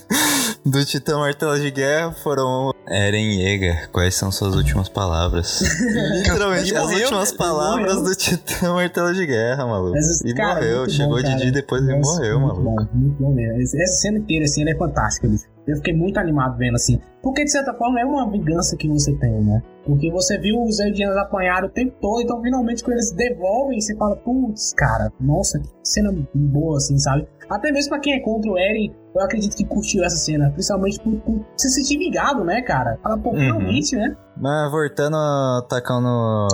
Do 0.64 0.84
Titã 0.84 1.18
Martelo 1.18 1.58
de 1.58 1.72
Guerra 1.72 2.12
foram 2.12 2.72
Eren 2.86 3.40
Yeager. 3.40 3.90
Quais 3.90 4.14
são 4.14 4.30
suas 4.30 4.54
últimas 4.54 4.88
palavras? 4.88 5.60
Literalmente, 6.14 6.72
as 6.74 6.82
morreu, 6.84 7.00
últimas 7.02 7.32
palavras 7.32 7.94
morreu. 7.96 8.04
do 8.04 8.14
Titã 8.14 8.72
Martelo 8.74 9.12
de 9.12 9.26
Guerra, 9.26 9.66
maluco. 9.66 9.94
Mas, 9.94 10.20
e 10.20 10.32
cara, 10.34 10.54
morreu. 10.60 10.78
muito 10.78 10.92
Chegou 10.92 11.16
bom, 11.20 11.28
de 11.28 11.36
dia 11.36 11.52
depois 11.52 11.82
ele 11.82 11.98
Nossa, 11.98 12.12
morreu, 12.14 12.40
muito 12.40 12.62
maluco. 12.62 12.84
Bom, 12.84 12.98
muito 12.98 13.22
bom 13.22 13.34
mesmo. 13.34 13.82
Essa 13.82 13.92
cena 14.02 14.18
inteira, 14.18 14.44
assim, 14.44 14.62
ela 14.62 14.70
é 14.70 14.76
fantástica, 14.76 15.26
bicho. 15.26 15.44
Eu 15.66 15.76
fiquei 15.78 15.94
muito 15.94 16.18
animado 16.18 16.56
vendo, 16.56 16.76
assim. 16.76 17.00
Porque, 17.22 17.44
de 17.44 17.50
certa 17.52 17.72
forma, 17.74 18.00
é 18.00 18.04
uma 18.04 18.28
vingança 18.30 18.76
que 18.76 18.88
você 18.88 19.14
tem, 19.16 19.30
né? 19.42 19.62
Porque 19.86 20.10
você 20.10 20.38
viu 20.38 20.60
os 20.62 20.78
Eldianos 20.80 21.16
apanharem 21.16 21.68
o 21.68 21.72
tempo 21.72 21.94
todo, 22.00 22.20
então, 22.22 22.40
finalmente, 22.40 22.82
quando 22.84 22.94
eles 22.94 23.12
devolvem, 23.12 23.80
você 23.80 23.96
fala, 23.96 24.16
putz, 24.16 24.72
cara, 24.76 25.12
nossa, 25.20 25.58
que 25.58 25.68
cena 25.84 26.12
boa, 26.34 26.76
assim, 26.76 26.98
sabe? 26.98 27.26
Até 27.50 27.70
mesmo 27.72 27.90
pra 27.90 27.98
quem 28.00 28.14
é 28.14 28.20
contra 28.20 28.50
o 28.50 28.56
Eren, 28.58 28.94
eu 29.14 29.20
acredito 29.20 29.54
que 29.56 29.64
curtiu 29.64 30.02
essa 30.04 30.16
cena. 30.16 30.50
Principalmente 30.52 30.98
por, 31.00 31.14
por 31.20 31.44
se 31.56 31.68
sentir 31.68 31.98
ligado, 31.98 32.44
né, 32.44 32.62
cara? 32.62 32.98
Fala, 33.02 33.18
pô, 33.18 33.30
Uhum. 33.30 33.36
finalmente, 33.38 33.94
né? 33.96 34.16
Mas 34.34 34.70
voltando 34.70 35.16
ao 35.16 35.62
tacão 35.68 36.00
no, 36.00 36.48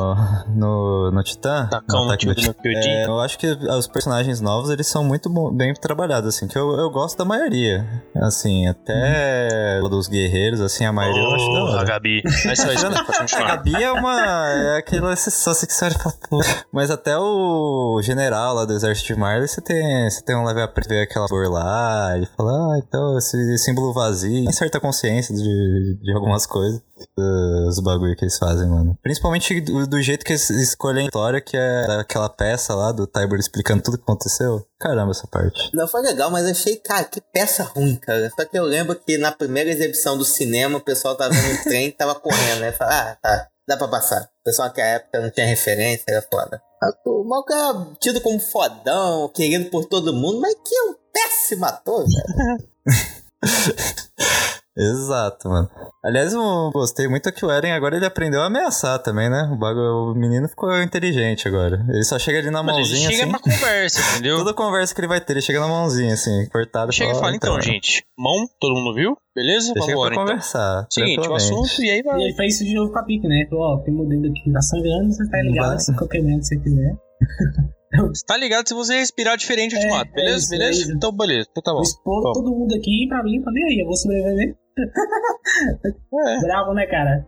no, 0.57 1.11
no 1.13 1.23
Titã. 1.23 1.69
Tacão 1.71 2.07
no 2.07 2.17
Kyojin. 2.17 2.51
É, 2.75 3.07
eu 3.07 3.21
acho 3.21 3.39
que 3.39 3.47
os 3.47 3.87
personagens 3.87 4.41
novos, 4.41 4.71
eles 4.71 4.89
são 4.89 5.05
muito 5.05 5.31
bom- 5.31 5.53
bem 5.53 5.73
trabalhados, 5.75 6.35
assim, 6.35 6.49
que 6.49 6.59
eu, 6.59 6.71
eu 6.73 6.91
gosto 6.91 7.17
da 7.17 7.25
maioria. 7.25 7.87
Assim, 8.17 8.67
até 8.67 9.79
dos 9.89 10.09
guerreiros, 10.09 10.58
assim, 10.65 10.85
a 10.85 10.93
maioria 10.93 11.23
eu 11.23 11.35
acho 11.35 11.49
Oh, 11.49 11.79
a. 11.79 11.85
Gabi. 11.85 12.23
Mas 12.45 12.59
só 12.59 12.73
isso, 12.73 12.87
A. 12.87 13.43
Gabi 13.43 13.83
é 13.83 13.93
uma. 13.93 14.49
É 14.49 14.79
aquela 14.79 15.13
exceção 15.13 15.53
assim 15.53 15.67
que 15.67 15.73
você 15.73 15.85
olha 15.87 15.95
e 15.95 15.99
fala, 15.99 16.15
pô. 16.29 16.41
Mas 16.73 16.91
até 16.91 17.17
o 17.17 18.01
general 18.03 18.55
lá 18.55 18.65
do 18.65 18.73
exército 18.73 19.15
de 19.15 19.21
Marley, 19.21 19.49
você 19.49 19.61
tem, 19.61 20.11
você 20.11 20.23
tem 20.23 20.37
um 20.37 20.45
leve 20.45 20.61
a 20.61 20.73
ver 20.89 21.03
aquela 21.03 21.27
cor 21.29 21.49
lá 21.51 22.17
e 22.19 22.27
fala, 22.37 22.75
ah, 22.75 22.79
então 22.79 23.19
esse 23.19 23.59
símbolo 23.59 23.93
vazio. 23.93 24.45
Tem 24.45 24.53
certa 24.53 24.81
consciência 24.81 25.35
de, 25.35 25.99
de 26.03 26.13
algumas 26.15 26.47
coisas. 26.47 26.83
Dos 27.17 27.81
bagulho 27.81 28.17
que 28.17 28.25
eles 28.25 28.39
fazem, 28.39 28.69
mano. 28.69 28.97
Principalmente 29.03 29.61
do, 29.61 29.87
do 29.87 30.03
jeito 30.03 30.25
que 30.25 30.33
eles 30.33 30.49
escolhem 30.51 31.05
a 31.05 31.07
história, 31.07 31.41
que 31.41 31.57
é 31.57 32.01
aquela 32.01 32.29
peça 32.29 32.75
lá 32.75 32.93
do 32.93 33.07
Tybor 33.07 33.39
explicando 33.39 33.83
tudo 33.83 33.99
que 33.99 34.05
aconteceu. 34.05 34.67
Caramba, 34.79 35.11
essa 35.11 35.27
parte. 35.27 35.71
Não 35.75 35.89
foi 35.89 36.03
legal, 36.03 36.31
mas 36.31 36.47
achei, 36.47 36.77
cara, 36.77 37.05
que 37.05 37.21
peça 37.21 37.63
ruim, 37.63 37.97
cara. 37.97 38.31
Só 38.31 38.45
que 38.45 38.59
eu 38.59 38.65
lembro 38.65 38.95
que 38.95 39.19
na 39.19 39.33
primeira 39.33 39.71
exibição 39.71 40.17
do 40.17 40.25
cinema, 40.25 40.79
o 40.79 40.85
pessoal 40.85 41.17
tava 41.17 41.35
vendo 41.35 41.61
o 41.61 41.65
trem 41.65 41.87
e 41.89 41.93
tava 41.93 42.15
correndo, 42.15 42.61
né? 42.61 42.73
Fala, 42.73 43.11
ah, 43.11 43.17
tá, 43.21 43.49
dá 43.67 43.77
pra 43.77 43.89
passar. 43.89 44.23
O 44.23 44.45
pessoal 44.45 44.69
naquela 44.69 44.89
época 44.89 45.21
não 45.21 45.31
tinha 45.31 45.47
referência, 45.47 46.05
era 46.09 46.23
foda. 46.23 46.63
O 47.05 47.25
maluco 47.25 47.53
era 47.53 47.87
tido 48.01 48.21
como 48.21 48.39
fodão, 48.39 49.29
querido 49.35 49.69
por 49.69 49.85
todo 49.85 50.15
mundo, 50.15 50.41
mas 50.41 50.55
que 50.55 50.75
é 50.75 50.83
um 50.85 50.95
péssimo 51.13 51.65
ator, 51.65 52.05
velho. 52.07 52.69
Exato, 54.79 55.49
mano. 55.49 55.69
Aliás, 56.05 56.33
eu 56.33 56.71
gostei 56.73 57.09
muito 57.09 57.33
que 57.33 57.45
o 57.45 57.51
Eren 57.51 57.73
agora 57.73 57.97
ele 57.97 58.07
aprendeu 58.07 58.41
a 58.41 58.47
ameaçar 58.47 58.99
também, 59.03 59.29
né? 59.29 59.51
O, 59.53 59.57
bagulho, 59.59 60.13
o 60.13 60.15
menino 60.15 60.49
ficou 60.49 60.71
inteligente 60.81 61.49
agora. 61.49 61.85
Ele 61.89 62.05
só 62.05 62.19
chega 62.19 62.39
ali 62.39 62.51
na 62.51 62.63
Mas 62.63 62.77
ele 62.77 62.85
mãozinha 62.87 63.11
chega 63.11 63.23
assim. 63.25 63.31
pra 63.33 63.41
conversa, 63.41 64.01
entendeu? 64.13 64.37
Toda 64.45 64.55
conversa 64.55 64.95
que 64.95 65.01
ele 65.01 65.09
vai 65.09 65.21
ter, 65.21 65.33
ele 65.33 65.43
chega 65.43 65.59
na 65.61 65.67
mãozinha, 65.69 66.15
assim, 66.15 66.47
cortado. 66.53 66.93
Chega 66.93 67.11
e 67.13 67.15
fala, 67.17 67.35
então, 67.35 67.61
gente, 67.61 68.05
mão, 68.17 68.47
todo 68.61 68.75
mundo 68.75 68.95
viu? 68.95 69.17
Beleza? 69.35 69.71
Ele 69.73 69.81
Vamos 69.81 69.93
embora, 69.93 70.15
então. 70.15 70.27
conversar. 70.27 70.87
Seguinte, 70.93 71.29
o 71.29 71.35
assunto, 71.35 71.83
e 71.83 71.91
aí 71.91 71.99
E 71.99 72.03
vai. 72.03 72.21
ele 72.23 72.35
fez 72.35 72.55
isso 72.55 72.65
de 72.65 72.75
novo 72.75 72.93
com 72.93 72.99
a 73.01 73.03
Pique, 73.05 73.27
né? 73.27 73.47
Ó, 73.53 73.79
tem 73.85 73.93
meu 73.93 74.07
dedo 74.07 74.27
aqui 74.29 74.45
que 74.45 74.53
tá 74.53 74.61
sangrando, 74.63 75.13
você 75.13 75.29
tá 75.29 75.43
ligado 75.43 75.79
se 75.81 75.95
qualquer 75.97 76.23
momento 76.23 76.45
você 76.45 76.57
quiser. 76.57 76.95
Tá 78.27 78.37
ligado? 78.37 78.69
Se 78.69 78.75
você 78.75 78.99
respirar 78.99 79.39
diferente, 79.39 79.75
eu 79.75 79.81
te 79.81 79.87
É, 79.87 79.91
mato. 79.91 80.11
é 80.11 80.15
Beleza? 80.15 80.37
isso, 80.39 80.51
beleza? 80.51 80.93
é. 80.93 80.95
Então, 80.95 81.11
beleza. 81.11 81.49
Então 81.51 81.63
tá 81.63 81.73
bom. 81.73 81.81
Expor 81.81 82.33
todo 82.35 82.51
mundo 82.51 82.75
aqui 82.75 83.07
pra 83.09 83.23
mim, 83.25 83.41
pra 83.41 83.51
aí, 83.51 83.81
eu 83.81 83.87
vou 83.87 83.97
sobreviver. 83.97 84.55
É. 84.79 86.41
Bravo, 86.41 86.75
né, 86.75 86.87
cara? 86.87 87.27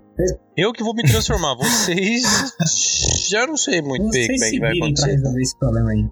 Eu 0.57 0.73
que 0.73 0.83
vou 0.83 0.95
me 0.95 1.03
transformar. 1.03 1.55
Vocês. 1.55 2.23
Já 3.31 3.47
não 3.47 3.57
sei 3.57 3.81
muito 3.81 4.11
bem 4.11 4.27
como 4.27 4.45
é 4.45 4.51
que 4.51 4.61
vai 4.61 4.77
pra 4.77 4.87
acontecer. 4.87 5.11
resolver 5.13 5.41
esse 5.43 5.59
problema 5.59 5.91
aí. 5.91 6.11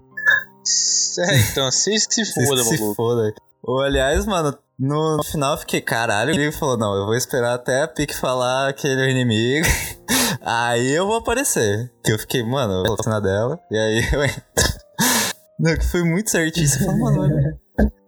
É, 1.19 1.39
então, 1.51 1.71
vocês 1.71 2.05
que 2.07 2.13
se 2.13 2.25
Vocês 2.25 2.47
foda, 2.47 2.61
que 2.61 2.67
se 2.67 2.79
maluco. 2.79 2.95
foda. 2.95 3.33
Ou, 3.63 3.81
aliás, 3.81 4.25
mano, 4.25 4.57
no, 4.79 5.17
no 5.17 5.23
final 5.23 5.53
eu 5.53 5.57
fiquei, 5.57 5.81
caralho, 5.81 6.31
ele 6.31 6.51
falou, 6.51 6.77
não, 6.77 6.95
eu 6.95 7.05
vou 7.05 7.15
esperar 7.15 7.55
até 7.55 7.83
a 7.83 7.87
Pique 7.87 8.15
falar 8.15 8.71
que 8.73 8.87
ele 8.87 9.01
é 9.01 9.05
o 9.05 9.09
inimigo. 9.09 9.67
aí 10.41 10.91
eu 10.91 11.05
vou 11.05 11.17
aparecer. 11.17 11.91
Que 12.03 12.13
eu 12.13 12.19
fiquei, 12.19 12.43
mano, 12.43 12.73
eu 12.73 12.83
vou 12.85 13.03
cena 13.03 13.19
dela. 13.19 13.59
E 13.69 13.77
aí 13.77 14.01
eu 14.13 14.23
entro. 14.23 14.41
Não, 15.59 15.75
que 15.75 15.85
foi 15.85 16.03
muito 16.03 16.29
certinho. 16.29 16.65
Você 16.65 16.79
falou, 16.79 16.97
mano, 16.99 17.21
olha. 17.23 17.59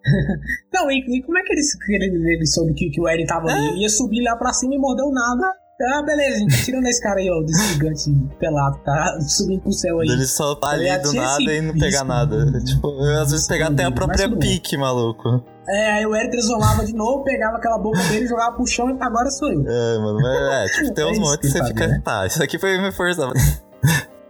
Não, 0.73 0.91
e, 0.91 0.99
e 1.17 1.21
como 1.23 1.37
é 1.37 1.43
que 1.43 1.53
ele, 1.53 1.61
ele, 1.89 2.33
ele 2.35 2.47
soube 2.47 2.73
que, 2.73 2.89
que 2.89 3.01
o 3.01 3.07
Eren 3.07 3.25
tava 3.25 3.49
ali? 3.49 3.67
Ele 3.69 3.81
ia 3.83 3.89
subir 3.89 4.23
lá 4.23 4.35
pra 4.35 4.51
cima 4.53 4.73
e 4.75 4.77
mordeu 4.77 5.11
nada. 5.11 5.53
Ah, 5.95 6.03
beleza, 6.03 6.37
gente. 6.37 6.63
Tirando 6.63 6.85
esse 6.85 7.01
cara 7.01 7.19
aí, 7.19 7.27
ó, 7.27 7.41
desse 7.41 7.73
gigante 7.73 8.11
pelado, 8.39 8.77
tá 8.85 9.19
subindo 9.21 9.61
pro 9.61 9.71
céu 9.71 9.99
aí. 9.99 10.09
Ele 10.09 10.25
só 10.27 10.53
tá 10.53 10.69
ali 10.69 10.85
Já 10.85 10.97
do 10.99 11.13
nada 11.13 11.41
e 11.53 11.61
não 11.61 11.73
pegar 11.73 12.03
nada. 12.03 12.45
né? 12.45 12.59
Tipo, 12.63 12.87
às 13.19 13.31
vezes 13.31 13.47
pegar 13.47 13.69
até 13.69 13.83
a 13.85 13.91
própria 13.91 14.29
pique, 14.37 14.77
maluco. 14.77 15.43
É, 15.67 15.91
aí 15.93 16.05
o 16.05 16.13
Eren 16.15 16.29
transformava 16.29 16.85
de 16.85 16.93
novo, 16.93 17.23
pegava 17.23 17.57
aquela 17.57 17.79
boca 17.79 17.97
dele, 18.09 18.27
jogava 18.27 18.55
pro 18.55 18.67
chão 18.67 18.91
e 18.91 18.97
agora 19.01 19.29
sou 19.31 19.51
eu. 19.51 19.63
É, 19.67 19.97
mano, 19.97 20.19
mas 20.21 20.35
é, 20.35 20.65
tipo, 20.81 20.93
tem 20.93 21.03
É 21.03 21.07
uns 21.07 21.11
isso 21.13 21.21
momentos 21.21 21.51
que 21.51 21.51
que 21.53 21.57
você 21.59 21.67
fica, 21.73 21.87
né? 21.87 22.01
tá, 22.05 22.27
isso 22.27 22.43
aqui 22.43 22.59
foi 22.59 22.77
me 22.79 22.91
forçar. 22.91 23.31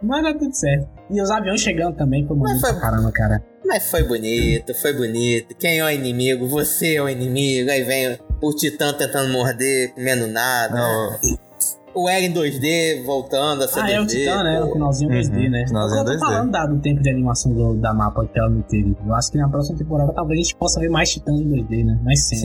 Mas 0.02 0.22
dá 0.22 0.34
tudo 0.34 0.52
certo. 0.54 0.88
E 1.10 1.20
os 1.20 1.30
aviões 1.30 1.60
chegando 1.60 1.94
também, 1.96 2.26
foi 2.26 2.36
bonito 2.36 2.60
Mas 2.60 2.70
foi- 2.72 2.80
caramba, 2.80 3.12
cara. 3.12 3.44
Mas 3.64 3.90
foi 3.90 4.02
bonito, 4.02 4.74
foi 4.74 4.92
bonito. 4.92 5.54
Quem 5.56 5.78
é 5.78 5.84
o 5.84 5.90
inimigo? 5.90 6.48
Você 6.48 6.96
é 6.96 7.02
o 7.02 7.08
inimigo. 7.08 7.70
Aí 7.70 7.82
vem 7.84 8.18
o 8.42 8.52
Titã 8.54 8.92
tentando 8.92 9.32
morder, 9.32 9.94
comendo 9.94 10.26
nada. 10.26 10.74
Não, 10.74 11.18
O 11.94 12.08
Eren 12.08 12.32
2D 12.32 13.02
voltando 13.04 13.62
a 13.64 13.68
ser 13.68 13.80
Ah, 13.80 13.82
2D. 13.82 13.92
é 13.92 14.00
o 14.00 14.06
Titã, 14.06 14.42
né? 14.42 14.60
pô. 14.62 14.66
O 14.68 14.72
finalzinho 14.72 15.10
Uhum, 15.10 15.16
2D, 15.18 15.48
né? 15.50 15.64
finalzinho 15.68 16.00
eu 16.00 16.04
tô 16.06 16.10
2D. 16.12 16.20
falando 16.20 16.50
da- 16.50 16.66
do 16.66 16.80
tempo 16.80 17.02
de 17.02 17.10
animação 17.10 17.52
do- 17.52 17.74
da 17.74 17.92
mapa 17.92 18.26
que 18.26 18.38
ela 18.38 18.48
não 18.48 18.62
teve. 18.62 18.96
Eu 19.06 19.14
acho 19.14 19.30
que 19.30 19.36
na 19.36 19.46
próxima 19.48 19.76
temporada 19.76 20.10
talvez 20.14 20.40
a 20.40 20.42
gente 20.42 20.56
possa 20.56 20.80
ver 20.80 20.88
mais 20.88 21.10
Titãs 21.10 21.38
em 21.38 21.48
2D, 21.48 21.84
né? 21.84 21.98
Mais 22.02 22.26
cenas, 22.26 22.44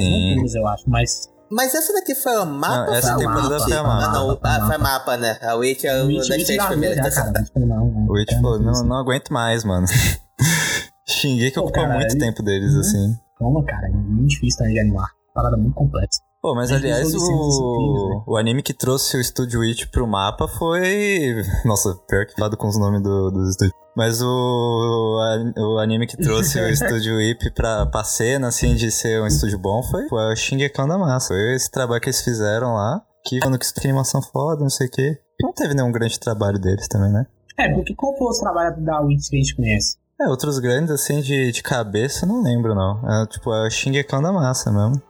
não 0.53 0.61
eu 0.61 0.67
acho, 0.67 0.83
mas... 0.87 1.29
Mas 1.49 1.73
essa 1.73 1.93
daqui 1.93 2.13
foi 2.15 2.33
a 2.35 2.45
mapa? 2.45 2.85
Não, 2.87 2.93
essa 2.93 3.13
ou 3.13 3.15
foi 3.19 3.25
a 3.25 3.27
temporada 3.27 3.49
mapa? 3.49 3.63
foi 3.65 3.73
a 3.73 3.79
Ah, 3.79 3.83
mapa, 3.83 4.11
não. 4.11 4.27
foi 4.27 4.49
a 4.49 4.55
Ah, 4.55 4.59
foi 4.59 4.77
mapa. 4.77 4.77
mapa, 4.79 5.17
né? 5.17 5.37
A 5.41 5.55
Witch 5.55 5.83
é 5.85 5.93
O 5.93 5.95
uma 5.95 6.05
Witch 6.07 6.17
das 6.27 6.37
Witch 6.37 6.45
três 6.47 6.65
primeiras. 6.65 7.15
cara. 7.15 7.33
não, 7.55 7.65
não. 7.65 8.07
o 8.09 8.17
It, 8.17 8.41
pô, 8.41 8.57
não, 8.59 8.83
não 8.83 8.95
aguento 8.97 9.31
mais, 9.31 9.63
mano. 9.63 9.87
Xinguei 11.07 11.49
que 11.51 11.55
Pô, 11.55 11.61
ocupa 11.61 11.81
cara, 11.81 11.93
muito 11.95 12.11
ele- 12.11 12.19
tempo 12.19 12.43
deles, 12.43 12.75
assim. 12.75 13.17
Calma, 13.39 13.63
cara, 13.63 13.87
é 13.87 13.91
muito 13.91 14.27
difícil 14.29 14.57
também 14.59 14.73
de 14.73 14.79
animar. 14.81 15.07
Parada 15.33 15.55
muito 15.55 15.73
complexa. 15.75 16.19
Pô, 16.47 16.55
mas 16.55 16.71
aliás, 16.71 17.09
incríveis, 17.09 17.29
o, 17.29 18.09
né? 18.09 18.23
o 18.25 18.37
anime 18.37 18.63
que 18.63 18.73
trouxe 18.73 19.17
o 19.17 19.21
Studio 19.21 19.59
Witch 19.59 19.87
pro 19.87 20.07
mapa 20.07 20.47
foi. 20.47 21.43
Nossa, 21.65 21.93
pior 22.07 22.25
que 22.25 22.39
lado 22.39 22.55
com 22.55 22.69
os 22.69 22.79
nomes 22.79 23.01
do, 23.01 23.29
dos 23.31 23.49
estúdios. 23.49 23.73
Mas 23.97 24.21
o, 24.21 24.25
o, 24.25 25.73
o 25.73 25.77
anime 25.77 26.07
que 26.07 26.15
trouxe 26.15 26.57
o 26.57 26.71
Studio 26.73 27.17
Whip 27.17 27.51
pra, 27.51 27.85
pra 27.87 28.05
cena, 28.05 28.47
assim, 28.47 28.75
de 28.75 28.89
ser 28.89 29.21
um 29.21 29.27
estúdio 29.27 29.59
bom 29.59 29.83
foi, 29.83 30.07
foi 30.07 30.31
o 30.31 30.35
Shingekão 30.37 30.87
da 30.87 30.97
Massa. 30.97 31.33
Foi 31.33 31.53
esse 31.53 31.69
trabalho 31.69 31.99
que 31.99 32.07
eles 32.07 32.21
fizeram 32.21 32.75
lá, 32.75 33.01
que 33.25 33.39
falando 33.41 33.59
que 33.59 33.73
que 33.73 33.85
animação 33.85 34.21
foda, 34.21 34.61
não 34.61 34.69
sei 34.69 34.87
o 34.87 34.91
quê. 34.91 35.19
Não 35.43 35.51
teve 35.51 35.73
nenhum 35.73 35.91
grande 35.91 36.17
trabalho 36.17 36.57
deles 36.57 36.87
também, 36.87 37.11
né? 37.11 37.25
É, 37.57 37.73
porque 37.73 37.93
qual 37.93 38.17
foi 38.17 38.27
os 38.29 38.39
trabalhos 38.39 38.81
da 38.85 39.01
Witch 39.01 39.29
que 39.29 39.35
a 39.35 39.39
gente 39.39 39.53
conhece? 39.53 39.97
É, 40.21 40.29
outros 40.29 40.59
grandes, 40.59 40.91
assim, 40.91 41.19
de, 41.19 41.51
de 41.51 41.61
cabeça, 41.61 42.25
não 42.25 42.41
lembro, 42.41 42.73
não. 42.73 43.01
É, 43.05 43.25
tipo, 43.25 43.53
é 43.53 43.67
o 43.67 43.69
Shingekão 43.69 44.21
da 44.21 44.31
Massa 44.31 44.71
mesmo. 44.71 45.01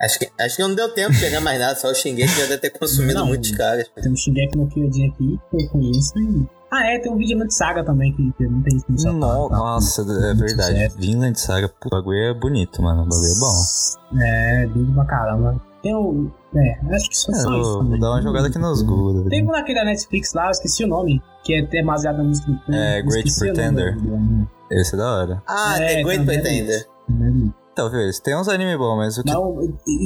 Acho 0.00 0.18
que, 0.18 0.30
acho 0.40 0.56
que 0.56 0.62
não 0.62 0.74
deu 0.74 0.88
tempo 0.94 1.12
de 1.12 1.20
pegar 1.20 1.40
mais 1.40 1.60
nada, 1.60 1.74
só 1.76 1.88
o 1.90 1.94
Shingeki 1.94 2.28
já 2.40 2.46
deve 2.46 2.58
ter 2.58 2.70
consumido 2.70 3.18
Não. 3.20 3.26
muitos 3.26 3.50
caras. 3.50 3.86
Tem 4.00 4.10
um 4.10 4.16
Shingeki 4.16 4.56
no 4.56 4.66
Kyojin 4.68 5.08
aqui, 5.08 5.38
que 5.50 5.62
eu 5.64 5.68
conheço 5.68 6.18
e... 6.18 6.48
Ah, 6.72 6.86
é, 6.86 6.98
tem 7.00 7.12
um 7.12 7.16
vídeo 7.16 7.36
de 7.46 7.52
Saga 7.52 7.84
também, 7.84 8.12
que 8.14 8.32
tem 8.38 8.46
muita 8.48 8.70
gente 8.70 8.84
que 8.86 8.92
não 9.04 9.12
No- 9.14 9.48
sabe. 9.48 9.52
nossa, 9.54 10.02
é 10.02 10.04
Muito 10.04 10.38
verdade. 10.38 10.72
sucesso. 10.74 10.96
Vinland 10.98 11.40
Saga, 11.40 11.68
pô, 11.68 11.88
o 11.88 11.90
bagulho 11.90 12.18
é 12.18 12.32
bonito, 12.34 12.80
mano. 12.80 13.02
O 13.02 13.06
bagulho 13.08 13.26
é 13.26 13.38
bom. 13.40 14.22
É, 14.22 14.66
lindo 14.74 14.94
pra 14.94 15.04
caramba. 15.04 15.60
Tem 15.82 15.94
o... 15.94 16.30
É, 16.54 16.94
acho 16.94 17.08
que 17.10 17.16
só, 17.18 17.32
É, 17.32 17.34
só 17.34 17.60
isso 17.60 17.82
vou 17.84 17.98
dar 17.98 18.10
uma 18.12 18.22
jogada 18.22 18.46
aqui 18.48 18.58
nos 18.58 18.82
Google. 18.82 19.28
Tem 19.28 19.42
um 19.42 19.50
daquele 19.50 19.80
da 19.80 19.84
Netflix 19.84 20.32
lá, 20.32 20.46
eu 20.46 20.50
esqueci 20.52 20.84
o 20.84 20.86
nome, 20.86 21.20
que 21.44 21.54
é 21.54 21.82
baseado 21.82 22.18
na 22.18 22.24
música. 22.24 22.50
É, 22.68 23.02
Great 23.02 23.30
o 23.30 23.38
Pretender. 23.38 23.96
Esse 24.70 24.94
é 24.94 24.98
da 24.98 25.12
hora. 25.12 25.42
Ah, 25.48 25.74
É, 25.80 25.94
tem 25.96 26.04
Great 26.04 26.20
também. 26.24 26.40
Pretender. 26.40 26.86
Do- 27.76 27.88
Então, 27.88 28.10
têm 28.22 28.36
uns 28.36 28.48
anime 28.48 28.76
bons, 28.76 28.96
mas 28.96 29.18
o 29.18 29.22
que. 29.22 29.32
Não, 29.32 29.56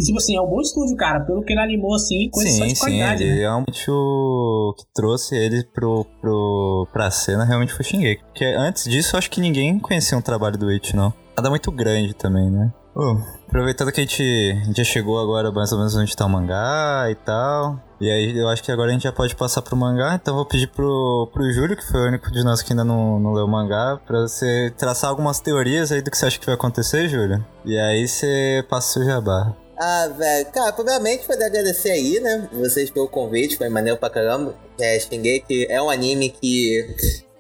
tipo 0.05 0.19
assim, 0.19 0.37
é 0.37 0.41
um 0.41 0.47
bom 0.47 0.61
estúdio, 0.61 0.97
cara. 0.97 1.21
Pelo 1.25 1.43
que 1.43 1.53
ele 1.53 1.61
animou, 1.61 1.95
assim, 1.95 2.29
coisa 2.31 2.51
só 2.51 2.57
sim, 2.63 2.69
de 2.69 2.75
sim, 2.75 2.81
qualidade, 2.81 3.23
ele 3.25 3.37
né? 3.37 3.43
é 3.43 3.55
um 3.55 3.65
o 3.65 4.75
que 4.77 4.85
trouxe 4.95 5.35
ele 5.37 5.65
pro, 5.75 6.05
pro, 6.21 6.89
pra 6.93 7.11
cena 7.11 7.45
realmente 7.45 7.73
foi 7.73 7.85
Shingeki. 7.85 8.23
Porque 8.25 8.45
antes 8.45 8.85
disso, 8.85 9.17
acho 9.17 9.31
que 9.31 9.41
ninguém 9.41 9.79
conhecia 9.79 10.17
um 10.17 10.23
trabalho 10.23 10.57
do 10.59 10.69
It, 10.69 10.95
não. 10.95 11.13
Nada 11.37 11.51
muito 11.51 11.71
grande 11.73 12.15
também, 12.15 12.51
né? 12.51 12.73
Ô, 12.95 13.17
aproveitando 13.49 13.91
que 13.91 14.01
a 14.01 14.05
gente, 14.05 14.23
a 14.23 14.65
gente 14.67 14.77
já 14.77 14.85
chegou 14.85 15.19
agora 15.19 15.51
mais 15.51 15.73
ou 15.73 15.79
menos 15.79 15.97
onde 15.97 16.15
tá 16.15 16.27
o 16.27 16.29
mangá 16.29 17.09
e 17.11 17.15
tal. 17.17 17.81
E 18.05 18.11
aí 18.11 18.37
eu 18.37 18.49
acho 18.49 18.63
que 18.63 18.71
agora 18.71 18.91
a 18.91 18.93
gente 18.93 19.05
já 19.05 19.13
pode 19.13 19.35
passar 19.35 19.63
pro 19.63 19.75
mangá, 19.75 20.15
então 20.15 20.35
vou 20.35 20.45
pedir 20.45 20.67
pro, 20.67 21.27
pro 21.33 21.51
Júlio, 21.51 21.75
que 21.75 21.87
foi 21.87 22.01
o 22.03 22.09
único 22.09 22.31
de 22.31 22.45
nós 22.45 22.61
que 22.61 22.75
ainda 22.75 22.85
não, 22.85 23.19
não 23.19 23.33
leu 23.33 23.47
o 23.47 23.49
mangá, 23.49 23.99
pra 24.07 24.21
você 24.21 24.71
traçar 24.77 25.09
algumas 25.09 25.41
teorias 25.41 25.91
aí 25.91 26.03
do 26.03 26.11
que 26.11 26.19
você 26.19 26.27
acha 26.27 26.39
que 26.39 26.45
vai 26.45 26.55
acontecer, 26.55 27.09
Júlio. 27.09 27.43
E 27.65 27.79
aí 27.79 28.07
você 28.07 28.63
passa 28.69 29.01
o 29.01 29.05
jabá. 29.05 29.57
Ah, 29.79 30.09
velho. 30.09 30.47
Cara, 30.53 30.73
primeiramente 30.73 31.27
poder 31.27 31.45
agradecer 31.45 31.93
aí, 31.93 32.21
né? 32.21 32.47
Vocês 32.53 32.91
pelo 32.91 33.09
convite, 33.09 33.57
foi 33.57 33.71
maneiro 33.71 33.99
pra 33.99 34.11
caramba. 34.11 34.55
É, 34.79 35.01
Shingeki 35.01 35.67
é 35.71 35.81
um 35.81 35.89
anime 35.89 36.29
que. 36.29 36.95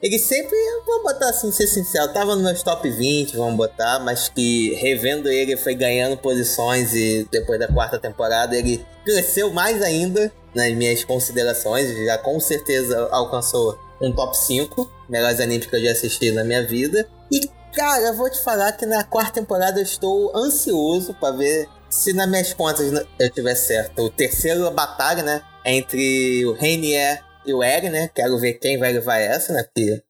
Ele 0.04 0.18
sempre, 0.18 0.54
vamos 0.86 1.02
botar 1.02 1.30
assim, 1.30 1.50
ser 1.50 1.66
sincero, 1.66 2.12
tava 2.12 2.34
nos 2.34 2.44
meus 2.44 2.62
top 2.62 2.90
20, 2.90 3.38
vamos 3.38 3.56
botar, 3.56 3.98
mas 4.00 4.28
que 4.28 4.74
revendo 4.74 5.30
ele 5.30 5.56
foi 5.56 5.74
ganhando 5.74 6.14
posições 6.18 6.92
e 6.92 7.26
depois 7.32 7.58
da 7.58 7.68
quarta 7.68 7.98
temporada 7.98 8.54
ele 8.54 8.84
cresceu 9.02 9.50
mais 9.50 9.80
ainda 9.80 10.30
nas 10.54 10.74
minhas 10.74 11.02
considerações, 11.02 11.88
já 12.04 12.18
com 12.18 12.38
certeza 12.38 13.08
alcançou 13.10 13.78
um 13.98 14.12
top 14.12 14.36
5 14.36 14.92
melhores 15.08 15.40
animes 15.40 15.64
que 15.64 15.74
eu 15.74 15.82
já 15.82 15.92
assisti 15.92 16.30
na 16.32 16.44
minha 16.44 16.66
vida. 16.66 17.08
E, 17.32 17.48
cara, 17.74 18.08
eu 18.08 18.14
vou 18.14 18.28
te 18.28 18.44
falar 18.44 18.72
que 18.72 18.84
na 18.84 19.04
quarta 19.04 19.40
temporada 19.40 19.80
eu 19.80 19.84
estou 19.84 20.36
ansioso 20.36 21.14
pra 21.14 21.30
ver 21.30 21.66
se 21.88 22.12
nas 22.12 22.28
minhas 22.28 22.52
contas 22.52 22.92
eu 23.18 23.30
tiver 23.30 23.54
certo. 23.54 24.02
O 24.02 24.10
terceiro 24.10 24.70
batalha, 24.70 25.22
né? 25.22 25.40
Entre 25.64 26.44
o 26.44 26.52
Rainier 26.52 27.24
e 27.46 27.52
o 27.52 27.62
Eren, 27.62 27.90
né? 27.90 28.10
Quero 28.14 28.38
ver 28.38 28.54
quem 28.54 28.78
vai 28.78 28.92
levar 28.92 29.18
essa, 29.18 29.52
né? 29.52 29.62
Porque 29.62 30.02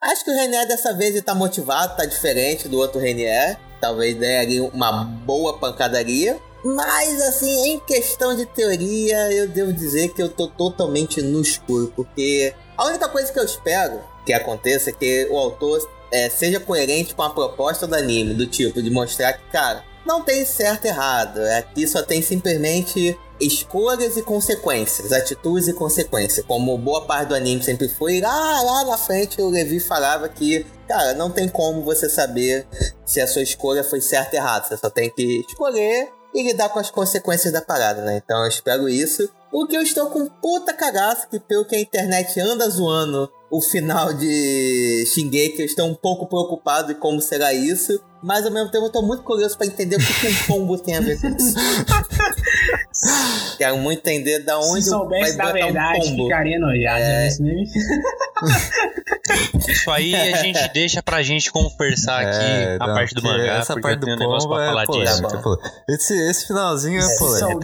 acho 0.00 0.24
que 0.24 0.30
o 0.30 0.34
Rainier 0.34 0.66
dessa 0.66 0.92
vez 0.92 1.10
ele 1.10 1.22
tá 1.22 1.34
motivado, 1.34 1.96
tá 1.96 2.04
diferente 2.04 2.68
do 2.68 2.78
outro 2.78 3.00
Rainier. 3.00 3.58
Talvez 3.80 4.16
dê 4.16 4.38
ali 4.38 4.60
uma 4.60 5.04
boa 5.04 5.58
pancadaria. 5.58 6.38
Mas, 6.64 7.22
assim, 7.22 7.72
em 7.72 7.80
questão 7.80 8.34
de 8.34 8.44
teoria, 8.44 9.32
eu 9.32 9.46
devo 9.46 9.72
dizer 9.72 10.12
que 10.12 10.20
eu 10.20 10.28
tô 10.28 10.48
totalmente 10.48 11.22
no 11.22 11.40
escuro. 11.40 11.92
Porque 11.94 12.52
a 12.76 12.86
única 12.86 13.08
coisa 13.08 13.32
que 13.32 13.38
eu 13.38 13.44
espero 13.44 14.00
que 14.26 14.32
aconteça 14.32 14.90
é 14.90 14.92
que 14.92 15.28
o 15.30 15.38
autor 15.38 15.88
é, 16.10 16.28
seja 16.28 16.58
coerente 16.58 17.14
com 17.14 17.22
a 17.22 17.30
proposta 17.30 17.86
do 17.86 17.94
anime, 17.94 18.34
do 18.34 18.46
tipo, 18.46 18.82
de 18.82 18.90
mostrar 18.90 19.34
que, 19.34 19.44
cara, 19.52 19.84
não 20.04 20.22
tem 20.22 20.44
certo 20.44 20.86
e 20.86 20.88
errado. 20.88 21.38
Aqui 21.58 21.86
só 21.86 22.02
tem 22.02 22.20
simplesmente 22.20 23.16
escolhas 23.40 24.16
e 24.16 24.22
consequências, 24.22 25.12
atitudes 25.12 25.68
e 25.68 25.72
consequências. 25.72 26.44
Como 26.46 26.76
boa 26.78 27.06
parte 27.06 27.28
do 27.28 27.34
anime 27.34 27.62
sempre 27.62 27.88
foi, 27.88 28.20
lá, 28.20 28.62
lá 28.62 28.84
na 28.84 28.98
frente 28.98 29.40
o 29.40 29.48
Levi 29.48 29.80
falava 29.80 30.28
que, 30.28 30.66
cara, 30.86 31.14
não 31.14 31.30
tem 31.30 31.48
como 31.48 31.82
você 31.82 32.08
saber 32.08 32.66
se 33.04 33.20
a 33.20 33.26
sua 33.26 33.42
escolha 33.42 33.84
foi 33.84 34.00
certa 34.00 34.36
ou 34.36 34.42
errada. 34.42 34.66
Você 34.66 34.76
só 34.76 34.90
tem 34.90 35.10
que 35.10 35.44
escolher 35.48 36.08
e 36.34 36.42
lidar 36.42 36.68
com 36.68 36.78
as 36.78 36.90
consequências 36.90 37.52
da 37.52 37.62
parada, 37.62 38.02
né? 38.02 38.20
Então 38.22 38.42
eu 38.42 38.48
espero 38.48 38.88
isso. 38.88 39.28
O 39.50 39.66
que 39.66 39.76
eu 39.76 39.82
estou 39.82 40.10
com 40.10 40.26
puta 40.26 40.74
cagaço, 40.74 41.28
que 41.28 41.40
pelo 41.40 41.64
que 41.64 41.74
a 41.74 41.80
internet 41.80 42.38
anda 42.38 42.68
zoando 42.68 43.30
o 43.50 43.62
final 43.62 44.12
de 44.12 45.06
Shingeki, 45.06 45.60
eu 45.60 45.66
estou 45.66 45.86
um 45.86 45.94
pouco 45.94 46.26
preocupado 46.26 46.88
de 46.88 47.00
como 47.00 47.20
será 47.20 47.54
isso. 47.54 47.98
Mas 48.22 48.44
ao 48.44 48.52
mesmo 48.52 48.70
tempo 48.70 48.86
eu 48.86 48.92
tô 48.92 49.02
muito 49.02 49.22
curioso 49.22 49.56
pra 49.56 49.66
entender 49.66 49.96
o 49.96 50.00
que, 50.00 50.12
que 50.12 50.26
um 50.26 50.34
pombo 50.46 50.76
tem 50.78 50.96
a 50.96 51.00
ver 51.00 51.20
com 51.20 51.28
isso. 51.28 51.54
Quero 53.58 53.76
muito 53.78 54.00
entender 54.00 54.40
da 54.44 54.58
onde 54.58 54.82
Se 54.82 54.90
soubesse 54.90 55.36
vai 55.36 55.46
da 55.46 55.52
botar 55.52 55.64
verdade, 55.66 55.98
um 55.98 56.02
pombo. 56.10 56.24
ficaria 56.24 56.58
nojado. 56.58 57.00
É. 57.00 57.28
né? 57.40 57.64
Isso 59.68 59.90
aí 59.90 60.14
a 60.14 60.42
gente 60.42 60.68
deixa 60.72 61.02
pra 61.02 61.22
gente 61.22 61.50
conversar 61.52 62.20
aqui 62.22 62.44
É, 62.44 62.76
a 62.80 62.86
não, 62.86 62.94
parte 62.94 63.14
do 63.14 63.22
mangá, 63.22 63.58
Essa 63.58 63.78
parte 63.80 64.00
do 64.00 64.08
um 64.10 64.16
negócio 64.16 64.48
pra 64.48 64.64
é 64.64 64.68
falar 64.68 64.86
polêmica. 64.86 65.28
disso. 65.28 65.42
Pô. 65.42 65.58
Esse, 65.88 66.30
esse 66.30 66.46
finalzinho 66.46 67.00
é 67.00 67.18
polêmico. 67.18 67.60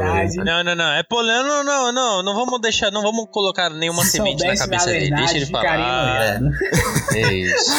é. 0.00 0.26
Não, 0.44 0.64
não, 0.64 0.74
não. 0.74 0.92
É 0.92 1.02
polêmico. 1.02 1.46
Não, 1.48 1.64
não, 1.64 1.92
não. 1.92 2.22
Não 2.22 2.34
vamos 2.34 2.60
deixar. 2.60 2.90
Não 2.90 3.02
vamos 3.02 3.26
colocar 3.30 3.68
nenhuma 3.70 4.04
Se 4.04 4.12
semente 4.12 4.44
na 4.46 4.56
cabeça 4.56 4.86
dele. 4.86 5.14
Deixa 5.14 5.36
ele 5.36 5.46
falar. 5.46 6.40
É 7.12 7.32
isso. 7.32 7.72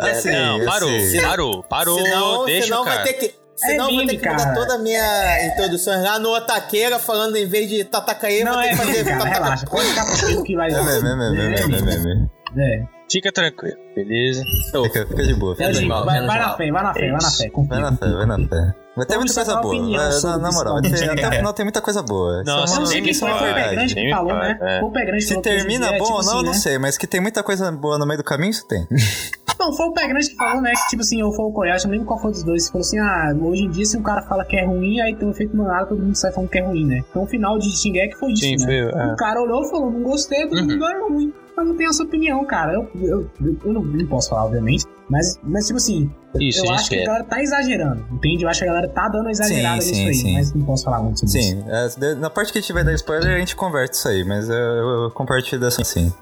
Assim, 0.00 0.30
não, 0.30 0.64
parou, 0.64 0.88
parou, 1.18 1.62
parou. 1.64 1.98
senão, 1.98 2.44
deixa 2.44 2.64
senão 2.64 2.84
cara. 2.84 2.96
vai 2.96 3.04
ter 3.04 3.12
que. 3.14 3.40
É 3.62 3.66
Senão 3.66 3.90
vou 3.90 4.06
ter 4.06 4.16
que 4.16 4.26
mudar 4.26 4.44
cara. 4.44 4.54
toda 4.54 4.74
a 4.74 4.78
minha 4.78 5.46
introdução 5.46 6.02
lá 6.02 6.18
no 6.18 6.34
Otaqueira, 6.34 6.98
falando 6.98 7.36
em 7.36 7.46
vez 7.46 7.68
de 7.68 7.84
Tatakae, 7.84 8.42
Não 8.42 8.54
vou 8.54 8.62
ter 8.62 8.68
é 8.68 8.70
que 8.70 8.76
fazer 8.76 9.04
meme, 9.04 9.18
cara, 9.18 9.30
relaxa. 9.30 9.66
Pode 9.66 9.86
ficar 9.86 10.06
tranquilo 10.06 10.44
que 10.44 10.56
vai 10.56 10.70
É 10.70 10.82
meme, 10.82 10.90
é 10.90 11.14
meme, 11.14 11.38
é 11.38 11.66
meme, 11.66 11.76
é 11.76 11.98
meme. 11.98 12.30
É. 12.56 13.00
Fica 13.12 13.30
tranquilo, 13.30 13.76
beleza? 13.94 14.42
Fica, 14.70 15.06
fica 15.06 15.22
de 15.24 15.34
boa, 15.34 15.54
fica 15.54 15.72
de 15.72 15.80
boa. 15.80 15.88
mal, 15.88 16.04
vai, 16.06 16.26
vai 16.26 16.38
na 16.38 16.56
fé, 16.56 16.70
vai 16.70 16.82
na 16.82 16.94
fé, 16.94 17.10
vai 17.10 17.20
na 17.20 17.30
fé. 17.30 17.50
Vai 17.68 17.80
na 17.80 17.96
fé, 17.96 18.06
vai 18.08 18.26
na 18.26 18.38
fé. 18.38 18.74
Vai 18.96 19.06
ter 19.06 19.16
muita 19.16 19.32
coisa 19.34 19.56
boa. 19.60 20.12
sobre 20.12 20.42
na, 20.42 20.50
moral, 20.52 20.72
vai 20.74 20.82
ter, 20.82 20.90
podcast. 20.90 21.18
até 21.20 21.28
o 21.28 21.32
final 21.38 21.52
tem 21.54 21.64
muita 21.64 21.80
coisa 21.80 22.02
boa. 22.02 22.42
Não, 22.44 22.64
Isso 22.64 22.74
é 22.74 22.76
Eu 22.76 23.02
não 23.04 23.30
uma- 23.30 23.38
foi 23.38 23.50
o 23.50 23.54
Pé. 23.54 23.70
Grande 23.70 23.94
que 23.94 24.10
falou, 24.10 24.34
né? 24.34 24.56
fala, 24.58 24.70
é. 24.70 24.82
O 24.82 24.90
Pé 24.90 25.04
Grande 25.06 25.24
Se 25.24 25.40
termina 25.42 25.86
é 25.86 25.98
bom 25.98 26.04
tipo 26.04 26.16
ou 26.16 26.22
não, 26.24 26.28
assim, 26.28 26.36
eu 26.38 26.42
não 26.42 26.52
né? 26.52 26.58
sei, 26.58 26.78
mas 26.78 26.98
que 26.98 27.06
tem 27.06 27.20
muita 27.20 27.42
coisa 27.42 27.70
boa 27.70 27.96
no 27.98 28.06
meio 28.06 28.18
do 28.18 28.24
caminho, 28.24 28.50
isso 28.50 28.66
tem. 28.66 28.86
Não, 29.60 29.74
foi 29.74 29.88
o 29.88 29.92
Pé 29.92 30.08
Grande 30.08 30.26
que 30.30 30.36
falou, 30.36 30.62
né? 30.62 30.72
Que 30.72 30.88
tipo 30.88 31.02
assim, 31.02 31.22
ou 31.22 31.34
foi 31.34 31.44
o 31.44 31.52
Koyashi, 31.52 31.84
não 31.84 31.92
lembro 31.92 32.06
qual 32.06 32.18
foi 32.18 32.30
dos 32.30 32.42
dois. 32.42 32.66
Falou 32.70 32.80
assim: 32.80 32.98
ah, 32.98 33.34
hoje 33.42 33.64
em 33.64 33.70
dia, 33.70 33.84
se 33.84 33.94
um 33.98 34.02
cara 34.02 34.22
fala 34.22 34.42
que 34.42 34.56
é 34.56 34.64
ruim, 34.64 34.98
aí 35.02 35.14
tem 35.14 35.28
um 35.28 35.32
efeito 35.32 35.54
manada, 35.54 35.84
todo 35.88 36.00
mundo 36.02 36.14
sai 36.16 36.32
falando 36.32 36.48
que 36.48 36.58
é 36.58 36.62
ruim, 36.62 36.86
né? 36.86 37.02
Então 37.10 37.24
o 37.24 37.26
final 37.26 37.58
de 37.58 37.70
Shingeki 37.76 38.16
foi 38.18 38.32
isso, 38.32 38.40
Sim, 38.42 38.56
né? 38.56 38.64
foi. 38.64 38.74
é. 39.02 39.12
O 39.12 39.16
cara 39.16 39.38
olhou 39.42 39.62
e 39.62 39.68
falou: 39.70 39.90
não 39.90 40.02
gostei, 40.02 40.48
todo 40.48 40.56
Uhum. 40.60 40.66
mundo 40.66 40.84
é 40.86 40.98
ruim. 41.00 41.32
Eu 41.56 41.64
não 41.64 41.76
tenho 41.76 41.90
essa 41.90 42.02
opinião, 42.02 42.44
cara. 42.44 42.72
Eu, 42.74 42.88
eu, 43.00 43.30
eu, 43.64 43.72
não, 43.72 43.82
não 43.82 44.06
posso 44.06 44.30
falar, 44.30 44.44
obviamente. 44.46 44.84
Mas, 45.08 45.38
mas 45.42 45.66
tipo 45.66 45.76
assim, 45.78 46.08
Isso, 46.38 46.64
eu 46.64 46.70
a 46.70 46.74
acho 46.76 46.88
que 46.88 46.94
a 46.94 46.98
quer. 47.00 47.04
galera 47.06 47.24
tá 47.24 47.42
exagerando, 47.42 48.04
entende? 48.12 48.44
Eu 48.44 48.48
acho 48.48 48.60
que 48.60 48.64
a 48.64 48.68
galera 48.68 48.88
tá 48.88 49.08
dando 49.08 49.28
exagerada 49.28 49.80
Sim, 49.80 49.88
nisso 49.90 50.00
sim, 50.02 50.06
aí, 50.08 50.14
sim. 50.14 50.32
mas 50.34 50.54
não 50.54 50.64
posso 50.64 50.84
falar 50.84 51.02
muito 51.02 51.18
sobre 51.20 51.38
isso. 51.40 51.48
Sim, 51.50 51.64
é, 51.66 51.88
de- 51.88 52.14
na 52.20 52.30
parte 52.30 52.52
que 52.52 52.58
a 52.58 52.60
gente 52.60 52.72
vai 52.72 52.84
dar 52.84 52.92
spoiler, 52.94 53.34
a 53.34 53.38
gente 53.40 53.56
converte 53.56 53.96
isso 53.96 54.06
aí, 54.08 54.24
mas 54.24 54.48
eu, 54.48 54.54
eu, 54.56 55.10
compartilho 55.10 55.66
assim, 55.66 55.82
sim. 55.82 56.12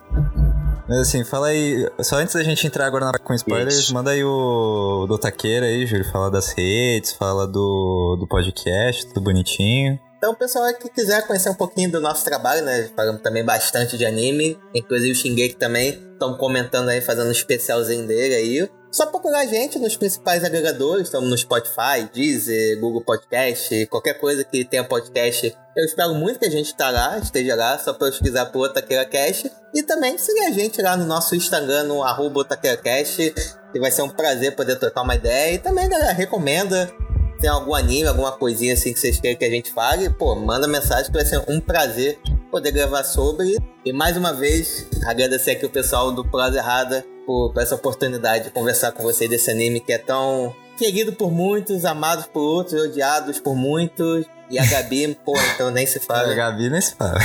Mas 0.89 1.01
assim, 1.01 1.23
fala 1.23 1.49
aí, 1.49 1.87
só 2.01 2.17
antes 2.17 2.35
da 2.35 2.43
gente 2.43 2.67
entrar 2.67 2.87
agora 2.87 3.05
na 3.05 3.11
parte 3.13 3.25
com 3.25 3.35
spoilers, 3.35 3.75
Isso. 3.79 3.93
manda 3.93 4.11
aí 4.11 4.25
o 4.25 5.05
do 5.07 5.19
Taqueira 5.19 5.67
aí, 5.67 5.85
Júlio, 5.85 6.11
fala 6.11 6.31
das 6.31 6.55
redes, 6.57 7.13
fala 7.13 7.47
do, 7.47 8.17
do 8.19 8.27
podcast, 8.27 9.07
tudo 9.09 9.21
bonitinho. 9.21 9.99
Então, 10.19 10.35
pessoal 10.35 10.75
que 10.75 10.89
quiser 10.89 11.25
conhecer 11.29 11.49
um 11.49 11.55
pouquinho 11.55 11.93
do 11.93 12.01
nosso 12.01 12.25
trabalho, 12.25 12.65
né? 12.65 12.91
Falamos 12.97 13.23
também 13.23 13.45
bastante 13.45 13.97
de 13.97 14.05
anime. 14.05 14.59
Inclusive 14.75 15.13
o 15.13 15.15
Shingeki 15.15 15.55
também. 15.55 15.91
Estão 16.13 16.37
comentando 16.37 16.89
aí, 16.89 17.01
fazendo 17.01 17.29
um 17.29 17.33
especialzinho 17.33 18.05
dele 18.05 18.35
aí. 18.35 18.71
Só 18.91 19.07
procurar 19.07 19.41
a 19.41 19.47
gente 19.47 19.79
nos 19.79 19.97
principais 19.97 20.43
agregadores. 20.43 21.07
Estamos 21.07 21.31
no 21.31 21.39
Spotify, 21.39 22.11
Deezer, 22.13 22.81
Google 22.81 23.05
Podcast, 23.05 23.87
qualquer 23.87 24.15
coisa 24.15 24.43
que 24.43 24.65
tenha 24.65 24.83
podcast. 24.83 25.57
Eu 25.77 25.85
espero 25.85 26.13
muito 26.15 26.41
que 26.41 26.47
a 26.47 26.51
gente 26.51 26.75
tá 26.75 26.91
lá, 26.91 27.17
esteja 27.19 27.55
lá, 27.55 27.79
só 27.79 27.93
pesquisar 27.93 28.47
por 28.47 28.67
Otaqueira 28.67 29.05
Cast. 29.05 29.53
E 29.73 29.85
também 29.85 30.19
seguir 30.19 30.47
a 30.47 30.51
gente 30.51 30.83
lá 30.83 30.97
no 30.97 31.05
nosso 31.05 31.37
Instagram, 31.37 31.85
no 31.85 32.03
arroba 32.03 32.41
OtaqueiraCast, 32.41 33.35
que 33.71 33.79
vai 33.79 33.91
ser 33.93 34.03
um 34.03 34.09
prazer 34.09 34.57
poder 34.57 34.77
trocar 34.77 35.03
uma 35.03 35.15
ideia. 35.15 35.55
E 35.55 35.59
também, 35.59 35.89
galera, 35.89 36.13
recomenda 36.13 36.91
tem 37.39 37.49
algum 37.49 37.75
anime, 37.75 38.09
alguma 38.09 38.33
coisinha 38.33 38.75
assim 38.75 38.93
que 38.93 38.99
vocês 38.99 39.21
querem 39.21 39.37
que 39.37 39.45
a 39.45 39.51
gente 39.51 39.73
fale, 39.73 40.11
pô, 40.11 40.35
manda 40.35 40.67
mensagem 40.67 41.07
que 41.07 41.13
vai 41.13 41.25
ser 41.25 41.43
um 41.49 41.61
prazer 41.61 42.19
poder 42.51 42.73
gravar 42.73 43.05
sobre. 43.05 43.57
E 43.85 43.93
mais 43.93 44.17
uma 44.17 44.33
vez, 44.33 44.87
agradecer 45.07 45.53
aqui 45.53 45.67
o 45.67 45.71
pessoal 45.71 46.13
do 46.13 46.25
Prosa 46.25 46.59
Errada 46.59 47.05
por, 47.25 47.53
por 47.53 47.63
essa 47.63 47.75
oportunidade 47.75 48.45
de 48.45 48.51
conversar 48.51 48.93
com 48.93 49.03
vocês 49.03 49.29
desse 49.31 49.51
anime 49.51 49.81
que 49.81 49.93
é 49.93 49.99
tão 49.99 50.55
querido 50.77 51.13
por 51.13 51.31
muitos, 51.31 51.85
amado 51.85 52.29
por 52.33 52.41
outros, 52.41 52.81
odiados 52.83 53.41
por 53.41 53.55
muitos. 53.55 54.25
E 54.51 54.59
a 54.59 54.65
Gabi, 54.65 55.19
pô, 55.25 55.35
então 55.55 55.71
nem 55.71 55.87
se 55.87 55.99
A 55.99 56.01
fala. 56.01 56.35
Gabi 56.35 56.71
nem 56.71 56.81
se 56.81 56.95
fala. 56.95 57.19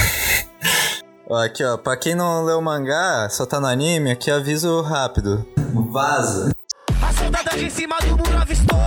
ó, 1.30 1.36
aqui 1.38 1.64
ó, 1.64 1.78
pra 1.78 1.96
quem 1.96 2.16
não 2.16 2.44
leu 2.44 2.60
o 2.60 2.62
mangá, 2.62 3.30
só 3.30 3.46
tá 3.46 3.60
no 3.60 3.68
anime, 3.68 4.12
aqui 4.12 4.30
aviso 4.30 4.82
rápido. 4.82 5.46
Vaza. 5.92 6.52
A 7.02 7.14
soldada 7.14 7.58
de 7.58 7.70
cima 7.70 7.98
do 8.00 8.18
muro 8.18 8.33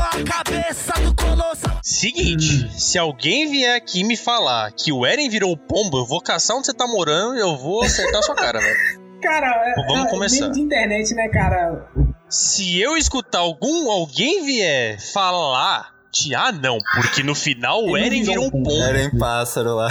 a 0.08 0.24
cabeça 0.24 0.92
do 1.00 1.14
colosso. 1.14 1.62
Seguinte, 1.82 2.68
se 2.78 2.98
alguém 2.98 3.50
vier 3.50 3.76
aqui 3.76 4.04
me 4.04 4.16
falar 4.16 4.72
que 4.72 4.92
o 4.92 5.04
Eren 5.06 5.28
virou 5.28 5.52
o 5.52 5.56
pombo, 5.56 5.98
eu 5.98 6.06
vou 6.06 6.20
caçar 6.20 6.56
onde 6.56 6.66
você 6.66 6.74
tá 6.74 6.86
morando 6.86 7.36
e 7.36 7.40
eu 7.40 7.56
vou 7.56 7.82
acertar 7.82 8.22
sua 8.22 8.34
cara, 8.34 8.58
velho. 8.58 9.00
Cara, 9.22 9.46
é- 9.46 9.86
Vamos 9.86 10.06
é, 10.06 10.10
começar. 10.10 10.48
de 10.48 10.60
internet, 10.60 11.14
né, 11.14 11.28
cara? 11.28 11.88
Se 12.28 12.80
eu 12.80 12.96
escutar 12.96 13.38
algum, 13.38 13.90
alguém 13.90 14.44
vier 14.44 15.00
falar 15.00 15.94
ah 16.36 16.52
não, 16.52 16.78
porque 16.94 17.22
no 17.22 17.34
final 17.34 17.84
o 17.84 17.96
Eren 17.96 18.22
virou 18.22 18.46
um 18.46 18.50
pombo. 18.50 18.70
em 18.70 19.18
pássaro 19.18 19.74
lá. 19.74 19.88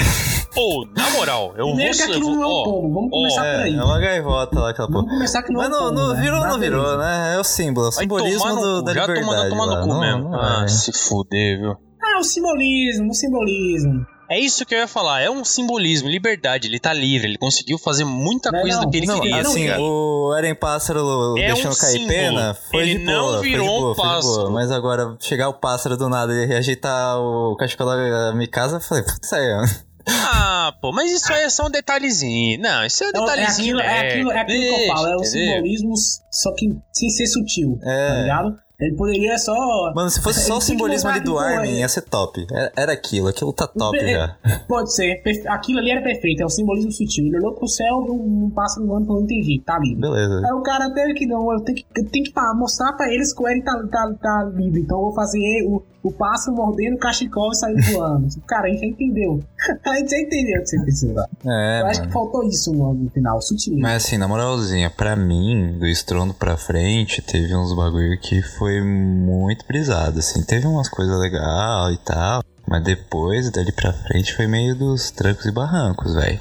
Pô, 0.54 0.88
na 0.96 1.10
moral, 1.12 1.54
eu 1.58 1.66
vou... 1.68 1.76
Que 1.76 1.84
aquilo 1.84 2.32
não 2.36 2.44
é 2.44 2.48
um 2.48 2.64
pombo, 2.64 2.94
vamos 2.94 3.10
começar 3.12 3.42
por 3.42 3.48
É, 3.48 3.64
aí. 3.64 3.76
é 3.76 3.84
uma 3.84 4.00
gaivota 4.00 4.60
lá, 4.60 4.70
aquela 4.70 4.88
porra. 4.88 5.00
Vamos 5.02 5.14
começar 5.16 5.44
que 5.44 5.52
não 5.52 5.60
Mas 5.62 5.70
é 5.70 5.70
um 5.70 5.74
não, 5.74 5.88
pombo, 5.90 6.00
não 6.00 6.14
né? 6.14 6.22
virou, 6.22 6.40
não 6.42 6.48
Mas 6.50 6.60
virou, 6.60 6.98
né? 6.98 7.36
É 7.36 7.40
o 7.40 7.44
símbolo, 7.44 7.86
é 7.88 7.90
o 7.90 7.92
simbolismo 7.92 8.56
do, 8.56 8.82
da 8.82 8.94
já 8.94 9.02
liberdade. 9.06 9.26
tomando, 9.28 9.50
tomar 9.50 9.66
lá. 9.66 9.82
no 9.82 9.88
cu 9.94 10.00
mesmo. 10.00 10.36
ah, 10.36 10.62
é. 10.64 10.68
se 10.68 10.92
fuder, 10.94 11.60
viu? 11.60 11.72
Ah, 12.02 12.20
o 12.20 12.24
simbolismo, 12.24 13.10
o 13.10 13.14
simbolismo. 13.14 14.06
É 14.30 14.40
isso 14.40 14.66
que 14.66 14.74
eu 14.74 14.80
ia 14.80 14.88
falar, 14.88 15.22
é 15.22 15.30
um 15.30 15.46
simbolismo, 15.46 16.10
liberdade, 16.10 16.68
ele 16.68 16.80
tá 16.80 16.92
livre, 16.92 17.28
ele 17.30 17.38
conseguiu 17.38 17.78
fazer 17.78 18.04
muita 18.06 18.52
Não, 18.52 18.62
coisa 18.62 18.78
não, 18.78 18.86
do 18.86 18.90
que 18.92 18.98
ele 18.98 19.06
Não, 19.06 19.20
queria. 19.20 19.42
assim, 19.42 19.54
tá 19.54 19.60
ligado? 19.60 19.82
o 19.84 20.36
Eren 20.38 20.56
Pássaro 20.56 21.38
É 21.38 21.48
deixando 21.54 21.74
um 21.74 21.78
cair 21.78 21.92
símbolo. 21.92 22.08
pena, 22.10 22.54
foi 22.72 22.82
Ele 22.82 22.98
de 23.00 23.04
não 23.06 23.22
boa, 23.28 23.42
virou 23.42 23.66
foi 23.68 23.76
de 23.76 23.80
boa, 23.82 23.92
um 23.92 23.96
foi 23.96 24.04
de 24.06 24.10
boa. 24.12 24.16
pássaro. 24.36 24.52
Mas 24.52 24.72
agora, 24.72 25.18
chegar 25.20 25.50
o 25.50 25.54
pássaro 25.54 25.96
do 25.96 26.10
nada 26.10 26.34
e 26.34 26.54
ajeitar 26.56 27.20
o 27.20 27.56
cachecol 27.56 27.86
da 27.88 28.34
Mikasa, 28.34 28.78
eu 28.78 28.82
falei, 28.82 29.04
putz, 29.04 29.32
aí, 29.32 29.48
ó. 29.54 29.66
Ah, 30.08 30.72
pô, 30.82 30.92
mas 30.92 31.12
isso 31.12 31.32
aí 31.34 31.44
é 31.44 31.50
só 31.50 31.66
um 31.66 31.70
detalhezinho. 31.72 32.60
Não, 32.62 32.86
isso 32.86 33.04
é 33.04 33.08
um 33.08 33.10
É, 33.10 33.14
o- 33.14 33.18
é 33.18 33.20
detalhezinho. 33.26 33.78
aquilo, 33.80 33.80
é 33.82 34.00
aquilo, 34.10 34.32
é 34.32 34.40
aquilo 34.40 34.62
que 34.76 34.82
eu 34.84 34.88
falo, 34.96 35.08
é 35.08 35.16
o 35.16 35.24
simbolismo, 35.24 35.94
só 36.32 36.52
que 36.56 36.70
sem 36.94 37.10
ser 37.10 37.28
sutil, 37.28 37.78
tá 37.82 37.92
É. 37.92 38.22
ligado? 38.22 38.56
Ele 38.80 38.96
poderia 38.96 39.38
só. 39.38 39.54
Mano, 39.96 40.10
se 40.10 40.22
fosse 40.22 40.42
só 40.42 40.58
o 40.58 40.62
simbolismo 40.62 41.10
ali 41.10 41.22
do 41.22 41.38
Armin, 41.38 41.78
é- 41.78 41.80
ia 41.80 41.88
ser 41.90 42.02
top. 42.02 42.46
Era- 42.52 42.72
Era 42.76 42.92
aquilo, 42.94 43.28
aquilo 43.30 43.54
tá 43.54 43.68
top 43.68 43.98
É, 43.98 44.12
já. 44.14 44.36
Pode 44.68 44.94
ser. 44.94 45.22
Aquilo 45.48 45.80
ali 45.80 45.92
era 45.92 46.02
perfeito, 46.02 46.42
é 46.42 46.46
o 46.46 46.50
simbolismo 46.50 46.92
sutil. 46.92 47.26
Ele 47.26 47.38
olhou 47.38 47.54
pro 47.54 47.68
céu, 47.68 47.96
um 48.10 48.52
pássaro 48.54 48.86
voando 48.86 49.04
e 49.04 49.08
falou: 49.08 49.22
entendi, 49.24 49.62
tá 49.66 49.80
livre. 49.80 50.02
Beleza. 50.02 50.42
Aí 50.46 50.52
o 50.54 50.62
cara 50.62 50.90
teve 50.94 51.14
que 51.14 51.26
não, 51.26 51.52
eu 51.54 51.62
tenho 51.62 51.78
que, 51.78 51.86
eu 51.96 52.06
tenho 52.10 52.26
que 52.26 52.34
mostrar 52.56 52.92
pra 52.94 53.08
eles 53.14 53.34
que 53.34 53.42
o 53.42 53.48
Eren 53.48 53.62
tá, 53.62 53.74
tá, 53.90 54.14
tá 54.22 54.52
livre. 54.54 54.82
Então 54.82 54.98
eu 54.98 55.04
vou 55.06 55.14
fazer 55.16 55.40
o, 55.68 55.82
o 56.06 56.12
pássaro 56.12 56.56
mordendo 56.56 56.96
o 56.96 57.00
cachecol 57.00 57.52
e 57.52 57.56
saindo 57.56 57.82
voando. 57.92 58.28
Cara, 58.48 58.68
a 58.68 58.70
gente 58.70 58.82
já 58.82 58.88
entendeu. 58.88 59.44
a 59.84 59.96
gente 59.96 60.12
já 60.12 60.20
entendeu 60.20 60.60
o 60.60 60.64
que 60.64 60.70
você 60.70 60.82
precisa. 60.82 61.30
É, 61.44 61.82
eu 61.82 61.86
acho 61.88 62.00
mano. 62.00 62.08
que 62.08 62.14
faltou 62.14 62.44
isso 62.44 62.72
no, 62.72 62.94
no 62.94 63.10
final, 63.10 63.42
sutil. 63.42 63.76
Mas 63.80 64.06
assim, 64.06 64.18
na 64.18 64.28
moralzinha, 64.28 64.92
pra 64.92 65.16
mim, 65.16 65.80
do 65.80 65.88
estrondo 65.88 66.34
pra 66.36 66.56
frente, 66.58 67.24
teve 67.24 67.56
uns 67.56 67.76
bagulho 67.76 68.20
que 68.22 68.44
foi 68.44 68.82
muito 68.84 69.66
brisado, 69.66 70.20
assim. 70.20 70.44
Teve 70.44 70.68
umas 70.68 70.88
coisas 70.88 71.20
legais 71.20 71.96
e 71.96 72.00
tal, 72.06 72.44
mas 72.68 72.84
depois, 72.84 73.50
dali 73.50 73.72
pra 73.72 73.92
frente, 73.92 74.36
foi 74.36 74.46
meio 74.46 74.76
dos 74.76 75.10
trancos 75.10 75.46
e 75.46 75.52
barrancos, 75.52 76.14
velho. 76.14 76.40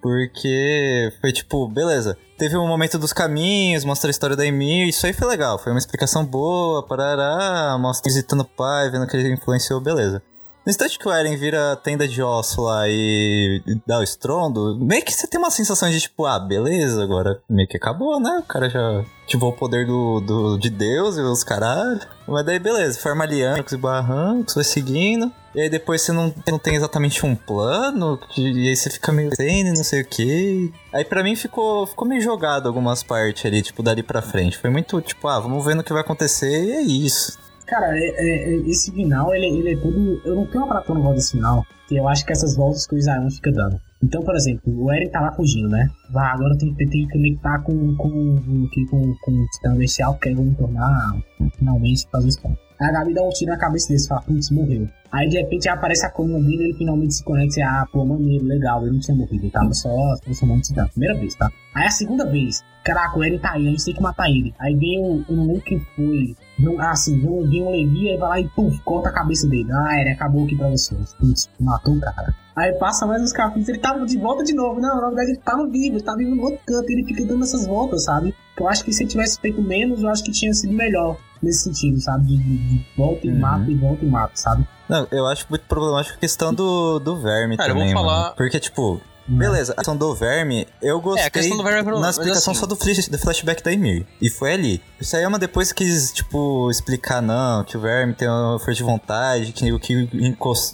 Porque 0.00 1.12
foi 1.20 1.32
tipo, 1.32 1.66
beleza, 1.68 2.16
teve 2.42 2.56
um 2.56 2.66
momento 2.66 2.98
dos 2.98 3.12
caminhos, 3.12 3.84
mostra 3.84 4.10
a 4.10 4.10
história 4.10 4.34
da 4.34 4.44
Emir, 4.44 4.88
isso 4.88 5.06
aí 5.06 5.12
foi 5.12 5.28
legal, 5.28 5.60
foi 5.60 5.70
uma 5.70 5.78
explicação 5.78 6.26
boa, 6.26 6.84
parará, 6.84 7.78
mostra 7.78 8.10
visitando 8.10 8.40
o 8.40 8.44
pai, 8.44 8.90
vendo 8.90 9.06
que 9.06 9.16
ele 9.16 9.32
influenciou, 9.32 9.80
beleza. 9.80 10.20
No 10.64 10.70
instante 10.70 10.96
que 10.96 11.08
o 11.08 11.12
Eren 11.12 11.36
vira 11.36 11.74
tenda 11.76 12.06
de 12.06 12.22
osso 12.22 12.62
lá 12.62 12.88
e 12.88 13.60
dá 13.84 13.98
o 13.98 14.02
estrondo, 14.02 14.78
meio 14.80 15.04
que 15.04 15.12
você 15.12 15.26
tem 15.26 15.40
uma 15.40 15.50
sensação 15.50 15.90
de 15.90 16.00
tipo, 16.00 16.24
ah, 16.24 16.38
beleza, 16.38 17.02
agora 17.02 17.40
meio 17.50 17.68
que 17.68 17.76
acabou, 17.76 18.20
né? 18.20 18.38
O 18.38 18.46
cara 18.46 18.70
já 18.70 19.04
ativou 19.24 19.50
o 19.50 19.56
poder 19.56 19.86
do, 19.86 20.20
do, 20.20 20.58
de 20.58 20.70
Deus 20.70 21.16
e 21.16 21.20
os 21.20 21.42
caralho. 21.42 22.00
Mas 22.28 22.46
daí 22.46 22.60
beleza, 22.60 23.00
forma 23.00 23.24
alianças 23.24 23.72
e 23.72 23.76
barrancos, 23.76 24.54
vai 24.54 24.62
seguindo. 24.62 25.32
E 25.54 25.60
aí 25.60 25.68
depois 25.68 26.00
você 26.00 26.12
não, 26.12 26.32
não 26.48 26.58
tem 26.58 26.76
exatamente 26.76 27.26
um 27.26 27.34
plano, 27.34 28.18
e 28.36 28.68
aí 28.68 28.76
você 28.76 28.88
fica 28.88 29.12
meio 29.12 29.34
sem, 29.34 29.64
não 29.64 29.84
sei 29.84 30.02
o 30.02 30.06
que. 30.06 30.72
Aí 30.92 31.04
pra 31.04 31.22
mim 31.24 31.34
ficou, 31.34 31.86
ficou 31.86 32.06
meio 32.06 32.22
jogado 32.22 32.68
algumas 32.68 33.02
partes 33.02 33.44
ali, 33.44 33.60
tipo, 33.62 33.82
dali 33.82 34.02
pra 34.02 34.22
frente. 34.22 34.56
Foi 34.56 34.70
muito 34.70 35.00
tipo, 35.00 35.26
ah, 35.26 35.40
vamos 35.40 35.64
vendo 35.64 35.80
o 35.80 35.84
que 35.84 35.92
vai 35.92 36.02
acontecer 36.02 36.64
e 36.66 36.72
é 36.72 36.82
isso. 36.82 37.41
Cara, 37.72 37.98
é- 37.98 38.02
é- 38.02 38.54
é- 38.54 38.68
esse 38.68 38.92
final, 38.92 39.34
ele, 39.34 39.46
ele 39.46 39.72
é 39.72 39.76
todo. 39.78 40.20
Eu 40.26 40.34
não 40.34 40.44
tenho 40.44 40.66
uma 40.66 40.84
eu 40.86 40.94
não 40.94 41.00
gosto 41.00 41.14
desse 41.14 41.32
final, 41.32 41.64
que 41.88 41.96
eu 41.96 42.06
acho 42.06 42.22
que 42.26 42.30
essas 42.30 42.54
voltas 42.54 42.86
que 42.86 42.94
o 42.94 42.98
Isaías 42.98 43.36
fica 43.36 43.50
dando. 43.50 43.80
Então, 44.04 44.22
por 44.22 44.36
exemplo, 44.36 44.62
o 44.66 44.92
Eren 44.92 45.08
tá 45.08 45.22
lá 45.22 45.32
fugindo, 45.32 45.70
né? 45.70 45.88
Vai, 46.10 46.30
agora 46.32 46.54
tem 46.58 46.74
que, 46.74 46.86
tem 46.86 47.06
que 47.06 47.12
conectar 47.14 47.60
com, 47.60 47.96
com, 47.96 48.10
com, 48.10 48.68
com, 48.90 49.14
com 49.22 49.30
o 49.32 49.46
Titã 49.46 49.74
Bestial, 49.74 50.18
que 50.18 50.28
aí 50.28 50.34
vão 50.34 50.52
tornar 50.52 51.16
finalmente 51.56 52.06
fazer 52.12 52.38
pontos. 52.42 52.58
Aí 52.78 52.88
a 52.88 52.92
Gabi 52.92 53.14
dá 53.14 53.22
um 53.22 53.30
tiro 53.30 53.50
na 53.50 53.56
cabeça 53.56 53.88
dele 53.88 54.02
e 54.02 54.06
fala, 54.06 54.20
putz, 54.20 54.50
morreu. 54.50 54.86
Aí 55.10 55.28
de 55.30 55.38
repente 55.38 55.66
aparece 55.70 56.04
a 56.04 56.10
coluna 56.10 56.40
dele 56.40 56.64
ele 56.64 56.74
finalmente 56.74 57.14
se 57.14 57.24
conecta 57.24 57.58
e 57.58 57.62
ah, 57.62 57.86
pô, 57.90 58.04
maneiro, 58.04 58.44
legal, 58.44 58.82
ele 58.82 58.92
não 58.92 59.00
tinha 59.00 59.16
morrido, 59.16 59.44
ele 59.44 59.50
tava 59.50 59.72
só 59.72 59.90
transformando 60.22 60.58
em 60.58 60.62
titã. 60.62 60.86
Primeira 60.88 61.18
vez, 61.18 61.34
tá? 61.36 61.50
Aí 61.74 61.86
a 61.86 61.90
segunda 61.90 62.26
vez, 62.26 62.62
caraca, 62.84 63.18
o 63.18 63.24
Eren 63.24 63.38
tá 63.38 63.52
aí, 63.52 63.66
a 63.66 63.70
gente 63.70 63.84
tem 63.84 63.94
que 63.94 64.02
matar 64.02 64.28
ele. 64.28 64.52
Aí 64.58 64.74
vem 64.74 64.98
o, 64.98 65.24
eu 65.26 65.36
não 65.36 65.60
foi. 65.96 66.36
Não, 66.62 66.80
ah, 66.80 66.90
assim, 66.92 67.18
vem, 67.18 67.28
um- 67.30 67.48
vem 67.48 67.62
um 67.62 67.70
Levi, 67.70 68.10
aí 68.10 68.16
vai 68.18 68.28
lá 68.28 68.40
e 68.40 68.48
puf, 68.48 68.78
corta 68.84 69.08
a 69.08 69.12
cabeça 69.12 69.46
dele. 69.48 69.68
Ah, 69.72 70.00
Eren, 70.00 70.12
acabou 70.12 70.44
aqui 70.44 70.56
pra 70.56 70.68
vocês. 70.68 71.14
Putz, 71.18 71.48
matou 71.60 71.94
o 71.94 72.00
cara. 72.00 72.34
Aí 72.54 72.72
passa 72.74 73.06
mais 73.06 73.22
uns 73.22 73.32
capítulos, 73.32 73.68
ele 73.68 73.78
tá 73.78 73.96
de 73.98 74.18
volta 74.18 74.44
de 74.44 74.54
novo. 74.54 74.78
Não, 74.80 75.00
na 75.00 75.06
verdade 75.08 75.30
ele 75.30 75.38
tava 75.38 75.66
vivo, 75.66 75.96
ele 75.96 76.02
tá 76.04 76.14
vivo 76.14 76.34
no 76.34 76.42
outro 76.42 76.60
canto, 76.66 76.88
ele 76.90 77.02
fica 77.04 77.24
dando 77.24 77.42
essas 77.44 77.66
voltas, 77.66 78.04
sabe? 78.04 78.34
Eu 78.58 78.68
acho 78.68 78.84
que 78.84 78.92
se 78.92 79.02
ele 79.02 79.10
tivesse 79.10 79.40
feito 79.40 79.60
menos, 79.62 80.02
eu 80.02 80.08
acho 80.08 80.22
que 80.22 80.30
tinha 80.30 80.52
sido 80.52 80.72
melhor 80.74 81.16
nesse 81.42 81.64
sentido, 81.64 81.98
sabe? 82.00 82.26
De, 82.26 82.36
de- 82.36 82.56
de 82.78 82.86
volta 82.96 83.26
e 83.26 83.30
Uhum. 83.30 83.38
mata 83.40 83.70
e 83.70 83.74
volta 83.74 84.04
e 84.04 84.08
mata, 84.08 84.32
sabe? 84.34 84.68
Não, 84.88 85.06
eu 85.10 85.26
acho 85.26 85.46
muito 85.48 85.64
problemático 85.66 86.16
a 86.16 86.20
questão 86.20 86.52
do, 86.52 86.98
do 86.98 87.16
verme 87.16 87.56
Cara, 87.56 87.70
eu 87.70 87.74
também, 87.74 87.92
vou 87.94 88.02
falar- 88.02 88.22
mano. 88.24 88.34
Porque, 88.36 88.60
tipo, 88.60 89.00
beleza, 89.26 89.72
a 89.72 89.76
questão 89.76 89.96
do 89.96 90.14
verme, 90.14 90.66
eu 90.80 91.00
gostei 91.00 91.24
É, 91.24 91.26
a 91.26 91.30
questão 91.30 91.56
do 91.56 91.62
verme 91.62 91.80
é 91.80 91.82
problema, 91.82 92.06
na 92.06 92.10
explicação 92.10 92.52
assim- 92.52 92.60
só 92.60 92.66
do, 92.66 92.76
flash- 92.76 93.08
do 93.08 93.18
flashback 93.18 93.62
da 93.62 93.72
Emir. 93.72 94.06
E 94.20 94.28
foi 94.30 94.52
ali. 94.52 94.82
Isso 95.00 95.16
aí 95.16 95.22
é 95.22 95.28
uma 95.28 95.38
depois 95.38 95.72
que 95.72 95.84
quis, 95.84 96.12
tipo, 96.12 96.70
explicar, 96.70 97.20
não, 97.22 97.64
que 97.64 97.76
o 97.76 97.80
verme 97.80 98.14
tem 98.14 98.28
uma 98.28 98.58
força 98.58 98.74
de 98.74 98.82
vontade, 98.82 99.52
que 99.52 99.72
o 99.72 99.78
que, 99.78 100.08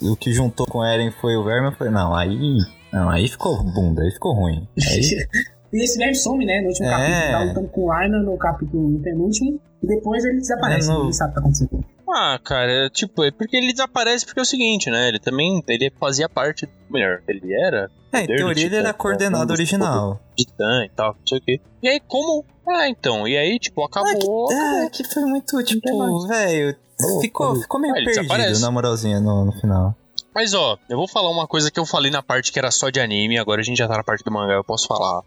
o 0.03 0.15
que 0.15 0.31
juntou 0.33 0.65
com 0.67 0.79
o 0.79 0.85
Eren 0.85 1.11
foi 1.19 1.35
o 1.35 1.43
verme. 1.43 1.67
Eu 1.69 1.71
falei, 1.73 1.93
não, 1.93 2.13
aí... 2.15 2.57
Não, 2.91 3.07
aí 3.09 3.27
ficou 3.27 3.61
bunda, 3.63 4.01
aí 4.01 4.11
ficou 4.11 4.33
ruim. 4.33 4.67
Aí, 4.77 5.27
E 5.71 5.83
esse 5.83 5.99
verme 5.99 6.15
some, 6.15 6.43
né? 6.47 6.61
No 6.61 6.69
último 6.69 6.87
É. 6.87 6.89
capítulo, 6.89 7.31
tá 7.31 7.43
lutando 7.43 7.67
com 7.67 7.81
o 7.85 7.91
Arna 7.91 8.19
no 8.23 8.35
capítulo 8.39 8.89
no 8.89 8.99
penúltimo, 8.99 9.59
e 9.83 9.85
depois 9.87 10.25
ele 10.25 10.39
desaparece, 10.39 10.89
É, 10.89 10.91
no- 10.91 10.97
ninguém 10.97 11.13
sabe 11.13 11.29
o 11.29 11.33
que 11.33 11.35
tá 11.35 11.41
acontecendo. 11.41 11.85
Ah, 12.11 12.39
cara, 12.43 12.89
tipo, 12.89 13.23
é 13.23 13.31
porque 13.31 13.55
ele 13.55 13.71
desaparece 13.71 14.25
porque 14.25 14.39
é 14.39 14.43
o 14.43 14.45
seguinte, 14.45 14.89
né? 14.89 15.09
Ele 15.09 15.19
também 15.19 15.63
ele 15.67 15.91
fazia 15.99 16.27
parte. 16.27 16.67
Melhor, 16.89 17.21
ele 17.27 17.53
era. 17.53 17.89
é, 18.11 18.23
em 18.23 18.27
teoria 18.27 18.65
ele 18.65 18.75
era 18.75 18.95
um 18.99 19.45
dos 19.45 19.51
original. 19.51 20.19
Titã 20.35 20.85
e 20.85 20.89
tal, 20.89 21.15
não 21.19 21.27
sei 21.27 21.37
o 21.37 21.41
quê. 21.41 21.61
E 21.83 21.87
aí, 21.87 21.99
como. 21.99 22.43
Ah, 22.67 22.89
então. 22.89 23.27
E 23.27 23.37
aí, 23.37 23.59
tipo, 23.59 23.83
acabou. 23.83 24.51
É, 24.51 24.89
que 24.89 25.03
foi 25.03 25.23
muito, 25.23 25.63
tipo, 25.63 26.27
velho... 26.27 26.75
Ficou, 27.21 27.55
ficou 27.55 27.79
meio 27.79 27.93
Ah, 27.93 28.03
perdido, 28.03 28.59
na 28.59 28.71
moralzinha, 28.71 29.21
no, 29.21 29.45
no 29.45 29.51
final. 29.53 29.95
Mas 30.35 30.53
ó, 30.53 30.77
eu 30.89 30.97
vou 30.97 31.07
falar 31.07 31.31
uma 31.31 31.47
coisa 31.47 31.71
que 31.71 31.79
eu 31.79 31.85
falei 31.85 32.11
na 32.11 32.21
parte 32.21 32.51
que 32.51 32.59
era 32.59 32.71
só 32.71 32.89
de 32.89 32.99
anime, 32.99 33.37
agora 33.37 33.61
a 33.61 33.63
gente 33.63 33.77
já 33.77 33.87
tá 33.87 33.97
na 33.97 34.03
parte 34.03 34.23
do 34.23 34.31
mangá, 34.31 34.53
eu 34.53 34.63
posso 34.63 34.87
falar. 34.87 35.21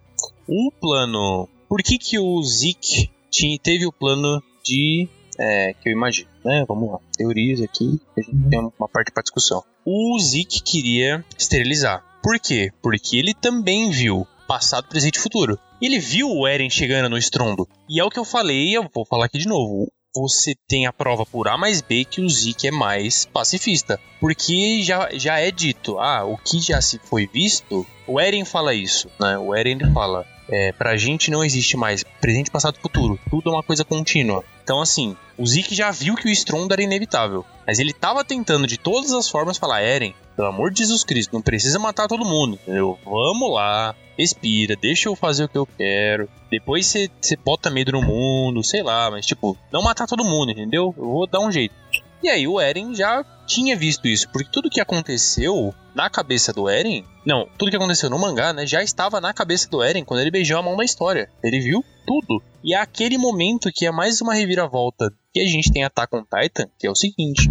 O 0.46 0.70
plano. 0.80 1.48
Por 1.68 1.82
que 1.82 1.98
que 1.98 2.18
o 2.18 2.42
Zeke 2.42 3.10
tinha, 3.30 3.58
teve 3.58 3.86
o 3.86 3.92
plano 3.92 4.42
de. 4.62 5.08
É, 5.38 5.74
que 5.74 5.88
eu 5.88 5.92
imagino, 5.92 6.28
né? 6.44 6.64
Vamos 6.68 6.90
lá. 6.90 6.98
Teorias 7.16 7.60
aqui, 7.60 8.00
a 8.16 8.20
gente 8.20 8.50
tem 8.50 8.58
uma 8.58 8.88
parte 8.88 9.10
pra 9.10 9.22
discussão. 9.22 9.62
O 9.84 10.18
Zeke 10.18 10.62
queria 10.62 11.24
esterilizar. 11.38 12.04
Por 12.22 12.38
quê? 12.38 12.70
Porque 12.80 13.16
ele 13.16 13.34
também 13.34 13.90
viu 13.90 14.26
passado, 14.46 14.86
presente 14.86 15.16
e 15.16 15.20
futuro. 15.20 15.58
Ele 15.80 15.98
viu 15.98 16.28
o 16.30 16.46
Eren 16.46 16.70
chegando 16.70 17.08
no 17.08 17.18
estrondo. 17.18 17.66
E 17.88 17.98
é 17.98 18.04
o 18.04 18.10
que 18.10 18.18
eu 18.18 18.24
falei, 18.24 18.76
eu 18.76 18.88
vou 18.94 19.04
falar 19.04 19.24
aqui 19.24 19.38
de 19.38 19.48
novo. 19.48 19.90
Você 20.14 20.54
tem 20.68 20.86
a 20.86 20.92
prova 20.92 21.24
por 21.24 21.48
A 21.48 21.56
mais 21.56 21.80
B 21.80 22.04
que 22.04 22.20
o 22.20 22.28
Zeke 22.28 22.68
é 22.68 22.70
mais 22.70 23.24
pacifista. 23.24 23.98
Porque 24.20 24.82
já, 24.82 25.08
já 25.14 25.40
é 25.40 25.50
dito, 25.50 25.98
ah, 25.98 26.24
o 26.24 26.36
que 26.36 26.60
já 26.60 26.80
se 26.82 26.98
foi 26.98 27.26
visto, 27.26 27.86
o 28.06 28.20
Eren 28.20 28.44
fala 28.44 28.74
isso, 28.74 29.08
né? 29.18 29.38
O 29.38 29.54
Eren 29.54 29.78
ele 29.80 29.90
fala, 29.92 30.26
é, 30.52 30.70
pra 30.70 30.98
gente 30.98 31.30
não 31.30 31.42
existe 31.42 31.78
mais 31.78 32.04
presente, 32.20 32.50
passado 32.50 32.78
futuro. 32.78 33.18
Tudo 33.30 33.48
é 33.48 33.54
uma 33.54 33.62
coisa 33.62 33.86
contínua. 33.86 34.44
Então, 34.62 34.82
assim, 34.82 35.16
o 35.38 35.46
Zeke 35.46 35.74
já 35.74 35.90
viu 35.90 36.14
que 36.14 36.28
o 36.28 36.30
estrondo 36.30 36.74
era 36.74 36.82
inevitável. 36.82 37.42
Mas 37.66 37.78
ele 37.78 37.92
tava 37.94 38.22
tentando 38.22 38.66
de 38.66 38.76
todas 38.76 39.12
as 39.12 39.30
formas 39.30 39.56
falar, 39.56 39.80
Eren, 39.80 40.14
pelo 40.36 40.48
amor 40.48 40.70
de 40.70 40.80
Jesus 40.80 41.04
Cristo, 41.04 41.32
não 41.32 41.40
precisa 41.40 41.78
matar 41.78 42.06
todo 42.06 42.24
mundo, 42.24 42.58
entendeu? 42.62 42.98
Vamos 43.02 43.50
lá, 43.50 43.94
respira, 44.16 44.76
deixa 44.76 45.08
eu 45.08 45.16
fazer 45.16 45.44
o 45.44 45.48
que 45.48 45.56
eu 45.56 45.66
quero. 45.66 46.28
Depois 46.50 46.86
você 46.86 47.08
bota 47.42 47.70
medo 47.70 47.92
no 47.92 48.02
mundo, 48.02 48.62
sei 48.62 48.82
lá, 48.82 49.10
mas 49.10 49.24
tipo, 49.24 49.56
não 49.72 49.82
matar 49.82 50.06
todo 50.06 50.24
mundo, 50.24 50.52
entendeu? 50.52 50.94
Eu 50.96 51.04
vou 51.04 51.26
dar 51.26 51.40
um 51.40 51.50
jeito. 51.50 51.74
E 52.22 52.28
aí 52.28 52.46
o 52.46 52.60
Eren 52.60 52.94
já 52.94 53.24
tinha 53.46 53.76
visto 53.76 54.06
isso, 54.06 54.28
porque 54.30 54.50
tudo 54.52 54.70
que 54.70 54.80
aconteceu 54.80 55.74
na 55.94 56.08
cabeça 56.08 56.52
do 56.52 56.68
Eren, 56.68 57.04
não, 57.26 57.48
tudo 57.58 57.70
que 57.70 57.76
aconteceu 57.76 58.08
no 58.08 58.18
mangá, 58.18 58.52
né, 58.52 58.66
já 58.66 58.82
estava 58.82 59.20
na 59.20 59.34
cabeça 59.34 59.68
do 59.68 59.82
Eren 59.82 60.04
quando 60.04 60.20
ele 60.20 60.30
beijou 60.30 60.58
a 60.58 60.62
mão 60.62 60.76
da 60.76 60.84
história. 60.84 61.28
Ele 61.42 61.60
viu 61.60 61.84
tudo. 62.06 62.42
E 62.62 62.74
é 62.74 62.78
aquele 62.78 63.18
momento 63.18 63.70
que 63.74 63.86
é 63.86 63.90
mais 63.90 64.20
uma 64.20 64.34
reviravolta 64.34 65.12
que 65.32 65.40
a 65.40 65.46
gente 65.46 65.72
tem 65.72 65.82
Attack 65.82 66.14
on 66.14 66.22
Titan, 66.22 66.68
que 66.78 66.86
é 66.86 66.90
o 66.90 66.94
seguinte, 66.94 67.50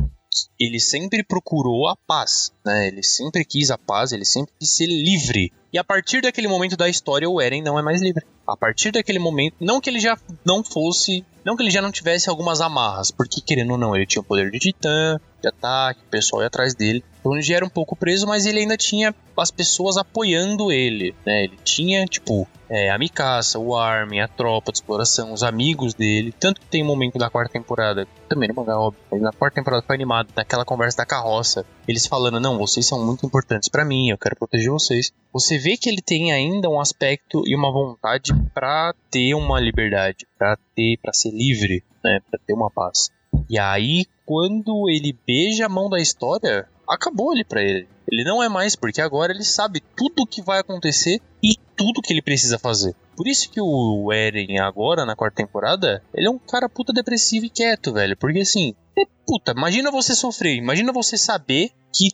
ele 0.60 0.80
sempre 0.80 1.24
procurou 1.24 1.88
a 1.88 1.96
paz, 1.96 2.52
né? 2.66 2.88
Ele 2.88 3.04
sempre 3.04 3.44
quis 3.44 3.72
a 3.72 3.78
paz, 3.78 4.12
ele 4.12 4.26
sempre 4.26 4.54
quis 4.60 4.76
ser 4.76 4.86
livre. 4.86 5.52
E 5.74 5.78
a 5.78 5.84
partir 5.84 6.22
daquele 6.22 6.50
momento 6.50 6.76
da 6.76 6.90
história, 6.90 7.30
o 7.30 7.40
Eren 7.40 7.62
não 7.62 7.80
é 7.80 7.82
mais 7.82 8.02
livre. 8.02 8.26
A 8.46 8.58
partir 8.58 8.92
daquele 8.92 9.20
momento, 9.20 9.56
não 9.60 9.80
que 9.80 9.90
ele 9.90 10.00
já 10.00 10.18
não 10.46 10.64
fosse, 10.64 11.26
não 11.46 11.56
que 11.56 11.64
ele 11.64 11.72
já 11.72 11.82
não 11.82 11.92
tivesse 11.92 12.30
algumas 12.30 12.60
amarras, 12.60 13.10
porque 13.10 13.40
querendo 13.40 13.72
ou 13.72 13.78
não, 13.78 13.96
ele 13.96 14.06
tinha 14.06 14.22
o 14.22 14.26
poder 14.26 14.52
de 14.52 14.60
titã, 14.60 15.20
de 15.42 15.48
ataque, 15.48 16.02
o 16.02 16.10
pessoal 16.10 16.42
ia 16.42 16.48
atrás 16.48 16.74
dele. 16.74 17.04
Então 17.20 17.34
ele 17.34 17.42
já 17.42 17.56
era 17.56 17.66
um 17.66 17.70
pouco 17.70 17.96
preso, 17.96 18.26
mas 18.26 18.46
ele 18.46 18.60
ainda 18.60 18.76
tinha 18.76 19.14
as 19.38 19.52
pessoas 19.52 19.98
apoiando 19.98 20.72
ele, 20.72 21.16
né? 21.26 21.44
Ele 21.44 21.58
tinha, 21.64 22.06
tipo, 22.06 22.48
é, 22.70 22.90
a 22.90 22.98
Mikasa, 22.98 23.60
o 23.60 23.76
Armin, 23.76 24.20
a 24.20 24.28
tropa 24.28 24.72
de 24.72 24.78
exploração, 24.78 25.34
os 25.34 25.44
amigos 25.44 25.94
dele. 25.94 26.34
Tanto 26.40 26.62
que 26.62 26.68
tem 26.68 26.84
um 26.84 26.88
momento 26.88 27.18
da 27.18 27.30
quarta 27.30 27.52
temporada, 27.52 28.08
também 28.30 28.48
no 28.48 28.56
mangá, 28.56 28.80
óbvio, 28.80 29.02
na 29.20 29.32
quarta 29.32 29.56
temporada 29.56 29.84
foi 29.86 29.96
animado, 29.96 30.30
naquela 30.36 30.66
conversa 30.66 30.98
da 30.98 31.06
carroça, 31.06 31.66
eles 31.88 32.08
falando, 32.08 32.40
não, 32.40 32.58
vocês 32.58 32.86
são 32.86 33.06
muito 33.06 33.26
importantes 33.26 33.70
pra 33.70 33.86
mim, 33.86 34.10
eu 34.10 34.18
quero 34.18 34.36
proteger 34.36 34.72
vocês. 34.72 35.12
Você 35.34 35.58
vê 35.58 35.78
que 35.78 35.90
ele 35.90 36.02
tem 36.02 36.32
ainda 36.32 36.70
um 36.70 36.80
aspecto 36.80 37.44
e 37.46 37.56
uma 37.56 37.72
vontade 37.72 38.34
pra 38.54 38.94
ter 39.10 39.34
uma 39.34 39.60
liberdade, 39.60 40.26
pra 40.38 40.58
ter, 40.76 40.98
para 41.02 41.14
ser 41.14 41.32
livre, 41.32 41.84
né, 42.04 42.20
Pra 42.30 42.40
ter 42.40 42.54
uma 42.54 42.70
paz. 42.70 43.12
E 43.50 43.60
aí, 43.60 44.06
quando 44.26 44.90
ele 44.90 45.18
beija 45.26 45.66
a 45.66 45.70
mão 45.70 45.90
da 45.90 46.00
história, 46.00 46.68
acabou 46.88 47.32
ali 47.32 47.44
pra 47.44 47.62
ele. 47.62 47.88
Ele 48.12 48.24
não 48.24 48.44
é 48.44 48.50
mais, 48.50 48.76
porque 48.76 49.02
agora 49.02 49.32
ele 49.32 49.44
sabe 49.44 49.82
tudo 49.96 50.24
o 50.24 50.28
que 50.28 50.42
vai 50.42 50.60
acontecer 50.60 51.22
e 51.42 51.56
tudo 51.76 52.02
que 52.02 52.12
ele 52.14 52.22
precisa 52.22 52.60
fazer. 52.60 52.96
Por 53.16 53.28
isso 53.28 53.50
que 53.50 53.62
o 53.62 54.12
Eren 54.12 54.60
agora, 54.60 55.06
na 55.06 55.16
quarta 55.16 55.38
temporada, 55.38 56.04
ele 56.14 56.28
é 56.28 56.30
um 56.30 56.40
cara 56.40 56.68
puta 56.68 56.92
depressivo 56.92 57.46
e 57.46 57.50
quieto, 57.50 57.94
velho. 57.94 58.18
Porque 58.18 58.40
assim, 58.40 58.74
é 58.98 59.06
puta, 59.26 59.52
imagina 59.52 59.92
você 59.92 60.16
sofrer, 60.16 60.56
imagina 60.56 60.92
você 60.92 61.18
saber 61.18 61.72
que 61.94 62.10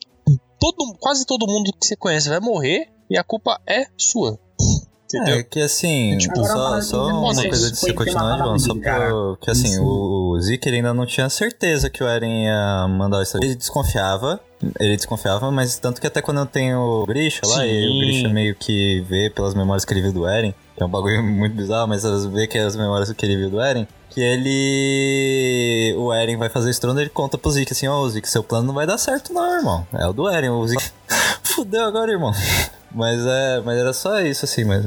todo, 0.59 0.95
quase 0.99 1.25
todo 1.25 1.47
mundo 1.47 1.71
que 1.71 1.85
você 1.85 1.95
conhece 1.95 2.29
vai 2.29 2.39
morrer 2.39 2.89
e 3.09 3.17
a 3.17 3.23
culpa 3.23 3.59
é 3.65 3.87
sua. 3.97 4.39
Entendeu? 5.07 5.35
É 5.39 5.43
que 5.43 5.61
assim, 5.61 6.17
Tipo, 6.17 6.39
Agora, 6.45 6.51
só, 6.51 6.67
uma 6.67 6.81
só 6.81 6.97
coisa 6.97 7.17
uma 7.17 7.41
que 7.43 7.49
coisa 7.49 7.71
de 7.71 7.79
ter 7.81 7.93
continuar, 7.93 8.37
João, 8.39 8.59
só 8.59 8.73
Big, 8.73 8.83
cara. 8.85 9.07
pra, 9.07 9.37
que 9.41 9.51
assim, 9.51 9.67
Isso. 9.69 9.83
o, 9.83 10.37
Zeke 10.41 10.67
ele 10.67 10.77
ainda 10.77 10.93
não 10.93 11.05
tinha 11.05 11.29
certeza 11.29 11.89
que 11.89 12.03
o 12.03 12.07
Eren 12.07 12.43
ia 12.43 12.87
mandar 12.89 13.19
o 13.19 13.21
extra. 13.21 13.39
Ele 13.43 13.55
desconfiava, 13.55 14.39
ele 14.79 14.97
desconfiava, 14.97 15.49
mas 15.49 15.79
tanto 15.79 16.01
que 16.01 16.07
até 16.07 16.21
quando 16.21 16.39
eu 16.41 16.45
tenho 16.45 16.79
o 16.79 17.05
Grisha 17.05 17.41
lá, 17.45 17.57
Sim. 17.61 17.67
e 17.67 17.87
o 17.89 17.99
Grisha 17.99 18.29
meio 18.29 18.53
que 18.55 19.01
vê 19.07 19.29
pelas 19.29 19.53
memórias 19.53 19.85
que 19.85 19.93
ele 19.93 20.01
viu 20.01 20.11
do 20.11 20.27
Eren, 20.27 20.53
que 20.77 20.83
é 20.83 20.85
um 20.85 20.89
bagulho 20.89 21.23
muito 21.25 21.55
bizarro, 21.55 21.87
mas 21.87 22.03
vezes 22.03 22.25
vê 22.27 22.45
que 22.45 22.57
é 22.57 22.61
as 22.61 22.75
memórias 22.75 23.11
que 23.11 23.25
ele 23.25 23.35
viu 23.35 23.49
do 23.49 23.59
Eren, 23.59 23.87
que 24.11 24.21
ele. 24.21 25.95
O 25.97 26.13
Eren 26.13 26.37
vai 26.37 26.49
fazer 26.49 26.69
estrondo 26.69 27.01
ele 27.01 27.09
conta 27.09 27.37
pro 27.37 27.49
Zeke 27.49 27.73
assim: 27.73 27.87
Ó, 27.87 28.07
Zeke, 28.07 28.29
seu 28.29 28.43
plano 28.43 28.67
não 28.67 28.75
vai 28.75 28.85
dar 28.85 28.99
certo, 28.99 29.33
não, 29.33 29.55
irmão. 29.55 29.87
É 29.91 30.05
o 30.05 30.13
do 30.13 30.29
Eren, 30.29 30.49
o 30.49 30.67
Zeke. 30.67 30.83
Fudeu 31.41 31.83
agora, 31.83 32.11
irmão. 32.11 32.31
Mas 32.91 33.25
é. 33.25 33.61
Mas 33.65 33.77
era 33.77 33.91
só 33.91 34.21
isso, 34.21 34.45
assim, 34.45 34.63
mas. 34.63 34.85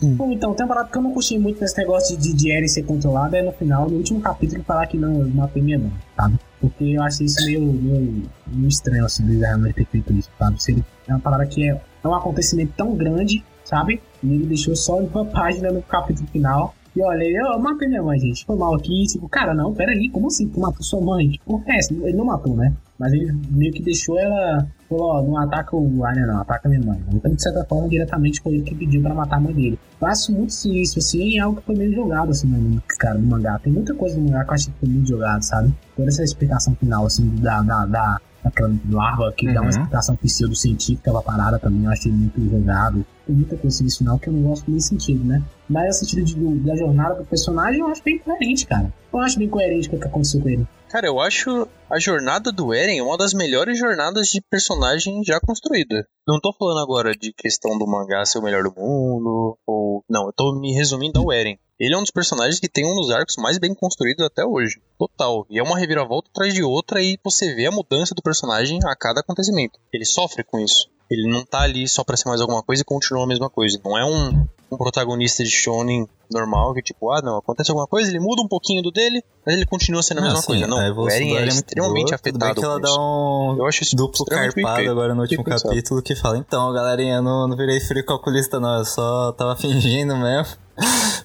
Bom, 0.00 0.30
então, 0.30 0.54
tem 0.54 0.64
uma 0.64 0.74
parada 0.74 0.90
que 0.90 0.96
eu 0.96 1.02
não 1.02 1.12
curti 1.12 1.36
muito 1.36 1.60
nesse 1.60 1.76
negócio 1.76 2.16
de, 2.16 2.32
de 2.32 2.52
Eren 2.52 2.68
ser 2.68 2.84
controlado 2.84 3.34
é 3.34 3.42
no 3.42 3.52
final, 3.52 3.90
no 3.90 3.96
último 3.96 4.20
capítulo, 4.20 4.62
falar 4.62 4.86
que 4.86 4.96
não, 4.96 5.28
matei 5.28 5.60
minha 5.60 5.78
mãe, 5.78 5.92
sabe? 6.16 6.38
Porque 6.60 6.84
eu 6.84 7.02
achei 7.02 7.26
isso 7.26 7.44
meio, 7.44 7.60
meio, 7.60 8.22
meio 8.46 8.68
estranho, 8.68 9.04
assim, 9.04 9.26
do 9.26 9.38
realmente 9.38 9.74
ter 9.74 9.86
feito 9.86 10.12
isso, 10.12 10.30
sabe? 10.38 10.84
É 11.08 11.12
uma 11.12 11.20
parada 11.20 11.44
que 11.46 11.68
é, 11.68 11.80
é 12.04 12.08
um 12.08 12.14
acontecimento 12.14 12.72
tão 12.76 12.94
grande, 12.94 13.44
sabe? 13.64 14.00
E 14.22 14.32
ele 14.32 14.46
deixou 14.46 14.74
só 14.76 14.98
uma 14.98 15.24
página 15.24 15.70
no 15.70 15.82
capítulo 15.82 16.26
final. 16.28 16.74
E 16.96 17.02
olha, 17.02 17.22
eu 17.22 17.58
matei 17.60 17.86
minha 17.86 18.02
mãe, 18.02 18.18
gente. 18.18 18.44
Foi 18.44 18.56
mal 18.56 18.74
aqui. 18.74 19.04
Tipo, 19.04 19.28
cara, 19.28 19.54
não, 19.54 19.72
peraí, 19.72 20.08
como 20.10 20.26
assim? 20.26 20.48
Tu 20.48 20.58
matou 20.58 20.82
sua 20.82 21.00
mãe? 21.00 21.28
Tipo, 21.28 21.62
é, 21.66 21.78
ele 22.08 22.16
não 22.16 22.24
matou, 22.24 22.56
né? 22.56 22.72
Mas 22.98 23.12
ele 23.12 23.32
meio 23.50 23.72
que 23.72 23.80
deixou 23.82 24.18
ela. 24.18 24.66
Falou, 24.88 25.10
ó, 25.12 25.22
não 25.22 25.36
ataca 25.38 25.76
o 25.76 26.04
Arya, 26.04 26.26
não, 26.26 26.40
ataca 26.40 26.68
minha 26.68 26.80
mãe. 26.80 26.98
Então, 27.12 27.32
de 27.32 27.40
certa 27.40 27.64
forma, 27.66 27.88
diretamente 27.88 28.40
foi 28.40 28.54
ele 28.54 28.62
que 28.62 28.74
pediu 28.74 29.00
pra 29.02 29.14
matar 29.14 29.36
a 29.36 29.40
mãe 29.40 29.52
dele. 29.54 29.78
Acho 30.00 30.32
muito 30.32 30.50
isso, 30.50 30.98
assim, 30.98 31.36
é 31.38 31.40
algo 31.42 31.60
que 31.60 31.66
foi 31.66 31.76
meio 31.76 31.94
jogado, 31.94 32.30
assim, 32.30 32.48
no, 32.48 32.82
cara, 32.98 33.18
no 33.18 33.26
mangá. 33.28 33.58
Tem 33.62 33.72
muita 33.72 33.94
coisa 33.94 34.16
no 34.18 34.24
mangá 34.24 34.42
que 34.44 34.50
eu 34.50 34.54
acho 34.54 34.70
que 34.70 34.78
foi 34.80 34.88
muito 34.88 35.08
jogado, 35.08 35.42
sabe? 35.42 35.72
Toda 35.94 36.08
essa 36.08 36.24
explicação 36.24 36.74
final, 36.74 37.06
assim, 37.06 37.28
da. 37.36 37.62
da, 37.62 37.86
da 37.86 38.20
daquela 38.42 38.72
larva 38.88 39.32
que 39.36 39.46
dá 39.46 39.54
uma 39.60 39.62
Uhum. 39.64 39.68
explicação 39.68 40.14
pseudocientífica 40.16 41.10
pra 41.12 41.20
parada 41.22 41.58
também, 41.58 41.84
eu 41.84 41.90
achei 41.90 42.10
muito 42.10 42.40
jogado. 42.48 43.04
Muita 43.32 43.56
coisa 43.56 43.82
nesse 43.84 43.98
final 43.98 44.18
que 44.18 44.28
eu 44.28 44.32
não 44.32 44.42
gosto 44.42 44.70
nesse 44.70 44.88
sentido, 44.88 45.24
né? 45.24 45.42
Mas 45.68 45.96
o 45.96 45.98
sentido 46.00 46.24
de- 46.24 46.58
da 46.60 46.76
jornada 46.76 47.14
do 47.16 47.24
personagem 47.24 47.80
eu 47.80 47.86
acho 47.88 48.02
bem 48.02 48.18
coerente, 48.18 48.66
cara. 48.66 48.92
Eu 49.12 49.20
acho 49.20 49.38
bem 49.38 49.48
coerente 49.48 49.88
com 49.88 49.96
o 49.96 50.00
que 50.00 50.06
aconteceu 50.06 50.40
com 50.40 50.48
ele. 50.48 50.66
Cara, 50.88 51.06
eu 51.06 51.20
acho 51.20 51.68
a 51.90 51.98
jornada 51.98 52.50
do 52.50 52.72
Eren 52.72 53.02
uma 53.02 53.18
das 53.18 53.34
melhores 53.34 53.78
jornadas 53.78 54.28
de 54.28 54.40
personagem 54.50 55.22
já 55.22 55.38
construída. 55.38 56.06
Não 56.26 56.40
tô 56.40 56.52
falando 56.52 56.78
agora 56.78 57.12
de 57.12 57.32
questão 57.32 57.76
do 57.78 57.86
mangá 57.86 58.24
ser 58.24 58.38
o 58.38 58.42
melhor 58.42 58.62
do 58.62 58.72
mundo, 58.74 59.58
ou. 59.66 60.02
Não, 60.08 60.26
eu 60.26 60.32
tô 60.34 60.58
me 60.58 60.72
resumindo 60.72 61.18
ao 61.20 61.30
Eren. 61.30 61.58
Ele 61.78 61.94
é 61.94 61.98
um 61.98 62.02
dos 62.02 62.10
personagens 62.10 62.58
que 62.58 62.68
tem 62.68 62.84
um 62.84 62.94
dos 62.96 63.10
arcos 63.10 63.36
mais 63.36 63.58
bem 63.58 63.74
construídos 63.74 64.24
até 64.24 64.44
hoje. 64.44 64.80
Total. 64.98 65.46
E 65.50 65.58
é 65.58 65.62
uma 65.62 65.78
reviravolta 65.78 66.28
atrás 66.30 66.52
de 66.54 66.62
outra 66.62 67.02
e 67.02 67.18
você 67.22 67.54
vê 67.54 67.66
a 67.66 67.70
mudança 67.70 68.14
do 68.14 68.22
personagem 68.22 68.80
a 68.84 68.96
cada 68.96 69.20
acontecimento. 69.20 69.78
Ele 69.92 70.04
sofre 70.04 70.42
com 70.42 70.58
isso. 70.58 70.88
Ele 71.10 71.30
não 71.30 71.44
tá 71.44 71.60
ali 71.60 71.88
só 71.88 72.04
pra 72.04 72.16
ser 72.16 72.28
mais 72.28 72.40
alguma 72.40 72.62
coisa 72.62 72.82
e 72.82 72.84
continua 72.84 73.24
a 73.24 73.26
mesma 73.26 73.48
coisa. 73.48 73.80
Não 73.84 73.96
é 73.96 74.04
um, 74.04 74.46
um 74.70 74.76
protagonista 74.76 75.42
de 75.42 75.50
shonen 75.50 76.06
normal 76.30 76.74
que 76.74 76.82
tipo, 76.82 77.10
ah, 77.10 77.22
não, 77.22 77.38
acontece 77.38 77.70
alguma 77.70 77.86
coisa, 77.86 78.10
ele 78.10 78.20
muda 78.20 78.42
um 78.42 78.48
pouquinho 78.48 78.82
do 78.82 78.90
dele, 78.90 79.24
mas 79.44 79.54
ele 79.54 79.64
continua 79.64 80.02
sendo 80.02 80.18
a 80.18 80.22
mesma 80.22 80.40
sim, 80.40 80.46
coisa. 80.46 80.66
Não, 80.66 80.76
o 80.76 81.10
Eren 81.10 81.36
é 81.36 81.40
muito 81.40 81.48
extremamente 81.50 81.76
boa, 81.76 82.04
tudo 82.04 82.14
afetado 82.14 82.60
que 82.60 82.66
ela 82.66 82.80
dá 82.80 82.94
um 82.94 83.56
Eu 83.58 83.66
acho 83.66 83.82
isso 83.82 83.96
duplo 83.96 84.26
carpado 84.26 84.90
agora 84.90 85.14
no 85.14 85.22
último 85.22 85.42
pensado. 85.42 85.70
capítulo 85.70 86.02
que 86.02 86.14
fala, 86.14 86.36
então, 86.36 86.72
galerinha, 86.72 87.16
eu 87.16 87.22
não, 87.22 87.48
não 87.48 87.56
virei 87.56 87.80
frio 87.80 88.04
calculista 88.04 88.60
não, 88.60 88.78
eu 88.78 88.84
só 88.84 89.32
tava 89.32 89.56
fingindo 89.60 90.16
mesmo 90.16 90.56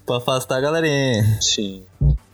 pra 0.05 0.17
afastar 0.17 0.57
a 0.57 0.61
galerinha. 0.61 1.41
Sim. 1.41 1.83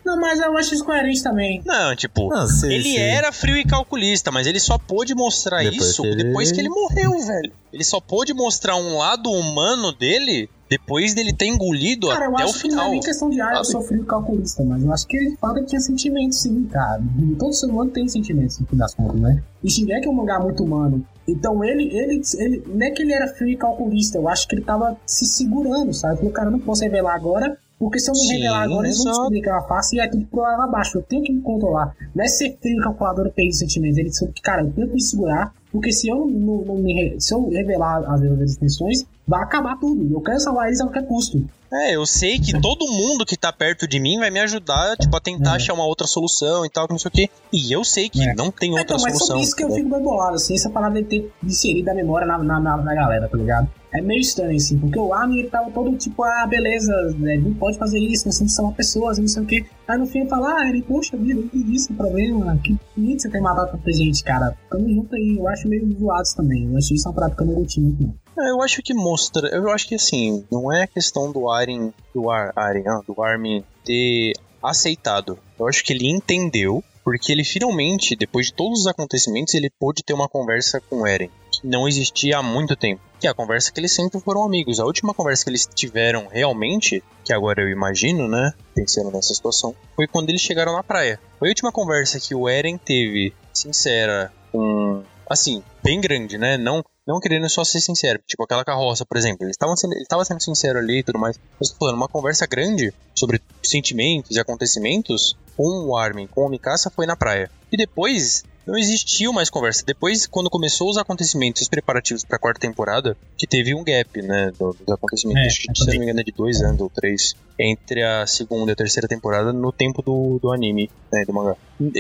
Não, 0.10 0.20
mas 0.20 0.40
eu 0.40 0.58
acho 0.58 0.74
isso 0.74 0.84
coerente 0.84 1.22
também. 1.22 1.62
Não, 1.66 1.96
tipo, 1.96 2.30
Não, 2.30 2.48
sim, 2.48 2.68
ele 2.72 2.84
sim. 2.84 2.98
era 2.98 3.32
frio 3.32 3.56
e 3.58 3.64
calculista, 3.64 4.32
mas 4.32 4.48
ele 4.48 4.60
só 4.60 4.78
pôde 4.80 5.14
mostrar 5.14 5.60
Depois 5.64 5.76
isso 5.90 6.02
que 6.02 6.08
ele- 6.08 6.24
depois 6.24 6.52
que 6.52 6.60
ele 6.60 6.70
morreu, 6.70 7.12
velho. 7.28 7.52
Ele 7.72 7.84
só 7.84 8.00
pôde 8.02 8.34
mostrar 8.34 8.76
um 8.76 8.98
lado 8.98 9.30
humano 9.32 9.92
dele 9.92 10.50
depois 10.68 11.14
dele 11.16 11.34
ter 11.34 11.46
engolido 11.48 12.08
Cara, 12.10 12.26
eu 12.26 12.34
até 12.36 12.46
o 12.46 12.50
acho 12.50 12.60
que 12.62 12.68
não 12.68 12.76
é 12.76 12.78
final. 12.78 12.92
nem 12.92 13.00
questão 13.02 13.30
de 13.30 13.42
ah, 13.42 13.54
eu 13.58 13.64
sou 13.66 13.82
frio 13.82 14.04
calculista, 14.06 14.64
mas 14.64 14.84
eu 14.84 14.92
acho 14.94 15.08
que 15.08 15.18
ele 15.18 15.36
fala 15.38 15.60
que 15.60 15.66
tinha 15.68 15.80
sentimentos 15.80 16.42
sim, 16.42 16.64
cara. 16.72 17.02
Todo 17.40 17.54
ser 17.54 17.68
humano 17.68 17.90
tem 17.92 18.08
sentimentos, 18.08 18.60
no 18.60 18.66
fim 18.68 18.78
das 18.78 18.94
contas, 18.96 19.20
né? 19.20 19.44
E 19.64 19.70
Shingeki 19.70 20.08
é 20.08 20.10
um 20.10 20.14
mangá 20.14 20.40
muito 20.40 20.64
humano. 20.64 21.06
Então 21.28 21.64
ele, 21.64 21.84
ele, 21.96 22.22
ele, 22.38 22.64
não 22.68 22.86
é 22.88 22.90
que 22.92 23.02
ele 23.04 23.14
era 23.14 23.28
frio 23.28 23.50
e 23.50 23.56
calculista, 23.58 24.18
eu 24.18 24.28
acho 24.28 24.48
que 24.48 24.56
ele 24.56 24.64
tava 24.64 24.98
se 25.06 25.26
segurando, 25.26 25.94
sabe? 25.94 26.18
Falou, 26.18 26.32
cara, 26.32 26.48
eu 26.48 26.52
não 26.54 26.60
posso 26.60 26.82
revelar 26.84 27.14
agora, 27.16 27.58
porque 27.80 27.98
se 28.00 28.10
eu 28.10 28.14
me 28.14 28.20
Sim, 28.20 28.34
revelar 28.34 28.64
agora, 28.64 28.86
eles 28.88 28.98
vão 28.98 29.06
exato. 29.06 29.18
descobrir 29.18 29.42
que 29.42 29.50
ela 29.50 29.62
face 29.62 29.96
e 29.96 30.00
é 30.02 30.08
tudo 30.10 30.26
pro 30.28 30.42
lado 30.42 30.62
abaixo. 30.64 30.98
Eu 30.98 31.02
tenho 31.04 31.24
que 31.24 31.32
me 31.34 31.42
controlar. 31.42 31.96
Não 32.14 32.24
é 32.24 32.28
ser 32.28 32.58
frio 32.62 32.78
e 32.78 32.84
calculador 32.84 33.28
e 33.28 33.32
perder 33.32 33.54
sentimentos. 33.54 33.98
Ele 33.98 34.14
soube 34.14 34.34
que, 34.34 34.42
cara, 34.42 34.62
eu 34.64 34.72
tenho 34.72 34.88
que 34.88 34.94
me 34.96 35.02
segurar, 35.02 35.54
porque 35.72 35.92
se 35.94 36.10
eu 36.10 36.26
não, 36.28 36.58
não 36.66 36.76
me 36.76 37.16
se 37.20 37.34
eu 37.34 37.48
revelar 37.50 38.00
as 38.00 38.20
verdadeiras 38.20 38.56
intenções, 38.58 39.06
vai 39.26 39.42
acabar 39.42 39.80
tudo. 39.80 40.14
Eu 40.14 40.22
quero 40.22 40.40
salvar 40.40 40.68
eles 40.68 40.82
a 40.82 40.86
qualquer 40.86 41.08
custo. 41.08 41.44
É, 41.72 41.96
eu 41.96 42.04
sei 42.04 42.40
que 42.40 42.60
todo 42.60 42.88
mundo 42.92 43.24
que 43.24 43.38
tá 43.38 43.54
perto 43.54 43.88
de 43.88 44.00
mim 44.00 44.18
vai 44.18 44.32
me 44.32 44.40
ajudar, 44.40 44.98
tipo, 44.98 45.16
a 45.16 45.20
tentar 45.22 45.54
É. 45.54 45.56
achar 45.58 45.74
uma 45.76 45.86
outra 45.86 46.08
solução 46.08 46.66
e 46.66 46.70
tal, 46.70 46.88
que 46.88 46.94
não 46.94 46.98
sei 47.00 47.10
o 47.10 47.12
quê. 47.12 47.30
E 47.54 47.72
eu 47.72 47.84
sei 47.84 48.10
que 48.10 48.28
É. 48.28 48.34
não 48.34 48.50
tem 48.52 48.72
outra 48.72 48.86
então, 48.86 48.96
mas 48.96 49.04
solução. 49.14 49.28
sobre 49.28 49.44
isso 49.44 49.56
que 49.56 49.64
eu 49.64 49.72
fico 49.72 49.88
bem 49.88 50.02
bolado, 50.02 50.34
assim, 50.36 50.56
essa 50.56 50.70
parada 50.70 51.00
de 51.00 51.08
ter 51.08 51.32
inserido 51.44 51.88
a 51.90 51.94
memória 51.94 52.26
na, 52.26 52.40
na, 52.40 52.60
na, 52.60 52.78
na 52.78 52.96
galera, 52.96 53.30
tá 53.30 53.38
ligado? 53.38 53.70
É 53.92 54.02
meio 54.02 54.22
estranho, 54.22 54.56
assim, 54.56 54.78
porque 54.78 55.00
o 55.00 55.14
Armin, 55.14 55.40
ele 55.40 55.50
tava 55.50 55.72
todo 55.72 55.96
tipo, 55.98 56.24
ah, 56.24 56.46
beleza, 56.48 56.94
né, 57.18 57.38
não 57.38 57.54
pode 57.56 57.78
fazer 57.78 58.00
isso, 58.00 58.28
nós 58.28 58.38
temos 58.38 58.56
que 58.56 58.74
pessoas, 58.76 59.18
não 59.18 59.28
sei 59.28 59.44
o 59.44 59.46
quê. 59.46 59.66
Aí 59.88 59.98
no 59.98 60.06
fim 60.06 60.20
ele 60.20 60.30
fala, 60.30 60.60
ah, 60.60 60.70
ele, 60.70 60.84
poxa 60.84 61.18
vida, 61.18 61.42
não 61.42 61.48
tem 61.48 61.62
isso, 61.74 61.94
problema, 61.94 62.56
que 62.64 62.78
bonito 62.96 63.24
você 63.24 63.30
ter 63.30 63.42
matado 63.42 63.72
tanta 63.72 63.92
gente, 63.92 64.24
cara. 64.24 64.56
Tamo 64.70 64.88
junto 64.90 65.16
aí, 65.16 65.38
eu 65.38 65.48
acho 65.48 65.68
meio 65.68 65.92
zoados 66.00 66.34
também, 66.34 66.70
eu 66.70 66.78
acho 66.78 66.94
isso 66.94 67.08
uma 67.08 67.16
parada 67.16 67.36
que 67.36 67.44
não 67.44 67.56
curti 67.56 67.82
muito, 67.82 68.04
não. 68.04 68.14
É, 68.40 68.52
Eu 68.52 68.62
acho 68.62 68.82
que 68.82 68.94
mostra. 68.94 69.50
Eu 69.50 69.70
acho 69.70 69.88
que 69.88 69.96
assim, 69.96 70.46
não 70.52 70.72
é 70.72 70.84
a 70.84 70.88
questão 70.88 71.32
do 71.32 71.50
Aren. 71.50 71.92
Do 72.14 72.30
Ar, 72.30 72.54
Aren, 72.56 72.88
ah, 72.88 73.02
do 73.06 73.22
Armin 73.22 73.64
ter 73.84 74.34
aceitado. 74.64 75.38
Eu 75.60 75.68
acho 75.68 75.84
que 75.84 75.94
ele 75.94 76.10
entendeu. 76.10 76.84
Porque 77.04 77.32
ele 77.32 77.44
finalmente, 77.44 78.16
depois 78.16 78.48
de 78.48 78.54
todos 78.54 78.82
os 78.82 78.88
acontecimentos, 78.88 79.56
ele 79.56 79.72
pôde 79.80 80.04
ter 80.04 80.14
uma 80.14 80.30
conversa 80.30 80.80
com 80.80 81.02
o 81.02 81.08
Eren. 81.08 81.32
Que 81.52 81.66
não 81.66 81.88
existia 81.88 82.38
há 82.38 82.44
muito 82.44 82.76
tempo. 82.76 83.02
Que 83.20 83.28
é 83.28 83.30
a 83.30 83.34
conversa 83.34 83.72
que 83.72 83.80
eles 83.80 83.94
sempre 83.94 84.20
foram 84.20 84.44
amigos. 84.44 84.80
A 84.80 84.86
última 84.86 85.14
conversa 85.14 85.44
que 85.44 85.50
eles 85.50 85.68
tiveram 85.74 86.28
realmente, 86.28 87.04
que 87.24 87.34
agora 87.34 87.62
eu 87.62 87.70
imagino, 87.70 88.28
né? 88.28 88.54
Pensando 88.74 89.12
nessa 89.12 89.34
situação, 89.34 89.76
foi 89.96 90.08
quando 90.08 90.30
eles 90.30 90.42
chegaram 90.42 90.74
na 90.74 90.84
praia. 90.84 91.20
Foi 91.38 91.50
a 91.50 91.52
última 91.52 91.72
conversa 91.72 92.20
que 92.20 92.34
o 92.34 92.48
Eren 92.48 92.78
teve, 92.78 93.34
sincera, 93.54 94.32
com. 94.52 95.04
Assim, 95.30 95.62
bem 95.84 96.02
grande, 96.02 96.38
né? 96.38 96.58
Não, 96.58 96.84
não 97.06 97.20
querendo 97.20 97.48
só 97.50 97.64
ser 97.64 97.82
sincero. 97.82 98.20
Tipo, 98.26 98.44
aquela 98.44 98.66
carroça, 98.66 99.06
por 99.06 99.18
exemplo. 99.18 99.44
Ele 99.44 99.52
estava 99.52 99.76
sendo, 99.76 99.94
ele 99.94 100.06
sendo 100.26 100.42
sincero 100.42 100.80
ali 100.80 101.00
e 101.00 101.04
tudo 101.04 101.20
mais. 101.20 101.40
Mas 101.60 101.72
falando, 101.72 101.96
uma 101.96 102.08
conversa 102.08 102.48
grande 102.48 102.92
sobre 103.14 103.42
sentimentos 103.62 104.36
e 104.36 104.40
acontecimentos 104.40 105.38
com 105.56 105.88
o 105.88 105.96
Armin, 105.96 106.26
com 106.26 106.46
o 106.46 106.50
Mikasa, 106.50 106.90
foi 106.90 107.06
na 107.06 107.16
praia. 107.16 107.52
E 107.72 107.78
depois, 107.78 108.44
não 108.72 108.78
existiu 108.78 109.34
mais 109.34 109.50
conversa. 109.50 109.84
Depois, 109.86 110.28
quando 110.28 110.50
começou 110.50 110.90
os 110.90 110.98
acontecimentos, 110.98 111.62
os 111.64 111.68
preparativos 111.68 112.24
pra 112.24 112.40
quarta 112.40 112.60
temporada, 112.60 113.18
que 113.38 113.48
teve 113.48 113.74
um 113.76 113.84
gap, 113.84 114.22
né, 114.22 114.52
do- 114.60 114.74
dos 114.74 114.94
acontecimentos, 114.94 115.42
É, 115.42 115.74
se 115.74 115.86
não 115.86 115.92
me 116.00 116.04
engano, 116.06 116.20
é 116.20 116.24
de 116.24 116.32
dois 116.32 116.62
anos 116.62 116.80
ou 116.82 116.90
três, 116.90 117.36
entre 117.60 118.04
a 118.04 118.26
segunda 118.28 118.72
e 118.72 118.74
a 118.74 118.76
terceira 118.76 119.08
temporada, 119.08 119.52
no 119.52 119.72
tempo 119.72 120.02
do, 120.02 120.40
do 120.42 120.52
anime, 120.52 120.90
né, 121.12 121.26
do 121.26 121.34
mangá. 121.34 121.56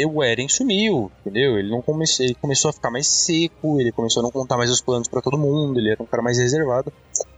O 0.07 0.23
Eren 0.23 0.47
sumiu, 0.49 1.11
entendeu? 1.21 1.57
Ele 1.57 1.69
não 1.69 1.81
comecei, 1.81 2.27
ele 2.27 2.35
começou 2.35 2.69
a 2.69 2.73
ficar 2.73 2.91
mais 2.91 3.07
seco, 3.07 3.79
ele 3.79 3.91
começou 3.91 4.21
a 4.21 4.23
não 4.23 4.31
contar 4.31 4.57
mais 4.57 4.69
os 4.69 4.81
planos 4.81 5.07
pra 5.07 5.21
todo 5.21 5.37
mundo, 5.37 5.79
ele 5.79 5.91
era 5.91 6.01
um 6.03 6.05
cara 6.05 6.21
mais 6.23 6.37
reservado. 6.37 6.91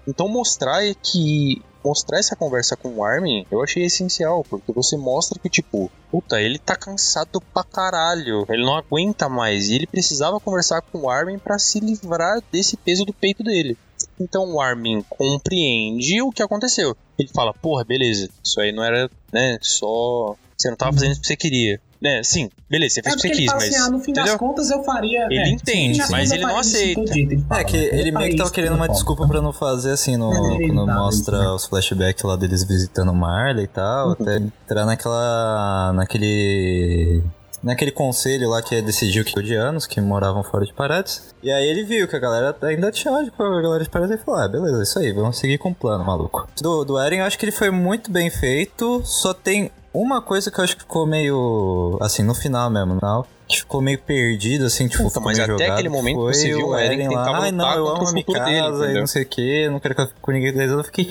Então 0.08 0.28
mostrar 0.28 0.84
é 0.86 0.94
que 0.94 1.62
mostrar 1.84 2.20
essa 2.20 2.36
conversa 2.36 2.76
com 2.76 2.90
o 2.90 3.04
Armin, 3.04 3.46
eu 3.52 3.62
achei 3.62 3.86
essencial, 3.86 4.44
porque 4.50 4.72
você 4.72 4.98
mostra 4.98 5.40
que 5.40 5.50
tipo, 5.50 5.92
puta, 6.10 6.42
ele 6.42 6.58
tá 6.58 6.76
cansado 6.76 7.42
pra 7.54 7.64
caralho, 7.64 8.46
ele 8.50 8.64
não 8.64 8.76
aguenta 8.76 9.28
mais 9.28 9.70
e 9.70 9.76
ele 9.76 9.88
precisava 9.88 10.40
conversar 10.40 10.82
com 10.82 11.00
o 11.00 11.10
Armin 11.10 11.40
pra 11.40 11.60
se 11.60 11.80
livrar 11.80 12.42
desse 12.52 12.78
peso 12.78 13.06
do 13.06 13.14
peito 13.14 13.44
dele. 13.44 13.78
Então 14.20 14.54
o 14.54 14.62
Armin 14.62 15.04
compreende 15.10 16.22
o 16.22 16.32
que 16.32 16.42
aconteceu. 16.42 16.96
Ele 17.18 17.30
fala, 17.34 17.54
porra, 17.54 17.84
beleza, 17.84 18.30
isso 18.44 18.60
aí 18.60 18.72
não 18.72 18.84
era, 18.84 19.10
né, 19.32 19.58
só 19.62 20.36
você 20.58 20.70
não 20.70 20.78
tava 20.78 20.94
fazendo 20.94 21.12
isso 21.12 21.22
que 21.22 21.28
você 21.28 21.36
queria. 21.36 21.82
Né, 22.02 22.24
sim, 22.24 22.50
beleza, 22.70 22.96
você 22.96 23.00
É 23.02 23.04
fez 23.04 23.16
o 23.16 23.18
que 23.22 23.28
você 23.28 23.36
quis, 23.36 23.46
mas. 23.54 23.64
assim, 23.64 23.76
ah, 23.78 23.90
no 23.90 24.00
fim 24.00 24.12
das 24.14 24.24
entendeu? 24.24 24.40
contas 24.40 24.70
eu 24.72 24.84
faria. 24.84 25.26
Ele 25.26 25.38
é, 25.38 25.50
entende, 25.50 26.00
das 26.00 26.10
mas 26.10 26.32
ele 26.32 26.44
não 26.44 26.58
aceita. 26.58 27.02
fala, 27.48 27.62
É 27.62 27.64
que 27.64 27.78
né? 27.78 28.00
Ele 28.00 28.12
meio 28.12 28.32
que 28.32 28.38
tava 28.38 28.52
querendo 28.52 28.76
uma 28.76 28.88
desculpa 28.90 29.28
pra 29.28 29.42
não 29.42 29.54
fazer 29.54 29.92
assim 29.92 30.18
no, 30.18 30.34
é 30.34 30.68
quando 30.68 30.88
mostra 30.88 31.38
isso, 31.38 31.46
né? 31.48 31.52
os 31.54 31.66
flashbacks 31.66 32.24
lá 32.24 32.36
deles 32.36 32.64
visitando 32.64 33.14
Marley 33.14 33.66
e 33.66 33.68
tal, 33.68 34.08
Uhum. 34.08 34.14
até 34.20 34.38
entrar 34.38 34.86
naquela. 34.86 35.94
naquele. 35.94 37.24
Naquele 37.64 37.92
conselho 37.92 38.50
lá 38.50 38.60
que 38.60 38.82
decidiu 38.82 39.24
que 39.24 39.40
de 39.44 39.54
anos 39.54 39.86
que 39.86 40.02
moravam 40.02 40.42
fora 40.42 40.66
de 40.66 40.74
Paradas. 40.74 41.32
E 41.44 41.52
aí 41.52 41.64
ele 41.68 41.84
viu 41.84 42.08
que 42.08 42.16
a 42.16 42.20
galera 42.20 42.58
ainda 42.64 42.92
tinha 42.92 43.14
ódio 43.14 43.32
com 43.38 43.44
a 43.44 43.62
galera 43.62 43.84
de 43.84 43.90
Paradas 43.92 44.20
e 44.20 44.24
falou: 44.24 44.40
Ah, 44.42 44.48
beleza, 44.48 44.82
isso 44.82 44.98
aí, 44.98 45.14
vamos 45.14 45.38
seguir 45.38 45.60
com 45.60 45.70
o 45.70 45.76
plano, 45.76 46.04
maluco. 46.04 46.48
Do, 46.60 46.84
do 46.84 46.98
Eren, 47.00 47.20
eu 47.20 47.26
acho 47.26 47.38
que 47.38 47.46
ele 47.46 47.52
foi 47.52 47.70
muito 47.70 48.10
bem 48.12 48.32
feito, 48.32 49.04
só 49.06 49.32
tem 49.32 49.70
uma 49.94 50.22
coisa 50.22 50.50
que 50.50 50.60
eu 50.60 50.64
acho 50.64 50.76
que 50.76 50.84
ficou 50.84 51.06
meio. 51.06 51.98
assim, 52.02 52.24
no 52.24 52.34
final 52.34 52.70
mesmo, 52.70 52.94
no 52.94 53.00
final. 53.00 53.28
Que 53.48 53.58
ficou 53.58 53.82
meio 53.82 54.00
perdido, 54.00 54.66
assim, 54.66 54.88
tipo, 54.88 55.04
Puta, 55.04 55.20
mas 55.20 55.38
até 55.38 55.52
jogado, 55.52 55.72
aquele 55.74 55.90
momento 55.90 56.16
foi 56.22 56.34
você 56.34 56.48
viu 56.48 56.70
o 56.70 56.76
Eren 56.78 57.10
lá, 57.10 57.42
Ai, 57.42 57.52
não, 57.52 57.70
eu 57.74 57.86
amo 57.86 58.04
a 58.04 58.08
futuro 58.08 58.46
dele, 58.46 58.92
e 58.96 59.00
não 59.00 59.08
sei 59.08 59.24
o 59.24 59.26
que, 59.26 59.68
não 59.68 59.78
quero 59.78 59.94
que 59.94 60.02
eu 60.02 60.08
fique 60.08 60.20
com 60.22 60.32
ninguém. 60.32 60.56
Eu 60.56 60.84
fiquei. 60.86 61.10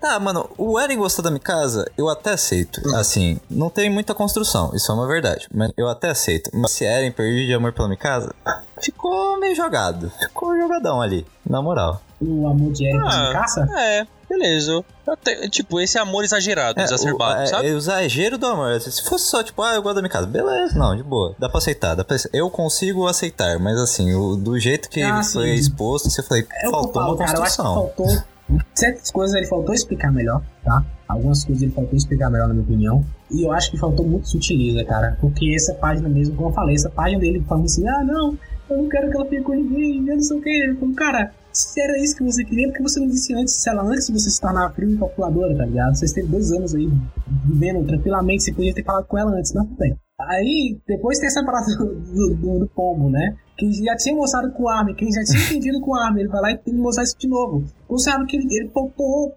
Tá, 0.00 0.18
mano, 0.18 0.48
o 0.56 0.80
Eren 0.80 0.96
gostou 0.96 1.22
da 1.22 1.30
minha 1.30 1.38
casa, 1.38 1.84
eu 1.98 2.08
até 2.08 2.30
aceito. 2.32 2.80
Assim, 2.96 3.38
não 3.50 3.68
tem 3.68 3.90
muita 3.90 4.14
construção, 4.14 4.70
isso 4.74 4.90
é 4.90 4.94
uma 4.94 5.06
verdade. 5.06 5.46
Mas 5.54 5.70
eu 5.76 5.86
até 5.86 6.08
aceito. 6.08 6.50
Mas 6.54 6.70
se 6.70 6.86
Eren 6.86 7.12
perdido 7.12 7.46
de 7.46 7.52
amor 7.52 7.74
pela 7.74 7.88
minha 7.88 7.98
casa, 7.98 8.34
ficou 8.80 9.38
meio 9.38 9.54
jogado. 9.54 10.10
Ficou 10.18 10.56
jogadão 10.56 11.02
ali, 11.02 11.26
na 11.44 11.60
moral. 11.60 12.00
O 12.18 12.46
amor 12.48 12.72
de 12.72 12.86
Eren 12.86 13.02
Ah, 13.06 13.30
caça? 13.34 13.68
É, 13.78 14.06
beleza. 14.38 14.72
Eu 15.06 15.16
te- 15.16 15.48
tipo, 15.50 15.80
esse 15.80 15.98
amor 15.98 16.24
exagerado, 16.24 16.80
É, 16.80 16.84
exacerbado, 16.84 17.40
o, 17.40 17.42
é, 17.42 17.46
sabe? 17.46 17.68
é 17.68 17.72
o 17.74 17.76
exagero 17.78 18.38
do 18.38 18.46
amor. 18.46 18.80
Se 18.80 19.02
fosse 19.04 19.26
só, 19.26 19.42
tipo, 19.42 19.60
ah, 19.62 19.74
eu 19.74 19.82
gosto 19.82 19.96
da 19.96 20.02
minha 20.02 20.10
casa, 20.10 20.26
beleza, 20.26 20.78
não, 20.78 20.96
de 20.96 21.02
boa. 21.02 21.34
Dá 21.38 21.48
pra 21.48 21.58
aceitar, 21.58 21.94
dá 21.94 22.04
pra 22.04 22.16
aceitar. 22.16 22.36
Eu 22.38 22.48
consigo 22.50 23.06
aceitar, 23.06 23.58
mas 23.58 23.78
assim, 23.78 24.14
o, 24.14 24.36
do 24.36 24.58
jeito 24.58 24.88
que 24.88 25.02
Ah, 25.02 25.08
ele 25.14 25.22
sim. 25.24 25.32
foi 25.34 25.50
exposto, 25.54 26.08
você 26.10 26.22
falei, 26.22 26.46
É 26.52 26.66
eu 26.66 26.70
faltou 26.70 26.92
falo, 27.02 27.14
uma 27.14 27.24
cara. 27.26 27.38
Eu 27.38 27.42
acho 27.42 27.56
que 27.56 27.62
construção. 27.62 27.74
faltou. 27.74 28.32
Certas 28.74 29.10
coisas 29.10 29.34
ele 29.34 29.46
faltou 29.46 29.74
explicar 29.74 30.12
melhor, 30.12 30.42
tá? 30.64 30.84
Algumas 31.08 31.42
coisas 31.44 31.62
ele 31.62 31.72
faltou 31.72 31.96
explicar 31.96 32.28
melhor, 32.30 32.48
na 32.48 32.54
minha 32.54 32.64
opinião. 32.64 33.04
E 33.30 33.42
eu 33.46 33.52
acho 33.52 33.70
que 33.70 33.78
faltou 33.78 34.06
muito 34.06 34.28
sutileza, 34.28 34.84
cara. 34.84 35.16
Porque 35.20 35.54
essa 35.54 35.72
página 35.74 36.08
mesmo, 36.08 36.36
como 36.36 36.48
eu 36.50 36.52
falei, 36.52 36.74
essa 36.74 36.90
página 36.90 37.20
dele 37.20 37.42
falando 37.48 37.64
assim: 37.64 37.86
ah, 37.88 38.04
não, 38.04 38.36
eu 38.68 38.76
não 38.78 38.88
quero 38.88 39.10
que 39.10 39.16
ela 39.16 39.24
fique 39.26 39.42
com 39.42 39.52
ninguém, 39.54 40.06
eu 40.06 40.16
não 40.16 40.22
sei 40.22 40.36
o 40.36 40.42
que. 40.42 40.50
Ele 40.50 40.74
falou, 40.76 40.94
cara, 40.94 41.32
se 41.52 41.80
era 41.80 41.98
isso 41.98 42.16
que 42.16 42.24
você 42.24 42.44
queria, 42.44 42.68
por 42.68 42.76
que 42.76 42.82
você 42.82 43.00
não 43.00 43.06
disse 43.08 43.34
antes, 43.34 43.54
sei 43.54 43.74
lá, 43.74 43.82
antes 43.82 44.06
de 44.06 44.12
você 44.12 44.30
se 44.30 44.40
tornar 44.40 44.70
frio 44.72 44.90
e 44.90 44.96
calculadora, 44.98 45.56
tá 45.56 45.64
ligado? 45.66 45.94
Vocês 45.94 46.12
teve 46.12 46.28
dois 46.28 46.50
anos 46.52 46.74
aí 46.74 46.88
vivendo 47.46 47.86
tranquilamente, 47.86 48.44
você 48.44 48.52
podia 48.52 48.74
ter 48.74 48.84
falado 48.84 49.06
com 49.06 49.18
ela 49.18 49.32
antes, 49.32 49.52
não, 49.52 49.64
tudo 49.66 49.76
bem. 49.76 49.94
Aí, 50.20 50.78
depois 50.86 51.18
tem 51.18 51.26
essa 51.26 51.44
parada 51.44 51.66
do, 51.76 51.94
do, 52.36 52.58
do- 52.60 52.68
pombo, 52.68 53.10
né? 53.10 53.34
Que 53.58 53.72
já 53.84 53.96
tinha 53.96 54.14
mostrado 54.14 54.52
com 54.52 54.62
o 54.64 54.68
Armin, 54.68 54.94
que 54.94 55.10
já 55.10 55.22
tinha 55.24 55.44
entendido 55.46 55.80
com 55.80 55.90
o 55.90 55.94
Armin, 55.94 56.20
ele 56.20 56.28
vai 56.28 56.40
lá 56.40 56.50
e 56.52 56.58
tem 56.58 56.74
que 56.74 56.80
mostrar 56.80 57.02
isso 57.02 57.18
de 57.18 57.26
novo. 57.28 57.64
Então, 57.84 57.98
sabe 57.98 58.26
que 58.26 58.36
ele, 58.36 58.46
ele 58.54 58.68
faltou 58.70 59.34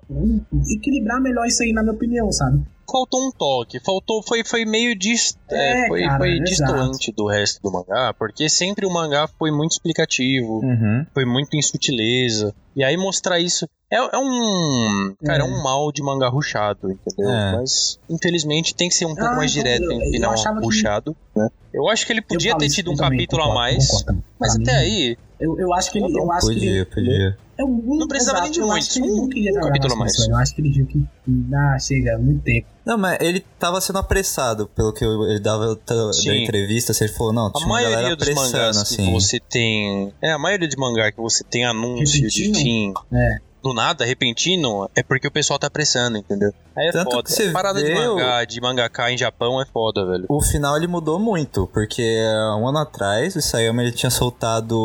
equilibrar 0.69 1.19
melhor 1.21 1.45
isso 1.47 1.63
aí, 1.63 1.73
na 1.73 1.81
minha 1.81 1.93
opinião, 1.95 2.31
sabe? 2.31 2.61
Faltou 2.89 3.27
um 3.27 3.31
toque, 3.31 3.79
faltou, 3.79 4.21
foi, 4.23 4.43
foi 4.43 4.63
meio 4.65 4.97
dis, 4.97 5.37
é, 5.49 5.85
É, 5.85 5.87
foi, 5.87 6.03
cara, 6.03 6.17
foi 6.17 6.29
exato. 6.37 6.43
distoante 6.43 7.11
do 7.11 7.27
resto 7.27 7.61
do 7.61 7.71
mangá, 7.71 8.13
porque 8.17 8.47
sempre 8.47 8.85
o 8.85 8.91
mangá 8.93 9.27
foi 9.39 9.51
muito 9.51 9.71
explicativo, 9.71 10.59
Uhum. 10.63 11.05
foi 11.13 11.25
muito 11.25 11.55
em 11.55 11.61
sutileza. 11.61 12.53
E 12.75 12.83
aí 12.83 12.97
mostrar 12.97 13.39
isso 13.39 13.67
é, 13.91 13.97
é 13.97 14.17
um. 14.17 15.15
Cara, 15.25 15.43
é. 15.43 15.47
É. 15.47 15.49
um 15.49 15.63
mal 15.63 15.91
de 15.91 16.01
mangá 16.03 16.27
ruchado, 16.27 16.91
entendeu? 16.91 17.29
É. 17.31 17.55
Mas, 17.57 17.97
infelizmente, 18.09 18.75
tem 18.75 18.89
que 18.89 18.95
ser 18.95 19.05
um 19.05 19.15
pouco 19.15 19.31
Ah, 19.33 19.35
mais 19.37 19.51
direto 19.51 19.89
em 19.91 20.05
eu 20.05 20.11
final 20.11 20.31
achava 20.33 20.59
que- 20.59 20.65
ruchado, 20.65 21.15
né? 21.35 21.49
Eu 21.73 21.87
acho 21.89 22.05
que 22.05 22.13
ele 22.13 22.21
podia 22.21 22.57
ter 22.57 22.69
tido 22.69 22.91
um 22.91 22.95
também 22.95 23.19
capítulo 23.19 23.41
concordo, 23.43 23.59
a 23.59 23.61
mais. 23.61 23.87
concordo. 23.87 24.23
Mas 24.39 24.53
Pra 24.55 24.61
até 24.63 24.71
mim, 24.73 24.77
aí, 24.79 25.17
Eu, 25.37 25.59
eu 25.59 25.73
acho 25.73 25.91
que 25.91 25.97
ele. 25.99 26.17
Eu 26.17 26.31
acho 26.31 26.47
que 26.47 26.53
ele, 26.53 26.85
Podia, 26.85 26.85
podia. 26.85 27.37
Eu 27.57 27.67
Não 27.67 28.07
precisava 28.07 28.41
nem 28.41 28.51
de 28.51 28.59
eu 28.59 28.67
muito, 28.67 28.77
acho 28.79 28.93
que 28.93 28.99
ele 28.99 29.09
um- 29.11 29.57
um 29.57 29.61
capítulo 29.61 29.97
mais. 29.97 30.17
Eu 30.27 30.35
acho 30.37 30.55
que 30.55 30.61
ele 30.61 30.71
viu 30.71 30.85
que. 30.85 31.05
Ah, 31.53 31.77
chega, 31.79 32.17
muito 32.17 32.41
tempo. 32.43 32.67
Não, 32.85 32.97
mas 32.97 33.17
ele 33.19 33.43
tava 33.59 33.81
sendo 33.81 33.99
apressado, 33.99 34.67
pelo 34.67 34.93
que 34.93 35.03
eu- 35.03 35.23
ele 35.29 35.39
dava 35.39 35.75
da 35.75 36.35
entrevista, 36.37 36.91
assim, 36.93 37.05
ele 37.05 37.13
falou, 37.13 37.33
não, 37.33 37.47
a 37.47 37.51
tinha 37.51 37.65
uma 37.65 37.81
galera 37.81 38.01
maioria 38.03 38.15
dos 38.15 38.29
mangás 38.33 38.77
assim. 38.77 39.05
que 39.05 39.11
você 39.11 39.39
tem. 39.39 40.13
É, 40.21 40.31
a 40.31 40.39
maioria 40.39 40.67
de 40.67 40.77
mangá 40.77 41.11
que 41.11 41.19
você 41.19 41.43
tem 41.43 41.65
anúncio 41.65 42.29
de 42.29 42.51
Fim. 42.65 42.93
É. 43.13 43.37
Do 43.63 43.73
nada, 43.73 44.05
repentino, 44.05 44.87
é 44.95 45.01
porque 45.01 45.27
o 45.27 45.31
pessoal 45.31 45.57
tá 45.57 45.65
apressando, 45.65 46.19
entendeu? 46.19 46.51
Aí 46.77 46.87
é 46.87 46.91
Tanto 46.91 47.09
foda. 47.09 47.23
que 47.23 47.31
você 47.31 47.49
Parada 47.49 47.79
de 47.83 47.85
vê 47.91 48.07
o- 48.07 48.13
mangá, 48.15 48.45
de 48.45 48.61
mangaká 48.61 49.11
em 49.11 49.17
Japão 49.17 49.59
é 49.59 49.65
foda, 49.65 50.05
velho. 50.05 50.25
O 50.29 50.39
final 50.39 50.77
ele 50.77 50.85
mudou 50.85 51.17
muito, 51.19 51.65
porque 51.73 52.19
há 52.31 52.55
um 52.57 52.67
ano 52.67 52.77
atrás 52.77 53.35
o 53.35 53.41
Sayama 53.41 53.81
ele 53.81 53.91
tinha 53.91 54.11
soltado 54.11 54.77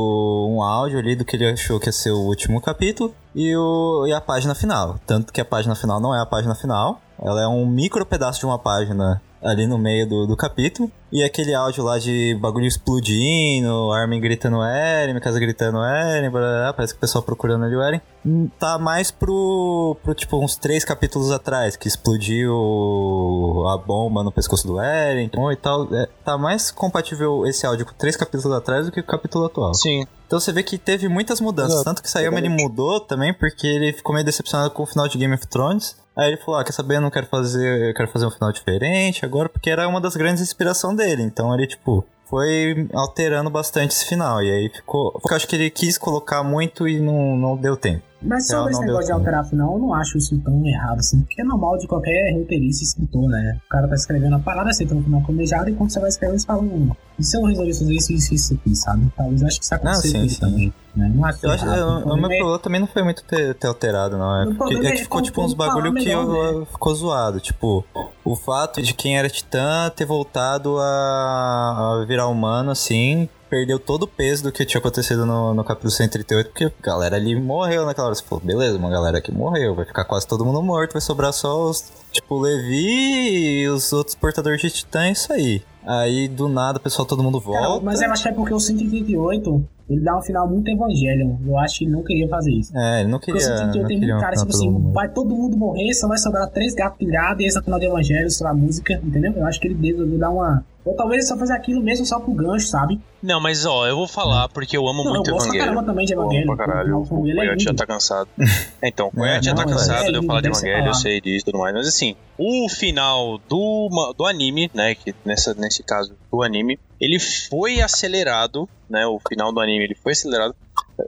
um 0.48 0.62
áudio 0.62 0.98
ali 0.98 1.14
do 1.14 1.26
que 1.26 1.36
ele 1.36 1.46
achou 1.46 1.78
que 1.78 1.88
ia 1.88 1.92
ser 1.92 2.10
o 2.10 2.20
último 2.20 2.58
capítulo 2.60 3.14
e, 3.34 3.54
o, 3.54 4.06
e 4.06 4.14
a 4.14 4.20
página 4.20 4.54
final. 4.54 4.98
Tanto 5.06 5.30
que 5.30 5.42
a 5.42 5.44
página 5.44 5.74
final 5.74 6.00
não 6.00 6.14
é 6.14 6.20
a 6.22 6.26
página 6.26 6.54
final, 6.54 7.02
ela 7.22 7.42
é 7.42 7.46
um 7.46 7.66
micro 7.66 8.06
pedaço 8.06 8.40
de 8.40 8.46
uma 8.46 8.58
página 8.58 9.20
ali 9.42 9.66
no 9.66 9.78
meio 9.78 10.06
do, 10.06 10.26
do 10.26 10.36
capítulo. 10.36 10.90
E 11.12 11.24
aquele 11.24 11.52
áudio 11.52 11.82
lá 11.82 11.98
de 11.98 12.36
bagulho 12.40 12.66
explodindo, 12.66 13.90
Armin 13.90 14.20
gritando 14.20 14.62
Eren, 14.62 15.12
minha 15.12 15.20
casa 15.20 15.40
gritando 15.40 15.82
Eren, 15.82 16.30
blá, 16.30 16.40
blá, 16.40 16.60
blá, 16.60 16.72
parece 16.72 16.94
que 16.94 16.98
o 16.98 17.00
pessoal 17.00 17.24
procurando 17.24 17.64
ali 17.64 17.74
o 17.74 17.82
Eren. 17.82 18.00
Hum, 18.24 18.48
Tá 18.58 18.78
mais 18.78 19.10
pro, 19.10 19.96
pro, 20.04 20.14
tipo, 20.14 20.38
uns 20.38 20.56
três 20.56 20.84
capítulos 20.84 21.32
atrás, 21.32 21.74
que 21.74 21.88
explodiu 21.88 23.64
a 23.68 23.76
bomba 23.76 24.22
no 24.22 24.30
pescoço 24.30 24.66
do 24.66 24.80
Eren 24.80 25.24
então, 25.24 25.50
e 25.50 25.56
tal. 25.56 25.92
É, 25.92 26.08
tá 26.24 26.38
mais 26.38 26.70
compatível 26.70 27.44
esse 27.46 27.66
áudio 27.66 27.86
com 27.86 27.94
três 27.94 28.16
capítulos 28.16 28.56
atrás 28.56 28.86
do 28.86 28.92
que 28.92 29.00
o 29.00 29.04
capítulo 29.04 29.46
atual. 29.46 29.74
Sim. 29.74 30.06
Então 30.26 30.38
você 30.38 30.52
vê 30.52 30.62
que 30.62 30.78
teve 30.78 31.08
muitas 31.08 31.40
mudanças. 31.40 31.82
Tanto 31.82 32.00
que 32.00 32.08
Sayama 32.08 32.38
ele 32.38 32.48
mudou 32.48 33.00
também, 33.00 33.34
porque 33.34 33.66
ele 33.66 33.92
ficou 33.92 34.14
meio 34.14 34.24
decepcionado 34.24 34.70
com 34.70 34.84
o 34.84 34.86
final 34.86 35.08
de 35.08 35.18
Game 35.18 35.34
of 35.34 35.44
Thrones. 35.48 35.96
Aí 36.20 36.28
ele 36.28 36.36
falou, 36.36 36.60
ah, 36.60 36.64
quer 36.64 36.72
saber, 36.72 36.96
eu 36.96 37.00
não 37.00 37.10
quero 37.10 37.24
fazer, 37.24 37.88
eu 37.88 37.94
quero 37.94 38.08
fazer 38.08 38.26
um 38.26 38.30
final 38.30 38.52
diferente 38.52 39.24
agora, 39.24 39.48
porque 39.48 39.70
era 39.70 39.88
uma 39.88 39.98
das 39.98 40.14
grandes 40.14 40.42
inspirações 40.42 40.94
dele. 40.94 41.22
Então 41.22 41.54
ele, 41.54 41.66
tipo, 41.66 42.04
foi 42.30 42.88
alterando 42.94 43.50
bastante 43.50 43.90
esse 43.90 44.06
final. 44.06 44.40
E 44.42 44.50
aí 44.50 44.70
ficou. 44.72 45.12
Porque 45.12 45.32
eu 45.32 45.36
acho 45.36 45.48
que 45.48 45.56
ele 45.56 45.68
quis 45.70 45.98
colocar 45.98 46.42
muito 46.44 46.86
e 46.88 47.00
não, 47.00 47.36
não 47.36 47.56
deu 47.56 47.76
tempo. 47.76 48.02
Mas 48.22 48.46
sobre 48.48 48.72
esse 48.72 48.80
não 48.80 48.86
negócio 48.86 49.06
de 49.06 49.12
alterar 49.12 49.44
final, 49.48 49.72
eu 49.72 49.78
não 49.78 49.94
acho 49.94 50.18
isso 50.18 50.38
tão 50.40 50.64
errado 50.66 50.98
assim. 50.98 51.22
Porque 51.22 51.40
é 51.40 51.44
normal 51.44 51.78
de 51.78 51.86
qualquer 51.86 52.34
roteirista 52.36 52.84
escritor, 52.84 53.26
né? 53.30 53.58
O 53.64 53.68
cara 53.70 53.88
tá 53.88 53.94
escrevendo 53.94 54.36
a 54.36 54.38
parada, 54.38 54.68
aceita 54.68 54.94
no 54.94 55.02
final 55.02 55.22
planejado, 55.22 55.70
e 55.70 55.72
quando 55.74 55.90
você 55.90 55.98
vai 56.00 56.10
escrevendo, 56.10 56.38
você 56.38 56.46
fala, 56.46 56.60
hum, 56.60 56.90
e 57.18 57.24
se 57.24 57.34
eu 57.38 57.42
resolver 57.44 57.72
fazer 57.72 57.94
isso, 57.94 58.12
isso, 58.12 58.34
isso 58.34 58.52
aqui, 58.54 58.76
sabe? 58.76 59.10
Talvez 59.16 59.40
eu 59.40 59.46
acho 59.48 59.58
que 59.58 59.64
isso 59.64 59.74
aconteceu 59.74 60.02
sim, 60.02 60.12
com 60.12 60.18
ele 60.18 60.28
sim. 60.28 60.40
também. 60.40 60.74
Né? 60.94 61.12
Não 61.14 61.24
acho 61.24 61.38
Eu 61.46 61.50
acho 61.50 61.64
que 61.64 61.70
errado. 61.70 61.80
o- 61.80 61.88
o 61.88 61.94
meu 61.94 62.02
problema 62.02 62.34
é- 62.34 62.38
problema 62.38 62.58
também 62.58 62.80
não 62.80 62.86
foi 62.88 63.02
muito 63.04 63.24
ter, 63.24 63.54
ter 63.54 63.66
alterado, 63.68 64.18
não. 64.18 64.42
É, 64.42 64.54
porque, 64.54 64.74
é 64.74 64.86
é 64.88 64.92
que 64.92 65.02
ficou 65.02 65.22
tipo 65.22 65.40
uns 65.42 65.54
bagulho 65.54 65.94
que 65.94 66.04
melhor, 66.04 66.52
eu- 66.52 66.66
ficou 66.66 66.94
zoado. 66.94 67.40
Tipo, 67.40 67.84
o 68.30 68.36
fato 68.36 68.80
de 68.80 68.94
quem 68.94 69.18
era 69.18 69.28
titã 69.28 69.90
ter 69.94 70.04
voltado 70.04 70.78
a, 70.78 72.02
a 72.02 72.04
virar 72.06 72.28
humano, 72.28 72.70
assim, 72.70 73.28
perdeu 73.48 73.78
todo 73.78 74.04
o 74.04 74.06
peso 74.06 74.44
do 74.44 74.52
que 74.52 74.64
tinha 74.64 74.78
acontecido 74.78 75.26
no, 75.26 75.52
no 75.52 75.64
capítulo 75.64 75.90
138, 75.90 76.50
porque 76.50 76.64
a 76.64 76.72
galera 76.80 77.16
ali 77.16 77.34
morreu 77.34 77.84
naquela 77.84 78.06
hora. 78.06 78.14
Você 78.14 78.22
falou, 78.22 78.44
beleza, 78.44 78.78
uma 78.78 78.90
galera 78.90 79.18
aqui 79.18 79.32
morreu, 79.32 79.74
vai 79.74 79.84
ficar 79.84 80.04
quase 80.04 80.26
todo 80.26 80.44
mundo 80.44 80.62
morto, 80.62 80.92
vai 80.92 81.00
sobrar 81.00 81.32
só 81.32 81.64
os, 81.64 81.90
tipo, 82.12 82.38
Levi 82.38 83.62
e 83.62 83.68
os 83.68 83.92
outros 83.92 84.14
portadores 84.14 84.60
de 84.60 84.70
titã, 84.70 85.06
é 85.06 85.12
isso 85.12 85.32
aí. 85.32 85.62
Aí, 85.86 86.28
do 86.28 86.48
nada, 86.48 86.78
o 86.78 86.80
pessoal, 86.80 87.06
todo 87.06 87.22
mundo 87.22 87.40
volta. 87.40 87.60
Cara, 87.60 87.80
mas 87.82 88.00
eu 88.02 88.10
acho 88.10 88.22
que 88.22 88.28
é 88.28 88.32
porque 88.32 88.52
o 88.54 88.60
138 88.60 89.64
ele 89.88 90.00
dá 90.02 90.16
um 90.16 90.22
final 90.22 90.46
muito 90.48 90.68
Evangelion. 90.70 91.36
Eu 91.44 91.58
acho 91.58 91.78
que 91.78 91.84
ele 91.84 91.92
não 91.92 92.02
queria 92.04 92.28
fazer 92.28 92.52
isso. 92.52 92.76
É, 92.76 93.00
ele 93.00 93.08
não 93.10 93.18
Porque 93.18 93.32
queria. 93.32 93.46
o 93.46 93.58
138 93.58 93.80
não 93.82 93.88
tem 93.88 93.98
muito 93.98 94.14
um 94.16 94.20
cara, 94.20 94.32
tipo 94.36 94.46
todo 94.46 94.54
assim, 94.54 94.70
mundo. 94.70 94.92
vai 94.92 95.08
todo 95.08 95.34
mundo 95.34 95.56
morrer, 95.56 95.92
só 95.94 96.06
vai 96.06 96.18
sobrar 96.18 96.48
três 96.50 96.74
gatos 96.74 96.98
pingados 96.98 97.42
e 97.42 97.46
esse 97.48 97.56
é 97.58 97.60
o 97.60 97.64
final 97.64 97.80
do 97.80 97.86
Evangelho, 97.86 98.30
sei 98.30 98.46
lá, 98.46 98.54
música, 98.54 99.00
entendeu? 99.02 99.32
Eu 99.36 99.46
acho 99.46 99.60
que 99.60 99.66
ele 99.68 99.78
resolveu 99.90 100.18
dar 100.18 100.30
uma. 100.30 100.64
Ou 100.82 100.94
talvez 100.94 101.18
ele 101.24 101.28
só 101.28 101.36
fazer 101.36 101.52
aquilo 101.52 101.82
mesmo 101.82 102.06
só 102.06 102.18
pro 102.18 102.32
gancho, 102.32 102.66
sabe? 102.68 102.98
Não, 103.22 103.38
mas 103.38 103.66
ó, 103.66 103.86
eu 103.86 103.96
vou 103.96 104.08
falar 104.08 104.48
porque 104.48 104.74
eu 104.76 104.88
amo 104.88 105.04
Não, 105.04 105.12
muito 105.12 105.28
eu 105.28 105.34
gosto 105.34 105.48
pra 105.48 105.56
Evangelho. 105.56 105.74
caramba 105.74 105.82
também 105.92 106.06
de 106.06 106.12
Eu 106.14 106.20
amo 106.20 106.30
Evangelho. 106.32 106.56
pra 106.56 106.66
caralho. 106.66 106.96
O 106.96 107.00
O 107.02 107.04
final 107.04 107.22
dele 107.22 107.38
é 107.40 107.44
Coyote 107.44 107.64
já 107.64 107.74
tá 107.74 107.86
cansado. 107.86 108.28
Então, 108.82 109.08
o 109.08 109.10
Coyote 109.10 109.44
já 109.44 109.50
não, 109.54 109.58
tá 109.64 109.68
cansado 109.70 110.04
é 110.08 110.10
de 110.10 110.16
eu 110.16 110.22
falar 110.22 110.40
de 110.40 110.48
deve 110.48 110.56
Evangelho, 110.58 110.86
eu 110.86 110.94
sei 110.94 111.20
disso 111.20 111.42
e 111.42 111.44
tudo 111.52 111.58
mais. 111.58 111.74
Mas 111.74 111.86
assim, 111.86 112.14
o 112.38 112.66
final 112.70 113.38
do, 113.46 114.14
do 114.16 114.24
anime, 114.24 114.70
né? 114.72 114.94
Que 114.94 115.14
nessa, 115.22 115.52
nesse 115.70 115.84
caso, 115.84 116.16
do 116.30 116.42
anime, 116.42 116.78
ele 117.00 117.18
foi 117.18 117.80
acelerado, 117.80 118.68
né? 118.88 119.06
O 119.06 119.20
final 119.28 119.52
do 119.52 119.60
anime 119.60 119.84
ele 119.84 119.94
foi 119.94 120.12
acelerado. 120.12 120.54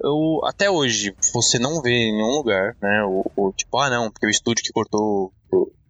Eu, 0.02 0.40
até 0.44 0.70
hoje, 0.70 1.14
você 1.34 1.59
não 1.59 1.82
vê 1.82 1.90
em 1.90 2.12
nenhum 2.12 2.30
lugar, 2.30 2.76
né? 2.80 3.02
O, 3.05 3.24
o 3.36 3.52
tipo, 3.52 3.76
ah 3.78 3.90
não, 3.90 4.10
porque 4.10 4.26
o 4.26 4.30
estúdio 4.30 4.62
que 4.62 4.72
cortou 4.72 5.32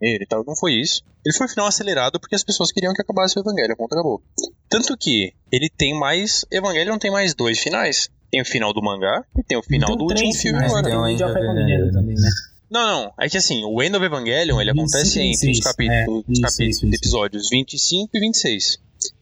ele 0.01 0.23
e 0.23 0.27
tal, 0.27 0.43
não 0.45 0.55
foi 0.55 0.73
isso. 0.73 1.03
Ele 1.25 1.37
foi 1.37 1.47
final 1.47 1.67
acelerado 1.67 2.19
porque 2.19 2.35
as 2.35 2.43
pessoas 2.43 2.71
queriam 2.71 2.93
que 2.93 3.01
acabasse 3.01 3.37
o 3.37 3.41
Evangelho, 3.41 3.77
ponto 3.77 3.93
acabou. 3.93 4.21
Tanto 4.67 4.97
que 4.97 5.33
ele 5.51 5.69
tem 5.69 5.97
mais. 5.97 6.45
Evangelion 6.51 6.97
tem 6.97 7.11
mais 7.11 7.33
dois 7.33 7.59
finais. 7.59 8.09
Tem 8.29 8.41
o 8.41 8.45
final 8.45 8.73
do 8.73 8.81
mangá 8.81 9.23
e 9.37 9.43
tem 9.43 9.57
o 9.57 9.63
final 9.63 9.89
Tem 9.89 9.97
do 9.97 10.03
último 10.03 10.33
filme 10.33 10.65
agora. 10.65 10.83
Tem 10.83 10.97
o 10.97 11.03
Tem 11.03 11.13
End 11.13 11.23
of 11.23 11.37
ainda, 11.37 11.51
Evangelion 11.51 11.85
né? 11.85 11.91
também, 11.93 12.15
né? 12.15 12.29
Não, 12.73 13.03
não. 13.03 13.13
É 13.19 13.29
que 13.29 13.37
assim, 13.37 13.63
o 13.63 13.81
End 13.83 13.95
of 13.95 14.03
Evangelion 14.03 14.59
ele 14.59 14.71
25 14.73 14.97
acontece 14.97 15.19
entre 15.21 15.31
os 15.33 15.41
26, 15.41 15.59
capítulos, 15.63 16.23
é, 16.27 16.31
os 16.31 16.39
capítulos 16.39 16.93
episódios 16.95 17.49
25 17.49 18.09
e 18.17 18.19
26. 18.19 18.77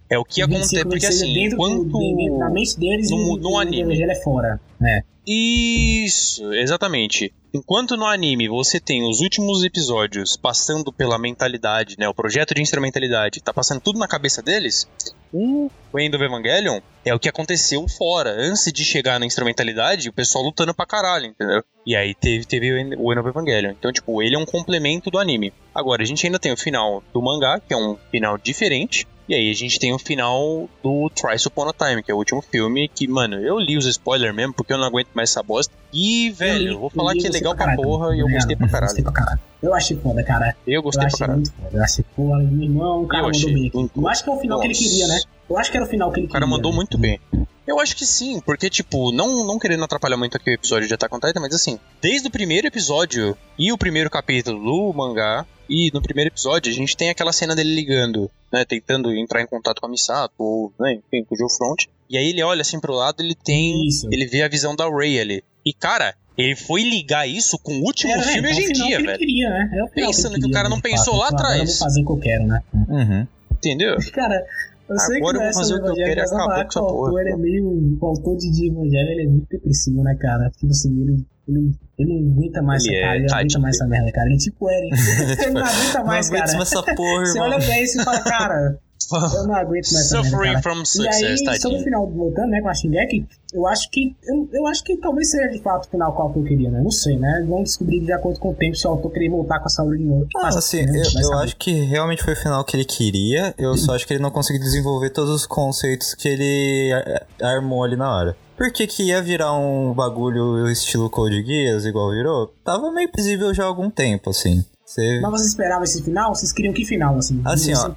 É 0.09 0.17
o 0.17 0.23
que 0.25 0.45
25 0.45 0.51
acontece, 0.79 0.85
porque 0.85 1.05
assim, 1.05 1.33
dentro, 1.33 1.55
enquanto... 1.55 2.37
da 2.39 2.49
mente 2.49 2.79
deles 2.79 3.11
no- 3.11 3.37
no 3.37 3.57
anime. 3.57 3.81
Evangelho 3.81 4.11
é 4.11 4.15
fora. 4.15 4.59
né? 4.79 5.03
Isso, 5.27 6.51
exatamente. 6.53 7.33
Enquanto 7.53 7.95
no 7.97 8.05
anime 8.05 8.47
você 8.47 8.79
tem 8.79 9.03
os 9.07 9.19
últimos 9.21 9.63
episódios 9.63 10.35
passando 10.37 10.91
pela 10.91 11.19
mentalidade, 11.19 11.95
né? 11.99 12.07
O 12.07 12.13
projeto 12.13 12.53
de 12.53 12.61
instrumentalidade 12.61 13.41
tá 13.41 13.53
passando 13.53 13.81
tudo 13.81 13.99
na 13.99 14.07
cabeça 14.07 14.41
deles. 14.41 14.87
O 15.33 15.69
End 15.97 16.15
of 16.15 16.23
Evangelion 16.23 16.79
é 17.05 17.13
o 17.13 17.19
que 17.19 17.29
aconteceu 17.29 17.87
fora. 17.87 18.31
Antes 18.31 18.71
de 18.71 18.83
chegar 18.83 19.19
na 19.19 19.25
instrumentalidade, 19.25 20.09
o 20.09 20.13
pessoal 20.13 20.43
lutando 20.43 20.73
pra 20.73 20.85
caralho, 20.85 21.27
entendeu? 21.27 21.63
E 21.85 21.95
aí 21.95 22.13
teve, 22.13 22.45
teve 22.45 22.71
o 22.97 23.11
End 23.11 23.19
of 23.19 23.29
Evangelion. 23.29 23.71
Então, 23.71 23.91
tipo, 23.91 24.21
ele 24.21 24.35
é 24.35 24.39
um 24.39 24.45
complemento 24.45 25.09
do 25.09 25.17
anime. 25.17 25.53
Agora, 25.73 26.03
a 26.03 26.05
gente 26.05 26.25
ainda 26.25 26.39
tem 26.39 26.51
o 26.51 26.57
final 26.57 27.03
do 27.13 27.21
mangá, 27.21 27.59
que 27.59 27.73
é 27.73 27.77
um 27.77 27.97
final 28.11 28.37
diferente. 28.37 29.07
E 29.29 29.35
aí 29.35 29.49
a 29.49 29.53
gente 29.55 29.79
tem 29.79 29.93
o 29.93 29.99
final 29.99 30.69
do 30.83 31.09
Thrice 31.09 31.47
Upon 31.47 31.69
a 31.69 31.73
Time, 31.73 32.03
que 32.03 32.11
é 32.11 32.13
o 32.13 32.17
último 32.17 32.41
filme 32.41 32.89
que, 32.89 33.07
mano, 33.07 33.37
eu 33.39 33.57
li 33.57 33.77
os 33.77 33.85
spoilers 33.85 34.35
mesmo, 34.35 34.53
porque 34.53 34.73
eu 34.73 34.77
não 34.77 34.85
aguento 34.85 35.07
mais 35.13 35.29
essa 35.29 35.41
bosta. 35.41 35.73
E, 35.93 36.29
velho, 36.31 36.73
eu 36.73 36.79
vou 36.79 36.89
falar 36.89 37.13
que 37.13 37.25
é 37.25 37.29
legal 37.29 37.55
pra 37.55 37.75
porra 37.75 38.13
e 38.15 38.19
eu 38.19 38.27
gostei 38.27 38.57
pra 38.57 38.67
Gostei 38.67 38.79
caralho. 38.81 39.03
pra 39.03 39.13
caralho. 39.13 39.50
Eu 39.61 39.73
achei 39.75 39.95
foda, 39.97 40.23
cara. 40.23 40.55
Eu 40.65 40.73
Eu 40.75 40.81
gostei 40.81 41.07
pra 41.07 41.13
achei 41.25 41.27
muito 41.35 41.51
foda. 41.53 41.69
Eu 41.77 41.83
achei, 41.83 42.05
pô, 42.15 42.35
meu 42.35 42.63
irmão, 42.63 43.03
o 43.03 43.07
cara 43.07 43.23
Eu 43.23 43.25
mandou 43.27 43.39
achei 43.39 43.53
bem 43.53 43.71
Eu 43.95 44.07
acho 44.07 44.23
que 44.23 44.29
é 44.29 44.33
o 44.33 44.39
final 44.39 44.59
que 44.59 44.65
ele 44.67 44.73
Nossa. 44.73 44.83
queria, 44.89 45.07
né? 45.07 45.19
Eu 45.49 45.57
acho 45.57 45.71
que 45.71 45.77
era 45.77 45.85
o 45.85 45.89
final 45.89 46.11
que 46.11 46.19
ele 46.19 46.27
O 46.27 46.29
cara 46.29 46.45
queria. 46.45 46.55
mandou 46.57 46.71
né? 46.71 46.75
muito 46.77 46.97
bem. 46.97 47.19
Eu 47.67 47.79
acho 47.79 47.95
que 47.95 48.05
sim, 48.05 48.41
porque, 48.41 48.69
tipo, 48.69 49.11
não, 49.11 49.45
não 49.45 49.59
querendo 49.59 49.83
atrapalhar 49.83 50.17
muito 50.17 50.35
aqui 50.35 50.49
o 50.49 50.53
episódio 50.53 50.87
de 50.87 50.93
Attack 50.93 51.13
on 51.15 51.19
Titan, 51.19 51.39
mas 51.39 51.53
assim, 51.53 51.79
desde 52.01 52.27
o 52.27 52.31
primeiro 52.31 52.67
episódio 52.67 53.37
e 53.57 53.71
o 53.71 53.77
primeiro 53.77 54.09
capítulo 54.09 54.59
do 54.59 54.93
mangá, 54.93 55.45
e 55.69 55.89
no 55.93 56.01
primeiro 56.01 56.29
episódio 56.31 56.71
a 56.71 56.75
gente 56.75 56.97
tem 56.97 57.09
aquela 57.09 57.31
cena 57.31 57.55
dele 57.55 57.73
ligando, 57.73 58.29
né, 58.51 58.65
tentando 58.65 59.13
entrar 59.13 59.41
em 59.41 59.47
contato 59.47 59.79
com 59.79 59.85
a 59.85 59.89
Misato, 59.89 60.33
ou, 60.39 60.73
né, 60.79 60.93
enfim, 60.95 61.23
com 61.23 61.35
o 61.35 61.37
Geofront, 61.37 61.87
e 62.09 62.17
aí 62.17 62.29
ele 62.31 62.43
olha 62.43 62.61
assim 62.61 62.79
pro 62.79 62.93
lado, 62.93 63.21
ele 63.21 63.35
tem, 63.35 63.87
Isso. 63.87 64.09
ele 64.11 64.25
vê 64.25 64.41
a 64.41 64.49
visão 64.49 64.75
da 64.75 64.89
Ray 64.89 65.19
ali. 65.19 65.43
E, 65.63 65.71
cara, 65.71 66.15
ele 66.37 66.55
foi 66.55 66.81
ligar 66.83 67.27
isso 67.27 67.57
com 67.59 67.73
o 67.73 67.83
último 67.83 68.15
né? 68.15 68.23
filme 68.23 68.49
Então, 68.49 68.51
hoje 68.51 68.69
em 68.69 68.73
dia, 68.73 68.97
que 68.97 69.05
velho. 69.05 69.19
queria, 69.19 69.49
né? 69.49 69.69
É 69.73 69.83
o 69.83 69.89
Pensando 69.89 70.33
ele 70.35 70.41
que 70.43 70.47
o 70.47 70.51
cara 70.51 70.63
queria, 70.65 70.75
não 70.75 70.81
pensou 70.81 71.13
fato. 71.13 71.19
lá 71.19 71.27
Agora 71.27 71.41
eu 71.43 71.51
atrás. 71.53 71.69
vou 71.69 71.79
fazer 71.79 72.01
o 72.01 72.05
que 72.05 72.11
eu 72.11 72.17
quero, 72.17 72.47
né? 72.47 72.59
Uhum. 72.73 73.27
Entendeu? 73.53 73.95
Cara, 74.13 74.45
eu 74.89 74.99
sei 74.99 75.17
Agora 75.17 75.19
eu 75.19 75.31
que 75.31 75.37
vou 75.37 75.45
nessa 75.45 75.59
fazer 75.59 75.73
o 75.75 75.83
que 75.83 75.89
eu 75.89 75.95
quero 75.95 76.19
e 76.19 76.23
acabou 76.23 76.47
com 76.47 76.53
essa 76.53 76.65
que 76.69 76.79
o 76.79 76.87
porra, 76.87 77.21
ele 77.21 77.29
é 77.31 77.37
meio. 77.37 77.97
O 78.01 78.05
autor 78.05 78.37
de 78.37 78.51
de 78.51 78.67
Evangelho 78.71 79.09
ele 79.11 79.23
é 79.23 79.27
muito 79.27 79.47
depressivo, 79.49 80.03
né, 80.03 80.15
cara? 80.19 80.49
Tipo 80.57 80.71
assim, 80.71 81.01
ele. 81.01 81.25
Ele, 81.47 81.71
ele 81.97 82.21
não 82.21 82.31
aguenta 82.31 82.61
mais 82.61 82.85
Ele 82.85 82.95
essa 82.95 82.99
é, 83.03 83.07
cara, 83.07 83.17
ele 83.17 83.25
não 83.27 83.35
aguenta 83.37 83.59
mais 83.59 83.75
essa 83.75 83.87
merda, 83.87 84.11
cara. 84.11 84.27
Ele 84.27 84.35
é 84.35 84.37
tipo 84.37 84.69
Eren. 84.69 84.89
ele 85.41 85.51
não 85.51 85.61
aguenta 85.65 86.03
mais, 86.03 86.29
não 86.29 86.37
aguento 86.37 86.51
cara. 86.51 86.61
essa 86.63 86.83
porra, 86.95 87.25
Você 87.25 87.37
irmão. 87.37 87.49
olha 87.49 87.65
pra 87.65 87.81
isso 87.81 87.99
e 88.01 88.03
fala, 88.05 88.19
cara, 88.21 88.79
eu 89.11 89.47
não 89.47 89.55
aguento 89.55 89.91
mais 89.91 90.11
merda, 90.11 90.29
Suffering 90.29 90.61
from 90.61 91.01
E 91.03 91.07
aí, 91.07 91.37
success, 91.37 91.61
sobre 91.61 91.77
o 91.79 91.83
final, 91.83 92.07
voltando, 92.09 92.49
né, 92.49 92.61
com 92.61 92.69
a 92.69 92.73
Shingeki, 92.73 93.25
eu 93.53 93.67
acho 93.67 93.89
que. 93.91 94.15
Eu, 94.23 94.49
eu 94.53 94.67
acho 94.67 94.83
que 94.83 94.97
talvez 94.97 95.29
seja 95.29 95.49
de 95.49 95.61
fato 95.61 95.85
o 95.85 95.89
final 95.89 96.13
qual 96.13 96.31
que 96.31 96.39
eu 96.39 96.43
queria, 96.43 96.69
né? 96.71 96.81
Não 96.81 96.91
sei, 96.91 97.17
né? 97.17 97.45
Vamos 97.47 97.65
descobrir 97.71 97.99
de 97.99 98.11
acordo 98.13 98.39
com 98.39 98.51
o 98.51 98.55
tempo 98.55 98.75
se 98.75 98.87
o 98.87 98.91
autor 98.91 99.11
querer 99.11 99.29
voltar 99.29 99.59
com 99.59 99.65
a 99.65 99.69
saúde 99.69 99.97
de 99.99 100.05
novo. 100.05 100.27
Ah, 100.37 100.47
assim, 100.49 100.83
né, 100.85 101.01
eu, 101.15 101.21
eu 101.21 101.33
acho 101.39 101.55
que 101.57 101.71
realmente 101.71 102.23
foi 102.23 102.33
o 102.33 102.37
final 102.37 102.63
que 102.63 102.75
ele 102.75 102.85
queria. 102.85 103.53
Eu 103.57 103.75
só 103.77 103.95
acho 103.95 104.07
que 104.07 104.13
ele 104.13 104.23
não 104.23 104.31
conseguiu 104.31 104.61
desenvolver 104.61 105.09
todos 105.09 105.31
os 105.33 105.45
conceitos 105.45 106.13
que 106.15 106.27
ele 106.29 106.93
ar- 106.93 107.27
armou 107.55 107.83
ali 107.83 107.95
na 107.95 108.15
hora. 108.15 108.35
Por 108.57 108.71
que, 108.71 108.85
que 108.85 109.03
ia 109.03 109.21
virar 109.23 109.53
um 109.57 109.91
bagulho 109.91 110.69
estilo 110.69 111.09
Code 111.09 111.43
Geass, 111.43 111.83
igual 111.85 112.11
virou? 112.11 112.53
Tava 112.63 112.91
meio 112.91 113.09
visível 113.15 113.51
já 113.55 113.63
há 113.63 113.65
algum 113.67 113.89
tempo, 113.89 114.29
assim. 114.29 114.63
Você... 114.91 115.21
Mas 115.21 115.31
vocês 115.31 115.47
esperavam 115.47 115.85
esse 115.85 116.03
final? 116.03 116.35
Vocês 116.35 116.51
queriam 116.51 116.73
que 116.73 116.83
final, 116.83 117.17
assim? 117.17 117.41
Assim, 117.45 117.73
ó, 117.73 117.91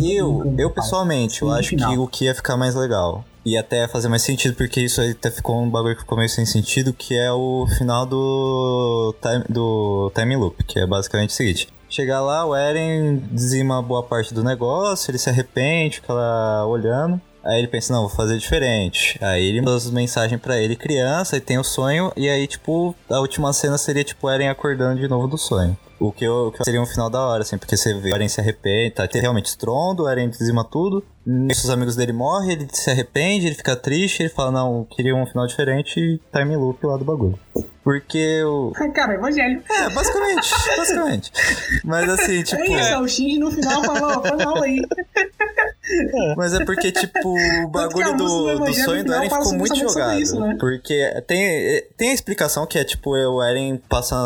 Eu, 0.00 0.40
que 0.40 0.62
eu 0.62 0.68
falo. 0.68 0.74
pessoalmente, 0.74 1.42
eu 1.42 1.50
acho 1.50 1.70
final. 1.70 1.90
que 1.90 1.98
o 1.98 2.06
que 2.06 2.24
ia 2.26 2.34
ficar 2.34 2.56
mais 2.56 2.76
legal. 2.76 3.24
E 3.44 3.56
até 3.58 3.88
fazer 3.88 4.08
mais 4.08 4.22
sentido, 4.22 4.54
porque 4.54 4.80
isso 4.82 5.00
aí 5.00 5.10
até 5.10 5.32
ficou 5.32 5.60
um 5.60 5.68
bagulho 5.68 5.96
que 5.96 6.02
ficou 6.02 6.16
meio 6.16 6.30
sem 6.30 6.46
sentido, 6.46 6.92
que 6.92 7.16
é 7.16 7.32
o 7.32 7.66
final 7.76 8.06
do 8.06 9.16
time, 9.20 9.44
do 9.48 10.12
time 10.14 10.36
loop, 10.36 10.62
que 10.62 10.78
é 10.78 10.86
basicamente 10.86 11.30
o 11.30 11.32
seguinte. 11.32 11.68
Chegar 11.88 12.20
lá, 12.20 12.44
o 12.46 12.54
Eren 12.54 13.20
dizima 13.32 13.82
boa 13.82 14.04
parte 14.04 14.32
do 14.32 14.44
negócio, 14.44 15.10
ele 15.10 15.18
se 15.18 15.28
arrepende, 15.28 15.96
fica 15.96 16.12
lá 16.12 16.64
olhando. 16.66 17.20
Aí 17.42 17.58
ele 17.58 17.68
pensa, 17.68 17.92
não, 17.92 18.02
vou 18.02 18.10
fazer 18.10 18.38
diferente. 18.38 19.18
Aí 19.20 19.44
ele 19.44 19.60
manda 19.60 19.76
as 19.76 19.90
mensagens 19.90 20.40
pra 20.40 20.56
ele, 20.56 20.76
criança, 20.76 21.36
e 21.36 21.40
tem 21.40 21.58
o 21.58 21.64
sonho, 21.64 22.12
e 22.16 22.28
aí, 22.28 22.46
tipo, 22.46 22.94
a 23.10 23.18
última 23.18 23.52
cena 23.52 23.76
seria, 23.76 24.04
tipo, 24.04 24.26
o 24.26 24.30
Eren 24.30 24.48
acordando 24.48 25.00
de 25.00 25.08
novo 25.08 25.26
do 25.26 25.36
sonho. 25.38 25.76
O 25.98 26.12
que, 26.12 26.24
eu, 26.24 26.48
o 26.48 26.52
que 26.52 26.62
seria 26.62 26.80
um 26.80 26.86
final 26.86 27.08
da 27.08 27.20
hora, 27.20 27.42
assim, 27.42 27.56
porque 27.56 27.76
você 27.76 27.94
vê 27.94 28.12
o 28.12 28.14
Eren 28.14 28.28
se 28.28 28.40
arrepende, 28.40 28.94
tá 28.94 29.08
realmente 29.12 29.46
estrondo, 29.46 30.02
o 30.02 30.08
Eren 30.08 30.28
dizima 30.28 30.62
tudo, 30.62 31.02
nisso 31.26 31.64
os 31.64 31.70
amigos 31.70 31.96
dele 31.96 32.12
morrem, 32.12 32.52
ele 32.52 32.68
se 32.72 32.88
arrepende, 32.90 33.46
ele 33.46 33.54
fica 33.56 33.74
triste, 33.74 34.22
ele 34.22 34.28
fala, 34.28 34.52
não, 34.52 34.84
queria 34.84 35.14
um 35.14 35.26
final 35.26 35.46
diferente 35.46 35.98
e 35.98 36.20
time 36.32 36.56
loop 36.56 36.86
lá 36.86 36.96
do 36.96 37.04
bagulho. 37.04 37.38
Porque 37.82 38.42
o. 38.42 38.72
Cara, 38.92 39.14
evangelho. 39.14 39.62
É, 39.70 39.88
basicamente, 39.90 40.50
basicamente. 40.76 41.32
Mas 41.84 42.08
assim, 42.08 42.42
tipo. 42.42 42.60
É 42.60 42.80
isso, 42.80 43.00
o 43.00 43.08
Shinji 43.08 43.38
no 43.38 43.50
final 43.50 43.84
falou, 43.84 44.22
foi 44.22 44.44
mal 44.44 44.62
aí. 44.62 44.82
Mas 46.36 46.52
é 46.52 46.64
porque, 46.64 46.90
tipo, 46.90 47.36
o 47.64 47.68
bagulho 47.68 48.16
do 48.16 48.58
do, 48.58 48.74
sonho 48.74 49.04
do 49.04 49.14
Eren 49.14 49.30
ficou 49.30 49.54
muito 49.54 49.76
jogado. 49.76 50.20
isso, 50.20 50.38
né? 50.40 50.56
Porque 50.58 51.22
tem, 51.28 51.82
tem 51.96 52.10
a 52.10 52.14
explicação 52.14 52.66
que 52.66 52.76
é, 52.76 52.82
tipo, 52.82 53.10
o 53.10 53.42
Eren 53.42 53.80
passa 53.88 54.16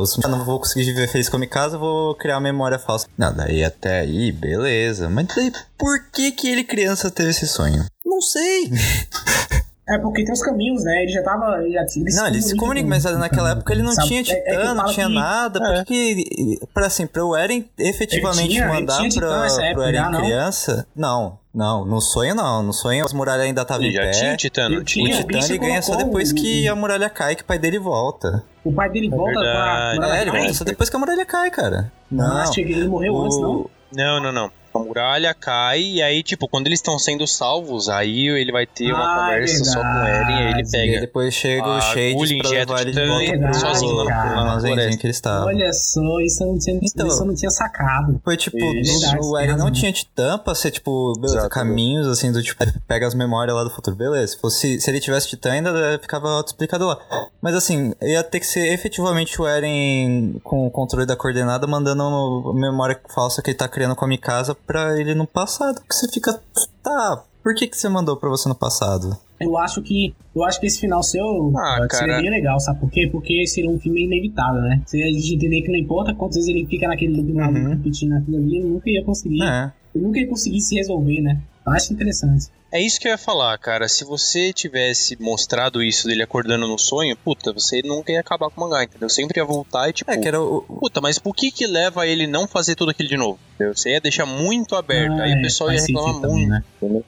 os... 0.00 0.16
Eu 0.22 0.30
não 0.30 0.42
vou 0.42 0.58
conseguir 0.58 0.84
viver 0.84 1.08
feliz 1.08 1.28
com 1.28 1.36
a 1.36 1.38
minha 1.38 1.50
casa, 1.50 1.76
vou 1.76 2.14
criar 2.14 2.36
uma 2.36 2.40
memória 2.40 2.78
falsa. 2.78 3.06
Não, 3.18 3.34
daí 3.34 3.62
até 3.62 4.00
aí, 4.00 4.32
beleza. 4.32 5.10
Mas 5.10 5.26
daí, 5.36 5.52
por 5.78 6.10
que 6.12 6.32
que 6.32 6.48
ele, 6.48 6.64
criança, 6.64 7.10
teve 7.10 7.30
esse 7.30 7.46
sonho? 7.46 7.84
Não 8.04 8.20
sei. 8.20 8.70
É 9.86 9.98
porque 9.98 10.24
tem 10.24 10.32
os 10.32 10.40
caminhos, 10.40 10.82
né? 10.82 11.02
Ele 11.02 11.12
já 11.12 11.22
tava. 11.22 11.58
Ele, 11.62 11.70
já, 11.74 11.82
ele 11.82 12.14
Não, 12.14 12.26
ele 12.28 12.40
se 12.40 12.56
comunica, 12.56 12.88
mas 12.88 13.04
naquela 13.04 13.50
época 13.50 13.70
ele 13.70 13.82
não 13.82 13.92
sabe? 13.92 14.08
tinha 14.08 14.20
É- 14.20 14.22
é 14.22 14.24
que 14.24 14.50
titã, 14.56 14.72
não 14.74 14.86
tinha 14.86 15.06
que- 15.08 15.14
nada. 15.14 15.60
Por 15.60 15.84
que, 15.84 16.58
pra 16.72 16.86
assim, 16.86 17.06
pra 17.06 17.22
o 17.22 17.36
Eren 17.36 17.68
efetivamente 17.78 18.48
tinha- 18.48 18.66
mandar 18.66 18.96
tinha 18.96 19.10
titã 19.10 19.46
pra, 19.46 19.72
pro 19.74 19.82
Eren 19.82 20.10
não? 20.10 20.20
criança? 20.22 20.86
Não, 20.96 21.38
não, 21.54 21.84
no 21.84 22.00
sonho 22.00 22.34
não. 22.34 22.62
No 22.62 22.72
sonho 22.72 23.04
as 23.04 23.12
muralhas 23.12 23.44
ainda 23.44 23.60
estavam 23.60 23.82
em 23.84 23.88
Ele 23.88 23.96
já 23.96 24.02
pé. 24.04 24.10
tinha 24.12 24.36
Titã, 24.38 24.68
não 24.70 24.82
tinha? 24.82 25.16
O 25.20 25.26
Titã 25.26 25.38
ele 25.44 25.58
ganha 25.58 25.82
só 25.82 25.96
depois 25.96 26.30
o- 26.30 26.34
que 26.34 26.66
a 26.66 26.74
muralha 26.74 27.10
cai, 27.10 27.36
que 27.36 27.42
o 27.42 27.44
pai 27.44 27.58
dele 27.58 27.78
volta. 27.78 28.42
O 28.64 28.72
pai 28.72 28.88
dele 28.88 29.10
volta 29.10 29.38
verdade. 29.38 29.96
pra. 29.98 30.16
É, 30.16 30.22
ele 30.22 30.30
volta 30.30 30.54
só 30.54 30.64
depois 30.64 30.88
que 30.88 30.96
a 30.96 30.98
muralha 30.98 31.26
cai, 31.26 31.50
cara. 31.50 31.92
Não, 32.10 32.26
Não. 32.42 32.52
ele 32.56 32.88
morreu 32.88 33.20
antes, 33.22 33.38
não? 33.38 33.50
O... 33.52 33.70
Não, 33.94 34.18
não, 34.22 34.32
não. 34.32 34.50
A 34.74 34.78
muralha 34.80 35.32
cai 35.34 35.80
e 35.80 36.02
aí, 36.02 36.22
tipo, 36.22 36.48
quando 36.48 36.66
eles 36.66 36.78
estão 36.80 36.98
sendo 36.98 37.26
salvos, 37.28 37.88
aí 37.88 38.26
ele 38.28 38.50
vai 38.50 38.66
ter 38.66 38.92
uma 38.92 38.98
Ah, 39.04 39.28
é 39.28 39.34
conversa 39.34 39.64
só 39.64 39.80
com 39.80 39.86
o 39.86 40.06
Eren 40.06 40.30
e 40.30 40.32
aí 40.34 40.50
ele 40.50 40.62
E 40.62 40.64
aí 40.64 40.70
pega. 40.88 41.00
depois 41.02 41.32
chega 41.34 41.66
o 41.66 41.70
agulha, 41.70 42.38
pra 42.42 42.50
levar 42.50 42.80
ele 42.82 42.92
de 42.92 43.06
volta 43.06 43.24
e 43.50 43.54
sozinho 43.54 43.92
lá- 43.92 44.60
floresta. 44.60 44.96
que 44.98 45.06
ele 45.06 45.10
estava. 45.12 45.44
Olha 45.46 45.72
só, 45.72 46.20
isso 46.20 46.42
eu 46.42 46.48
não 46.48 46.58
tinha, 46.58 46.80
Então. 46.82 47.06
isso 47.06 47.24
não 47.24 47.34
tinha 47.34 47.50
sacado. 47.50 48.20
Foi 48.24 48.36
tipo, 48.36 48.56
Isso. 48.58 48.92
no- 48.94 49.00
Verdade, 49.00 49.26
o 49.28 49.38
Eren 49.38 49.56
não 49.56 49.70
tinha 49.70 49.92
titã 49.92 50.38
pra 50.38 50.54
ser, 50.56 50.70
tipo, 50.72 51.12
beleza, 51.16 51.36
Exato. 51.38 51.50
caminhos, 51.54 52.08
assim, 52.08 52.32
do 52.32 52.42
tipo, 52.42 52.64
pega 52.88 53.06
as 53.06 53.14
memórias 53.14 53.54
lá 53.54 53.62
do 53.62 53.70
futuro, 53.70 53.94
beleza. 53.96 54.26
Se, 54.32 54.40
fosse, 54.40 54.80
se 54.80 54.90
ele 54.90 54.98
tivesse 54.98 55.28
titã, 55.28 55.52
ainda 55.52 55.70
eh, 55.70 55.98
ficava 55.98 56.28
auto-explicado 56.30 56.84
lá. 56.86 56.98
Mas 57.40 57.54
assim, 57.54 57.92
ia 58.02 58.22
ter 58.24 58.40
que 58.40 58.46
ser 58.46 58.72
efetivamente 58.72 59.40
o 59.40 59.46
Eren 59.46 60.40
com 60.42 60.66
o 60.66 60.70
controle 60.70 61.06
da 61.06 61.14
coordenada 61.14 61.66
mandando 61.66 62.52
memória 62.54 62.98
falsa 63.14 63.40
que 63.40 63.50
ele 63.50 63.56
tá 63.58 63.68
criando 63.68 63.94
com 63.94 64.04
a 64.04 64.08
Mikasa 64.08 64.56
pra 64.66 64.98
ele 65.00 65.14
no 65.14 65.26
passado. 65.26 65.80
Que 65.88 65.94
você 65.94 66.08
fica, 66.12 66.40
tá, 66.82 67.22
por 67.42 67.54
que 67.54 67.66
que 67.66 67.76
você 67.76 67.88
mandou 67.88 68.16
pra 68.16 68.28
você 68.28 68.48
no 68.48 68.54
passado? 68.54 69.16
Eu 69.40 69.58
acho 69.58 69.82
que. 69.82 70.14
Eu 70.34 70.44
acho 70.44 70.60
que 70.60 70.66
esse 70.66 70.80
final 70.80 71.02
seu 71.02 71.52
Ah, 71.56 71.86
seria 71.90 72.16
bem 72.18 72.30
legal, 72.30 72.58
sabe 72.60 72.80
por 72.80 72.90
quê? 72.90 73.08
Porque 73.10 73.46
seria 73.46 73.68
um 73.68 73.78
filme 73.78 74.04
inevitável, 74.04 74.62
né? 74.62 74.80
Se 74.86 75.02
a 75.02 75.06
gente 75.06 75.34
entender 75.34 75.62
que 75.62 75.68
não 75.68 75.76
importa 75.78 76.14
quantas 76.14 76.36
vezes 76.36 76.50
ele 76.50 76.66
fica 76.66 76.86
naquele 76.88 77.16
loop 77.16 77.32
maluco 77.32 77.58
Uhum. 77.58 77.68
repetindo 77.70 78.12
aquilo 78.14 78.36
ali, 78.38 78.58
ele 78.58 78.68
nunca 78.68 78.88
ia 78.90 79.04
conseguir. 79.04 79.42
É. 79.42 79.72
Ele 79.94 80.04
nunca 80.04 80.18
ia 80.20 80.28
conseguir 80.28 80.60
se 80.60 80.76
resolver, 80.76 81.20
né? 81.20 81.40
Eu 81.66 81.72
acho 81.72 81.92
interessante. 81.92 82.46
É 82.74 82.80
isso 82.80 82.98
que 82.98 83.06
eu 83.06 83.12
ia 83.12 83.18
falar, 83.18 83.56
cara. 83.58 83.88
Se 83.88 84.04
você 84.04 84.52
tivesse 84.52 85.16
mostrado 85.22 85.80
isso 85.80 86.08
dele 86.08 86.24
acordando 86.24 86.66
no 86.66 86.76
sonho, 86.76 87.16
puta, 87.16 87.52
você 87.52 87.80
nunca 87.84 88.10
ia 88.10 88.18
acabar 88.18 88.50
com 88.50 88.60
o 88.60 88.64
mangá, 88.64 88.82
entendeu? 88.82 89.08
Sempre 89.08 89.38
ia 89.38 89.44
voltar 89.44 89.88
e 89.88 89.92
tipo. 89.92 90.10
É, 90.10 90.18
que 90.18 90.26
era 90.26 90.42
o, 90.42 90.62
Puta, 90.62 91.00
mas 91.00 91.16
por 91.16 91.36
que 91.36 91.52
que 91.52 91.68
leva 91.68 92.04
ele 92.04 92.26
não 92.26 92.48
fazer 92.48 92.74
tudo 92.74 92.90
aquilo 92.90 93.08
de 93.08 93.16
novo? 93.16 93.38
Entendeu? 93.54 93.76
Você 93.76 93.90
ia 93.90 94.00
deixar 94.00 94.26
muito 94.26 94.74
aberto, 94.74 95.12
Ah, 95.20 95.22
aí 95.22 95.32
é, 95.34 95.38
o 95.38 95.42
pessoal 95.42 95.70
ia 95.72 95.80
reclamar 95.80 96.20
também, 96.20 96.48
muito. 96.48 96.64
né? 96.82 97.02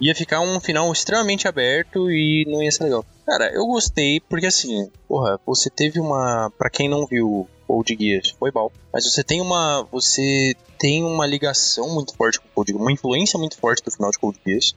Ia 0.00 0.14
ficar 0.14 0.40
um 0.40 0.60
final 0.60 0.92
extremamente 0.92 1.48
aberto 1.48 2.10
e 2.10 2.44
não 2.46 2.62
ia 2.62 2.70
ser 2.70 2.84
legal. 2.84 3.06
Cara, 3.24 3.50
eu 3.54 3.64
gostei 3.66 4.20
porque 4.20 4.44
assim, 4.46 4.90
porra, 5.08 5.40
você 5.46 5.70
teve 5.70 5.98
uma. 5.98 6.52
Pra 6.58 6.68
quem 6.68 6.90
não 6.90 7.06
viu 7.06 7.48
Code 7.66 7.96
Geass, 7.98 8.30
foi 8.38 8.50
bom. 8.50 8.70
Mas 8.92 9.04
você 9.04 9.22
tem 9.22 9.40
uma. 9.40 9.86
Você 9.90 10.54
tem 10.78 11.04
uma 11.04 11.26
ligação 11.26 11.92
muito 11.94 12.14
forte 12.14 12.40
com 12.40 12.46
o 12.46 12.50
Code 12.54 12.74
uma 12.74 12.92
influência 12.92 13.38
muito 13.38 13.56
forte 13.56 13.82
do 13.82 13.90
final 13.90 14.10
de 14.10 14.18
Code 14.18 14.38
Geass. 14.46 14.74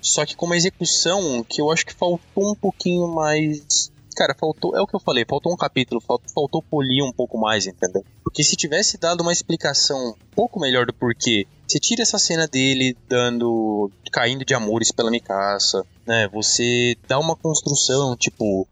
Só 0.00 0.24
que 0.24 0.36
com 0.36 0.46
uma 0.46 0.56
execução 0.56 1.44
que 1.44 1.60
eu 1.60 1.70
acho 1.70 1.84
que 1.84 1.94
faltou 1.94 2.52
um 2.52 2.54
pouquinho 2.54 3.08
mais. 3.08 3.90
cara, 4.16 4.34
faltou. 4.34 4.76
É 4.76 4.80
o 4.80 4.86
que 4.86 4.94
eu 4.94 5.00
falei, 5.00 5.24
faltou 5.28 5.52
um 5.52 5.56
capítulo, 5.56 6.00
faltou, 6.00 6.30
faltou 6.32 6.62
polir 6.62 7.04
um 7.04 7.12
pouco 7.12 7.38
mais, 7.38 7.66
entendeu? 7.66 8.04
Porque 8.22 8.42
se 8.42 8.56
tivesse 8.56 8.98
dado 8.98 9.20
uma 9.22 9.32
explicação 9.32 10.10
um 10.10 10.14
pouco 10.34 10.60
melhor 10.60 10.86
do 10.86 10.94
porquê, 10.94 11.46
você 11.66 11.78
tira 11.78 12.02
essa 12.02 12.18
cena 12.18 12.46
dele 12.46 12.96
dando. 13.08 13.90
caindo 14.12 14.44
de 14.44 14.54
amores 14.54 14.92
pela 14.92 15.10
Mikasa, 15.10 15.84
né? 16.06 16.28
Você 16.28 16.96
dá 17.06 17.18
uma 17.18 17.36
construção, 17.36 18.16
tipo. 18.16 18.66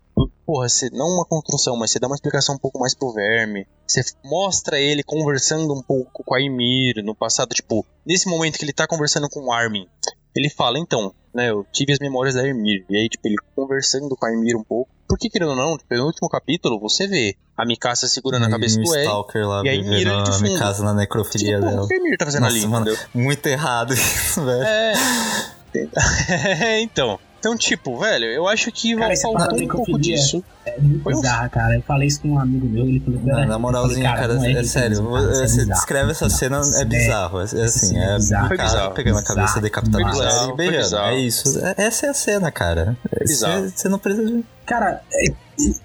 Porra, 0.47 0.69
você, 0.69 0.89
não 0.93 1.07
uma 1.09 1.25
construção, 1.25 1.77
mas 1.77 1.91
você 1.91 1.99
dá 1.99 2.07
uma 2.07 2.15
explicação 2.15 2.55
um 2.55 2.59
pouco 2.59 2.79
mais 2.79 2.95
pro 2.95 3.13
verme. 3.13 3.67
Você 3.87 4.03
mostra 4.25 4.79
ele 4.81 5.03
conversando 5.03 5.75
um 5.75 5.83
pouco 5.83 6.23
com 6.25 6.35
a 6.35 6.41
Ymir 6.41 7.03
no 7.05 7.15
passado, 7.17 7.49
tipo, 7.53 7.85
nesse 8.07 8.29
momento 8.29 8.57
que 8.57 8.65
ele 8.65 8.73
tá 8.73 8.87
conversando 8.87 9.29
com 9.29 9.41
o 9.47 9.53
Armin. 9.53 9.89
Ele 10.37 10.49
fala, 10.49 10.79
então, 10.79 11.13
né, 11.35 11.51
eu 11.51 11.67
tive 11.73 11.93
as 11.93 11.99
memórias 11.99 12.35
da 12.37 12.47
Ymir. 12.47 12.85
E 12.89 12.97
aí, 12.97 13.09
tipo, 13.09 13.27
ele 13.27 13.37
conversando 13.57 14.15
com 14.17 14.25
a 14.27 14.31
Ymir 14.31 14.57
um 14.57 14.63
pouco. 14.63 14.89
Porque, 15.09 15.29
querendo 15.29 15.51
ou 15.51 15.57
não, 15.57 15.77
tipo, 15.77 15.93
no 15.95 16.05
último 16.07 16.29
capítulo, 16.29 16.79
você 16.79 17.07
vê 17.09 17.35
a 17.57 17.65
Mikasa 17.67 18.07
segurando 18.07 18.45
a 18.45 18.51
cabeça 18.51 18.79
do 18.81 18.95
Eren. 18.95 19.09
Lá, 19.47 19.63
E 19.65 19.69
aí, 19.69 19.79
vivendo 19.83 19.97
mira 19.97 20.23
de 20.23 20.31
a 20.31 20.33
fundo. 20.33 20.43
minha 20.43 20.59
casa 20.59 20.85
na 20.85 20.93
necrofilia 20.95 21.57
Tipo, 21.59 21.71
dela. 21.71 21.85
o 21.85 21.89
que 21.89 21.95
a 21.95 21.97
Ymir 21.97 22.19
tá 22.19 22.25
fazendo 22.27 22.43
Nossa, 22.43 22.57
ali, 22.57 22.67
mano, 22.69 22.97
muito 23.15 23.47
errado 23.47 23.95
isso, 23.95 24.45
velho. 24.45 24.63
É. 24.63 24.93
É, 26.65 26.81
então. 26.81 27.19
Então, 27.47 27.57
tipo, 27.57 27.97
velho, 27.99 28.25
eu 28.25 28.49
acho 28.49 28.73
que 28.73 28.97
Cara, 28.97 29.15
faltou 29.17 29.33
parada 29.35 29.55
um 29.55 29.69
pouco 29.69 29.79
necrofilia 29.93 30.17
disso. 30.17 30.45
É 30.65 30.81
muito 30.81 31.03
Foi 31.05 31.15
um- 31.15 31.21
bizarra, 31.21 31.49
cara. 31.49 31.77
Eu 31.77 31.83
falei 31.83 32.09
isso 32.09 32.21
com 32.21 32.29
um 32.31 32.39
amigo 32.41 32.67
meu, 32.67 32.85
ele 32.87 32.99
falou... 32.99 33.21
Não, 33.23 33.47
na 33.47 33.59
moralzinha, 33.59 34.09
falei, 34.11 34.21
cara, 34.21 34.35
não 34.35 34.45
é, 34.45 34.49
ridículo 34.49 34.69
sério. 34.69 34.97
cara, 35.05 35.19
é 35.21 35.29
Você 35.29 35.43
bizarro. 35.59 35.69
descreve 35.71 36.11
essa 36.11 36.29
cena, 36.29 36.61
é 36.75 36.85
bizarro. 36.85 37.39
É, 37.39 37.43
é 37.43 37.45
assim, 37.65 37.99
é 37.99 38.15
bizarro. 38.17 38.49
Foi 38.49 38.57
cara 38.57 38.69
bizarro. 38.71 38.95
pegando 38.95 39.19
a 39.19 39.23
cabeça, 39.23 39.43
Bizarro. 39.47 39.63
decapitando 39.63 39.99
Foi 40.03 40.03
a 40.03 40.13
mulher 40.15 40.29
bizarro, 40.29 40.53
e 40.53 40.57
beijando. 40.57 40.83
bizarro. 40.83 41.07
É 41.09 41.21
isso. 41.21 41.59
É- 41.65 41.75
Essa 41.79 42.07
é 42.07 42.09
a 42.09 42.15
cena, 42.15 42.51
cara. 42.51 42.97
Bizarro. 43.25 43.63
Você 43.63 43.71
você 43.77 43.89
não 43.89 43.99
precisa 44.01 44.27
de... 44.27 44.45
Cara, 44.67 45.01
é, 45.13 45.25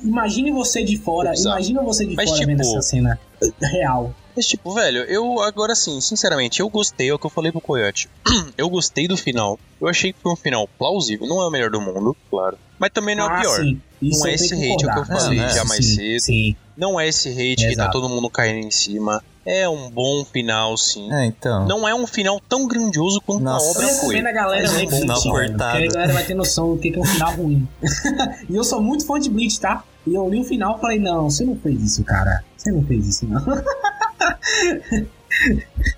imagine 0.01 0.51
você 0.51 0.83
de 0.83 0.97
fora, 0.97 1.29
Bizarro. 1.31 1.55
imagina 1.57 1.83
você 1.83 2.05
de 2.07 2.15
Mas, 2.15 2.27
fora 2.29 2.39
tipo- 2.39 2.51
vendo 2.51 2.61
essa 2.61 2.81
cena 2.81 3.19
real. 3.61 4.15
Mas, 4.35 4.45
tipo, 4.47 4.73
velho, 4.73 4.99
eu 5.03 5.41
agora 5.41 5.75
sim, 5.75 5.99
sinceramente, 6.01 6.59
eu 6.61 6.69
gostei, 6.69 7.09
é 7.09 7.13
o 7.13 7.19
que 7.19 7.25
eu 7.25 7.29
falei 7.29 7.51
pro 7.51 7.59
Coyote. 7.61 8.09
eu 8.57 8.69
gostei 8.69 9.07
do 9.07 9.17
final. 9.17 9.59
Eu 9.79 9.87
achei 9.87 10.13
que 10.13 10.19
foi 10.21 10.31
um 10.31 10.35
final 10.35 10.67
plausível. 10.77 11.27
Não 11.27 11.41
é 11.41 11.47
o 11.47 11.51
melhor 11.51 11.69
do 11.69 11.81
mundo, 11.81 12.15
claro. 12.29 12.57
Mas 12.79 12.91
também 12.91 13.15
não 13.15 13.25
é 13.25 13.27
o 13.27 13.31
Ah, 13.31 13.41
pior. 13.41 13.59
sim. 13.61 13.81
Isso 14.01 14.19
Não 14.21 14.27
é 14.27 14.31
eu 14.31 14.35
esse 14.35 14.47
que 14.49 14.55
hate, 14.73 14.85
é 14.85 14.87
o 14.89 14.93
que 14.93 14.99
eu 14.99 15.05
falei 15.05 15.39
né? 15.39 15.49
já 15.49 15.63
mais 15.65 15.85
sim, 15.85 15.95
cedo. 15.95 16.19
Sim. 16.21 16.55
Não 16.75 16.99
é 16.99 17.07
esse 17.07 17.29
hate 17.29 17.55
que 17.57 17.75
tá 17.75 17.83
Exato. 17.83 17.91
todo 17.91 18.09
mundo 18.09 18.29
caindo 18.29 18.65
em 18.65 18.71
cima. 18.71 19.23
É 19.45 19.67
um 19.69 19.89
bom 19.91 20.23
final, 20.25 20.75
sim. 20.77 21.11
É, 21.13 21.25
então. 21.25 21.67
Não 21.67 21.87
é 21.87 21.93
um 21.93 22.07
final 22.07 22.39
tão 22.47 22.67
grandioso 22.67 23.21
quanto 23.21 23.43
Nossa. 23.43 23.65
a 23.65 23.69
Eu 23.69 23.71
obra 23.71 23.87
foi. 23.87 24.15
recomendo 24.15 24.27
a 24.27 24.31
galera 24.31 24.61
Mas 24.63 24.73
é 24.73 24.77
ver 24.77 24.85
um 24.85 24.89
bom 24.89 24.99
final 24.99 25.21
cortado. 25.21 25.71
Porque 25.77 25.87
a 25.87 25.91
galera 25.93 26.13
vai 26.13 26.23
ter 26.25 26.33
noção 26.33 26.71
do 26.75 26.77
que 26.81 26.91
que 26.91 26.97
é 26.97 27.01
um 27.01 27.05
final 27.05 27.33
ruim. 27.35 27.67
e 28.49 28.55
eu 28.55 28.63
sou 28.63 28.81
muito 28.81 29.05
fã 29.05 29.19
de 29.19 29.29
Bleach, 29.29 29.59
tá? 29.59 29.83
E 30.07 30.15
eu 30.15 30.27
li 30.29 30.39
o 30.39 30.43
final 30.43 30.77
e 30.77 30.81
falei, 30.81 30.99
não, 30.99 31.29
você 31.29 31.43
não 31.45 31.55
fez 31.55 31.79
isso, 31.83 32.03
cara. 32.03 32.43
Você 32.57 32.71
não 32.71 32.83
fez 32.83 33.07
isso, 33.07 33.27
não. 33.27 33.39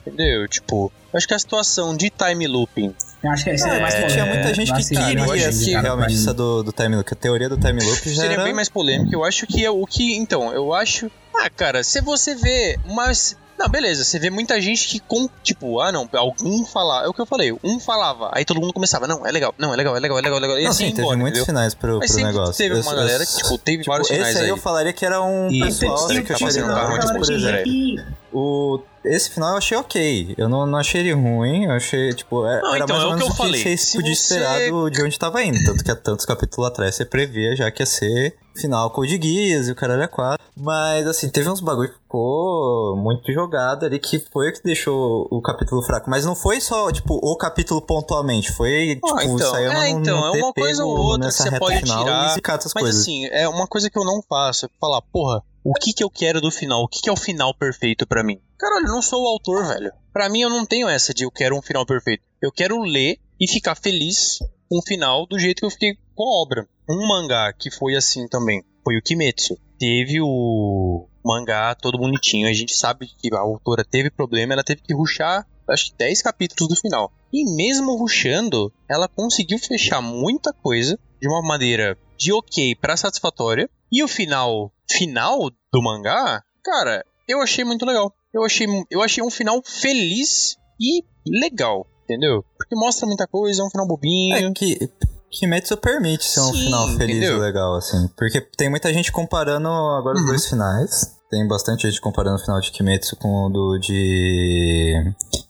Entendeu? 0.06 0.48
Tipo, 0.48 0.92
eu 1.12 1.18
acho 1.18 1.28
que 1.28 1.34
a 1.34 1.40
situação 1.40 1.96
de 1.96 2.10
time 2.10 2.48
looping. 2.48 2.96
Eu 3.24 3.30
acho 3.32 3.44
que 3.44 3.50
essa 3.52 3.70
é, 3.70 3.78
É, 3.78 3.80
mais 3.82 3.94
tinha 3.94 4.08
polêmica, 4.08 4.34
muita 4.34 4.48
né? 4.50 4.54
gente 4.54 4.74
que 4.74 4.96
eu 4.96 5.06
queria 5.06 5.50
acho 5.50 5.60
que 5.60 5.66
que, 5.66 5.78
realmente 5.78 6.34
do, 6.34 6.64
do 6.64 6.72
time 6.72 6.96
loop. 6.96 7.10
A 7.12 7.16
teoria 7.16 7.50
do 7.50 7.58
time 7.58 7.84
loop 7.84 8.10
já 8.10 8.22
Seria 8.22 8.36
era... 8.36 8.44
bem 8.44 8.54
mais 8.54 8.70
polêmico. 8.70 9.14
Eu 9.14 9.24
acho 9.24 9.48
que 9.48 9.64
é 9.66 9.70
o 9.70 9.86
que. 9.86 10.16
Então, 10.16 10.52
eu 10.54 10.74
acho. 10.74 11.10
Ah, 11.36 11.50
cara, 11.50 11.84
se 11.84 12.02
você 12.02 12.36
vê. 12.36 12.78
Mas. 12.86 13.38
Não, 13.64 13.70
beleza, 13.70 14.04
você 14.04 14.20
vê 14.20 14.30
muita 14.30 14.60
gente 14.62 14.88
que 14.90 15.00
com, 15.00 15.30
tipo, 15.42 15.80
ah 15.80 15.90
não, 15.90 16.08
algum 16.14 16.66
falar, 16.66 17.06
é 17.06 17.08
o 17.08 17.14
que 17.14 17.22
eu 17.22 17.26
falei, 17.26 17.54
um 17.64 17.80
falava, 17.80 18.30
aí 18.34 18.44
todo 18.44 18.60
mundo 18.60 18.74
começava, 18.74 19.08
não, 19.08 19.26
é 19.26 19.32
legal, 19.32 19.56
não, 19.58 19.74
é 19.74 19.78
legal, 19.78 19.96
é 19.96 20.00
legal, 20.02 20.18
é 20.18 20.22
legal, 20.22 20.38
é 20.38 20.42
legal, 20.42 20.60
e 20.60 20.64
Não, 20.64 20.70
assim 20.72 20.86
sim, 20.88 20.90
teve 20.92 21.02
embora, 21.04 21.18
muitos 21.18 21.40
entendeu? 21.40 21.46
finais 21.46 21.74
pro, 21.74 21.98
Mas 22.00 22.12
pro 22.12 22.20
sempre 22.20 22.34
negócio. 22.34 22.54
teve 22.56 22.76
Eu- 22.76 22.82
uma 22.82 22.92
eu- 22.92 22.98
galera 22.98 23.26
que, 23.26 23.36
tipo, 23.38 23.58
teve 23.58 23.84
vários 23.86 24.08
esse 24.10 24.18
finais 24.18 24.36
aí 24.36 24.44
aí. 24.44 24.50
eu 24.50 24.58
falaria 24.58 24.92
que 24.92 25.06
era 25.06 25.22
um 25.22 25.50
E 25.50 25.60
pessoal 25.62 25.96
assim, 25.96 26.08
tem- 26.08 26.22
que 26.24 26.28
tem- 26.34 26.36
achei 26.48 26.62
tem- 26.62 26.68
da 26.68 26.76
tem- 26.76 26.84
hora, 26.84 26.92
tem- 26.92 27.00
tipo, 27.08 27.20
por 27.20 27.26
tem- 27.28 27.36
exemplo. 27.38 27.64
que 27.64 27.96
O, 28.34 28.80
esse 29.06 29.30
final 29.30 29.52
eu 29.52 29.58
achei 29.58 29.78
ok. 29.78 30.36
Eu 30.38 30.48
não, 30.50 30.66
não 30.66 30.78
achei 30.80 31.02
ele 31.02 31.14
ruim. 31.14 31.66
Eu 31.66 31.72
achei, 31.72 32.14
tipo, 32.14 32.46
é- 32.46 32.62
Não, 32.62 32.76
era 32.76 32.84
então, 32.84 32.96
mais 32.96 33.04
é 33.04 33.06
ou 33.08 33.14
o 33.14 33.18
que 33.18 33.20
menos 33.20 33.22
eu 33.22 33.28
o 33.28 33.32
que 33.32 33.38
falei. 33.38 33.62
você 33.62 33.78
Se 33.78 33.98
você- 34.02 34.12
esperar 34.12 34.70
do- 34.70 34.90
de 34.90 35.04
onde 35.04 35.20
tava 35.20 35.44
indo. 35.44 35.64
Tanto 35.66 35.84
que 35.84 35.92
há 35.92 35.96
tantos 35.96 36.26
capítulos 36.26 36.68
atrás 36.70 36.96
você 36.96 37.06
previa 37.06 37.56
já 37.56 37.70
que 37.72 37.82
ia 37.82 37.86
ser 37.86 38.36
final 38.56 38.90
Code 38.92 39.20
Geass 39.22 39.68
e 39.68 39.72
o 39.72 39.76
caralho 39.76 40.04
é 40.04 40.08
4. 40.08 40.44
Mas, 40.56 41.08
assim, 41.08 41.28
teve 41.30 41.50
uns 41.50 41.60
bagulho 41.60 41.90
que 41.90 41.98
ficou 41.98 42.96
muito 42.96 43.32
jogado 43.34 43.86
ali 43.86 43.98
que 43.98 44.20
foi 44.32 44.50
o 44.50 44.54
que 44.54 44.62
deixou 44.64 45.28
o 45.32 45.42
capítulo 45.42 45.82
fraco. 45.82 46.08
Mas 46.10 46.24
não 46.26 46.36
foi 46.36 46.62
só, 46.62 46.92
tipo, 46.92 47.16
o 47.16 47.36
capítulo 47.36 47.82
pontualmente. 47.82 48.52
Foi, 48.52 48.94
tipo, 48.96 49.18
Ah, 49.18 49.26
então, 49.26 49.52
saiu 49.52 49.72
é, 49.72 49.90
então, 49.90 50.24
é 50.28 50.32
uma 50.44 50.54
coisa 50.54 50.86
ou 50.86 50.96
outra 50.96 51.30
que 51.30 51.34
você 51.34 51.58
pode 51.58 51.82
tirar, 51.82 52.38
e 52.38 52.42
essas 52.52 52.72
Mas 52.76 52.84
coisas. 52.84 53.02
assim, 53.02 53.26
é 53.32 53.50
uma 53.50 53.66
coisa 53.68 53.90
que 53.90 53.98
eu 53.98 54.06
não 54.06 54.22
faço, 54.30 54.68
é 54.68 54.70
falar, 54.80 55.02
porra, 55.12 55.42
o 55.64 55.74
que 55.74 55.94
que 55.94 56.04
eu 56.04 56.10
quero 56.10 56.42
do 56.42 56.52
final? 56.52 56.84
O 56.84 56.88
que 56.88 57.02
que 57.02 57.10
é 57.10 57.12
o 57.12 57.18
final 57.18 57.54
perfeito 57.54 58.06
pra 58.06 58.24
mim? 58.24 58.40
Caralho, 58.58 58.88
eu 58.88 58.92
não 58.92 59.02
sou 59.02 59.24
o 59.24 59.28
autor, 59.28 59.66
velho. 59.68 59.92
Pra 60.12 60.30
mim 60.30 60.42
eu 60.42 60.50
não 60.50 60.66
tenho 60.66 60.88
essa 60.88 61.14
de 61.14 61.24
eu 61.24 61.32
quero 61.32 61.58
um 61.58 61.62
final 61.62 61.86
perfeito. 61.86 62.24
Eu 62.42 62.52
quero 62.52 62.82
ler 62.82 63.18
e 63.40 63.48
ficar 63.48 63.76
feliz 63.76 64.40
com 64.70 64.78
o 64.78 64.86
final 64.86 65.26
do 65.26 65.40
jeito 65.40 65.60
que 65.60 65.66
eu 65.66 65.72
fiquei 65.72 65.96
com 66.16 66.24
a 66.24 66.42
obra. 66.42 66.68
Um 66.90 67.08
mangá 67.08 67.54
que 67.54 67.72
foi 67.72 67.96
assim 67.96 68.28
também 68.28 68.64
foi 68.84 68.98
o 68.98 69.02
Kimetsu. 69.02 69.58
Teve 69.80 70.20
o 70.22 71.08
mangá 71.24 71.74
todo 71.76 71.98
bonitinho. 71.98 72.48
A 72.48 72.54
gente 72.54 72.76
sabe 72.76 73.08
que 73.08 73.34
a 73.34 73.40
autora 73.40 73.86
teve 73.86 74.10
problema, 74.12 74.54
ela 74.54 74.64
teve 74.64 74.82
que 74.82 74.94
ruxar 74.94 75.48
acho 75.68 75.92
que 75.92 75.98
10 75.98 76.22
capítulos 76.22 76.74
do 76.74 76.80
final. 76.80 77.12
E 77.32 77.46
mesmo 77.56 77.96
ruxando, 77.96 78.72
ela 78.90 79.08
conseguiu 79.08 79.58
fechar 79.58 80.02
muita 80.02 80.54
coisa 80.54 81.00
de 81.22 81.28
uma 81.28 81.42
maneira 81.42 81.98
de 82.18 82.32
ok 82.32 82.76
pra 82.76 82.98
satisfatória. 82.98 83.70
E 83.92 84.04
o 84.04 84.08
final 84.08 84.72
final 84.92 85.50
do 85.72 85.82
mangá, 85.82 86.42
cara, 86.64 87.04
eu 87.28 87.42
achei 87.42 87.64
muito 87.64 87.86
legal. 87.86 88.14
Eu 88.34 88.44
achei, 88.44 88.68
eu 88.90 89.02
achei 89.02 89.24
um 89.24 89.30
final 89.30 89.62
feliz 89.64 90.56
e 90.80 91.04
legal, 91.28 91.86
entendeu? 92.04 92.44
Porque 92.58 92.76
mostra 92.76 93.06
muita 93.08 93.28
coisa, 93.28 93.62
é 93.62 93.66
um 93.66 93.70
final 93.70 93.88
bobinho. 93.88 94.36
É 94.50 94.52
que 94.54 94.90
Kimetsu 95.32 95.78
permite 95.78 96.24
ser 96.26 96.42
um 96.42 96.52
Sim, 96.52 96.66
final 96.66 96.88
feliz 96.90 97.18
entendeu? 97.18 97.38
e 97.38 97.42
legal, 97.42 97.76
assim. 97.76 98.08
Porque 98.18 98.42
tem 98.58 98.70
muita 98.70 98.94
gente 98.94 99.12
comparando 99.12 99.68
agora 99.68 100.16
os 100.16 100.22
Uhum. 100.22 100.28
dois 100.28 100.48
finais. 100.48 101.20
Tem 101.30 101.48
bastante 101.48 101.88
gente 101.88 102.00
comparando 102.00 102.36
o 102.36 102.40
final 102.40 102.60
de 102.62 102.72
Kimetsu 102.72 103.16
com 103.16 103.46
o 103.46 103.50
do 103.50 103.80
de 103.80 104.94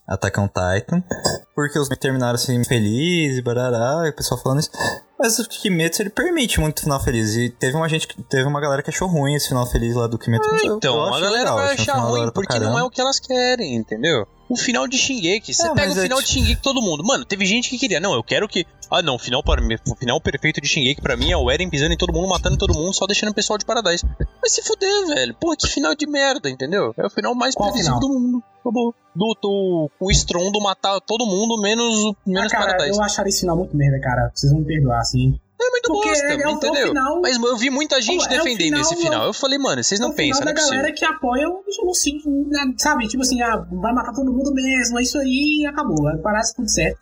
Attack 0.08 0.40
on 0.40 0.48
Titan. 0.48 1.02
Porque 1.54 1.78
os 1.78 1.88
terminaram 1.88 2.34
assim 2.36 2.64
feliz 2.64 3.36
e 3.36 3.42
barará, 3.42 4.06
e 4.06 4.10
o 4.10 4.16
pessoal 4.16 4.40
falando 4.40 4.60
isso. 4.60 4.70
Mas 5.18 5.38
o 5.38 5.48
Kimetsu 5.48 6.02
ele 6.02 6.10
permite 6.10 6.58
muito 6.60 6.80
final 6.82 7.00
feliz. 7.02 7.36
E 7.36 7.48
teve 7.48 7.76
uma 7.76 7.88
gente, 7.88 8.08
que- 8.08 8.20
teve 8.24 8.44
uma 8.48 8.60
galera 8.60 8.82
que 8.82 8.90
achou 8.90 9.06
ruim 9.08 9.34
esse 9.34 9.48
final 9.48 9.64
feliz 9.66 9.94
lá 9.94 10.06
do 10.06 10.18
Kimetsu. 10.18 10.48
eu 10.64 10.76
Então, 10.76 11.04
a 11.04 11.10
galera 11.10 11.38
legal, 11.38 11.56
vai 11.56 11.74
achar 11.74 11.98
ruim 11.98 12.30
porque 12.32 12.58
não 12.58 12.78
é 12.78 12.82
o 12.82 12.90
que 12.90 13.00
elas 13.00 13.20
querem, 13.20 13.76
entendeu? 13.76 14.26
O 14.48 14.56
final 14.56 14.86
de 14.86 14.98
Shingeki, 14.98 15.54
você 15.54 15.66
É, 15.66 15.72
pega 15.74 15.88
o 15.94 15.98
é 15.98 16.02
final 16.02 16.18
de 16.20 16.26
tipo- 16.26 16.38
Shingeki 16.40 16.60
todo 16.62 16.82
mundo. 16.82 17.02
Mano, 17.04 17.24
teve 17.24 17.46
gente 17.46 17.70
que 17.70 17.78
queria, 17.78 17.98
não, 18.00 18.12
eu 18.12 18.22
quero 18.22 18.46
que. 18.46 18.66
Ah, 18.90 19.00
não, 19.00 19.14
o 19.14 19.18
final, 19.18 19.42
para 19.42 19.62
o 19.62 19.96
final 19.96 20.20
perfeito 20.20 20.60
de 20.60 20.68
Shingeki 20.68 21.00
pra 21.00 21.16
mim 21.16 21.30
é 21.30 21.36
o 21.36 21.50
Eren 21.50 21.70
pisando 21.70 21.94
em 21.94 21.96
todo 21.96 22.12
mundo, 22.12 22.28
matando 22.28 22.56
todo 22.58 22.74
mundo, 22.74 22.92
só 22.92 23.06
deixando 23.06 23.30
o 23.30 23.34
pessoal 23.34 23.58
de 23.58 23.64
Paradise. 23.64 24.04
Mas 24.42 24.52
se 24.52 24.62
fuder, 24.62 25.06
velho. 25.06 25.34
Porra, 25.40 25.56
que 25.56 25.66
final 25.68 25.94
de 25.94 26.06
merda, 26.06 26.50
entendeu? 26.50 26.92
É 26.98 27.06
o 27.06 27.10
final 27.10 27.34
mais 27.34 27.54
Qual 27.54 27.70
previsível 27.70 27.98
do 28.00 28.08
mundo. 28.08 28.42
Acabou. 28.64 28.94
Do, 29.14 29.36
do, 29.40 29.90
o 30.00 30.10
Strondo 30.10 30.60
matar 30.60 30.98
todo 31.00 31.26
mundo, 31.26 31.60
menos, 31.60 32.02
o- 32.04 32.16
Ah, 32.18 32.22
menos 32.26 32.50
cara, 32.50 32.66
Paradise. 32.76 32.98
eu 32.98 33.04
acharia 33.04 33.28
esse 33.28 33.40
final 33.40 33.56
muito 33.56 33.76
merda, 33.76 34.00
cara. 34.00 34.30
Vocês 34.34 34.50
vão 34.52 34.62
me 34.62 34.66
perdoar, 34.66 35.00
assim. 35.00 35.38
É 35.60 35.70
muito 35.70 35.92
Porque 35.92 36.08
bosta, 36.08 36.24
é, 36.26 36.30
é 36.30 36.42
é 36.42 36.50
entendeu? 36.50 36.88
final- 36.88 37.20
Mas 37.22 37.36
eu 37.36 37.56
vi 37.56 37.70
muita 37.70 38.00
gente 38.02 38.24
é 38.26 38.28
defendendo 38.28 38.58
final- 38.76 38.80
esse 38.80 38.96
final. 38.96 39.26
Eu 39.26 39.32
falei, 39.32 39.58
mano, 39.58 39.84
vocês 39.84 40.00
não 40.00 40.08
É 40.08 40.10
o 40.10 40.14
final 40.14 40.28
pensam, 40.30 40.44
não 40.44 40.50
é 40.50 40.54
possível. 40.54 40.76
galera 40.78 40.94
que 40.94 41.04
apoia 41.04 41.48
o 41.48 41.62
genocídio, 41.70 42.48
né? 42.48 42.74
sabe? 42.76 43.06
Tipo 43.06 43.22
assim, 43.22 43.40
ah, 43.40 43.64
vai 43.70 43.92
matar 43.94 44.12
todo 44.12 44.32
mundo 44.32 44.52
mesmo, 44.52 44.98
é 44.98 45.02
isso 45.02 45.16
aí 45.18 45.60
e 45.62 45.66
acabou. 45.66 46.02
Vai 46.02 46.16
parar 46.18 46.40
tudo 46.56 46.68
certo. 46.68 46.98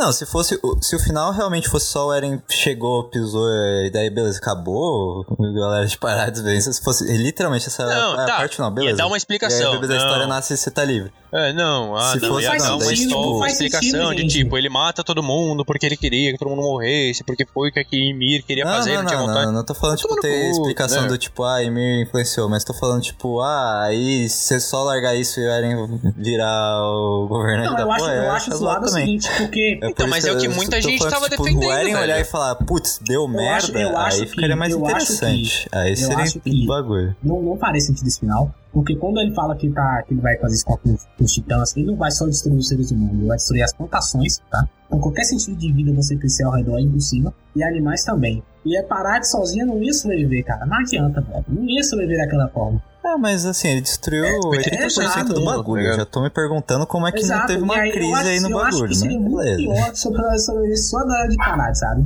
Não, 0.00 0.12
se 0.12 0.24
fosse. 0.26 0.58
Se 0.80 0.96
o 0.96 0.98
final 0.98 1.32
realmente 1.32 1.68
fosse 1.68 1.86
só 1.86 2.06
o 2.08 2.12
Eren 2.14 2.40
chegou, 2.48 3.04
pisou 3.04 3.46
e 3.84 3.90
daí 3.92 4.08
beleza, 4.10 4.38
acabou. 4.38 5.26
A 5.38 5.52
galera 5.52 5.86
de 5.86 5.98
Parades 5.98 6.40
vence. 6.40 6.72
Se 6.72 6.82
fosse 6.82 7.04
literalmente 7.16 7.66
essa 7.66 7.84
Não, 7.86 8.14
a 8.14 8.24
tá. 8.26 8.36
parte 8.38 8.56
final, 8.56 8.70
Ia 8.70 8.74
beleza. 8.74 8.96
dar 8.96 9.06
uma 9.06 9.10
E 9.10 9.14
aí 9.14 9.18
explicação. 9.18 9.70
o 9.70 9.74
bebê 9.74 9.86
da 9.88 9.96
história 9.96 10.22
Não. 10.22 10.28
nasce 10.28 10.54
e 10.54 10.56
você 10.56 10.70
tá 10.70 10.84
livre. 10.84 11.12
É, 11.32 11.52
não, 11.52 11.94
ah, 11.96 12.12
Se 12.12 12.20
não, 12.20 12.28
fosse- 12.30 12.42
ia 12.46 12.50
não, 12.54 12.58
dar 12.58 12.74
uma, 12.84 12.92
tipo, 12.92 13.36
uma 13.36 13.46
explicação 13.46 14.08
sentido, 14.08 14.14
de 14.16 14.26
tipo, 14.26 14.58
ele 14.58 14.68
mata 14.68 15.04
todo 15.04 15.22
mundo 15.22 15.64
porque 15.64 15.86
ele 15.86 15.96
queria 15.96 16.32
que 16.32 16.38
todo 16.38 16.48
mundo 16.48 16.62
morresse, 16.62 17.22
porque 17.22 17.46
foi 17.46 17.68
o 17.68 17.72
que 17.72 17.78
a 17.78 17.84
Ymir 17.92 18.44
queria 18.44 18.64
Não, 18.64 18.72
fazer, 18.72 18.94
não, 18.94 19.02
não, 19.02 19.06
tinha 19.06 19.20
não, 19.20 19.26
vontade. 19.28 19.46
não, 19.46 19.52
não 19.52 19.64
tô 19.64 19.72
falando, 19.72 19.96
Vai 19.98 20.08
tipo, 20.08 20.20
ter 20.22 20.40
cu, 20.50 20.50
explicação 20.56 21.02
né? 21.02 21.08
do 21.08 21.16
tipo, 21.16 21.44
ah, 21.44 21.62
Emir 21.62 22.02
influenciou, 22.02 22.48
mas 22.48 22.64
tô 22.64 22.74
falando, 22.74 23.00
tipo, 23.02 23.40
ah, 23.42 23.82
aí 23.84 24.28
você 24.28 24.58
só 24.58 24.82
largar 24.82 25.14
isso 25.14 25.38
e 25.38 25.46
o 25.46 25.50
Eren 25.50 26.00
virar 26.16 26.82
o 26.82 27.28
governante 27.28 27.68
Não, 27.68 27.76
da 27.76 27.82
eu 27.82 27.92
acho, 27.92 28.00
porra, 28.04 28.14
eu 28.16 28.22
é 28.22 28.28
acho 28.30 28.56
zoado 28.56 28.86
o 28.86 28.88
também. 28.88 29.04
seguinte, 29.20 29.28
porque 29.38 29.78
É 29.89 29.89
Então, 29.90 30.08
mas 30.08 30.24
é 30.24 30.32
o 30.32 30.38
que 30.38 30.46
eu 30.46 30.52
muita 30.54 30.80
gente 30.80 30.98
falando, 30.98 31.12
tava 31.12 31.28
tipo, 31.28 31.42
defendendo, 31.44 31.68
O 31.68 31.72
Eren 31.72 31.84
velho. 31.92 31.98
olhar 32.04 32.20
e 32.20 32.24
falar, 32.24 32.54
putz, 32.56 33.00
deu 33.06 33.26
merda, 33.28 33.56
acho- 33.56 33.72
eu 33.78 33.96
acho 33.96 34.16
aí 34.20 34.24
que- 34.24 34.30
ficaria 34.30 34.56
mais 34.56 34.72
eu 34.72 34.78
interessante. 34.80 35.68
aí 35.72 35.90
eu 35.90 35.96
seria 35.96 36.24
que- 36.24 36.62
um 36.64 36.66
bagulho. 36.66 37.16
Não, 37.22 37.42
não 37.42 37.56
faria 37.56 37.80
sentido 37.80 38.06
esse 38.06 38.20
final. 38.20 38.54
Porque 38.72 38.94
quando 38.94 39.18
ele 39.20 39.34
fala 39.34 39.56
que, 39.56 39.68
tá, 39.68 40.02
que 40.06 40.14
ele 40.14 40.20
vai 40.20 40.38
fazer 40.38 40.54
isso 40.54 40.64
com, 40.64 40.76
com 40.76 40.96
os 41.24 41.32
titãs, 41.32 41.76
ele 41.76 41.86
não 41.86 41.96
vai 41.96 42.10
só 42.12 42.24
destruir 42.26 42.56
os 42.56 42.68
seres 42.68 42.92
humanos, 42.92 43.18
ele 43.18 43.26
vai 43.26 43.36
destruir 43.36 43.62
as 43.64 43.72
plantações, 43.74 44.38
tá? 44.48 44.64
Então 44.86 45.00
qualquer 45.00 45.24
sentido 45.24 45.56
de 45.56 45.72
vida 45.72 45.92
você 45.92 46.16
crescer 46.16 46.44
ao 46.44 46.52
redor 46.52 46.78
é 46.78 46.82
impossível. 46.82 47.34
E 47.56 47.64
animais 47.64 48.04
também. 48.04 48.42
E 48.64 48.76
é 48.78 48.82
parar 48.82 49.18
de 49.18 49.28
sozinha 49.28 49.66
não 49.66 49.82
ia 49.82 49.92
sobreviver, 49.92 50.44
cara. 50.44 50.64
Não 50.66 50.76
adianta, 50.78 51.20
velho. 51.20 51.44
Não 51.48 51.64
ia 51.68 51.82
sobreviver 51.82 52.24
daquela 52.24 52.48
forma. 52.48 52.80
Ah, 53.02 53.16
mas 53.16 53.46
assim, 53.46 53.68
ele 53.68 53.80
destruiu 53.80 54.24
É, 54.24 54.38
80% 54.38 54.78
do 54.78 54.86
exato, 54.86 55.44
bagulho. 55.44 55.86
Eu 55.86 55.94
já 55.96 56.04
tô 56.04 56.20
me 56.22 56.28
perguntando 56.30 56.86
como 56.86 57.06
é 57.06 57.12
que 57.12 57.24
não 57.24 57.46
teve 57.46 57.62
uma 57.62 57.76
aí 57.76 57.90
crise 57.92 58.12
acho- 58.12 58.28
aí 58.28 58.40
no 58.40 58.50
bagulho, 58.50 58.98
né? 59.00 59.08
Beleza. 59.08 59.94
sobre, 59.94 60.38
sobre 60.38 60.76
só 60.76 60.98
na 61.06 61.18
hora 61.20 61.28
de 61.28 61.36
parar, 61.36 61.74
sabe? 61.74 62.04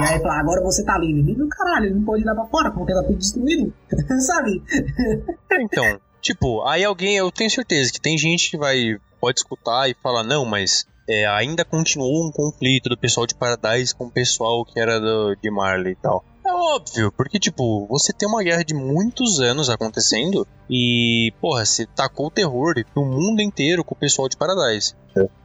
E 0.00 0.02
aí 0.04 0.20
falar, 0.20 0.40
agora 0.40 0.62
você 0.62 0.84
tá 0.84 0.98
livre. 0.98 1.22
Livre, 1.22 1.48
caralho, 1.48 1.86
ele 1.86 1.94
não 1.94 2.04
pode 2.04 2.22
ir 2.22 2.26
lá 2.26 2.34
pra 2.34 2.44
fora, 2.46 2.70
porque 2.70 2.92
tá 2.92 3.02
tudo 3.02 3.16
destruído. 3.18 3.72
sabe? 4.20 4.62
Então, 5.60 5.98
tipo, 6.20 6.62
aí 6.66 6.84
alguém, 6.84 7.16
eu 7.16 7.30
tenho 7.30 7.50
certeza 7.50 7.92
que 7.92 8.00
tem 8.00 8.18
gente 8.18 8.50
que 8.50 8.56
vai, 8.58 8.96
pode 9.20 9.38
escutar 9.40 9.88
e 9.88 9.96
falar, 10.02 10.24
não, 10.24 10.44
mas 10.44 10.84
é, 11.08 11.26
ainda 11.26 11.64
continuou 11.64 12.26
um 12.26 12.30
conflito 12.30 12.88
do 12.88 12.98
pessoal 12.98 13.26
de 13.26 13.34
Paradise 13.34 13.94
com 13.94 14.04
o 14.06 14.10
pessoal 14.10 14.64
que 14.64 14.78
era 14.78 15.00
do, 15.00 15.34
de 15.42 15.50
Marley 15.50 15.92
e 15.92 15.96
tal. 15.96 16.24
É 16.54 16.76
óbvio, 16.76 17.10
porque, 17.10 17.40
tipo, 17.40 17.84
você 17.88 18.12
tem 18.12 18.28
uma 18.28 18.42
guerra 18.42 18.62
de 18.62 18.74
muitos 18.74 19.40
anos 19.40 19.68
acontecendo 19.68 20.46
e, 20.70 21.32
porra, 21.40 21.66
você 21.66 21.84
tacou 21.84 22.28
o 22.28 22.30
terror 22.30 22.74
no 22.94 23.04
mundo 23.04 23.42
inteiro 23.42 23.82
com 23.82 23.92
o 23.92 23.98
pessoal 23.98 24.28
de 24.28 24.36
Paradise. 24.36 24.94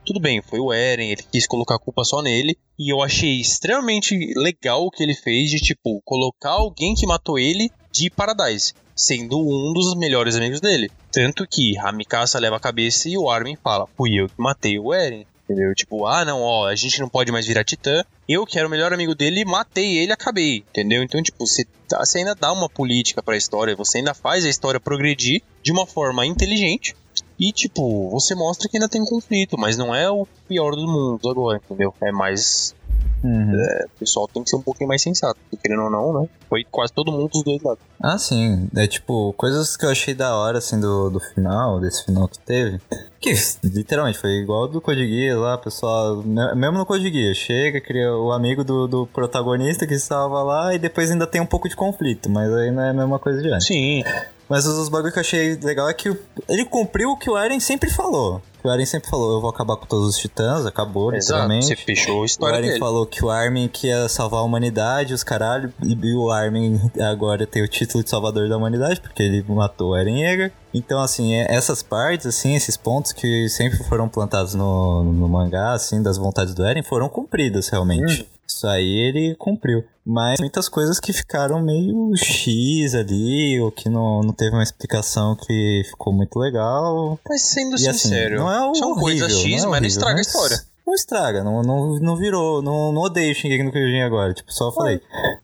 Tudo 0.06 0.20
bem, 0.20 0.40
foi 0.42 0.60
o 0.60 0.72
Eren, 0.72 1.10
ele 1.10 1.24
quis 1.24 1.48
colocar 1.48 1.76
a 1.76 1.80
culpa 1.80 2.04
só 2.04 2.22
nele, 2.22 2.56
e 2.78 2.94
eu 2.94 3.02
achei 3.02 3.42
extremamente 3.42 4.16
legal 4.36 4.86
o 4.86 4.92
que 4.92 5.02
ele 5.02 5.16
fez 5.16 5.50
de, 5.50 5.58
tipo, 5.58 6.00
colocar 6.06 6.52
alguém 6.52 6.94
que 6.94 7.08
matou 7.08 7.40
ele 7.40 7.72
de 7.92 8.12
Paradise, 8.12 8.74
sendo 8.96 9.40
um 9.40 9.74
dos 9.74 9.96
melhores 9.96 10.36
amigos 10.36 10.62
dele. 10.62 10.92
Tanto 11.12 11.48
que 11.48 11.76
a 11.80 11.92
Mikasa 11.92 12.40
leva 12.40 12.58
a 12.58 12.60
cabeça 12.60 13.10
e 13.10 13.18
o 13.18 13.30
Armin 13.30 13.56
fala: 13.56 13.88
Fui 13.98 14.14
eu 14.14 14.28
que 14.28 14.36
matei 14.38 14.78
o 14.78 14.94
Eren. 14.94 15.26
Entendeu? 15.50 15.74
Tipo, 15.74 16.06
ah, 16.06 16.24
não, 16.24 16.42
ó, 16.42 16.68
a 16.68 16.76
gente 16.76 17.00
não 17.00 17.10
pode 17.10 17.32
mais 17.32 17.48
virar 17.48 17.64
titã. 17.64 18.04
Eu, 18.28 18.46
que 18.46 18.60
era 18.60 18.68
o 18.68 18.72
melhor 18.72 18.94
amigo 18.94 19.16
dele, 19.16 19.44
matei 19.44 19.98
ele 19.98 20.12
acabei. 20.12 20.58
Entendeu? 20.70 21.02
Então, 21.02 21.24
tipo, 21.24 21.46
você, 21.48 21.66
tá- 21.88 22.06
você 22.06 22.20
ainda 22.20 22.36
dá 22.36 22.54
uma 22.54 22.70
política 22.70 23.24
pra 23.24 23.36
história, 23.36 23.76
você 23.76 23.98
ainda 23.98 24.14
faz 24.14 24.46
a 24.46 24.50
história 24.50 24.80
progredir 24.80 25.42
de 25.64 25.72
uma 25.72 25.88
forma 25.88 26.24
inteligente. 26.24 26.96
E, 27.40 27.52
tipo, 27.52 28.10
você 28.12 28.36
mostra 28.36 28.70
que 28.70 28.78
ainda 28.78 28.88
tem 28.88 29.04
conflito, 29.04 29.58
mas 29.58 29.76
não 29.76 29.96
é 29.96 30.10
o 30.12 30.28
pior 30.48 30.76
do 30.76 30.86
mundo 30.86 31.28
agora, 31.30 31.60
entendeu? 31.66 31.94
É 32.02 32.12
mais. 32.12 32.76
Uhum. 33.24 33.52
O 33.86 34.00
pessoal 34.00 34.30
tem 34.34 34.42
que 34.44 34.50
ser 34.50 34.56
um 34.56 34.62
pouquinho 34.62 34.88
mais 34.88 35.02
sensato. 35.02 35.38
Porque, 35.50 35.58
querendo 35.68 35.84
ou 35.84 35.90
não, 35.90 36.22
né? 36.22 36.30
Foi 36.48 36.64
quase 36.64 36.94
todo 36.94 37.12
mundo 37.12 37.28
dos 37.30 37.44
dois 37.44 37.62
lados. 37.62 37.84
Ah, 38.02 38.18
sim. 38.18 38.70
É 38.76 38.88
tipo, 38.88 39.34
coisas 39.34 39.76
que 39.76 39.86
eu 39.86 39.90
achei 39.90 40.14
da 40.14 40.36
hora, 40.36 40.58
assim, 40.60 40.80
do, 40.80 41.10
do 41.10 41.20
final, 41.20 41.80
desse 41.82 42.06
final 42.06 42.28
que 42.30 42.40
teve. 42.40 42.80
Que 43.20 43.34
literalmente 43.64 44.18
foi 44.18 44.30
igual 44.42 44.68
do 44.70 44.80
Code 44.80 45.06
Geass 45.06 45.38
lá, 45.38 45.58
pessoal. 45.58 46.24
me- 46.24 46.56
Mesmo 46.56 46.78
no 46.78 46.86
Code 46.86 47.12
Geass, 47.12 47.38
chega, 47.38 47.82
cria 47.82 48.14
o 48.16 48.32
amigo 48.32 48.64
do, 48.64 48.88
do 48.88 49.06
protagonista 49.08 49.86
que 49.86 50.00
salva 50.00 50.42
lá 50.42 50.74
e 50.74 50.80
depois 50.80 51.12
ainda 51.12 51.28
tem 51.28 51.42
um 51.42 51.46
pouco 51.46 51.68
de 51.68 51.76
conflito, 51.76 52.30
mas 52.30 52.50
aí 52.54 52.72
não 52.72 52.82
é 52.84 52.92
a 52.92 52.94
mesma 52.94 53.20
coisa 53.20 53.42
de 53.42 53.50
antes. 53.52 53.68
Sim. 53.68 54.02
Mas 54.50 54.66
os, 54.66 54.78
os 54.78 54.90
bagulho 54.90 55.14
que 55.14 55.20
eu 55.20 55.22
achei 55.22 55.56
legal 55.58 55.88
é 55.88 55.94
que 55.94 56.10
o- 56.10 56.18
ele 56.48 56.66
cumpriu 56.66 57.12
o 57.12 57.18
que 57.18 57.30
o 57.30 57.38
Eren 57.38 57.60
sempre 57.60 57.90
falou. 57.90 58.42
O 58.64 58.70
Eren 58.70 58.86
sempre 58.86 59.10
falou: 59.10 59.34
eu 59.36 59.40
vou 59.42 59.50
acabar 59.50 59.78
com 59.78 59.86
todos 59.86 60.10
os 60.10 60.18
titãs, 60.18 60.66
acabou, 60.66 61.14
Exato. 61.14 61.44
literalmente. 61.44 61.66
Você 61.68 61.76
fechou 61.78 62.18
a 62.18 62.22
O 62.22 62.26
história 62.26 62.56
Armin 62.58 62.68
dele. 62.70 62.80
falou 62.80 63.06
que 63.06 63.24
o 63.24 63.30
Armin 63.30 63.68
que 63.70 63.88
ia 63.88 64.10
salvar 64.10 64.42
a 64.42 64.44
humanidade, 64.44 65.14
os 65.14 65.24
caralho, 65.24 65.72
e 65.82 66.14
o 66.16 66.30
Armin 66.32 66.80
agora 67.00 67.46
tem 67.48 67.64
o 67.64 67.68
título 67.68 68.04
de 68.04 68.10
salvador 68.10 68.50
da 68.50 68.58
humanidade, 68.58 69.00
porque 69.00 69.24
ele 69.24 69.46
matou 69.48 69.92
o 69.92 69.96
Eren 69.96 70.20
Yeager. 70.22 70.52
Então, 70.74 71.00
assim, 71.02 71.34
é- 71.36 71.48
essas 71.56 71.82
partes, 71.82 72.26
assim, 72.26 72.54
esses 72.56 72.76
pontos 72.76 73.14
que 73.14 73.48
sempre 73.50 73.78
foram 73.88 74.10
plantados 74.10 74.56
no, 74.56 75.04
no 75.04 75.30
mangá, 75.30 75.72
assim, 75.72 76.02
das 76.04 76.18
vontades 76.18 76.54
do 76.54 76.66
Eren, 76.66 76.84
foram 76.84 77.08
cumpridas, 77.08 77.70
realmente. 77.70 78.28
Isso 78.46 78.68
aí 78.68 78.84
ele 79.08 79.36
cumpriu. 79.36 79.84
Mas 80.12 80.40
muitas 80.40 80.68
coisas 80.68 81.00
que 81.00 81.14
ficaram 81.14 81.62
meio 81.62 82.12
X 82.16 82.96
ali, 82.96 83.62
ou 83.62 83.72
que 83.72 83.88
não, 83.90 84.22
não 84.22 84.34
teve 84.34 84.56
uma 84.56 84.64
explicação 84.64 85.36
que 85.36 85.84
ficou 85.88 86.12
muito 86.12 86.40
legal. 86.40 87.20
Mas 87.30 87.44
sendo 87.44 87.78
E 87.80 87.88
assim, 87.88 88.10
sincero, 88.10 88.38
não 88.40 88.52
é 88.52 88.70
o 88.72 88.74
são 88.74 88.90
horrível, 88.92 89.28
coisas 89.28 89.34
X, 89.34 89.44
não 89.44 89.50
é 89.50 89.52
mas 89.52 89.64
não 89.64 89.72
horrível, 89.72 89.88
estraga 89.88 90.14
a 90.14 90.16
mas 90.18 90.28
história. 90.28 90.60
Não 90.88 90.96
estraga, 90.96 91.44
não, 91.44 91.62
não, 91.62 92.00
não 92.00 92.16
virou, 92.16 92.64
não, 92.64 92.92
não 92.92 93.04
odeio 93.04 93.36
Shingeki 93.36 93.62
no 93.62 93.72
Kyojin 93.72 94.02
agora, 94.02 94.34
tipo, 94.34 94.52
só 94.52 94.72
falei. 94.72 95.00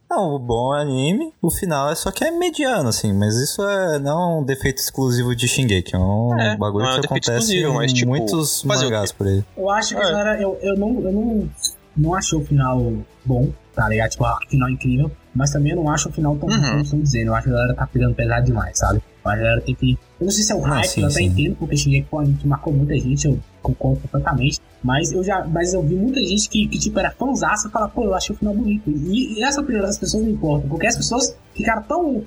Não, 0.10 0.34
o 0.34 0.40
bom 0.40 0.74
anime, 0.74 1.32
o 1.40 1.52
final 1.52 1.92
é 1.92 1.94
só 1.94 2.10
que 2.10 2.24
é 2.24 2.32
mediano, 2.32 2.90
assim, 2.90 3.14
mas 3.14 3.36
isso 3.36 3.62
é 3.62 4.00
não 4.00 4.20
é 4.20 4.40
um 4.40 4.44
defeito 4.44 4.80
exclusivo 4.80 5.36
de 5.36 5.48
Shingeki, 5.48 5.94
é 5.96 6.00
um 6.00 6.34
É, 6.40 6.58
bagulho 6.58 6.88
é 6.88 7.00
que 7.00 7.06
acontece 7.06 7.38
exclusivo, 7.38 7.74
mas, 7.76 7.92
em 7.92 7.94
tipo, 7.94 8.10
muitos 8.10 8.64
mangás 8.64 9.12
por 9.12 9.28
aí. 9.28 9.46
Eu 9.56 9.70
acho 9.70 9.90
que 9.96 10.02
É. 10.02 10.06
a 10.06 10.10
galera, 10.10 10.42
eu, 10.42 10.58
eu, 10.64 10.76
não, 10.76 11.00
eu 11.02 11.12
não, 11.12 11.50
não 11.96 12.16
achei 12.16 12.40
o 12.40 12.44
final 12.44 12.82
bom, 13.24 13.50
tá 13.76 13.88
ligado? 13.90 14.10
Tipo, 14.12 14.26
ah, 14.26 14.40
final 14.50 14.70
incrível. 14.70 15.12
Mas 15.34 15.52
também 15.52 15.72
eu 15.74 15.76
não 15.78 15.90
acho 15.90 16.08
o 16.08 16.12
final 16.12 16.36
tão 16.38 16.48
Uhum. 16.48 16.62
como 16.62 16.82
estão 16.82 17.00
dizendo. 17.00 17.28
Eu 17.28 17.36
acho 17.36 17.44
que 17.44 17.50
a 17.50 17.54
galera 17.54 17.74
tá 17.76 17.86
pegando 17.88 18.16
pesado 18.16 18.46
demais, 18.46 18.78
sabe? 18.78 19.02
A 19.26 19.36
galera 19.36 19.60
tem 19.62 19.76
que. 19.76 19.98
Eu 20.20 20.26
não 20.26 20.32
sei 20.32 20.44
se 20.44 20.52
é 20.52 20.56
o 20.56 20.64
Ah, 20.66 20.70
hype, 20.76 20.88
sim, 20.88 21.02
eu 21.02 21.08
até 21.08 21.16
sim. 21.16 21.26
entendo, 21.26 21.56
porque 21.58 21.76
cheguei 21.76 22.04
com 22.10 22.20
a 22.20 22.24
que 22.26 22.48
marcou 22.48 22.72
muita 22.72 22.94
gente, 22.98 23.28
eu 23.28 23.38
concordo 23.62 24.00
completamente. 24.02 24.62
Mas 24.84 25.12
eu 25.12 25.24
já. 25.24 25.44
Mas 25.46 25.74
eu 25.74 25.82
vi 25.84 25.96
muita 25.96 26.22
gente 26.22 26.48
que, 26.48 26.68
que 26.68 26.80
tipo, 26.80 26.98
era 27.00 27.12
fãzaça 27.12 27.68
e 27.68 27.72
fala, 27.72 27.90
pô, 27.90 28.04
eu 28.06 28.14
achei 28.16 28.34
o 28.36 28.40
final 28.40 28.54
bonito. 28.54 28.90
E, 28.90 29.40
e 29.40 29.44
essa 29.44 29.60
opinião 29.60 29.82
das 29.84 29.98
pessoas 29.98 30.24
não 30.24 30.30
importa, 30.32 30.68
porque 30.70 30.88
as 30.88 30.96
pessoas 30.96 31.36
ficaram 31.54 31.82
tão. 31.84 32.24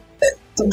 tão- 0.54 0.68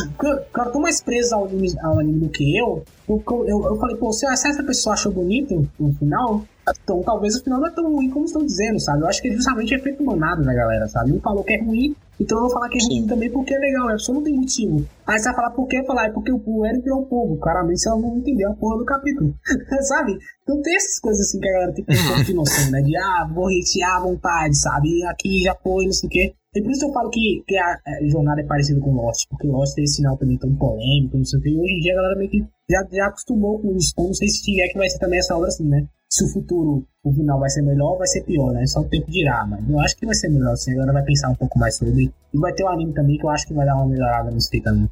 Ficaram 0.47 0.72
tão 0.72 0.81
mais 0.81 0.99
presas 1.02 1.31
ao 1.31 1.45
anime, 1.45 1.73
ao 1.81 1.99
anime 1.99 2.19
do 2.22 2.30
que 2.30 2.57
eu. 2.57 2.84
Eu, 3.07 3.23
eu, 3.47 3.65
eu 3.65 3.76
falei, 3.80 3.95
pô, 3.95 4.11
se 4.11 4.26
essa 4.26 4.64
pessoa 4.64 4.93
achou 4.95 5.11
bonito 5.11 5.69
o 5.80 5.93
final, 5.93 6.43
então 6.84 7.02
talvez 7.02 7.36
o 7.36 7.44
final 7.44 7.60
não 7.60 7.68
é 7.68 7.72
tão 7.72 7.92
ruim 7.92 8.10
como 8.10 8.26
estão 8.26 8.46
dizendo, 8.46 8.80
sabe? 8.80 9.02
Eu 9.02 9.08
acho 9.08 9.22
que 9.22 9.32
justamente 9.32 9.76
é 9.76 9.80
feito 9.80 10.04
manada 10.04 10.42
da 10.44 10.54
galera, 10.54 10.88
sabe? 10.88 11.12
Um 11.12 11.20
falou 11.20 11.44
que 11.44 11.54
é 11.54 11.64
ruim, 11.64 11.96
então 12.20 12.38
eu 12.38 12.44
vou 12.44 12.52
falar 12.52 12.70
que 12.70 12.78
é 12.78 12.86
ruim 12.86 13.08
também 13.08 13.30
porque 13.30 13.54
é 13.54 13.60
legal, 13.60 13.90
a 13.90 13.94
pessoa 13.94 14.16
não 14.16 14.24
tem 14.24 14.36
motivo. 14.36 14.86
Aí 15.06 15.20
você 15.20 15.26
vai 15.26 15.36
falar 15.36 15.52
por 15.52 15.68
quê? 15.68 15.84
Falar, 15.86 16.08
é 16.08 16.12
porque 16.12 16.32
o 16.32 16.66
Eren 16.66 16.82
criou 16.82 17.02
o 17.02 17.06
povo. 17.06 17.38
Claramente 17.38 17.82
você 17.82 17.90
não 17.90 18.18
entendeu 18.18 18.52
a 18.52 18.56
porra 18.56 18.78
do 18.78 18.86
capítulo, 18.86 19.36
sabe? 19.88 20.18
Então 20.44 20.62
tem 20.62 20.76
essas 20.76 21.00
coisas 21.00 21.28
assim 21.28 21.40
que 21.40 21.50
a 21.50 21.54
galera 21.54 21.74
tem 21.74 21.86
que 21.86 22.26
ter 22.26 22.34
um 22.34 22.36
noção, 22.36 22.72
né? 22.72 22.82
De, 22.82 22.96
ah, 22.98 23.30
vou 23.34 23.48
hatear 23.48 23.98
à 23.98 24.00
vontade, 24.00 24.58
sabe? 24.58 25.04
Aqui 25.06 25.44
já 25.44 25.56
foi, 25.56 25.86
não 25.86 25.92
sei 25.94 26.08
o 26.08 26.10
quê. 26.10 26.34
E 26.56 26.62
por 26.62 26.72
isso 26.72 26.86
eu 26.86 26.94
falo 26.94 27.10
que, 27.10 27.44
que 27.46 27.58
a, 27.58 27.82
a 27.86 28.08
jornada 28.08 28.40
é 28.40 28.46
parecida 28.46 28.80
com 28.80 28.96
Lost, 28.96 29.28
porque 29.30 29.46
Lost 29.46 29.76
tem 29.76 29.84
esse 29.84 29.98
final 29.98 30.16
também 30.18 30.38
tão 30.38 30.56
polêmico, 30.56 31.18
não 31.18 31.26
sei 31.26 31.38
o 31.38 31.44
quê. 31.44 31.50
E 31.50 31.60
hoje 31.60 31.74
em 31.74 31.80
dia 31.80 31.92
a 31.92 31.96
galera 31.98 32.16
meio 32.18 32.32
que 32.32 32.46
já, 32.70 32.88
já 32.90 33.08
acostumou 33.08 33.60
com 33.60 33.76
isso. 33.76 33.92
Então 33.92 34.06
não 34.06 34.14
sei 34.14 34.30
se 34.30 34.42
tiver 34.42 34.70
que 34.70 34.78
vai 34.78 34.90
ser 34.90 35.00
também 35.00 35.20
essa 35.20 35.36
obra 35.36 35.50
assim, 35.50 35.68
né? 35.68 35.86
Se 36.10 36.23
o 36.23 36.27
futuro, 36.30 36.88
o 37.03 37.14
final 37.14 37.40
vai 37.40 37.49
ser 37.49 37.61
melhor 37.61 37.91
ou 37.91 37.98
vai 37.98 38.07
ser 38.07 38.22
pior, 38.22 38.53
né? 38.53 38.65
Só 38.68 38.82
o 38.82 38.86
tempo 38.86 39.11
dirá, 39.11 39.45
mas 39.45 39.68
eu 39.68 39.80
acho 39.80 39.98
que 39.98 40.06
vai 40.06 40.15
ser 40.15 40.30
melhor, 40.30 40.53
assim. 40.53 40.72
A 40.72 40.76
galera 40.76 40.94
vai 40.94 41.03
pensar 41.03 41.30
um 41.30 41.36
pouco 41.36 41.60
mais 41.60 41.76
sobre. 41.76 42.11
E 42.34 42.38
vai 42.38 42.53
ter 42.53 42.64
o 42.64 42.68
anime 42.69 42.94
também, 42.94 43.18
que 43.18 43.26
eu 43.26 43.30
acho 43.30 43.48
que 43.48 43.53
vai 43.53 43.65
dar 43.65 43.76
uma 43.76 43.88
melhorada 43.88 44.32
nisso 44.32 44.49
aí 44.53 44.61
também. 44.61 44.90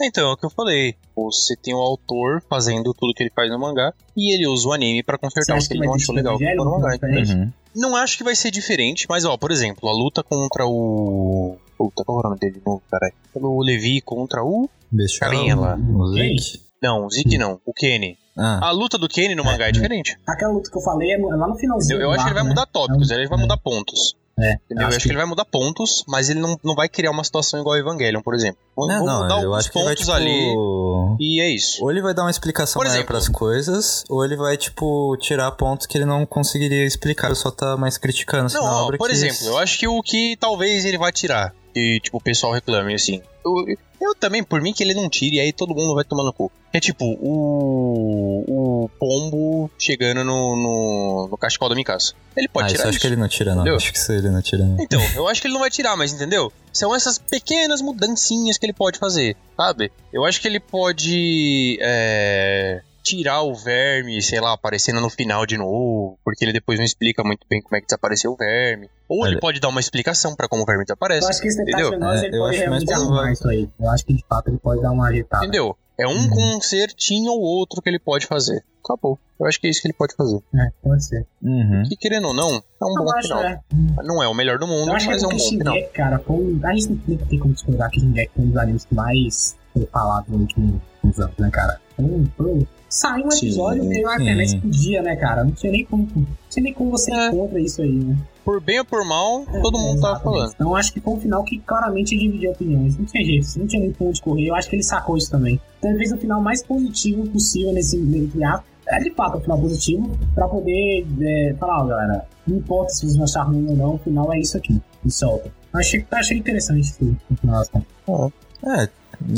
Então, 0.00 0.30
é 0.30 0.32
o 0.32 0.36
que 0.36 0.46
eu 0.46 0.50
falei. 0.50 0.94
Você 1.16 1.56
tem 1.56 1.74
o 1.74 1.78
autor 1.78 2.40
fazendo 2.48 2.94
tudo 2.94 3.12
que 3.12 3.22
ele 3.24 3.32
faz 3.34 3.50
no 3.50 3.58
mangá 3.58 3.92
e 4.16 4.32
ele 4.32 4.46
usa 4.46 4.68
o 4.68 4.72
anime 4.72 5.02
pra 5.02 5.16
Você 5.16 5.20
consertar 5.20 5.56
o 5.56 5.60
que 5.60 5.68
que 5.68 5.74
ele 5.74 5.86
não 5.86 5.94
achou 5.94 6.14
legal 6.14 6.38
que 6.38 6.44
Evangelho, 6.44 6.62
ficou 6.62 6.78
no 6.78 6.80
mangá. 6.80 7.34
Uhum. 7.34 7.52
Não 7.74 7.96
acho 7.96 8.16
que 8.16 8.24
vai 8.24 8.36
ser 8.36 8.50
diferente, 8.50 9.06
mas 9.08 9.24
ó, 9.24 9.36
por 9.36 9.50
exemplo, 9.50 9.88
a 9.88 9.92
luta 9.92 10.22
contra 10.22 10.66
o. 10.66 11.56
Puta, 11.76 12.04
qual 12.04 12.18
é 12.18 12.20
o 12.20 12.24
nome 12.24 12.38
dele 12.38 12.54
de 12.54 12.62
novo, 12.64 12.82
caralho? 12.90 13.14
O 13.34 13.62
Levi 13.62 14.00
contra 14.00 14.42
o. 14.42 14.68
Bestial, 14.90 15.30
Carinha 15.30 15.56
lá. 15.56 15.76
o? 15.76 16.12
Zeke. 16.12 16.60
Não, 16.82 17.06
o 17.06 17.10
Zeke 17.10 17.36
não, 17.36 17.60
o 17.66 17.72
Kenny. 17.72 18.16
Ah, 18.38 18.68
A 18.68 18.70
luta 18.70 18.96
do 18.96 19.08
Kenny 19.08 19.34
no 19.34 19.44
mangá 19.44 19.68
é 19.68 19.72
diferente. 19.72 20.16
Aquela 20.26 20.52
luta 20.52 20.70
que 20.70 20.78
eu 20.78 20.82
falei 20.82 21.10
é 21.10 21.14
é 21.14 21.18
lá 21.18 21.48
no 21.48 21.56
finalzinho. 21.56 21.96
Eu, 21.96 22.02
eu 22.02 22.10
acho 22.12 22.22
que 22.24 22.28
ele 22.28 22.34
vai 22.34 22.44
né? 22.44 22.48
mudar 22.50 22.66
tópicos, 22.66 23.10
É 23.10 23.14
um- 23.14 23.18
ele 23.18 23.28
vai 23.28 23.38
mudar 23.38 23.56
pontos. 23.58 24.16
É? 24.40 24.54
Eu 24.70 24.86
acho 24.86 25.00
que 25.00 25.08
ele 25.08 25.16
vai 25.16 25.26
mudar 25.26 25.44
pontos, 25.44 26.04
mas 26.06 26.30
ele 26.30 26.38
não, 26.38 26.56
não 26.62 26.76
vai 26.76 26.88
criar 26.88 27.10
uma 27.10 27.24
situação 27.24 27.58
igual 27.58 27.74
ao 27.74 27.80
Evangelion, 27.80 28.22
por 28.22 28.36
exemplo. 28.36 28.60
Vou, 28.76 28.86
não, 28.86 28.98
vou 29.04 29.08
mudar 29.08 29.28
não, 29.28 29.42
eu 29.42 29.48
alguns 29.48 29.58
acho 29.58 29.72
que 29.72 29.78
ele 29.78 29.84
vai, 29.86 29.94
pontos 29.96 30.06
tipo... 30.06 30.16
ali 30.16 31.16
e 31.18 31.40
é 31.40 31.50
isso. 31.50 31.82
Ou 31.82 31.90
ele 31.90 32.00
vai 32.00 32.14
dar 32.14 32.22
uma 32.22 32.30
explicação 32.30 32.78
Por 32.80 32.84
maior 32.86 32.94
exemplo- 32.98 33.08
pras 33.16 33.28
coisas, 33.28 34.04
ou 34.08 34.24
ele 34.24 34.36
vai, 34.36 34.56
tipo, 34.56 35.16
tirar 35.20 35.50
pontos 35.50 35.88
que 35.88 35.98
ele 35.98 36.04
não 36.04 36.24
conseguiria 36.24 36.84
explicar, 36.86 37.34
só 37.34 37.50
tá 37.50 37.76
mais 37.76 37.98
criticando 37.98 38.46
assim, 38.46 38.58
Não, 38.58 38.64
ó, 38.64 38.84
obra 38.84 38.96
por 38.96 39.08
que 39.08 39.12
exemplo, 39.14 39.44
eu 39.44 39.58
acho 39.58 39.76
que 39.76 39.88
o 39.88 40.00
que 40.04 40.36
talvez 40.38 40.84
ele 40.84 40.98
vai 40.98 41.10
tirar, 41.10 41.52
que 41.74 41.98
tipo, 42.00 42.18
o 42.18 42.20
pessoal 42.20 42.52
reclame 42.52 42.94
assim. 42.94 43.20
Eu, 43.56 43.76
eu 44.00 44.14
também, 44.14 44.42
por 44.44 44.60
mim, 44.60 44.72
que 44.72 44.82
ele 44.82 44.94
não 44.94 45.08
tire, 45.08 45.36
e 45.36 45.40
aí 45.40 45.52
todo 45.52 45.74
mundo 45.74 45.94
vai 45.94 46.04
tomar 46.04 46.24
no 46.24 46.32
cu. 46.32 46.50
É 46.72 46.80
tipo, 46.80 47.04
o. 47.04 48.44
O 48.48 48.90
pombo 48.98 49.70
chegando 49.78 50.24
no, 50.24 50.56
no, 50.56 51.28
no 51.30 51.36
cachecol 51.36 51.68
da 51.68 51.74
Mikasa. 51.74 52.12
Ele 52.36 52.48
pode 52.48 52.66
ah, 52.66 52.68
tirar 52.68 52.80
isso. 52.80 52.88
acho 52.90 53.00
que 53.00 53.06
ele 53.06 53.16
não 53.16 53.28
tira, 53.28 53.54
não. 53.54 53.62
Entendeu? 53.62 53.76
Acho 53.76 53.92
que 53.92 53.98
isso 53.98 54.12
ele 54.12 54.30
não 54.30 54.42
tira, 54.42 54.64
não. 54.64 54.76
Então, 54.80 55.00
eu 55.14 55.28
acho 55.28 55.40
que 55.40 55.46
ele 55.46 55.54
não 55.54 55.60
vai 55.60 55.70
tirar, 55.70 55.96
mas 55.96 56.12
entendeu? 56.12 56.52
São 56.72 56.94
essas 56.94 57.18
pequenas 57.18 57.80
mudancinhas 57.80 58.56
que 58.56 58.66
ele 58.66 58.72
pode 58.72 58.98
fazer, 58.98 59.36
sabe? 59.56 59.90
Eu 60.12 60.24
acho 60.24 60.40
que 60.40 60.48
ele 60.48 60.60
pode. 60.60 61.78
É, 61.80 62.82
tirar 63.02 63.42
o 63.42 63.54
verme, 63.54 64.20
sei 64.22 64.40
lá, 64.40 64.52
aparecendo 64.52 65.00
no 65.00 65.08
final 65.10 65.46
de 65.46 65.56
novo, 65.56 66.18
porque 66.24 66.44
ele 66.44 66.52
depois 66.52 66.78
não 66.78 66.84
explica 66.84 67.22
muito 67.24 67.46
bem 67.48 67.60
como 67.62 67.76
é 67.76 67.80
que 67.80 67.86
desapareceu 67.86 68.32
o 68.32 68.36
verme. 68.36 68.88
Ou 69.08 69.24
ele 69.24 69.34
Olha- 69.36 69.40
pode 69.40 69.60
dar 69.60 69.68
uma 69.68 69.80
explicação 69.80 70.34
pra 70.36 70.48
como 70.48 70.62
o 70.62 70.66
verme 70.66 70.84
desaparece. 70.84 71.24
Eu 71.24 71.28
acho 71.30 71.40
que 71.40 71.48
esse 71.48 71.62
entendeu? 71.62 71.98
nós 71.98 72.22
É, 72.22 72.26
ele 72.26 72.36
eu 72.36 72.40
pode 72.42 72.56
acho 72.56 72.70
mais 72.70 72.82
realmente 72.84 72.92
arrumar 72.92 73.08
provável. 73.08 73.32
isso 73.32 73.48
aí. 73.48 73.68
Eu 73.80 73.90
acho 73.90 74.04
que 74.06 74.12
de 74.14 74.24
fato 74.28 74.48
ele 74.48 74.58
pode 74.58 74.82
dar 74.82 74.90
uma 74.92 75.08
ajeitada. 75.08 75.44
Entendeu? 75.44 75.76
É 75.98 76.06
um 76.06 76.12
Uhum. 76.12 76.30
concertinho 76.30 77.32
ou 77.32 77.40
outro 77.40 77.82
que 77.82 77.88
ele 77.88 77.98
pode 77.98 78.26
fazer. 78.26 78.62
Acabou. 78.84 79.18
Eu 79.40 79.46
acho 79.46 79.60
que 79.60 79.66
é 79.66 79.70
isso 79.70 79.80
que 79.82 79.88
ele 79.88 79.94
pode 79.94 80.14
fazer. 80.14 80.38
É, 80.54 80.70
pode 80.82 81.04
ser. 81.04 81.26
Uhum. 81.42 81.82
E 81.90 81.96
querendo 81.96 82.28
ou 82.28 82.34
não, 82.34 82.50
é 82.50 82.84
um 82.84 82.98
Eu 82.98 83.04
bom 83.04 83.22
final. 83.22 83.42
é. 83.42 83.60
Não 84.04 84.22
é 84.22 84.28
o 84.28 84.34
melhor 84.34 84.58
do 84.58 84.66
mundo, 84.66 84.88
Eu 84.90 84.94
acho 84.94 85.06
mas 85.06 85.18
que 85.18 85.24
é 85.24 85.28
um 85.28 85.30
bom 85.36 85.38
final. 85.48 85.74
Cara, 85.92 86.18
foi 86.20 86.36
um... 86.36 86.60
a 86.64 86.72
gente 86.74 86.90
não 87.08 87.26
tem 87.26 87.38
como 87.38 87.52
discordar 87.54 87.90
que 87.90 88.00
Shingeki 88.00 88.30
foi 88.34 88.44
um 88.44 88.48
dos 88.48 88.56
animes 88.56 88.84
que 88.84 88.94
mais 88.94 89.56
foi 89.72 89.86
falado 89.86 90.26
nos 90.28 90.40
últimos 90.42 90.80
anos, 91.18 91.36
né, 91.38 91.50
cara? 91.52 91.80
Foi, 91.96 92.24
foi... 92.36 92.66
Saiu 92.88 93.26
um 93.26 93.30
Sim, 93.30 93.46
episódio 93.46 93.84
e 93.84 93.88
veio 93.88 94.08
a 94.08 94.14
internet 94.16 94.50
sim. 94.50 94.60
por 94.60 94.70
dia, 94.70 95.02
né, 95.02 95.14
cara? 95.16 95.44
Não 95.44 95.52
tinha 95.52 95.70
nem 95.72 95.84
como, 95.84 96.08
não 96.14 96.26
tinha 96.48 96.62
nem 96.62 96.72
como 96.72 96.90
você 96.90 97.12
É. 97.12 97.28
encontra 97.28 97.60
isso 97.60 97.82
aí, 97.82 97.92
né? 97.92 98.16
Por 98.44 98.62
bem 98.62 98.78
ou 98.78 98.84
por 98.86 99.04
mal, 99.06 99.44
todo 99.60 99.78
mundo 99.78 100.00
tava 100.00 100.20
falando. 100.20 100.52
Então 100.54 100.74
acho 100.74 100.90
que 100.92 101.00
foi 101.00 101.12
um 101.14 101.20
final 101.20 101.44
que 101.44 101.58
claramente 101.58 102.16
dividiu 102.16 102.50
opiniões. 102.50 102.96
Não 102.96 103.04
tinha 103.04 103.22
jeito, 103.24 103.58
não 103.58 103.66
tinha 103.66 103.82
nem 103.82 103.92
como 103.92 104.10
discorrer. 104.10 104.46
Eu 104.46 104.54
acho 104.54 104.70
que 104.70 104.76
ele 104.76 104.82
sacou 104.82 105.18
isso 105.18 105.30
também. 105.30 105.60
Então 105.78 105.90
ele 105.90 105.98
fez 105.98 106.12
o 106.12 106.16
final 106.16 106.40
mais 106.40 106.62
positivo 106.62 107.28
possível 107.28 107.72
nesse 107.74 107.98
nesse 107.98 108.42
ato. 108.42 108.64
É 108.90 108.98
de 109.00 109.10
fato 109.10 109.36
um 109.36 109.40
final 109.42 109.60
positivo, 109.60 110.18
pra 110.34 110.48
poder 110.48 111.06
é, 111.20 111.54
falar, 111.60 111.82
ó, 111.84 111.86
galera, 111.88 112.26
não 112.46 112.56
importa 112.56 112.88
se 112.94 113.00
vocês 113.00 113.16
vão 113.16 113.24
achar 113.24 113.42
ruim 113.42 113.66
ou 113.68 113.76
não, 113.76 113.94
o 113.96 113.98
final 113.98 114.32
é 114.32 114.38
isso 114.38 114.56
aqui. 114.56 114.80
E 115.04 115.10
solta. 115.10 115.52
Achei, 115.74 116.02
achei 116.10 116.38
interessante 116.38 116.80
isso 116.84 117.18
no 117.28 117.36
final 117.36 117.58
das 117.58 117.68
contas. 117.68 118.32
É, 118.64 118.88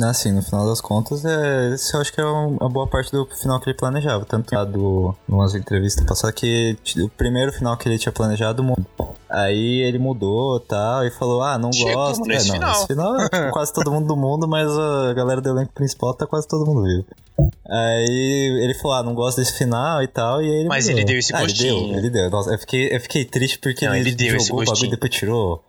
assim, 0.09 0.33
no 0.33 0.43
final 0.43 0.67
das 0.67 0.81
contas, 0.81 1.25
é, 1.25 1.75
esse 1.75 1.95
eu 1.95 2.01
acho 2.01 2.13
que 2.13 2.21
é 2.21 2.25
um- 2.25 2.57
uma 2.59 2.69
boa 2.69 2.87
parte 2.87 3.11
do 3.13 3.27
final 3.27 3.59
que 3.61 3.71
ele 3.71 3.77
planejava. 3.77 4.25
Tanto 4.25 4.55
lá 4.55 4.65
do, 4.65 5.15
numas 5.29 5.55
entrevistas 5.55 6.05
passadas 6.05 6.35
que 6.35 6.77
o 7.03 7.09
primeiro 7.09 7.53
final 7.53 7.77
que 7.77 7.89
ele 7.89 7.99
tinha 7.99 8.13
planejado 8.13 8.63
mudou. 8.63 9.15
Aí 9.29 9.81
ele 9.87 9.99
mudou 9.99 10.57
e 10.57 10.61
tal, 10.69 11.05
e 11.07 11.11
falou, 11.11 11.43
ah, 11.43 11.57
não 11.57 11.73
Chegamos 11.73 12.19
gosto. 12.19 12.27
nesse 12.27 12.49
é, 12.49 12.53
não, 12.53 12.55
final. 12.59 12.73
esse 12.73 12.87
final 12.87 13.21
é 13.21 13.29
tipo, 13.29 13.51
quase 13.53 13.73
todo 13.73 13.91
mundo 13.93 14.07
do 14.09 14.17
mundo, 14.17 14.49
mas 14.49 14.69
a 14.77 15.13
galera 15.15 15.41
do 15.41 15.49
elenco 15.49 15.73
principal 15.73 16.13
tá 16.15 16.27
quase 16.27 16.49
todo 16.49 16.67
mundo 16.67 16.83
vivo. 16.83 17.05
Aí 17.69 18.61
ele 18.65 18.75
falou, 18.75 18.97
ah, 18.97 19.03
não 19.03 19.15
gosto 19.15 19.39
desse 19.39 19.57
final 19.57 20.03
e 20.03 20.09
tal, 20.09 20.43
e 20.43 20.47
aí 20.47 20.57
ele 20.61 20.69
Mas 20.69 20.87
mudou. 20.87 20.99
ele 21.01 21.07
deu 21.07 21.19
esse 21.19 21.35
ah, 21.35 21.39
Ele 21.43 21.47
gostinho. 21.53 21.89
deu, 21.89 21.99
ele 21.99 22.11
deu. 22.11 22.31
Nossa, 22.31 22.51
eu 22.51 22.59
fiquei, 22.59 22.95
eu 22.95 23.01
fiquei 23.01 23.25
triste 23.25 23.59
porque 23.59 23.87
Não, 23.87 23.95
ele, 23.95 24.11
ele 24.11 24.17
deu 24.17 24.37
esse 24.37 24.49
jogou 24.49 24.63
o 24.63 24.65
bagulho 24.65 24.71
gostinho. 24.73 24.89
e 24.89 24.91
depois 24.91 25.13
tirou. 25.15 25.65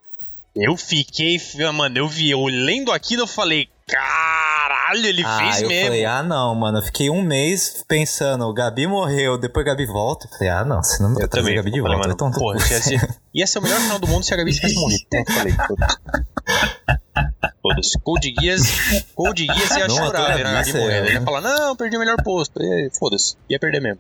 Eu 0.55 0.75
fiquei, 0.75 1.39
mano, 1.73 1.97
eu 1.97 2.07
vi, 2.09 2.29
eu 2.31 2.43
lendo 2.45 2.91
aquilo, 2.91 3.21
eu 3.21 3.27
falei, 3.27 3.69
caralho, 3.91 5.05
ele 5.05 5.23
ah, 5.25 5.37
fez 5.37 5.61
eu 5.61 5.67
mesmo. 5.67 5.85
falei, 5.87 6.05
ah, 6.05 6.23
não, 6.23 6.55
mano. 6.55 6.77
Eu 6.79 6.81
fiquei 6.81 7.09
um 7.09 7.21
mês 7.21 7.83
pensando, 7.87 8.45
o 8.45 8.53
Gabi 8.53 8.87
morreu, 8.87 9.37
depois 9.37 9.65
o 9.65 9.69
Gabi 9.69 9.85
volta. 9.85 10.25
Eu 10.27 10.31
falei, 10.31 10.49
ah, 10.49 10.63
não, 10.65 10.81
você 10.81 11.03
não 11.03 11.13
vai 11.13 11.23
Eu 11.23 11.27
trazer 11.27 11.47
também. 11.47 11.59
o 11.59 11.63
Gabi 11.63 11.71
de 11.71 11.77
Eu 11.79 11.83
falei, 11.83 11.97
volta. 11.97 12.09
mano, 12.15 12.29
então, 12.29 12.31
porra, 12.39 12.57
ia 12.57 12.81
ser, 12.81 13.19
ia 13.33 13.47
ser 13.47 13.59
o 13.59 13.61
melhor 13.61 13.79
final 13.81 13.99
do 13.99 14.07
mundo 14.07 14.23
se 14.23 14.33
a 14.33 14.37
Gabi 14.37 14.53
tivesse 14.53 14.75
morrido. 14.75 15.03
Pronto, 15.11 15.33
falei, 15.33 15.53
foda-se. 15.67 15.97
Foda-se. 17.61 17.99
Code 17.99 18.33
Geass, 18.39 19.05
Code 19.13 19.45
Geass 19.45 19.77
ia 19.77 19.87
Não, 19.87 19.95
chorar 19.95 20.23
até 20.23 20.37
vendo 20.37 20.47
a 20.47 20.51
Gabi 20.53 20.73
morrendo. 20.73 21.05
Ele 21.07 21.13
ia 21.15 21.21
falar, 21.21 21.41
não, 21.41 21.75
perdi 21.75 21.97
o 21.97 21.99
melhor 21.99 22.17
posto. 22.23 22.59
Foda-se. 22.97 23.35
Ia 23.49 23.59
perder 23.59 23.81
mesmo. 23.81 23.99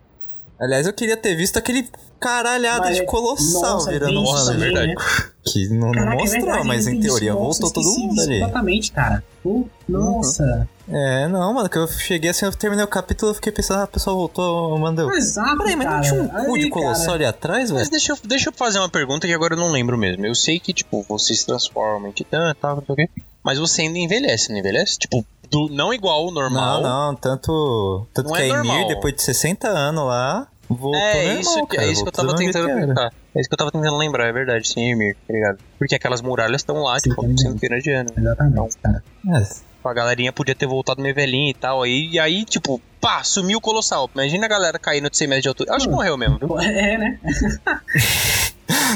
Aliás, 0.61 0.85
eu 0.85 0.93
queria 0.93 1.17
ter 1.17 1.35
visto 1.35 1.57
aquele 1.57 1.89
caralhada 2.19 2.85
Mas 2.85 2.95
de 2.97 3.01
é- 3.01 3.05
colossal 3.05 3.73
Nossa, 3.73 3.89
virando 3.91 4.21
um 4.21 4.29
ano. 4.31 4.45
também, 4.45 4.59
verdade. 4.59 4.87
né? 4.89 4.95
Que 5.43 5.69
não, 5.69 5.87
não 5.87 5.91
Caraca, 5.91 6.13
é 6.13 6.17
mostrou, 6.19 6.41
verdade, 6.45 6.67
mas 6.67 6.87
em 6.87 6.99
isso. 6.99 7.07
teoria 7.07 7.33
Nossa, 7.33 7.61
voltou 7.61 7.71
todo 7.83 7.99
mundo 7.99 8.21
ali. 8.21 8.39
Completamente, 8.39 8.91
cara. 8.91 9.23
Pô, 9.41 9.67
Nossa. 9.89 10.69
É, 10.87 11.27
não, 11.27 11.53
mano, 11.53 11.67
que 11.69 11.77
eu 11.77 11.87
cheguei 11.87 12.29
assim, 12.29 12.45
eu 12.45 12.51
terminei 12.51 12.83
o 12.85 12.87
capítulo, 12.87 13.31
eu 13.31 13.35
fiquei 13.35 13.51
pensando, 13.51 13.79
ah, 13.79 13.83
a 13.83 13.87
pessoa 13.87 14.15
voltou, 14.15 14.77
mandou. 14.77 15.11
Exato, 15.13 15.57
Peraí, 15.57 15.75
mas 15.75 15.87
não 15.87 16.01
tinha 16.01 16.21
um 16.21 16.27
cu 16.45 16.59
de 16.59 16.69
colossal 16.69 17.15
ali 17.15 17.25
atrás, 17.25 17.69
velho? 17.69 17.79
Mas 17.79 17.89
deixa 17.89 18.11
eu, 18.11 18.17
deixa 18.23 18.49
eu 18.49 18.53
fazer 18.53 18.77
uma 18.77 18.89
pergunta 18.89 19.25
que 19.25 19.33
agora 19.33 19.55
eu 19.55 19.57
não 19.59 19.71
lembro 19.71 19.97
mesmo. 19.97 20.25
Eu 20.25 20.35
sei 20.35 20.59
que, 20.59 20.73
tipo, 20.73 21.03
você 21.09 21.33
se 21.33 21.45
transforma 21.45 22.07
em 22.07 22.11
titã 22.11 22.51
e 22.51 22.53
tal, 22.55 22.75
não 22.75 22.83
sei 22.85 22.93
o 22.93 22.95
quê. 22.97 23.09
Mas 23.43 23.57
você 23.57 23.81
ainda 23.83 23.97
envelhece, 23.97 24.51
não 24.51 24.59
envelhece? 24.59 24.99
Tipo, 24.99 25.25
do, 25.49 25.69
não 25.69 25.91
igual 25.93 26.27
o 26.27 26.31
normal. 26.31 26.81
Não, 26.81 27.07
não, 27.07 27.15
tanto, 27.15 28.05
tanto 28.13 28.27
Não 28.27 28.35
que 28.35 28.41
é 28.41 28.45
a 28.45 28.47
Emir, 28.49 28.57
normal. 28.67 28.87
depois 28.87 29.15
de 29.15 29.23
60 29.23 29.67
anos 29.67 30.05
lá, 30.05 30.47
voltou 30.75 30.95
É 30.95 31.23
normal, 31.23 31.41
isso, 31.41 31.65
que, 31.67 31.75
cara, 31.75 31.87
é 31.87 31.91
isso 31.91 32.03
que 32.03 32.09
eu 32.09 32.13
tava 32.13 32.35
tentando. 32.35 32.99
É 33.33 33.39
isso 33.39 33.49
que 33.49 33.53
eu 33.53 33.57
tava 33.57 33.71
tentando 33.71 33.97
lembrar, 33.97 34.27
é 34.27 34.31
verdade, 34.33 34.67
sim, 34.67 34.91
Emir, 34.91 35.15
tá 35.27 35.33
ligado? 35.33 35.57
Porque 35.79 35.95
aquelas 35.95 36.21
muralhas 36.21 36.61
estão 36.61 36.77
lá, 36.77 36.99
Sim, 36.99 37.09
tipo, 37.09 37.37
centenas 37.37 37.83
de 37.83 37.91
anos. 37.91 38.11
Exatamente, 38.17 38.77
cara. 38.77 39.03
É, 39.29 39.70
A 39.83 39.93
galerinha 39.93 40.31
podia 40.31 40.53
ter 40.55 40.65
voltado 40.67 41.01
meio 41.01 41.15
velhinha 41.15 41.49
e 41.51 41.53
tal. 41.53 41.81
Aí, 41.83 42.09
e 42.11 42.19
aí, 42.19 42.45
tipo, 42.45 42.79
pá, 42.99 43.23
sumiu 43.23 43.57
o 43.57 43.61
Colossal. 43.61 44.09
Imagina 44.13 44.45
a 44.45 44.49
galera 44.49 44.77
caindo 44.79 45.09
de 45.09 45.17
100 45.17 45.27
metros 45.27 45.43
de 45.43 45.49
altura. 45.49 45.69
Eu 45.71 45.75
acho 45.75 45.85
que 45.87 45.91
Hum. 45.91 45.95
morreu 45.95 46.17
mesmo, 46.17 46.37
viu? 46.37 46.57
É, 46.61 46.97
né? 46.97 47.19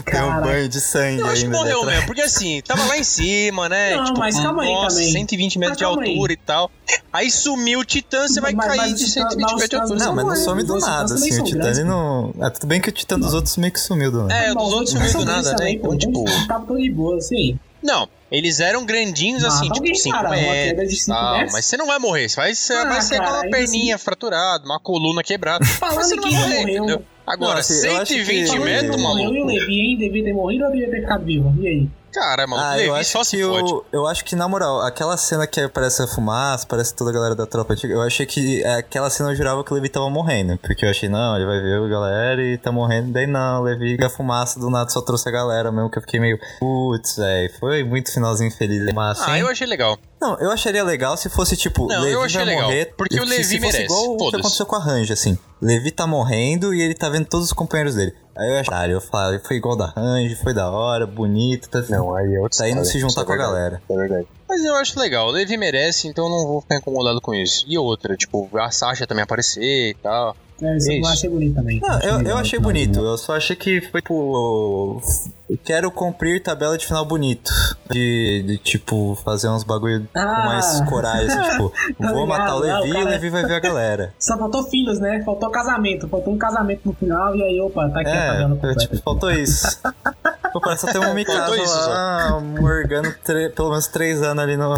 Tem 0.05 0.21
um 0.21 0.41
banho 0.41 0.67
de 0.69 0.79
sangue 0.79 1.19
Eu 1.21 1.27
acho 1.27 1.43
que 1.43 1.49
morreu 1.49 1.85
mesmo, 1.85 2.05
porque 2.05 2.21
assim, 2.21 2.61
tava 2.65 2.83
lá 2.85 2.97
em 2.97 3.03
cima, 3.03 3.67
né? 3.69 3.95
Não, 3.95 4.03
tipo, 4.05 4.19
mas 4.19 4.35
calma 4.39 4.63
aí 4.63 4.73
nossa, 4.73 4.97
também. 4.97 5.11
120 5.11 5.59
metros 5.59 5.69
Mas 5.71 5.77
de 5.77 5.83
calma 5.83 6.03
aí. 6.03 6.09
altura 6.11 6.33
e 6.33 6.37
tal. 6.37 6.71
Aí 7.11 7.31
sumiu 7.31 7.79
o 7.79 7.85
Titã, 7.85 8.27
você 8.27 8.39
vai 8.41 8.53
Mas- 8.53 8.67
cair 8.67 8.77
mas 8.77 8.95
de 8.99 9.05
os- 9.05 9.13
120 9.13 9.41
mas 9.41 9.51
metros 9.53 9.69
de 9.69 9.75
altura. 9.75 9.99
Não, 9.99 10.15
mas 10.15 10.25
não 10.25 10.35
some 10.35 10.63
do 10.63 10.79
nada, 10.79 11.13
assim, 11.13 11.41
o 11.41 11.43
Titã 11.43 11.83
não... 11.85 12.33
É, 12.41 12.49
tudo 12.49 12.67
bem 12.67 12.79
que 12.81 12.89
o 12.89 12.91
Titã 12.91 13.17
dos 13.19 13.33
outros 13.33 13.55
meio 13.57 13.71
que 13.73 13.79
sumiu 13.79 14.11
do 14.11 14.23
nada. 14.23 14.33
É, 14.33 14.53
dos 14.53 14.67
os 14.67 14.73
outros 14.73 14.91
sumiu 14.91 15.11
do 15.13 15.25
nada, 15.25 15.55
né? 15.59 15.71
Então, 15.71 15.97
tipo. 15.97 16.23
Todo 16.67 16.77
de 16.79 16.91
boa, 16.91 17.17
assim. 17.17 17.57
Não, 17.83 18.07
eles 18.37 18.59
eram 18.59 18.85
grandinhos 18.85 19.43
assim, 19.43 19.63
tipo 19.65 19.75
alguém, 19.77 19.95
5 19.95 20.15
cara, 20.15 20.27
uma 20.29 20.35
queda 20.37 20.53
metros. 20.75 20.89
de 20.89 20.95
cinco 20.99 21.17
tal, 21.17 21.33
metros. 21.33 21.53
mas 21.53 21.65
você 21.65 21.77
não 21.77 21.87
vai 21.87 21.99
morrer, 21.99 22.29
você 22.29 22.35
vai, 22.35 22.53
você 22.55 22.73
Ah, 22.73 22.85
vai 22.85 23.01
ser 23.01 23.17
com 23.17 23.23
cara, 23.23 23.41
uma 23.41 23.49
perninha 23.51 23.97
fraturada, 23.97 24.65
uma 24.65 24.79
coluna 24.79 25.23
quebrada. 25.23 25.59
mas 25.65 25.77
Falando 25.77 26.03
você 26.03 26.13
em 26.13 26.17
não 26.17 26.23
vai 26.23 26.31
quem 26.31 26.39
morrer, 26.39 26.61
entendeu? 26.77 27.03
Agora, 27.25 27.53
Não, 27.53 27.59
assim, 27.59 27.87
eu 27.87 27.97
acho 27.97 28.13
que- 28.13 28.23
120 28.25 28.47
Falando 28.47 28.61
em 28.61 28.65
metros, 28.65 29.01
maluco. 29.01 29.33
E 29.35 29.41
o 29.41 29.45
Levi, 29.45 29.79
hein? 29.79 29.97
Devia 29.97 30.23
ter 30.23 30.33
morrido 30.33 30.65
ou 30.65 30.71
devia 30.71 30.91
ter 30.91 31.01
ficado 31.01 31.25
vivo? 31.25 31.55
E 31.59 31.67
aí? 31.67 31.89
Cara, 32.15 32.47
maluco, 32.47 32.65
Ah, 32.65 32.79
eu 32.81 32.95
acho 32.95 33.11
só 33.11 33.23
se 33.25 33.37
eu, 33.37 33.85
eu 33.91 34.07
acho 34.07 34.23
que, 34.23 34.37
na 34.37 34.47
moral, 34.47 34.79
aquela 34.81 35.17
cena 35.17 35.45
que 35.45 35.59
aparece 35.59 36.01
a 36.01 36.07
fumaça, 36.07 36.65
parece 36.65 36.95
toda 36.95 37.09
a 37.09 37.13
galera 37.13 37.35
da 37.35 37.45
tropa 37.45 37.73
antiga, 37.73 37.93
eu 37.93 38.01
achei 38.01 38.25
que 38.25 38.63
é, 38.63 38.75
aquela 38.75 39.09
cena 39.09 39.31
eu 39.31 39.35
jurava 39.35 39.65
que 39.65 39.71
o 39.73 39.75
Levi 39.75 39.89
tava 39.89 40.09
morrendo. 40.09 40.57
Porque 40.59 40.85
eu 40.85 40.89
achei, 40.89 41.09
não, 41.09 41.35
ele 41.35 41.45
vai 41.45 41.59
ver 41.59 41.75
a 41.83 41.87
galera 41.89 42.41
e 42.41 42.57
tá 42.57 42.71
morrendo. 42.71 43.11
Daí 43.11 43.27
não, 43.27 43.59
o 43.59 43.63
Levi, 43.65 44.01
a 44.01 44.09
fumaça 44.09 44.57
do 44.61 44.69
nada 44.69 44.89
só 44.89 45.01
trouxe 45.01 45.27
a 45.27 45.31
galera 45.31 45.73
mesmo, 45.73 45.91
que 45.91 45.97
eu 45.97 46.01
fiquei 46.01 46.21
meio, 46.21 46.39
putz, 46.57 47.17
velho, 47.17 47.51
foi 47.59 47.83
muito 47.83 48.09
finalzinho 48.13 48.49
feliz. 48.51 48.93
Mas, 48.93 49.19
Ah, 49.27 49.37
eu 49.37 49.49
achei 49.49 49.67
legal. 49.67 49.97
Não, 50.21 50.39
eu 50.39 50.49
acharia 50.51 50.83
legal 50.85 51.17
se 51.17 51.27
fosse 51.29 51.57
tipo, 51.57 51.85
Não, 51.87 51.99
Levi 52.01 52.13
eu 52.13 52.23
achei 52.23 52.37
vai 52.37 52.45
legal, 52.45 52.63
morrer. 52.69 52.93
porque 52.97 53.19
o 53.19 53.25
Levi 53.25 53.43
se 53.43 53.59
merece, 53.59 53.83
igual 53.83 54.13
o 54.15 54.29
que 54.29 54.37
aconteceu 54.37 54.65
com 54.65 54.75
a 54.77 54.79
Range, 54.79 55.11
assim. 55.11 55.37
Levi 55.61 55.91
tá 55.91 56.07
morrendo 56.07 56.73
e 56.73 56.81
ele 56.81 56.93
tá 56.93 57.09
vendo 57.09 57.25
todos 57.25 57.47
os 57.47 57.53
companheiros 57.53 57.95
dele. 57.95 58.13
Aí 58.37 58.49
eu 58.49 58.59
achei, 58.59 58.93
eu 58.93 59.01
falei, 59.01 59.39
foi 59.39 59.55
igual 59.55 59.77
da 59.77 59.85
Range, 59.85 60.35
foi 60.35 60.53
da 60.53 60.69
hora, 60.69 61.07
bonito, 61.07 61.69
tá, 61.69 61.81
Não, 61.89 62.13
aí 62.13 62.35
é 62.35 62.39
outra 62.39 62.57
tá 62.57 62.69
indo 62.69 62.83
se 62.83 62.99
juntar 62.99 63.21
é 63.21 63.25
com 63.25 63.31
a 63.31 63.37
galera. 63.37 63.81
É 63.89 63.95
verdade. 63.95 64.27
Mas 64.47 64.63
eu 64.63 64.75
acho 64.75 64.99
legal, 64.99 65.27
o 65.27 65.31
Levi 65.31 65.55
merece, 65.55 66.07
então 66.07 66.25
eu 66.25 66.29
não 66.29 66.45
vou 66.45 66.61
ficar 66.61 66.77
incomodado 66.77 67.21
com 67.21 67.33
isso. 67.33 67.65
E 67.67 67.77
outra, 67.77 68.17
tipo, 68.17 68.49
a 68.57 68.69
Sasha 68.71 69.07
também 69.07 69.23
aparecer 69.23 69.91
e 69.91 69.93
tal. 69.95 70.35
É, 70.61 70.77
eu 70.99 71.05
achei 71.07 71.29
bonito 71.29 71.55
também. 71.55 71.79
Não, 71.81 71.99
eu, 71.99 72.09
eu 72.11 72.17
legal 72.17 72.37
achei 72.37 72.57
bonito, 72.59 72.99
eu 72.99 73.17
só 73.17 73.35
achei 73.35 73.55
que 73.57 73.81
foi 73.81 74.01
tipo. 74.01 75.01
eu 75.49 75.57
Quero 75.65 75.91
cumprir 75.91 76.41
tabela 76.41 76.77
de 76.77 76.85
final 76.87 77.03
bonito. 77.05 77.51
De, 77.91 78.41
de 78.47 78.57
tipo, 78.59 79.15
fazer 79.23 79.49
uns 79.49 79.63
bagulho 79.65 80.07
Ah. 80.15 80.23
com 80.25 80.47
mais 80.47 80.81
coragem, 80.89 81.29
assim, 81.29 81.51
tipo, 81.51 81.69
Tá 81.99 82.11
vou 82.11 82.23
ligado, 82.23 82.27
matar 82.27 82.55
o 82.55 82.59
Levi 82.59 82.89
e 82.89 83.03
o 83.03 83.05
Levi 83.05 83.29
vai 83.29 83.45
ver 83.45 83.55
a 83.55 83.59
galera. 83.59 84.13
Só 84.17 84.37
faltou 84.37 84.63
filhos, 84.63 84.97
né? 84.99 85.21
Faltou 85.25 85.49
casamento. 85.51 86.07
Faltou 86.07 86.33
um 86.33 86.37
casamento 86.37 86.81
no 86.85 86.93
final 86.93 87.35
e 87.35 87.43
aí, 87.43 87.59
opa, 87.59 87.89
tá 87.89 87.99
aqui 87.99 88.09
a 88.09 88.13
É, 88.15 88.27
tabela 88.27 88.43
eu, 88.49 88.49
completa. 88.55 88.79
tipo, 88.79 88.97
faltou 89.03 89.31
isso. 89.31 89.77
Pô, 90.53 90.61
parece 90.61 90.89
até 90.89 90.97
uma 90.99 91.13
Mikasa 91.13 91.89
lá, 91.89 92.39
morgando 92.39 93.13
tre- 93.25 93.49
pelo 93.49 93.71
menos 93.71 93.87
três 93.87 94.21
anos 94.21 94.41
ali 94.41 94.55
no. 94.55 94.73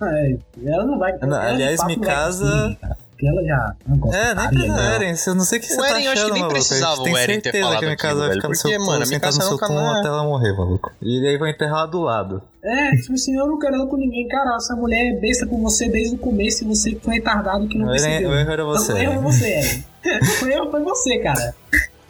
É, 0.00 0.36
ela 0.66 0.84
não 0.84 0.98
vai. 0.98 1.12
Não, 1.18 1.28
ela 1.28 1.48
aliás, 1.48 1.82
Mikasa- 1.84 2.76
cara, 2.80 2.96
Porque 3.18 3.26
ela 3.26 3.42
já 3.42 3.74
não 3.88 3.98
gosta 3.98 4.16
É, 4.16 4.32
nem 4.32 4.44
Arya, 4.44 4.48
precisa 4.48 4.76
não. 4.76 4.92
Eren, 4.92 5.14
eu 5.26 5.34
não 5.34 5.44
sei 5.44 5.58
o 5.58 5.60
que 5.60 5.66
você 5.66 5.74
O 5.74 5.78
tá 5.82 5.88
Eren, 5.90 6.04
eu 6.04 6.12
acho 6.12 6.20
achando, 6.20 6.26
que 6.28 6.32
nem 6.34 6.40
maluco. 6.42 6.54
Precisava 6.54 7.02
o 7.02 7.08
Eren 7.08 7.26
ter 7.40 7.42
certeza 7.42 7.64
falado 7.64 7.78
que 7.80 7.84
a 7.84 7.88
Mikasa 7.90 8.06
aquilo, 8.12 8.18
vai 8.20 8.28
velho, 8.28 8.38
ficar 8.40 8.48
no 8.48 8.54
seu 8.54 8.86
mano, 8.86 9.02
a 9.02 9.06
sentar 9.06 9.32
no 9.32 9.42
seu 9.42 9.58
túmulo 9.58 9.86
até 9.90 10.06
ela 10.08 10.22
morrer, 10.22 10.52
maluco. 10.52 10.92
E 11.02 11.26
aí 11.26 11.36
vai 11.36 11.50
enterrar 11.50 11.86
do 11.88 12.00
lado. 12.00 12.42
É, 12.62 12.90
tipo 12.96 13.14
assim, 13.14 13.36
eu 13.36 13.46
não 13.48 13.58
quero 13.58 13.74
ela 13.74 13.86
com 13.88 13.96
ninguém. 13.96 14.28
Cara, 14.28 14.54
essa 14.54 14.76
mulher 14.76 15.14
é 15.16 15.20
besta 15.20 15.46
com 15.48 15.60
você 15.60 15.88
desde 15.88 16.14
o 16.14 16.18
começo 16.18 16.62
e 16.62 16.68
você 16.68 16.96
foi 17.02 17.14
retardado 17.14 17.66
que 17.66 17.76
não 17.76 17.88
O 17.88 17.90
Eren- 17.90 18.02
percebeu. 18.02 18.30
o 18.30 18.34
erro 18.34 18.50
era 18.52 18.64
você. 18.64 18.92
O 18.92 18.96
erro 18.98 19.12
é 19.12 19.18
você, 19.18 19.46
Eren. 19.48 19.84
O 20.44 20.46
erro 20.46 20.70
foi 20.70 20.82
você, 20.84 21.18
cara. 21.18 21.54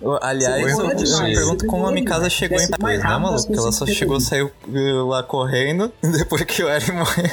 Eu- 0.03 0.19
Aliás, 0.23 0.63
Você 0.63 0.81
eu, 0.83 0.91
eu 0.91 0.95
demais, 0.95 1.21
me 1.29 1.35
pergunto 1.35 1.61
você 1.63 1.67
como 1.67 1.87
a 1.87 1.91
Mikasa 1.91 2.29
chegou 2.31 2.61
em 2.61 2.69
Paris, 2.69 3.03
né, 3.03 3.17
maluco? 3.19 3.47
Porque 3.47 3.59
ela 3.59 3.73
só 3.73 3.87
chegou, 3.87 4.17
eu 4.17 4.21
saiu 4.21 4.51
uh, 4.69 5.07
lá 5.09 5.23
correndo, 5.23 5.91
depois 6.03 6.43
que 6.43 6.63
o 6.63 6.69
Eren 6.69 6.93
morreu. 6.93 7.31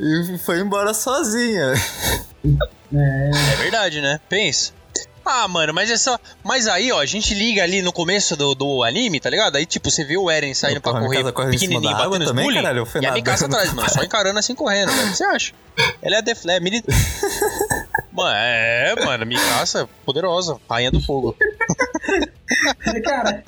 E 0.00 0.38
foi 0.38 0.60
embora 0.60 0.92
sozinha. 0.94 1.72
É 2.94 3.56
verdade, 3.58 4.00
né? 4.00 4.20
Pensa. 4.28 4.72
Ah, 5.28 5.48
mano, 5.48 5.74
mas 5.74 5.90
é 5.90 5.96
só. 5.96 6.16
Mas 6.44 6.68
aí, 6.68 6.92
ó, 6.92 7.00
a 7.00 7.06
gente 7.06 7.34
liga 7.34 7.64
ali 7.64 7.82
no 7.82 7.92
começo 7.92 8.36
do, 8.36 8.54
do 8.54 8.84
anime, 8.84 9.18
tá 9.18 9.28
ligado? 9.28 9.56
Aí, 9.56 9.66
tipo, 9.66 9.90
você 9.90 10.04
vê 10.04 10.16
o 10.16 10.30
Eren 10.30 10.54
saindo 10.54 10.80
pra 10.80 10.92
correr 10.92 11.24
pequenininho, 11.50 11.96
batendo 11.96 12.24
os 12.24 12.30
bullying. 12.30 12.62
caralho? 12.62 12.86
E 13.02 13.06
a 13.06 13.10
Mikasa 13.12 13.46
atrás, 13.46 13.72
mano, 13.72 13.90
só 13.90 14.04
encarando 14.04 14.38
assim, 14.38 14.54
correndo, 14.54 14.92
velho. 14.92 15.08
O 15.08 15.10
que 15.10 15.16
você 15.16 15.24
acha? 15.24 15.52
Ela 16.00 16.16
é 16.16 16.18
a 16.18 16.22
Deflé, 16.22 16.60
mili... 16.60 16.82
Mano, 18.16 18.34
é, 18.34 18.94
mano, 19.04 19.26
Mikasa, 19.26 19.88
poderosa, 20.04 20.56
rainha 20.70 20.90
do 20.90 21.00
fogo. 21.00 21.36
Cara, 23.04 23.42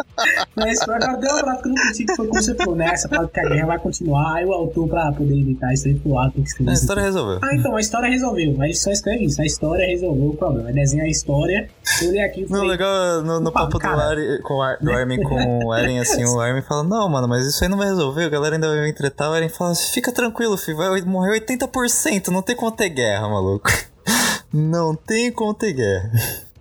mas 0.57 0.81
agora 0.82 1.16
deu 1.16 1.31
uma 1.31 1.43
parada 1.45 1.62
que 1.62 1.69
eu 1.69 1.73
não 1.73 1.93
que 1.93 2.16
foi 2.16 2.27
como 2.27 2.43
você 2.43 2.55
falou, 2.55 2.77
né? 2.77 2.86
Essa 2.93 3.09
parada 3.09 3.28
que 3.28 3.40
a 3.40 3.49
guerra 3.49 3.66
vai 3.66 3.78
continuar, 3.78 4.35
aí 4.36 4.45
o 4.45 4.53
autor, 4.53 4.89
pra 4.89 5.12
poder 5.12 5.40
evitar 5.40 5.73
isso 5.73 5.86
aí, 5.86 5.95
pro 5.95 6.19
ato 6.19 6.32
que 6.32 6.40
escreveu 6.43 6.73
A 6.73 6.74
história 6.74 7.03
resolveu. 7.03 7.39
Ah, 7.43 7.55
então, 7.55 7.77
a 7.77 7.81
história 7.81 8.09
resolveu. 8.11 8.55
Mas 8.57 8.82
só 8.82 8.90
escreve 8.90 9.24
isso. 9.24 9.40
A 9.40 9.47
história 9.47 9.86
resolveu 9.86 10.31
o 10.31 10.36
problema. 10.36 10.73
Desenha 10.73 11.05
a 11.05 11.09
história. 11.09 11.70
Eu 12.03 12.09
olhei 12.09 12.23
aqui 12.23 12.40
e 12.40 12.43
Não, 12.43 12.49
falei. 12.51 12.69
legal 12.69 13.23
no, 13.23 13.40
no 13.40 13.53
papo 13.53 13.78
do. 13.78 13.86
Ari, 13.86 14.43
com 14.43 14.55
o 14.55 14.62
Ar- 14.62 14.78
do 14.81 14.90
Armin 14.90 15.23
com 15.23 15.66
o 15.66 15.74
Eren, 15.74 16.01
assim, 16.01 16.24
o 16.24 16.40
Armin 16.40 16.62
fala, 16.62 16.82
não, 16.82 17.09
mano, 17.09 17.28
mas 17.28 17.47
isso 17.47 17.62
aí 17.62 17.70
não 17.70 17.78
vai 17.78 17.86
resolver, 17.89 18.24
a 18.24 18.28
galera 18.28 18.57
ainda 18.57 18.69
vai 18.69 18.82
me 18.85 18.93
tretar. 18.93 19.31
O 19.31 19.35
Eren 19.36 19.49
fala, 19.49 19.74
fica 19.74 20.12
tranquilo, 20.12 20.57
filho, 20.59 20.77
vai 20.77 21.01
morrer 21.03 21.40
80%, 21.40 22.28
não 22.28 22.43
tem 22.43 22.57
como 22.57 22.73
ter 22.73 22.89
guerra, 22.89 23.28
maluco. 23.28 23.70
Não 24.53 24.95
tem 24.95 25.31
como 25.33 25.55
ter 25.55 25.73
guerra. 25.73 26.11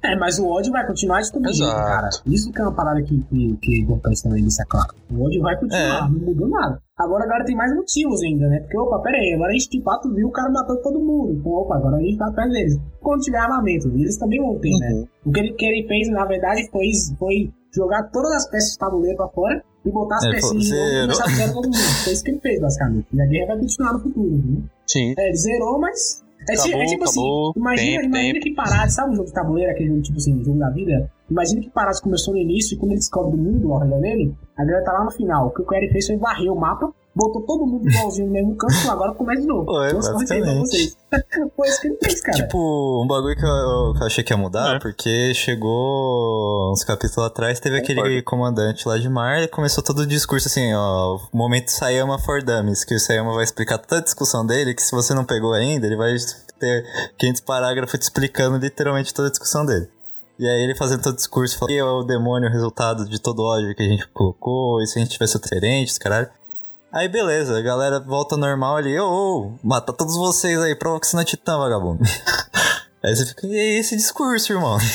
É, 0.04 0.16
mas 0.16 0.38
o 0.40 0.48
ódio 0.48 0.72
vai 0.72 0.86
continuar 0.86 1.20
de 1.22 1.28
Exato. 1.50 1.76
cara. 1.76 2.10
Isso 2.28 2.52
que 2.52 2.62
é 2.62 2.64
uma 2.64 2.72
parada 2.74 3.02
que, 3.02 3.20
que, 3.24 3.58
que 3.62 3.76
é 3.76 3.82
importante 3.82 4.22
também 4.24 4.42
deixar 4.44 4.64
claro. 4.66 4.94
O 5.12 5.26
ódio 5.26 5.42
vai 5.42 5.56
continuar, 5.60 5.98
É. 6.06 6.10
não 6.10 6.20
mudou 6.20 6.48
nada. 6.48 6.80
Agora, 6.98 7.24
agora 7.26 7.44
tem 7.46 7.56
mais 7.56 7.76
motivos 7.76 8.22
ainda, 8.22 8.48
né? 8.48 8.60
Porque, 8.60 8.78
opa, 8.78 9.00
pera 9.00 9.18
aí, 9.18 9.34
agora 9.34 9.50
a 9.50 9.54
gente 9.54 9.70
de 9.70 9.82
fato 9.84 10.14
viu 10.14 10.28
o 10.28 10.32
cara 10.32 10.50
matando 10.52 10.82
todo 10.82 11.00
mundo. 11.00 11.34
Então, 11.34 11.52
opa, 11.52 11.76
agora 11.76 11.98
a 11.98 12.00
gente 12.00 12.18
tá 12.18 12.28
atrás 12.28 12.50
deles. 12.52 12.80
Quando 13.02 13.22
tiver 13.22 13.38
armamento, 13.40 13.88
eles 13.90 14.18
também 14.18 14.40
vão 14.40 14.58
ter, 14.60 14.70
né? 14.80 14.92
Uhum. 14.94 15.08
O 15.26 15.32
que 15.32 15.40
ele, 15.40 15.54
que 15.54 15.66
ele 15.66 15.88
fez, 15.88 16.08
na 16.10 16.26
verdade, 16.26 16.70
foi, 16.72 16.90
foi 17.18 17.52
jogar 17.76 18.04
todas 18.12 18.32
as 18.34 18.50
peças 18.50 18.76
do 18.76 18.80
tabuleiro 18.80 19.18
pra 19.18 19.28
fora 19.30 19.64
e 19.84 19.92
botar 19.92 20.18
as 20.18 20.26
É, 20.26 20.32
pecinhas 20.32 20.64
de 20.64 20.72
novo 20.74 20.86
e 20.86 21.02
começar 21.02 21.36
zero 21.36 21.54
todo 21.54 21.66
mundo. 21.66 21.76
Foi 22.04 22.14
isso 22.14 22.24
que 22.24 22.32
ele 22.32 22.40
fez, 22.40 22.62
basicamente. 22.62 23.08
E 23.14 23.22
a 23.22 23.26
guerra 23.26 23.48
vai 23.48 23.58
continuar 23.60 23.94
no 23.94 24.00
futuro, 24.00 24.30
né? 24.46 24.62
Sim. 24.88 25.14
É, 25.18 25.28
ele 25.28 25.38
zerou, 25.38 25.80
mas. 25.80 26.24
É, 26.50 26.54
ti- 26.54 26.60
Acabou, 26.70 26.82
é 26.82 26.86
tipo 26.86 27.04
acabou, 27.04 27.50
assim, 27.50 27.60
imagina, 27.60 27.92
tempo, 28.02 28.06
imagina 28.06 28.34
tempo. 28.34 28.44
que 28.46 28.54
Parades, 28.56 28.96
sabe 28.96 29.12
o 29.12 29.16
jogo 29.16 29.28
de 29.28 29.34
tabuleiro, 29.34 29.72
aquele 29.72 29.90
jogo, 29.90 30.02
tipo 30.02 30.18
assim, 30.18 30.44
jogo 30.44 30.60
da 30.60 30.70
vida? 30.70 31.12
Imagina 31.30 31.62
que 31.62 31.70
Parades 31.70 32.00
começou 32.00 32.34
no 32.34 32.40
início 32.40 32.76
e 32.76 32.78
quando 32.78 32.92
ele 32.92 33.00
descobre 33.00 33.36
o 33.36 33.42
mundo 33.42 33.74
ao 33.74 33.80
redor 33.80 34.00
dele, 34.00 34.34
a 34.58 34.64
galera 34.64 34.84
tá 34.86 34.94
lá 34.94 35.04
no 35.04 35.12
final. 35.12 35.48
O 35.48 35.52
que 35.52 35.62
o 35.62 35.76
Eric 35.76 35.92
fez 35.94 36.08
foi 36.08 36.16
varrer 36.18 36.52
o 36.52 36.56
mapa, 36.60 36.92
botou 37.18 37.42
todo 37.42 37.66
mundo 37.66 37.90
igualzinho 37.90 38.28
no 38.28 38.34
mesmo 38.34 38.56
canto 38.56 38.74
e 38.74 38.78
falou, 38.78 38.94
agora 38.94 39.14
começa 39.16 39.42
de 39.42 39.48
novo. 39.48 39.66
Foi, 39.66 39.86
receber 39.88 40.02
pra 40.02 40.14
basicamente. 40.14 40.60
vocês. 40.60 40.98
Foi 41.56 41.68
isso 41.68 41.82
que 41.82 41.88
ele 41.88 41.98
fez, 42.04 42.22
cara. 42.22 42.38
Tipo, 42.38 43.04
um 43.04 43.08
bagulho 43.08 43.36
que 43.36 43.44
eu, 43.46 43.94
que 43.96 44.02
eu 44.04 44.08
achei 44.08 44.24
que 44.24 44.34
ia 44.34 44.38
mudar, 44.38 44.76
É. 44.76 44.80
porque 44.80 45.34
chegou 45.34 46.72
uns 46.72 46.84
capítulos 46.84 47.26
atrás, 47.26 47.60
teve 47.60 47.78
aquele 47.78 48.22
comandante 48.22 48.88
lá 48.88 48.98
de 48.98 49.10
mar 49.10 49.42
e 49.42 49.48
começou 49.48 49.84
todo 49.84 50.00
o 50.00 50.06
discurso 50.08 50.48
assim, 50.48 50.74
ó, 50.74 51.16
o 51.16 51.38
momento 51.38 51.70
Sayama 51.70 52.20
for 52.20 52.44
Dummies, 52.44 52.84
que 52.84 52.96
o 52.96 53.00
Sayama 53.00 53.34
vai 53.34 53.44
explicar 53.44 53.78
toda 53.78 54.00
a 54.02 54.04
discussão 54.04 54.46
dele, 54.46 54.74
que 54.74 54.82
se 54.84 54.92
você 54.92 55.14
não 55.14 55.26
pegou 55.26 55.54
ainda, 55.54 55.86
ele 55.88 55.96
vai 55.96 56.16
ter 56.60 56.86
500 57.18 57.42
parágrafos 57.42 58.00
te 58.00 58.04
explicando 58.04 58.58
literalmente 58.58 59.14
toda 59.14 59.28
a 59.28 59.32
discussão 59.32 59.66
dele. 59.66 59.88
E 60.40 60.48
aí 60.48 60.62
ele 60.62 60.76
fazendo 60.76 61.02
todo 61.02 61.14
o 61.14 61.16
discurso, 61.18 61.58
falando 61.58 61.74
que 61.74 61.80
é 61.80 61.84
o 61.84 62.04
demônio 62.04 62.48
o 62.48 62.52
resultado 62.52 63.06
de 63.06 63.20
todo 63.20 63.40
o 63.40 63.46
ódio 63.46 63.74
que 63.76 63.82
a 63.82 63.88
gente 63.88 64.08
colocou, 64.10 64.80
e 64.82 64.86
se 64.88 65.00
a 65.00 65.02
gente 65.02 65.12
tivesse 65.12 65.40
diferente, 65.40 65.90
esse 65.90 66.00
caralho. 66.00 66.28
Aí 66.92 67.10
beleza, 67.10 67.58
a 67.58 67.62
galera 67.62 68.00
volta 68.00 68.36
ao 68.36 68.40
normal 68.40 68.78
ali, 68.78 68.98
ô, 69.00 69.06
ô, 69.06 69.52
mata 69.64 69.92
todos 69.92 70.16
vocês 70.16 70.60
aí, 70.60 70.76
prova 70.76 71.00
que 71.00 71.08
você 71.08 71.16
não 71.16 71.22
é 71.22 71.26
titã, 71.26 71.58
vagabundo. 71.58 72.02
aí 73.04 73.16
você 73.16 73.26
fica, 73.26 73.46
e 73.48 73.60
aí 73.60 73.80
esse 73.80 73.96
discurso, 73.96 74.54
irmão? 74.54 74.78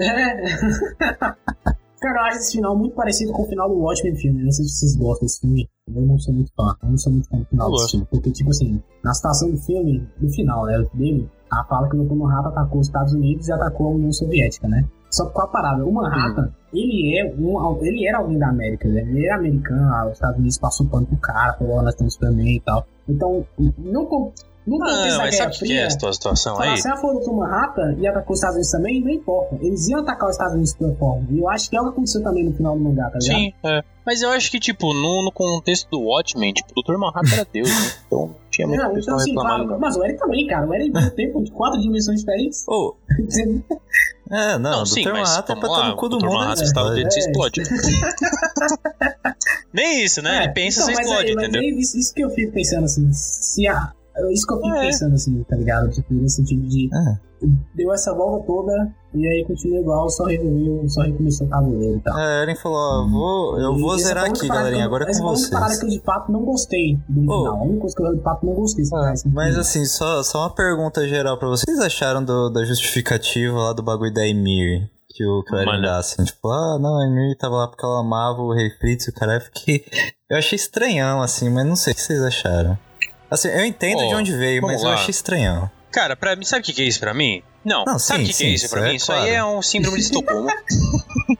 É. 0.00 0.42
Cara, 2.00 2.20
eu 2.20 2.24
acho 2.26 2.38
esse 2.38 2.52
final 2.52 2.76
muito 2.76 2.94
parecido 2.94 3.32
com 3.32 3.42
o 3.42 3.46
final 3.46 3.68
do 3.68 3.76
Watchmen 3.80 4.14
filme. 4.14 4.44
Não 4.44 4.52
sei 4.52 4.64
se 4.64 4.76
vocês 4.76 4.96
gostam 4.96 5.26
desse 5.26 5.40
filme. 5.40 5.68
Eu 5.92 6.02
não 6.02 6.18
sou 6.18 6.32
muito 6.32 6.52
fã. 6.56 6.76
Eu 6.82 6.90
não 6.90 6.96
sou 6.96 7.12
muito 7.12 7.28
fã 7.28 7.38
do 7.38 7.44
final 7.46 7.72
desse 7.72 7.90
filme. 7.90 8.06
Porque, 8.08 8.30
tipo 8.30 8.50
assim, 8.50 8.80
na 9.02 9.12
situação 9.12 9.50
do 9.50 9.58
filme, 9.58 10.08
no 10.20 10.30
final, 10.30 10.66
né, 10.66 10.86
dele, 10.94 11.28
a 11.50 11.64
fala 11.64 11.88
que 11.88 11.96
o 11.96 12.04
Dr. 12.04 12.14
Manhattan 12.14 12.50
atacou 12.50 12.80
os 12.80 12.86
Estados 12.86 13.12
Unidos 13.12 13.48
e 13.48 13.52
atacou 13.52 13.88
a 13.88 13.90
União 13.90 14.12
Soviética, 14.12 14.68
né? 14.68 14.88
Só 15.10 15.26
que 15.26 15.32
com 15.32 15.42
a 15.42 15.46
parada, 15.46 15.84
o 15.84 15.92
Manhattan, 15.92 16.50
ele 16.72 17.18
é 17.18 17.24
um, 17.34 17.78
ele 17.82 18.06
era 18.06 18.18
alguém 18.18 18.38
da 18.38 18.48
América, 18.48 18.88
né? 18.88 19.00
Ele 19.00 19.26
era 19.26 19.36
americano, 19.36 19.94
ah, 19.94 20.06
os 20.06 20.12
Estados 20.12 20.38
Unidos 20.38 20.58
passou 20.58 20.86
pano 20.86 21.06
pro 21.06 21.16
cara, 21.16 21.54
falou, 21.54 21.82
nós 21.82 21.94
temos 21.94 22.16
também 22.16 22.56
e 22.56 22.60
tal. 22.60 22.86
Então, 23.08 23.46
não, 23.78 24.32
no 24.68 24.78
contexto 24.78 24.98
Ah, 24.98 25.08
da 25.12 25.18
mas 25.18 25.30
Guerra 25.36 25.52
sabe 25.52 25.56
o 25.56 25.58
que 25.68 25.78
é 25.78 25.84
a 25.84 25.90
situa- 25.90 26.12
situação 26.12 26.56
Falar 26.56 26.72
aí? 26.74 26.80
ah, 26.86 26.96
foi 26.96 27.14
o 27.14 27.20
Dr. 27.20 27.32
Manhattan 27.32 27.94
e 27.98 28.06
atacou 28.06 28.32
os 28.34 28.38
Estados 28.38 28.56
Unidos 28.56 28.70
também, 28.70 29.00
não 29.00 29.10
importa. 29.10 29.56
Eles 29.60 29.88
iam 29.88 30.00
atacar 30.00 30.28
os 30.28 30.34
Estados 30.34 30.54
Unidos 30.54 30.72
de 30.72 30.78
toda 30.78 30.94
forma. 30.96 31.26
E 31.30 31.38
eu 31.38 31.48
acho 31.48 31.70
que 31.70 31.76
é 31.76 31.80
o 31.80 31.84
que 31.84 31.90
aconteceu 31.90 32.22
também 32.22 32.44
no 32.44 32.52
final 32.54 32.76
do 32.76 32.84
mangá, 32.84 33.10
tá 33.10 33.18
ligado? 33.18 33.38
Sim, 33.38 33.52
é. 33.64 33.82
Mas 34.06 34.22
eu 34.22 34.30
acho 34.30 34.50
que, 34.50 34.58
tipo, 34.58 34.94
no, 34.94 35.22
no 35.24 35.32
contexto 35.32 35.88
do 35.90 36.00
Watchmen, 36.00 36.52
tipo, 36.54 36.72
o 36.76 36.82
Dr. 36.82 36.98
Manhattan 36.98 37.34
era 37.34 37.46
Deus, 37.52 37.68
né? 37.68 37.92
Então 38.06 38.18
não 38.28 38.34
tinha 38.50 38.66
muito 38.66 38.82
Não, 38.82 38.96
então 38.98 39.16
assim, 39.16 39.30
reclamando. 39.30 39.64
claro, 39.66 39.70
não. 39.72 39.78
mas 39.80 39.96
o 39.96 40.04
Eric 40.04 40.18
também, 40.18 40.46
cara. 40.46 40.66
O 40.66 40.74
Eric 40.74 40.92
tem 40.92 41.04
um 41.04 41.10
tempo 41.10 41.44
de 41.44 41.50
quatro 41.50 41.78
dimensões 41.80 42.20
diferentes. 42.20 42.64
Ô, 42.66 42.96
é, 44.30 44.58
não, 44.58 44.70
Não, 44.70 44.82
o 44.82 44.86
sim, 44.86 45.02
Dr. 45.02 45.12
mas 45.12 45.28
Manhattan 45.28 45.52
é 45.52 45.56
pra 45.56 45.68
vamos 45.68 45.76
estar 45.76 45.82
lá, 45.82 45.88
no 45.90 45.96
cu 45.96 46.06
o 46.06 46.08
do 46.08 46.18
Dr. 46.18 46.24
mundo. 46.24 46.34
Manhattan 46.38 46.60
né? 46.60 46.66
estava 46.66 46.90
dentro 46.92 47.10
se 47.12 47.18
É. 47.18 47.22
explode. 47.22 47.62
Nem 49.72 50.04
isso, 50.04 50.22
né? 50.22 50.44
Ele 50.44 50.52
pensa 50.54 50.80
então, 50.82 50.94
se 50.94 50.96
mas 50.96 51.06
explode, 51.06 51.28
aí- 51.28 51.34
mas 51.34 51.44
entendeu? 51.44 51.60
aí 51.60 51.78
isso, 51.80 51.98
isso 51.98 52.14
que 52.14 52.24
eu 52.24 52.30
fico 52.30 52.52
pensando 52.52 52.84
assim, 52.84 53.12
se 53.12 53.66
a. 53.66 53.92
Isso 54.32 54.46
que 54.46 54.52
eu 54.54 54.56
fico 54.58 54.74
É. 54.76 54.86
pensando 54.86 55.14
assim, 55.14 55.42
tá 55.44 55.56
ligado? 55.56 55.90
Tipo, 55.90 56.14
no 56.14 56.28
sentido 56.28 56.62
de. 56.66 56.88
É. 56.94 57.28
Deu 57.76 57.92
essa 57.92 58.12
volta 58.14 58.44
toda 58.48 58.92
e 59.14 59.24
aí 59.24 59.44
continua 59.46 59.78
igual, 59.78 60.10
só 60.10 60.24
resolveu, 60.24 60.88
só 60.88 61.02
recomeçou 61.02 61.46
o 61.46 61.50
tabuleiro 61.50 61.98
e 61.98 62.00
tal. 62.00 62.18
É, 62.18 62.42
Eren 62.42 62.56
falou, 62.56 62.76
ó, 62.78 63.06
vou, 63.08 63.60
eu 63.60 63.76
E 63.76 63.80
vou 63.80 63.94
essa 63.94 64.08
zerar 64.08 64.24
aqui, 64.24 64.48
galerinha, 64.48 64.82
eu- 64.82 64.86
agora 64.88 65.04
é 65.08 65.16
com 65.16 65.22
vocês. 65.22 65.48
parada 65.50 65.78
que 65.78 65.84
eu 65.86 65.88
de 65.90 66.00
fato 66.00 66.32
não 66.32 66.44
gostei 66.44 66.98
do 67.08 67.20
Ô. 67.20 67.38
final. 67.44 67.56
A 67.58 67.62
única 67.62 67.80
coisa 67.82 67.94
que 67.96 68.02
eu 68.02 68.16
de 68.16 68.22
fato 68.22 68.44
não 68.44 68.54
gostei. 68.54 68.84
Ah, 68.92 69.12
Mas 69.32 69.56
assim, 69.56 69.84
só, 69.84 70.20
só 70.24 70.40
uma 70.40 70.50
pergunta 70.52 71.06
geral 71.06 71.38
pra 71.38 71.46
vocês. 71.46 71.62
O 71.62 71.66
que 71.66 71.72
vocês 71.74 71.86
acharam 71.86 72.24
do- 72.24 72.50
da 72.50 72.64
justificativa 72.64 73.56
lá 73.56 73.72
do 73.72 73.84
bagulho 73.84 74.12
da 74.12 74.26
Emir? 74.26 74.90
Que 75.08 75.24
o 75.24 75.42
Eren 75.54 75.80
dá, 75.80 75.98
assim, 75.98 76.24
tipo, 76.24 76.48
ah, 76.48 76.76
não, 76.80 76.98
a 77.00 77.06
Emir 77.06 77.36
tava 77.38 77.54
lá 77.54 77.68
porque 77.68 77.84
ela 77.86 78.00
amava 78.00 78.42
o 78.42 78.52
Rei 78.52 78.68
Fritz 78.80 79.06
e 79.06 79.10
o 79.10 79.14
cara. 79.14 79.36
Eu 79.36 79.40
fiquei. 79.42 79.84
Eu 80.28 80.36
achei 80.38 80.56
estranhão, 80.56 81.22
assim, 81.22 81.48
mas 81.50 81.64
não 81.64 81.76
sei 81.76 81.92
o 81.92 81.96
que 81.96 82.02
vocês 82.02 82.20
acharam. 82.20 82.76
Assim, 83.30 83.48
eu 83.48 83.64
entendo 83.64 84.06
de 84.08 84.14
onde 84.14 84.36
veio, 84.36 84.62
mas 84.62 84.82
eu 84.82 84.88
lá. 84.88 84.94
achei 84.94 85.10
estranhão. 85.10 85.70
Cara, 85.90 86.16
pra 86.16 86.36
mim, 86.36 86.44
sabe 86.44 86.62
o 86.62 86.64
que 86.74 86.82
é 86.82 86.84
isso 86.84 87.00
pra 87.00 87.12
mim? 87.14 87.42
Não, 87.64 87.84
Não, 87.84 87.98
sabe 87.98 88.22
o 88.22 88.26
sim, 88.26 88.32
que, 88.32 88.38
que 88.38 88.44
é 88.44 88.48
isso 88.48 88.68
pra 88.70 88.86
é 88.86 88.88
mim? 88.90 88.96
Isso 88.96 89.12
aí 89.12 89.30
é 89.30 89.44
um 89.44 89.60
síndrome 89.62 89.96
de 89.98 90.04
Estocolmo. 90.04 90.48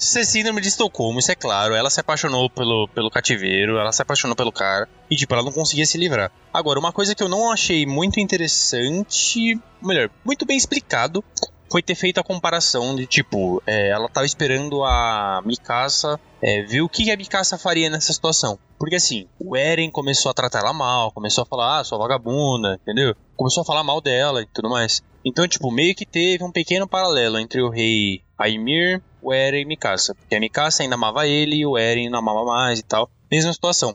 Isso 0.00 0.16
é 0.16 0.24
síndrome 0.24 0.60
de 0.60 0.68
Estocolmo, 0.68 1.18
isso 1.18 1.32
é 1.32 1.34
claro. 1.34 1.74
Ela 1.74 1.90
se 1.90 1.98
apaixonou 1.98 2.48
pelo, 2.48 2.86
pelo 2.94 3.10
cativeiro, 3.10 3.78
ela 3.78 3.90
se 3.90 4.00
apaixonou 4.00 4.36
pelo 4.36 4.52
cara. 4.52 4.88
E, 5.10 5.16
tipo, 5.16 5.34
ela 5.34 5.42
não 5.42 5.50
conseguia 5.50 5.84
se 5.84 5.98
livrar. 5.98 6.30
Agora, 6.54 6.78
uma 6.78 6.92
coisa 6.92 7.16
que 7.16 7.22
eu 7.22 7.28
não 7.28 7.50
achei 7.50 7.84
muito 7.84 8.20
interessante, 8.20 9.58
melhor, 9.82 10.08
muito 10.24 10.46
bem 10.46 10.56
explicado, 10.56 11.22
foi 11.70 11.82
ter 11.82 11.94
feito 11.94 12.18
a 12.18 12.24
comparação 12.24 12.96
de, 12.96 13.06
tipo, 13.06 13.62
é, 13.66 13.90
ela 13.90 14.08
tava 14.08 14.26
esperando 14.26 14.82
a 14.84 15.42
Mikasa 15.44 16.18
é, 16.42 16.62
ver 16.62 16.80
o 16.80 16.88
que 16.88 17.10
a 17.10 17.16
Mikasa 17.16 17.58
faria 17.58 17.90
nessa 17.90 18.12
situação. 18.12 18.58
Porque, 18.78 18.96
assim, 18.96 19.26
o 19.38 19.56
Eren 19.56 19.90
começou 19.90 20.30
a 20.30 20.34
tratar 20.34 20.60
ela 20.60 20.72
mal, 20.72 21.12
começou 21.12 21.42
a 21.42 21.46
falar, 21.46 21.80
ah, 21.80 21.84
sua 21.84 21.98
vagabunda, 21.98 22.78
entendeu? 22.82 23.14
Começou 23.36 23.62
a 23.62 23.66
falar 23.66 23.82
mal 23.82 24.00
dela 24.00 24.42
e 24.42 24.46
tudo 24.46 24.70
mais. 24.70 25.02
Então, 25.24 25.46
tipo, 25.48 25.70
meio 25.70 25.94
que 25.94 26.06
teve 26.06 26.44
um 26.44 26.52
pequeno 26.52 26.88
paralelo 26.88 27.38
entre 27.38 27.60
o 27.60 27.68
rei 27.68 28.22
Aimir, 28.38 29.02
o 29.20 29.32
Eren 29.32 29.62
e 29.62 29.64
Mikasa. 29.64 30.14
Porque 30.14 30.34
a 30.34 30.40
Mikasa 30.40 30.82
ainda 30.82 30.94
amava 30.94 31.26
ele 31.26 31.56
e 31.56 31.66
o 31.66 31.76
Eren 31.76 32.08
não 32.08 32.20
amava 32.20 32.44
mais 32.44 32.78
e 32.78 32.82
tal. 32.82 33.10
Mesma 33.30 33.52
situação. 33.52 33.94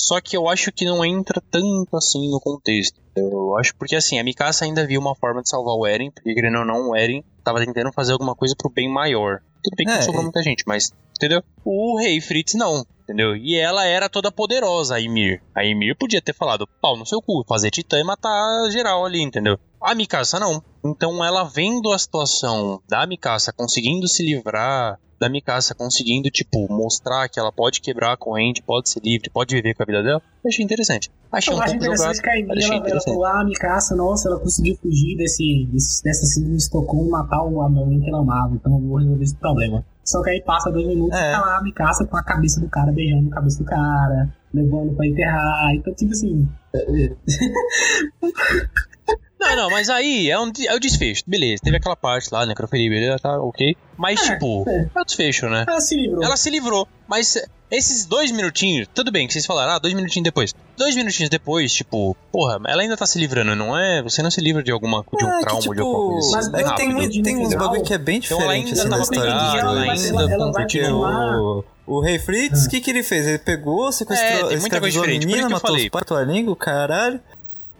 Só 0.00 0.18
que 0.20 0.34
eu 0.34 0.48
acho 0.48 0.72
que 0.72 0.86
não 0.86 1.04
entra 1.04 1.42
tanto 1.50 1.94
assim 1.94 2.30
no 2.30 2.40
contexto. 2.40 2.98
Eu 3.14 3.56
acho 3.58 3.74
porque 3.76 3.94
assim, 3.94 4.18
a 4.18 4.24
Mikasa 4.24 4.64
ainda 4.64 4.86
viu 4.86 4.98
uma 4.98 5.14
forma 5.14 5.42
de 5.42 5.50
salvar 5.50 5.74
o 5.74 5.86
Eren, 5.86 6.10
porque 6.10 6.32
querendo 6.32 6.58
ou 6.58 6.64
não, 6.64 6.90
o 6.90 6.96
Eren 6.96 7.22
tava 7.44 7.64
tentando 7.64 7.92
fazer 7.92 8.12
alguma 8.12 8.34
coisa 8.34 8.54
pro 8.56 8.70
bem 8.70 8.88
maior. 8.88 9.40
Tudo 9.62 9.76
bem 9.76 9.86
que 9.86 9.92
É, 9.92 9.96
não 9.96 10.02
sobrou 10.02 10.22
muita 10.22 10.42
gente, 10.42 10.64
mas 10.66 10.90
entendeu? 11.16 11.42
O 11.62 11.98
rei 11.98 12.18
Fritz 12.18 12.54
não, 12.54 12.82
entendeu? 13.02 13.36
E 13.36 13.56
ela 13.56 13.84
era 13.84 14.08
toda 14.08 14.32
poderosa, 14.32 14.94
a 14.94 15.00
Ymir. 15.00 15.42
A 15.54 15.64
Ymir 15.64 15.96
podia 15.98 16.22
ter 16.22 16.34
falado, 16.34 16.66
pau 16.80 16.96
no 16.96 17.04
seu 17.04 17.20
cu, 17.20 17.44
fazer 17.46 17.70
titã 17.70 18.00
e 18.00 18.04
matar 18.04 18.70
geral 18.70 19.04
ali, 19.04 19.20
entendeu? 19.20 19.58
A 19.82 19.94
Mikasa 19.94 20.40
não. 20.40 20.62
Então 20.84 21.24
ela 21.24 21.44
vendo 21.44 21.92
a 21.92 21.98
situação 21.98 22.80
da 22.88 23.06
Mikasa 23.06 23.52
conseguindo 23.52 24.08
se 24.08 24.24
livrar, 24.24 24.98
da 25.20 25.28
Mikasa 25.28 25.74
conseguindo, 25.74 26.30
tipo, 26.30 26.66
mostrar 26.72 27.28
que 27.28 27.38
ela 27.38 27.52
pode 27.52 27.82
quebrar 27.82 28.14
a 28.14 28.16
corrente, 28.16 28.62
pode 28.62 28.88
ser 28.88 29.00
livre, 29.04 29.28
pode 29.28 29.54
viver 29.54 29.74
com 29.74 29.82
a 29.82 29.86
vida 29.86 30.02
dela, 30.02 30.22
eu 30.42 30.48
achei 30.48 30.64
interessante. 30.64 31.10
Achei 31.30 31.52
Eu 31.52 31.58
um 31.58 31.60
acho 31.60 31.72
pouco 31.72 31.84
jogado. 31.84 32.00
interessante 32.16 32.22
que 32.22 32.28
a 32.30 32.32
achei 32.32 32.42
ela, 32.64 32.72
ela 32.74 32.80
interessante. 32.80 33.12
falou, 33.12 33.24
ah, 33.26 33.40
a 33.40 33.44
Mikasa, 33.44 33.94
nossa, 33.96 34.28
ela 34.30 34.40
conseguiu 34.40 34.76
fugir 34.80 35.18
desse, 35.18 35.68
desse, 35.70 36.02
dessa 36.02 36.24
síndrome 36.24 36.56
de 36.56 36.62
Estocolmo 36.62 37.08
e 37.08 37.10
matar 37.10 37.42
o 37.44 37.60
amor 37.60 37.86
que 37.90 38.08
ela 38.08 38.20
amava, 38.20 38.54
então 38.54 38.72
eu 38.72 38.80
vou 38.88 38.96
resolver 38.98 39.22
esse 39.22 39.36
problema. 39.36 39.84
Só 40.02 40.22
que 40.22 40.30
aí 40.30 40.40
passa 40.42 40.70
dois 40.72 40.86
minutos 40.86 41.18
e 41.18 41.22
É. 41.22 41.32
tá 41.32 41.40
lá 41.40 41.58
a 41.58 41.62
Mikasa 41.62 42.06
com 42.06 42.16
a 42.16 42.24
cabeça 42.24 42.58
do 42.58 42.68
cara, 42.70 42.90
beijando 42.90 43.28
a 43.28 43.34
cabeça 43.34 43.58
do 43.58 43.64
cara, 43.66 44.34
levando 44.54 44.96
pra 44.96 45.06
enterrar, 45.06 45.74
então 45.74 45.92
tipo 45.94 46.12
assim... 46.12 46.48
Não, 49.40 49.56
não, 49.56 49.70
mas 49.70 49.88
aí 49.88 50.30
é, 50.30 50.38
um, 50.38 50.52
é 50.68 50.74
o 50.74 50.78
desfecho. 50.78 51.22
Beleza, 51.26 51.62
teve 51.64 51.78
aquela 51.78 51.96
parte 51.96 52.28
lá, 52.30 52.44
necrofilia, 52.44 52.90
beleza, 52.90 53.18
tá 53.18 53.40
ok. 53.40 53.74
Mas, 53.96 54.20
É, 54.20 54.34
tipo, 54.34 54.64
é. 54.68 54.90
é 54.94 55.00
o 55.00 55.04
desfecho, 55.04 55.48
né? 55.48 55.64
Ela 55.66 55.80
se 55.80 55.96
livrou. 55.96 56.22
Ela 56.24 56.36
se 56.36 56.50
livrou, 56.50 56.88
mas 57.08 57.36
esses 57.70 58.04
dois 58.04 58.30
minutinhos, 58.32 58.88
tudo 58.92 59.10
bem 59.12 59.26
que 59.26 59.32
vocês 59.32 59.46
falaram, 59.46 59.72
ah, 59.72 59.78
dois 59.78 59.94
minutinhos 59.94 60.24
depois. 60.24 60.54
Dois 60.76 60.94
minutinhos 60.94 61.30
depois, 61.30 61.72
tipo, 61.72 62.16
porra, 62.32 62.60
ela 62.66 62.82
ainda 62.82 62.96
tá 62.96 63.06
se 63.06 63.18
livrando, 63.18 63.54
não 63.54 63.78
é? 63.78 64.02
Você 64.02 64.22
não 64.22 64.30
se 64.30 64.40
livra 64.40 64.62
de 64.62 64.72
alguma 64.72 65.04
de 65.16 65.24
um 65.24 65.28
É, 65.28 65.38
que, 65.38 65.40
trauma 65.42 65.62
ou 65.66 65.74
de 65.74 65.80
alguma 65.80 66.12
coisa 66.12 66.38
assim. 66.38 66.50
Mas 66.50 66.60
é 66.60 66.62
que 66.62 66.68
rápido. 66.68 66.76
tem, 66.76 66.94
muito, 66.94 67.22
tem 67.22 67.36
uns 67.38 67.54
bagulho 67.54 67.82
que 67.82 67.94
é 67.94 67.98
bem 67.98 68.18
então 68.18 68.40
ela 68.40 68.54
diferente 68.56 68.68
ainda 68.68 68.80
assim, 68.80 68.90
da 68.90 68.96
tava 68.96 69.02
história 69.02 69.32
dos 69.32 69.54
ela 69.54 69.80
ainda 69.80 70.34
ela, 70.34 70.52
Porque 70.52 70.82
o, 70.84 71.64
o 71.86 72.00
Rei 72.00 72.18
Fritz, 72.18 72.66
o 72.66 72.68
que, 72.68 72.80
que 72.80 72.90
ele 72.90 73.02
fez? 73.02 73.26
Ele 73.26 73.38
pegou, 73.38 73.90
sequestrou, 73.92 74.28
É, 74.28 74.32
tem 74.48 74.58
muita 74.58 74.80
coisa 74.80 74.98
escravizou 74.98 75.02
a 75.02 75.06
diferente, 75.06 75.22
por 75.22 75.28
isso 75.28 75.36
menina, 75.36 75.46
que 75.48 75.52
eu 75.52 75.56
matou 75.56 75.70
os 75.70 75.76
falei. 75.76 75.90
matou 75.92 76.16
a 76.16 76.24
língua, 76.24 76.56
caralho. 76.56 77.20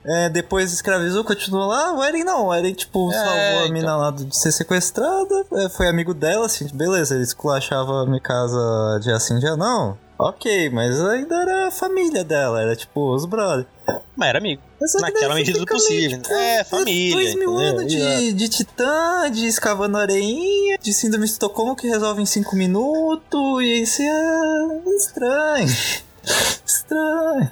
É, 0.04 0.28
depois 0.30 0.72
escravizou, 0.72 1.22
continuou 1.24 1.66
lá. 1.66 1.92
O 1.92 2.02
Eren 2.02 2.24
não, 2.24 2.46
o 2.46 2.54
Eren, 2.54 2.72
tipo, 2.72 3.10
É, 3.12 3.14
salvou 3.14 3.34
a 3.34 3.52
então. 3.64 3.72
mina 3.72 3.96
lá 3.96 4.10
de 4.10 4.34
ser 4.36 4.50
sequestrada. 4.52 5.44
é, 5.52 5.68
Foi 5.68 5.88
amigo 5.88 6.14
dela, 6.14 6.46
assim, 6.46 6.66
beleza, 6.72 7.14
ele 7.14 7.24
esculachava 7.24 8.02
a 8.02 8.06
Mikasa 8.06 8.98
dia 9.02 9.18
sim, 9.20 9.38
dia 9.38 9.56
não. 9.56 9.98
Ok, 10.18 10.68
mas 10.70 11.00
ainda 11.02 11.34
era 11.34 11.68
a 11.68 11.70
família 11.70 12.22
dela, 12.22 12.60
era 12.60 12.76
tipo 12.76 13.14
os 13.14 13.24
brothers. 13.24 13.66
Mas 14.16 14.28
era 14.28 14.38
amigo. 14.38 14.60
Mas 14.78 14.92
que 14.92 15.00
Naquela 15.00 15.34
medida 15.34 15.58
do 15.58 15.64
possível. 15.66 16.20
tipo, 16.20 16.34
É, 16.34 16.62
família, 16.64 17.14
Dois 17.14 17.34
mil 17.36 17.54
entendeu? 17.54 17.78
anos 17.80 17.92
de, 17.92 18.32
de 18.34 18.48
titã, 18.48 19.30
de 19.30 19.46
escavando 19.46 19.96
areinha, 19.96 20.76
de 20.78 20.92
síndrome 20.92 21.24
de 21.24 21.32
Estocolmo 21.32 21.74
que 21.74 21.88
resolve 21.88 22.20
em 22.20 22.26
cinco 22.26 22.54
minutos, 22.54 23.62
e 23.62 23.82
isso 23.82 24.02
é 24.02 24.80
estranho. 24.96 25.68
Estranho. 26.66 27.50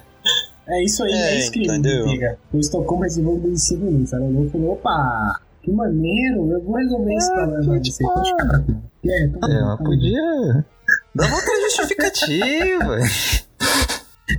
É 0.69 0.83
isso 0.83 1.03
aí, 1.03 1.11
é, 1.11 1.15
É, 1.35 1.39
isso 1.39 1.51
que 1.51 1.63
entendeu? 1.63 2.05
me 2.05 2.13
pega. 2.19 2.37
Eu 2.53 2.59
estou 2.59 2.83
como 2.85 3.01
resolvendo 3.03 3.49
em 3.49 3.55
5 3.57 3.83
minutos. 3.85 4.13
Ela 4.13 4.25
olhou 4.25 4.45
e 4.45 4.49
falou: 4.49 4.71
opa, 4.73 5.39
que 5.63 5.71
maneiro, 5.71 6.51
eu 6.51 6.61
vou 6.63 6.75
resolver 6.75 7.15
esse 7.15 7.33
problema. 7.33 7.73
aí. 7.73 7.79
Você 7.83 8.03
pode 8.03 8.29
ficar 8.29 8.47
tranquilo. 8.49 8.81
É, 9.05 9.27
tá 9.39 9.47
É, 9.49 9.61
mas 9.61 9.77
podia 9.79 10.65
dar 11.15 11.33
outra 11.33 11.61
justificativa. 11.61 12.97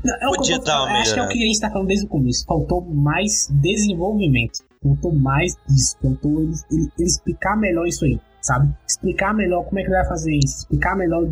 Não, 0.05 0.15
é 0.15 0.29
o 0.29 0.31
que 0.33 0.37
eu 0.37 0.37
Podia 0.37 0.59
dar 0.61 0.85
uma 0.85 1.01
Acho 1.01 1.15
que 1.15 1.21
é 1.21 1.23
o 1.25 1.29
que 1.29 1.43
a 1.43 1.47
gente 1.47 1.61
tá 1.61 1.69
falando 1.71 1.89
desde 1.89 2.07
o 2.07 2.09
começo. 2.09 2.45
Faltou 2.47 2.81
mais 2.83 3.49
desenvolvimento. 3.51 4.61
Faltou 4.83 5.13
mais 5.13 5.57
disso. 5.69 5.97
Faltou 6.01 6.41
ele, 6.43 6.53
ele- 6.71 6.89
ele 6.97 7.09
explicar 7.09 7.57
melhor 7.57 7.87
isso 7.89 8.05
aí, 8.05 8.21
sabe? 8.41 8.73
Explicar 8.87 9.35
melhor 9.35 9.65
como 9.65 9.79
é 9.81 9.83
que 9.83 9.89
ele 9.89 9.97
vai 9.97 10.07
fazer 10.07 10.33
isso. 10.37 10.59
Explicar 10.59 10.97
melhor 10.97 11.29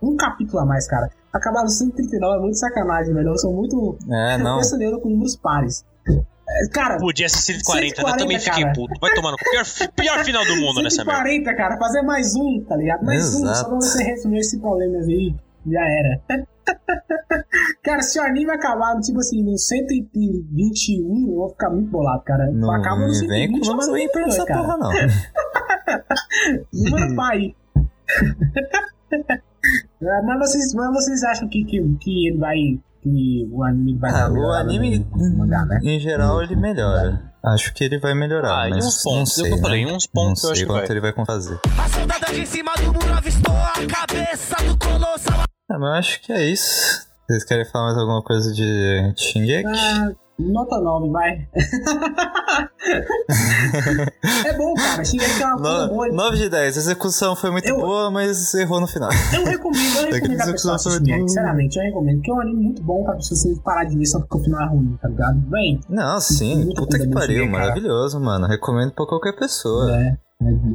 um 0.00 0.16
capítulo 0.16 0.60
a 0.60 0.64
mais, 0.66 0.86
cara. 0.86 1.10
Acabar 1.32 1.62
no 1.62 1.68
139 1.68 2.36
é 2.36 2.40
muito 2.40 2.58
sacanagem, 2.58 3.14
velho. 3.14 3.28
Eu 3.28 3.38
sou 3.38 3.52
muito. 3.52 3.96
É, 4.10 4.36
não. 4.38 4.60
Eu 4.60 5.00
com 5.00 5.08
números 5.08 5.36
pares. 5.36 5.84
É, 6.08 6.68
Cara, 6.72 6.98
Podia 6.98 7.28
ser 7.28 7.38
140, 7.40 7.86
eu 7.86 7.90
140, 8.08 8.18
também 8.18 8.38
fiquei 8.40 8.62
cara. 8.64 8.74
puto. 8.74 9.00
Vai 9.00 9.14
tomar 9.14 9.30
no 9.30 9.36
cu. 9.36 9.44
Pior, 9.50 9.64
pior 9.94 10.24
final 10.24 10.44
do 10.44 10.56
mundo 10.56 10.82
nessa 10.82 11.04
merda. 11.04 11.22
140, 11.22 11.54
cara. 11.54 11.78
Fazer 11.78 12.02
mais 12.02 12.34
um, 12.34 12.64
tá 12.68 12.76
ligado? 12.76 13.04
Mais 13.04 13.34
um, 13.34 13.38
só 13.40 13.50
Exato. 13.52 13.68
pra 13.70 13.76
você 13.76 14.02
resolver 14.02 14.38
esse 14.38 14.58
problema 14.58 14.98
aí. 14.98 15.34
Já 15.66 15.80
era. 15.80 16.20
cara, 17.84 18.02
se 18.02 18.18
o 18.18 18.22
anime 18.22 18.50
acabar, 18.50 18.98
tipo 19.00 19.20
assim, 19.20 19.44
no 19.44 19.56
121, 19.56 21.28
eu 21.28 21.34
vou 21.36 21.50
ficar 21.50 21.70
muito 21.70 21.90
bolado, 21.90 22.22
cara. 22.24 22.50
Não 22.50 22.72
Acaba 22.72 23.02
no 23.02 23.06
me 23.06 23.12
vem 23.28 23.48
120, 23.48 23.60
com 23.60 23.66
número 23.66 23.90
você 23.92 24.04
ímpar 24.04 24.22
nessa 24.22 24.46
porra, 24.46 24.76
não. 24.78 24.90
Número 26.72 27.14
pai. 27.14 27.54
Ah, 30.02 30.22
mas, 30.24 30.38
vocês, 30.50 30.74
mas 30.74 30.92
vocês 30.92 31.22
acham 31.24 31.48
que, 31.48 31.64
que, 31.64 31.80
que 32.00 32.28
ele 32.28 32.38
vai. 32.38 32.56
Que 33.02 33.48
o 33.50 33.64
anime 33.64 33.96
vai 33.98 34.10
Ah, 34.10 34.30
o 34.30 34.50
anime, 34.52 34.98
no- 34.98 35.30
no 35.30 35.38
mangá, 35.38 35.64
né? 35.64 35.78
em 35.82 35.98
geral, 35.98 36.42
ele 36.42 36.54
melhora. 36.54 37.32
Acho 37.42 37.72
que 37.72 37.82
ele 37.84 37.98
vai 37.98 38.14
melhorar, 38.14 38.66
Ah, 38.66 38.68
mas 38.68 38.84
uns 38.84 39.02
pontos, 39.02 39.38
é 39.38 39.42
sei, 39.44 39.52
eu 39.54 39.58
falei, 39.58 39.86
né? 39.86 39.92
uns 39.94 40.06
pontos 40.06 40.42
não 40.42 40.50
eu 40.50 40.52
acho 40.52 40.58
sei 40.60 40.66
quanto 40.66 40.86
vai. 40.86 40.90
ele 40.90 41.00
vai 41.00 41.24
fazer. 41.24 41.58
A 41.78 41.88
soldada 41.88 42.26
de 42.34 42.46
cima 42.46 42.72
do 42.76 42.92
muro 42.92 43.14
avistou 43.16 43.54
a 43.56 43.72
cabeça 43.86 44.54
do 44.64 44.76
colossal. 44.76 45.44
Ah, 45.70 45.78
mas 45.78 45.80
eu 45.80 45.94
acho 45.94 46.20
que 46.20 46.30
é 46.32 46.44
isso. 46.44 47.06
Vocês 47.26 47.42
querem 47.44 47.64
falar 47.64 47.86
mais 47.86 47.96
alguma 47.96 48.22
coisa 48.22 48.52
de 48.52 49.12
de 49.14 49.22
Shingeki? 49.22 49.66
Ah, 49.66 50.10
nota 50.40 50.80
9, 50.80 51.10
vai. 51.10 51.46
é 54.46 54.52
bom, 54.56 54.74
cara. 54.74 55.04
Shingeki 55.04 55.42
é 55.42 55.46
uma 55.46 55.56
coisa 55.58 55.88
boa. 55.88 56.08
9 56.08 56.36
de 56.36 56.48
10. 56.48 56.76
A 56.76 56.80
execução 56.80 57.36
foi 57.36 57.50
muito 57.50 57.68
Eu- 57.68 57.80
boa, 57.80 58.10
mas 58.10 58.52
errou 58.54 58.80
no 58.80 58.86
final. 58.86 59.10
Eu 59.34 59.44
recomendo, 59.44 59.98
eu 59.98 60.06
que 60.08 60.14
recomendo 60.14 60.40
a 60.40 60.52
pessoa 60.52 60.74
que 60.74 60.80
assistir 60.88 61.04
doido. 61.04 61.28
sinceramente, 61.28 61.78
eu 61.78 61.84
recomendo. 61.84 62.16
Porque 62.16 62.30
é 62.30 62.34
um 62.34 62.40
anime 62.40 62.62
muito 62.64 62.82
bom 62.82 63.04
pra 63.04 63.14
pessoa 63.14 63.38
você 63.38 63.54
parar 63.62 63.84
de 63.84 63.96
ver 63.96 64.06
só 64.06 64.18
porque 64.20 64.36
o 64.38 64.44
final 64.44 64.62
é 64.62 64.66
ruim, 64.68 64.98
tá 65.00 65.08
ligado? 65.08 65.40
Vem. 65.50 65.80
Não, 65.88 66.20
sim. 66.20 66.72
Puta 66.74 66.98
que 66.98 67.08
pariu. 67.08 67.48
Maravilhoso, 67.48 68.18
mano. 68.20 68.46
Recomendo 68.46 68.92
pra 68.92 69.06
qualquer 69.06 69.36
pessoa. 69.36 69.90
É. 69.96 70.16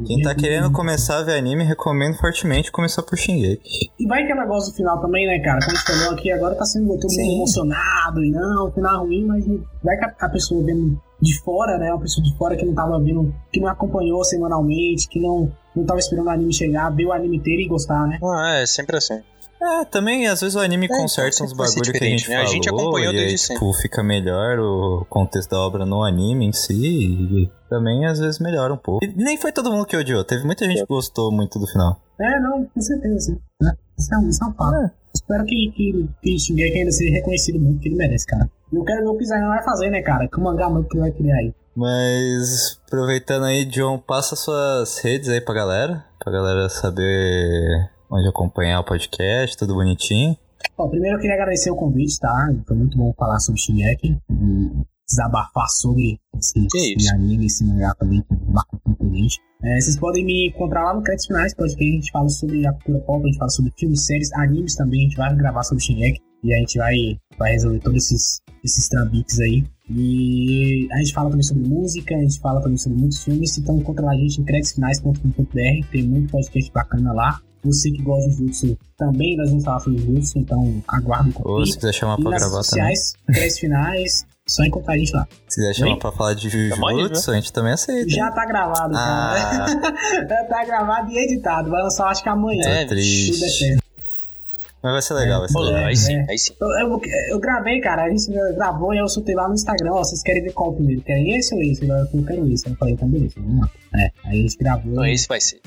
Quem 0.06 0.22
tá 0.22 0.32
querendo 0.34 0.70
começar 0.70 1.18
a 1.18 1.22
ver 1.22 1.36
anime, 1.36 1.64
recomendo 1.64 2.16
fortemente 2.16 2.70
começar 2.70 3.02
por 3.02 3.18
Shingeki. 3.18 3.90
E 3.98 4.06
vai 4.06 4.24
que 4.24 4.30
ela 4.30 4.46
gosta 4.46 4.70
do 4.70 4.76
final 4.76 5.00
também, 5.00 5.26
né, 5.26 5.40
cara? 5.40 5.58
Como 5.58 5.76
gente 5.76 5.84
falou 5.84 6.14
aqui, 6.14 6.30
agora 6.30 6.54
tá 6.54 6.64
sendo 6.64 6.86
todo 6.86 7.10
mundo 7.10 7.32
emocionado 7.32 8.24
e 8.24 8.30
não, 8.30 8.70
final 8.70 8.94
é 8.94 8.98
ruim, 9.06 9.24
mas 9.24 9.44
vai 9.82 9.96
que 9.96 10.04
a, 10.04 10.14
a 10.20 10.28
pessoa 10.28 10.64
vendo 10.64 10.96
de 11.20 11.40
fora, 11.40 11.78
né? 11.78 11.92
Uma 11.92 12.00
pessoa 12.00 12.24
de 12.24 12.36
fora 12.36 12.56
que 12.56 12.64
não 12.64 12.74
tava 12.74 13.00
vendo, 13.00 13.34
que 13.52 13.60
não 13.60 13.68
acompanhou 13.68 14.22
semanalmente, 14.22 15.08
que 15.08 15.20
não, 15.20 15.50
não 15.74 15.84
tava 15.84 15.98
esperando 15.98 16.26
o 16.26 16.30
anime 16.30 16.52
chegar, 16.52 16.90
ver 16.90 17.06
o 17.06 17.12
anime 17.12 17.38
inteiro 17.38 17.62
e 17.62 17.66
gostar, 17.66 18.06
né? 18.06 18.18
Ah, 18.22 18.58
é 18.62 18.66
sempre 18.66 18.96
assim. 18.96 19.20
É, 19.60 19.84
também 19.86 20.26
às 20.26 20.40
vezes 20.40 20.54
o 20.54 20.60
anime 20.60 20.86
então 20.86 20.98
conserta 20.98 21.42
uns 21.42 21.52
bagulho 21.52 21.92
que 21.92 22.04
a 22.04 22.08
gente 22.08 22.28
né? 22.28 22.36
A 22.36 22.38
falou. 22.40 22.52
gente 22.52 22.68
acompanhou 22.68 23.12
e 23.12 23.18
aí, 23.18 23.26
desde 23.26 23.54
tipo, 23.54 23.72
fica 23.72 24.02
melhor 24.02 24.58
o 24.58 25.06
contexto 25.08 25.50
da 25.50 25.58
obra 25.58 25.86
no 25.86 26.04
anime 26.04 26.46
em 26.46 26.52
si. 26.52 26.74
E 26.74 27.50
também 27.68 28.06
às 28.06 28.18
vezes 28.18 28.38
melhora 28.38 28.72
um 28.72 28.76
pouco. 28.76 29.04
E 29.04 29.08
nem 29.16 29.36
foi 29.38 29.52
todo 29.52 29.70
mundo 29.70 29.86
que 29.86 29.96
odiou. 29.96 30.22
Teve 30.24 30.44
muita 30.44 30.64
gente 30.66 30.80
que 30.80 30.86
gostou 30.86 31.32
muito 31.32 31.58
do 31.58 31.66
final. 31.66 32.00
É, 32.20 32.40
não, 32.40 32.64
com 32.66 32.80
certeza. 32.80 33.36
Né? 33.60 33.72
Isso 33.98 34.14
é 34.14 34.18
um, 34.18 34.28
isso 34.28 34.44
é 34.44 34.46
um 34.46 34.52
fato. 34.52 34.90
Espero 35.14 35.44
que, 35.46 35.72
que, 35.74 36.08
que 36.22 36.38
Shingeki 36.38 36.78
ainda 36.78 36.90
seja 36.90 37.14
reconhecido 37.14 37.58
muito, 37.58 37.80
que 37.80 37.88
ele 37.88 37.96
merece, 37.96 38.26
cara. 38.26 38.50
E 38.70 38.76
eu 38.76 38.84
quero 38.84 39.00
ver 39.00 39.08
o 39.08 39.12
que 39.12 39.16
o 39.16 39.20
Designer 39.20 39.48
vai 39.48 39.64
fazer, 39.64 39.90
né, 39.90 40.02
cara? 40.02 40.28
Que 40.28 40.38
o 40.38 40.42
mangá 40.42 40.68
muito 40.68 40.88
que 40.88 40.96
ele 40.96 41.02
vai 41.02 41.12
criar 41.12 41.36
aí. 41.36 41.54
Mas 41.74 42.78
aproveitando 42.86 43.44
aí, 43.44 43.64
John, 43.64 43.98
passa 43.98 44.36
suas 44.36 44.98
redes 44.98 45.28
aí 45.28 45.40
pra 45.40 45.54
galera. 45.54 46.04
Pra 46.18 46.32
galera 46.32 46.68
saber 46.68 47.90
onde 48.10 48.28
acompanhar 48.28 48.80
o 48.80 48.84
podcast, 48.84 49.56
tudo 49.56 49.74
bonitinho. 49.74 50.36
Bom, 50.76 50.88
primeiro 50.88 51.16
eu 51.16 51.20
queria 51.20 51.36
agradecer 51.36 51.70
o 51.70 51.76
convite, 51.76 52.18
tá? 52.18 52.52
Foi 52.66 52.76
muito 52.76 52.96
bom 52.96 53.12
falar 53.16 53.38
sobre 53.40 53.60
Shingeki 53.60 54.16
e 54.30 54.70
desabafar 55.08 55.68
sobre 55.68 56.18
esse, 56.36 56.54
Que 56.66 56.78
esse 56.78 56.96
isso. 56.96 57.14
anime, 57.14 57.46
esse 57.46 57.64
mangá 57.64 57.94
também, 57.94 58.22
que 58.22 58.34
marcou 58.48 58.80
muita 58.86 59.04
gente. 59.04 59.38
É, 59.62 59.80
vocês 59.80 59.98
podem 59.98 60.24
me 60.24 60.48
encontrar 60.48 60.84
lá 60.84 60.94
no 60.94 61.02
Créditos 61.02 61.26
Finais, 61.26 61.54
podcast 61.54 61.90
a 61.90 61.94
gente 61.94 62.10
fala 62.10 62.28
sobre 62.28 62.66
a 62.66 62.72
cultura 62.72 63.00
pop, 63.00 63.22
a 63.22 63.26
gente 63.26 63.38
fala 63.38 63.50
sobre 63.50 63.72
filmes, 63.78 64.04
séries, 64.04 64.32
animes 64.34 64.74
também, 64.74 65.00
a 65.00 65.04
gente 65.04 65.16
vai 65.16 65.34
gravar 65.36 65.62
sobre 65.62 65.82
Shingeki 65.82 66.20
e 66.44 66.54
a 66.54 66.58
gente 66.58 66.78
vai, 66.78 66.94
vai 67.38 67.52
resolver 67.52 67.78
todos 67.80 68.04
esses, 68.04 68.40
esses 68.64 68.88
trambiques 68.88 69.38
aí. 69.40 69.64
E 69.88 70.88
a 70.92 70.98
gente 70.98 71.12
fala 71.12 71.30
também 71.30 71.44
sobre 71.44 71.68
música, 71.68 72.14
a 72.14 72.20
gente 72.20 72.40
fala 72.40 72.60
também 72.60 72.76
sobre 72.76 72.98
muitos 72.98 73.22
filmes, 73.22 73.56
então 73.56 73.76
encontra 73.76 74.04
lá 74.04 74.12
a 74.12 74.16
gente 74.16 74.40
em 74.40 74.44
créditosfinais.com.br, 74.44 75.88
tem 75.90 76.02
muito 76.02 76.30
podcast 76.32 76.72
bacana 76.72 77.12
lá. 77.12 77.40
Você 77.66 77.90
que 77.90 78.02
gosta 78.02 78.30
de 78.30 78.36
Jutsu 78.36 78.78
também, 78.96 79.36
nós 79.36 79.48
vamos 79.50 79.64
falar 79.64 79.80
sobre 79.80 79.98
Jutsu, 80.00 80.38
então 80.38 80.82
aguarde 80.88 81.32
o 81.36 81.48
Ou 81.50 81.66
se 81.66 81.76
quiser 81.76 81.92
chamar 81.92 82.18
E 82.18 82.22
pra 82.22 82.30
gravar 82.38 82.56
redes 82.56 82.70
também. 82.70 82.94
sociais, 82.96 83.12
créditos 83.26 83.58
finais, 83.58 84.26
só 84.46 84.64
encontrar 84.64 84.94
a 84.94 84.98
gente 84.98 85.12
lá. 85.12 85.26
Se 85.48 85.56
quiser 85.60 85.74
chamar 85.74 85.92
Oi? 85.94 85.98
pra 85.98 86.12
falar 86.12 86.34
de 86.34 86.48
Jujutsu, 86.48 87.30
a 87.30 87.34
gente 87.34 87.52
também 87.52 87.72
aceita. 87.72 88.08
Já 88.10 88.30
tá 88.30 88.46
gravado, 88.46 88.92
cara. 88.94 89.66
Ah, 89.66 89.66
Já 90.28 90.44
tá 90.44 90.64
gravado 90.64 91.10
e 91.10 91.18
editado. 91.18 91.70
Vai 91.70 91.82
lançar 91.82 92.06
acho 92.08 92.22
que 92.22 92.28
amanhã. 92.28 92.62
É, 92.66 92.74
der 92.84 92.88
triste. 92.88 93.76
Mas 94.86 94.92
vai 94.92 95.02
ser 95.02 95.14
legal, 95.14 95.40
vai 95.40 95.48
ser 95.48 95.54
Pô, 95.54 95.60
legal. 95.62 95.84
aí 95.86 95.96
sim, 95.96 96.14
É. 96.14 96.26
aí 96.30 96.38
sim. 96.38 96.54
Eu, 96.60 96.68
eu, 96.78 97.00
eu 97.30 97.40
gravei, 97.40 97.80
cara. 97.80 98.04
A 98.04 98.08
gente 98.08 98.30
gravou 98.54 98.94
e 98.94 98.98
eu 98.98 99.08
soltei 99.08 99.34
lá 99.34 99.48
no 99.48 99.54
Instagram. 99.54 99.90
Ó, 99.94 99.98
vocês 100.04 100.22
querem 100.22 100.44
ver 100.44 100.52
qual 100.52 100.72
primeiro? 100.72 101.02
Querem 101.02 101.36
esse 101.36 101.52
ou 101.56 101.60
esse? 101.60 101.82
Eu 101.82 101.88
falei, 102.06 102.24
quero 102.24 102.52
esse. 102.52 102.68
Eu 102.68 102.76
falei, 102.76 102.94
então 102.94 103.08
beleza, 103.08 103.34
vamos 103.36 103.62
lá. 103.62 103.70
É, 103.96 104.10
aí 104.26 104.38
a 104.38 104.42
gente 104.42 104.56
gravou. 104.58 104.92
Não, 104.92 105.04
esse 105.06 105.26
vai 105.26 105.40
ser. 105.40 105.60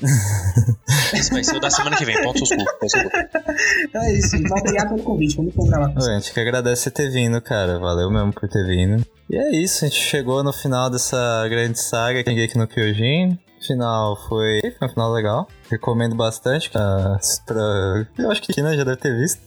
esse 1.12 1.30
vai 1.30 1.44
ser 1.44 1.56
o 1.56 1.60
da 1.60 1.68
semana 1.68 1.96
que 1.98 2.04
vem. 2.06 2.22
Ponto 2.22 2.38
seus 2.46 2.48
cu. 2.50 2.64
Vai 2.80 2.88
ser 2.88 3.06
o 3.06 3.10
cu. 3.10 3.16
Então 3.90 4.02
é 4.02 4.12
isso. 4.14 4.36
Então, 4.36 4.56
obrigado 4.56 4.88
pelo 4.94 5.02
convite. 5.02 5.36
Bom 5.36 5.66
gravar 5.66 5.88
com 5.88 6.00
você. 6.00 6.10
A 6.12 6.14
gente 6.18 6.32
que 6.32 6.40
agradece 6.40 6.84
você 6.84 6.90
ter 6.90 7.10
vindo, 7.10 7.40
cara. 7.42 7.78
Valeu 7.78 8.10
mesmo 8.10 8.32
por 8.32 8.48
ter 8.48 8.66
vindo. 8.66 9.04
E 9.28 9.36
é 9.36 9.54
isso, 9.54 9.84
a 9.84 9.88
gente 9.88 10.00
chegou 10.00 10.42
no 10.42 10.52
final 10.52 10.88
dessa 10.90 11.46
grande 11.48 11.78
saga 11.78 12.24
que 12.24 12.30
aqui 12.30 12.56
no 12.58 12.66
Kyojin. 12.66 13.38
Final 13.66 14.16
foi, 14.28 14.60
foi 14.78 14.88
um 14.88 14.90
final 14.90 15.12
legal. 15.12 15.48
Recomendo 15.70 16.14
bastante 16.14 16.70
pra, 16.70 17.18
pra... 17.46 18.06
Eu 18.18 18.30
acho 18.30 18.42
que 18.42 18.52
a 18.52 18.54
Kina 18.54 18.76
já 18.76 18.84
deve 18.84 18.96
ter 18.96 19.16
visto. 19.16 19.40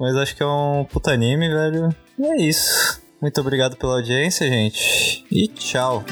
Mas 0.00 0.16
acho 0.16 0.34
que 0.34 0.42
é 0.42 0.46
um 0.46 0.84
puta 0.84 1.12
anime, 1.12 1.48
velho. 1.48 1.94
E 2.18 2.26
é 2.26 2.36
isso. 2.42 3.00
Muito 3.20 3.40
obrigado 3.40 3.76
pela 3.76 3.94
audiência, 3.94 4.48
gente. 4.48 5.24
E 5.30 5.46
tchau. 5.48 6.02